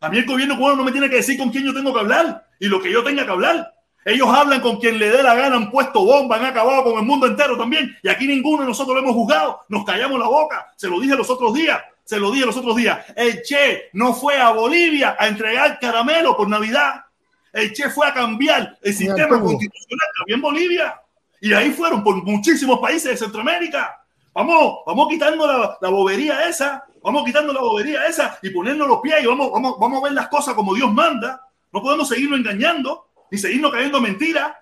A 0.00 0.08
mí 0.08 0.18
el 0.18 0.24
gobierno 0.26 0.56
cubano 0.56 0.76
no 0.76 0.84
me 0.84 0.92
tiene 0.92 1.08
que 1.10 1.16
decir 1.16 1.36
con 1.38 1.50
quién 1.50 1.64
yo 1.64 1.74
tengo 1.74 1.92
que 1.92 1.98
hablar 2.00 2.46
y 2.60 2.66
lo 2.66 2.80
que 2.80 2.92
yo 2.92 3.02
tenga 3.02 3.24
que 3.24 3.30
hablar. 3.32 3.72
Ellos 4.04 4.28
hablan 4.28 4.60
con 4.60 4.76
quien 4.78 5.00
le 5.00 5.10
dé 5.10 5.20
la 5.20 5.34
gana, 5.34 5.56
han 5.56 5.68
puesto 5.72 6.04
bomba, 6.04 6.36
han 6.36 6.44
acabado 6.44 6.84
con 6.84 6.92
el 7.00 7.04
mundo 7.04 7.26
entero 7.26 7.56
también. 7.58 7.96
Y 8.04 8.08
aquí 8.08 8.28
ninguno 8.28 8.62
de 8.62 8.68
nosotros 8.68 8.94
lo 8.94 9.02
hemos 9.02 9.14
juzgado. 9.14 9.62
Nos 9.68 9.84
callamos 9.84 10.20
la 10.20 10.28
boca. 10.28 10.72
Se 10.76 10.88
lo 10.88 11.00
dije 11.00 11.16
los 11.16 11.28
otros 11.28 11.52
días. 11.54 11.80
Se 12.06 12.20
lo 12.20 12.30
dije 12.30 12.46
los 12.46 12.56
otros 12.56 12.76
días. 12.76 13.04
El 13.16 13.42
Che 13.42 13.90
no 13.94 14.14
fue 14.14 14.40
a 14.40 14.50
Bolivia 14.50 15.16
a 15.18 15.26
entregar 15.26 15.78
caramelo 15.80 16.36
por 16.36 16.48
Navidad. 16.48 17.04
El 17.52 17.72
Che 17.72 17.90
fue 17.90 18.06
a 18.06 18.14
cambiar 18.14 18.78
el 18.80 18.94
sistema 18.94 19.40
constitucional 19.40 20.08
había 20.22 20.36
en 20.36 20.40
Bolivia. 20.40 21.00
Y 21.40 21.52
ahí 21.52 21.72
fueron 21.72 22.04
por 22.04 22.22
muchísimos 22.22 22.78
países 22.78 23.10
de 23.10 23.16
Centroamérica. 23.16 24.00
Vamos, 24.32 24.82
vamos 24.86 25.08
quitando 25.08 25.48
la, 25.48 25.76
la 25.80 25.88
bobería 25.88 26.48
esa. 26.48 26.84
Vamos 27.02 27.24
quitando 27.24 27.52
la 27.52 27.60
bobería 27.60 28.06
esa 28.06 28.38
y 28.40 28.50
ponernos 28.50 28.86
los 28.86 29.00
pies 29.00 29.22
y 29.22 29.26
vamos, 29.26 29.50
vamos, 29.50 29.76
vamos 29.78 30.00
a 30.00 30.04
ver 30.04 30.12
las 30.12 30.28
cosas 30.28 30.54
como 30.54 30.74
Dios 30.74 30.92
manda. 30.92 31.44
No 31.72 31.82
podemos 31.82 32.08
seguirnos 32.08 32.38
engañando 32.38 33.08
ni 33.32 33.38
seguirnos 33.38 33.72
cayendo 33.72 33.98
en 33.98 34.04
mentiras. 34.04 34.52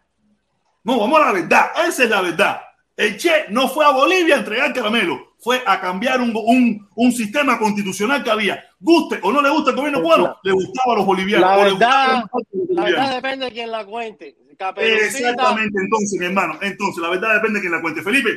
No, 0.82 0.98
vamos 0.98 1.20
a 1.20 1.26
la 1.26 1.32
verdad. 1.32 1.66
Esa 1.86 2.04
es 2.04 2.10
la 2.10 2.22
verdad. 2.22 2.60
El 2.96 3.16
Che 3.16 3.46
no 3.48 3.68
fue 3.68 3.84
a 3.84 3.90
Bolivia 3.90 4.36
a 4.36 4.38
entregar 4.38 4.72
caramelo, 4.72 5.34
fue 5.38 5.62
a 5.66 5.80
cambiar 5.80 6.20
un, 6.20 6.32
un, 6.34 6.88
un 6.94 7.12
sistema 7.12 7.58
constitucional 7.58 8.22
que 8.22 8.30
había. 8.30 8.64
Guste 8.78 9.18
o 9.22 9.32
no 9.32 9.42
le 9.42 9.50
gusta 9.50 9.70
el 9.70 9.76
gobierno 9.76 10.00
cubano, 10.00 10.36
le 10.42 10.52
gustaba 10.52 10.94
a 10.94 10.96
los 10.98 11.06
bolivianos. 11.06 11.48
La 11.48 11.56
o 11.56 11.64
le 11.64 11.70
verdad, 11.72 12.24
La 12.70 12.84
verdad 12.84 13.14
depende 13.16 13.46
de 13.46 13.52
quien 13.52 13.70
la 13.70 13.84
cuente. 13.84 14.36
Caperucita, 14.56 15.30
Exactamente, 15.30 15.80
entonces, 15.82 16.20
mi 16.20 16.26
hermano. 16.26 16.58
Entonces, 16.62 17.02
la 17.02 17.10
verdad 17.10 17.34
depende 17.34 17.58
de 17.58 17.60
quien 17.62 17.72
la 17.72 17.80
cuente. 17.80 18.02
Felipe, 18.02 18.30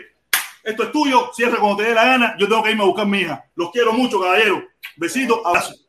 esto 0.64 0.84
es 0.84 0.92
tuyo. 0.92 1.30
Cierra 1.34 1.60
cuando 1.60 1.78
te 1.78 1.84
dé 1.84 1.94
la 1.94 2.06
gana. 2.06 2.36
Yo 2.40 2.48
tengo 2.48 2.64
que 2.64 2.72
irme 2.72 2.84
a 2.84 2.88
buscar 2.88 3.06
a 3.06 3.08
mi 3.08 3.20
hija. 3.20 3.46
Los 3.56 3.72
quiero 3.72 3.94
mucho, 3.94 4.20
caballero. 4.20 4.64
Besitos, 4.96 5.40
abrazos. 5.46 5.87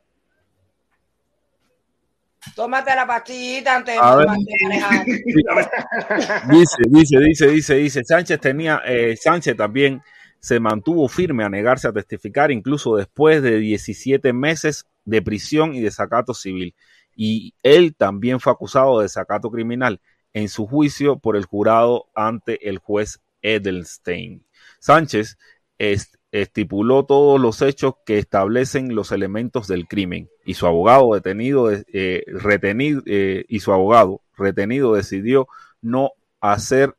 Tómate 2.55 2.95
la 2.95 3.07
pastillita 3.07 3.77
antes 3.77 3.95
de. 3.95 4.01
Dice, 6.51 6.77
dice, 6.89 7.19
dice, 7.19 7.47
dice, 7.49 7.75
dice. 7.75 8.05
Sánchez 8.05 8.41
tenía, 8.41 8.81
eh, 8.87 9.17
Sánchez 9.17 9.57
también 9.57 10.03
se 10.41 10.61
mantuvo 10.61 11.09
firme 11.09 11.45
a 11.45 11.49
negarse 11.49 11.89
a 11.89 11.93
testificar 11.93 12.51
incluso 12.53 12.97
después 12.97 13.43
de 13.43 13.59
17 13.59 14.33
meses 14.33 14.87
de 15.05 15.23
prisión 15.23 15.75
y 15.75 15.81
desacato 15.81 16.35
civil. 16.35 16.75
Y 17.17 17.55
él 17.63 17.95
también 17.97 18.39
fue 18.39 18.53
acusado 18.53 18.99
de 18.99 19.05
desacato 19.05 19.51
criminal 19.51 20.01
en 20.33 20.49
su 20.49 20.67
juicio 20.67 21.19
por 21.19 21.37
el 21.37 21.45
jurado 21.45 22.07
ante 22.15 22.69
el 22.69 22.79
juez 22.79 23.21
Edelstein. 23.43 24.45
Sánchez 24.79 25.39
est- 25.79 26.15
estipuló 26.31 27.05
todos 27.05 27.41
los 27.41 27.63
hechos 27.63 27.95
que 28.07 28.19
establecen 28.19 28.95
los 28.95 29.11
elementos 29.11 29.67
del 29.67 29.89
crimen 29.89 30.29
y 30.49 30.55
su 30.55 30.67
abogado 30.67 31.13
detenido 31.13 31.71
eh, 31.71 32.25
retenido 32.27 33.03
eh, 33.05 33.45
y 33.49 33.61
su 33.61 33.71
abogado 33.71 34.23
retenido 34.35 34.95
decidió 34.95 35.47
no 35.83 36.13
hacer 36.41 36.95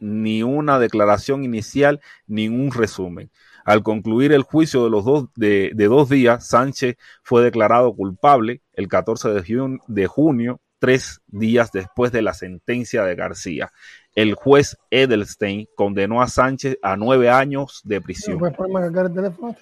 ni 0.00 0.42
una 0.42 0.78
declaración 0.78 1.44
inicial 1.44 2.00
ni 2.26 2.48
un 2.48 2.72
resumen. 2.72 3.30
Al 3.66 3.82
concluir 3.82 4.32
el 4.32 4.44
juicio 4.44 4.84
de 4.84 4.88
los 4.90 5.04
dos 5.04 5.26
de, 5.36 5.72
dos 5.74 6.08
días, 6.08 6.46
Sánchez 6.48 6.96
fue 7.22 7.42
declarado 7.44 7.92
culpable 7.94 8.62
el 8.72 8.88
14 8.88 9.28
de, 9.28 9.42
jun- 9.42 9.80
de 9.88 10.06
junio, 10.06 10.60
tres 10.78 11.20
días 11.26 11.72
después 11.72 12.12
de 12.12 12.22
la 12.22 12.32
sentencia 12.32 13.04
de 13.04 13.14
García. 13.14 13.72
El 14.14 14.32
juez 14.34 14.78
Edelstein 14.90 15.66
condenó 15.76 16.22
a 16.22 16.28
Sánchez 16.28 16.78
a 16.80 16.96
nueve 16.96 17.28
años 17.28 17.82
de 17.84 18.00
prisión. 18.00 18.38
¿Puedes 18.38 18.56
ponerme 18.56 18.78
a 18.78 18.82
cargar 18.84 19.06
el 19.06 19.14
teléfono? 19.14 19.54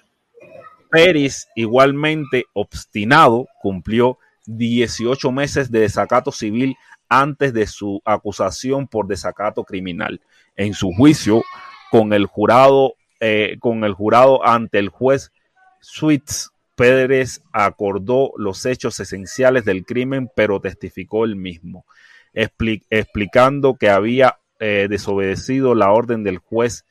Pérez, 0.95 1.49
igualmente 1.55 2.45
obstinado, 2.53 3.49
cumplió 3.61 4.17
18 4.45 5.29
meses 5.33 5.69
de 5.69 5.81
desacato 5.81 6.31
civil 6.31 6.77
antes 7.09 7.53
de 7.53 7.67
su 7.67 8.01
acusación 8.05 8.87
por 8.87 9.05
desacato 9.05 9.65
criminal. 9.65 10.21
En 10.55 10.73
su 10.73 10.93
juicio, 10.93 11.43
con 11.91 12.13
el 12.13 12.27
jurado, 12.27 12.93
eh, 13.19 13.57
con 13.59 13.83
el 13.83 13.93
jurado 13.93 14.47
ante 14.47 14.79
el 14.79 14.87
juez 14.87 15.33
Switz, 15.81 16.51
Pérez 16.75 17.41
acordó 17.51 18.31
los 18.37 18.65
hechos 18.65 18.97
esenciales 19.01 19.65
del 19.65 19.85
crimen, 19.85 20.29
pero 20.33 20.61
testificó 20.61 21.25
el 21.25 21.35
mismo, 21.35 21.85
expli- 22.33 22.83
explicando 22.89 23.75
que 23.75 23.89
había 23.89 24.39
eh, 24.59 24.87
desobedecido 24.89 25.75
la 25.75 25.91
orden 25.91 26.23
del 26.23 26.37
juez 26.37 26.85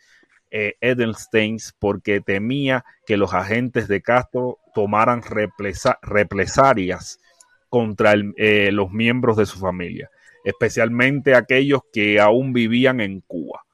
eh, 0.56 0.76
Edelstein 0.80 1.56
porque 1.80 2.20
temía 2.20 2.84
que 3.06 3.16
los 3.16 3.34
agentes 3.34 3.88
de 3.88 4.02
Castro 4.02 4.58
tomaran 4.72 5.20
represa- 5.22 5.98
represalias 6.00 7.18
contra 7.68 8.12
el- 8.12 8.34
eh, 8.36 8.70
los 8.72 8.92
miembros 8.92 9.36
de 9.36 9.46
su 9.46 9.58
familia, 9.58 10.10
especialmente 10.44 11.34
aquellos 11.34 11.80
que 11.92 12.20
aún 12.20 12.52
vivían 12.52 13.00
en 13.00 13.20
Cuba. 13.20 13.64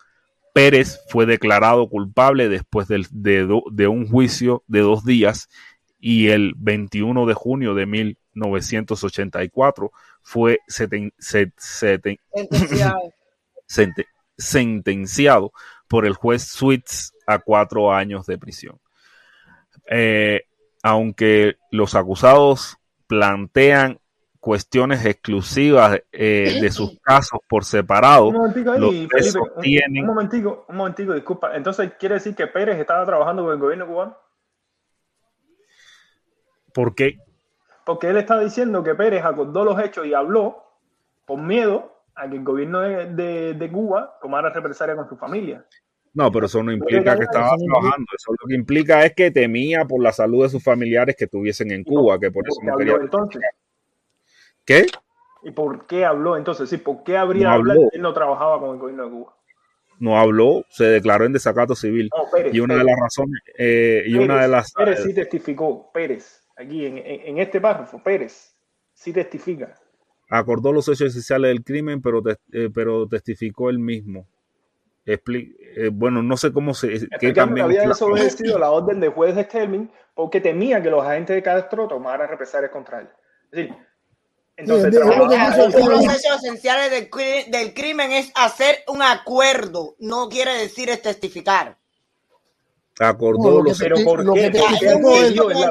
Pérez 0.55 1.01
fue 1.11 1.27
declarado 1.27 1.87
culpable 1.89 2.49
después 2.49 2.89
de, 2.89 3.07
de 3.71 3.89
un 3.89 4.09
juicio 4.09 4.65
de 4.67 4.81
dos 4.81 5.05
días 5.05 5.49
y 6.01 6.29
el 6.29 6.55
21 6.57 7.27
de 7.27 7.35
junio 7.35 7.75
de 7.75 7.87
1984 7.87 9.93
fue 10.23 10.59
seten- 10.69 11.13
se- 11.19 11.53
seten- 11.57 12.19
Sentenciado. 12.35 12.99
sente- 13.67 14.07
sentenciado 14.37 15.53
por 15.91 16.07
el 16.07 16.15
juez 16.15 16.45
Switz 16.45 17.13
a 17.27 17.41
cuatro 17.41 17.93
años 17.93 18.25
de 18.25 18.39
prisión. 18.39 18.79
Eh, 19.91 20.45
aunque 20.85 21.57
los 21.73 21.97
acusados 21.97 22.77
plantean 23.09 23.99
cuestiones 24.39 25.05
exclusivas 25.05 26.01
eh, 26.13 26.59
de 26.63 26.71
sus 26.71 26.97
casos 27.03 27.41
por 27.49 27.65
separado, 27.65 28.29
Un 28.29 28.35
momentico 28.35 28.73
los 28.75 28.93
ahí, 28.93 29.09
Felipe. 29.09 29.39
Un, 29.39 29.45
sostienen 29.55 30.03
un 30.03 30.07
momentico, 30.07 30.65
un 30.69 30.77
momentico, 30.77 31.13
disculpa. 31.13 31.57
Entonces, 31.57 31.93
¿quiere 31.99 32.15
decir 32.15 32.37
que 32.37 32.47
Pérez 32.47 32.79
estaba 32.79 33.05
trabajando 33.05 33.43
con 33.43 33.53
el 33.53 33.59
gobierno 33.59 33.87
cubano? 33.89 34.17
porque 36.73 37.19
Porque 37.85 38.09
él 38.11 38.17
está 38.17 38.39
diciendo 38.39 38.85
que 38.85 38.95
Pérez 38.95 39.25
acordó 39.25 39.65
los 39.65 39.83
hechos 39.83 40.07
y 40.07 40.15
habló 40.15 40.65
por 41.27 41.41
miedo 41.41 42.00
a 42.21 42.29
que 42.29 42.37
el 42.37 42.45
gobierno 42.45 42.81
de, 42.81 43.07
de- 43.15 43.55
de 43.55 43.71
Cuba 43.73 44.19
tomara 44.21 44.51
represalia 44.51 44.97
con 44.97 45.09
su 45.09 45.17
familia. 45.17 45.65
no, 46.13 46.31
pero 46.33 46.47
eso 46.47 46.63
no 46.63 46.73
implica 46.73 47.17
que 47.17 47.25
estaba 47.25 47.57
trabajando, 47.57 48.07
eso 48.17 48.33
lo 48.33 48.49
que 48.49 48.55
implica 48.55 49.05
es 49.05 49.15
que 49.15 49.31
temía 49.31 49.85
por 49.85 50.03
la 50.03 50.13
salud 50.13 50.43
de 50.43 50.49
sus 50.51 50.63
familiares 50.63 51.15
que 51.17 51.25
estuviesen 51.25 51.71
en 51.71 51.85
Cuba, 51.85 52.19
que 52.19 52.31
por 52.31 52.45
eso 52.49 52.57
¿Por 52.61 52.65
qué 52.65 52.71
no 52.71 52.77
quería. 52.79 53.05
entonces? 53.05 53.43
¿Qué? 54.65 54.87
¿Y 55.43 55.51
por 55.53 55.87
qué 55.87 56.05
habló 56.05 56.37
entonces? 56.37 56.69
Sí, 56.69 56.77
¿por 56.77 57.03
qué 57.03 57.17
habría 57.17 57.49
No 57.49 57.55
hablado 57.55 57.81
él 57.93 58.03
no 58.03 58.13
trabajaba 58.13 58.61
con 58.61 58.71
el 58.75 58.79
gobierno 58.79 59.05
de 59.05 59.11
Cuba? 59.11 59.37
No 59.99 60.19
habló, 60.19 60.65
se 60.71 60.85
declaró 60.85 61.25
en 61.27 61.33
desacato 61.33 61.75
civil. 61.75 62.09
No, 62.17 62.25
Pérez, 62.31 62.55
y 62.55 62.61
una 62.61 62.75
de 62.77 62.85
las 62.85 62.97
razones, 62.99 63.41
eh, 63.59 64.03
y 64.07 64.15
una 64.17 64.41
de 64.43 64.49
las 64.49 64.73
Pérez 64.73 65.03
sí 65.03 65.15
testificó, 65.15 65.91
Pérez, 65.93 66.43
aquí 66.57 66.87
en, 66.87 66.99
en- 66.99 67.21
en 67.29 67.39
este 67.39 67.61
párrafo, 67.61 68.03
Pérez 68.03 68.55
sí 68.95 69.13
testifica. 69.13 69.75
Acordó 70.31 70.73
los 70.73 70.89
hechos 70.89 71.09
esenciales 71.09 71.51
del 71.51 71.63
crimen, 71.65 72.01
pero, 72.01 72.23
tes- 72.23 72.39
eh, 72.53 72.71
pero 72.73 73.07
testificó 73.07 73.69
él 73.69 73.79
mismo. 73.79 74.27
Expli- 75.07 75.57
eh, 75.77 75.91
bueno, 75.93 76.23
no 76.23 76.37
sé 76.37 76.53
cómo 76.53 76.73
se. 76.73 77.09
que 77.19 77.33
también 77.33 77.65
había 77.67 77.83
la- 77.83 77.89
desobedecido 77.89 78.59
la 78.59 78.71
orden 78.71 79.01
del 79.01 79.11
juez 79.11 79.35
de 79.35 79.45
Sterling 79.45 79.89
porque 80.15 80.41
temía 80.41 80.83
que 80.83 80.91
los 80.91 81.05
agentes 81.05 81.35
de 81.37 81.43
Castro 81.43 81.89
tomaran 81.89 82.29
represalias 82.29 82.71
contra 82.71 83.01
él. 83.01 83.09
Es 83.51 83.51
decir, 83.51 83.75
entonces 84.57 84.95
Sí, 84.95 85.89
los 85.89 86.05
hechos 86.05 86.45
esenciales 86.45 86.91
del, 86.91 87.09
del 87.51 87.75
crimen 87.75 88.13
es 88.13 88.31
hacer 88.35 88.77
un 88.89 89.03
acuerdo, 89.03 89.97
no 89.99 90.29
quiere 90.29 90.53
decir 90.55 90.91
es 90.91 91.01
testificar. 91.03 91.79
Acordó 93.01 93.63
No, 93.63 93.63
lo 93.63 93.75
que 93.75 93.89
los 93.89 94.05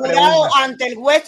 Pero 0.01 0.55
ante 0.55 0.87
el 0.87 0.95
juez 0.95 1.23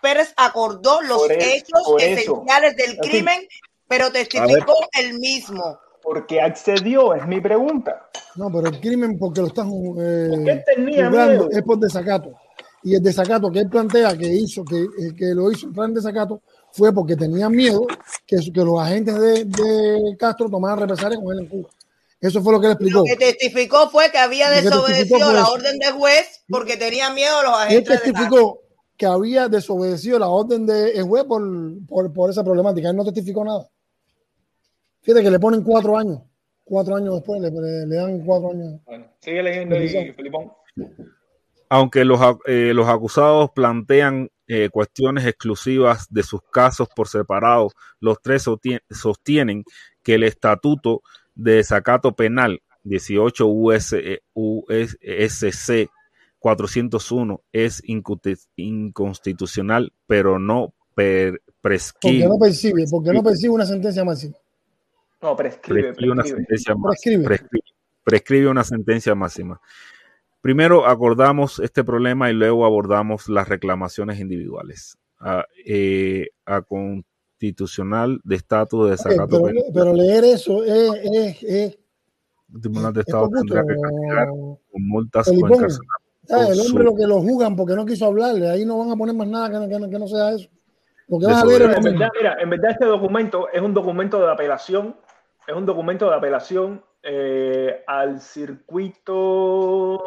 Pérez 0.00 0.32
acordó 0.36 1.02
los 1.02 1.28
eso, 1.30 1.40
hechos 1.40 2.02
esenciales 2.02 2.76
del 2.76 2.96
crimen, 2.98 3.40
pero 3.88 4.10
testificó 4.10 4.74
el 4.98 5.18
mismo. 5.18 5.78
¿Por 6.02 6.26
qué 6.26 6.40
accedió? 6.40 7.14
Es 7.14 7.26
mi 7.26 7.40
pregunta. 7.40 8.08
No, 8.34 8.50
pero 8.50 8.68
el 8.68 8.80
crimen 8.80 9.18
porque 9.18 9.40
lo 9.40 9.46
están 9.48 9.68
eh, 9.68 10.28
¿Por 10.30 10.44
qué 10.44 10.62
tenía 10.74 11.10
miedo? 11.10 11.48
es 11.50 11.62
por 11.62 11.78
desacato. 11.78 12.32
Y 12.84 12.96
el 12.96 13.02
desacato 13.02 13.50
que 13.50 13.60
él 13.60 13.68
plantea 13.68 14.16
que 14.18 14.26
hizo, 14.26 14.64
que, 14.64 14.80
eh, 14.80 15.14
que 15.16 15.26
lo 15.26 15.52
hizo 15.52 15.66
entrar 15.66 15.88
en 15.88 15.94
desacato, 15.94 16.42
fue 16.72 16.92
porque 16.92 17.14
tenía 17.14 17.48
miedo 17.48 17.86
que, 18.26 18.38
que 18.52 18.60
los 18.60 18.80
agentes 18.80 19.20
de, 19.20 19.44
de 19.44 20.16
Castro 20.18 20.48
tomaran 20.50 20.80
represalias 20.80 21.20
con 21.22 21.32
él 21.32 21.44
en 21.44 21.46
Cuba. 21.46 21.68
Eso 22.22 22.40
fue 22.42 22.52
lo 22.52 22.60
que 22.60 22.66
él 22.68 22.72
explicó. 22.72 22.98
Lo 23.00 23.04
que 23.04 23.16
testificó 23.16 23.90
fue 23.90 24.10
que 24.10 24.18
había 24.18 24.48
desobedecido 24.48 25.32
la 25.32 25.48
orden 25.48 25.78
del 25.78 25.92
juez 25.92 26.44
porque 26.48 26.76
tenía 26.78 27.10
miedo 27.12 27.36
a 27.38 27.42
los 27.42 27.52
Él 27.52 27.58
agentes 27.58 27.88
de 27.88 27.94
Castro. 27.94 28.12
testificó 28.12 28.62
que 28.96 29.06
había 29.06 29.48
desobedecido 29.48 30.18
la 30.20 30.28
orden 30.28 30.64
del 30.64 31.02
juez 31.02 31.24
por, 31.24 31.42
por, 31.86 32.12
por 32.12 32.30
esa 32.30 32.44
problemática. 32.44 32.88
Él 32.90 32.96
no 32.96 33.04
testificó 33.04 33.44
nada. 33.44 33.68
Fíjate 35.02 35.24
que 35.24 35.30
le 35.30 35.40
ponen 35.40 35.62
cuatro 35.62 35.98
años. 35.98 36.20
Cuatro 36.64 36.94
años 36.94 37.16
después 37.16 37.40
le, 37.40 37.50
le- 37.50 37.86
le 37.88 37.96
dan 37.96 38.20
cuatro 38.24 38.50
años. 38.52 38.80
Bueno, 38.86 39.06
sigue 39.20 39.42
leyendo 39.42 39.74
ahí, 39.76 40.12
Felipón. 40.12 40.52
Aunque 41.68 42.04
los, 42.04 42.20
eh, 42.46 42.72
los 42.74 42.86
acusados 42.86 43.50
plantean 43.52 44.30
eh, 44.46 44.68
cuestiones 44.70 45.26
exclusivas 45.26 46.06
de 46.10 46.22
sus 46.22 46.40
casos 46.52 46.88
por 46.94 47.08
separado, 47.08 47.70
los 47.98 48.18
tres 48.22 48.46
sostien- 48.46 48.80
sostienen 48.90 49.64
que 50.02 50.14
el 50.14 50.22
estatuto 50.24 51.02
de 51.34 51.52
desacato 51.56 52.14
penal 52.14 52.62
18 52.84 53.46
US, 53.46 53.94
USC 54.34 55.88
401 56.38 57.40
es 57.52 57.82
inconstitucional, 58.56 59.92
pero 60.06 60.38
no 60.38 60.72
per- 60.94 61.40
Porque 61.40 61.52
prescribe, 61.60 62.26
no 62.28 62.38
percibe, 62.38 62.84
porque 62.90 63.12
no 63.12 63.22
percibe 63.22 63.54
una 63.54 63.66
sentencia 63.66 64.04
máxima. 64.04 64.34
No, 65.22 65.36
prescribe, 65.36 65.82
prescribe 65.84 66.12
una 66.12 66.22
prescribe. 66.22 66.44
sentencia 66.46 66.74
máxima. 66.74 66.88
Prescribe. 66.88 67.24
prescribe, 67.28 67.64
prescribe 68.04 68.48
una 68.48 68.64
sentencia 68.64 69.14
máxima. 69.14 69.60
Primero 70.40 70.86
acordamos 70.86 71.60
este 71.60 71.84
problema 71.84 72.28
y 72.30 72.34
luego 72.34 72.66
abordamos 72.66 73.28
las 73.28 73.48
reclamaciones 73.48 74.18
individuales. 74.18 74.98
A, 75.20 75.44
eh, 75.64 76.30
a 76.44 76.62
constitucional 77.46 78.20
de 78.24 78.36
estatus 78.36 78.84
de 78.84 78.90
desacato 78.92 79.42
pero, 79.42 79.44
penal. 79.44 79.64
pero 79.74 79.92
leer 79.94 80.24
eso 80.24 80.62
es, 80.64 80.90
es, 81.02 81.42
es, 81.42 81.78
El 82.54 82.60
Tribunal 82.60 82.92
de 82.92 83.00
es 83.00 83.06
Estado 83.08 83.28
tendrá 83.28 83.62
que 83.62 83.74
castigar 83.80 84.28
con 84.28 84.88
multas 84.88 85.26
El 85.28 85.34
su- 85.38 85.44
hombre 86.66 86.84
lo 86.84 86.94
que 86.94 87.06
lo 87.06 87.20
juzgan 87.20 87.56
porque 87.56 87.74
no 87.74 87.84
quiso 87.84 88.06
hablarle, 88.06 88.48
ahí 88.48 88.64
no 88.64 88.78
van 88.78 88.90
a 88.92 88.96
poner 88.96 89.14
más 89.14 89.26
nada 89.26 89.50
que 89.50 89.56
no, 89.58 89.68
que 89.68 89.78
no- 89.78 89.90
que 89.90 89.98
no 89.98 90.06
sea 90.06 90.30
eso. 90.32 90.48
Lo 91.08 91.18
que 91.18 91.26
vas 91.26 91.42
a 91.42 91.46
leer 91.46 91.62
es 91.62 91.68
Pero 91.68 91.80
lo 91.80 91.88
en 91.88 91.94
verdad, 91.98 92.08
mira, 92.18 92.36
en 92.40 92.50
verdad 92.50 92.70
este 92.70 92.84
documento 92.86 93.48
es 93.52 93.60
un 93.60 93.74
documento 93.74 94.20
de 94.20 94.30
apelación, 94.30 94.96
es 95.46 95.54
un 95.56 95.66
documento 95.66 96.08
de 96.08 96.14
apelación 96.14 96.82
eh, 97.02 97.82
al 97.88 98.20
circuito, 98.20 99.98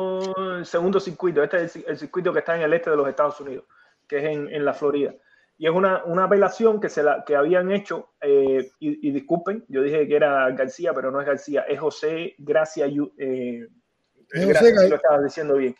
el 0.57 0.65
segundo 0.65 0.99
circuito, 1.01 1.43
este 1.43 1.65
es 1.65 1.75
el, 1.75 1.85
el 1.89 1.97
circuito 1.97 2.31
que 2.31 2.39
está 2.39 2.55
en 2.55 2.61
el 2.61 2.71
este 2.73 2.89
de 2.89 2.95
los 2.95 3.07
Estados 3.09 3.39
Unidos, 3.41 3.65
que 4.07 4.19
es 4.19 4.23
en, 4.23 4.47
en 4.53 4.63
la 4.63 4.73
Florida. 4.73 5.13
Y 5.57 5.67
es 5.67 5.71
una, 5.73 6.03
una 6.03 6.25
apelación 6.25 6.81
que, 6.81 6.89
se 6.89 7.01
la, 7.01 7.23
que 7.25 7.35
habían 7.35 7.71
hecho, 7.71 8.09
eh, 8.21 8.71
y, 8.79 9.07
y 9.07 9.11
disculpen, 9.11 9.63
yo 9.69 9.81
dije 9.81 10.07
que 10.07 10.15
era 10.17 10.49
García, 10.51 10.93
pero 10.93 11.11
no 11.11 11.21
es 11.21 11.27
García, 11.27 11.61
es 11.61 11.79
José 11.79 12.35
Gracia 12.37 12.87
eh, 12.87 12.91
Yo 12.91 14.47
Gracias, 14.47 14.59
sé 14.59 14.73
que- 14.73 14.79
sí 14.79 14.89
lo 14.89 14.95
estabas 14.97 15.23
diciendo 15.23 15.55
bien. 15.55 15.75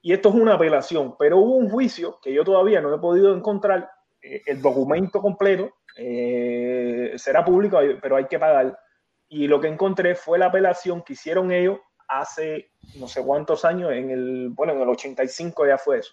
Y 0.00 0.12
esto 0.12 0.28
es 0.30 0.34
una 0.34 0.54
apelación, 0.54 1.16
pero 1.18 1.38
hubo 1.38 1.56
un 1.56 1.68
juicio 1.70 2.18
que 2.22 2.32
yo 2.32 2.44
todavía 2.44 2.80
no 2.80 2.94
he 2.94 2.98
podido 2.98 3.34
encontrar 3.34 3.90
eh, 4.22 4.42
el 4.46 4.60
documento 4.62 5.20
completo, 5.20 5.70
eh, 5.96 7.12
será 7.16 7.44
público, 7.44 7.78
pero 8.00 8.16
hay 8.16 8.26
que 8.26 8.38
pagar. 8.38 8.78
Y 9.28 9.46
lo 9.48 9.60
que 9.60 9.68
encontré 9.68 10.14
fue 10.14 10.38
la 10.38 10.46
apelación 10.46 11.02
que 11.02 11.14
hicieron 11.14 11.52
ellos 11.52 11.78
hace 12.08 12.70
no 12.98 13.08
sé 13.08 13.22
cuántos 13.22 13.64
años, 13.64 13.92
en 13.92 14.10
el, 14.10 14.48
bueno, 14.50 14.74
en 14.74 14.80
el 14.82 14.88
85 14.88 15.66
ya 15.66 15.78
fue 15.78 15.98
eso. 15.98 16.12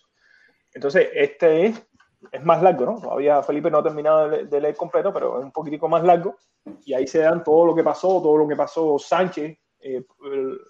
Entonces, 0.73 1.09
este 1.13 1.65
es, 1.65 1.87
es 2.31 2.43
más 2.43 2.61
largo, 2.61 2.85
¿no? 2.85 2.99
Todavía 2.99 3.41
Felipe 3.41 3.71
no 3.71 3.79
ha 3.79 3.83
terminado 3.83 4.29
de, 4.29 4.61
leer 4.61 4.75
completo, 4.75 5.13
pero 5.13 5.39
es 5.39 5.45
un 5.45 5.51
poquitico 5.51 5.87
más 5.87 6.03
largo. 6.03 6.37
Y 6.85 6.93
ahí 6.93 7.07
se 7.07 7.19
dan 7.19 7.43
todo 7.43 7.65
lo 7.65 7.75
que 7.75 7.83
pasó, 7.83 8.21
todo 8.21 8.37
lo 8.37 8.47
que 8.47 8.55
pasó 8.55 8.99
Sánchez, 8.99 9.57
eh, 9.79 10.05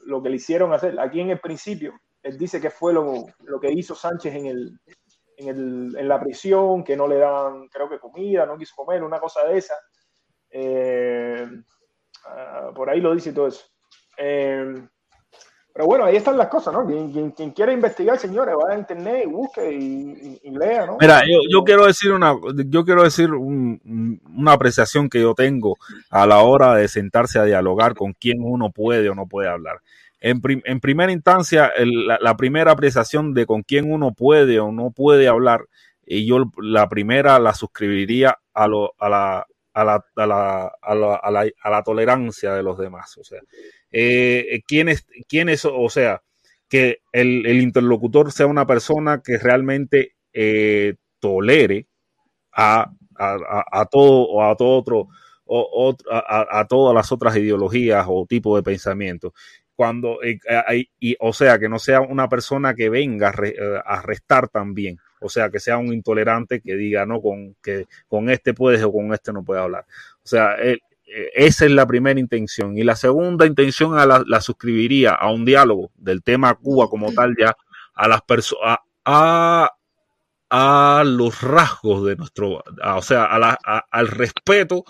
lo 0.05 0.21
que 0.21 0.29
le 0.29 0.35
hicieron 0.37 0.73
hacer. 0.73 0.99
Aquí 0.99 1.19
en 1.19 1.31
el 1.31 1.39
principio, 1.39 1.93
él 2.23 2.37
dice 2.37 2.61
que 2.61 2.69
fue 2.69 2.93
lo, 2.93 3.25
lo 3.43 3.59
que 3.59 3.71
hizo 3.71 3.95
Sánchez 3.95 4.33
en, 4.35 4.45
el, 4.45 4.79
en, 5.37 5.47
el, 5.49 5.95
en 5.97 6.07
la 6.07 6.19
prisión, 6.19 6.83
que 6.83 6.95
no 6.95 7.07
le 7.07 7.17
daban, 7.17 7.67
creo 7.67 7.89
que 7.89 7.99
comida, 7.99 8.45
no 8.45 8.57
quiso 8.57 8.75
comer, 8.75 9.03
una 9.03 9.19
cosa 9.19 9.45
de 9.45 9.57
esa. 9.57 9.75
Eh, 10.49 11.47
ah, 12.25 12.71
por 12.73 12.89
ahí 12.89 13.01
lo 13.01 13.13
dice 13.13 13.33
todo 13.33 13.47
eso. 13.47 13.65
Eh, 14.17 14.87
pero 15.73 15.85
bueno, 15.85 16.05
ahí 16.05 16.15
están 16.17 16.37
las 16.37 16.47
cosas, 16.47 16.73
¿no? 16.73 16.85
Quien, 16.85 17.11
quien, 17.11 17.31
quien 17.31 17.51
quiera 17.51 17.71
investigar, 17.71 18.17
señores, 18.17 18.55
va 18.55 18.73
a 18.73 18.77
internet 18.77 19.23
y 19.25 19.29
busque 19.29 19.71
y, 19.71 20.39
lea, 20.51 20.85
¿no? 20.85 20.97
Mira, 20.99 21.21
yo, 21.25 21.39
yo 21.49 21.63
quiero 21.63 21.85
decir 21.85 22.11
una, 22.11 22.35
yo 22.67 22.83
quiero 22.83 23.03
decir 23.03 23.31
un- 23.33 23.79
un- 23.85 24.21
una 24.35 24.53
apreciación 24.53 25.09
que 25.09 25.21
yo 25.21 25.33
tengo 25.33 25.77
a 26.09 26.27
la 26.27 26.39
hora 26.41 26.75
de 26.75 26.87
sentarse 26.87 27.39
a 27.39 27.43
dialogar 27.45 27.95
con 27.95 28.13
quién 28.13 28.37
uno 28.41 28.71
puede 28.71 29.09
o 29.09 29.15
no 29.15 29.27
puede 29.27 29.47
hablar. 29.49 29.77
En, 30.19 30.41
prim- 30.41 30.61
en 30.65 30.79
primera 30.79 31.11
instancia, 31.11 31.67
el- 31.75 32.05
la, 32.07 32.17
la 32.21 32.35
primera 32.37 32.71
apreciación 32.73 33.33
de 33.33 33.45
con 33.45 33.63
quién 33.63 33.91
uno 33.91 34.11
puede 34.13 34.59
o 34.59 34.71
no 34.71 34.91
puede 34.91 35.27
hablar, 35.27 35.65
y 36.05 36.25
yo 36.25 36.51
la 36.57 36.89
primera 36.89 37.39
la 37.39 37.53
suscribiría 37.53 38.37
a, 38.53 38.67
lo, 38.67 38.91
a, 38.99 39.07
la, 39.09 39.47
a, 39.73 39.83
la, 39.83 40.05
a, 40.15 40.25
la, 40.27 40.71
a, 40.81 40.95
la, 40.95 41.15
a 41.15 41.31
la- 41.31 41.51
a 41.63 41.69
la 41.69 41.83
tolerancia 41.83 42.53
de 42.53 42.63
los 42.63 42.77
demás. 42.77 43.17
O 43.17 43.23
sea, 43.23 43.41
eh, 43.91 44.61
¿quiénes, 44.67 45.05
quiénes, 45.27 45.65
o 45.65 45.89
sea, 45.89 46.21
que 46.69 46.99
el, 47.11 47.45
el 47.45 47.61
interlocutor 47.61 48.31
sea 48.31 48.47
una 48.47 48.65
persona 48.65 49.21
que 49.23 49.37
realmente 49.37 50.15
eh, 50.33 50.95
tolere 51.19 51.87
a, 52.53 52.91
a, 53.17 53.85
todo 53.85 54.23
o 54.29 54.43
a 54.43 54.55
todo 54.55 54.77
otro 54.77 55.07
o, 55.45 55.69
otro- 55.87 56.09
a, 56.13 56.65
todas 56.67 56.95
las 56.95 57.11
otras 57.11 57.35
ideologías 57.37 58.05
o 58.07 58.25
tipos 58.27 58.57
de 58.57 58.63
pensamiento 58.63 59.33
cuando 59.75 60.19
eh, 60.23 60.39
y, 60.99 61.15
o 61.19 61.33
sea 61.33 61.59
que 61.59 61.69
no 61.69 61.79
sea 61.79 62.01
una 62.01 62.29
persona 62.29 62.73
que 62.75 62.89
venga 62.89 63.33
a 63.85 64.01
restar 64.01 64.47
también 64.49 64.97
o 65.21 65.29
sea 65.29 65.49
que 65.49 65.59
sea 65.59 65.77
un 65.77 65.93
intolerante 65.93 66.59
que 66.61 66.75
diga 66.75 67.05
no 67.05 67.21
con 67.21 67.55
que 67.61 67.85
con 68.07 68.29
este 68.29 68.53
puedes 68.53 68.83
o 68.83 68.91
con 68.91 69.13
este 69.13 69.31
no 69.31 69.43
puedes 69.43 69.63
hablar 69.63 69.85
o 70.23 70.27
sea 70.27 70.55
él- 70.55 70.81
eh, 71.13 71.29
esa 71.33 71.65
es 71.65 71.71
la 71.71 71.85
primera 71.85 72.17
intención. 72.21 72.77
Y 72.77 72.83
la 72.85 72.95
segunda 72.95 73.45
intención 73.45 73.99
a 73.99 74.05
la, 74.05 74.23
la 74.25 74.39
suscribiría 74.39 75.11
a 75.11 75.29
un 75.29 75.43
diálogo 75.43 75.91
del 75.97 76.23
tema 76.23 76.53
Cuba 76.55 76.87
como 76.89 77.11
tal 77.11 77.35
ya 77.37 77.53
a 77.95 78.07
las 78.07 78.21
personas, 78.21 78.77
a, 79.03 79.69
a 80.49 81.03
los 81.05 81.41
rasgos 81.41 82.05
de 82.05 82.15
nuestro, 82.15 82.63
a- 82.81 82.97
o 82.97 83.01
sea, 83.01 83.25
a 83.25 83.39
la- 83.39 83.57
a- 83.65 83.83
al 83.91 84.07
respeto, 84.07 84.85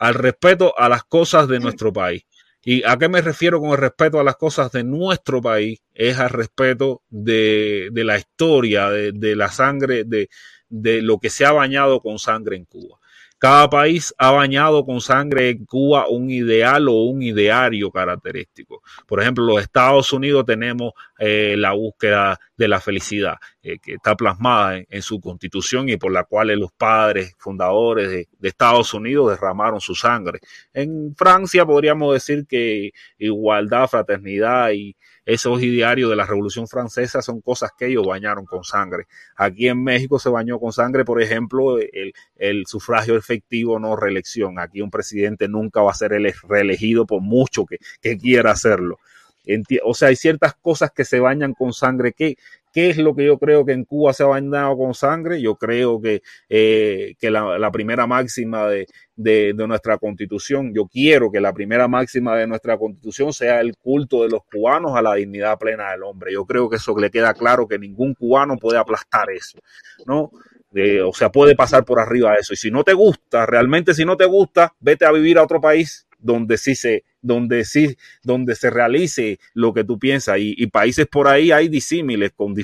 al 0.00 0.14
respeto 0.14 0.74
a 0.76 0.88
las 0.88 1.04
cosas 1.04 1.46
de 1.46 1.60
nuestro 1.60 1.92
país. 1.92 2.24
¿Y 2.64 2.84
a 2.84 2.96
qué 2.96 3.08
me 3.08 3.20
refiero 3.20 3.60
con 3.60 3.70
el 3.70 3.78
respeto 3.78 4.20
a 4.20 4.24
las 4.24 4.36
cosas 4.36 4.70
de 4.72 4.84
nuestro 4.84 5.40
país? 5.42 5.80
Es 5.94 6.18
al 6.18 6.30
respeto 6.30 7.02
de, 7.10 7.88
de 7.92 8.04
la 8.04 8.18
historia, 8.18 8.88
de, 8.90 9.12
de 9.12 9.36
la 9.36 9.48
sangre, 9.48 10.04
de, 10.04 10.28
de 10.68 11.02
lo 11.02 11.18
que 11.18 11.30
se 11.30 11.44
ha 11.44 11.52
bañado 11.52 12.00
con 12.00 12.18
sangre 12.18 12.56
en 12.56 12.64
Cuba. 12.66 12.98
Cada 13.42 13.68
país 13.68 14.14
ha 14.18 14.30
bañado 14.30 14.86
con 14.86 15.00
sangre 15.00 15.50
en 15.50 15.64
Cuba 15.66 16.06
un 16.08 16.30
ideal 16.30 16.86
o 16.86 16.92
un 16.92 17.22
ideario 17.22 17.90
característico. 17.90 18.84
Por 19.04 19.20
ejemplo, 19.20 19.44
los 19.44 19.60
Estados 19.60 20.12
Unidos 20.12 20.44
tenemos 20.46 20.92
eh, 21.18 21.56
la 21.58 21.72
búsqueda 21.72 22.38
de 22.56 22.68
la 22.68 22.80
felicidad, 22.80 23.38
eh, 23.60 23.80
que 23.80 23.94
está 23.94 24.14
plasmada 24.14 24.84
en, 24.88 25.02
su 25.02 25.20
constitución 25.20 25.88
y 25.88 25.96
por 25.96 26.12
la 26.12 26.22
cual 26.22 26.56
los 26.56 26.70
padres 26.70 27.34
fundadores 27.36 28.10
de 28.10 28.48
Estados 28.48 28.94
Unidos 28.94 29.30
derramaron 29.30 29.80
su 29.80 29.96
sangre. 29.96 30.38
En 30.72 31.12
Francia 31.16 31.66
podríamos 31.66 32.14
decir 32.14 32.46
que 32.46 32.92
igualdad, 33.18 33.88
fraternidad 33.88 34.70
y 34.70 34.94
esos 35.24 35.62
idearios 35.62 36.10
de 36.10 36.16
la 36.16 36.26
Revolución 36.26 36.66
Francesa 36.66 37.22
son 37.22 37.40
cosas 37.40 37.70
que 37.78 37.86
ellos 37.86 38.06
bañaron 38.06 38.44
con 38.44 38.64
sangre. 38.64 39.06
Aquí 39.36 39.68
en 39.68 39.82
México 39.82 40.18
se 40.18 40.28
bañó 40.28 40.58
con 40.58 40.72
sangre, 40.72 41.04
por 41.04 41.22
ejemplo, 41.22 41.78
el, 41.78 42.66
sufragio 42.66 43.16
efectivo, 43.16 43.78
no 43.78 43.96
reelección. 43.96 44.58
Aquí 44.58 44.80
un 44.80 44.90
presidente 44.90 45.48
nunca 45.48 45.80
va 45.80 45.92
a 45.92 45.94
ser 45.94 46.12
ele- 46.12 46.34
reelegido 46.48 47.06
por 47.06 47.20
mucho 47.20 47.64
que, 47.64 47.78
que 48.00 48.18
quiera 48.18 48.50
hacerlo. 48.50 48.98
O 49.84 49.94
sea, 49.94 50.08
hay 50.08 50.16
ciertas 50.16 50.54
cosas 50.54 50.92
que 50.92 51.04
se 51.04 51.18
bañan 51.18 51.52
con 51.54 51.72
sangre. 51.72 52.12
¿Qué, 52.12 52.36
¿Qué 52.72 52.90
es 52.90 52.96
lo 52.96 53.14
que 53.14 53.26
yo 53.26 53.38
creo 53.38 53.64
que 53.64 53.72
en 53.72 53.84
Cuba 53.84 54.12
se 54.12 54.22
ha 54.22 54.26
bañado 54.26 54.76
con 54.78 54.94
sangre? 54.94 55.40
Yo 55.40 55.56
creo 55.56 56.00
que, 56.00 56.22
eh, 56.48 57.14
que 57.18 57.30
la, 57.30 57.70
primera 57.70 58.06
máxima 58.06 58.66
de, 58.66 58.86
de, 59.14 59.52
nuestra 59.54 59.98
constitución, 59.98 60.72
yo 60.74 60.86
quiero 60.86 61.30
que 61.30 61.40
la 61.40 61.52
primera 61.52 61.86
máxima 61.86 62.36
de 62.36 62.46
nuestra 62.46 62.78
constitución 62.78 63.32
sea 63.32 63.60
el 63.60 63.76
culto 63.76 64.22
de 64.22 64.30
los 64.30 64.40
cubanos 64.50 64.96
a 64.96 65.02
la 65.02 65.14
dignidad 65.14 65.58
plena 65.58 65.90
del 65.90 66.02
hombre. 66.02 66.32
Yo 66.32 66.46
creo 66.46 66.70
que 66.70 66.76
eso 66.76 66.96
le 66.98 67.10
queda 67.10 67.34
claro 67.34 67.68
que 67.68 67.78
ningún 67.78 68.14
cubano 68.14 68.56
puede 68.56 68.78
aplastar 68.78 69.30
eso, 69.30 69.58
¿no? 70.06 70.30
O 71.06 71.12
sea, 71.12 71.30
puede 71.30 71.54
pasar 71.54 71.84
por 71.84 72.00
arriba 72.00 72.32
de 72.32 72.38
eso. 72.40 72.54
Y 72.54 72.56
si 72.56 72.70
no 72.70 72.82
te 72.82 72.94
gusta, 72.94 73.44
realmente 73.44 73.92
si 73.92 74.06
no 74.06 74.16
te 74.16 74.24
gusta, 74.24 74.72
vete 74.80 75.04
a 75.04 75.12
vivir 75.12 75.36
a 75.36 75.42
otro 75.42 75.60
país 75.60 76.06
donde 76.22 76.56
sí 76.56 76.74
se, 76.74 77.04
donde 77.20 77.64
sí, 77.64 77.96
donde 78.22 78.54
se 78.54 78.70
realice 78.70 79.38
lo 79.54 79.72
que 79.74 79.84
tú 79.84 79.98
piensas. 79.98 80.38
Y, 80.38 80.54
y 80.56 80.66
países 80.68 81.06
por 81.06 81.28
ahí 81.28 81.50
hay 81.52 81.68
disímiles, 81.68 82.32
con, 82.34 82.54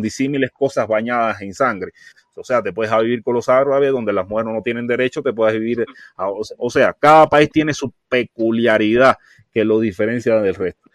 disímiles 0.00 0.50
cosas 0.52 0.86
bañadas 0.86 1.40
en 1.42 1.54
sangre. 1.54 1.92
O 2.36 2.44
sea, 2.44 2.62
te 2.62 2.72
puedes 2.72 2.96
vivir 3.02 3.22
con 3.22 3.34
los 3.34 3.48
árabes, 3.48 3.90
donde 3.92 4.12
las 4.12 4.26
mujeres 4.28 4.52
no 4.52 4.62
tienen 4.62 4.86
derecho, 4.86 5.22
te 5.22 5.32
puedes 5.32 5.58
vivir, 5.58 5.84
a- 6.16 6.28
o 6.30 6.70
sea- 6.70 6.94
cada 6.98 7.26
país 7.28 7.50
tiene 7.50 7.74
su 7.74 7.92
peculiaridad 8.08 9.16
que 9.52 9.64
lo 9.64 9.80
diferencia 9.80 10.40
del 10.40 10.54
resto. 10.54 10.88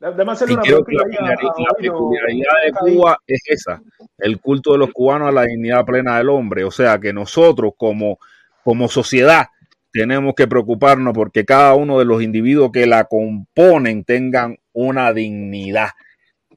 Déjame 0.00 0.32
hacerle 0.32 0.54
Y 0.54 0.56
una 0.56 0.62
creo 0.64 0.84
que 0.84 0.94
la, 0.94 1.04
peculiaridad- 1.04 1.52
la 1.58 1.74
peculiaridad 1.78 2.52
de 2.64 2.72
Cuba 2.72 3.18
es 3.26 3.40
esa, 3.46 3.80
el 4.18 4.40
culto 4.40 4.72
de 4.72 4.78
los 4.78 4.90
cubanos 4.92 5.28
a 5.28 5.32
la 5.32 5.44
dignidad 5.44 5.84
plena 5.84 6.18
del 6.18 6.28
hombre. 6.28 6.64
O 6.64 6.70
sea, 6.72 6.98
que 6.98 7.12
nosotros 7.12 7.72
como, 7.76 8.18
como 8.64 8.88
sociedad 8.88 9.46
tenemos 9.92 10.34
que 10.34 10.48
preocuparnos 10.48 11.12
porque 11.12 11.44
cada 11.44 11.74
uno 11.74 11.98
de 11.98 12.04
los 12.04 12.22
individuos 12.22 12.70
que 12.72 12.86
la 12.86 13.04
componen 13.04 14.04
tengan 14.04 14.58
una 14.72 15.12
dignidad, 15.12 15.90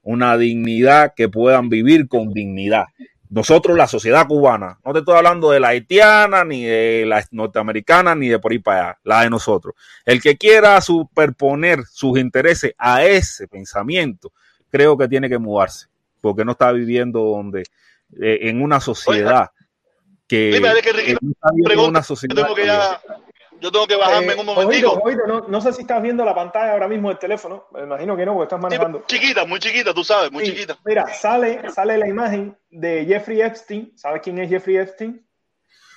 una 0.01 0.37
dignidad 0.37 1.13
que 1.15 1.27
puedan 1.27 1.69
vivir 1.69 2.07
con 2.07 2.31
dignidad. 2.31 2.85
Nosotros, 3.29 3.75
la 3.75 3.87
sociedad 3.87 4.27
cubana, 4.27 4.79
no 4.85 4.93
te 4.93 4.99
estoy 4.99 5.17
hablando 5.17 5.51
de 5.51 5.59
la 5.59 5.69
haitiana, 5.69 6.45
ni 6.45 6.63
de 6.63 7.05
la 7.05 7.25
norteamericana, 7.31 8.15
ni 8.15 8.29
de 8.29 8.39
por 8.39 8.53
ahí 8.53 8.59
para 8.59 8.89
allá, 8.89 8.99
la 9.03 9.21
de 9.23 9.29
nosotros. 9.29 9.75
El 10.05 10.21
que 10.21 10.37
quiera 10.37 10.79
superponer 10.79 11.83
sus 11.91 12.17
intereses 12.17 12.73
a 12.77 13.03
ese 13.03 13.47
pensamiento, 13.47 14.31
creo 14.69 14.97
que 14.97 15.09
tiene 15.09 15.27
que 15.27 15.39
mudarse, 15.39 15.87
porque 16.21 16.45
no 16.45 16.53
está 16.53 16.71
viviendo 16.71 17.19
donde, 17.19 17.63
eh, 18.21 18.39
en 18.43 18.61
una 18.61 18.79
sociedad 18.79 19.49
que, 20.27 20.51
Dime, 20.51 20.69
Alex, 20.69 20.85
que 20.85 20.93
Ricky, 20.93 21.13
que 21.15 21.19
no 21.21 21.33
pregunta, 21.63 21.89
una 21.89 21.99
yo 21.99 22.03
sociedad 22.03 22.35
tengo 22.35 22.55
que 22.55 22.65
ya, 22.65 22.99
yo 23.61 23.71
tengo 23.71 23.87
que 23.87 23.95
bajarme 23.95 24.33
en 24.33 24.39
un 24.39 24.45
momentico. 24.45 24.91
Oído, 24.93 25.01
oído, 25.03 25.27
no, 25.27 25.47
no 25.47 25.61
sé 25.61 25.71
si 25.73 25.81
estás 25.81 26.01
viendo 26.01 26.25
la 26.25 26.35
pantalla 26.35 26.73
ahora 26.73 26.87
mismo 26.87 27.09
del 27.09 27.17
teléfono. 27.19 27.67
Me 27.73 27.83
imagino 27.83 28.17
que 28.17 28.25
no, 28.25 28.33
porque 28.33 28.43
estás 28.45 28.59
manejando. 28.59 29.03
Chiquita, 29.07 29.45
muy 29.45 29.59
chiquita, 29.59 29.93
tú 29.93 30.03
sabes, 30.03 30.31
muy 30.31 30.45
Sí, 30.45 30.51
chiquita. 30.53 30.77
Mira, 30.85 31.07
sale, 31.13 31.69
sale 31.71 31.97
la 31.97 32.07
imagen 32.07 32.57
de 32.69 33.05
Jeffrey 33.05 33.41
Epstein. 33.41 33.93
¿Sabes 33.95 34.21
quién 34.23 34.37
es 34.39 34.49
Jeffrey 34.49 34.77
Epstein? 34.77 35.25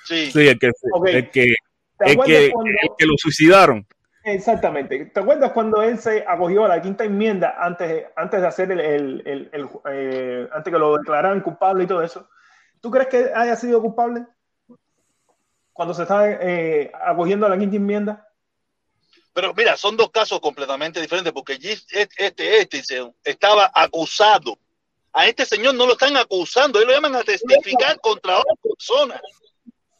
Sí. 0.05 0.31
Sí, 0.31 0.47
el 0.47 0.57
que, 0.57 0.67
el 1.07 1.29
que, 1.31 1.55
¿Te 1.97 2.11
el 2.11 2.19
que, 2.23 2.51
cuando- 2.51 2.71
el 2.81 2.89
que 2.97 3.05
lo 3.05 3.13
suicidaron. 3.17 3.85
Exactamente. 4.23 5.05
¿Te 5.05 5.19
acuerdas 5.19 5.51
cuando 5.51 5.81
él 5.81 5.97
se 5.97 6.23
acogió 6.27 6.65
a 6.65 6.67
la 6.67 6.81
quinta 6.81 7.03
enmienda 7.03 7.55
antes, 7.59 8.05
antes 8.15 8.41
de 8.41 8.47
hacer 8.47 8.71
el, 8.71 8.79
el- 8.79 9.23
el- 9.25 9.49
el- 9.53 9.69
eh, 9.91 10.47
antes 10.53 10.71
que 10.73 10.79
lo 10.79 10.97
declararan 10.97 11.41
culpable 11.41 11.83
y 11.83 11.87
todo 11.87 12.03
eso? 12.03 12.29
¿Tú 12.81 12.89
crees 12.91 13.07
que 13.09 13.31
haya 13.35 13.55
sido 13.55 13.81
culpable 13.81 14.25
cuando 15.73 15.93
se 15.93 16.03
está 16.03 16.29
eh, 16.29 16.91
acogiendo 17.05 17.45
a 17.45 17.49
la 17.49 17.57
quinta 17.57 17.75
enmienda? 17.75 18.25
Pero 19.33 19.53
mira, 19.53 19.77
son 19.77 19.95
dos 19.95 20.09
casos 20.11 20.39
completamente 20.39 20.99
diferentes 21.01 21.31
porque 21.33 21.53
este, 21.53 22.61
este, 22.61 22.83
se- 22.83 23.13
estaba 23.23 23.71
acusado. 23.73 24.57
A 25.13 25.25
este 25.27 25.45
señor 25.45 25.73
no 25.75 25.85
lo 25.85 25.93
están 25.93 26.15
acusando, 26.17 26.79
él 26.79 26.87
lo 26.87 26.93
llaman 26.93 27.15
a 27.15 27.23
testificar 27.23 27.99
contra 27.99 28.37
otra 28.39 28.53
persona. 28.61 29.19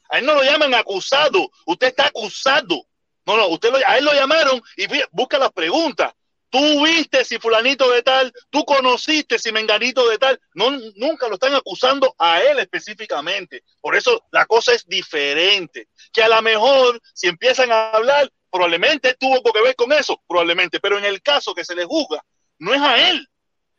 A 0.10 0.20
él 0.20 0.26
no 0.26 0.34
lo 0.36 0.44
llaman 0.44 0.74
acusado, 0.74 1.50
usted 1.66 1.88
está 1.88 2.08
acusado. 2.08 2.86
No, 3.26 3.38
no, 3.38 3.48
usted 3.50 3.70
lo- 3.72 3.78
a 3.86 3.98
él 3.98 4.06
lo 4.06 4.14
llamaron 4.14 4.62
y 4.76 4.86
busca 5.12 5.38
las 5.38 5.52
preguntas. 5.52 6.14
Tú 6.50 6.84
viste 6.84 7.24
si 7.26 7.38
fulanito 7.40 7.90
de 7.92 8.02
tal, 8.04 8.34
tú 8.50 8.66
conociste 8.66 9.38
si 9.40 9.52
menganito 9.52 10.08
de 10.10 10.18
tal, 10.18 10.40
no, 10.54 10.72
nunca 10.96 11.28
lo 11.28 11.36
están 11.36 11.54
acusando 11.54 12.16
a 12.18 12.42
él 12.42 12.60
específicamente. 12.60 13.64
Por 13.82 13.96
eso 13.96 14.24
la 14.32 14.46
cosa 14.46 14.74
es 14.74 14.86
diferente. 14.88 15.90
Que 16.12 16.24
a 16.24 16.28
lo 16.30 16.42
mejor 16.42 17.00
si 17.14 17.28
empiezan 17.28 17.72
a 17.72 17.92
hablar, 17.92 18.32
probablemente 18.52 19.16
tuvo 19.16 19.42
que 19.54 19.62
ver 19.62 19.76
con 19.76 19.92
eso, 19.94 20.22
probablemente, 20.28 20.80
pero 20.80 20.98
en 20.98 21.06
el 21.06 21.22
caso 21.22 21.54
que 21.54 21.66
se 21.66 21.76
le 21.76 21.86
juzga, 21.86 22.24
no 22.58 22.74
es 22.74 22.82
a 22.82 23.10
él. 23.10 23.28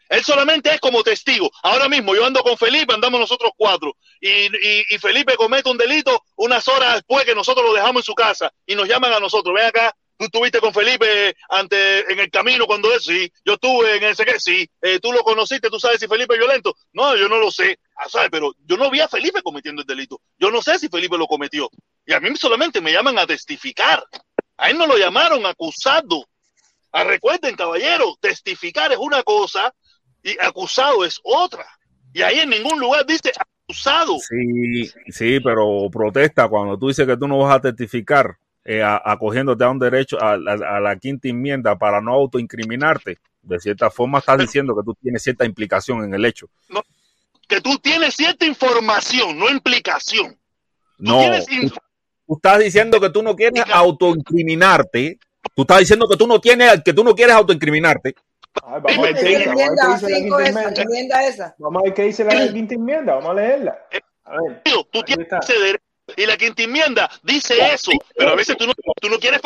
Él 0.08 0.24
solamente 0.24 0.74
es 0.74 0.80
como 0.80 1.04
testigo. 1.04 1.50
Ahora 1.62 1.88
mismo 1.88 2.16
yo 2.16 2.24
ando 2.26 2.42
con 2.42 2.58
Felipe, 2.58 2.92
andamos 2.92 3.20
nosotros 3.20 3.52
cuatro, 3.56 3.96
y, 4.20 4.28
y- 4.38 4.98
Felipe 4.98 5.36
comete 5.36 5.70
un 5.70 5.78
delito 5.78 6.24
unas 6.36 6.66
horas 6.66 6.94
después 6.94 7.24
que 7.24 7.34
nosotros 7.34 7.64
lo 7.64 7.72
dejamos 7.72 8.00
en 8.00 8.06
su 8.06 8.14
casa 8.14 8.52
y 8.66 8.74
nos 8.74 8.88
llaman 8.88 9.12
a 9.12 9.20
nosotros. 9.20 9.54
Ven 9.54 9.66
acá, 9.66 9.94
tú 10.20 10.26
estuviste 10.26 10.60
con 10.60 10.74
Felipe 10.74 11.34
ante, 11.48 12.12
en 12.12 12.20
el 12.20 12.30
camino 12.30 12.66
cuando 12.66 12.92
es, 12.92 13.04
sí, 13.04 13.32
yo 13.42 13.54
estuve 13.54 13.96
en 13.96 14.04
ese 14.04 14.26
que 14.26 14.38
sí, 14.38 14.68
Eh, 14.82 15.00
tú 15.00 15.12
lo 15.12 15.22
conociste, 15.22 15.70
tú 15.70 15.80
sabes 15.80 15.98
si 15.98 16.06
Felipe 16.06 16.34
es 16.34 16.38
violento. 16.40 16.76
No, 16.92 17.16
yo 17.16 17.26
no 17.26 17.38
lo 17.38 17.50
sé, 17.50 17.78
Ah, 17.96 18.06
¿sabes? 18.08 18.28
pero 18.30 18.52
yo 18.66 18.76
no 18.76 18.90
vi 18.90 19.00
a 19.00 19.08
Felipe 19.08 19.40
cometiendo 19.42 19.80
el 19.80 19.86
delito. 19.86 20.20
Yo 20.38 20.50
no 20.50 20.60
sé 20.60 20.78
si 20.78 20.88
Felipe 20.88 21.16
lo 21.16 21.26
cometió. 21.26 21.70
Y 22.06 22.12
a 22.12 22.20
mí 22.20 22.34
solamente 22.36 22.80
me 22.82 22.92
llaman 22.92 23.18
a 23.18 23.26
testificar. 23.26 24.04
A 24.58 24.68
él 24.68 24.76
no 24.76 24.86
lo 24.86 24.98
llamaron 24.98 25.44
acusado. 25.46 26.26
Ah, 26.92 27.04
recuerden, 27.04 27.56
caballero, 27.56 28.16
testificar 28.20 28.92
es 28.92 28.98
una 28.98 29.22
cosa 29.22 29.74
y 30.22 30.38
acusado 30.38 31.02
es 31.04 31.18
otra. 31.22 31.66
Y 32.12 32.20
ahí 32.22 32.40
en 32.40 32.50
ningún 32.50 32.78
lugar 32.78 33.06
dice 33.06 33.32
acusado. 33.38 34.18
Sí, 34.18 34.90
sí, 35.08 35.40
pero 35.40 35.88
protesta 35.90 36.48
cuando 36.48 36.78
tú 36.78 36.88
dices 36.88 37.06
que 37.06 37.16
tú 37.16 37.26
no 37.28 37.38
vas 37.38 37.56
a 37.56 37.60
testificar, 37.60 38.36
eh, 38.64 38.82
a- 38.82 39.00
acogiéndote 39.04 39.64
a 39.64 39.70
un 39.70 39.78
derecho, 39.78 40.18
a, 40.22 40.32
a- 40.34 40.76
a 40.76 40.80
la 40.80 40.96
quinta 40.96 41.28
enmienda 41.28 41.76
para 41.76 42.00
no 42.00 42.12
autoincriminarte. 42.12 43.18
De 43.42 43.58
cierta 43.58 43.90
forma 43.90 44.18
estás 44.18 44.38
diciendo 44.38 44.74
que 44.76 44.82
tú 44.84 44.94
tienes 45.00 45.22
cierta 45.22 45.44
implicación 45.46 46.04
en 46.04 46.12
el 46.14 46.24
hecho. 46.26 46.48
Que 47.48 47.60
tú 47.60 47.78
tienes 47.78 48.14
cierta 48.14 48.44
información, 48.46 49.38
no 49.38 49.48
implicación. 49.50 50.36
No, 50.98 51.18
tienes 51.20 51.46
tú, 51.46 51.52
inf- 51.54 51.78
tú 52.26 52.34
estás 52.36 52.58
diciendo 52.58 53.00
que 53.00 53.08
tú 53.10 53.22
no 53.22 53.34
quieres 53.34 53.64
autoincriminarte. 53.72 55.18
Tú 55.54 55.62
estás 55.62 55.78
diciendo 55.80 56.06
que 56.08 56.16
tú 56.16 56.26
no 56.26 56.40
tienes, 56.40 56.82
que 56.84 56.92
tú 56.92 57.02
no 57.02 57.14
quieres 57.14 57.34
autoincriminarte. 57.34 58.14
Ay, 58.62 58.80
vamos 58.82 58.98
a 58.98 59.02
ver 59.02 59.14
qué 59.14 59.28
dice, 59.28 59.46
vamos 59.46 59.62
a 59.62 59.64
ver 59.64 59.70
Enmienda 59.70 59.82
qué 59.86 59.92
dice 59.94 60.10
la 60.10 60.18
quinta 60.18 60.42
esa, 60.42 60.82
enmienda. 60.82 61.54
Vamos 61.58 61.80
a 61.80 61.84
ver 61.84 61.94
qué 61.94 62.02
dice 62.02 62.24
la 62.24 62.52
quinta 62.52 62.74
enmienda, 62.74 63.14
vamos 63.14 63.30
a 63.30 63.34
leerla. 63.34 63.78
A 64.24 64.30
ver, 64.42 64.62
Tú 64.92 65.02
tienes 65.02 65.28
ese 65.42 65.52
derecho. 65.58 65.84
Y 66.16 66.26
la 66.26 66.36
quinta 66.36 66.62
enmienda 66.62 67.10
dice 67.22 67.72
eso, 67.72 67.92
pero 68.16 68.30
a 68.30 68.36
veces 68.36 68.56
tú 68.56 68.66
no, 68.66 68.72
tú 69.00 69.08
no 69.08 69.18
quieres 69.18 69.40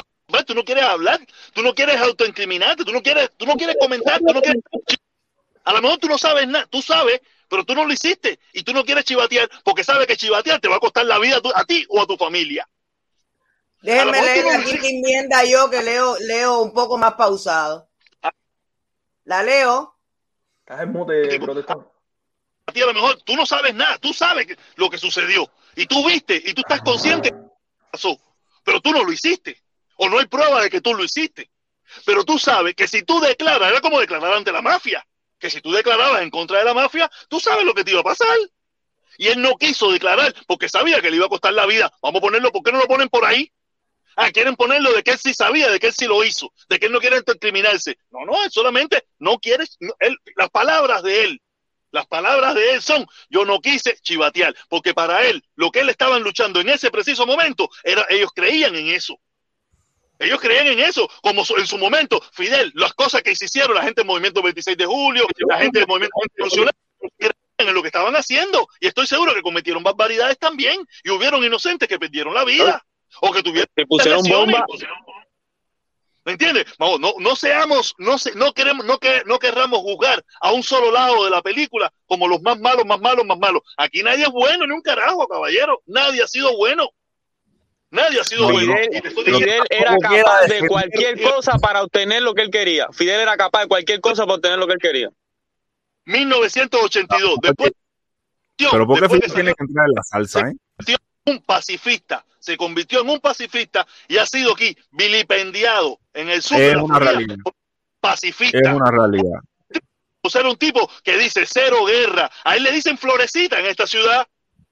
tú 0.46 0.54
no 0.54 0.64
quieres 0.64 0.84
hablar, 0.84 1.20
tú 1.52 1.62
no 1.62 1.74
quieres 1.74 1.96
autoincriminarte, 2.00 2.84
tú 2.84 2.92
no 2.92 3.02
quieres, 3.02 3.30
tú 3.36 3.46
no 3.46 3.54
quieres 3.54 3.76
comentar, 3.78 4.18
tú 4.18 4.32
no 4.32 4.40
quieres 4.40 4.62
a 5.64 5.72
lo 5.72 5.80
mejor 5.82 5.98
tú 5.98 6.08
no 6.08 6.18
sabes 6.18 6.46
nada, 6.46 6.66
tú 6.66 6.82
sabes, 6.82 7.20
pero 7.48 7.64
tú 7.64 7.74
no 7.74 7.84
lo 7.84 7.92
hiciste 7.92 8.38
y 8.52 8.62
tú 8.62 8.72
no 8.72 8.84
quieres 8.84 9.04
chivatear 9.04 9.48
porque 9.64 9.84
sabes 9.84 10.06
que 10.06 10.16
chivatear 10.16 10.60
te 10.60 10.68
va 10.68 10.76
a 10.76 10.80
costar 10.80 11.06
la 11.06 11.18
vida 11.18 11.36
a, 11.36 11.40
tu- 11.40 11.52
a 11.54 11.64
ti 11.64 11.86
o 11.88 12.02
a 12.02 12.06
tu 12.06 12.16
familia. 12.16 12.68
Déjenme 13.80 14.22
leer 14.22 14.44
la 14.44 14.64
quinta 14.64 14.88
enmienda 14.88 15.44
yo 15.44 15.70
que 15.70 15.82
leo, 15.82 16.16
leo 16.20 16.60
un 16.62 16.72
poco 16.72 16.96
más 16.98 17.14
pausado. 17.14 17.88
La 19.24 19.42
leo. 19.42 19.96
estás 20.60 20.80
en 20.82 20.92
mute, 20.92 21.40
protestón. 21.40 21.86
a 22.66 22.72
ti 22.72 22.82
a 22.82 22.86
lo 22.86 22.94
mejor 22.94 23.22
tú 23.22 23.36
no 23.36 23.46
sabes 23.46 23.74
nada, 23.74 23.98
tú 23.98 24.12
sabes 24.12 24.46
lo 24.76 24.90
que 24.90 24.98
sucedió 24.98 25.50
y 25.76 25.86
tú 25.86 26.06
viste 26.06 26.42
y 26.44 26.54
tú 26.54 26.62
estás 26.62 26.80
consciente 26.82 27.30
que 27.30 27.36
pasó, 27.90 28.18
pero 28.64 28.80
tú 28.80 28.92
no 28.92 29.04
lo 29.04 29.12
hiciste 29.12 29.60
o 29.96 30.08
no 30.08 30.18
hay 30.18 30.26
prueba 30.26 30.62
de 30.62 30.70
que 30.70 30.80
tú 30.80 30.94
lo 30.94 31.04
hiciste. 31.04 31.50
Pero 32.04 32.24
tú 32.24 32.38
sabes 32.38 32.74
que 32.74 32.88
si 32.88 33.02
tú 33.02 33.20
declaras, 33.20 33.70
era 33.70 33.80
como 33.80 34.00
declarar 34.00 34.34
ante 34.34 34.52
la 34.52 34.62
mafia, 34.62 35.06
que 35.38 35.50
si 35.50 35.60
tú 35.60 35.72
declarabas 35.72 36.22
en 36.22 36.30
contra 36.30 36.58
de 36.58 36.64
la 36.64 36.74
mafia, 36.74 37.10
tú 37.28 37.38
sabes 37.38 37.64
lo 37.64 37.74
que 37.74 37.84
te 37.84 37.92
iba 37.92 38.00
a 38.00 38.04
pasar. 38.04 38.36
Y 39.16 39.28
él 39.28 39.40
no 39.40 39.54
quiso 39.56 39.92
declarar 39.92 40.34
porque 40.46 40.68
sabía 40.68 41.00
que 41.00 41.10
le 41.10 41.16
iba 41.16 41.26
a 41.26 41.28
costar 41.28 41.52
la 41.52 41.66
vida. 41.66 41.92
Vamos 42.02 42.18
a 42.18 42.22
ponerlo, 42.22 42.50
¿por 42.50 42.62
qué 42.62 42.72
no 42.72 42.78
lo 42.78 42.88
ponen 42.88 43.08
por 43.08 43.24
ahí? 43.24 43.52
Ah, 44.16 44.30
quieren 44.30 44.56
ponerlo 44.56 44.92
de 44.92 45.02
que 45.02 45.12
él 45.12 45.18
sí 45.18 45.34
sabía, 45.34 45.70
de 45.70 45.80
que 45.80 45.88
él 45.88 45.92
sí 45.92 46.06
lo 46.06 46.22
hizo, 46.24 46.52
de 46.68 46.78
que 46.78 46.86
él 46.86 46.92
no 46.92 47.00
quiere 47.00 47.18
incriminarse. 47.18 47.98
No, 48.10 48.24
no, 48.24 48.44
él 48.44 48.50
solamente 48.50 49.04
no 49.18 49.38
quiere, 49.38 49.64
las 50.36 50.50
palabras 50.50 51.02
de 51.02 51.24
él, 51.24 51.42
las 51.94 52.06
palabras 52.06 52.56
de 52.56 52.72
él 52.72 52.82
son, 52.82 53.06
yo 53.30 53.44
no 53.44 53.60
quise 53.60 53.96
chivatear, 54.02 54.52
porque 54.68 54.92
para 54.92 55.24
él, 55.26 55.44
lo 55.54 55.70
que 55.70 55.78
él 55.78 55.88
estaban 55.88 56.24
luchando 56.24 56.60
en 56.60 56.68
ese 56.68 56.90
preciso 56.90 57.24
momento, 57.24 57.70
era, 57.84 58.04
ellos 58.10 58.30
creían 58.34 58.74
en 58.74 58.88
eso. 58.88 59.16
Ellos 60.18 60.40
creían 60.40 60.66
en 60.66 60.80
eso, 60.80 61.08
como 61.22 61.44
en 61.56 61.66
su 61.68 61.78
momento, 61.78 62.20
Fidel, 62.32 62.72
las 62.74 62.94
cosas 62.94 63.22
que 63.22 63.36
se 63.36 63.44
hicieron, 63.44 63.76
la 63.76 63.84
gente 63.84 64.00
del 64.00 64.08
movimiento 64.08 64.42
26 64.42 64.76
de 64.76 64.86
julio, 64.86 65.24
la 65.48 65.58
gente 65.58 65.78
del 65.78 65.86
movimiento 65.86 66.16
constitucional, 66.16 66.74
creían 67.16 67.34
en 67.58 67.74
lo 67.74 67.80
que 67.80 67.88
estaban 67.88 68.16
haciendo. 68.16 68.66
Y 68.80 68.88
estoy 68.88 69.06
seguro 69.06 69.32
que 69.32 69.42
cometieron 69.42 69.84
barbaridades 69.84 70.36
también, 70.36 70.84
y 71.04 71.10
hubieron 71.10 71.44
inocentes 71.44 71.88
que 71.88 72.00
perdieron 72.00 72.34
la 72.34 72.44
vida, 72.44 72.84
o 73.20 73.32
que 73.32 73.42
tuvieron 73.44 73.70
Te 73.72 73.86
pusieron 73.86 74.24
bomba. 74.24 74.66
¿Me 76.24 76.32
entiendes? 76.32 76.64
Vamos, 76.78 77.00
no, 77.00 77.14
no 77.18 77.36
seamos, 77.36 77.94
no, 77.98 78.16
se, 78.16 78.34
no 78.34 78.52
queremos, 78.54 78.86
no, 78.86 78.98
que, 78.98 79.22
no 79.26 79.38
querramos 79.38 79.80
juzgar 79.80 80.24
a 80.40 80.52
un 80.52 80.62
solo 80.62 80.90
lado 80.90 81.24
de 81.24 81.30
la 81.30 81.42
película 81.42 81.92
como 82.06 82.26
los 82.28 82.40
más 82.40 82.58
malos, 82.58 82.86
más 82.86 82.98
malos, 83.00 83.26
más 83.26 83.38
malos. 83.38 83.62
Aquí 83.76 84.02
nadie 84.02 84.24
es 84.24 84.30
bueno 84.30 84.66
ni 84.66 84.74
un 84.74 84.80
carajo, 84.80 85.28
caballero. 85.28 85.82
Nadie 85.86 86.22
ha 86.22 86.26
sido 86.26 86.56
bueno. 86.56 86.88
Nadie 87.90 88.20
ha 88.20 88.24
sido 88.24 88.48
No, 88.48 88.52
bueno. 88.52 88.74
Fidel, 89.24 89.62
era 89.68 89.96
capaz 89.98 90.46
de 90.46 90.66
cualquier 90.66 91.20
cosa 91.20 91.58
para 91.58 91.82
obtener 91.82 92.22
lo 92.22 92.32
que 92.32 92.42
él 92.42 92.50
quería. 92.50 92.88
Fidel 92.92 93.20
era 93.20 93.36
capaz 93.36 93.62
de 93.62 93.68
cualquier 93.68 94.00
cosa 94.00 94.24
para 94.24 94.36
obtener 94.36 94.58
lo 94.58 94.66
que 94.66 94.72
él 94.72 94.80
quería. 94.80 95.10
1982. 96.06 97.36
Después, 97.42 97.72
Pero 98.56 98.86
¿por 98.86 98.96
qué 98.96 99.00
después 99.02 99.20
Fidel 99.20 99.34
tiene 99.34 99.54
que 99.54 99.64
entrar 99.64 99.86
en 99.88 99.94
la 99.94 100.02
salsa, 100.02 100.40
eh? 100.40 100.96
un 101.26 101.40
pacifista, 101.42 102.24
se 102.38 102.56
convirtió 102.56 103.00
en 103.00 103.08
un 103.08 103.20
pacifista 103.20 103.86
y 104.08 104.18
ha 104.18 104.26
sido 104.26 104.52
aquí 104.52 104.76
vilipendiado 104.90 105.98
en 106.14 106.28
el 106.30 106.42
sur 106.42 106.60
Es 106.60 106.76
una 106.76 106.96
Florida. 106.96 107.10
realidad. 107.12 107.36
Pacifista. 108.00 108.58
Es 108.58 108.68
una 108.74 108.90
realidad. 108.90 109.40
O 110.22 110.30
sea, 110.30 110.40
era 110.40 110.50
un 110.50 110.56
tipo 110.56 110.90
que 111.02 111.18
dice 111.18 111.44
cero 111.46 111.84
guerra. 111.84 112.30
A 112.44 112.56
él 112.56 112.62
le 112.62 112.72
dicen 112.72 112.96
florecita 112.96 113.58
en 113.60 113.66
esta 113.66 113.86
ciudad. 113.86 114.26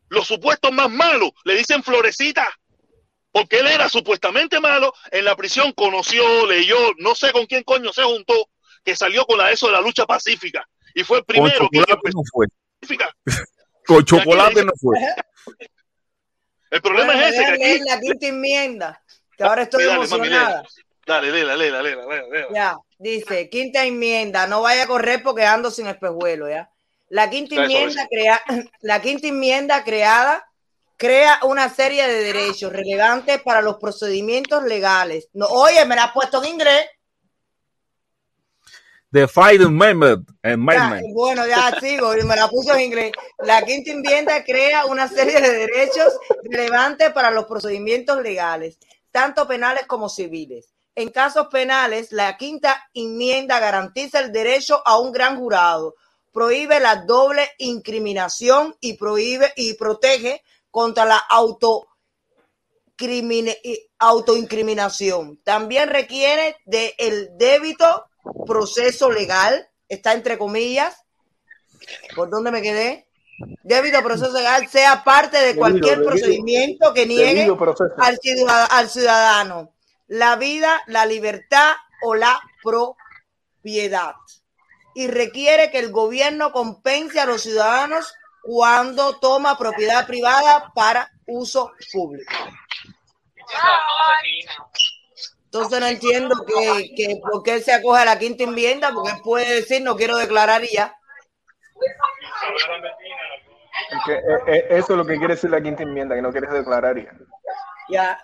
Los 0.09 0.27
supuestos 0.27 0.73
más 0.73 0.91
malos 0.91 1.31
le 1.45 1.55
dicen 1.55 1.83
florecita. 1.83 2.49
Porque 3.31 3.61
él 3.61 3.67
era 3.67 3.89
supuestamente 3.89 4.61
malo. 4.61 4.93
En 5.11 5.25
la 5.25 5.37
prisión 5.37 5.73
conoció, 5.73 6.47
leyó, 6.47 6.77
no 6.99 7.15
sé 7.15 7.33
con 7.33 7.47
quién 7.47 7.63
coño 7.65 7.93
se 7.93 8.03
juntó, 8.03 8.35
que 8.85 8.97
salió 8.97 9.25
con 9.27 9.39
la 9.39 9.51
eso 9.51 9.67
de 9.67 9.73
la 9.73 9.81
lucha 9.81 10.07
pacífica. 10.07 10.67
Y 10.95 11.05
fue 11.05 11.19
el 11.19 11.25
primero 11.25 11.69
que 11.71 11.79
no 11.79 12.23
fue. 12.31 12.47
pacífica. 12.81 13.15
Con 13.85 14.05
chocolate 14.05 14.65
no 14.65 14.73
fue. 14.81 14.97
El 16.71 16.81
problema 16.81 17.13
Bueno, 17.13 17.27
es 17.29 17.35
ese. 17.35 17.45
Que 17.45 17.53
aquí, 17.75 17.85
la 17.87 18.01
quinta 18.01 18.27
enmienda, 18.29 19.03
que 19.37 19.45
ahora 19.45 19.63
estoy 19.63 19.85
Dale, 19.85 19.97
emocionada. 19.97 20.63
Dale, 21.07 21.33
léela, 21.33 21.57
léela, 21.57 21.83
léela, 21.83 22.07
léela, 22.07 22.29
léela. 22.29 22.49
Ya, 22.55 22.77
dice, 22.99 23.49
quinta 23.49 23.85
enmienda, 23.85 24.47
no 24.47 24.63
vaya 24.63 24.85
a 24.85 24.87
correr 24.87 25.23
porque 25.23 25.45
ando 25.45 25.71
sin 25.71 25.87
espejuelo, 25.87 26.49
¿ya? 26.49 26.71
La 27.09 27.29
quinta 27.29 27.57
enmienda, 27.57 28.07
crea, 28.09 28.41
la 28.81 29.03
quinta 29.03 29.27
enmienda 29.27 29.85
creada 29.85 30.47
crea 30.97 31.41
una 31.43 31.69
serie 31.69 32.07
de 32.07 32.23
derechos 32.23 32.73
relevantes 32.73 33.43
para 33.43 33.61
los 33.61 33.77
procedimientos 33.79 34.63
legales. 34.63 35.29
No, 35.33 35.47
oye, 35.47 35.85
me 35.85 35.97
la 35.97 36.05
has 36.05 36.13
puesto 36.13 36.43
en 36.43 36.51
inglés. 36.51 36.87
The 39.11 39.29
Fight 39.29 39.61
Amendment. 39.61 40.27
Ya, 40.43 40.53
Amendment. 40.53 41.13
bueno, 41.13 41.47
ya 41.47 41.77
sigo, 41.81 42.13
me 42.25 42.37
la 42.37 42.49
puso 42.49 42.75
en 42.75 42.81
inglés. 42.81 43.13
La 43.41 43.63
quinta 43.63 43.91
enmienda 43.91 44.43
crea 44.45 44.87
una 44.87 45.09
serie 45.09 45.41
de 45.41 45.53
derechos 45.53 46.19
relevantes 46.45 47.11
para 47.11 47.31
los 47.31 47.45
procedimientos 47.47 48.23
legales, 48.23 48.79
tanto 49.11 49.47
penales 49.47 49.87
como 49.87 50.09
civiles. 50.09 50.72
En 50.95 51.09
casos 51.09 51.47
penales, 51.49 52.13
la 52.13 52.37
quinta 52.37 52.89
enmienda 52.93 53.59
garantiza 53.59 54.21
el 54.21 54.31
derecho 54.31 54.83
a 54.85 54.99
un 54.99 55.11
gran 55.11 55.39
jurado, 55.39 55.95
prohíbe 56.33 56.81
la 56.81 56.97
doble 56.97 57.51
incriminación 57.59 58.77
y 58.81 58.95
prohíbe 58.95 59.53
y 59.57 59.75
protege 59.75 60.43
contra 60.71 61.05
la 61.05 61.17
auto 61.17 61.89
autoincriminación. 63.99 65.39
También 65.43 65.89
requiere 65.89 66.57
de 66.67 66.95
el 66.99 67.31
débito 67.37 68.07
proceso 68.47 69.11
legal, 69.11 69.69
está 69.89 70.13
entre 70.13 70.39
comillas. 70.39 70.95
¿Por 72.15 72.31
dónde 72.31 72.53
me 72.53 72.63
quedé? 72.63 73.09
Débito 73.65 74.01
proceso 74.03 74.33
legal 74.33 74.69
sea 74.69 75.03
parte 75.03 75.39
de 75.39 75.57
cualquier 75.57 75.97
debido. 75.99 76.11
procedimiento 76.11 76.95
que 76.95 77.07
niegue 77.07 77.51
al 77.99 78.19
ciudad- 78.19 78.69
al 78.71 78.89
ciudadano 78.89 79.75
la 80.07 80.37
vida, 80.37 80.83
la 80.87 81.07
libertad 81.07 81.75
o 82.03 82.15
la 82.15 82.41
propiedad. 82.63 84.15
Y 84.95 85.07
requiere 85.07 85.71
que 85.71 85.79
el 85.79 85.91
gobierno 85.91 86.53
compense 86.53 87.21
a 87.21 87.27
los 87.27 87.43
ciudadanos 87.43 88.15
cuando 88.43 89.19
toma 89.19 89.57
propiedad 89.57 90.07
privada 90.07 90.73
para 90.75 91.11
uso 91.27 91.73
público. 91.93 92.33
Entonces 95.45 95.81
no 95.81 95.87
entiendo 95.87 96.35
que, 96.47 96.95
que 96.97 97.21
por 97.23 97.43
qué 97.43 97.55
él 97.55 97.63
se 97.63 97.73
acoge 97.73 98.03
a 98.03 98.07
la 98.07 98.19
quinta 98.19 98.45
enmienda, 98.45 98.93
porque 98.93 99.11
él 99.11 99.21
puede 99.23 99.55
decir 99.55 99.83
no 99.83 99.97
quiero 99.97 100.17
declarar 100.17 100.65
y 100.65 100.73
ya. 100.73 100.97
Eh, 104.09 104.23
eh, 104.47 104.67
eso 104.71 104.93
es 104.93 104.99
lo 104.99 105.05
que 105.05 105.19
quiere 105.19 105.35
decir 105.35 105.51
la 105.51 105.61
quinta 105.61 105.83
enmienda, 105.83 106.15
que 106.15 106.23
no 106.23 106.31
quieres 106.31 106.51
declarar 106.51 106.97
ya. 106.97 107.13
Ya. 107.89 108.23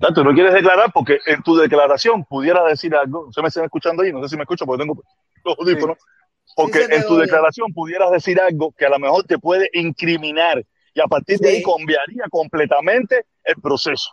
Tanto 0.00 0.22
no 0.22 0.32
quieres 0.34 0.52
declarar 0.52 0.90
porque 0.92 1.18
en 1.26 1.42
tu 1.42 1.56
declaración 1.56 2.24
pudieras 2.24 2.64
decir 2.66 2.94
algo. 2.94 3.32
¿Se 3.32 3.40
me 3.40 3.48
está 3.48 3.64
escuchando 3.64 4.02
ahí? 4.02 4.12
No 4.12 4.22
sé 4.22 4.28
si 4.30 4.36
me 4.36 4.42
escucho 4.42 4.66
porque 4.66 4.82
tengo 4.82 5.02
los 5.44 5.58
audífonos. 5.58 5.96
Porque 6.54 6.84
Sí 6.84 6.86
en 6.90 7.06
tu 7.06 7.14
oye. 7.14 7.22
declaración 7.22 7.72
pudieras 7.72 8.10
decir 8.10 8.40
algo 8.40 8.72
que 8.76 8.86
a 8.86 8.90
lo 8.90 8.98
mejor 8.98 9.24
te 9.24 9.38
puede 9.38 9.68
incriminar 9.72 10.62
y 10.94 11.00
a 11.00 11.06
partir 11.06 11.38
de 11.38 11.48
ahí 11.48 11.62
cambiaría 11.62 12.24
completamente 12.30 13.26
el 13.44 13.56
proceso. 13.60 14.10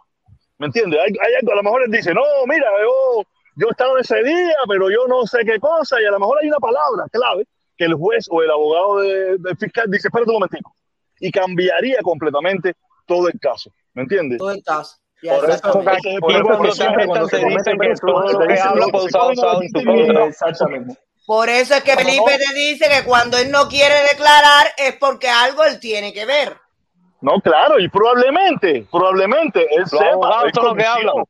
¿Me 0.58 0.68
entiendes? 0.68 1.00
Hay, 1.00 1.12
hay 1.26 1.34
algo, 1.40 1.52
a 1.52 1.56
lo 1.56 1.64
mejor 1.64 1.84
él 1.84 1.92
dice, 1.92 2.14
no, 2.14 2.22
mira, 2.48 2.68
yo, 2.82 3.24
yo 3.56 3.68
estaba 3.70 4.00
ese 4.00 4.22
día, 4.24 4.56
pero 4.68 4.90
yo 4.90 5.08
no 5.08 5.26
sé 5.26 5.40
qué 5.46 5.60
cosa, 5.60 6.02
y 6.02 6.06
a 6.06 6.12
lo 6.12 6.20
mejor 6.20 6.38
hay 6.42 6.48
una 6.48 6.58
palabra 6.60 7.06
clave 7.12 7.46
que 7.78 7.86
el 7.86 7.94
juez 7.96 8.28
o 8.30 8.42
el 8.42 8.52
abogado 8.52 9.00
de- 9.00 9.38
del 9.38 9.58
fiscal 9.58 9.90
dice, 9.90 10.08
espérate 10.10 10.30
un 10.30 10.36
momentico, 10.36 10.76
y 11.20 11.32
cambiaría 11.32 12.00
completamente 12.02 12.74
todo 13.08 13.28
el 13.30 13.40
caso. 13.40 13.72
¿Me 13.94 14.04
entiendes? 14.04 14.38
Todo 14.40 14.52
el 14.52 14.64
caso. 14.64 14.98
Por 15.30 15.50
eso, 15.50 16.62
que 16.62 16.72
siempre 16.72 17.06
cuando 17.06 17.28
se 17.28 17.38
dice 17.38 17.72
que 17.80 17.94
todo 18.02 18.32
lo 18.32 18.40
que 18.48 18.60
habla 18.60 18.86
usado 18.88 19.32
en 19.62 19.72
contra. 19.72 20.26
Exactamente. 20.26 20.98
Por 21.26 21.48
eso 21.48 21.76
es 21.76 21.84
que 21.84 21.96
Felipe 21.96 22.38
te 22.38 22.54
dice 22.54 22.90
que 22.90 23.06
cuando 23.06 23.38
él 23.38 23.50
no 23.50 23.68
quiere 23.70 23.96
declarar 24.12 24.68
es 24.78 24.96
porque 24.98 25.30
algo 25.30 25.64
él 25.64 25.80
tiene 25.80 26.14
que 26.14 26.26
ver. 26.26 26.58
No, 27.22 27.40
claro, 27.40 27.80
y 27.80 27.88
probablemente, 27.88 28.86
probablemente 28.92 29.66
él 29.74 29.88
sepa, 29.88 30.44
él 30.44 30.52
que 30.52 30.60
conoció, 30.60 31.28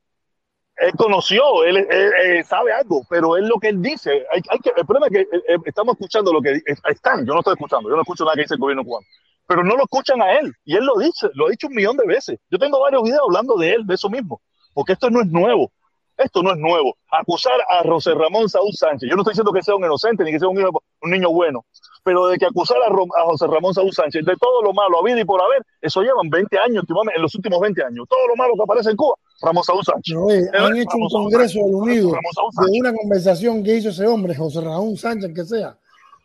él 0.77 0.91
conoció, 0.97 1.63
él, 1.65 1.77
él- 1.77 2.11
él 2.23 2.43
sabe 2.45 2.73
algo, 2.73 3.05
pero 3.07 3.37
es 3.37 3.43
lo 3.43 3.59
que 3.59 3.67
él 3.69 3.79
dice. 3.79 4.25
Hay, 4.31 4.41
hay 4.49 4.57
que, 4.57 4.71
el 4.75 4.85
problema 4.87 5.05
es 5.05 5.11
que 5.13 5.19
eh, 5.21 5.41
eh, 5.49 5.57
estamos 5.65 5.93
escuchando 5.93 6.33
lo 6.33 6.41
que 6.41 6.59
están, 6.89 7.23
yo 7.27 7.33
no 7.33 7.41
estoy 7.41 7.53
escuchando, 7.53 7.87
yo 7.89 7.95
no 7.95 8.01
escucho 8.01 8.23
nada 8.23 8.33
que 8.35 8.41
dice 8.41 8.55
el 8.55 8.59
gobierno 8.59 8.83
cubano, 8.83 9.05
pero 9.47 9.63
no 9.63 9.75
lo 9.75 9.83
escuchan 9.83 10.21
a 10.21 10.33
él, 10.39 10.53
y 10.65 10.75
él 10.75 10.85
lo 10.85 10.97
dice, 10.97 11.29
lo 11.33 11.47
ha 11.47 11.49
dicho 11.49 11.67
un 11.67 11.75
millón 11.75 11.97
de 11.97 12.05
veces. 12.05 12.39
Yo 12.49 12.57
tengo 12.57 12.79
varios 12.79 13.03
videos 13.03 13.21
hablando 13.27 13.55
de 13.57 13.73
él, 13.73 13.85
de 13.85 13.95
eso 13.95 14.09
mismo, 14.09 14.41
porque 14.73 14.93
esto 14.93 15.09
no 15.09 15.21
es 15.21 15.27
nuevo. 15.27 15.71
Esto 16.15 16.43
no 16.43 16.51
es 16.51 16.57
nuevo. 16.59 16.95
Acusar 17.11 17.59
a 17.69 17.81
José 17.83 18.13
Ramón 18.13 18.47
Saúl 18.47 18.71
Sánchez, 18.73 19.09
yo 19.09 19.15
no 19.15 19.23
estoy 19.23 19.31
diciendo 19.31 19.51
que 19.51 19.63
sea 19.63 19.75
un 19.75 19.83
inocente 19.83 20.23
ni 20.23 20.31
que 20.31 20.39
sea 20.39 20.47
un 20.47 20.55
niño, 20.55 20.69
un 21.01 21.11
niño 21.11 21.31
bueno, 21.31 21.65
pero 22.03 22.27
de 22.27 22.37
que 22.37 22.45
acusar 22.45 22.77
a, 22.83 22.87
a 22.87 23.25
José 23.25 23.47
Ramón 23.47 23.73
Saúl 23.73 23.91
Sánchez 23.91 24.23
de 24.23 24.35
todo 24.39 24.61
lo 24.61 24.73
malo, 24.73 24.99
habido 24.99 25.19
y 25.19 25.25
por 25.25 25.41
haber, 25.41 25.63
eso 25.81 26.01
llevan 26.01 26.29
20 26.29 26.57
años, 26.59 26.83
en 27.15 27.21
los 27.21 27.33
últimos 27.33 27.59
20 27.59 27.83
años. 27.83 28.05
Todo 28.07 28.27
lo 28.27 28.35
malo 28.35 28.53
que 28.55 28.61
aparece 28.61 28.91
en 28.91 28.95
Cuba, 28.95 29.15
Ramón 29.41 29.63
Saúl 29.63 29.83
Sánchez. 29.83 30.15
Oye, 30.15 30.39
Eh, 30.39 30.49
han 30.53 30.77
hecho 30.77 30.97
un 30.97 31.09
Ramón 31.09 31.23
congreso 31.23 31.59
del 31.65 31.75
Unido 31.75 32.11
de 32.11 32.79
una 32.79 32.93
conversación 32.93 33.63
que 33.63 33.75
hizo 33.77 33.89
ese 33.89 34.05
hombre, 34.05 34.35
José 34.35 34.61
Ramón 34.61 34.95
Sánchez, 34.95 35.33
que 35.33 35.45
sea, 35.45 35.75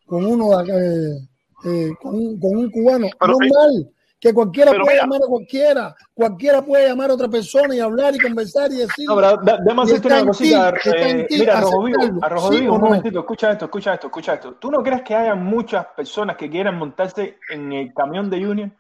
con 0.06 0.26
uno 0.26 0.58
de 0.58 1.16
eh, 1.16 1.28
eh, 1.64 1.90
con, 2.00 2.14
un, 2.14 2.40
con 2.40 2.56
un 2.56 2.70
cubano. 2.70 3.06
Pero, 3.18 3.32
Normal, 3.32 3.90
que 4.20 4.34
cualquiera 4.34 4.72
puede 4.72 4.82
mira. 4.82 5.02
llamar 5.02 5.20
a 5.22 5.26
cualquiera, 5.28 5.96
cualquiera 6.12 6.62
puede 6.64 6.88
llamar 6.88 7.10
a 7.10 7.14
otra 7.14 7.28
persona 7.28 7.74
y 7.74 7.80
hablar 7.80 8.14
y 8.16 8.18
conversar 8.18 8.72
y 8.72 8.76
decir. 8.78 9.06
No, 9.06 9.14
pero 9.16 9.36
déjame 9.64 9.92
está 9.92 10.08
una 10.08 10.26
cosita. 10.26 10.74
eh, 10.86 11.26
ti 11.28 11.38
mira, 11.38 11.60
Rojo 11.60 11.84
Vivo, 11.84 12.18
a 12.20 12.28
Rojo 12.28 12.52
¿sí 12.52 12.60
Vivo, 12.60 12.72
o 12.72 12.74
un 12.76 12.80
no? 12.80 12.86
momentito, 12.88 13.20
escucha 13.20 13.52
esto, 13.52 13.66
escucha 13.66 13.94
esto, 13.94 14.06
escucha 14.08 14.34
esto. 14.34 14.54
¿Tú 14.54 14.70
no 14.72 14.82
crees 14.82 15.02
que 15.02 15.14
haya 15.14 15.34
muchas 15.36 15.86
personas 15.96 16.36
que 16.36 16.50
quieran 16.50 16.76
montarse 16.76 17.38
en 17.50 17.72
el 17.72 17.94
camión 17.94 18.28
de 18.28 18.44
Union? 18.46 18.76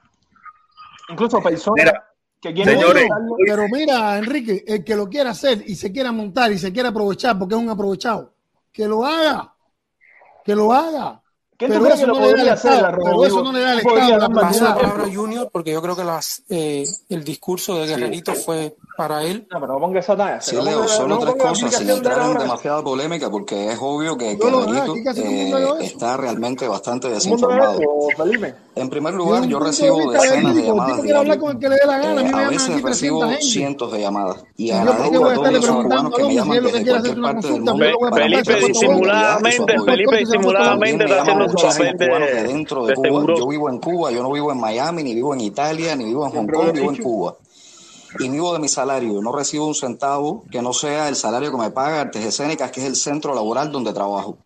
Incluso 1.10 1.40
personas 1.40 1.84
Mira, 1.84 2.04
que 2.40 2.52
quieren 2.52 2.74
señores. 2.74 3.08
Pero 3.46 3.62
mira, 3.70 4.18
Enrique, 4.18 4.64
el 4.66 4.84
que 4.84 4.96
lo 4.96 5.08
quiera 5.08 5.30
hacer 5.30 5.62
y 5.66 5.76
se 5.76 5.92
quiera 5.92 6.10
montar 6.10 6.50
y 6.52 6.58
se 6.58 6.72
quiera 6.72 6.88
aprovechar 6.88 7.38
porque 7.38 7.54
es 7.54 7.60
un 7.60 7.70
aprovechado, 7.70 8.34
que 8.72 8.86
lo 8.88 9.04
haga, 9.06 9.54
que 10.44 10.54
lo 10.54 10.72
haga. 10.72 11.22
¿Quién 11.58 11.72
tú 11.72 11.78
Pero 11.78 11.84
crees 11.86 12.00
eso 12.00 12.06
que 12.06 12.06
lo 12.06 12.14
no 12.14 12.20
le 12.20 12.26
da 12.26 12.30
podría 12.30 12.44
el 12.44 12.58
hacer, 12.58 12.72
Estado, 12.72 12.92
Rojo 12.92 13.08
pero 13.10 13.24
eso 13.26 13.42
no 13.42 13.52
le 13.52 13.60
da 13.60 13.72
el 13.72 13.80
¿Quién 13.80 13.88
podría 13.94 14.14
Estado 14.14 14.34
la 14.34 14.40
Paso 14.40 14.64
la 14.64 14.74
palabra 14.76 15.04
Junior 15.12 15.50
porque 15.52 15.72
yo 15.72 15.82
creo 15.82 15.96
que 15.96 16.04
las, 16.04 16.42
eh, 16.48 16.84
el 17.08 17.24
discurso 17.24 17.80
de 17.80 17.86
Guerrerito 17.88 18.32
fue 18.34 18.76
para 18.98 19.22
él. 19.22 19.46
No, 19.50 19.60
pero 19.60 19.74
no 19.74 19.78
ponga 19.78 20.00
esa 20.00 20.16
talla. 20.16 20.40
Sí, 20.40 20.56
Leo, 20.56 20.80
ponga- 20.80 20.88
solo 20.88 21.08
no 21.14 21.18
tres 21.20 21.34
cosas 21.36 21.74
sin 21.76 21.88
entrar 21.88 22.30
en 22.32 22.38
demasiada 22.38 22.82
polémica 22.82 23.30
porque 23.30 23.70
es 23.72 23.78
obvio 23.80 24.18
que 24.18 24.36
mundo 24.36 24.58
hago 24.60 24.94
eh, 25.16 25.50
está 25.82 26.16
realmente 26.16 26.66
bastante 26.66 27.06
¿El 27.06 27.12
mundo 27.12 27.16
es 27.16 27.24
desinformado. 27.24 27.78
En 28.74 28.90
primer 28.90 29.14
lugar, 29.14 29.44
yo 29.46 29.60
recibo 29.60 30.10
decenas 30.12 30.54
de 30.54 30.62
llamadas 30.62 31.02
diarias. 31.02 31.36
que. 31.38 31.46
A 31.88 31.98
Eh, 32.20 32.32
a 32.34 32.48
veces 32.48 32.70
aquí 32.70 32.82
300 32.82 32.82
recibo 32.82 33.20
cientos 33.40 33.92
de 33.92 34.00
llamadas 34.00 34.44
y 34.56 34.64
Y 34.64 34.68
yo, 34.68 34.74
¿por 34.74 34.84
qué 34.84 34.92
agradezco 34.92 35.26
a 35.28 35.34
todos 35.34 35.48
esos 35.50 35.76
cubanos 35.84 36.14
que 36.14 36.22
me 36.24 36.34
llaman 36.34 36.56
que 36.56 36.60
desde 36.72 36.84
cualquier 36.90 37.20
parte 37.20 37.46
del 37.48 37.60
mundo 37.62 37.76
Felipe 38.14 38.54
disimuladamente, 38.66 39.78
Felipe 39.84 40.10
que 40.10 40.16
disimuladamente 40.18 41.04
está 41.04 41.22
haciendo 41.22 41.48
su 41.48 41.56
papel 41.56 41.96
de 41.96 42.08
de, 42.08 42.42
dentro 42.42 42.86
de 42.86 42.88
de 42.88 42.94
Cuba. 42.94 43.34
Yo 43.38 43.46
vivo 43.46 43.70
en 43.70 43.78
Cuba, 43.78 44.10
yo 44.10 44.22
no 44.22 44.32
vivo 44.32 44.50
en 44.52 44.60
Miami, 44.60 45.02
ni 45.04 45.14
vivo 45.14 45.34
en 45.34 45.40
Italia, 45.40 45.94
ni 45.94 46.04
vivo 46.04 46.26
en 46.26 46.32
Hong 46.32 46.46
Kong, 46.48 46.72
vivo 46.72 46.90
en. 46.90 47.02
Cuba. 47.02 47.36
Y 48.18 48.28
vivo 48.28 48.52
de 48.52 48.58
mi 48.58 48.68
salario. 48.68 49.20
No 49.20 49.32
recibo 49.32 49.66
un 49.66 49.74
centavo 49.74 50.44
que 50.50 50.62
no 50.62 50.72
sea 50.72 51.08
el 51.08 51.16
salario 51.16 51.50
que 51.50 51.58
me 51.58 51.70
paga 51.70 52.00
Artes 52.02 52.24
Escénicas, 52.24 52.70
que 52.70 52.80
es 52.80 52.86
el 52.86 52.96
centro 52.96 53.34
laboral 53.34 53.70
donde 53.70 53.92
trabajo. 53.92 54.38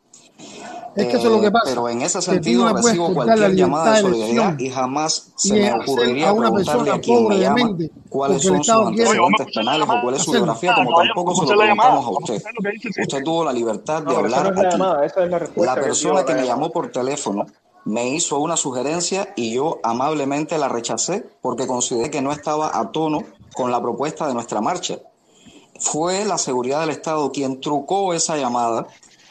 Es 0.94 1.07
que 1.07 1.16
eso 1.16 1.18
es 1.28 1.32
lo 1.32 1.39
Eh, 1.39 1.41
que 1.42 1.50
pasa. 1.50 1.65
pero 1.66 1.89
en 1.89 2.02
ese 2.02 2.18
Que 2.18 2.26
no 2.26 2.32
sentido 2.32 2.62
puedes 2.68 2.84
recibo 2.84 3.15
cualquier 3.15 3.55
llamada 3.55 3.94
de 3.94 4.00
solidaridad 4.02 4.58
y 4.58 4.68
jamás 4.68 5.32
se 5.36 5.49
y 5.49 5.52
me 5.62 5.73
ocurriría 5.73 6.28
a 6.28 6.32
una 6.34 6.50
preguntarle 6.50 6.82
persona 6.82 6.94
a 6.94 7.00
quien 7.00 7.23
pobre 7.23 7.36
me 7.36 7.41
llama 7.42 7.55
mente 7.65 7.91
cuáles 8.10 8.42
son 8.42 8.62
sus 8.62 8.74
antecedentes 8.74 9.47
penales 9.55 9.89
o 9.89 10.00
cuál 10.02 10.15
es 10.16 10.23
su 10.23 10.32
biografía, 10.32 10.74
como 10.74 10.97
tampoco 11.02 11.34
se 11.34 11.52
lo 11.55 11.58
preguntamos 11.60 12.07
a 12.07 12.10
usted. 12.10 12.42
que 12.94 13.02
Usted 13.02 13.24
tuvo 13.24 13.44
la 13.44 13.52
libertad 13.55 14.02
de 14.02 14.05
No, 14.05 14.10
esa 14.10 14.20
no 14.20 14.24
hablar 14.26 14.47
es 14.47 14.55
la 14.55 14.60
aquí. 14.68 14.70
llamada, 14.73 15.07
esa 15.07 15.24
es 15.24 15.31
la 15.31 15.39
La 15.39 15.74
que 15.76 15.81
persona 15.81 16.24
que 16.26 16.34
la 16.34 16.41
me 16.42 16.47
llamó 16.47 16.70
por 16.70 16.91
teléfono 16.92 17.47
me 17.86 18.08
hizo 18.10 18.39
una 18.39 18.57
sugerencia 18.58 19.32
y 19.34 19.55
yo 19.55 19.81
amablemente 19.82 20.58
la 20.58 20.68
rechacé 20.68 21.24
porque 21.41 21.66
consideré 21.66 22.10
que 22.10 22.20
no 22.20 22.32
estaba 22.32 22.78
a 22.78 22.92
tono 22.92 23.20
con 23.55 23.70
la 23.70 23.81
propuesta 23.81 24.26
de 24.26 24.34
nuestra 24.34 24.60
marcha. 24.60 24.98
Fue 25.78 26.24
la 26.24 26.39
seguridad 26.39 26.81
del 26.81 26.90
Estado 26.90 27.32
quien 27.32 27.60
trucó 27.60 28.14
esa 28.14 28.36
llamada, 28.36 28.86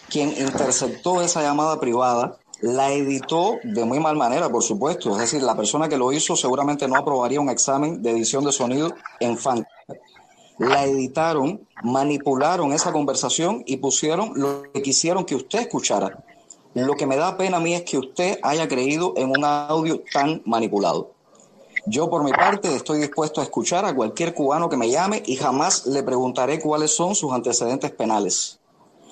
quien 0.09 0.29
interceptó 0.29 1.21
esa 1.21 1.41
llamada 1.41 1.79
privada, 1.79 2.37
la 2.61 2.91
editó 2.91 3.57
de 3.63 3.85
muy 3.85 3.99
mal 3.99 4.15
manera, 4.15 4.49
por 4.49 4.63
supuesto. 4.63 5.11
Es 5.11 5.17
decir, 5.17 5.41
la 5.41 5.55
persona 5.55 5.89
que 5.89 5.97
lo 5.97 6.11
hizo 6.11 6.35
seguramente 6.35 6.87
no 6.87 6.95
aprobaría 6.95 7.41
un 7.41 7.49
examen 7.49 8.01
de 8.03 8.11
edición 8.11 8.45
de 8.45 8.51
sonido 8.51 8.93
en 9.19 9.37
FAN. 9.37 9.65
La 10.59 10.85
editaron, 10.85 11.67
manipularon 11.81 12.71
esa 12.71 12.91
conversación 12.91 13.63
y 13.65 13.77
pusieron 13.77 14.33
lo 14.35 14.71
que 14.71 14.83
quisieron 14.83 15.25
que 15.25 15.35
usted 15.35 15.61
escuchara. 15.61 16.23
Lo 16.75 16.95
que 16.95 17.07
me 17.07 17.17
da 17.17 17.35
pena 17.35 17.57
a 17.57 17.59
mí 17.59 17.73
es 17.73 17.81
que 17.81 17.97
usted 17.97 18.39
haya 18.43 18.67
creído 18.67 19.13
en 19.17 19.31
un 19.31 19.43
audio 19.43 20.03
tan 20.13 20.41
manipulado. 20.45 21.13
Yo 21.85 22.09
por 22.09 22.23
mi 22.23 22.31
parte 22.31 22.75
estoy 22.75 22.99
dispuesto 22.99 23.41
a 23.41 23.43
escuchar 23.43 23.85
a 23.85 23.95
cualquier 23.95 24.35
cubano 24.35 24.69
que 24.69 24.77
me 24.77 24.89
llame 24.89 25.23
y 25.25 25.35
jamás 25.35 25.87
le 25.87 26.03
preguntaré 26.03 26.59
cuáles 26.59 26.95
son 26.95 27.15
sus 27.15 27.33
antecedentes 27.33 27.91
penales. 27.91 28.59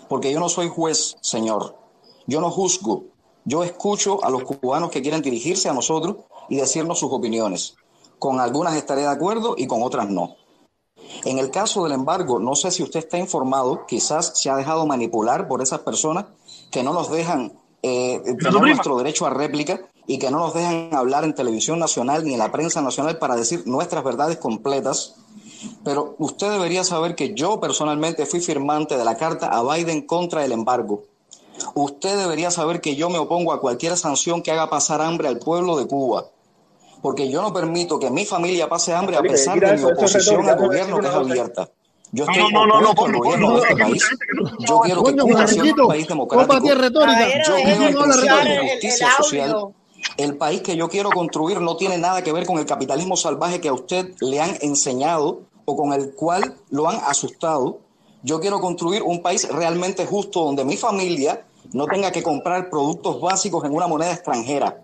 Porque 0.07 0.31
yo 0.31 0.39
no 0.39 0.49
soy 0.49 0.69
juez, 0.69 1.17
señor. 1.21 1.75
Yo 2.27 2.41
no 2.41 2.51
juzgo. 2.51 3.05
Yo 3.43 3.63
escucho 3.63 4.23
a 4.23 4.29
los 4.29 4.43
cubanos 4.43 4.91
que 4.91 5.01
quieren 5.01 5.21
dirigirse 5.21 5.67
a 5.67 5.73
nosotros 5.73 6.17
y 6.47 6.57
decirnos 6.57 6.99
sus 6.99 7.11
opiniones. 7.11 7.75
Con 8.19 8.39
algunas 8.39 8.75
estaré 8.75 9.01
de 9.01 9.07
acuerdo 9.07 9.55
y 9.57 9.65
con 9.65 9.81
otras 9.81 10.09
no. 10.09 10.35
En 11.25 11.39
el 11.39 11.49
caso 11.49 11.83
del 11.83 11.93
embargo, 11.93 12.37
no 12.37 12.55
sé 12.55 12.69
si 12.69 12.83
usted 12.83 12.99
está 12.99 13.17
informado, 13.17 13.85
quizás 13.87 14.33
se 14.39 14.49
ha 14.49 14.55
dejado 14.55 14.85
manipular 14.85 15.47
por 15.47 15.61
esas 15.61 15.79
personas 15.79 16.25
que 16.69 16.83
no 16.83 16.93
nos 16.93 17.09
dejan 17.09 17.53
eh, 17.81 18.21
tener 18.39 18.61
nuestro 18.61 18.97
derecho 18.97 19.25
a 19.25 19.31
réplica 19.31 19.89
y 20.09 20.17
que 20.17 20.31
no 20.31 20.39
nos 20.39 20.55
dejan 20.55 20.89
hablar 20.91 21.23
en 21.23 21.35
televisión 21.35 21.77
nacional 21.77 22.23
ni 22.25 22.33
en 22.33 22.39
la 22.39 22.51
prensa 22.51 22.81
nacional 22.81 23.19
para 23.19 23.35
decir 23.35 23.61
nuestras 23.67 24.03
verdades 24.03 24.37
completas. 24.37 25.13
Pero 25.83 26.15
usted 26.17 26.49
debería 26.49 26.83
saber 26.83 27.13
que 27.13 27.35
yo 27.35 27.59
personalmente 27.59 28.25
fui 28.25 28.39
firmante 28.39 28.97
de 28.97 29.05
la 29.05 29.17
carta 29.17 29.49
a 29.49 29.61
Biden 29.61 30.01
contra 30.07 30.43
el 30.43 30.51
embargo. 30.51 31.03
Usted 31.75 32.17
debería 32.17 32.49
saber 32.49 32.81
que 32.81 32.95
yo 32.95 33.11
me 33.11 33.19
opongo 33.19 33.53
a 33.53 33.61
cualquier 33.61 33.95
sanción 33.97 34.41
que 34.41 34.49
haga 34.51 34.67
pasar 34.67 34.99
hambre 34.99 35.27
al 35.27 35.37
pueblo 35.37 35.77
de 35.77 35.85
Cuba. 35.85 36.25
Porque 37.03 37.29
yo 37.29 37.43
no 37.43 37.53
permito 37.53 37.99
que 37.99 38.09
mi 38.09 38.25
familia 38.25 38.67
pase 38.67 38.95
hambre 38.95 39.15
a 39.15 39.21
pesar 39.21 39.59
de 39.59 39.77
mi 39.77 39.83
oposición 39.83 40.49
al 40.49 40.57
gobierno 40.57 40.99
que 40.99 41.07
es 41.07 41.13
abierta. 41.13 41.69
Yo 42.11 42.25
No, 42.25 42.31
estoy 42.31 42.51
no, 42.51 42.65
no, 42.65 42.81
no, 42.81 42.89
al 42.89 42.95
ponlo, 42.95 43.19
gobierno 43.19 43.51
de 43.51 43.57
este 43.59 43.69
Es 43.73 43.75
que 43.77 43.83
país. 43.83 44.03
que 44.09 44.65
Yo 44.65 44.79
quiero 44.79 45.03
que 45.03 45.15
Cuba 45.15 45.47
sea 45.47 45.63
un 45.63 45.87
país 45.87 46.07
democrático. 46.07 46.53
Yo 46.57 46.63
el 46.65 46.71
el, 46.71 46.79
retórica. 46.81 47.25
el- 48.41 48.47
el 48.47 48.69
justicia 48.71 49.11
social. 49.17 49.55
El 50.17 50.37
país 50.37 50.61
que 50.61 50.75
yo 50.75 50.89
quiero 50.89 51.09
construir 51.09 51.61
no 51.61 51.77
tiene 51.77 51.97
nada 51.97 52.23
que 52.23 52.31
ver 52.31 52.45
con 52.45 52.59
el 52.59 52.65
capitalismo 52.65 53.15
salvaje 53.15 53.61
que 53.61 53.69
a 53.69 53.73
usted 53.73 54.13
le 54.21 54.41
han 54.41 54.57
enseñado 54.61 55.41
o 55.65 55.75
con 55.75 55.93
el 55.93 56.13
cual 56.13 56.57
lo 56.69 56.89
han 56.89 56.97
asustado. 57.05 57.79
Yo 58.23 58.39
quiero 58.39 58.59
construir 58.59 59.03
un 59.03 59.21
país 59.21 59.47
realmente 59.49 60.05
justo 60.05 60.43
donde 60.43 60.65
mi 60.65 60.77
familia 60.77 61.45
no 61.71 61.85
tenga 61.85 62.11
que 62.11 62.23
comprar 62.23 62.69
productos 62.69 63.21
básicos 63.21 63.63
en 63.63 63.73
una 63.73 63.87
moneda 63.87 64.13
extranjera, 64.13 64.83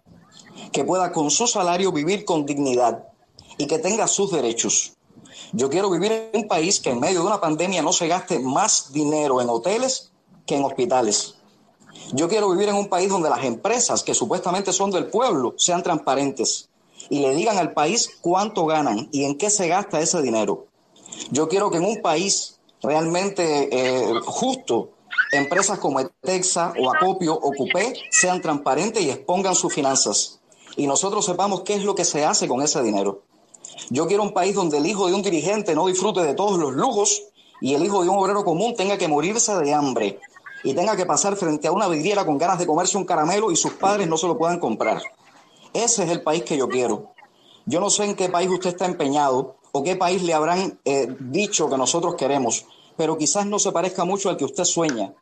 que 0.71 0.83
pueda 0.83 1.11
con 1.11 1.31
su 1.31 1.47
salario 1.47 1.91
vivir 1.91 2.25
con 2.25 2.45
dignidad 2.45 3.05
y 3.57 3.67
que 3.67 3.79
tenga 3.79 4.07
sus 4.07 4.31
derechos. 4.31 4.93
Yo 5.51 5.69
quiero 5.69 5.89
vivir 5.89 6.11
en 6.11 6.41
un 6.41 6.47
país 6.47 6.79
que 6.79 6.91
en 6.91 6.99
medio 6.99 7.21
de 7.21 7.27
una 7.27 7.41
pandemia 7.41 7.81
no 7.81 7.93
se 7.93 8.07
gaste 8.07 8.39
más 8.39 8.91
dinero 8.91 9.41
en 9.41 9.49
hoteles 9.49 10.11
que 10.45 10.55
en 10.55 10.63
hospitales. 10.63 11.35
Yo 12.11 12.29
quiero 12.29 12.49
vivir 12.49 12.69
en 12.69 12.75
un 12.75 12.87
país 12.87 13.09
donde 13.09 13.29
las 13.29 13.43
empresas 13.43 14.03
que 14.03 14.13
supuestamente 14.13 14.71
son 14.71 14.91
del 14.91 15.07
pueblo 15.07 15.55
sean 15.57 15.81
transparentes 15.81 16.69
y 17.09 17.19
le 17.19 17.33
digan 17.33 17.57
al 17.57 17.73
país 17.73 18.09
cuánto 18.21 18.65
ganan 18.65 19.09
y 19.11 19.23
en 19.23 19.37
qué 19.37 19.49
se 19.49 19.67
gasta 19.67 19.99
ese 19.99 20.21
dinero. 20.21 20.67
Yo 21.31 21.47
quiero 21.47 21.71
que 21.71 21.77
en 21.77 21.85
un 21.85 22.01
país 22.01 22.59
realmente 22.81 23.69
eh, 23.71 24.13
justo, 24.25 24.91
empresas 25.31 25.79
como 25.79 25.99
Etexa 25.99 26.73
o 26.79 26.93
Acopio 26.93 27.33
o 27.33 27.51
Cupé 27.51 27.93
sean 28.11 28.41
transparentes 28.41 29.01
y 29.01 29.09
expongan 29.09 29.55
sus 29.55 29.73
finanzas. 29.73 30.39
Y 30.77 30.87
nosotros 30.87 31.25
sepamos 31.25 31.61
qué 31.61 31.75
es 31.75 31.83
lo 31.83 31.95
que 31.95 32.05
se 32.05 32.23
hace 32.23 32.47
con 32.47 32.61
ese 32.61 32.83
dinero. 32.83 33.23
Yo 33.89 34.07
quiero 34.07 34.23
un 34.23 34.33
país 34.33 34.55
donde 34.55 34.77
el 34.77 34.85
hijo 34.85 35.07
de 35.07 35.13
un 35.13 35.23
dirigente 35.23 35.73
no 35.73 35.87
disfrute 35.87 36.21
de 36.21 36.33
todos 36.33 36.59
los 36.59 36.73
lujos 36.73 37.23
y 37.61 37.73
el 37.73 37.83
hijo 37.83 38.03
de 38.03 38.09
un 38.09 38.17
obrero 38.17 38.43
común 38.43 38.75
tenga 38.75 38.97
que 38.97 39.07
morirse 39.07 39.55
de 39.55 39.73
hambre 39.73 40.19
y 40.65 40.73
tenga 40.73 40.97
que 40.97 41.05
pasar 41.05 41.35
frente 41.35 41.67
a 41.67 41.71
una 41.71 41.87
vidriera 41.87 42.25
con 42.25 42.39
ganas 42.39 42.57
de 42.57 42.65
comerse 42.65 42.97
un 42.97 43.05
caramelo 43.05 43.51
y 43.51 43.55
sus 43.55 43.73
padres 43.73 44.07
no 44.07 44.17
se 44.17 44.25
lo 44.25 44.35
puedan 44.35 44.59
comprar. 44.59 44.99
Ese 45.73 46.03
es 46.03 46.09
el 46.09 46.23
país 46.23 46.43
que 46.43 46.57
yo 46.57 46.67
quiero. 46.67 47.13
Yo 47.67 47.79
no 47.79 47.91
sé 47.91 48.05
en 48.05 48.15
qué 48.15 48.29
país 48.29 48.49
usted 48.49 48.71
está 48.71 48.87
empeñado 48.87 49.57
o 49.71 49.83
qué 49.83 49.95
país 49.95 50.23
le 50.23 50.33
habrán 50.33 50.79
eh, 50.83 51.15
dicho 51.19 51.69
que 51.69 51.77
nosotros 51.77 52.15
queremos, 52.15 52.65
pero 52.97 53.15
quizás 53.15 53.45
no 53.45 53.59
se 53.59 53.71
parezca 53.71 54.05
mucho 54.05 54.27
al 54.27 54.37
que 54.37 54.45
usted 54.45 54.63
sueña. 54.63 55.13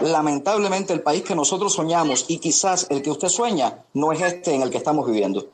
Lamentablemente 0.00 0.94
el 0.94 1.02
país 1.02 1.22
que 1.22 1.34
nosotros 1.34 1.74
soñamos 1.74 2.24
y 2.28 2.38
quizás 2.38 2.86
el 2.88 3.02
que 3.02 3.10
usted 3.10 3.28
sueña 3.28 3.84
no 3.92 4.10
es 4.10 4.22
este 4.22 4.54
en 4.54 4.62
el 4.62 4.70
que 4.70 4.78
estamos 4.78 5.06
viviendo. 5.06 5.48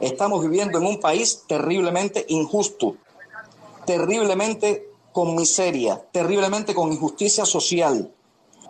Estamos 0.00 0.40
viviendo 0.40 0.78
en 0.78 0.86
un 0.86 1.00
país 1.00 1.42
terriblemente 1.48 2.26
injusto, 2.28 2.96
terriblemente 3.86 4.88
con 5.12 5.34
miseria, 5.34 6.00
terriblemente 6.12 6.74
con 6.74 6.92
injusticia 6.92 7.44
social. 7.44 8.12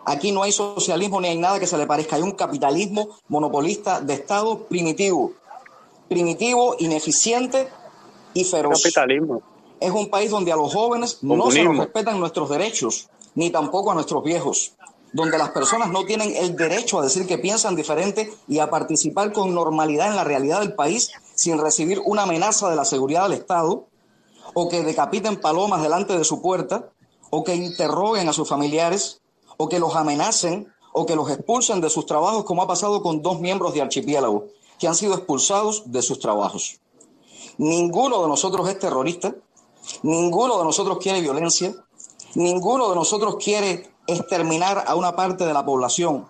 Aquí 0.04 0.32
no 0.32 0.42
hay 0.42 0.52
socialismo 0.52 1.20
ni 1.20 1.28
hay 1.28 1.38
nada 1.38 1.60
que 1.60 1.66
se 1.66 1.78
le 1.78 1.86
parezca. 1.86 2.16
Hay 2.16 2.22
un 2.22 2.32
capitalismo 2.32 3.08
monopolista 3.28 4.00
de 4.00 4.14
Estado 4.14 4.64
primitivo, 4.64 5.32
primitivo, 6.08 6.76
ineficiente 6.78 7.68
y 8.34 8.44
feroz. 8.44 8.82
Capitalismo. 8.82 9.42
Es 9.80 9.90
un 9.90 10.10
país 10.10 10.30
donde 10.30 10.52
a 10.52 10.56
los 10.56 10.72
jóvenes 10.72 11.18
no 11.22 11.50
se 11.50 11.64
nos 11.64 11.76
respetan 11.76 12.20
nuestros 12.20 12.48
derechos, 12.48 13.08
ni 13.34 13.50
tampoco 13.50 13.90
a 13.90 13.94
nuestros 13.94 14.22
viejos, 14.22 14.72
donde 15.12 15.38
las 15.38 15.50
personas 15.50 15.90
no 15.90 16.04
tienen 16.04 16.34
el 16.36 16.56
derecho 16.56 16.98
a 16.98 17.02
decir 17.02 17.26
que 17.26 17.38
piensan 17.38 17.76
diferente 17.76 18.32
y 18.46 18.58
a 18.58 18.70
participar 18.70 19.32
con 19.32 19.54
normalidad 19.54 20.08
en 20.08 20.16
la 20.16 20.24
realidad 20.24 20.60
del 20.60 20.74
país 20.74 21.12
sin 21.34 21.58
recibir 21.58 22.00
una 22.04 22.22
amenaza 22.22 22.70
de 22.70 22.76
la 22.76 22.84
seguridad 22.84 23.24
del 23.24 23.38
Estado, 23.38 23.86
o 24.54 24.68
que 24.68 24.82
decapiten 24.82 25.40
palomas 25.40 25.82
delante 25.82 26.16
de 26.16 26.24
su 26.24 26.42
puerta, 26.42 26.90
o 27.30 27.42
que 27.42 27.54
interroguen 27.54 28.28
a 28.28 28.32
sus 28.32 28.48
familiares, 28.48 29.21
o 29.62 29.68
que 29.68 29.78
los 29.78 29.94
amenacen, 29.94 30.66
o 30.92 31.06
que 31.06 31.14
los 31.14 31.30
expulsen 31.30 31.80
de 31.80 31.88
sus 31.88 32.04
trabajos, 32.04 32.44
como 32.44 32.62
ha 32.62 32.66
pasado 32.66 33.00
con 33.00 33.22
dos 33.22 33.38
miembros 33.38 33.72
de 33.74 33.80
Archipiélago, 33.80 34.48
que 34.76 34.88
han 34.88 34.96
sido 34.96 35.14
expulsados 35.14 35.84
de 35.86 36.02
sus 36.02 36.18
trabajos. 36.18 36.80
Ninguno 37.58 38.22
de 38.22 38.28
nosotros 38.28 38.68
es 38.68 38.80
terrorista, 38.80 39.36
ninguno 40.02 40.58
de 40.58 40.64
nosotros 40.64 40.98
quiere 40.98 41.20
violencia, 41.20 41.76
ninguno 42.34 42.88
de 42.88 42.96
nosotros 42.96 43.36
quiere 43.36 43.88
exterminar 44.08 44.82
a 44.84 44.96
una 44.96 45.14
parte 45.14 45.46
de 45.46 45.54
la 45.54 45.64
población. 45.64 46.26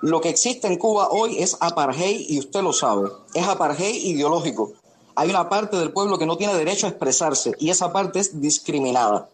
Lo 0.00 0.22
que 0.22 0.30
existe 0.30 0.66
en 0.66 0.78
Cuba 0.78 1.08
hoy 1.10 1.42
es 1.42 1.58
apartheid 1.60 2.24
y 2.26 2.38
usted 2.38 2.62
lo 2.62 2.72
sabe, 2.72 3.10
es 3.34 3.46
apartheid 3.46 4.02
ideológico. 4.02 4.72
Hay 5.14 5.28
una 5.28 5.50
parte 5.50 5.76
del 5.76 5.92
pueblo 5.92 6.16
que 6.16 6.24
no 6.24 6.38
tiene 6.38 6.54
derecho 6.54 6.86
a 6.86 6.88
expresarse 6.88 7.52
y 7.58 7.68
esa 7.68 7.92
parte 7.92 8.20
es 8.20 8.40
discriminada. 8.40 9.28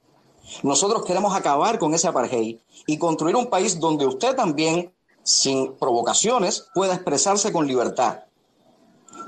Nosotros 0.65 1.05
queremos 1.05 1.37
acabar 1.37 1.79
con 1.79 1.95
ese 1.95 2.09
apartheid 2.09 2.57
y 2.89 2.97
construir 2.97 3.37
un 3.37 3.51
país 3.51 3.79
donde 3.79 4.07
usted 4.07 4.35
también, 4.35 4.95
sin 5.23 5.75
provocaciones, 5.75 6.71
pueda 6.75 6.95
expresarse 6.95 7.53
con 7.53 7.67
libertad. 7.67 8.25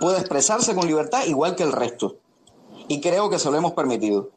Pueda 0.01 0.19
expresarse 0.19 0.75
con 0.75 0.87
libertad 0.87 1.27
igual 1.27 1.55
que 1.55 1.63
el 1.63 1.73
resto. 1.73 2.17
Y 2.89 3.03
creo 3.03 3.29
que 3.29 3.39
se 3.39 3.51
lo 3.51 3.59
hemos 3.59 3.73
permitido. 3.73 4.31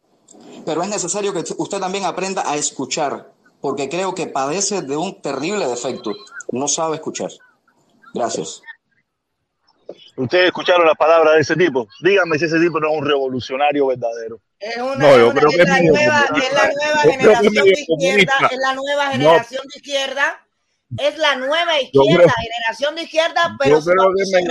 Pero 0.65 0.83
es 0.83 0.89
necesario 0.89 1.31
que 1.31 1.45
usted 1.57 1.79
también 1.79 2.03
aprenda 2.03 2.43
a 2.45 2.57
escuchar, 2.57 3.31
porque 3.61 3.87
creo 3.87 4.13
que 4.13 4.27
padece 4.27 4.81
de 4.81 4.97
un 4.97 5.21
terrible 5.21 5.67
defecto. 5.67 6.11
No 6.51 6.67
sabe 6.67 6.95
escuchar. 6.95 7.31
Gracias. 8.13 8.61
Ustedes 10.17 10.47
escucharon 10.47 10.85
las 10.85 10.97
palabras 10.97 11.35
de 11.35 11.39
ese 11.39 11.55
tipo. 11.55 11.87
Díganme 12.01 12.37
si 12.37 12.43
ese 12.43 12.59
tipo 12.59 12.77
no 12.81 12.91
es 12.91 12.99
un 12.99 13.05
revolucionario 13.05 13.87
verdadero. 13.87 14.41
Es 14.65 14.77
una, 14.77 14.95
No, 14.95 15.17
yo 15.17 15.29
una- 15.29 15.39
creo 15.41 15.49
es 15.49 15.57
que 15.57 15.63
la 15.63 15.77
es 15.77 15.83
nueva, 15.83 16.25
es 16.37 16.53
la 16.53 16.71
nueva 16.71 17.01
generación 17.01 17.53
de 17.53 17.71
izquierda, 17.71 17.85
comunista. 17.87 18.47
es 18.51 18.57
la 18.59 18.73
nueva 18.75 19.05
No. 19.05 19.11
generación 19.11 19.61
de 19.67 19.77
izquierda, 19.79 20.39
es 20.97 21.17
la 21.17 21.35
nueva 21.35 21.81
izquierda, 21.81 22.15
creo- 22.17 22.29
generación 22.43 22.95
de 22.95 23.01
izquierda, 23.03 23.55
pero 23.59 23.79
Yo 23.79 23.85
creo 23.91 24.05
que 24.15 24.25
se 24.25 24.41
no 24.43 24.47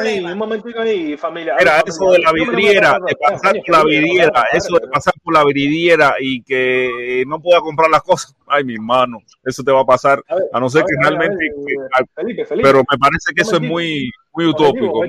eh. 0.00 0.08
ahí, 0.08 0.20
un 0.24 0.38
momentico 0.38 0.80
ahí, 0.80 1.16
familia. 1.16 1.56
Mira, 1.58 1.78
Ahora, 1.78 1.84
eso 1.86 2.10
de 2.12 2.18
la 2.20 2.32
vidriera, 2.32 2.98
de 3.06 3.16
pasar, 3.16 3.56
por 3.66 3.76
la 3.76 3.84
vidriera, 3.84 4.44
eso 4.52 4.74
de 4.80 4.86
pasar 4.88 5.14
por 5.24 5.34
la 5.34 5.44
vidriera 5.44 6.14
y 6.20 6.42
que 6.42 7.24
no 7.26 7.40
pueda 7.40 7.60
comprar 7.60 7.90
las 7.90 8.02
cosas, 8.02 8.34
ay, 8.46 8.62
mi 8.64 8.74
hermano, 8.74 9.18
eso 9.44 9.62
te 9.64 9.72
va 9.72 9.80
a 9.80 9.86
pasar, 9.86 10.22
a 10.52 10.60
no 10.60 10.68
ser 10.68 10.84
que 10.84 10.94
realmente, 11.02 11.46
Felipe. 12.14 12.44
pero 12.62 12.78
me 12.78 12.98
parece 12.98 13.32
que 13.34 13.42
eso 13.42 13.56
es 13.56 13.62
Momentito. 13.62 13.72
muy, 13.72 14.10
muy 14.32 14.46
utópico, 14.46 14.86
muy- 14.94 15.08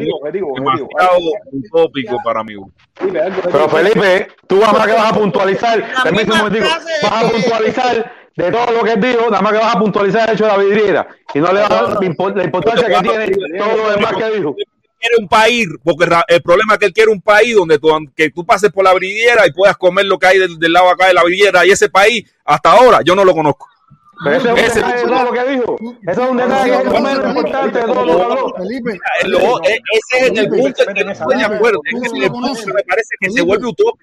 demasiado 0.56 1.17
utópico 1.51 2.17
para 2.24 2.43
mí. 2.43 2.56
Pero 3.00 3.69
Felipe, 3.69 4.27
tú 4.48 4.58
nada 4.59 4.74
más 4.74 4.88
que 4.88 4.93
vas 4.93 5.11
a 5.11 5.16
puntualizar, 5.16 5.83
permíteme 6.03 6.33
un 6.33 6.38
momentico, 6.40 6.66
vas 7.03 7.24
a 7.24 7.30
puntualizar 7.30 8.14
de 8.35 8.51
todo 8.51 8.72
lo 8.72 8.83
que 8.83 8.91
él 8.93 9.01
dijo, 9.01 9.30
nada 9.30 9.41
más 9.41 9.51
que 9.53 9.59
vas 9.59 9.75
a 9.75 9.80
puntualizar 9.80 10.30
el 10.30 10.35
hecho 10.35 10.45
de 10.45 10.51
la 10.51 10.58
vidriera. 10.58 11.08
Y 11.33 11.40
no 11.40 11.51
le 11.51 11.59
vas 11.61 11.72
a 11.72 11.74
dar 11.83 11.90
la 11.93 12.00
impo- 12.00 12.35
la 12.35 12.43
importancia 12.43 12.88
que 12.88 13.08
tiene 13.08 13.58
todo 13.58 13.77
lo 13.77 13.90
demás 13.91 14.14
que 14.16 14.38
dijo. 14.38 14.56
quiere 15.00 15.16
un 15.19 15.27
país, 15.27 15.67
porque 15.83 16.06
el 16.27 16.41
problema 16.43 16.74
es 16.74 16.80
que 16.80 16.85
él 16.85 16.93
quiere 16.93 17.11
un 17.11 17.22
país 17.22 17.56
donde 17.56 17.80
tú, 17.80 17.90
que 18.16 18.30
tú 18.32 18.45
pases 18.45 18.72
por 18.72 18.83
la 18.83 18.93
vidriera 18.93 19.45
y 19.48 19.51
puedas 19.51 19.75
comer 19.77 20.06
lo 20.06 20.17
que 20.19 20.27
hay 20.27 20.38
del, 20.40 20.58
del 20.59 20.74
lado 20.74 20.90
acá 20.90 21.08
de 21.08 21.14
la 21.14 21.24
vidriera. 21.24 21.66
Y 21.66 21.72
ese 21.72 21.90
país, 21.90 22.24
hasta 22.45 22.72
ahora, 22.72 23.00
yo 23.03 23.16
no 23.16 23.25
lo 23.25 23.33
conozco. 23.33 23.67
Pero 24.24 24.35
ese 24.35 24.48
es 24.48 24.51
un 24.51 24.56
detalle 24.82 25.01
de 25.01 25.03
todo 25.08 25.24
lo 25.24 25.32
que 25.32 25.51
dijo. 25.51 25.75
Eso 26.08 26.24
es 26.24 26.30
un 26.30 26.38
detalle 26.38 26.72
que 26.72 26.77
es 26.77 26.85
lo 26.85 26.91
menos 27.01 27.25
importante 27.27 27.80
de 27.80 27.85
todo 27.85 28.06
lo 28.06 28.16
que 28.17 28.24
habló. 28.24 28.53
Felipe, 28.58 29.00
lo- 29.25 29.40
ese 29.64 30.25
es 30.25 30.38
el 30.38 30.50
punto 30.50 30.83
en 30.88 30.93
que 30.93 31.03
no 31.06 31.11
estoy 31.11 31.38
de 31.38 31.43
acuerdo. 31.45 31.80
Es 31.85 31.93
el 32.14 32.32
punto 32.32 32.53
que 32.66 32.74
me 32.74 32.83
parece 32.83 33.09
que 33.19 33.32
se 33.32 33.41
vuelve 33.41 33.67
utópico. 33.67 33.98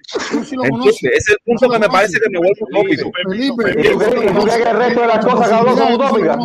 conoces. 0.69 1.03
Ese 1.03 1.17
es 1.17 1.29
el 1.29 1.37
punto 1.45 1.69
que 1.69 1.79
me 1.79 1.87
parece 1.89 2.19
que 2.19 2.29
me 2.29 2.37
vuelve 2.39 2.59
utópico. 2.61 3.11
Felipe, 3.29 3.75
¿Y 3.79 3.91
tú 3.93 3.97
crees 4.43 4.57
que 4.57 4.69
el 4.69 4.77
resto 4.77 5.01
de 5.01 5.07
las 5.07 5.25
cosas 5.25 5.47
que 5.49 5.53
habló 5.55 5.77
son 5.77 5.93
utópicas? 5.93 6.37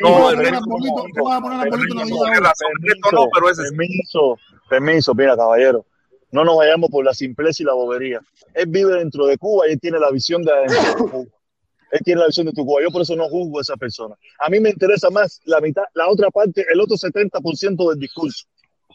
No, 0.00 0.30
el 0.30 0.36
resto 0.38 0.60
no, 3.12 3.28
pero 3.34 3.50
ese. 3.50 3.62
Permiso, 3.62 4.38
permiso, 4.68 5.14
mira, 5.14 5.36
caballero. 5.36 5.84
No 6.30 6.44
nos 6.44 6.56
vayamos 6.56 6.90
por 6.90 7.04
la 7.04 7.14
simpleza 7.14 7.62
y 7.62 7.66
la 7.66 7.74
bobería. 7.74 8.20
Él 8.54 8.66
vive 8.68 8.94
dentro 8.98 9.26
de 9.26 9.38
Cuba 9.38 9.68
y 9.68 9.72
él 9.72 9.80
tiene 9.80 9.98
la 10.00 10.10
visión 10.10 10.42
de 10.42 10.52
adentro 10.52 10.76
de 11.04 11.10
Cuba. 11.10 11.24
Él 11.94 12.00
tiene 12.02 12.22
la 12.22 12.26
visión 12.26 12.46
de 12.46 12.52
tu 12.52 12.66
Cuba. 12.66 12.82
Yo 12.82 12.90
por 12.90 13.02
eso 13.02 13.14
no 13.14 13.28
juzgo 13.28 13.58
a 13.58 13.62
esa 13.62 13.76
persona. 13.76 14.16
A 14.40 14.50
mí 14.50 14.58
me 14.58 14.70
interesa 14.70 15.10
más 15.10 15.40
la 15.44 15.60
mitad, 15.60 15.84
la 15.94 16.08
otra 16.08 16.28
parte, 16.28 16.66
el 16.68 16.80
otro 16.80 16.96
70% 16.96 17.88
del 17.88 18.00
discurso 18.00 18.46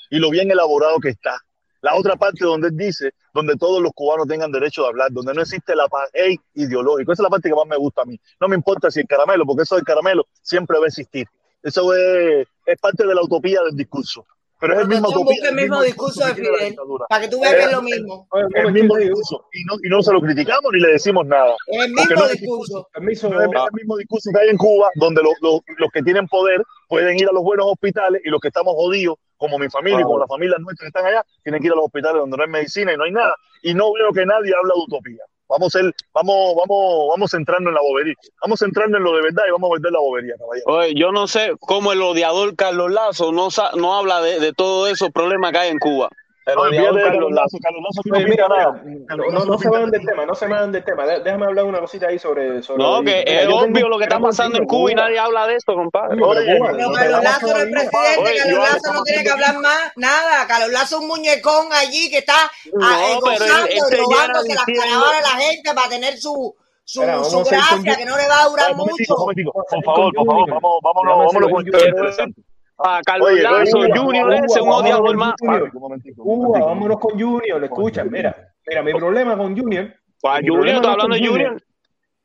y 0.09 0.19
lo 0.19 0.29
bien 0.29 0.51
elaborado 0.51 0.99
que 0.99 1.07
está. 1.07 1.37
La 1.81 1.95
otra 1.95 2.17
parte 2.17 2.43
donde 2.43 2.67
él 2.67 2.75
dice, 2.75 3.13
donde 3.33 3.55
todos 3.55 3.81
los 3.81 3.93
cubanos 3.93 4.27
tengan 4.27 4.51
derecho 4.51 4.81
de 4.81 4.89
hablar, 4.89 5.13
donde 5.13 5.33
no 5.33 5.41
existe 5.41 5.71
el 5.71 5.79
apartheid 5.79 6.39
ideológico. 6.55 7.13
Esa 7.13 7.21
es 7.21 7.23
la 7.23 7.29
parte 7.29 7.47
que 7.47 7.55
más 7.55 7.67
me 7.67 7.77
gusta 7.77 8.01
a 8.01 8.05
mí. 8.05 8.19
No 8.37 8.49
me 8.49 8.57
importa 8.57 8.91
si 8.91 8.99
el 8.99 9.07
caramelo, 9.07 9.45
porque 9.45 9.63
eso 9.63 9.75
del 9.75 9.85
caramelo 9.85 10.27
siempre 10.41 10.77
va 10.77 10.83
a 10.83 10.87
existir. 10.89 11.25
Eso 11.63 11.93
es, 11.93 12.45
es 12.65 12.79
parte 12.81 13.07
de 13.07 13.15
la 13.15 13.21
utopía 13.21 13.61
del 13.61 13.77
discurso. 13.77 14.25
Pero 14.59 14.73
es 14.73 14.79
el 14.81 14.87
mismo 14.89 15.09
busca 15.23 15.49
el 15.49 15.55
mismo 15.55 15.81
discurso 15.81 16.25
de 16.25 16.35
Fidel, 16.35 16.75
para 17.07 17.21
que 17.21 17.29
tú 17.29 17.39
veas 17.39 17.55
que 17.55 17.63
es 17.63 17.71
lo 17.71 17.81
mismo. 17.81 18.27
El 18.55 18.73
mismo 18.73 18.97
discurso. 18.97 19.45
Y 19.53 19.63
no, 19.63 19.75
y 19.81 19.89
no 19.89 20.01
se 20.01 20.11
lo 20.11 20.21
criticamos 20.21 20.71
ni 20.73 20.81
le 20.81 20.91
decimos 20.91 21.25
nada. 21.25 21.55
Es 21.67 21.85
el 21.85 21.93
mismo 21.93 22.15
no 22.15 22.25
es 22.25 22.31
discurso. 22.33 22.89
no 22.99 23.09
es 23.09 23.23
el 23.23 23.73
mismo 23.73 23.97
discurso 23.97 24.29
que 24.33 24.39
hay 24.39 24.49
en 24.49 24.57
Cuba, 24.57 24.89
donde 24.95 25.23
los, 25.23 25.33
los, 25.41 25.61
los 25.77 25.91
que 25.91 26.03
tienen 26.03 26.27
poder 26.27 26.61
pueden 26.89 27.17
ir 27.17 27.29
a 27.29 27.31
los 27.31 27.43
buenos 27.43 27.67
hospitales 27.67 28.21
y 28.25 28.29
los 28.29 28.41
que 28.41 28.49
estamos 28.49 28.73
jodidos, 28.73 29.15
como 29.37 29.57
mi 29.57 29.69
familia 29.69 30.01
y 30.01 30.03
como 30.03 30.19
las 30.19 30.27
familias 30.27 30.59
nuestras 30.59 30.91
que 30.91 30.99
están 30.99 31.05
allá, 31.05 31.23
tienen 31.41 31.61
que 31.61 31.67
ir 31.67 31.73
a 31.73 31.75
los 31.75 31.85
hospitales 31.85 32.19
donde 32.19 32.35
no 32.35 32.43
hay 32.43 32.49
medicina 32.49 32.93
y 32.93 32.97
no 32.97 33.05
hay 33.05 33.11
nada. 33.11 33.33
Y 33.61 33.73
no 33.73 33.93
veo 33.93 34.11
que 34.11 34.25
nadie 34.25 34.53
habla 34.53 34.73
de 34.75 34.81
utopía. 34.81 35.23
Vamos 35.49 35.73
ser, 35.73 35.93
vamos, 36.13 36.55
vamos, 36.55 37.07
vamos 37.09 37.31
centrarnos 37.31 37.71
en 37.71 37.75
la 37.75 37.81
bobería. 37.81 38.13
Vamos 38.41 38.59
centrarnos 38.59 38.99
en 38.99 39.03
lo 39.03 39.15
de 39.15 39.23
verdad 39.23 39.43
y 39.47 39.51
vamos 39.51 39.67
a 39.67 39.69
volver 39.69 39.91
la 39.91 39.99
bobería, 39.99 40.35
caballero. 40.37 40.65
Oye, 40.67 40.93
yo 40.95 41.11
no 41.11 41.27
sé 41.27 41.53
cómo 41.59 41.91
el 41.91 42.01
odiador 42.03 42.55
Carlos 42.55 42.91
Lazo 42.91 43.31
no, 43.31 43.49
no 43.75 43.95
habla 43.95 44.21
de, 44.21 44.39
de 44.39 44.53
todos 44.53 44.91
esos 44.91 45.09
problemas 45.09 45.51
que 45.51 45.57
hay 45.57 45.69
en 45.71 45.79
Cuba. 45.79 46.09
No, 46.47 46.61
odiador 46.61 46.67
olvídate 46.67 46.97
de 46.97 47.03
Carlos 47.03 47.11
Carlos 47.11 47.31
Lazo. 47.31 47.57
Carlos 47.61 47.81
Lazo 47.83 48.01
no 48.05 48.27
mira, 48.27 48.47
nada. 48.47 48.83
Carlos 49.07 49.33
no, 49.33 49.39
no 49.39 49.45
no 49.45 49.57
se 49.57 49.69
vayan 49.69 49.91
del 49.91 50.05
tema, 50.05 50.25
no 50.25 50.35
se 50.35 50.47
vayan 50.47 50.71
del 50.71 50.83
tema. 50.83 51.05
Déjame 51.05 51.45
hablar 51.45 51.65
una 51.65 51.79
cosita 51.79 52.07
ahí 52.07 52.19
sobre, 52.19 52.61
sobre 52.63 52.83
No, 52.83 53.03
que 53.03 53.23
es 53.25 53.47
obvio 53.47 53.89
lo 53.89 53.97
que 53.97 54.03
está 54.05 54.19
pasando 54.19 54.57
en 54.57 54.65
Cuba 54.65 54.91
y 54.91 54.95
nadie 54.95 55.19
habla 55.19 55.47
de 55.47 55.55
esto, 55.55 55.73
compadre. 55.73 56.19
coño, 56.19 56.33
pero 56.33 56.39
Oye, 56.39 56.57
Cuba, 56.57 56.71
Pero 56.71 56.87
no 56.89 56.93
Carlos 56.93 57.23
Lazo 57.23 57.47
no 57.47 57.57
es 57.57 57.71
presidente, 57.71 58.37
Carlos 58.37 58.59
Lazo 58.59 58.93
no 58.93 59.03
tiene 59.03 59.23
que 59.23 59.29
hablar 59.29 59.59
más 59.59 59.91
nada. 59.95 60.47
Carlos 60.47 60.71
Lazo 60.71 60.95
es 60.95 61.01
un 61.01 61.07
muñecón 61.07 61.67
allí 61.71 62.09
que 62.09 62.19
está 62.19 62.33
ah, 62.35 62.49
eh, 62.49 63.13
No, 63.15 63.21
pero 63.21 63.45
gozando 63.45 63.67
y 63.69 63.97
robándose 63.97 64.55
las 64.55 64.65
caravanas 64.65 65.15
de 65.17 65.21
la 65.21 65.43
gente 65.43 65.73
para 65.75 65.89
tener 65.89 66.17
su, 66.17 66.55
su, 66.83 67.01
su 67.01 67.39
a 67.39 67.43
gracia, 67.43 67.95
que 67.95 68.05
no 68.05 68.17
le 68.17 68.27
va 68.27 68.41
a 68.43 68.47
durar 68.47 68.65
Ay, 68.67 68.71
un 68.73 68.77
momentico, 68.79 69.23
un 69.23 69.35
mucho. 69.35 69.49
a 69.49 69.75
Por 69.75 69.83
favor, 69.83 70.13
por 70.15 70.25
favor, 70.25 70.49
vamos, 70.49 70.79
vámonos, 70.81 71.17
vámonos 71.27 71.51
con 71.51 71.67
esto 71.67 71.85
interesante. 71.85 72.41
A 72.81 73.01
Carlos 73.05 73.27
Oye, 73.29 73.41
Lazo, 73.43 73.77
Cuba, 73.77 73.87
Junior 73.97 74.23
Cuba, 74.25 74.35
ese 74.35 74.45
es 74.45 74.61
un 74.61 74.69
odiador 74.69 75.17
más. 75.17 75.33
Junior. 75.39 75.69
Un 75.73 75.81
momentico, 75.81 76.23
un 76.23 76.37
Cuba, 76.37 76.47
momentico, 76.47 76.65
un 76.65 76.75
vámonos 76.75 76.99
con. 76.99 77.11
Junior. 77.19 77.69
Momentico. 77.69 78.05
mira, 78.09 78.35
mira, 78.67 78.83
mi 78.83 78.93
problema 78.93 79.37
con 79.37 79.57
Junior, 79.57 79.93
¿Cuál 80.21 80.43
mi 80.43 80.49
Junior? 80.49 80.67
¿Estás 80.75 80.91
hablando 80.91 81.15
de 81.15 81.19
Junior. 81.27 81.47
Junior? 81.49 81.63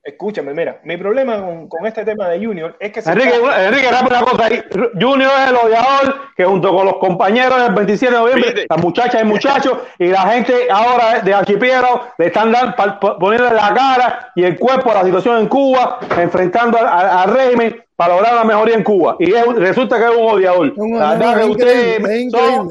Escúchame, 0.06 0.52
mira, 0.52 0.80
mi 0.84 0.98
problema 0.98 1.40
con, 1.40 1.66
con 1.66 1.86
este 1.86 2.04
tema 2.04 2.28
de 2.28 2.44
Junior 2.44 2.76
es 2.78 2.92
que 2.92 3.00
se 3.00 3.10
Enrique, 3.10 3.36
está. 3.36 3.64
Enrique, 3.68 3.90
rápido 3.90 4.18
una 4.18 4.26
cosa 4.30 4.44
ahí. 4.44 4.62
Junior 5.00 5.32
es 5.42 5.48
el 5.48 5.56
odiador 5.56 6.14
que 6.36 6.44
junto 6.44 6.76
con 6.76 6.84
los 6.84 6.96
compañeros 6.98 7.62
del 7.62 7.72
27 7.74 8.12
de 8.14 8.20
noviembre, 8.20 8.50
¿Viste? 8.52 8.66
las 8.68 8.78
muchachas 8.82 9.22
y 9.22 9.24
muchachos, 9.24 9.78
y 9.98 10.08
la 10.08 10.20
gente 10.28 10.68
ahora 10.70 11.20
de 11.20 11.32
Archipiélago 11.32 12.02
le 12.18 12.26
están 12.26 12.52
dando, 12.52 12.76
pa- 12.76 13.00
pa- 13.00 13.18
poniendo 13.18 13.48
la 13.50 13.72
cara 13.72 14.30
y 14.36 14.44
el 14.44 14.58
cuerpo 14.58 14.90
a 14.90 14.94
la 14.94 15.04
situación 15.04 15.38
en 15.38 15.48
Cuba, 15.48 15.98
enfrentando 16.18 16.76
al, 16.76 16.86
al- 16.86 17.08
al 17.08 17.34
régimen 17.34 17.82
para 17.96 18.14
lograr 18.14 18.34
la 18.34 18.44
mejoría 18.44 18.74
en 18.74 18.84
Cuba. 18.84 19.16
Y 19.18 19.32
es 19.32 19.46
resulta 19.56 19.98
que 19.98 20.04
es 20.04 20.10
un 20.10 20.30
odiador. 20.30 20.72
La 20.76 21.16
no, 21.16 21.18
verdad 21.18 21.32
es 21.32 21.38
que 21.38 21.50
ustedes 21.50 22.32
son-. 22.32 22.68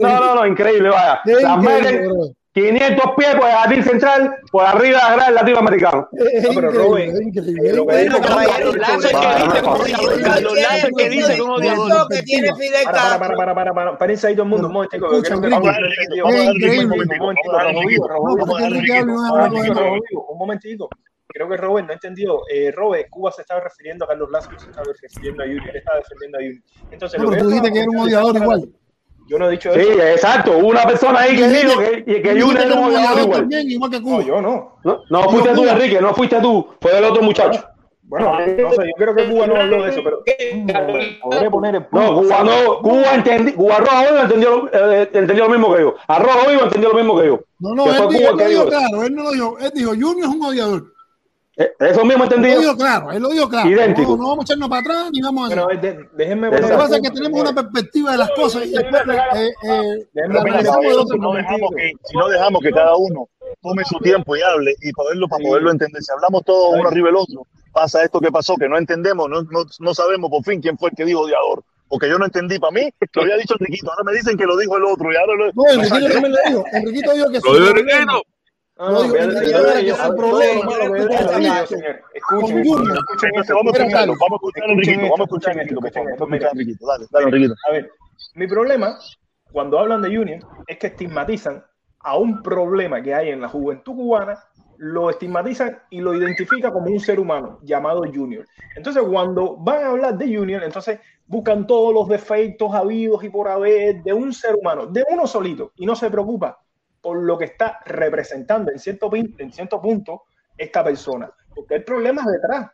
No, 0.00 0.20
no, 0.20 0.34
no, 0.34 0.46
increíble, 0.46 0.88
vaya. 0.90 1.20
Es 1.24 1.42
Las 1.42 1.58
increíble, 1.58 1.92
meten 1.92 2.08
bro. 2.08 2.36
500 2.56 3.04
pies 3.18 3.34
por 3.34 3.46
el 3.46 3.52
jardín 3.54 3.84
central, 3.84 4.34
por 4.50 4.64
arriba 4.64 4.98
del 5.10 5.16
gran 5.16 5.34
latinoamericano. 5.34 6.08
Es 6.32 6.42
No, 6.42 6.54
pero 6.54 6.72
lo 6.72 6.94
que 6.94 7.98
dice 7.98 8.22
para, 9.12 10.88
que 10.96 11.08
dice 11.10 11.42
un 11.42 11.50
odiador. 11.50 12.08
Para, 12.84 13.18
para, 13.18 13.18
para, 13.18 13.36
para, 13.36 13.54
para, 13.54 13.74
para, 13.74 13.90
espérense 13.92 14.28
ahí 14.28 14.34
todo 14.34 14.44
el 14.44 14.48
mundo, 14.48 14.70
un. 14.70 14.88
Vamos 14.98 15.30
a 19.30 19.36
darle 19.36 19.60
momentico. 19.60 20.26
Momentico, 20.38 20.88
No, 21.38 21.44
no. 21.44 21.46
Creo 21.46 21.48
que 21.48 21.56
Robert 21.56 21.86
no 21.86 21.92
entendió. 21.92 22.40
Eh, 22.52 22.72
Robert, 22.72 23.08
Cuba 23.10 23.30
se 23.32 23.42
estaba 23.42 23.60
refiriendo 23.60 24.04
a 24.04 24.08
Carlos 24.08 24.30
Lazo 24.30 24.50
y 24.56 24.58
se 24.60 24.70
estaba 24.70 24.86
refiriendo 25.02 25.42
a 25.42 25.46
Junior. 25.46 25.68
Él 25.70 25.76
estaba 25.76 25.98
defendiendo 25.98 26.38
a 26.38 26.40
Junior. 26.40 26.62
Entonces, 26.90 27.18
No, 27.18 27.24
lo 27.24 27.30
pero 27.30 27.42
que 27.42 27.44
tú 27.44 27.50
yo 27.50 27.54
dijiste 27.56 27.72
que 27.72 27.78
era 27.80 27.90
un 27.90 27.98
odiador 27.98 28.36
igual. 28.36 28.68
Yo 29.28 29.38
no 29.40 29.48
he 29.48 29.50
dicho 29.50 29.72
Sí, 29.74 29.80
eso. 29.80 30.02
exacto. 30.02 30.56
Hubo 30.58 30.68
una 30.68 30.84
persona 30.84 31.20
ahí 31.20 31.36
que 31.36 31.48
dijo 31.48 31.78
que, 31.80 32.04
que 32.04 32.20
era 32.20 32.30
era 32.30 32.44
un 32.44 32.54
odiador 32.56 32.88
odiador 32.88 33.20
igual. 33.22 33.40
también, 33.40 33.70
igual 33.70 33.90
que 33.90 33.98
No, 34.00 34.04
Cuba. 34.04 34.22
yo 34.22 34.40
no. 34.40 34.78
No, 34.84 35.00
no 35.10 35.18
Digo 35.18 35.30
fuiste 35.30 35.50
tú, 35.50 35.60
Cuba. 35.62 35.72
Enrique, 35.72 36.00
no 36.00 36.14
fuiste 36.14 36.40
tú, 36.40 36.68
fue 36.80 36.96
el 36.98 37.04
otro 37.04 37.22
muchacho. 37.22 37.64
Bueno, 38.08 38.38
no 38.38 38.44
sé, 38.46 38.56
yo 38.86 38.92
creo 38.96 39.14
que 39.16 39.24
Cuba 39.28 39.48
no 39.48 39.56
habló 39.56 39.82
de 39.82 39.90
eso, 39.90 40.00
pero 40.04 40.22
podré 41.22 41.50
poner 41.50 41.74
el 41.74 41.86
punto. 41.86 42.06
No, 42.12 42.20
Cuba 42.22 42.44
no, 42.44 42.78
Cuba 42.80 43.14
entendí, 43.14 43.52
Cuba 43.52 43.78
Rojo 43.78 44.00
Vivo 44.04 44.18
entendió, 44.22 44.50
lo- 44.72 44.92
eh, 44.92 45.10
entendió 45.12 45.44
lo 45.44 45.50
mismo 45.50 45.74
que 45.74 45.80
yo. 45.80 45.94
A 46.06 46.18
Rojo 46.20 46.48
Vivo 46.48 46.62
entendió 46.62 46.88
lo 46.90 46.94
mismo 46.94 47.20
que 47.20 47.26
yo. 47.26 47.40
No, 47.58 47.74
no, 47.74 47.86
él, 47.86 47.92
dijo, 47.94 48.06
Cuba 48.06 48.14
él 48.18 48.20
que 48.20 48.30
lo 48.30 48.36
dijo 48.36 48.48
dijo 48.48 48.62
eso. 48.62 48.68
claro, 48.70 49.02
él 49.02 49.14
no 49.14 49.22
lo 49.24 49.30
dijo. 49.32 49.58
Él 49.58 49.70
dijo, 49.74 49.90
Junior 49.90 50.18
es 50.20 50.26
un 50.36 50.42
odiador. 50.44 50.84
Eh, 51.58 51.72
Eso 51.80 52.04
mismo 52.04 52.24
Él 52.24 52.30
lo 52.30 52.36
entendido. 52.36 52.60
dijo 52.60 52.76
claro, 52.76 53.12
él 53.12 53.22
lo 53.22 53.28
dijo 53.30 53.48
claro. 53.48 53.70
Idéntico. 53.70 54.10
No, 54.10 54.16
no 54.22 54.28
vamos 54.28 54.42
a 54.42 54.44
echarnos 54.44 54.68
para 54.68 54.80
atrás 54.82 55.10
ni 55.10 55.22
vamos 55.22 55.42
a 55.42 55.46
hacer. 55.46 55.64
Bueno, 55.64 55.80
de- 55.80 56.08
déjenme 56.12 56.50
Lo 56.50 56.68
que 56.68 56.74
pasa 56.74 56.96
es 56.96 57.02
que 57.02 57.10
tenemos 57.10 57.40
una 57.40 57.54
perspectiva 57.54 58.12
de 58.12 58.18
las 58.18 58.30
cosas 58.32 58.66
y 58.66 58.70
después 58.72 59.02
eh, 59.34 59.48
eh, 59.62 60.06
si 60.12 61.18
no 61.18 61.32
dejamos 61.32 61.70
que, 61.74 61.92
si 62.04 62.16
no 62.16 62.28
dejamos 62.28 62.62
que 62.62 62.70
cada 62.72 62.96
uno 62.96 63.28
tome 63.62 63.84
su 63.84 63.98
tiempo 64.00 64.36
y 64.36 64.42
hable 64.42 64.74
y 64.82 64.92
poderlo 64.92 65.28
para 65.28 65.42
poderlo 65.44 65.70
entender, 65.70 66.02
si 66.02 66.12
hablamos 66.12 66.44
todos 66.44 66.74
uno 66.78 66.88
arriba 66.88 67.06
del 67.08 67.16
otro, 67.16 67.46
pasa 67.72 68.02
esto 68.04 68.20
que 68.20 68.30
pasó, 68.30 68.54
que 68.56 68.68
no 68.68 68.76
entendemos, 68.76 69.28
no, 69.28 69.42
no, 69.42 69.64
no 69.80 69.94
sabemos 69.94 70.30
por 70.30 70.44
fin 70.44 70.60
quién 70.60 70.76
fue 70.76 70.90
el 70.90 70.96
que 70.96 71.04
dijo 71.04 71.20
odiador. 71.20 71.62
Porque 71.88 72.08
yo 72.08 72.18
no 72.18 72.24
entendí, 72.24 72.58
para 72.58 72.72
mí 72.72 72.80
lo 73.14 73.22
había 73.22 73.36
dicho 73.36 73.54
Enriquito, 73.60 73.90
ahora 73.92 74.02
me 74.04 74.12
dicen 74.12 74.36
que 74.36 74.44
lo 74.44 74.56
dijo 74.56 74.76
el 74.76 74.84
otro 74.84 75.12
y 75.12 75.16
ahora 75.16 75.34
lo... 75.36 75.52
No, 75.52 75.70
Enriquito 75.72 76.08
también 76.12 76.32
lo 76.32 76.38
dijo. 76.50 76.64
Enriquito 76.72 77.12
dijo 77.12 77.30
que 77.30 77.38
Lo 77.44 77.54
dijo 77.60 77.70
Enriquito. 77.70 78.22
No, 78.78 78.90
no, 78.90 79.02
digo, 79.04 79.16
con 79.16 80.28
Escuchen, 82.14 82.62
vamos 83.48 83.48
a 83.48 83.54
vamos 83.54 83.72
escuchar 83.74 84.70
Enriquito, 84.70 85.02
vamos 85.02 85.20
a 85.20 85.24
escuchar 85.24 85.52
Enriquito, 85.54 85.80
por 85.80 85.92
favor, 85.92 86.10
vamos 86.18 86.32
a 86.32 86.36
escuchar 86.36 86.52
Enriquito, 86.52 86.86
dale, 86.86 87.06
dale 87.10 87.26
Enriquito. 87.26 87.54
A 87.66 87.72
ver, 87.72 87.90
mi 88.34 88.46
problema 88.46 88.98
cuando 89.50 89.78
hablan 89.78 90.02
de 90.02 90.14
Junior 90.14 90.40
es 90.66 90.76
que 90.76 90.88
estigmatizan 90.88 91.64
a 92.00 92.18
un 92.18 92.42
problema 92.42 93.02
que 93.02 93.14
hay 93.14 93.30
en 93.30 93.40
la 93.40 93.48
juventud 93.48 93.94
cubana, 93.94 94.38
lo 94.76 95.08
estigmatizan 95.08 95.78
y 95.88 96.02
lo 96.02 96.14
identifican 96.14 96.70
como 96.70 96.90
un 96.90 97.00
ser 97.00 97.18
humano 97.18 97.58
llamado 97.62 98.02
Junior. 98.02 98.44
Entonces, 98.76 99.02
cuando 99.02 99.56
van 99.56 99.82
a 99.82 99.86
hablar 99.88 100.18
de 100.18 100.36
Junior, 100.36 100.62
entonces 100.62 101.00
buscan 101.26 101.66
todos 101.66 101.94
los 101.94 102.08
defectos 102.08 102.74
habidos 102.74 103.24
y 103.24 103.30
por 103.30 103.48
haber 103.48 104.02
de 104.02 104.12
un 104.12 104.34
ser 104.34 104.54
humano, 104.54 104.86
de 104.86 105.04
uno 105.08 105.26
solito, 105.26 105.72
y 105.76 105.86
no 105.86 105.96
se 105.96 106.10
preocupa 106.10 106.58
por 107.06 107.22
lo 107.22 107.38
que 107.38 107.44
está 107.44 107.78
representando 107.86 108.72
en 108.72 108.80
cierto, 108.80 109.08
en 109.14 109.52
cierto 109.52 109.80
punto 109.80 110.24
esta 110.58 110.82
persona. 110.82 111.30
Porque 111.54 111.74
hay 111.76 111.80
problemas 111.82 112.26
detrás 112.26 112.68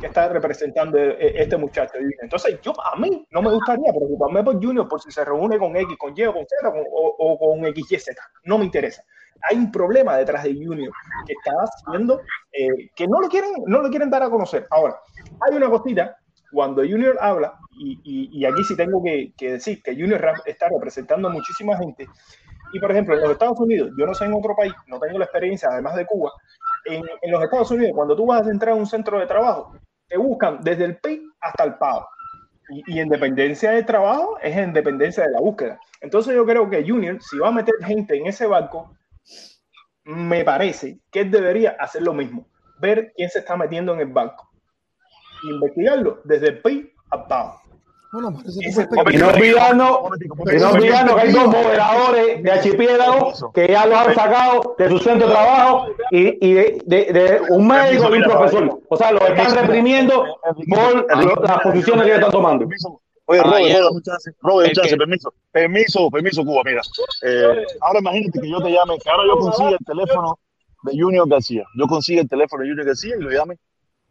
que 0.00 0.06
está 0.08 0.28
representando 0.28 0.98
eh, 0.98 1.34
este 1.36 1.56
muchacho. 1.56 1.92
Entonces, 2.20 2.60
yo 2.62 2.72
a 2.84 2.98
mí 2.98 3.24
no 3.30 3.42
me 3.42 3.52
gustaría 3.52 3.92
preocuparme 3.92 4.42
por 4.42 4.54
Junior 4.60 4.88
por 4.88 5.00
si 5.00 5.12
se 5.12 5.24
reúne 5.24 5.56
con 5.56 5.76
X, 5.76 5.96
con 5.96 6.12
Y 6.16 6.24
o 6.24 6.32
con 6.34 6.44
Z 6.48 6.68
o, 6.68 7.14
o 7.16 7.38
con 7.38 7.64
XYZ. 7.72 8.08
No 8.42 8.58
me 8.58 8.64
interesa. 8.64 9.04
Hay 9.48 9.56
un 9.56 9.70
problema 9.70 10.16
detrás 10.16 10.42
de 10.42 10.54
Junior 10.54 10.92
que 11.24 11.34
está 11.34 11.52
haciendo 11.62 12.20
eh, 12.50 12.90
que 12.96 13.06
no 13.06 13.20
lo 13.20 13.28
quieren, 13.28 13.52
no 13.66 13.82
lo 13.82 13.88
quieren 13.88 14.10
dar 14.10 14.24
a 14.24 14.30
conocer. 14.30 14.66
Ahora, 14.70 14.96
hay 15.48 15.56
una 15.56 15.70
cosita 15.70 16.16
cuando 16.50 16.82
Junior 16.82 17.16
habla, 17.20 17.56
y, 17.78 18.00
y- 18.02 18.40
y 18.40 18.44
aquí 18.46 18.64
sí 18.64 18.76
tengo 18.76 19.00
que, 19.04 19.32
que 19.36 19.52
decir 19.52 19.80
que 19.80 19.92
Junior 19.92 20.20
está 20.44 20.68
representando 20.70 21.28
a 21.28 21.30
muchísima 21.30 21.76
gente. 21.76 22.08
Y 22.72 22.80
por 22.80 22.90
ejemplo, 22.90 23.14
en 23.14 23.22
los 23.22 23.30
Estados 23.30 23.58
Unidos, 23.60 23.90
yo 23.98 24.06
no 24.06 24.14
sé 24.14 24.24
en 24.24 24.34
otro 24.34 24.54
país, 24.56 24.72
no 24.86 24.98
tengo 24.98 25.18
la 25.18 25.24
experiencia, 25.24 25.68
además 25.70 25.96
de 25.96 26.06
Cuba, 26.06 26.32
en, 26.86 27.30
los 27.30 27.42
Estados 27.42 27.70
Unidos, 27.70 27.92
cuando 27.94 28.16
tú 28.16 28.26
vas 28.26 28.46
a 28.46 28.50
entrar 28.50 28.72
a 28.72 28.76
un 28.76 28.86
centro 28.86 29.18
de 29.18 29.26
trabajo, 29.26 29.76
te 30.08 30.16
buscan 30.16 30.60
desde 30.62 30.84
el 30.84 30.98
PIB 30.98 31.22
hasta 31.40 31.64
el 31.64 31.74
PAO. 31.74 32.08
Y, 32.68 32.98
en 32.98 33.08
dependencia 33.08 33.70
del 33.70 33.86
trabajo 33.86 34.38
es 34.42 34.56
en 34.56 34.72
dependencia 34.72 35.24
de 35.24 35.30
la 35.30 35.40
búsqueda. 35.40 35.78
Entonces 36.00 36.34
yo 36.34 36.44
creo 36.44 36.68
que 36.68 36.84
Junior, 36.88 37.18
si 37.20 37.38
va 37.38 37.48
a 37.48 37.52
meter 37.52 37.74
gente 37.84 38.16
en 38.16 38.26
ese 38.26 38.46
barco, 38.46 38.92
me 40.04 40.44
parece 40.44 40.98
que 41.12 41.20
él 41.20 41.30
debería 41.30 41.76
hacer 41.78 42.02
lo 42.02 42.12
mismo. 42.12 42.46
Ver 42.80 43.12
quién 43.16 43.30
se 43.30 43.38
está 43.38 43.56
metiendo 43.56 43.94
en 43.94 44.00
el 44.00 44.08
barco. 44.08 44.50
Investigarlo 45.44 46.20
desde 46.24 46.48
el 46.48 46.62
PIB 46.62 46.92
al 47.10 47.26
PAO. 47.26 47.60
Bueno, 48.12 48.32
parece 48.34 48.60
que 48.60 48.66
Ese- 48.68 48.86
fue 48.86 49.14
Y 49.14 49.16
no 49.18 49.28
olvidando, 49.28 50.10
y 50.52 50.56
no 50.58 50.70
olvidando 50.70 51.14
que 51.16 51.20
hay 51.20 51.32
dos 51.32 51.46
moderadores 51.48 52.42
de 52.42 52.50
archipiélago 52.52 53.32
que 53.52 53.68
ya 53.68 53.86
los 53.86 53.98
han 53.98 54.14
sacado 54.14 54.74
de 54.78 54.88
su 54.88 54.98
centro 54.98 55.26
de 55.28 55.34
trabajo 55.34 55.86
y, 56.10 56.46
y 56.46 56.52
de, 56.54 56.82
de- 56.86 57.12
de 57.12 57.40
un 57.50 57.66
médico 57.66 58.14
y 58.14 58.18
un 58.18 58.24
profesor. 58.24 58.80
O 58.88 58.96
sea, 58.96 59.12
los 59.12 59.22
están 59.28 59.54
reprimiendo 59.54 60.24
por 60.68 61.42
las 61.48 61.60
posiciones 61.62 62.06
que 62.06 62.14
están 62.14 62.30
tomando. 62.30 62.66
Oye, 63.28 63.42
Robert, 63.42 63.50
Caballero, 63.56 63.88
Robert, 63.88 64.38
Robert, 64.40 64.72
chance, 64.74 64.90
que- 64.90 64.96
permiso, 64.96 65.34
permiso, 65.50 66.10
permiso, 66.10 66.44
Cuba, 66.44 66.62
mira. 66.64 66.80
Eh, 67.22 67.64
ahora 67.80 67.98
imagínate 67.98 68.40
que 68.40 68.48
yo 68.48 68.62
te 68.62 68.70
llame, 68.70 68.96
que 69.02 69.10
ahora 69.10 69.24
yo 69.26 69.36
consiga 69.38 69.70
el 69.70 69.84
teléfono 69.84 70.38
de 70.84 70.92
Junior 70.96 71.28
García. 71.28 71.64
Yo 71.76 71.86
consigo 71.88 72.20
el 72.20 72.28
teléfono 72.28 72.62
de 72.62 72.68
Junior 72.68 72.86
García 72.86 73.16
y 73.18 73.22
lo 73.22 73.30
llame. 73.30 73.58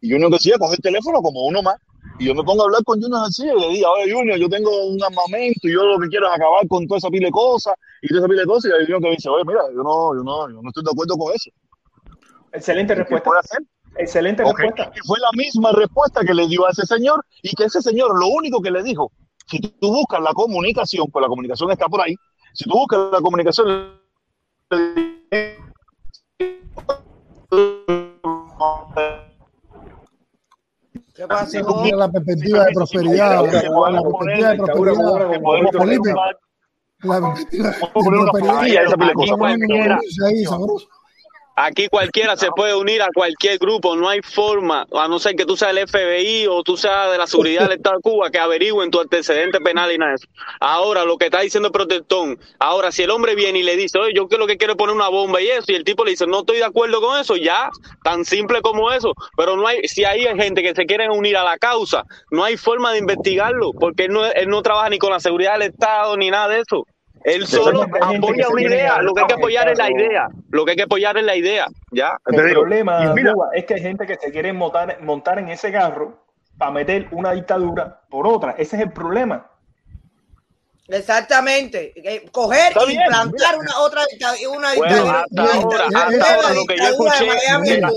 Y 0.02 0.10
Junior 0.12 0.30
García 0.30 0.56
coge 0.58 0.74
el 0.74 0.82
teléfono 0.82 1.22
como 1.22 1.46
uno 1.46 1.62
más. 1.62 1.76
Y 2.18 2.26
yo 2.26 2.34
me 2.34 2.42
pongo 2.42 2.62
a 2.62 2.64
hablar 2.66 2.82
con 2.84 3.00
Junior 3.00 3.20
García 3.20 3.52
y 3.54 3.60
le 3.60 3.68
diga, 3.68 3.90
oye, 3.90 4.12
Junior, 4.12 4.38
yo 4.38 4.48
tengo 4.48 4.70
un 4.86 5.02
armamento 5.02 5.68
y 5.68 5.72
yo 5.72 5.84
lo 5.84 5.98
que 5.98 6.08
quiero 6.08 6.26
es 6.28 6.34
acabar 6.34 6.66
con 6.68 6.86
toda 6.86 6.98
esa 6.98 7.10
pila 7.10 7.26
de 7.26 7.32
cosas 7.32 7.74
y 8.00 8.08
toda 8.08 8.20
esa 8.20 8.28
pila 8.28 8.40
de 8.40 8.46
cosas. 8.46 8.70
Y 8.70 8.74
el 8.74 8.86
Junior 8.86 9.02
que 9.02 9.10
dice, 9.10 9.28
oye, 9.28 9.44
mira, 9.46 9.60
yo 9.74 9.82
no, 9.82 10.14
yo 10.14 10.22
no, 10.22 10.48
yo 10.48 10.62
no 10.62 10.68
estoy 10.68 10.84
de 10.84 10.90
acuerdo 10.90 11.16
con 11.16 11.34
eso. 11.34 11.50
Excelente 12.52 12.94
¿Qué 12.94 13.00
respuesta. 13.00 13.28
puede 13.28 13.40
hacer? 13.40 13.58
Excelente 13.98 14.44
respuesta. 14.44 14.92
Y 14.94 15.06
fue 15.06 15.18
la 15.20 15.30
misma 15.36 15.72
respuesta 15.72 16.22
que 16.24 16.34
le 16.34 16.46
dio 16.46 16.66
a 16.66 16.70
ese 16.70 16.86
señor 16.86 17.24
y 17.42 17.54
que 17.54 17.64
ese 17.64 17.82
señor 17.82 18.18
lo 18.18 18.28
único 18.28 18.60
que 18.60 18.70
le 18.70 18.82
dijo, 18.82 19.12
si 19.46 19.60
tú 19.60 19.88
buscas 19.88 20.20
la 20.20 20.32
comunicación, 20.32 21.06
pues 21.10 21.22
la 21.22 21.28
comunicación 21.28 21.70
está 21.70 21.86
por 21.88 22.00
ahí, 22.00 22.14
si 22.52 22.64
tú 22.64 22.76
buscas 22.76 22.98
la 23.12 23.20
comunicación, 23.20 23.92
¿Qué 31.16 31.26
pasó? 31.26 31.82
Mira 31.82 31.96
la 31.96 32.10
perspectiva 32.10 32.64
de 32.64 32.72
prosperidad, 32.72 33.44
la, 33.44 33.90
la 33.90 34.02
perspectiva 34.02 34.50
de 34.50 34.56
prosperidad. 34.56 34.96
Felipe, 35.72 36.14
la 37.02 37.20
perspectiva 37.20 37.70
de 37.70 39.12
prosperidad. 39.14 39.98
Aquí 41.58 41.88
cualquiera 41.88 42.36
se 42.36 42.48
puede 42.54 42.74
unir 42.74 43.00
a 43.00 43.08
cualquier 43.14 43.56
grupo, 43.56 43.96
no 43.96 44.10
hay 44.10 44.20
forma, 44.20 44.86
a 44.92 45.08
no 45.08 45.18
ser 45.18 45.36
que 45.36 45.46
tú 45.46 45.56
seas 45.56 45.74
el 45.74 45.88
FBI 45.88 46.46
o 46.48 46.62
tú 46.62 46.76
seas 46.76 47.10
de 47.10 47.16
la 47.16 47.26
seguridad 47.26 47.62
del 47.62 47.72
Estado 47.78 47.96
de 47.96 48.02
Cuba, 48.02 48.30
que 48.30 48.38
averigüen 48.38 48.90
tu 48.90 49.00
antecedente 49.00 49.58
penal 49.62 49.90
y 49.90 49.96
nada 49.96 50.10
de 50.10 50.16
eso. 50.16 50.28
Ahora, 50.60 51.06
lo 51.06 51.16
que 51.16 51.24
está 51.24 51.40
diciendo 51.40 51.68
el 51.68 51.72
protectón, 51.72 52.38
ahora, 52.58 52.92
si 52.92 53.04
el 53.04 53.10
hombre 53.10 53.34
viene 53.34 53.60
y 53.60 53.62
le 53.62 53.74
dice, 53.74 53.98
oye, 53.98 54.12
yo 54.14 54.28
lo 54.36 54.46
que 54.46 54.58
quiero 54.58 54.74
es 54.74 54.76
poner 54.76 54.94
una 54.94 55.08
bomba 55.08 55.40
y 55.40 55.48
eso, 55.48 55.72
y 55.72 55.76
el 55.76 55.84
tipo 55.84 56.04
le 56.04 56.10
dice, 56.10 56.26
no 56.26 56.40
estoy 56.40 56.58
de 56.58 56.64
acuerdo 56.64 57.00
con 57.00 57.18
eso, 57.18 57.36
ya, 57.36 57.70
tan 58.04 58.26
simple 58.26 58.60
como 58.60 58.92
eso, 58.92 59.14
pero 59.34 59.56
no 59.56 59.66
hay, 59.66 59.80
si 59.88 60.04
hay 60.04 60.24
gente 60.36 60.62
que 60.62 60.74
se 60.74 60.84
quiere 60.84 61.08
unir 61.08 61.38
a 61.38 61.44
la 61.44 61.56
causa, 61.56 62.04
no 62.30 62.44
hay 62.44 62.58
forma 62.58 62.92
de 62.92 62.98
investigarlo, 62.98 63.72
porque 63.72 64.04
él 64.04 64.12
no, 64.12 64.26
él 64.26 64.48
no 64.48 64.60
trabaja 64.60 64.90
ni 64.90 64.98
con 64.98 65.10
la 65.10 65.20
seguridad 65.20 65.54
del 65.54 65.70
Estado 65.70 66.18
ni 66.18 66.28
nada 66.28 66.48
de 66.48 66.60
eso. 66.60 66.84
Él 67.24 67.46
solo 67.46 67.82
apoya 67.82 68.48
una 68.48 68.62
idea, 68.62 69.02
lo 69.02 69.12
que 69.12 69.22
hay 69.22 69.26
que 69.26 69.34
apoyar 69.34 69.68
es 69.68 69.78
la 69.78 69.90
idea, 69.90 70.28
lo 70.50 70.64
que 70.64 70.70
hay 70.72 70.76
que 70.76 70.82
apoyar 70.84 71.16
es 71.16 71.24
la 71.24 71.36
idea, 71.36 71.66
ya. 71.90 72.18
El 72.26 72.52
problema, 72.52 73.12
Cuba, 73.12 73.48
es 73.52 73.64
que 73.64 73.74
hay 73.74 73.82
gente 73.82 74.06
que 74.06 74.16
se 74.16 74.30
quiere 74.30 74.52
montar, 74.52 75.02
montar 75.02 75.38
en 75.38 75.48
ese 75.48 75.72
carro 75.72 76.24
para 76.56 76.70
meter 76.70 77.08
una 77.10 77.32
dictadura 77.32 78.00
por 78.08 78.26
otra. 78.26 78.52
Ese 78.52 78.76
es 78.76 78.82
el 78.82 78.92
problema. 78.92 79.50
Exactamente. 80.88 81.92
Eh, 81.96 82.28
Coger 82.30 82.72
bien, 82.86 83.02
implantar 83.02 83.58
una 83.58 83.78
otra 83.80 84.02
una 84.48 84.74
Bueno, 84.74 84.94
dictadura. 84.94 85.24
hasta 85.24 85.42
ahora, 85.42 85.86
una 85.88 86.00
hasta 86.06 86.34
ahora 86.34 86.54
lo 86.54 86.64
que 86.64 86.76
yo 86.76 86.84
escuché, 86.84 87.58
mira. 87.60 87.90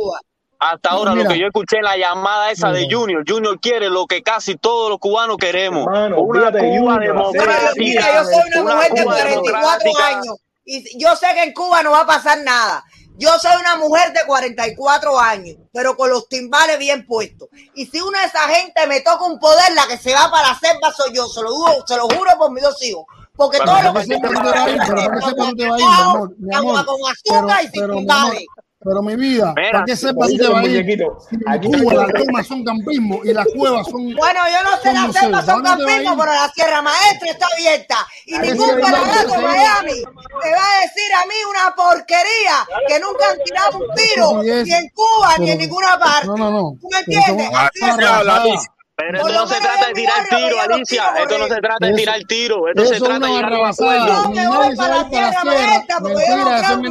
Hasta 0.59 0.89
ahora 0.89 1.11
Mira. 1.11 1.23
lo 1.23 1.29
que 1.29 1.39
yo 1.39 1.47
escuché 1.47 1.77
en 1.77 1.83
la 1.83 1.97
llamada 1.97 2.51
esa 2.51 2.71
de 2.71 2.87
Junior, 2.91 3.23
Junior 3.27 3.59
quiere 3.59 3.89
lo 3.89 4.05
que 4.05 4.21
casi 4.21 4.55
todos 4.55 4.89
los 4.89 4.99
cubanos 4.99 5.37
queremos, 5.37 5.85
Hermano, 5.87 6.19
una 6.21 6.51
de 6.51 6.59
Cuba 6.59 6.93
Junior, 6.95 6.99
Pero 6.99 7.13
democrática, 7.13 7.73
mira, 7.77 8.13
yo 8.15 8.23
soy 8.25 8.59
una 8.59 8.61
una 8.61 8.75
mujer 8.75 8.93
de 8.93 9.03
Cuba 9.03 9.13
44 9.15 9.79
democrática. 9.79 10.07
años 10.07 10.35
y 10.65 10.99
yo 10.99 11.15
sé 11.15 11.27
que 11.33 11.43
en 11.43 11.53
Cuba 11.53 11.81
no 11.81 11.91
va 11.91 12.01
a 12.01 12.05
pasar 12.05 12.37
nada. 12.43 12.83
Yo 13.17 13.37
soy 13.39 13.51
una 13.59 13.75
mujer 13.75 14.13
de 14.13 14.19
44 14.25 15.19
años, 15.19 15.57
pero 15.73 15.97
con 15.97 16.09
los 16.09 16.29
timbales 16.29 16.77
bien 16.77 17.05
puestos. 17.05 17.49
Y 17.73 17.87
si 17.87 17.99
una 17.99 18.21
de 18.21 18.27
esa 18.27 18.47
gente 18.47 18.87
me 18.87 19.01
toca 19.01 19.25
un 19.25 19.39
poder, 19.39 19.73
la 19.75 19.87
que 19.87 19.97
se 19.97 20.13
va 20.13 20.29
para 20.31 20.49
la 20.49 20.59
selva 20.59 20.93
soy 20.93 21.13
yo. 21.13 21.27
Se 21.27 21.41
lo, 21.41 21.49
juro, 21.49 21.85
se 21.85 21.97
lo 21.97 22.03
juro 22.03 22.31
por 22.37 22.51
mis 22.51 22.63
dos 22.63 22.81
hijos. 22.83 23.03
Porque 23.35 23.57
Pero 23.57 23.71
todo 23.71 23.81
lo 23.81 23.93
que 23.93 24.05
pero 24.07 25.35
dónde 25.35 25.67
va 25.67 25.75
a 25.75 25.79
ir, 25.79 25.85
mi 25.85 25.93
amor, 26.01 26.35
mi 26.37 26.55
agua 26.55 26.79
amor. 26.79 26.85
con 26.85 26.97
Pero, 27.25 27.47
y 27.61 27.67
sin 27.67 27.91
timbales. 27.91 28.45
Pero 28.81 29.01
mi 29.01 29.15
vida, 29.17 29.53
Mira, 29.57 29.71
¿para 29.71 29.85
qué 29.85 29.95
sepa 29.95 30.25
dónde 30.25 30.33
dicen 30.37 30.53
va 30.53 30.59
a 30.61 30.65
ir? 30.65 30.85
Si 31.29 31.37
aquí 31.45 31.67
Cuba 31.67 31.93
las 31.95 32.13
lomas 32.13 32.47
son 32.47 32.63
campismo 32.63 33.19
y 33.25 33.33
las 33.33 33.45
cuevas 33.47 33.85
son. 33.87 34.15
Bueno, 34.15 34.39
yo 34.49 34.63
no 34.63 34.77
sé 34.77 34.83
son 34.83 34.93
la 34.93 35.01
museos. 35.01 35.23
selva, 35.23 35.41
¿Para 35.41 35.53
son 35.53 35.63
te 35.63 35.69
campismo, 35.69 36.17
pero 36.17 36.31
la 36.31 36.49
Sierra 36.49 36.81
Maestra 36.81 37.29
está 37.29 37.47
abierta. 37.53 38.07
Y 38.25 38.39
ningún 38.39 38.75
pelagato 38.75 39.19
de 39.19 39.35
que 39.35 39.41
Miami 39.41 40.03
te 40.41 40.51
va 40.51 40.77
a 40.77 40.81
decir 40.81 41.13
a 41.13 41.25
mí 41.25 41.35
una 41.49 41.75
porquería 41.75 42.67
que 42.87 42.99
nunca 43.01 43.31
han 43.31 43.43
tirado 43.43 43.77
un 43.79 43.95
tiro, 43.95 44.43
ni 44.63 44.71
en 44.71 44.89
Cuba, 44.89 45.37
ni 45.39 45.51
en 45.51 45.57
ninguna 45.57 45.99
parte. 45.99 46.27
No, 46.27 46.37
no, 46.37 46.51
no. 46.51 46.77
¿Tú 46.79 46.87
me 46.89 46.99
entiendes? 46.99 47.49
Así 47.53 48.49
es. 48.49 48.69
Pero 48.99 49.17
esto 49.17 49.31
no 49.31 49.47
se 49.47 49.61
trata 49.61 49.87
de 49.87 49.93
tirar 49.93 50.27
tiro, 50.27 50.61
Alicia. 50.61 51.13
Esto 51.19 51.37
no 51.37 51.47
se 51.47 51.61
trata 51.61 51.85
de 51.87 51.93
tirar 51.93 52.19
tiro. 52.27 52.67
Esto 52.67 52.85
se 52.85 52.95
es 52.95 53.03
trata 53.03 53.27
de 53.27 53.31
llegar 53.31 53.53
a 53.53 53.59
un 53.59 53.67
acuerdo. 53.67 54.23
Yo 54.23 54.29
me 54.29 54.47
voy 54.49 54.75
para 54.75 54.97
la. 54.97 55.43
Maestra 55.45 55.97
porque 56.01 56.25
yo 56.27 56.37
no 56.37 56.43
creo 56.43 56.59
es 56.59 56.69
en 56.69 56.81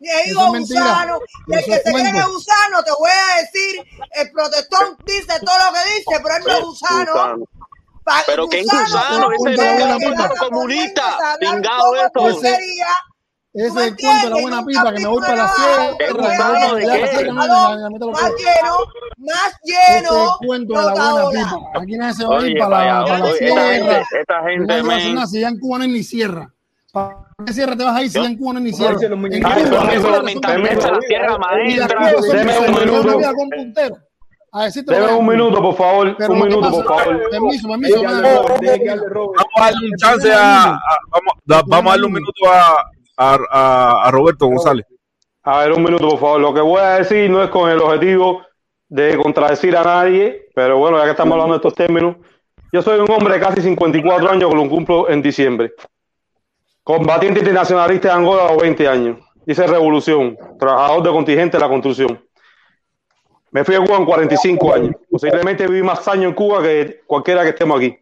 ni 0.00 0.08
he 0.08 0.28
ido 0.30 0.40
es 0.40 0.46
a 0.46 0.50
mentira. 0.50 0.80
gusano. 0.80 1.20
Y 1.48 1.54
el 1.54 1.64
que 1.64 1.74
es 1.74 1.82
se 1.82 1.92
cree 1.92 2.08
en 2.08 2.32
gusano, 2.32 2.82
te 2.82 2.90
voy 2.98 3.10
a 3.10 3.42
decir, 3.42 4.08
el 4.12 4.30
protestón 4.32 4.96
dice 5.04 5.38
todo 5.44 5.56
lo 5.58 5.72
que 5.74 5.88
dice, 5.90 6.22
pero 6.22 6.36
él 6.36 6.42
no 6.46 6.52
es 6.52 6.64
gusano. 6.64 7.46
Pero 8.26 8.48
qué 8.48 8.62
gusano 8.62 9.28
gusano, 9.28 9.32
ese 9.32 9.54
que 9.54 10.04
van 10.06 10.20
a 10.20 10.28
comunista, 10.36 11.36
pingado 11.38 11.92
porquería. 12.14 12.86
Ese 13.54 13.68
¿Tú 13.68 13.74
me 13.74 13.82
es 13.82 13.88
el 13.88 13.96
cuento 13.96 14.24
de 14.24 14.30
la 14.30 14.40
buena 14.40 14.64
pipa, 14.64 14.92
que 14.94 15.00
me 15.00 15.08
voy 15.08 15.20
para 15.20 15.34
la 15.36 15.48
sierra. 15.48 15.90
Más 18.12 18.32
lleno, 18.38 18.76
más 19.18 19.58
Ese 19.62 19.74
es 19.96 20.02
lleno, 20.02 20.22
el 20.24 20.46
cuento 20.46 20.72
de 20.74 20.84
la 20.86 20.92
buena 20.92 21.30
pipa. 21.30 21.80
Aquí 21.82 21.96
nadie 21.98 22.14
se 22.14 22.24
va 22.24 22.38
a 22.38 22.46
ir 22.46 22.58
para 22.58 23.00
la, 23.00 23.04
para 23.04 23.32
sierra. 23.32 23.62
gente, 23.74 24.02
esta 24.20 24.42
gente, 24.44 24.82
nada. 24.82 25.26
Si 25.26 25.40
ya 25.40 25.48
en 25.48 25.58
Cuba 25.58 25.78
no 25.78 25.86
ni 25.86 26.02
sierra. 26.02 26.50
¿Para 26.92 27.26
qué 27.46 27.52
sierra 27.52 27.76
te 27.76 27.84
vas 27.84 27.96
a 27.96 28.02
ir 28.02 28.10
si 28.10 28.18
ya 28.20 28.24
en 28.26 28.38
Cuba 28.38 28.52
no 28.54 28.60
ni 28.60 28.72
sierra? 28.72 28.96
En 29.02 29.42
Cuba 29.42 29.92
eso 29.92 30.10
la 30.10 30.22
mentalidad 30.22 30.72
la 30.72 31.28
las 31.28 31.38
Maestra. 31.38 32.12
Deme 32.32 32.58
un 32.58 32.74
me 32.74 32.80
minuto. 32.86 33.18
Deme 34.86 35.12
un 35.14 35.26
minuto, 35.26 35.62
por 35.62 35.76
favor. 35.76 36.14
Pero 36.18 36.32
Un 36.32 36.40
minuto, 36.40 36.60
pasa- 36.60 36.72
por 36.72 36.86
favor. 36.86 37.30
Permiso, 37.30 37.68
permiso. 37.68 38.02
Vamos 38.02 38.24
a 39.56 39.60
darle 39.60 39.88
un 39.88 39.96
chance 39.96 40.32
a, 40.34 40.78
vamos 41.66 41.86
a 41.86 41.90
darle 41.90 42.06
un 42.06 42.12
minuto 42.12 42.50
a, 42.50 42.76
a, 43.16 44.08
Roberto 44.10 44.46
González. 44.46 44.86
A 45.42 45.60
ver, 45.60 45.72
un 45.72 45.82
minuto, 45.82 46.08
por 46.08 46.18
favor. 46.18 46.40
Lo 46.40 46.54
que 46.54 46.60
voy 46.60 46.80
a 46.80 46.98
decir 46.98 47.30
no 47.30 47.42
es 47.42 47.50
con 47.50 47.70
el 47.70 47.80
objetivo 47.80 48.42
de 48.88 49.16
contradecir 49.16 49.76
a 49.76 49.82
nadie, 49.82 50.48
pero 50.54 50.78
bueno, 50.78 50.98
ya 50.98 51.04
que 51.04 51.10
estamos 51.10 51.32
hablando 51.32 51.54
de 51.54 51.56
estos 51.56 51.74
términos, 51.74 52.16
yo 52.72 52.82
soy 52.82 53.00
un 53.00 53.10
hombre 53.10 53.34
de 53.34 53.40
casi 53.40 53.60
54 53.60 54.30
años 54.30 54.50
que 54.50 54.56
lo 54.56 54.68
cumplo 54.68 55.08
en 55.08 55.22
diciembre. 55.22 55.72
Combatiente 56.82 57.40
internacionalista 57.40 58.08
de 58.08 58.14
Angola 58.14 58.46
a 58.46 58.52
los 58.52 58.62
20 58.62 58.88
años. 58.88 59.18
Hice 59.46 59.66
revolución, 59.66 60.36
trabajador 60.58 61.02
de 61.02 61.10
contingente 61.10 61.56
de 61.56 61.62
la 61.62 61.68
construcción. 61.68 62.22
Me 63.50 63.64
fui 63.64 63.74
a 63.74 63.80
Cuba 63.80 63.98
en 63.98 64.06
45 64.06 64.74
años. 64.74 64.96
Posiblemente 65.10 65.66
viví 65.66 65.82
más 65.82 66.06
años 66.08 66.26
en 66.26 66.34
Cuba 66.34 66.62
que 66.62 67.02
cualquiera 67.06 67.42
que 67.42 67.50
estemos 67.50 67.78
aquí. 67.78 67.96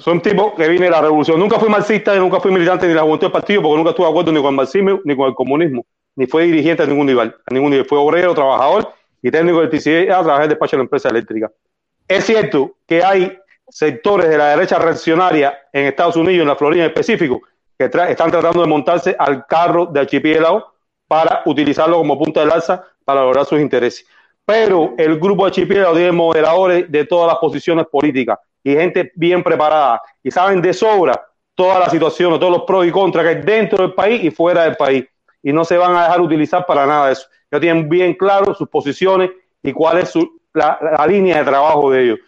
Soy 0.00 0.14
un 0.14 0.22
tipo 0.22 0.54
que 0.54 0.66
viene 0.66 0.86
de 0.86 0.90
la 0.92 1.02
revolución. 1.02 1.38
Nunca 1.38 1.58
fui 1.58 1.68
marxista, 1.68 2.14
nunca 2.16 2.40
fui 2.40 2.50
militante 2.50 2.88
ni 2.88 2.94
la 2.94 3.02
juventud 3.02 3.26
del 3.26 3.32
partido, 3.32 3.60
porque 3.60 3.76
nunca 3.76 3.90
estuve 3.90 4.06
de 4.06 4.10
acuerdo 4.10 4.32
ni 4.32 4.40
con 4.40 4.48
el 4.48 4.56
marxismo 4.56 5.00
ni 5.04 5.14
con 5.14 5.28
el 5.28 5.34
comunismo, 5.34 5.84
ni 6.16 6.26
fui 6.26 6.46
dirigente 6.46 6.82
a 6.82 6.86
ningún 6.86 7.04
nivel. 7.06 7.34
A 7.46 7.52
ningún 7.52 7.70
nivel. 7.70 7.84
Fui 7.84 7.98
obrero, 7.98 8.34
trabajador 8.34 8.94
y 9.20 9.30
técnico 9.30 9.58
de 9.58 9.64
electricidad, 9.64 10.22
trabajé 10.22 10.36
en 10.36 10.42
el 10.44 10.48
despacho 10.48 10.76
de 10.76 10.78
la 10.78 10.84
empresa 10.84 11.08
eléctrica. 11.10 11.50
Es 12.08 12.24
cierto 12.24 12.76
que 12.86 13.04
hay 13.04 13.36
sectores 13.68 14.30
de 14.30 14.38
la 14.38 14.48
derecha 14.56 14.78
reaccionaria 14.78 15.58
en 15.70 15.84
Estados 15.84 16.16
Unidos, 16.16 16.42
en 16.42 16.48
la 16.48 16.56
Florida 16.56 16.84
en 16.84 16.88
específico, 16.88 17.42
que 17.78 17.90
tra- 17.90 18.08
están 18.08 18.30
tratando 18.30 18.62
de 18.62 18.68
montarse 18.68 19.14
al 19.18 19.46
carro 19.46 19.84
de 19.84 20.00
archipiélago 20.00 20.72
para 21.06 21.42
utilizarlo 21.44 21.98
como 21.98 22.18
punta 22.18 22.40
de 22.40 22.46
lanza 22.46 22.82
para 23.04 23.20
lograr 23.20 23.44
sus 23.44 23.60
intereses. 23.60 24.06
Pero 24.46 24.94
el 24.96 25.20
grupo 25.20 25.44
archipiélago 25.44 25.94
tiene 25.94 26.10
moderadores 26.12 26.90
de 26.90 27.04
todas 27.04 27.28
las 27.28 27.36
posiciones 27.38 27.86
políticas 27.86 28.38
y 28.62 28.74
gente 28.74 29.12
bien 29.14 29.42
preparada 29.42 30.00
y 30.22 30.30
saben 30.30 30.60
de 30.60 30.72
sobra 30.72 31.20
todas 31.54 31.78
las 31.80 31.90
situaciones, 31.90 32.38
todos 32.38 32.52
los 32.52 32.62
pros 32.62 32.86
y 32.86 32.90
contras 32.90 33.24
que 33.24 33.30
hay 33.30 33.42
dentro 33.42 33.78
del 33.86 33.94
país 33.94 34.22
y 34.24 34.30
fuera 34.30 34.64
del 34.64 34.76
país. 34.76 35.04
Y 35.42 35.52
no 35.52 35.64
se 35.64 35.76
van 35.76 35.94
a 35.96 36.04
dejar 36.04 36.20
utilizar 36.20 36.64
para 36.66 36.86
nada 36.86 37.06
de 37.06 37.12
eso. 37.14 37.26
Ya 37.50 37.60
tienen 37.60 37.88
bien 37.88 38.14
claro 38.14 38.54
sus 38.54 38.68
posiciones 38.68 39.30
y 39.62 39.72
cuál 39.72 39.98
es 39.98 40.10
su- 40.10 40.40
la, 40.54 40.78
la 40.98 41.06
línea 41.06 41.38
de 41.38 41.44
trabajo 41.44 41.90
de 41.90 42.02
ellos. 42.04 42.18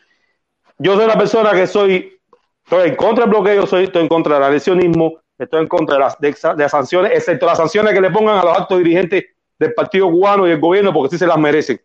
Yo 0.79 0.95
soy 0.97 1.05
una 1.05 1.17
persona 1.19 1.53
que 1.53 1.67
soy, 1.67 2.19
estoy 2.65 2.89
en 2.89 2.97
contra 2.97 3.25
del 3.25 3.31
bloqueo, 3.31 3.67
soy, 3.67 3.85
estoy 3.85 4.03
en 4.03 4.09
contra 4.09 4.35
del 4.35 4.45
adhesionismo, 4.45 5.21
estoy 5.39 5.61
en 5.63 5.69
contra 5.69 5.95
de 5.97 6.01
las, 6.01 6.19
de, 6.19 6.35
las 6.57 6.71
sanciones, 6.71 7.13
excepto 7.13 7.47
las 7.47 7.59
sanciones 7.59 7.93
que 7.95 8.01
le 8.01 8.11
pongan 8.11 8.39
a 8.39 8.45
los 8.45 8.59
altos 8.59 8.79
dirigentes 8.79 9.25
del 9.59 9.75
Partido 9.75 10.11
Cubano 10.11 10.47
y 10.47 10.51
del 10.51 10.61
gobierno, 10.61 10.93
porque 10.93 11.11
sí 11.11 11.19
se 11.19 11.27
las 11.27 11.39
merecen, 11.39 11.81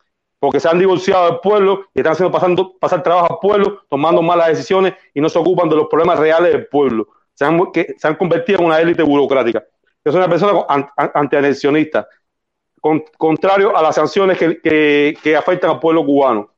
porque 0.48 0.62
se 0.62 0.70
han 0.70 0.80
divorciado 0.80 1.26
del 1.26 1.40
pueblo 1.42 1.88
y 1.94 2.00
están 2.00 2.14
haciendo 2.14 2.32
pasando, 2.32 2.78
pasar 2.80 3.04
trabajo 3.04 3.34
al 3.34 3.40
pueblo, 3.42 3.82
tomando 3.90 4.22
malas 4.22 4.48
decisiones 4.48 4.94
y 5.14 5.20
no 5.20 5.28
se 5.28 5.38
ocupan 5.38 5.68
de 5.68 5.76
los 5.76 5.88
problemas 5.88 6.18
reales 6.18 6.54
del 6.54 6.68
pueblo. 6.68 7.10
Se 7.34 7.44
han, 7.44 8.16
convertido 8.18 8.60
en 8.60 8.66
una 8.68 8.80
élite 8.80 9.04
burocrática. 9.04 9.62
Soy 10.06 10.16
una 10.16 10.30
persona 10.30 10.64
an- 10.70 10.88
an- 10.96 11.12
antianexionista, 11.16 12.08
con- 12.80 13.04
contrario 13.18 13.76
a 13.76 13.82
las 13.82 13.96
sanciones 13.96 14.38
que, 14.38 15.36
afectan 15.38 15.72
al 15.72 15.80
pueblo 15.82 16.06
cubano. 16.06 16.50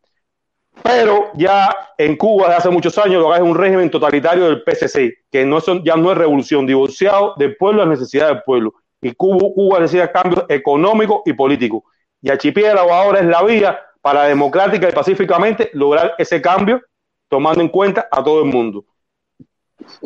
Pero 0.83 1.31
ya 1.33 1.75
en 1.97 2.15
Cuba, 2.15 2.43
desde 2.45 2.57
hace 2.57 2.69
muchos 2.69 2.95
años, 2.99 3.23
lo 3.23 3.31
que 3.31 3.37
es 3.37 3.41
un 3.41 3.55
régimen 3.57 3.89
totalitario 3.89 4.45
del 4.45 4.61
PCC, 4.61 5.15
que 5.31 5.49
ya 5.83 5.95
no 5.97 6.11
es 6.11 6.17
revolución, 6.19 6.67
divorciado 6.67 7.33
del 7.37 7.57
pueblo 7.57 7.81
a 7.81 7.85
las 7.87 7.97
necesidades 7.97 8.35
del 8.35 8.43
pueblo. 8.43 8.75
Y 9.01 9.13
Cuba 9.15 9.79
necesita 9.79 10.11
cambios 10.11 10.45
económicos 10.47 11.21
y 11.25 11.33
políticos. 11.33 11.81
Y 12.21 12.29
Archipiélago 12.29 12.93
ahora 12.93 13.19
es 13.19 13.25
la 13.25 13.43
vía 13.43 13.79
para 14.01 14.23
democrática 14.23 14.89
y 14.89 14.91
pacíficamente 14.91 15.69
lograr 15.73 16.15
ese 16.17 16.41
cambio, 16.41 16.81
tomando 17.27 17.61
en 17.61 17.69
cuenta 17.69 18.07
a 18.11 18.23
todo 18.23 18.43
el 18.43 18.45
mundo. 18.45 18.85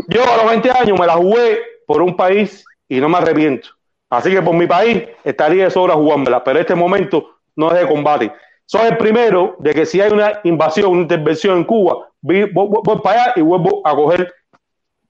Yo 0.08 0.24
a 0.24 0.38
los 0.38 0.48
20 0.48 0.72
años 0.72 1.00
me 1.00 1.06
la 1.06 1.14
jugué 1.14 1.60
por 1.86 2.02
un 2.02 2.16
país 2.16 2.66
y 2.88 3.00
no 3.00 3.10
me 3.10 3.18
arrepiento. 3.18 3.70
Así 4.10 4.32
que 4.32 4.42
por 4.42 4.54
mi 4.54 4.68
país 4.68 5.04
estaría 5.24 5.66
de 5.66 5.72
sobra 5.72 5.96
jugándola, 5.96 6.44
pero 6.44 6.60
este 6.60 6.76
momento 6.76 7.38
no 7.56 7.72
es 7.72 7.80
de 7.80 7.88
combate. 7.88 8.32
Soy 8.66 8.88
el 8.88 8.98
primero 8.98 9.56
de 9.60 9.74
que 9.74 9.86
si 9.86 10.00
hay 10.00 10.12
una 10.12 10.40
invasión, 10.44 10.92
una 10.92 11.02
intervención 11.02 11.58
en 11.58 11.64
Cuba, 11.64 12.10
voy 12.22 12.48
para 13.04 13.24
allá 13.24 13.34
y 13.36 13.42
vuelvo 13.42 13.82
a 13.86 13.96
coger 13.96 14.34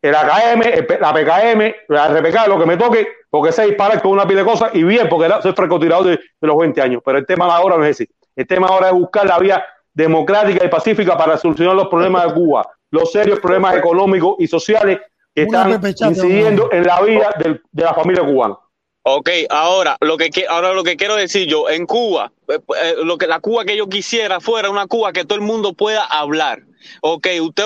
el 0.03 0.14
AKM, 0.14 0.61
el 0.61 0.85
P- 0.85 0.99
la 0.99 1.14
PKM, 1.14 1.75
la 1.88 2.07
RPK, 2.09 2.48
lo 2.48 2.59
que 2.59 2.65
me 2.67 2.77
toque, 2.77 3.07
porque 3.30 3.51
sé 3.51 3.65
disparar 3.65 4.01
con 4.01 4.11
una 4.11 4.27
pila 4.27 4.41
de 4.41 4.45
cosas 4.45 4.69
y 4.75 4.83
bien, 4.83 5.09
porque 5.09 5.25
era- 5.25 5.41
soy 5.41 5.53
francotirador 5.53 6.06
de, 6.06 6.11
de 6.17 6.48
los 6.48 6.57
20 6.57 6.80
años. 6.82 7.01
Pero 7.03 7.17
el 7.17 7.25
tema 7.25 7.45
ahora 7.56 7.77
no 7.77 7.85
es 7.85 7.99
ese. 7.99 8.11
El 8.35 8.45
tema 8.45 8.67
ahora 8.67 8.88
es 8.90 8.93
buscar 8.93 9.25
la 9.25 9.40
vía 9.40 9.65
democrática 9.93 10.65
y 10.65 10.69
pacífica 10.69 11.17
para 11.17 11.38
solucionar 11.38 11.75
los 11.75 11.88
problemas 11.88 12.25
de 12.27 12.33
Cuba, 12.33 12.67
los 12.91 13.11
serios 13.11 13.40
problemas 13.40 13.75
económicos 13.75 14.35
y 14.40 14.48
sociales 14.48 14.99
que 15.33 15.45
Una 15.45 15.61
están 15.61 16.09
incidiendo 16.09 16.69
en 16.72 16.83
la 16.83 17.01
vida 17.01 17.30
del- 17.40 17.61
de 17.72 17.83
la 17.83 17.93
familia 17.93 18.23
cubana. 18.23 18.57
Ok, 19.06 19.30
ahora 19.49 19.98
lo 19.99 20.15
que 20.17 20.30
ahora 20.48 20.73
lo 20.73 20.83
que 20.83 20.95
quiero 20.95 21.15
decir 21.15 21.48
yo 21.48 21.69
en 21.69 21.85
Cuba, 21.85 22.32
eh, 22.48 22.57
eh, 22.82 22.95
lo 23.03 23.17
que 23.17 23.27
la 23.27 23.40
Cuba 23.40 23.65
que 23.65 23.75
yo 23.75 23.88
quisiera 23.90 24.40
fuera 24.40 24.69
una 24.69 24.88
Cuba 24.88 25.11
que 25.11 25.25
todo 25.25 25.35
el 25.35 25.43
mundo 25.43 25.73
pueda 25.73 26.06
hablar. 26.06 26.59
Ok, 27.02 27.28
usted 27.42 27.64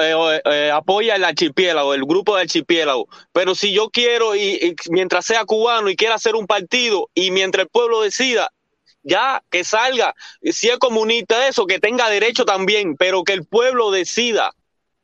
eh, 0.00 0.40
eh, 0.44 0.70
apoya 0.72 1.16
el 1.16 1.24
archipiélago, 1.24 1.94
el 1.94 2.04
grupo 2.04 2.36
de 2.36 2.42
archipiélago, 2.42 3.08
pero 3.32 3.54
si 3.54 3.72
yo 3.72 3.90
quiero 3.90 4.34
y, 4.36 4.54
y 4.54 4.74
mientras 4.90 5.26
sea 5.26 5.44
cubano 5.44 5.88
y 5.90 5.96
quiera 5.96 6.14
hacer 6.14 6.34
un 6.34 6.46
partido 6.46 7.10
y 7.14 7.30
mientras 7.30 7.64
el 7.64 7.70
pueblo 7.70 8.00
decida, 8.00 8.50
ya 9.02 9.42
que 9.50 9.64
salga, 9.64 10.14
si 10.42 10.68
es 10.68 10.78
comunista 10.78 11.48
eso, 11.48 11.66
que 11.66 11.78
tenga 11.78 12.10
derecho 12.10 12.44
también, 12.44 12.96
pero 12.96 13.24
que 13.24 13.32
el 13.32 13.46
pueblo 13.46 13.90
decida. 13.90 14.52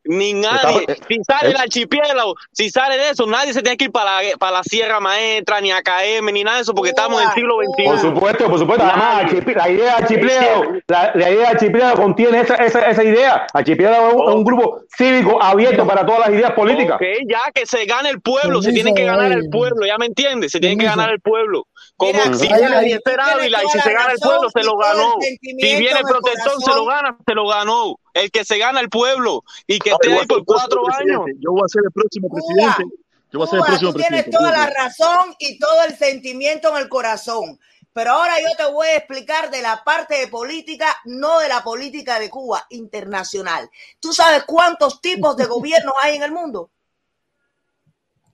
Ni 0.05 0.34
nadie, 0.34 0.84
Está- 0.86 1.07
si 1.08 1.24
sale 1.24 1.50
el 1.50 1.57
archipiélago, 1.57 2.34
si 2.52 2.68
sale 2.70 2.99
de 2.99 3.10
eso, 3.10 3.26
nadie 3.26 3.52
se 3.52 3.62
tiene 3.62 3.76
que 3.76 3.86
ir 3.86 3.92
para 3.92 4.23
la, 4.23 4.36
para 4.36 4.52
la 4.58 4.62
Sierra 4.62 5.00
Maestra, 5.00 5.60
ni 5.60 5.73
a 5.73 5.83
KM, 5.83 6.31
ni 6.31 6.44
nada 6.44 6.57
de 6.57 6.62
eso, 6.62 6.74
porque 6.74 6.91
estamos 6.91 7.23
en 7.23 7.28
el 7.28 7.34
siglo 7.34 7.57
XXI. 7.57 7.84
Por 7.84 7.99
supuesto, 7.99 8.50
por 8.50 8.58
supuesto. 8.58 8.84
Además, 8.84 9.33
la 9.33 9.68
idea 9.70 9.84
de 9.84 9.91
archipiélago, 9.91 10.73
la, 10.89 11.12
la 11.15 11.31
idea 11.31 11.41
de 11.41 11.47
archipiélago 11.47 12.02
contiene 12.02 12.41
esa, 12.41 12.55
esa, 12.57 12.81
esa 12.91 13.02
idea. 13.05 13.47
Archipiélago 13.52 14.28
es 14.28 14.34
un, 14.34 14.44
grupo 14.44 14.83
cívico 14.94 15.42
abierto 15.42 15.86
para 15.86 16.05
todas 16.05 16.20
las 16.20 16.31
ideas 16.31 16.52
políticas. 16.52 16.97
Ok, 16.97 17.07
ya 17.26 17.50
que 17.52 17.65
se 17.65 17.86
gane 17.86 18.10
el 18.10 18.20
pueblo, 18.20 18.60
se 18.60 18.73
tiene 18.73 18.92
que 18.94 19.05
ganar 19.05 19.33
el 19.33 19.49
pueblo, 19.49 19.86
ya 19.86 19.97
me 19.97 20.07
entiendes, 20.07 20.52
se 20.52 20.60
tiene 20.60 20.76
que 20.76 20.84
ganar 20.84 21.10
el 21.10 21.20
pueblo. 21.20 21.66
Como 21.97 22.13
Mira, 22.13 22.35
si 22.35 22.47
ahí- 22.53 22.63
Eliezer 22.63 23.21
Ávila 23.21 23.63
y 23.65 23.69
si 23.69 23.79
se 23.81 23.93
gana 23.93 24.13
el 24.13 24.19
pueblo, 24.19 24.51
se 24.51 24.63
lo 24.63 24.77
ganó. 24.77 25.15
Si 25.21 25.37
viene 25.59 25.99
el 26.01 26.05
protector, 26.05 26.63
se 26.63 26.71
lo 26.75 26.87
gana, 26.87 27.17
se 27.27 27.35
lo 27.35 27.47
ganó. 27.47 28.01
El 28.13 28.31
que 28.31 28.45
se 28.45 28.59
gana 28.59 28.81
el 28.81 28.89
pueblo 28.89 29.45
y 29.67 29.79
que 29.79 29.91
esté 29.91 30.13
ahí 30.13 30.27
por 30.27 30.45
cuatro 30.45 30.81
años. 30.87 30.97
presidente. 30.97 31.33
Yo 31.41 31.53
voy 31.53 31.63
a 31.65 31.69
ser 31.69 31.83
el 31.85 31.93
próximo 31.93 32.29
Cuba, 32.29 32.41
presidente. 32.47 32.97
Yo 33.33 33.39
voy 33.39 33.47
a 33.47 33.51
ser 33.51 33.57
el 33.57 33.61
Cuba, 33.61 33.67
próximo 33.69 33.93
tú 33.93 33.99
tienes 33.99 34.23
presidente. 34.25 34.37
toda 34.39 34.51
la 34.51 34.71
razón 34.71 35.35
y 35.39 35.59
todo 35.59 35.83
el 35.89 35.97
sentimiento 35.97 36.69
en 36.71 36.77
el 36.83 36.89
corazón. 36.89 37.59
Pero 37.93 38.11
ahora 38.11 38.41
yo 38.41 38.49
te 38.57 38.73
voy 38.73 38.89
a 38.89 38.97
explicar 38.97 39.53
de 39.53 39.63
la 39.63 39.85
parte 39.85 40.15
de 40.19 40.27
política, 40.27 40.97
no 41.05 41.39
de 41.39 41.49
la 41.49 41.63
política 41.63 42.19
de 42.19 42.29
Cuba, 42.29 42.67
internacional. 42.71 43.71
¿Tú 44.01 44.13
sabes 44.13 44.43
cuántos 44.45 45.01
tipos 45.01 45.37
de 45.37 45.47
gobiernos 45.47 45.95
hay 46.03 46.17
en 46.17 46.25
el 46.25 46.33
mundo? 46.33 46.71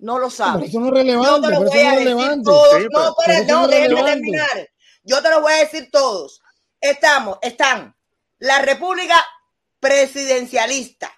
No 0.01 0.15
lo 0.19 0.29
Pero 0.29 0.31
sabes. 0.31 0.69
eso 0.71 0.81
no 0.81 0.87
es 0.87 0.93
Yo 0.93 0.97
relevante, 0.99 1.49
te 1.49 1.55
lo 1.55 1.59
pero 1.61 1.71
voy 1.71 1.79
eso 1.79 1.89
a 1.89 1.93
no 1.93 1.93
es 1.93 1.99
decir 2.05 2.17
relevante. 2.17 2.45
todos. 2.45 2.77
Sí, 2.77 2.87
No, 2.91 3.15
pero- 3.27 3.45
no, 3.45 3.61
no 3.63 3.69
terminar. 4.05 4.71
Yo 5.03 5.23
te 5.23 5.31
lo 5.31 5.41
voy 5.41 5.53
a 5.53 5.57
decir 5.57 5.89
todos. 5.91 6.41
Estamos, 6.81 7.39
están 7.43 7.95
la 8.39 8.59
República 8.61 9.23
presidencialista. 9.79 11.13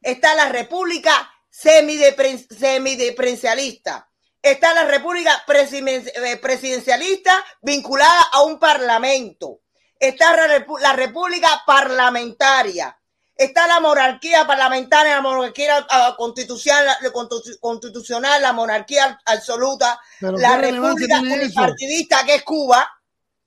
Está 0.00 0.34
la 0.34 0.48
República 0.48 1.30
semideprencialista. 1.50 4.08
Está 4.40 4.72
la 4.74 4.84
República 4.84 5.44
eh, 5.46 6.36
presidencialista 6.38 7.44
vinculada 7.60 8.22
a 8.32 8.42
un 8.42 8.58
parlamento. 8.58 9.60
Está 9.98 10.34
la 10.80 10.92
República 10.94 11.62
parlamentaria. 11.66 12.98
Está 13.42 13.66
la 13.66 13.80
monarquía 13.80 14.46
parlamentaria, 14.46 15.16
la 15.16 15.20
monarquía 15.20 15.86
constitucional, 16.16 16.86
la 17.00 17.10
constitu- 17.12 17.58
constitucional, 17.60 18.40
la 18.40 18.52
monarquía 18.52 19.20
absoluta, 19.24 19.98
la 20.20 20.30
¿qué 20.56 20.56
relevancia 20.62 21.18
república 21.18 21.20
unipartidista 21.20 22.24
que 22.24 22.34
es 22.36 22.42
Cuba, 22.42 22.88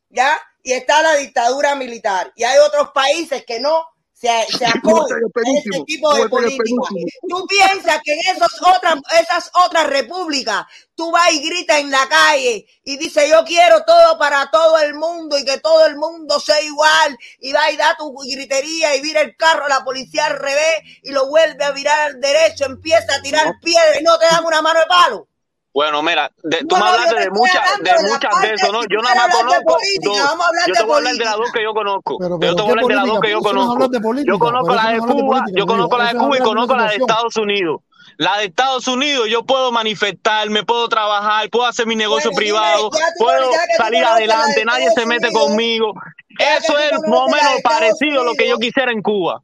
¿ya? 0.10 0.38
Y 0.64 0.74
está 0.74 1.02
la 1.02 1.16
dictadura 1.16 1.76
militar. 1.76 2.32
Y 2.36 2.44
hay 2.44 2.58
otros 2.60 2.90
países 2.92 3.46
que 3.46 3.60
no 3.60 3.88
se, 4.26 4.58
se 4.58 4.66
a 4.66 4.74
penúltimo, 4.74 5.56
este 5.58 5.84
tipo 5.86 6.14
de 6.14 6.30
penúltimo. 6.30 6.84
Tú 7.30 7.48
piensas 7.48 8.02
que 8.04 8.14
en 8.14 8.20
esos 8.36 8.62
otras, 8.62 8.96
esas 9.20 9.52
otras 9.54 9.88
repúblicas 9.88 10.66
tú 10.96 11.12
vas 11.12 11.32
y 11.34 11.40
gritas 11.46 11.80
en 11.80 11.92
la 11.92 12.08
calle 12.08 12.66
y 12.84 12.98
dices 12.98 13.30
yo 13.30 13.44
quiero 13.44 13.84
todo 13.86 14.18
para 14.18 14.50
todo 14.50 14.80
el 14.80 14.94
mundo 14.94 15.38
y 15.38 15.46
que 15.46 15.60
todo 15.60 15.86
el 15.86 15.98
mundo 15.98 16.40
sea 16.40 16.62
igual 16.62 17.18
y 17.40 17.52
va 17.52 17.70
y 17.72 17.78
da 17.78 17.96
tu 17.98 18.16
gritería 18.18 18.96
y 18.96 19.02
vira 19.02 19.22
el 19.22 19.36
carro 19.36 19.68
la 19.68 19.84
policía 19.84 20.26
al 20.26 20.40
revés 20.40 20.76
y 21.04 21.12
lo 21.12 21.28
vuelve 21.28 21.64
a 21.64 21.72
virar 21.72 22.00
al 22.00 22.22
derecho, 22.22 22.66
empieza 22.66 23.16
a 23.16 23.22
tirar 23.22 23.54
piedra 23.62 24.00
y 24.00 24.04
no 24.04 24.18
te 24.18 24.26
dan 24.26 24.46
una 24.46 24.62
mano 24.62 24.80
de 24.80 24.86
palo. 24.86 25.28
Bueno, 25.76 26.02
mira, 26.02 26.32
de- 26.42 26.64
tú 26.64 26.78
me 26.78 26.86
hablaste 26.86 27.20
de 27.20 27.30
muchas 27.32 27.62
de 27.84 27.92
muchas 28.10 28.42
de 28.42 28.54
eso, 28.54 28.72
¿no? 28.72 28.80
Yo 28.86 29.02
nada 29.02 29.28
más 29.28 29.36
conozco 29.36 29.62
política, 29.66 30.08
dos. 30.10 30.18
vamos 30.24 30.46
a 30.46 30.48
hablar 30.48 30.68
Yo 30.70 30.74
te 30.74 30.84
voy 30.84 30.94
a 30.94 30.98
hablar 30.98 31.16
de 31.16 31.26
las 31.26 31.36
dos 31.36 31.52
que 31.52 31.64
yo 31.64 31.74
conozco. 31.74 32.18
Pero, 32.18 32.40
Yo 32.40 32.40
te 32.40 32.46
voy 32.48 32.54
a 32.54 32.56
¿qué 32.56 32.72
hablar 32.72 32.86
de 32.88 32.96
las 32.96 33.06
dos 33.06 33.20
que 33.20 33.30
yo 33.32 33.42
conozco. 33.42 33.78
política, 34.02 34.32
Yo 34.32 34.40
conozco 34.40 34.74
la 34.74 34.90
de 34.92 35.00
Cuba, 35.00 35.28
política, 35.28 35.60
yo 35.60 35.66
conozco 35.66 35.98
la 35.98 36.08
de 36.14 36.18
Cuba 36.18 36.38
y 36.38 36.40
conozco 36.40 36.76
la 36.78 36.88
de. 36.88 36.96
Estados 36.96 37.36
Unidos. 37.36 37.82
La 38.18 38.38
de 38.38 38.46
Estados 38.46 38.88
Unidos 38.88 39.28
yo 39.30 39.44
puedo 39.44 39.74
manifestarme, 39.74 40.64
puedo 40.64 40.88
trabajar, 40.88 41.50
puedo 41.50 41.66
hacer 41.66 41.86
mi 41.86 41.98
negocio 41.98 42.32
Bueno, 42.32 42.38
privado, 42.38 42.90
ya 42.98 43.06
puedo 43.18 43.52
salir 43.76 44.06
adelante, 44.06 44.64
nadie 44.64 44.90
se 44.96 45.06
mete 45.06 45.30
conmigo. 45.34 45.92
Eso 46.40 46.78
es 46.78 46.94
más 47.06 47.20
o 47.20 47.28
menos 47.28 47.62
parecido 47.62 48.22
a 48.22 48.24
lo 48.24 48.34
que 48.36 48.48
yo 48.48 48.58
quisiera 48.60 48.94
en 48.94 49.02
Cuba. 49.02 49.42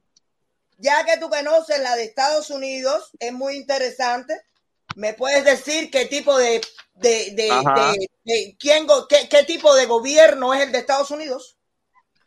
ya 0.78 1.04
que 1.04 1.18
tú 1.18 1.30
conoces 1.30 1.82
la 1.82 1.98
de 1.98 2.06
Estados 2.06 2.50
Unidos, 2.50 3.12
es 3.20 3.34
muy 3.34 3.58
interesante. 3.58 4.40
¿Me 4.96 5.14
puedes 5.14 5.44
decir 5.46 5.90
qué 5.92 6.06
tipo 6.06 6.38
de, 6.38 6.62
de, 6.96 7.32
de, 7.36 7.50
de- 7.50 8.08
de- 8.24 8.56
quién, 8.60 8.86
qué, 9.10 9.28
qué 9.30 9.44
tipo 9.44 9.74
de 9.76 9.86
gobierno 9.86 10.54
es 10.54 10.62
el 10.62 10.72
de 10.72 10.80
Estados 10.80 11.12
Unidos? 11.12 11.58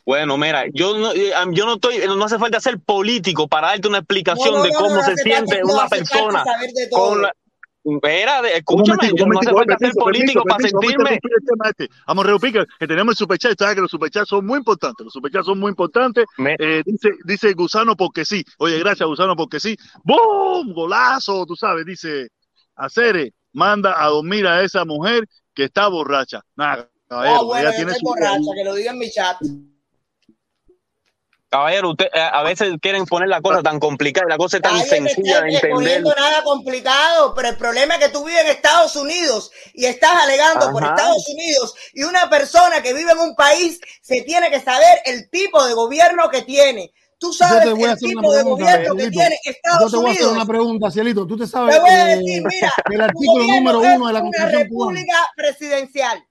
Bueno, 0.07 0.37
mira, 0.37 0.65
yo 0.73 0.99
no, 0.99 1.13
eh, 1.13 1.33
yo 1.53 1.65
no 1.65 1.75
estoy, 1.75 1.99
no 2.07 2.25
hace 2.25 2.39
falta 2.39 2.61
ser 2.61 2.79
político 2.79 3.49
para 3.49 3.69
darte 3.69 3.89
una 3.89 3.99
explicación 3.99 4.55
no, 4.55 4.63
de 4.63 4.71
no, 4.71 4.79
cómo 4.79 4.97
no 4.97 5.03
se 5.03 5.17
siente 5.17 5.61
falta, 5.63 5.73
una 5.75 5.89
persona 5.89 6.45
saber 6.45 6.71
de 6.73 6.87
todo. 6.89 7.09
con 7.11 7.23
la, 7.23 7.33
Espera, 7.87 8.41
de- 8.41 8.49
Un 8.49 8.55
escúchame, 8.57 9.11
yo 9.15 9.27
no 9.27 9.39
hace 9.39 9.53
falta 9.53 9.77
ser 9.79 9.93
político 9.93 10.43
permiso, 10.43 10.45
para 10.45 10.57
permiso, 10.57 10.79
vamos 10.79 11.11
a 11.11 11.15
sentirme. 11.19 11.69
este. 11.69 11.89
Vamos 12.07 12.25
a 12.25 12.29
interrumpir 12.33 12.67
que 12.79 12.87
tenemos 12.87 13.13
el 13.13 13.17
superchat, 13.19 13.59
sabes 13.59 13.75
que 13.75 13.81
los 13.83 13.91
superchats 13.91 14.29
son 14.29 14.47
muy 14.47 14.57
importantes, 14.59 15.05
los 15.05 15.13
superchats 15.13 15.45
son 15.45 15.59
muy 15.61 15.69
importantes. 15.69 16.25
Me- 16.39 16.57
Eh, 16.59 16.83
dice, 16.87 17.11
dice 17.25 17.53
Gusano 17.53 17.95
porque 17.95 18.25
sí. 18.25 18.43
Oye, 18.59 18.79
gracias 18.79 19.07
Gusano 19.07 19.37
porque 19.37 19.61
sí. 19.61 19.77
¡Boom! 20.03 20.73
Golazo, 20.73 21.45
tú 21.45 21.57
sabes, 21.57 21.85
dice 21.85 22.29
Acere, 22.77 23.33
manda 23.53 24.03
a 24.03 24.09
dormir 24.09 24.47
a 24.47 24.63
esa 24.63 24.85
mujer 24.85 25.25
que 25.55 25.65
está 25.65 25.89
borracha. 25.89 26.41
Nada, 26.57 26.89
caballero, 27.09 27.41
Oh, 27.41 27.45
bueno, 27.47 27.69
ella 27.69 27.77
tiene 27.77 27.95
su 27.95 28.05
borracha, 28.05 28.51
que 28.57 28.65
lo 28.65 28.75
diga 28.75 28.91
en 28.93 28.99
mi 28.99 29.11
chat. 29.11 29.37
Caballero, 31.49 31.91
usted, 31.91 32.07
eh, 32.13 32.21
a 32.21 32.43
veces 32.43 32.75
quieren 32.83 33.05
poner 33.07 33.29
la 33.29 33.41
cosa 33.41 33.63
tan 33.63 33.79
complicada 33.79 34.27
la 34.29 34.37
cosa 34.37 34.57
es 34.57 34.63
tan 34.65 34.73
Nadie 34.73 34.89
sencilla 34.89 35.41
de 35.41 35.51
entender. 35.51 35.71
poniendo 35.71 36.13
nada 36.17 36.43
complicado, 36.43 37.33
pero 37.33 37.49
el 37.51 37.57
problema 37.57 37.95
es 37.95 38.01
que 38.07 38.09
tú 38.13 38.25
vives 38.25 38.41
en 38.41 38.49
Estados 38.49 38.97
Unidos 38.97 39.53
y 39.73 39.85
estás 39.85 40.17
alegando 40.21 40.73
por. 40.73 40.83
Estados 40.83 41.29
Unidos 41.29 41.75
y 41.93 42.03
una 42.03 42.29
persona 42.29 42.83
que 42.83 42.93
vive 42.93 43.13
en 43.13 43.19
un 43.19 43.37
país 43.37 43.81
se 44.03 44.23
tiene 44.23 44.51
que 44.51 44.59
saber 44.61 44.99
el 45.05 45.31
tipo 45.31 45.65
de 45.65 45.75
gobierno 45.75 46.29
que 46.29 46.43
tiene. 46.43 46.93
Tú 47.25 47.33
Yo 47.33 47.33
sabes 47.33 47.65
te 47.65 47.71
voy 47.73 47.83
a 47.83 47.87
el 47.87 47.93
hacer 47.93 48.09
una 48.09 48.21
tipo 48.21 48.33
de 48.35 48.41
pregunta, 48.43 48.65
gobierno 48.65 48.95
que 48.97 49.01
Cielito. 49.03 49.19
tiene 49.21 49.39
Yo 49.45 49.51
Estados 49.51 49.91
te 49.93 49.97
voy 49.97 50.07
a 50.07 50.11
hacer 50.11 50.23
Unidos. 50.25 50.37
una 50.37 50.47
pregunta, 50.47 50.91
Cielito. 50.91 51.27
Tú 51.27 51.37
te 51.39 51.47
sabes 51.47 51.75
Te 51.75 51.81
voy 51.81 51.91
a 51.91 52.13
eh, 52.13 52.17
decir, 52.19 52.43
mira, 52.47 52.73
el 52.93 53.01
artículo 53.01 53.45
número 53.47 53.79
uno 53.81 54.07
de 54.07 54.13
la 54.13 54.21
una 54.21 54.21
Constitución 54.21 54.69
cubana. 54.69 54.91
república 55.01 55.31
presidencial. 55.37 56.25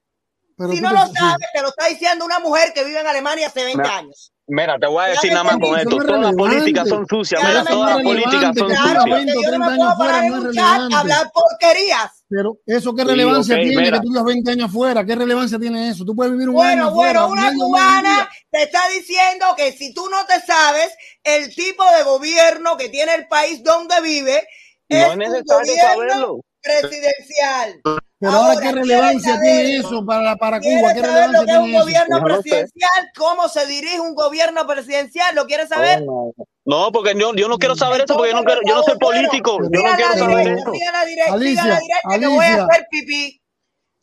Pero 0.56 0.72
Si 0.72 0.82
no 0.82 0.90
te- 0.90 0.94
lo 0.96 1.06
sí. 1.08 1.14
sabes, 1.18 1.48
te 1.52 1.62
lo 1.64 1.68
está 1.70 1.88
diciendo 1.88 2.26
una 2.26 2.40
mujer 2.40 2.74
que 2.74 2.84
vive 2.84 3.00
en 3.00 3.08
Alemania 3.08 3.48
hace 3.48 3.64
20 3.64 3.82
Mira, 3.82 3.98
años. 3.98 4.32
Mira, 4.46 4.76
te 4.80 4.88
voy 4.88 5.04
a 5.04 5.08
decir 5.08 5.32
nada 5.32 5.44
más 5.46 5.58
con 5.58 5.80
esto. 5.80 5.98
Todas 5.98 6.22
las 6.22 6.34
políticas 6.36 6.88
son 6.90 7.08
sucias, 7.08 7.42
mira, 7.44 7.64
todas 7.64 7.96
las 7.96 8.04
políticas 8.04 8.56
son 8.56 8.68
Claro, 8.68 8.84
sucias. 8.84 9.04
porque 9.04 9.14
20 9.16 9.32
o 9.32 9.36
yo 9.36 9.42
no 9.42 9.66
30 9.66 9.70
me 9.70 9.78
puedo 9.78 9.98
parar 9.98 10.24
en 10.26 10.34
un 10.34 10.52
chat 10.54 10.80
a 10.94 11.00
hablar 11.00 11.32
porquerías. 11.34 12.23
Pero 12.36 12.58
eso 12.66 12.96
qué 12.96 13.04
Sí, 13.04 13.08
relevancia 13.10 13.56
ok, 13.56 13.62
tiene 13.62 13.76
mira. 13.84 13.98
que 14.00 14.04
tú 14.06 14.10
vivas 14.10 14.24
20 14.26 14.52
años 14.52 14.72
fuera, 14.72 15.06
qué 15.06 15.16
relevancia 15.16 15.60
tiene 15.60 15.90
eso. 15.90 16.04
Tú 16.04 16.16
puedes 16.16 16.32
vivir 16.34 16.50
un 16.50 16.56
Bueno, 16.56 16.86
año 16.86 16.96
fuera, 16.96 17.26
bueno, 17.26 17.34
una 17.34 17.54
cubana 17.54 18.30
te 18.52 18.64
está 18.64 18.88
diciendo 18.90 19.46
que 19.56 19.72
si 19.74 19.94
tú 19.94 20.10
no 20.10 20.26
te 20.26 20.40
sabes 20.42 20.92
el 21.24 21.54
tipo 21.54 21.84
de 21.96 22.04
gobierno 22.04 22.76
que 22.78 22.90
tiene 22.90 23.14
el 23.14 23.28
país 23.28 23.64
donde 23.64 24.02
vive, 24.02 24.48
No 24.90 24.98
es 24.98 25.06
es 25.06 25.12
un 25.14 25.18
necesario 25.20 25.74
gobierno 25.76 25.96
saberlo. 25.96 26.42
presidencial. 26.62 27.82
Pero 28.20 28.32
ahora, 28.32 28.54
Ahora, 28.54 28.56
¿qué 28.56 28.62
¿quieres 28.62 28.76
relevancia 28.76 29.40
tiene 29.42 29.76
saberlo? 29.76 29.90
eso 29.90 30.06
para, 30.06 30.36
para 30.38 30.60
Cuba? 30.60 30.94
¿Quieres 30.94 30.94
¿Qué 30.94 31.02
saber 31.02 31.30
lo 31.30 31.30
relevancia 31.30 31.46
que 31.46 31.52
es 31.52 31.58
un 31.58 31.64
tiene 31.64 31.78
eso? 31.78 31.80
gobierno 31.82 32.18
no 32.20 32.24
presidencial? 32.24 33.12
¿Cómo 33.18 33.50
se 33.50 33.66
dirige 33.68 34.00
un 34.00 34.16
gobierno 34.16 34.66
presidencial? 34.68 35.36
¿Lo 35.36 35.46
quieres 35.46 35.70
saber? 35.70 36.00
Oh, 36.08 36.34
no. 36.38 36.46
No, 36.66 36.92
porque 36.94 37.14
yo, 37.20 37.34
yo 37.36 37.48
no 37.50 37.58
quiero 37.58 37.76
saber 37.76 38.02
eso, 38.02 38.16
porque 38.16 38.32
yo 38.32 38.38
no, 38.38 38.44
quiero, 38.46 38.62
yo 38.66 38.76
no 38.76 38.84
soy 38.84 38.98
político. 38.98 39.58
Yo 39.64 39.82
no 39.84 39.96
quiero 39.96 40.14
saber 40.18 40.48
eso. 40.48 40.72
Alicia, 41.34 41.80
Alicia. 42.06 42.68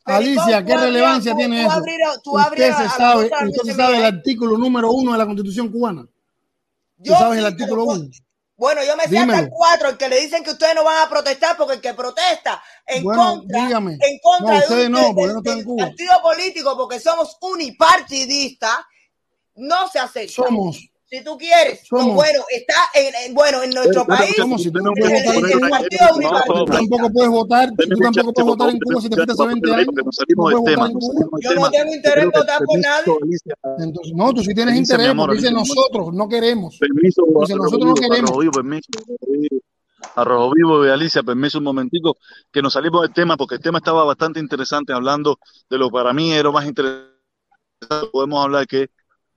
Alicia, 0.05 0.65
¿qué 0.65 0.77
relevancia 0.77 1.37
tiene 1.37 1.65
eso? 1.67 1.83
Usted 2.25 2.73
se 2.77 2.89
sabe, 2.89 3.25
usted 3.49 3.63
se 3.65 3.75
sabe 3.75 3.99
el 3.99 4.05
artículo 4.05 4.59
número 4.59 4.91
uno 4.91 5.13
de 5.13 5.19
la 5.19 5.27
Constitución 5.27 5.71
cubana. 5.71 6.07
Yo 6.99 7.13
¿Tú 7.15 7.19
sabes 7.19 7.39
el 7.39 7.47
artículo 7.47 7.85
uno? 7.85 8.09
Bueno, 8.57 8.83
yo 8.85 8.95
me 8.95 9.05
sé 9.05 9.17
hasta 9.19 9.33
el 9.39 9.45
Dímelo. 9.47 9.57
4, 9.57 9.89
el 9.89 9.97
que 9.97 10.09
le 10.11 10.21
dicen 10.21 10.45
que 10.45 10.51
ustedes 10.51 10.75
no 10.75 10.85
van 10.85 11.07
a 11.07 11.09
protestar 11.09 11.57
porque 11.57 11.77
el 11.77 11.81
que 11.81 11.95
protesta 11.95 12.63
en 12.87 13.03
Bueno, 13.05 13.23
contra, 13.39 13.65
dígame. 13.67 13.93
en 13.93 14.19
contra 14.23 14.53
No, 14.53 14.59
de 14.59 14.65
ustedes 14.67 14.87
un 14.87 14.93
no, 14.93 14.99
de- 14.99 15.05
porque 15.15 15.21
del- 15.21 15.29
yo 15.29 15.33
no 15.33 15.39
estoy 15.39 15.59
en 15.61 15.65
Cuba. 15.65 15.87
partido 15.87 16.13
político, 16.23 16.77
porque 16.77 17.01
somos 17.01 17.39
unipartidistas, 17.41 18.77
no 19.55 19.89
se 19.89 19.99
acepta. 19.99 20.33
Somos, 20.35 20.79
Si 21.13 21.25
tú 21.25 21.37
quieres, 21.37 21.81
Somos. 21.89 22.15
bueno, 22.15 22.45
está 22.51 22.75
en, 22.95 23.13
en- 23.27 23.35
bueno 23.35 23.65
en 23.65 23.71
nuestro 23.71 24.07
Pero, 24.07 24.17
país. 24.17 24.33
Somos, 24.37 24.63
si 24.63 24.71
tú 24.71 24.79
no 24.79 24.93
puedes 24.93 25.25
votar 25.25 25.35
en 25.43 25.59
Cuba, 25.59 25.69
partido 25.69 26.07
tú 26.47 26.65
tampoco 26.67 27.11
puedes 27.13 27.31
votar, 27.31 27.71
tú 27.71 27.99
tampoco 27.99 28.33
puedes 28.33 28.47
votar 28.47 28.71
en 28.71 28.79
Cuba 28.79 29.01
si 29.01 29.11
te 29.11 29.17
fuiste 29.17 29.33
hace 29.33 29.47
20 29.47 29.73
años, 29.73 29.87
no 29.97 31.41
Yo 31.41 31.55
no 31.57 31.71
tengo 31.71 31.95
interés 31.95 32.25
en 32.25 32.31
votar 32.31 32.61
por 32.65 32.79
nadie. 32.79 33.13
Entonces, 33.79 34.13
no, 34.15 34.33
tú 34.33 34.45
sí 34.45 34.55
tienes 34.55 34.77
interés, 34.77 35.13
porque 35.17 35.37
dice 35.37 35.51
nosotros 35.51 36.15
no 36.15 36.29
queremos. 36.29 36.79
permiso, 36.79 37.23
Dice 37.41 37.57
nosotros 37.57 37.87
no 37.87 37.95
queremos. 37.95 38.31
Permiso. 38.55 38.89
A 40.15 40.25
Rojo 40.25 40.53
Vivo 40.55 40.87
y 40.87 40.91
Alicia, 40.91 41.25
permiso 41.25 41.59
un 41.59 41.65
momentico, 41.65 42.19
que 42.53 42.63
nos 42.63 42.73
salimos 42.73 43.03
del 43.03 43.13
tema, 43.13 43.37
porque 43.37 43.57
el 43.57 43.61
tema 43.61 43.79
estaba 43.79 44.05
bastante 44.05 44.39
interesante, 44.39 44.93
hablando 44.93 45.39
de 45.69 45.77
lo 45.77 45.89
que 45.89 45.93
para 45.93 46.13
mí 46.13 46.33
era 46.33 46.45
lo 46.45 46.53
más 46.53 46.67
interesante, 46.67 47.11
podemos 48.13 48.45
hablar 48.45 48.67
que 48.69 48.91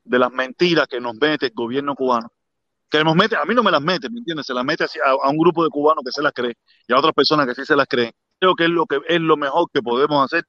de 0.03 0.19
las 0.19 0.31
mentiras 0.31 0.87
que 0.87 0.99
nos 0.99 1.15
mete 1.15 1.47
el 1.47 1.53
gobierno 1.53 1.95
cubano. 1.95 2.31
Que 2.89 3.03
nos 3.03 3.15
mete, 3.15 3.35
a 3.35 3.45
mí 3.45 3.55
no 3.55 3.63
me 3.63 3.71
las 3.71 3.81
mete, 3.81 4.09
¿me 4.09 4.19
entiendes? 4.19 4.45
Se 4.45 4.53
las 4.53 4.63
mete 4.63 4.83
a, 4.83 4.87
a 5.23 5.29
un 5.29 5.37
grupo 5.37 5.63
de 5.63 5.69
cubanos 5.69 6.03
que 6.05 6.11
se 6.11 6.21
las 6.21 6.31
cree 6.31 6.53
y 6.87 6.93
a 6.93 6.97
otras 6.99 7.13
personas 7.13 7.47
que 7.47 7.55
sí 7.55 7.65
se 7.65 7.75
las 7.75 7.87
creen. 7.87 8.11
Creo 8.39 8.55
que 8.55 8.65
es 8.65 8.69
lo 8.69 8.85
que 8.85 8.99
es 9.07 9.19
lo 9.19 9.35
mejor 9.37 9.67
que 9.73 9.81
podemos 9.81 10.23
hacer. 10.23 10.45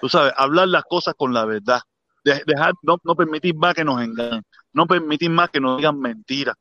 Tú 0.00 0.08
sabes, 0.08 0.32
hablar 0.36 0.68
las 0.68 0.84
cosas 0.84 1.14
con 1.16 1.32
la 1.32 1.44
verdad. 1.44 1.80
De- 2.24 2.42
dejar, 2.46 2.74
no, 2.82 2.98
no 3.04 3.14
permitir 3.14 3.54
más 3.54 3.74
que 3.74 3.84
nos 3.84 4.02
engañen. 4.02 4.42
No 4.72 4.86
permitir 4.86 5.30
más 5.30 5.50
que 5.50 5.60
nos 5.60 5.76
digan 5.76 5.98
mentiras. 6.00 6.56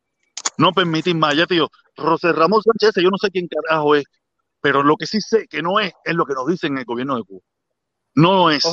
No 0.57 0.71
permitir 0.71 1.15
más. 1.15 1.35
Ya 1.35 1.45
te 1.45 1.55
digo, 1.55 1.69
José 1.97 2.31
Ramón 2.33 2.61
Sánchez, 2.61 3.03
yo 3.03 3.09
no 3.09 3.17
sé 3.17 3.29
quién 3.29 3.47
carajo 3.47 3.95
es, 3.95 4.05
pero 4.61 4.83
lo 4.83 4.95
que 4.95 5.07
sí 5.07 5.19
sé 5.21 5.47
que 5.47 5.61
no 5.61 5.79
es, 5.79 5.93
es 6.03 6.15
lo 6.15 6.25
que 6.25 6.33
nos 6.33 6.47
dicen 6.47 6.73
en 6.73 6.79
el 6.79 6.85
gobierno 6.85 7.15
de 7.17 7.23
Cuba. 7.23 7.41
No 8.17 8.33
lo 8.33 8.49
es. 8.49 8.63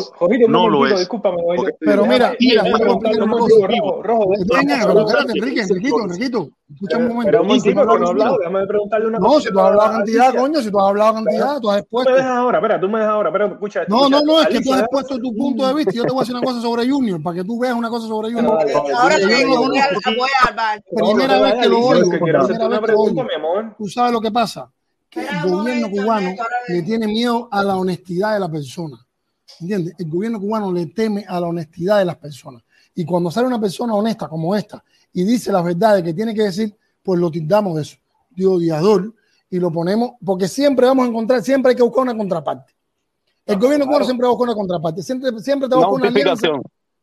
No 0.48 0.68
lo 0.68 0.86
es. 0.86 1.00
discúlpame, 1.00 1.36
Pero 1.80 2.06
mira, 2.06 2.32
mira. 2.38 2.62
Rojo, 2.62 4.02
Rojo, 4.02 4.34
espérate, 4.34 5.32
Enrique, 5.36 5.62
Enriquito, 5.62 6.00
Enriquito, 6.04 6.48
escucha 6.72 6.96
un 6.98 7.08
momento. 7.08 7.20
Espera 7.22 7.40
un 7.40 7.46
momentito 7.48 7.84
no 7.84 7.92
he 8.06 8.08
hablado, 8.08 8.38
déjame 8.38 8.66
preguntarle 8.68 9.06
una 9.08 9.18
No, 9.18 9.26
cosa 9.26 9.40
si 9.40 9.52
tú 9.52 9.58
has 9.58 9.66
hablado 9.66 9.90
cantidad, 9.90 10.34
coño, 10.36 10.60
si 10.62 10.70
tú 10.70 10.78
has 10.80 10.88
hablado 10.88 11.14
cantidad, 11.14 11.46
tú 11.46 11.52
has 11.52 11.60
Tú 11.60 11.66
me 11.72 11.78
expuesto. 11.80 12.14
dejas 12.14 12.30
ahora, 12.30 12.58
espera, 12.58 12.80
tú 12.80 12.88
me 12.88 12.98
dejas 13.00 13.12
ahora, 13.14 13.32
pero 13.32 13.46
escucha. 13.46 13.80
No, 13.88 14.08
no, 14.08 14.22
no, 14.22 14.40
es 14.42 14.46
que 14.48 14.60
tú 14.60 14.72
has 14.74 14.80
expuesto 14.82 15.18
tu 15.18 15.34
punto 15.34 15.66
de 15.66 15.74
vista. 15.74 15.90
y 15.92 15.96
Yo 15.96 16.04
te 16.04 16.12
voy 16.12 16.18
a 16.18 16.22
decir 16.22 16.36
una 16.36 16.44
cosa 16.46 16.60
sobre 16.60 16.88
Junior, 16.88 17.20
para 17.20 17.36
que 17.38 17.44
tú 17.44 17.58
veas 17.58 17.74
una 17.74 17.88
cosa 17.90 18.06
sobre 18.06 18.32
Junior. 18.32 18.46
Ahora 18.96 19.16
te 19.16 19.24
voy 19.34 20.30
al 20.46 20.54
baño. 20.54 20.82
No 20.92 21.06
Primera 21.14 21.40
vez 21.40 21.54
que 21.62 21.68
lo 21.68 21.78
oigo, 21.80 22.10
primera 22.10 22.46
vez 22.46 22.58
que 22.58 22.92
lo 22.92 23.00
oigo. 23.00 23.24
mi 23.24 23.34
amor. 23.34 23.74
Tú 23.76 23.88
sabes 23.88 24.12
lo 24.12 24.20
que 24.20 24.30
pasa, 24.30 24.70
que 25.10 25.26
el 25.26 25.50
gobierno 25.50 25.90
cubano 25.90 26.30
le 26.68 26.82
tiene 26.82 27.08
miedo 27.08 27.48
a 27.50 27.64
la 27.64 27.74
honestidad 27.76 28.34
de 28.34 28.38
la 28.40 28.48
persona. 28.48 29.01
¿Entiendes? 29.60 29.94
El 29.98 30.08
gobierno 30.08 30.40
cubano 30.40 30.72
le 30.72 30.86
teme 30.86 31.24
a 31.28 31.40
la 31.40 31.48
honestidad 31.48 31.98
de 31.98 32.04
las 32.04 32.16
personas. 32.16 32.62
Y 32.94 33.04
cuando 33.04 33.30
sale 33.30 33.46
una 33.46 33.60
persona 33.60 33.94
honesta 33.94 34.28
como 34.28 34.54
esta 34.54 34.82
y 35.12 35.24
dice 35.24 35.52
las 35.52 35.64
verdades 35.64 36.02
que 36.02 36.14
tiene 36.14 36.34
que 36.34 36.42
decir, 36.42 36.76
pues 37.02 37.20
lo 37.20 37.30
tildamos 37.30 37.76
de 37.76 37.82
eso, 37.82 37.96
de 38.30 38.46
odiador, 38.46 39.14
y 39.52 39.60
lo 39.60 39.70
ponemos, 39.70 40.12
porque 40.24 40.48
siempre 40.48 40.86
vamos 40.86 41.04
a 41.04 41.08
encontrar, 41.10 41.42
siempre 41.42 41.70
hay 41.70 41.76
que 41.76 41.82
buscar 41.82 42.04
una 42.04 42.16
contraparte. 42.16 42.72
El 43.44 43.58
gobierno 43.58 43.84
cubano 43.84 44.06
siempre 44.06 44.24
va 44.24 44.28
a 44.28 44.34
buscar 44.34 44.48
una 44.48 44.54
contraparte, 44.54 45.02
siempre, 45.02 45.30
siempre 45.40 45.68
te 45.68 45.74
va 45.74 45.82
a 45.82 45.88
Una 45.88 45.90
buscar 45.90 46.10
una 46.10 46.20
alianza. 46.20 46.48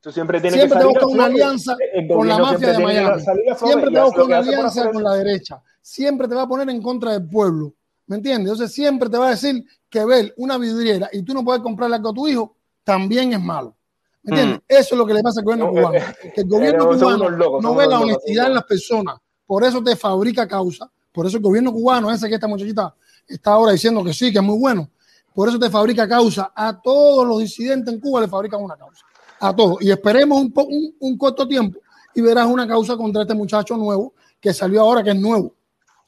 Tú 0.02 0.12
siempre 0.12 0.42
tienes 0.42 0.60
siempre 0.60 0.80
que 0.80 1.00
te 1.00 1.06
una 1.06 1.26
alianza 1.26 1.78
con 2.08 2.28
la 2.28 2.40
mafia 2.40 2.58
siempre 2.58 2.72
de 2.72 2.80
Miami, 2.80 3.22
siempre 3.56 3.92
te 3.92 3.96
va 3.98 4.02
a 4.02 4.06
hace 4.06 4.18
buscar 4.18 4.18
lo 4.18 4.26
que 4.26 4.26
una 4.26 4.38
alianza 4.40 4.92
con 4.92 5.04
la 5.04 5.14
derecha, 5.14 5.62
siempre 5.80 6.28
te 6.28 6.34
va 6.34 6.42
a 6.42 6.48
poner 6.48 6.70
en 6.70 6.82
contra 6.82 7.12
del 7.12 7.28
pueblo, 7.28 7.76
¿me 8.10 8.18
entiendes? 8.18 8.52
Entonces 8.52 8.74
siempre 8.76 9.08
te 9.10 9.18
va 9.18 9.28
a 9.28 9.30
decir 9.32 9.64
que 9.90 10.04
ver 10.04 10.34
una 10.38 10.58
vidriera 10.58 11.10
y 11.14 11.22
tú 11.24 11.34
no 11.34 11.44
puedes 11.46 11.62
comprarle 11.62 11.96
algo 11.96 12.10
a 12.10 12.14
tu 12.14 12.28
hijo, 12.28 12.56
también 12.84 13.32
es 13.34 13.42
malo. 13.42 13.76
¿Me 14.24 14.32
entiendes? 14.36 14.62
Eso 14.68 14.96
es 14.96 14.98
lo 14.98 15.06
que 15.06 15.14
le 15.14 15.24
pasa 15.24 15.40
al 15.40 15.46
gobierno 15.46 15.66
No, 15.68 15.72
cubano. 15.72 15.94
eh, 15.96 16.32
Que 16.36 16.42
el 16.42 16.48
gobierno 16.48 16.94
eh, 16.94 16.98
cubano 16.98 17.30
locos, 17.30 17.64
no 17.64 17.76
ve 17.76 17.86
la 17.86 17.92
locos, 17.94 18.04
honestidad 18.08 18.48
en 18.48 18.54
las 18.56 18.64
personas. 18.66 19.16
Por 19.46 19.64
eso 19.64 19.82
te 19.82 19.96
fabrica 19.96 20.48
causa. 20.48 20.92
Por 21.12 21.26
eso 21.26 21.38
el 21.38 21.44
gobierno 21.44 21.72
cubano, 21.72 22.12
ese 22.12 22.28
que 22.28 22.36
esta 22.36 22.48
muchachita 22.48 22.94
está 23.28 23.52
ahora 23.54 23.72
diciendo 23.72 24.04
que 24.04 24.14
sí, 24.14 24.32
que 24.32 24.40
es 24.40 24.44
muy 24.44 24.58
bueno. 24.60 24.90
Por 25.34 25.48
eso 25.48 25.58
te 25.58 25.70
fabrica 25.70 26.08
causa. 26.08 26.52
A 26.56 26.82
todos 26.82 27.26
los 27.28 27.40
disidentes 27.40 27.94
en 27.94 28.00
Cuba 28.00 28.22
le 28.22 28.28
fabrican 28.28 28.62
una 28.62 28.76
causa. 28.76 29.06
A 29.40 29.56
todos. 29.56 29.78
Y 29.82 29.90
esperemos 29.90 30.42
un, 30.42 30.52
un, 30.56 30.96
un 31.00 31.18
corto 31.18 31.48
tiempo 31.48 31.80
y 32.14 32.22
verás 32.22 32.48
una 32.48 32.68
causa 32.68 32.98
contra 32.98 33.22
este 33.22 33.34
muchacho 33.36 33.78
nuevo 33.78 34.14
que 34.42 34.54
salió 34.54 34.82
ahora, 34.82 35.02
que 35.04 35.12
es 35.12 35.16
nuevo. 35.20 35.54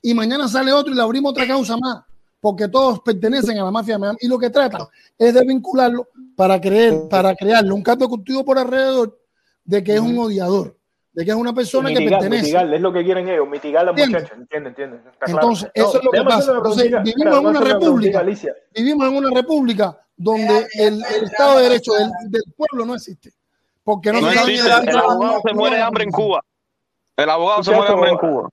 Y 0.02 0.14
mañana 0.14 0.48
sale 0.48 0.72
otro 0.72 0.92
y 0.92 0.96
le 0.96 1.02
abrimos 1.02 1.32
otra 1.32 1.48
causa 1.48 1.78
más. 1.78 2.04
Porque 2.40 2.68
todos 2.68 3.02
pertenecen 3.02 3.60
a 3.60 3.66
la 3.66 3.72
mafia 3.72 3.96
de 3.96 4.00
Miami. 4.00 4.18
Y 4.22 4.28
lo 4.28 4.40
que 4.40 4.50
tratan 4.50 4.88
es 5.18 5.34
de 5.34 5.46
vincularlo 5.46 6.08
para, 6.36 6.60
creer, 6.60 7.08
para 7.08 7.36
crearle 7.36 7.72
un 7.72 7.84
de 7.84 8.08
cultivo 8.08 8.44
por 8.44 8.58
alrededor 8.58 9.20
de 9.64 9.84
que 9.84 9.94
es 9.94 10.00
un 10.00 10.18
odiador, 10.18 10.76
de 11.14 11.24
que 11.24 11.30
es 11.30 11.38
una 11.38 11.54
persona 11.54 11.90
que 11.90 12.00
mitigar, 12.00 12.20
pertenece. 12.20 12.44
mitigar, 12.44 12.74
es 12.74 12.82
lo 12.82 12.92
que 12.92 13.04
quieren 13.04 13.30
ellos, 13.30 13.48
mitigar 13.48 13.82
a 13.84 13.92
los 13.92 13.92
¿Entiendes? 13.92 14.24
muchachos, 14.24 14.40
entiende, 14.42 14.70
entiende. 14.70 14.98
Claro. 15.20 15.34
Entonces, 15.34 15.72
No, 15.76 15.84
eso 15.84 15.98
es 16.00 16.04
lo 16.04 16.12
que 16.12 16.22
pasa. 16.24 16.52
Entonces, 16.54 16.92
vivimos 17.04 17.38
en 17.40 17.46
una 17.46 17.60
república, 17.62 18.24
vivimos 18.74 19.08
en 19.08 19.16
una 19.18 19.30
república 19.30 20.02
donde 20.18 20.68
el, 20.74 21.04
el 21.16 21.24
Estado 21.24 21.58
de 21.58 21.64
Derecho 21.64 21.94
del, 21.94 22.10
del 22.30 22.44
pueblo 22.58 22.86
no 22.86 22.96
existe. 22.96 23.32
Porque 23.84 24.12
no, 24.12 24.22
No 24.22 24.32
existe. 24.32 24.68
El 24.68 24.98
abogado 24.98 25.42
se 25.46 25.54
muere 25.54 25.76
de 25.76 25.82
hambre 25.82 26.04
en 26.04 26.12
Cuba. 26.12 26.44
El 27.18 27.30
abogado 27.30 27.64
se 27.64 27.72
muere 27.72 27.88
de 27.88 27.94
hambre 27.94 28.10
en 28.12 28.18
Cuba. 28.18 28.50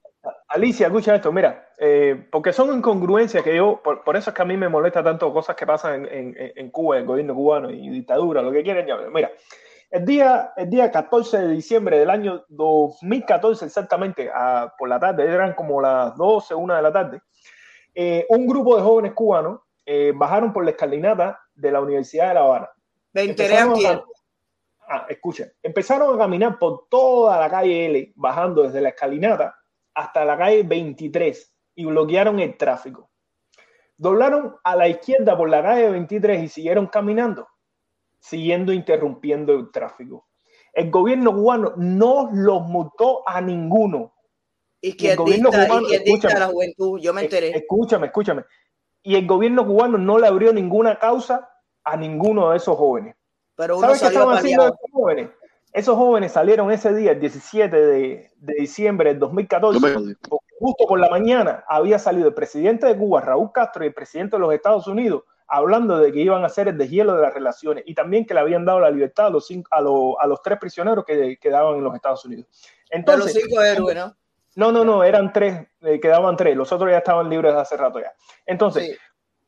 Alicia, 0.49 0.87
escucha 0.87 1.15
esto, 1.15 1.31
mira, 1.31 1.69
eh, 1.79 2.27
porque 2.33 2.53
son 2.55 2.75
incongruencias 2.75 3.43
que 3.45 3.55
yo, 3.55 3.81
por, 3.83 4.03
por 4.03 4.17
eso 4.17 4.31
es 4.31 4.37
que 4.37 4.43
a 4.43 4.47
mí 4.47 4.57
me 4.57 4.69
molesta 4.69 5.03
tanto 5.03 5.31
cosas 5.33 5.55
que 5.55 5.67
pasan 5.67 6.07
en, 6.07 6.35
en, 6.39 6.53
en 6.57 6.71
Cuba, 6.71 6.97
el 6.99 7.05
gobierno 7.05 7.35
cubano 7.35 7.71
y 7.71 7.89
dictadura, 7.91 8.41
lo 8.41 8.51
que 8.51 8.63
quieren 8.63 8.87
llamar. 8.87 9.11
Mira, 9.11 9.31
el 9.91 10.05
día, 10.07 10.53
el 10.57 10.71
día 10.71 10.91
14 10.91 11.39
de 11.39 11.49
diciembre 11.49 11.99
del 11.99 12.09
año 12.09 12.45
2014, 12.49 13.67
exactamente, 13.67 14.31
a- 14.33 14.73
por 14.79 14.89
la 14.89 14.99
tarde, 14.99 15.25
eran 15.27 15.53
como 15.55 15.83
las 15.83 16.17
12, 16.17 16.55
1 16.55 16.75
de 16.75 16.83
la 16.83 16.93
tarde, 16.93 17.21
eh, 17.95 18.25
un 18.31 18.47
grupo 18.47 18.77
de 18.77 18.83
jóvenes 18.83 19.13
cubanos 19.13 19.61
eh, 19.85 20.13
bajaron 20.15 20.53
por 20.53 20.65
la 20.65 20.71
escalinata 20.71 21.41
de 21.55 21.73
la 21.73 21.81
Universidad 21.81 22.29
de 22.29 22.35
La 22.35 22.41
Habana. 22.41 22.71
Enteré 23.15 23.59
Empezaron 23.59 23.87
a 23.87 24.05
Ah, 24.91 25.05
escucha, 25.11 25.45
empezaron 25.63 26.15
a 26.15 26.19
caminar 26.19 26.59
por 26.59 26.89
toda 26.89 27.39
la 27.39 27.51
calle 27.51 27.85
L, 27.87 28.13
bajando 28.17 28.63
desde 28.63 28.81
la 28.81 28.89
escalinata 28.89 29.55
hasta 29.99 30.25
la 30.25 30.39
calle 30.39 30.63
23 30.63 31.55
y 31.75 31.85
bloquearon 31.85 32.39
el 32.39 32.57
tráfico. 32.57 33.11
Doblaron 33.97 34.55
a 34.63 34.77
la 34.77 34.87
izquierda 34.87 35.37
por 35.37 35.51
la 35.51 35.61
calle 35.61 35.91
23 35.91 36.45
y 36.45 36.49
siguieron 36.49 36.87
caminando, 36.87 37.49
siguiendo 38.21 38.73
interrumpiendo 38.73 39.55
el 39.55 39.73
tráfico. 39.73 40.29
El 40.73 40.93
gobierno 40.93 41.33
cubano 41.33 41.73
no 41.77 42.31
los 42.33 42.63
multó 42.63 43.29
a 43.29 43.41
ninguno. 43.41 44.15
Y 44.81 45.05
el 45.05 45.17
gobierno 45.17 45.51
cubano, 45.51 45.89
la 45.89 45.97
escúchame, 45.97 46.47
juventud, 46.47 47.01
yo 47.01 47.13
me 47.13 47.23
enteré. 47.23 47.51
Escúchame, 47.57 48.07
escúchame. 48.07 48.45
Y 49.03 49.17
el 49.17 49.27
gobierno 49.27 49.67
cubano 49.67 49.99
no 49.99 50.17
le 50.21 50.29
abrió 50.29 50.53
ninguna 50.53 50.97
causa 50.97 51.51
a 51.83 51.97
ninguno 51.97 52.51
de 52.51 52.59
esos 52.59 52.77
jóvenes. 52.77 53.17
Pero 53.57 53.79
uno 53.79 53.89
¿Sabes 53.89 53.99
qué 53.99 54.07
salió 54.07 54.21
estaban 54.21 54.39
haciendo 54.39 54.63
apaleado. 54.63 54.79
esos 54.85 54.93
jóvenes? 54.93 55.31
Esos 55.79 55.97
jóvenes 55.97 56.33
salieron 56.33 56.73
ese 56.73 56.93
día, 56.93 57.13
el 57.13 57.21
17 57.21 57.77
de, 57.77 58.31
de 58.37 58.55
diciembre 58.55 59.11
del 59.11 59.21
2014, 59.21 59.79
porque 60.29 60.47
justo 60.59 60.87
por 60.89 60.99
la 60.99 61.09
mañana 61.09 61.63
había 61.69 62.01
salido 62.01 62.27
el 62.27 62.35
presidente 62.35 62.85
de 62.89 62.97
Cuba, 62.97 63.21
Raúl 63.21 63.53
Castro, 63.53 63.85
y 63.85 63.87
el 63.87 63.95
presidente 63.95 64.35
de 64.35 64.41
los 64.41 64.53
Estados 64.53 64.89
Unidos, 64.89 65.23
hablando 65.47 65.99
de 65.99 66.11
que 66.11 66.19
iban 66.19 66.43
a 66.43 66.47
hacer 66.47 66.67
el 66.67 66.77
deshielo 66.77 67.15
de 67.15 67.23
las 67.23 67.33
relaciones 67.33 67.85
y 67.87 67.95
también 67.95 68.27
que 68.27 68.35
le 68.35 68.41
habían 68.41 68.65
dado 68.65 68.81
la 68.81 68.91
libertad 68.91 69.27
a 69.27 69.31
los, 69.31 69.47
cinco- 69.47 69.69
a 69.71 69.81
los, 69.81 70.15
a 70.21 70.27
los 70.27 70.43
tres 70.43 70.59
prisioneros 70.59 71.05
que 71.05 71.37
quedaban 71.41 71.77
en 71.77 71.85
los 71.85 71.95
Estados 71.95 72.25
Unidos. 72.25 72.47
Entonces, 72.91 73.35
los 73.37 73.45
cinco 73.45 73.63
héroes, 73.63 73.95
¿no? 73.97 74.17
no, 74.57 74.73
no, 74.73 74.85
no, 74.85 75.05
eran 75.05 75.33
tres, 75.33 75.65
eh, 75.83 76.01
quedaban 76.01 76.37
tres, 76.37 76.57
los 76.57 76.73
otros 76.73 76.91
ya 76.91 76.99
estaban 76.99 77.31
libres 77.31 77.55
hace 77.55 77.77
rato 77.77 78.01
ya. 78.01 78.13
Entonces, 78.45 78.99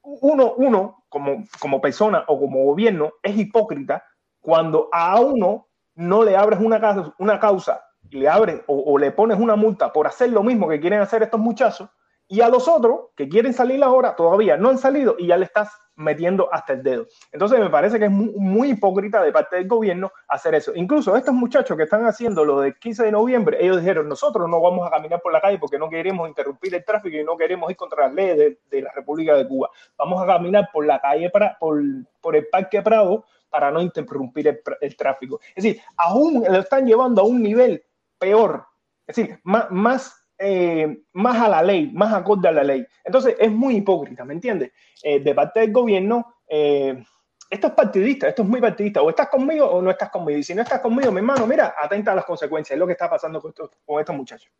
uno, 0.02 0.54
uno 0.58 1.04
como, 1.08 1.42
como 1.58 1.80
persona 1.80 2.22
o 2.28 2.38
como 2.38 2.62
gobierno 2.66 3.14
es 3.20 3.36
hipócrita 3.36 4.04
cuando 4.40 4.88
a 4.92 5.18
uno 5.20 5.66
no 5.94 6.22
le 6.24 6.36
abres 6.36 6.60
una 6.60 6.80
causa, 6.80 7.14
una 7.18 7.38
causa 7.40 7.84
y 8.08 8.18
le 8.18 8.28
abres 8.28 8.62
o, 8.66 8.98
le 8.98 9.10
pones 9.12 9.38
una 9.38 9.56
multa 9.56 9.92
por 9.92 10.06
hacer 10.06 10.30
lo 10.30 10.42
mismo 10.42 10.68
que 10.68 10.80
quieren 10.80 11.00
hacer 11.00 11.22
estos 11.22 11.40
muchachos 11.40 11.88
y 12.26 12.40
a 12.40 12.48
los 12.48 12.68
otros 12.68 13.08
que 13.16 13.28
quieren 13.28 13.52
salir 13.52 13.82
ahora 13.82 14.14
todavía 14.14 14.56
no 14.56 14.68
han 14.70 14.78
salido 14.78 15.16
y 15.18 15.26
ya 15.26 15.36
le 15.36 15.44
estás 15.44 15.68
metiendo 15.96 16.48
hasta 16.50 16.72
el 16.72 16.82
dedo. 16.82 17.06
Entonces 17.30 17.58
me 17.60 17.68
parece 17.68 17.98
que 17.98 18.06
es 18.06 18.10
muy, 18.10 18.70
hipócrita 18.70 19.20
de 19.22 19.32
parte 19.32 19.56
del 19.56 19.68
gobierno 19.68 20.10
hacer 20.28 20.54
eso. 20.54 20.72
Incluso 20.74 21.14
estos 21.14 21.34
muchachos 21.34 21.76
que 21.76 21.82
están 21.82 22.06
haciendo 22.06 22.42
lo 22.44 22.60
del 22.60 22.78
15 22.78 23.04
de 23.04 23.12
noviembre, 23.12 23.58
ellos 23.60 23.78
dijeron, 23.80 24.08
nosotros 24.08 24.48
no 24.48 24.62
vamos 24.62 24.86
a 24.86 24.90
caminar 24.90 25.20
por 25.20 25.32
la 25.32 25.40
calle 25.42 25.58
porque 25.58 25.78
no 25.78 25.90
queremos 25.90 26.26
interrumpir 26.26 26.74
el 26.74 26.84
tráfico 26.84 27.14
y 27.16 27.24
no 27.24 27.36
queremos 27.36 27.70
ir 27.70 27.76
contra 27.76 28.06
las 28.06 28.14
leyes 28.14 28.38
de, 28.38 28.58
de 28.70 28.82
la 28.82 28.92
República 28.92 29.34
de 29.34 29.46
Cuba. 29.46 29.68
Vamos 29.98 30.22
a 30.22 30.26
caminar 30.26 30.70
por 30.72 30.86
la 30.86 30.98
calle, 31.00 31.30
Pra- 31.30 31.58
por, 31.58 31.82
por 32.22 32.34
el 32.34 32.46
Parque 32.46 32.80
Prado 32.80 33.24
para 33.50 33.70
no 33.70 33.82
interrumpir 33.82 34.48
el, 34.48 34.60
el 34.80 34.96
tráfico. 34.96 35.40
Es 35.54 35.64
decir, 35.64 35.82
aún 35.96 36.42
lo 36.42 36.60
están 36.60 36.86
llevando 36.86 37.22
a 37.22 37.24
un 37.24 37.42
nivel 37.42 37.82
peor, 38.18 38.64
es 39.06 39.16
decir, 39.16 39.40
más, 39.42 39.70
más, 39.70 40.26
eh, 40.38 41.02
más 41.12 41.40
a 41.40 41.48
la 41.48 41.62
ley, 41.62 41.90
más 41.92 42.14
acorde 42.14 42.48
a 42.48 42.52
la 42.52 42.62
ley. 42.62 42.86
Entonces 43.04 43.34
es 43.38 43.50
muy 43.50 43.76
hipócrita, 43.76 44.24
¿me 44.24 44.34
entiendes? 44.34 44.70
Eh, 45.02 45.20
de 45.20 45.34
parte 45.34 45.60
del 45.60 45.72
gobierno, 45.72 46.36
eh, 46.48 47.02
esto 47.50 47.66
es 47.66 47.72
partidista, 47.72 48.28
esto 48.28 48.42
es 48.42 48.48
muy 48.48 48.60
partidista. 48.60 49.02
O 49.02 49.10
estás 49.10 49.28
conmigo 49.28 49.66
o 49.66 49.82
no 49.82 49.90
estás 49.90 50.10
conmigo. 50.10 50.38
Y 50.38 50.44
si 50.44 50.54
no 50.54 50.62
estás 50.62 50.78
conmigo, 50.78 51.10
mi 51.10 51.18
hermano, 51.18 51.48
mira, 51.48 51.74
atenta 51.76 52.12
a 52.12 52.14
las 52.14 52.24
consecuencias. 52.24 52.76
Es 52.76 52.78
lo 52.78 52.86
que 52.86 52.92
está 52.92 53.10
pasando 53.10 53.40
con 53.40 53.50
estos, 53.50 53.70
con 53.84 53.98
estos 53.98 54.14
muchachos. 54.14 54.52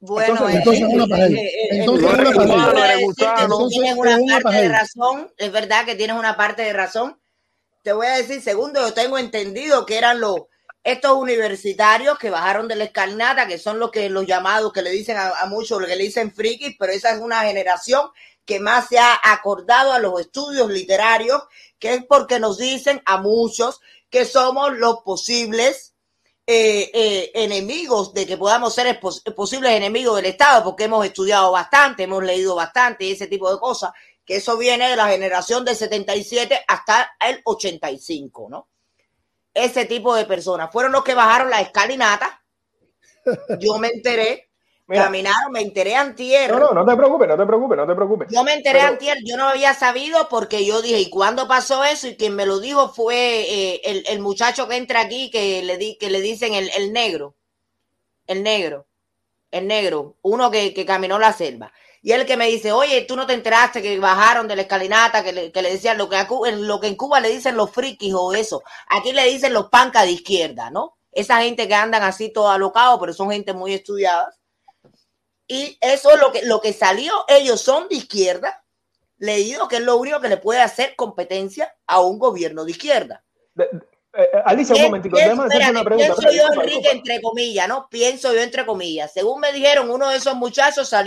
Bueno, 0.00 0.32
Entonces, 0.32 0.56
entonces 0.56 0.88
una 0.88 1.06
para 1.06 1.26
él. 1.26 1.38
Entonces 1.72 2.14
una 2.14 2.32
para 2.72 2.94
él. 2.94 3.00
Entonces 3.42 3.94
una 3.96 4.40
parte 4.40 4.62
de 4.62 4.68
razón, 4.68 5.32
es 5.36 5.52
verdad 5.52 5.84
que 5.84 5.94
tienes 5.96 6.16
una 6.16 6.36
parte 6.36 6.62
de 6.62 6.72
razón. 6.72 7.20
Te 7.82 7.92
voy 7.92 8.06
a 8.06 8.16
decir, 8.16 8.42
segundo, 8.42 8.80
yo 8.80 8.92
tengo 8.94 9.18
entendido 9.18 9.86
que 9.86 9.98
eran 9.98 10.20
los 10.20 10.42
estos 10.84 11.12
universitarios 11.12 12.18
que 12.18 12.30
bajaron 12.30 12.66
de 12.68 12.76
la 12.76 12.84
escalinata, 12.84 13.46
que 13.46 13.58
son 13.58 13.78
los 13.78 13.90
que 13.90 14.08
los 14.08 14.26
llamados 14.26 14.72
que 14.72 14.80
le 14.80 14.90
dicen 14.90 15.16
a, 15.18 15.44
muchos, 15.46 15.84
que 15.84 15.96
le 15.96 16.04
dicen 16.04 16.32
frikis, 16.32 16.76
pero 16.78 16.92
esa 16.92 17.10
es 17.12 17.20
una 17.20 17.42
generación 17.42 18.08
que 18.46 18.58
más 18.60 18.88
se 18.88 18.98
ha 18.98 19.18
acordado 19.24 19.92
a 19.92 19.98
los 19.98 20.18
estudios 20.20 20.70
literarios, 20.70 21.42
que 21.78 21.94
es 21.94 22.04
porque 22.06 22.38
nos 22.40 22.56
dicen 22.58 23.02
a 23.04 23.18
muchos 23.18 23.80
que 24.08 24.24
somos 24.24 24.78
los 24.78 25.00
posibles 25.02 25.94
eh, 26.46 26.90
eh, 26.94 27.30
enemigos 27.34 28.14
de 28.14 28.26
que 28.26 28.38
podamos 28.38 28.74
ser 28.74 28.98
pos- 29.00 29.22
posibles 29.36 29.72
enemigos 29.72 30.16
del 30.16 30.26
Estado, 30.26 30.64
porque 30.64 30.84
hemos 30.84 31.04
estudiado 31.04 31.52
bastante, 31.52 32.04
hemos 32.04 32.24
leído 32.24 32.54
bastante 32.54 33.04
y 33.04 33.12
ese 33.12 33.26
tipo 33.26 33.52
de 33.52 33.58
cosas, 33.60 33.90
que 34.28 34.36
eso 34.36 34.58
viene 34.58 34.90
de 34.90 34.94
la 34.96 35.08
generación 35.08 35.64
del 35.64 35.74
77 35.74 36.62
hasta 36.68 37.12
el 37.26 37.40
85, 37.44 38.48
¿no? 38.50 38.68
Ese 39.54 39.86
tipo 39.86 40.14
de 40.14 40.26
personas 40.26 40.70
fueron 40.70 40.92
los 40.92 41.02
que 41.02 41.14
bajaron 41.14 41.48
la 41.48 41.62
escalinata. 41.62 42.44
Yo 43.58 43.78
me 43.78 43.88
enteré, 43.88 44.50
caminaron, 44.86 45.50
me 45.50 45.62
enteré 45.62 45.94
antier. 45.96 46.50
No, 46.52 46.58
no, 46.58 46.72
no 46.72 46.84
te 46.84 46.94
preocupes, 46.94 47.26
no 47.26 47.38
te 47.38 47.46
preocupes, 47.46 47.76
no 47.78 47.86
te 47.86 47.94
preocupes. 47.94 48.28
Yo 48.30 48.44
me 48.44 48.52
enteré 48.52 48.80
Pero- 48.80 48.92
antier, 48.92 49.16
yo 49.24 49.38
no 49.38 49.48
había 49.48 49.72
sabido 49.72 50.28
porque 50.28 50.66
yo 50.66 50.82
dije, 50.82 51.00
¿y 51.00 51.08
cuándo 51.08 51.48
pasó 51.48 51.82
eso? 51.84 52.06
Y 52.06 52.16
quien 52.16 52.34
me 52.36 52.44
lo 52.44 52.60
dijo 52.60 52.90
fue 52.90 53.16
eh, 53.48 53.80
el, 53.84 54.04
el 54.08 54.20
muchacho 54.20 54.68
que 54.68 54.76
entra 54.76 55.00
aquí 55.00 55.30
que 55.30 55.62
le, 55.62 55.78
di, 55.78 55.96
que 55.96 56.10
le 56.10 56.20
dicen 56.20 56.52
el, 56.52 56.70
el 56.76 56.92
negro, 56.92 57.34
el 58.26 58.42
negro, 58.42 58.86
el 59.50 59.66
negro, 59.66 60.16
uno 60.20 60.50
que, 60.50 60.74
que 60.74 60.84
caminó 60.84 61.18
la 61.18 61.32
selva. 61.32 61.72
Y 62.08 62.12
él 62.12 62.24
que 62.24 62.38
me 62.38 62.46
dice, 62.46 62.72
oye, 62.72 63.02
tú 63.02 63.16
no 63.16 63.26
te 63.26 63.34
enteraste 63.34 63.82
que 63.82 63.98
bajaron 63.98 64.48
de 64.48 64.56
la 64.56 64.62
escalinata, 64.62 65.22
que 65.22 65.30
le, 65.30 65.52
que 65.52 65.60
le 65.60 65.72
decían 65.72 65.98
lo 65.98 66.08
que, 66.08 66.16
lo 66.56 66.80
que 66.80 66.86
en 66.86 66.96
Cuba 66.96 67.20
le 67.20 67.28
dicen 67.28 67.54
los 67.54 67.70
frikis 67.70 68.14
o 68.14 68.32
eso. 68.32 68.62
Aquí 68.88 69.12
le 69.12 69.26
dicen 69.26 69.52
los 69.52 69.68
pancas 69.68 70.04
de 70.04 70.12
izquierda, 70.12 70.70
¿no? 70.70 70.96
Esa 71.12 71.42
gente 71.42 71.68
que 71.68 71.74
andan 71.74 72.02
así 72.02 72.30
todo 72.32 72.48
alocado, 72.48 72.98
pero 72.98 73.12
son 73.12 73.30
gente 73.30 73.52
muy 73.52 73.74
estudiada. 73.74 74.34
Y 75.46 75.76
eso 75.82 76.10
es 76.12 76.18
lo 76.18 76.32
que, 76.32 76.46
lo 76.46 76.62
que 76.62 76.72
salió. 76.72 77.12
Ellos 77.28 77.60
son 77.60 77.90
de 77.90 77.96
izquierda, 77.96 78.64
leído 79.18 79.68
que 79.68 79.76
es 79.76 79.82
lo 79.82 79.98
único 79.98 80.18
que 80.18 80.30
le 80.30 80.38
puede 80.38 80.62
hacer 80.62 80.96
competencia 80.96 81.76
a 81.86 82.00
un 82.00 82.18
gobierno 82.18 82.64
de 82.64 82.70
izquierda. 82.70 83.22
Eh, 84.18 84.22
eh, 84.32 84.42
Alicia, 84.46 84.74
un 84.74 84.82
momentico, 84.82 85.16
déjame 85.16 85.44
espérate, 85.44 85.70
una 85.70 85.84
pregunta. 85.84 86.14
Pienso 86.16 86.36
yo, 86.36 86.60
Enrique, 86.62 86.90
entre 86.90 87.20
comillas, 87.20 87.68
¿no? 87.68 87.88
Pienso 87.88 88.32
yo, 88.32 88.40
entre 88.40 88.64
comillas. 88.64 89.12
Según 89.12 89.38
me 89.40 89.52
dijeron, 89.52 89.90
uno 89.90 90.08
de 90.08 90.16
esos 90.16 90.34
muchachos 90.34 90.88
salió 90.88 90.96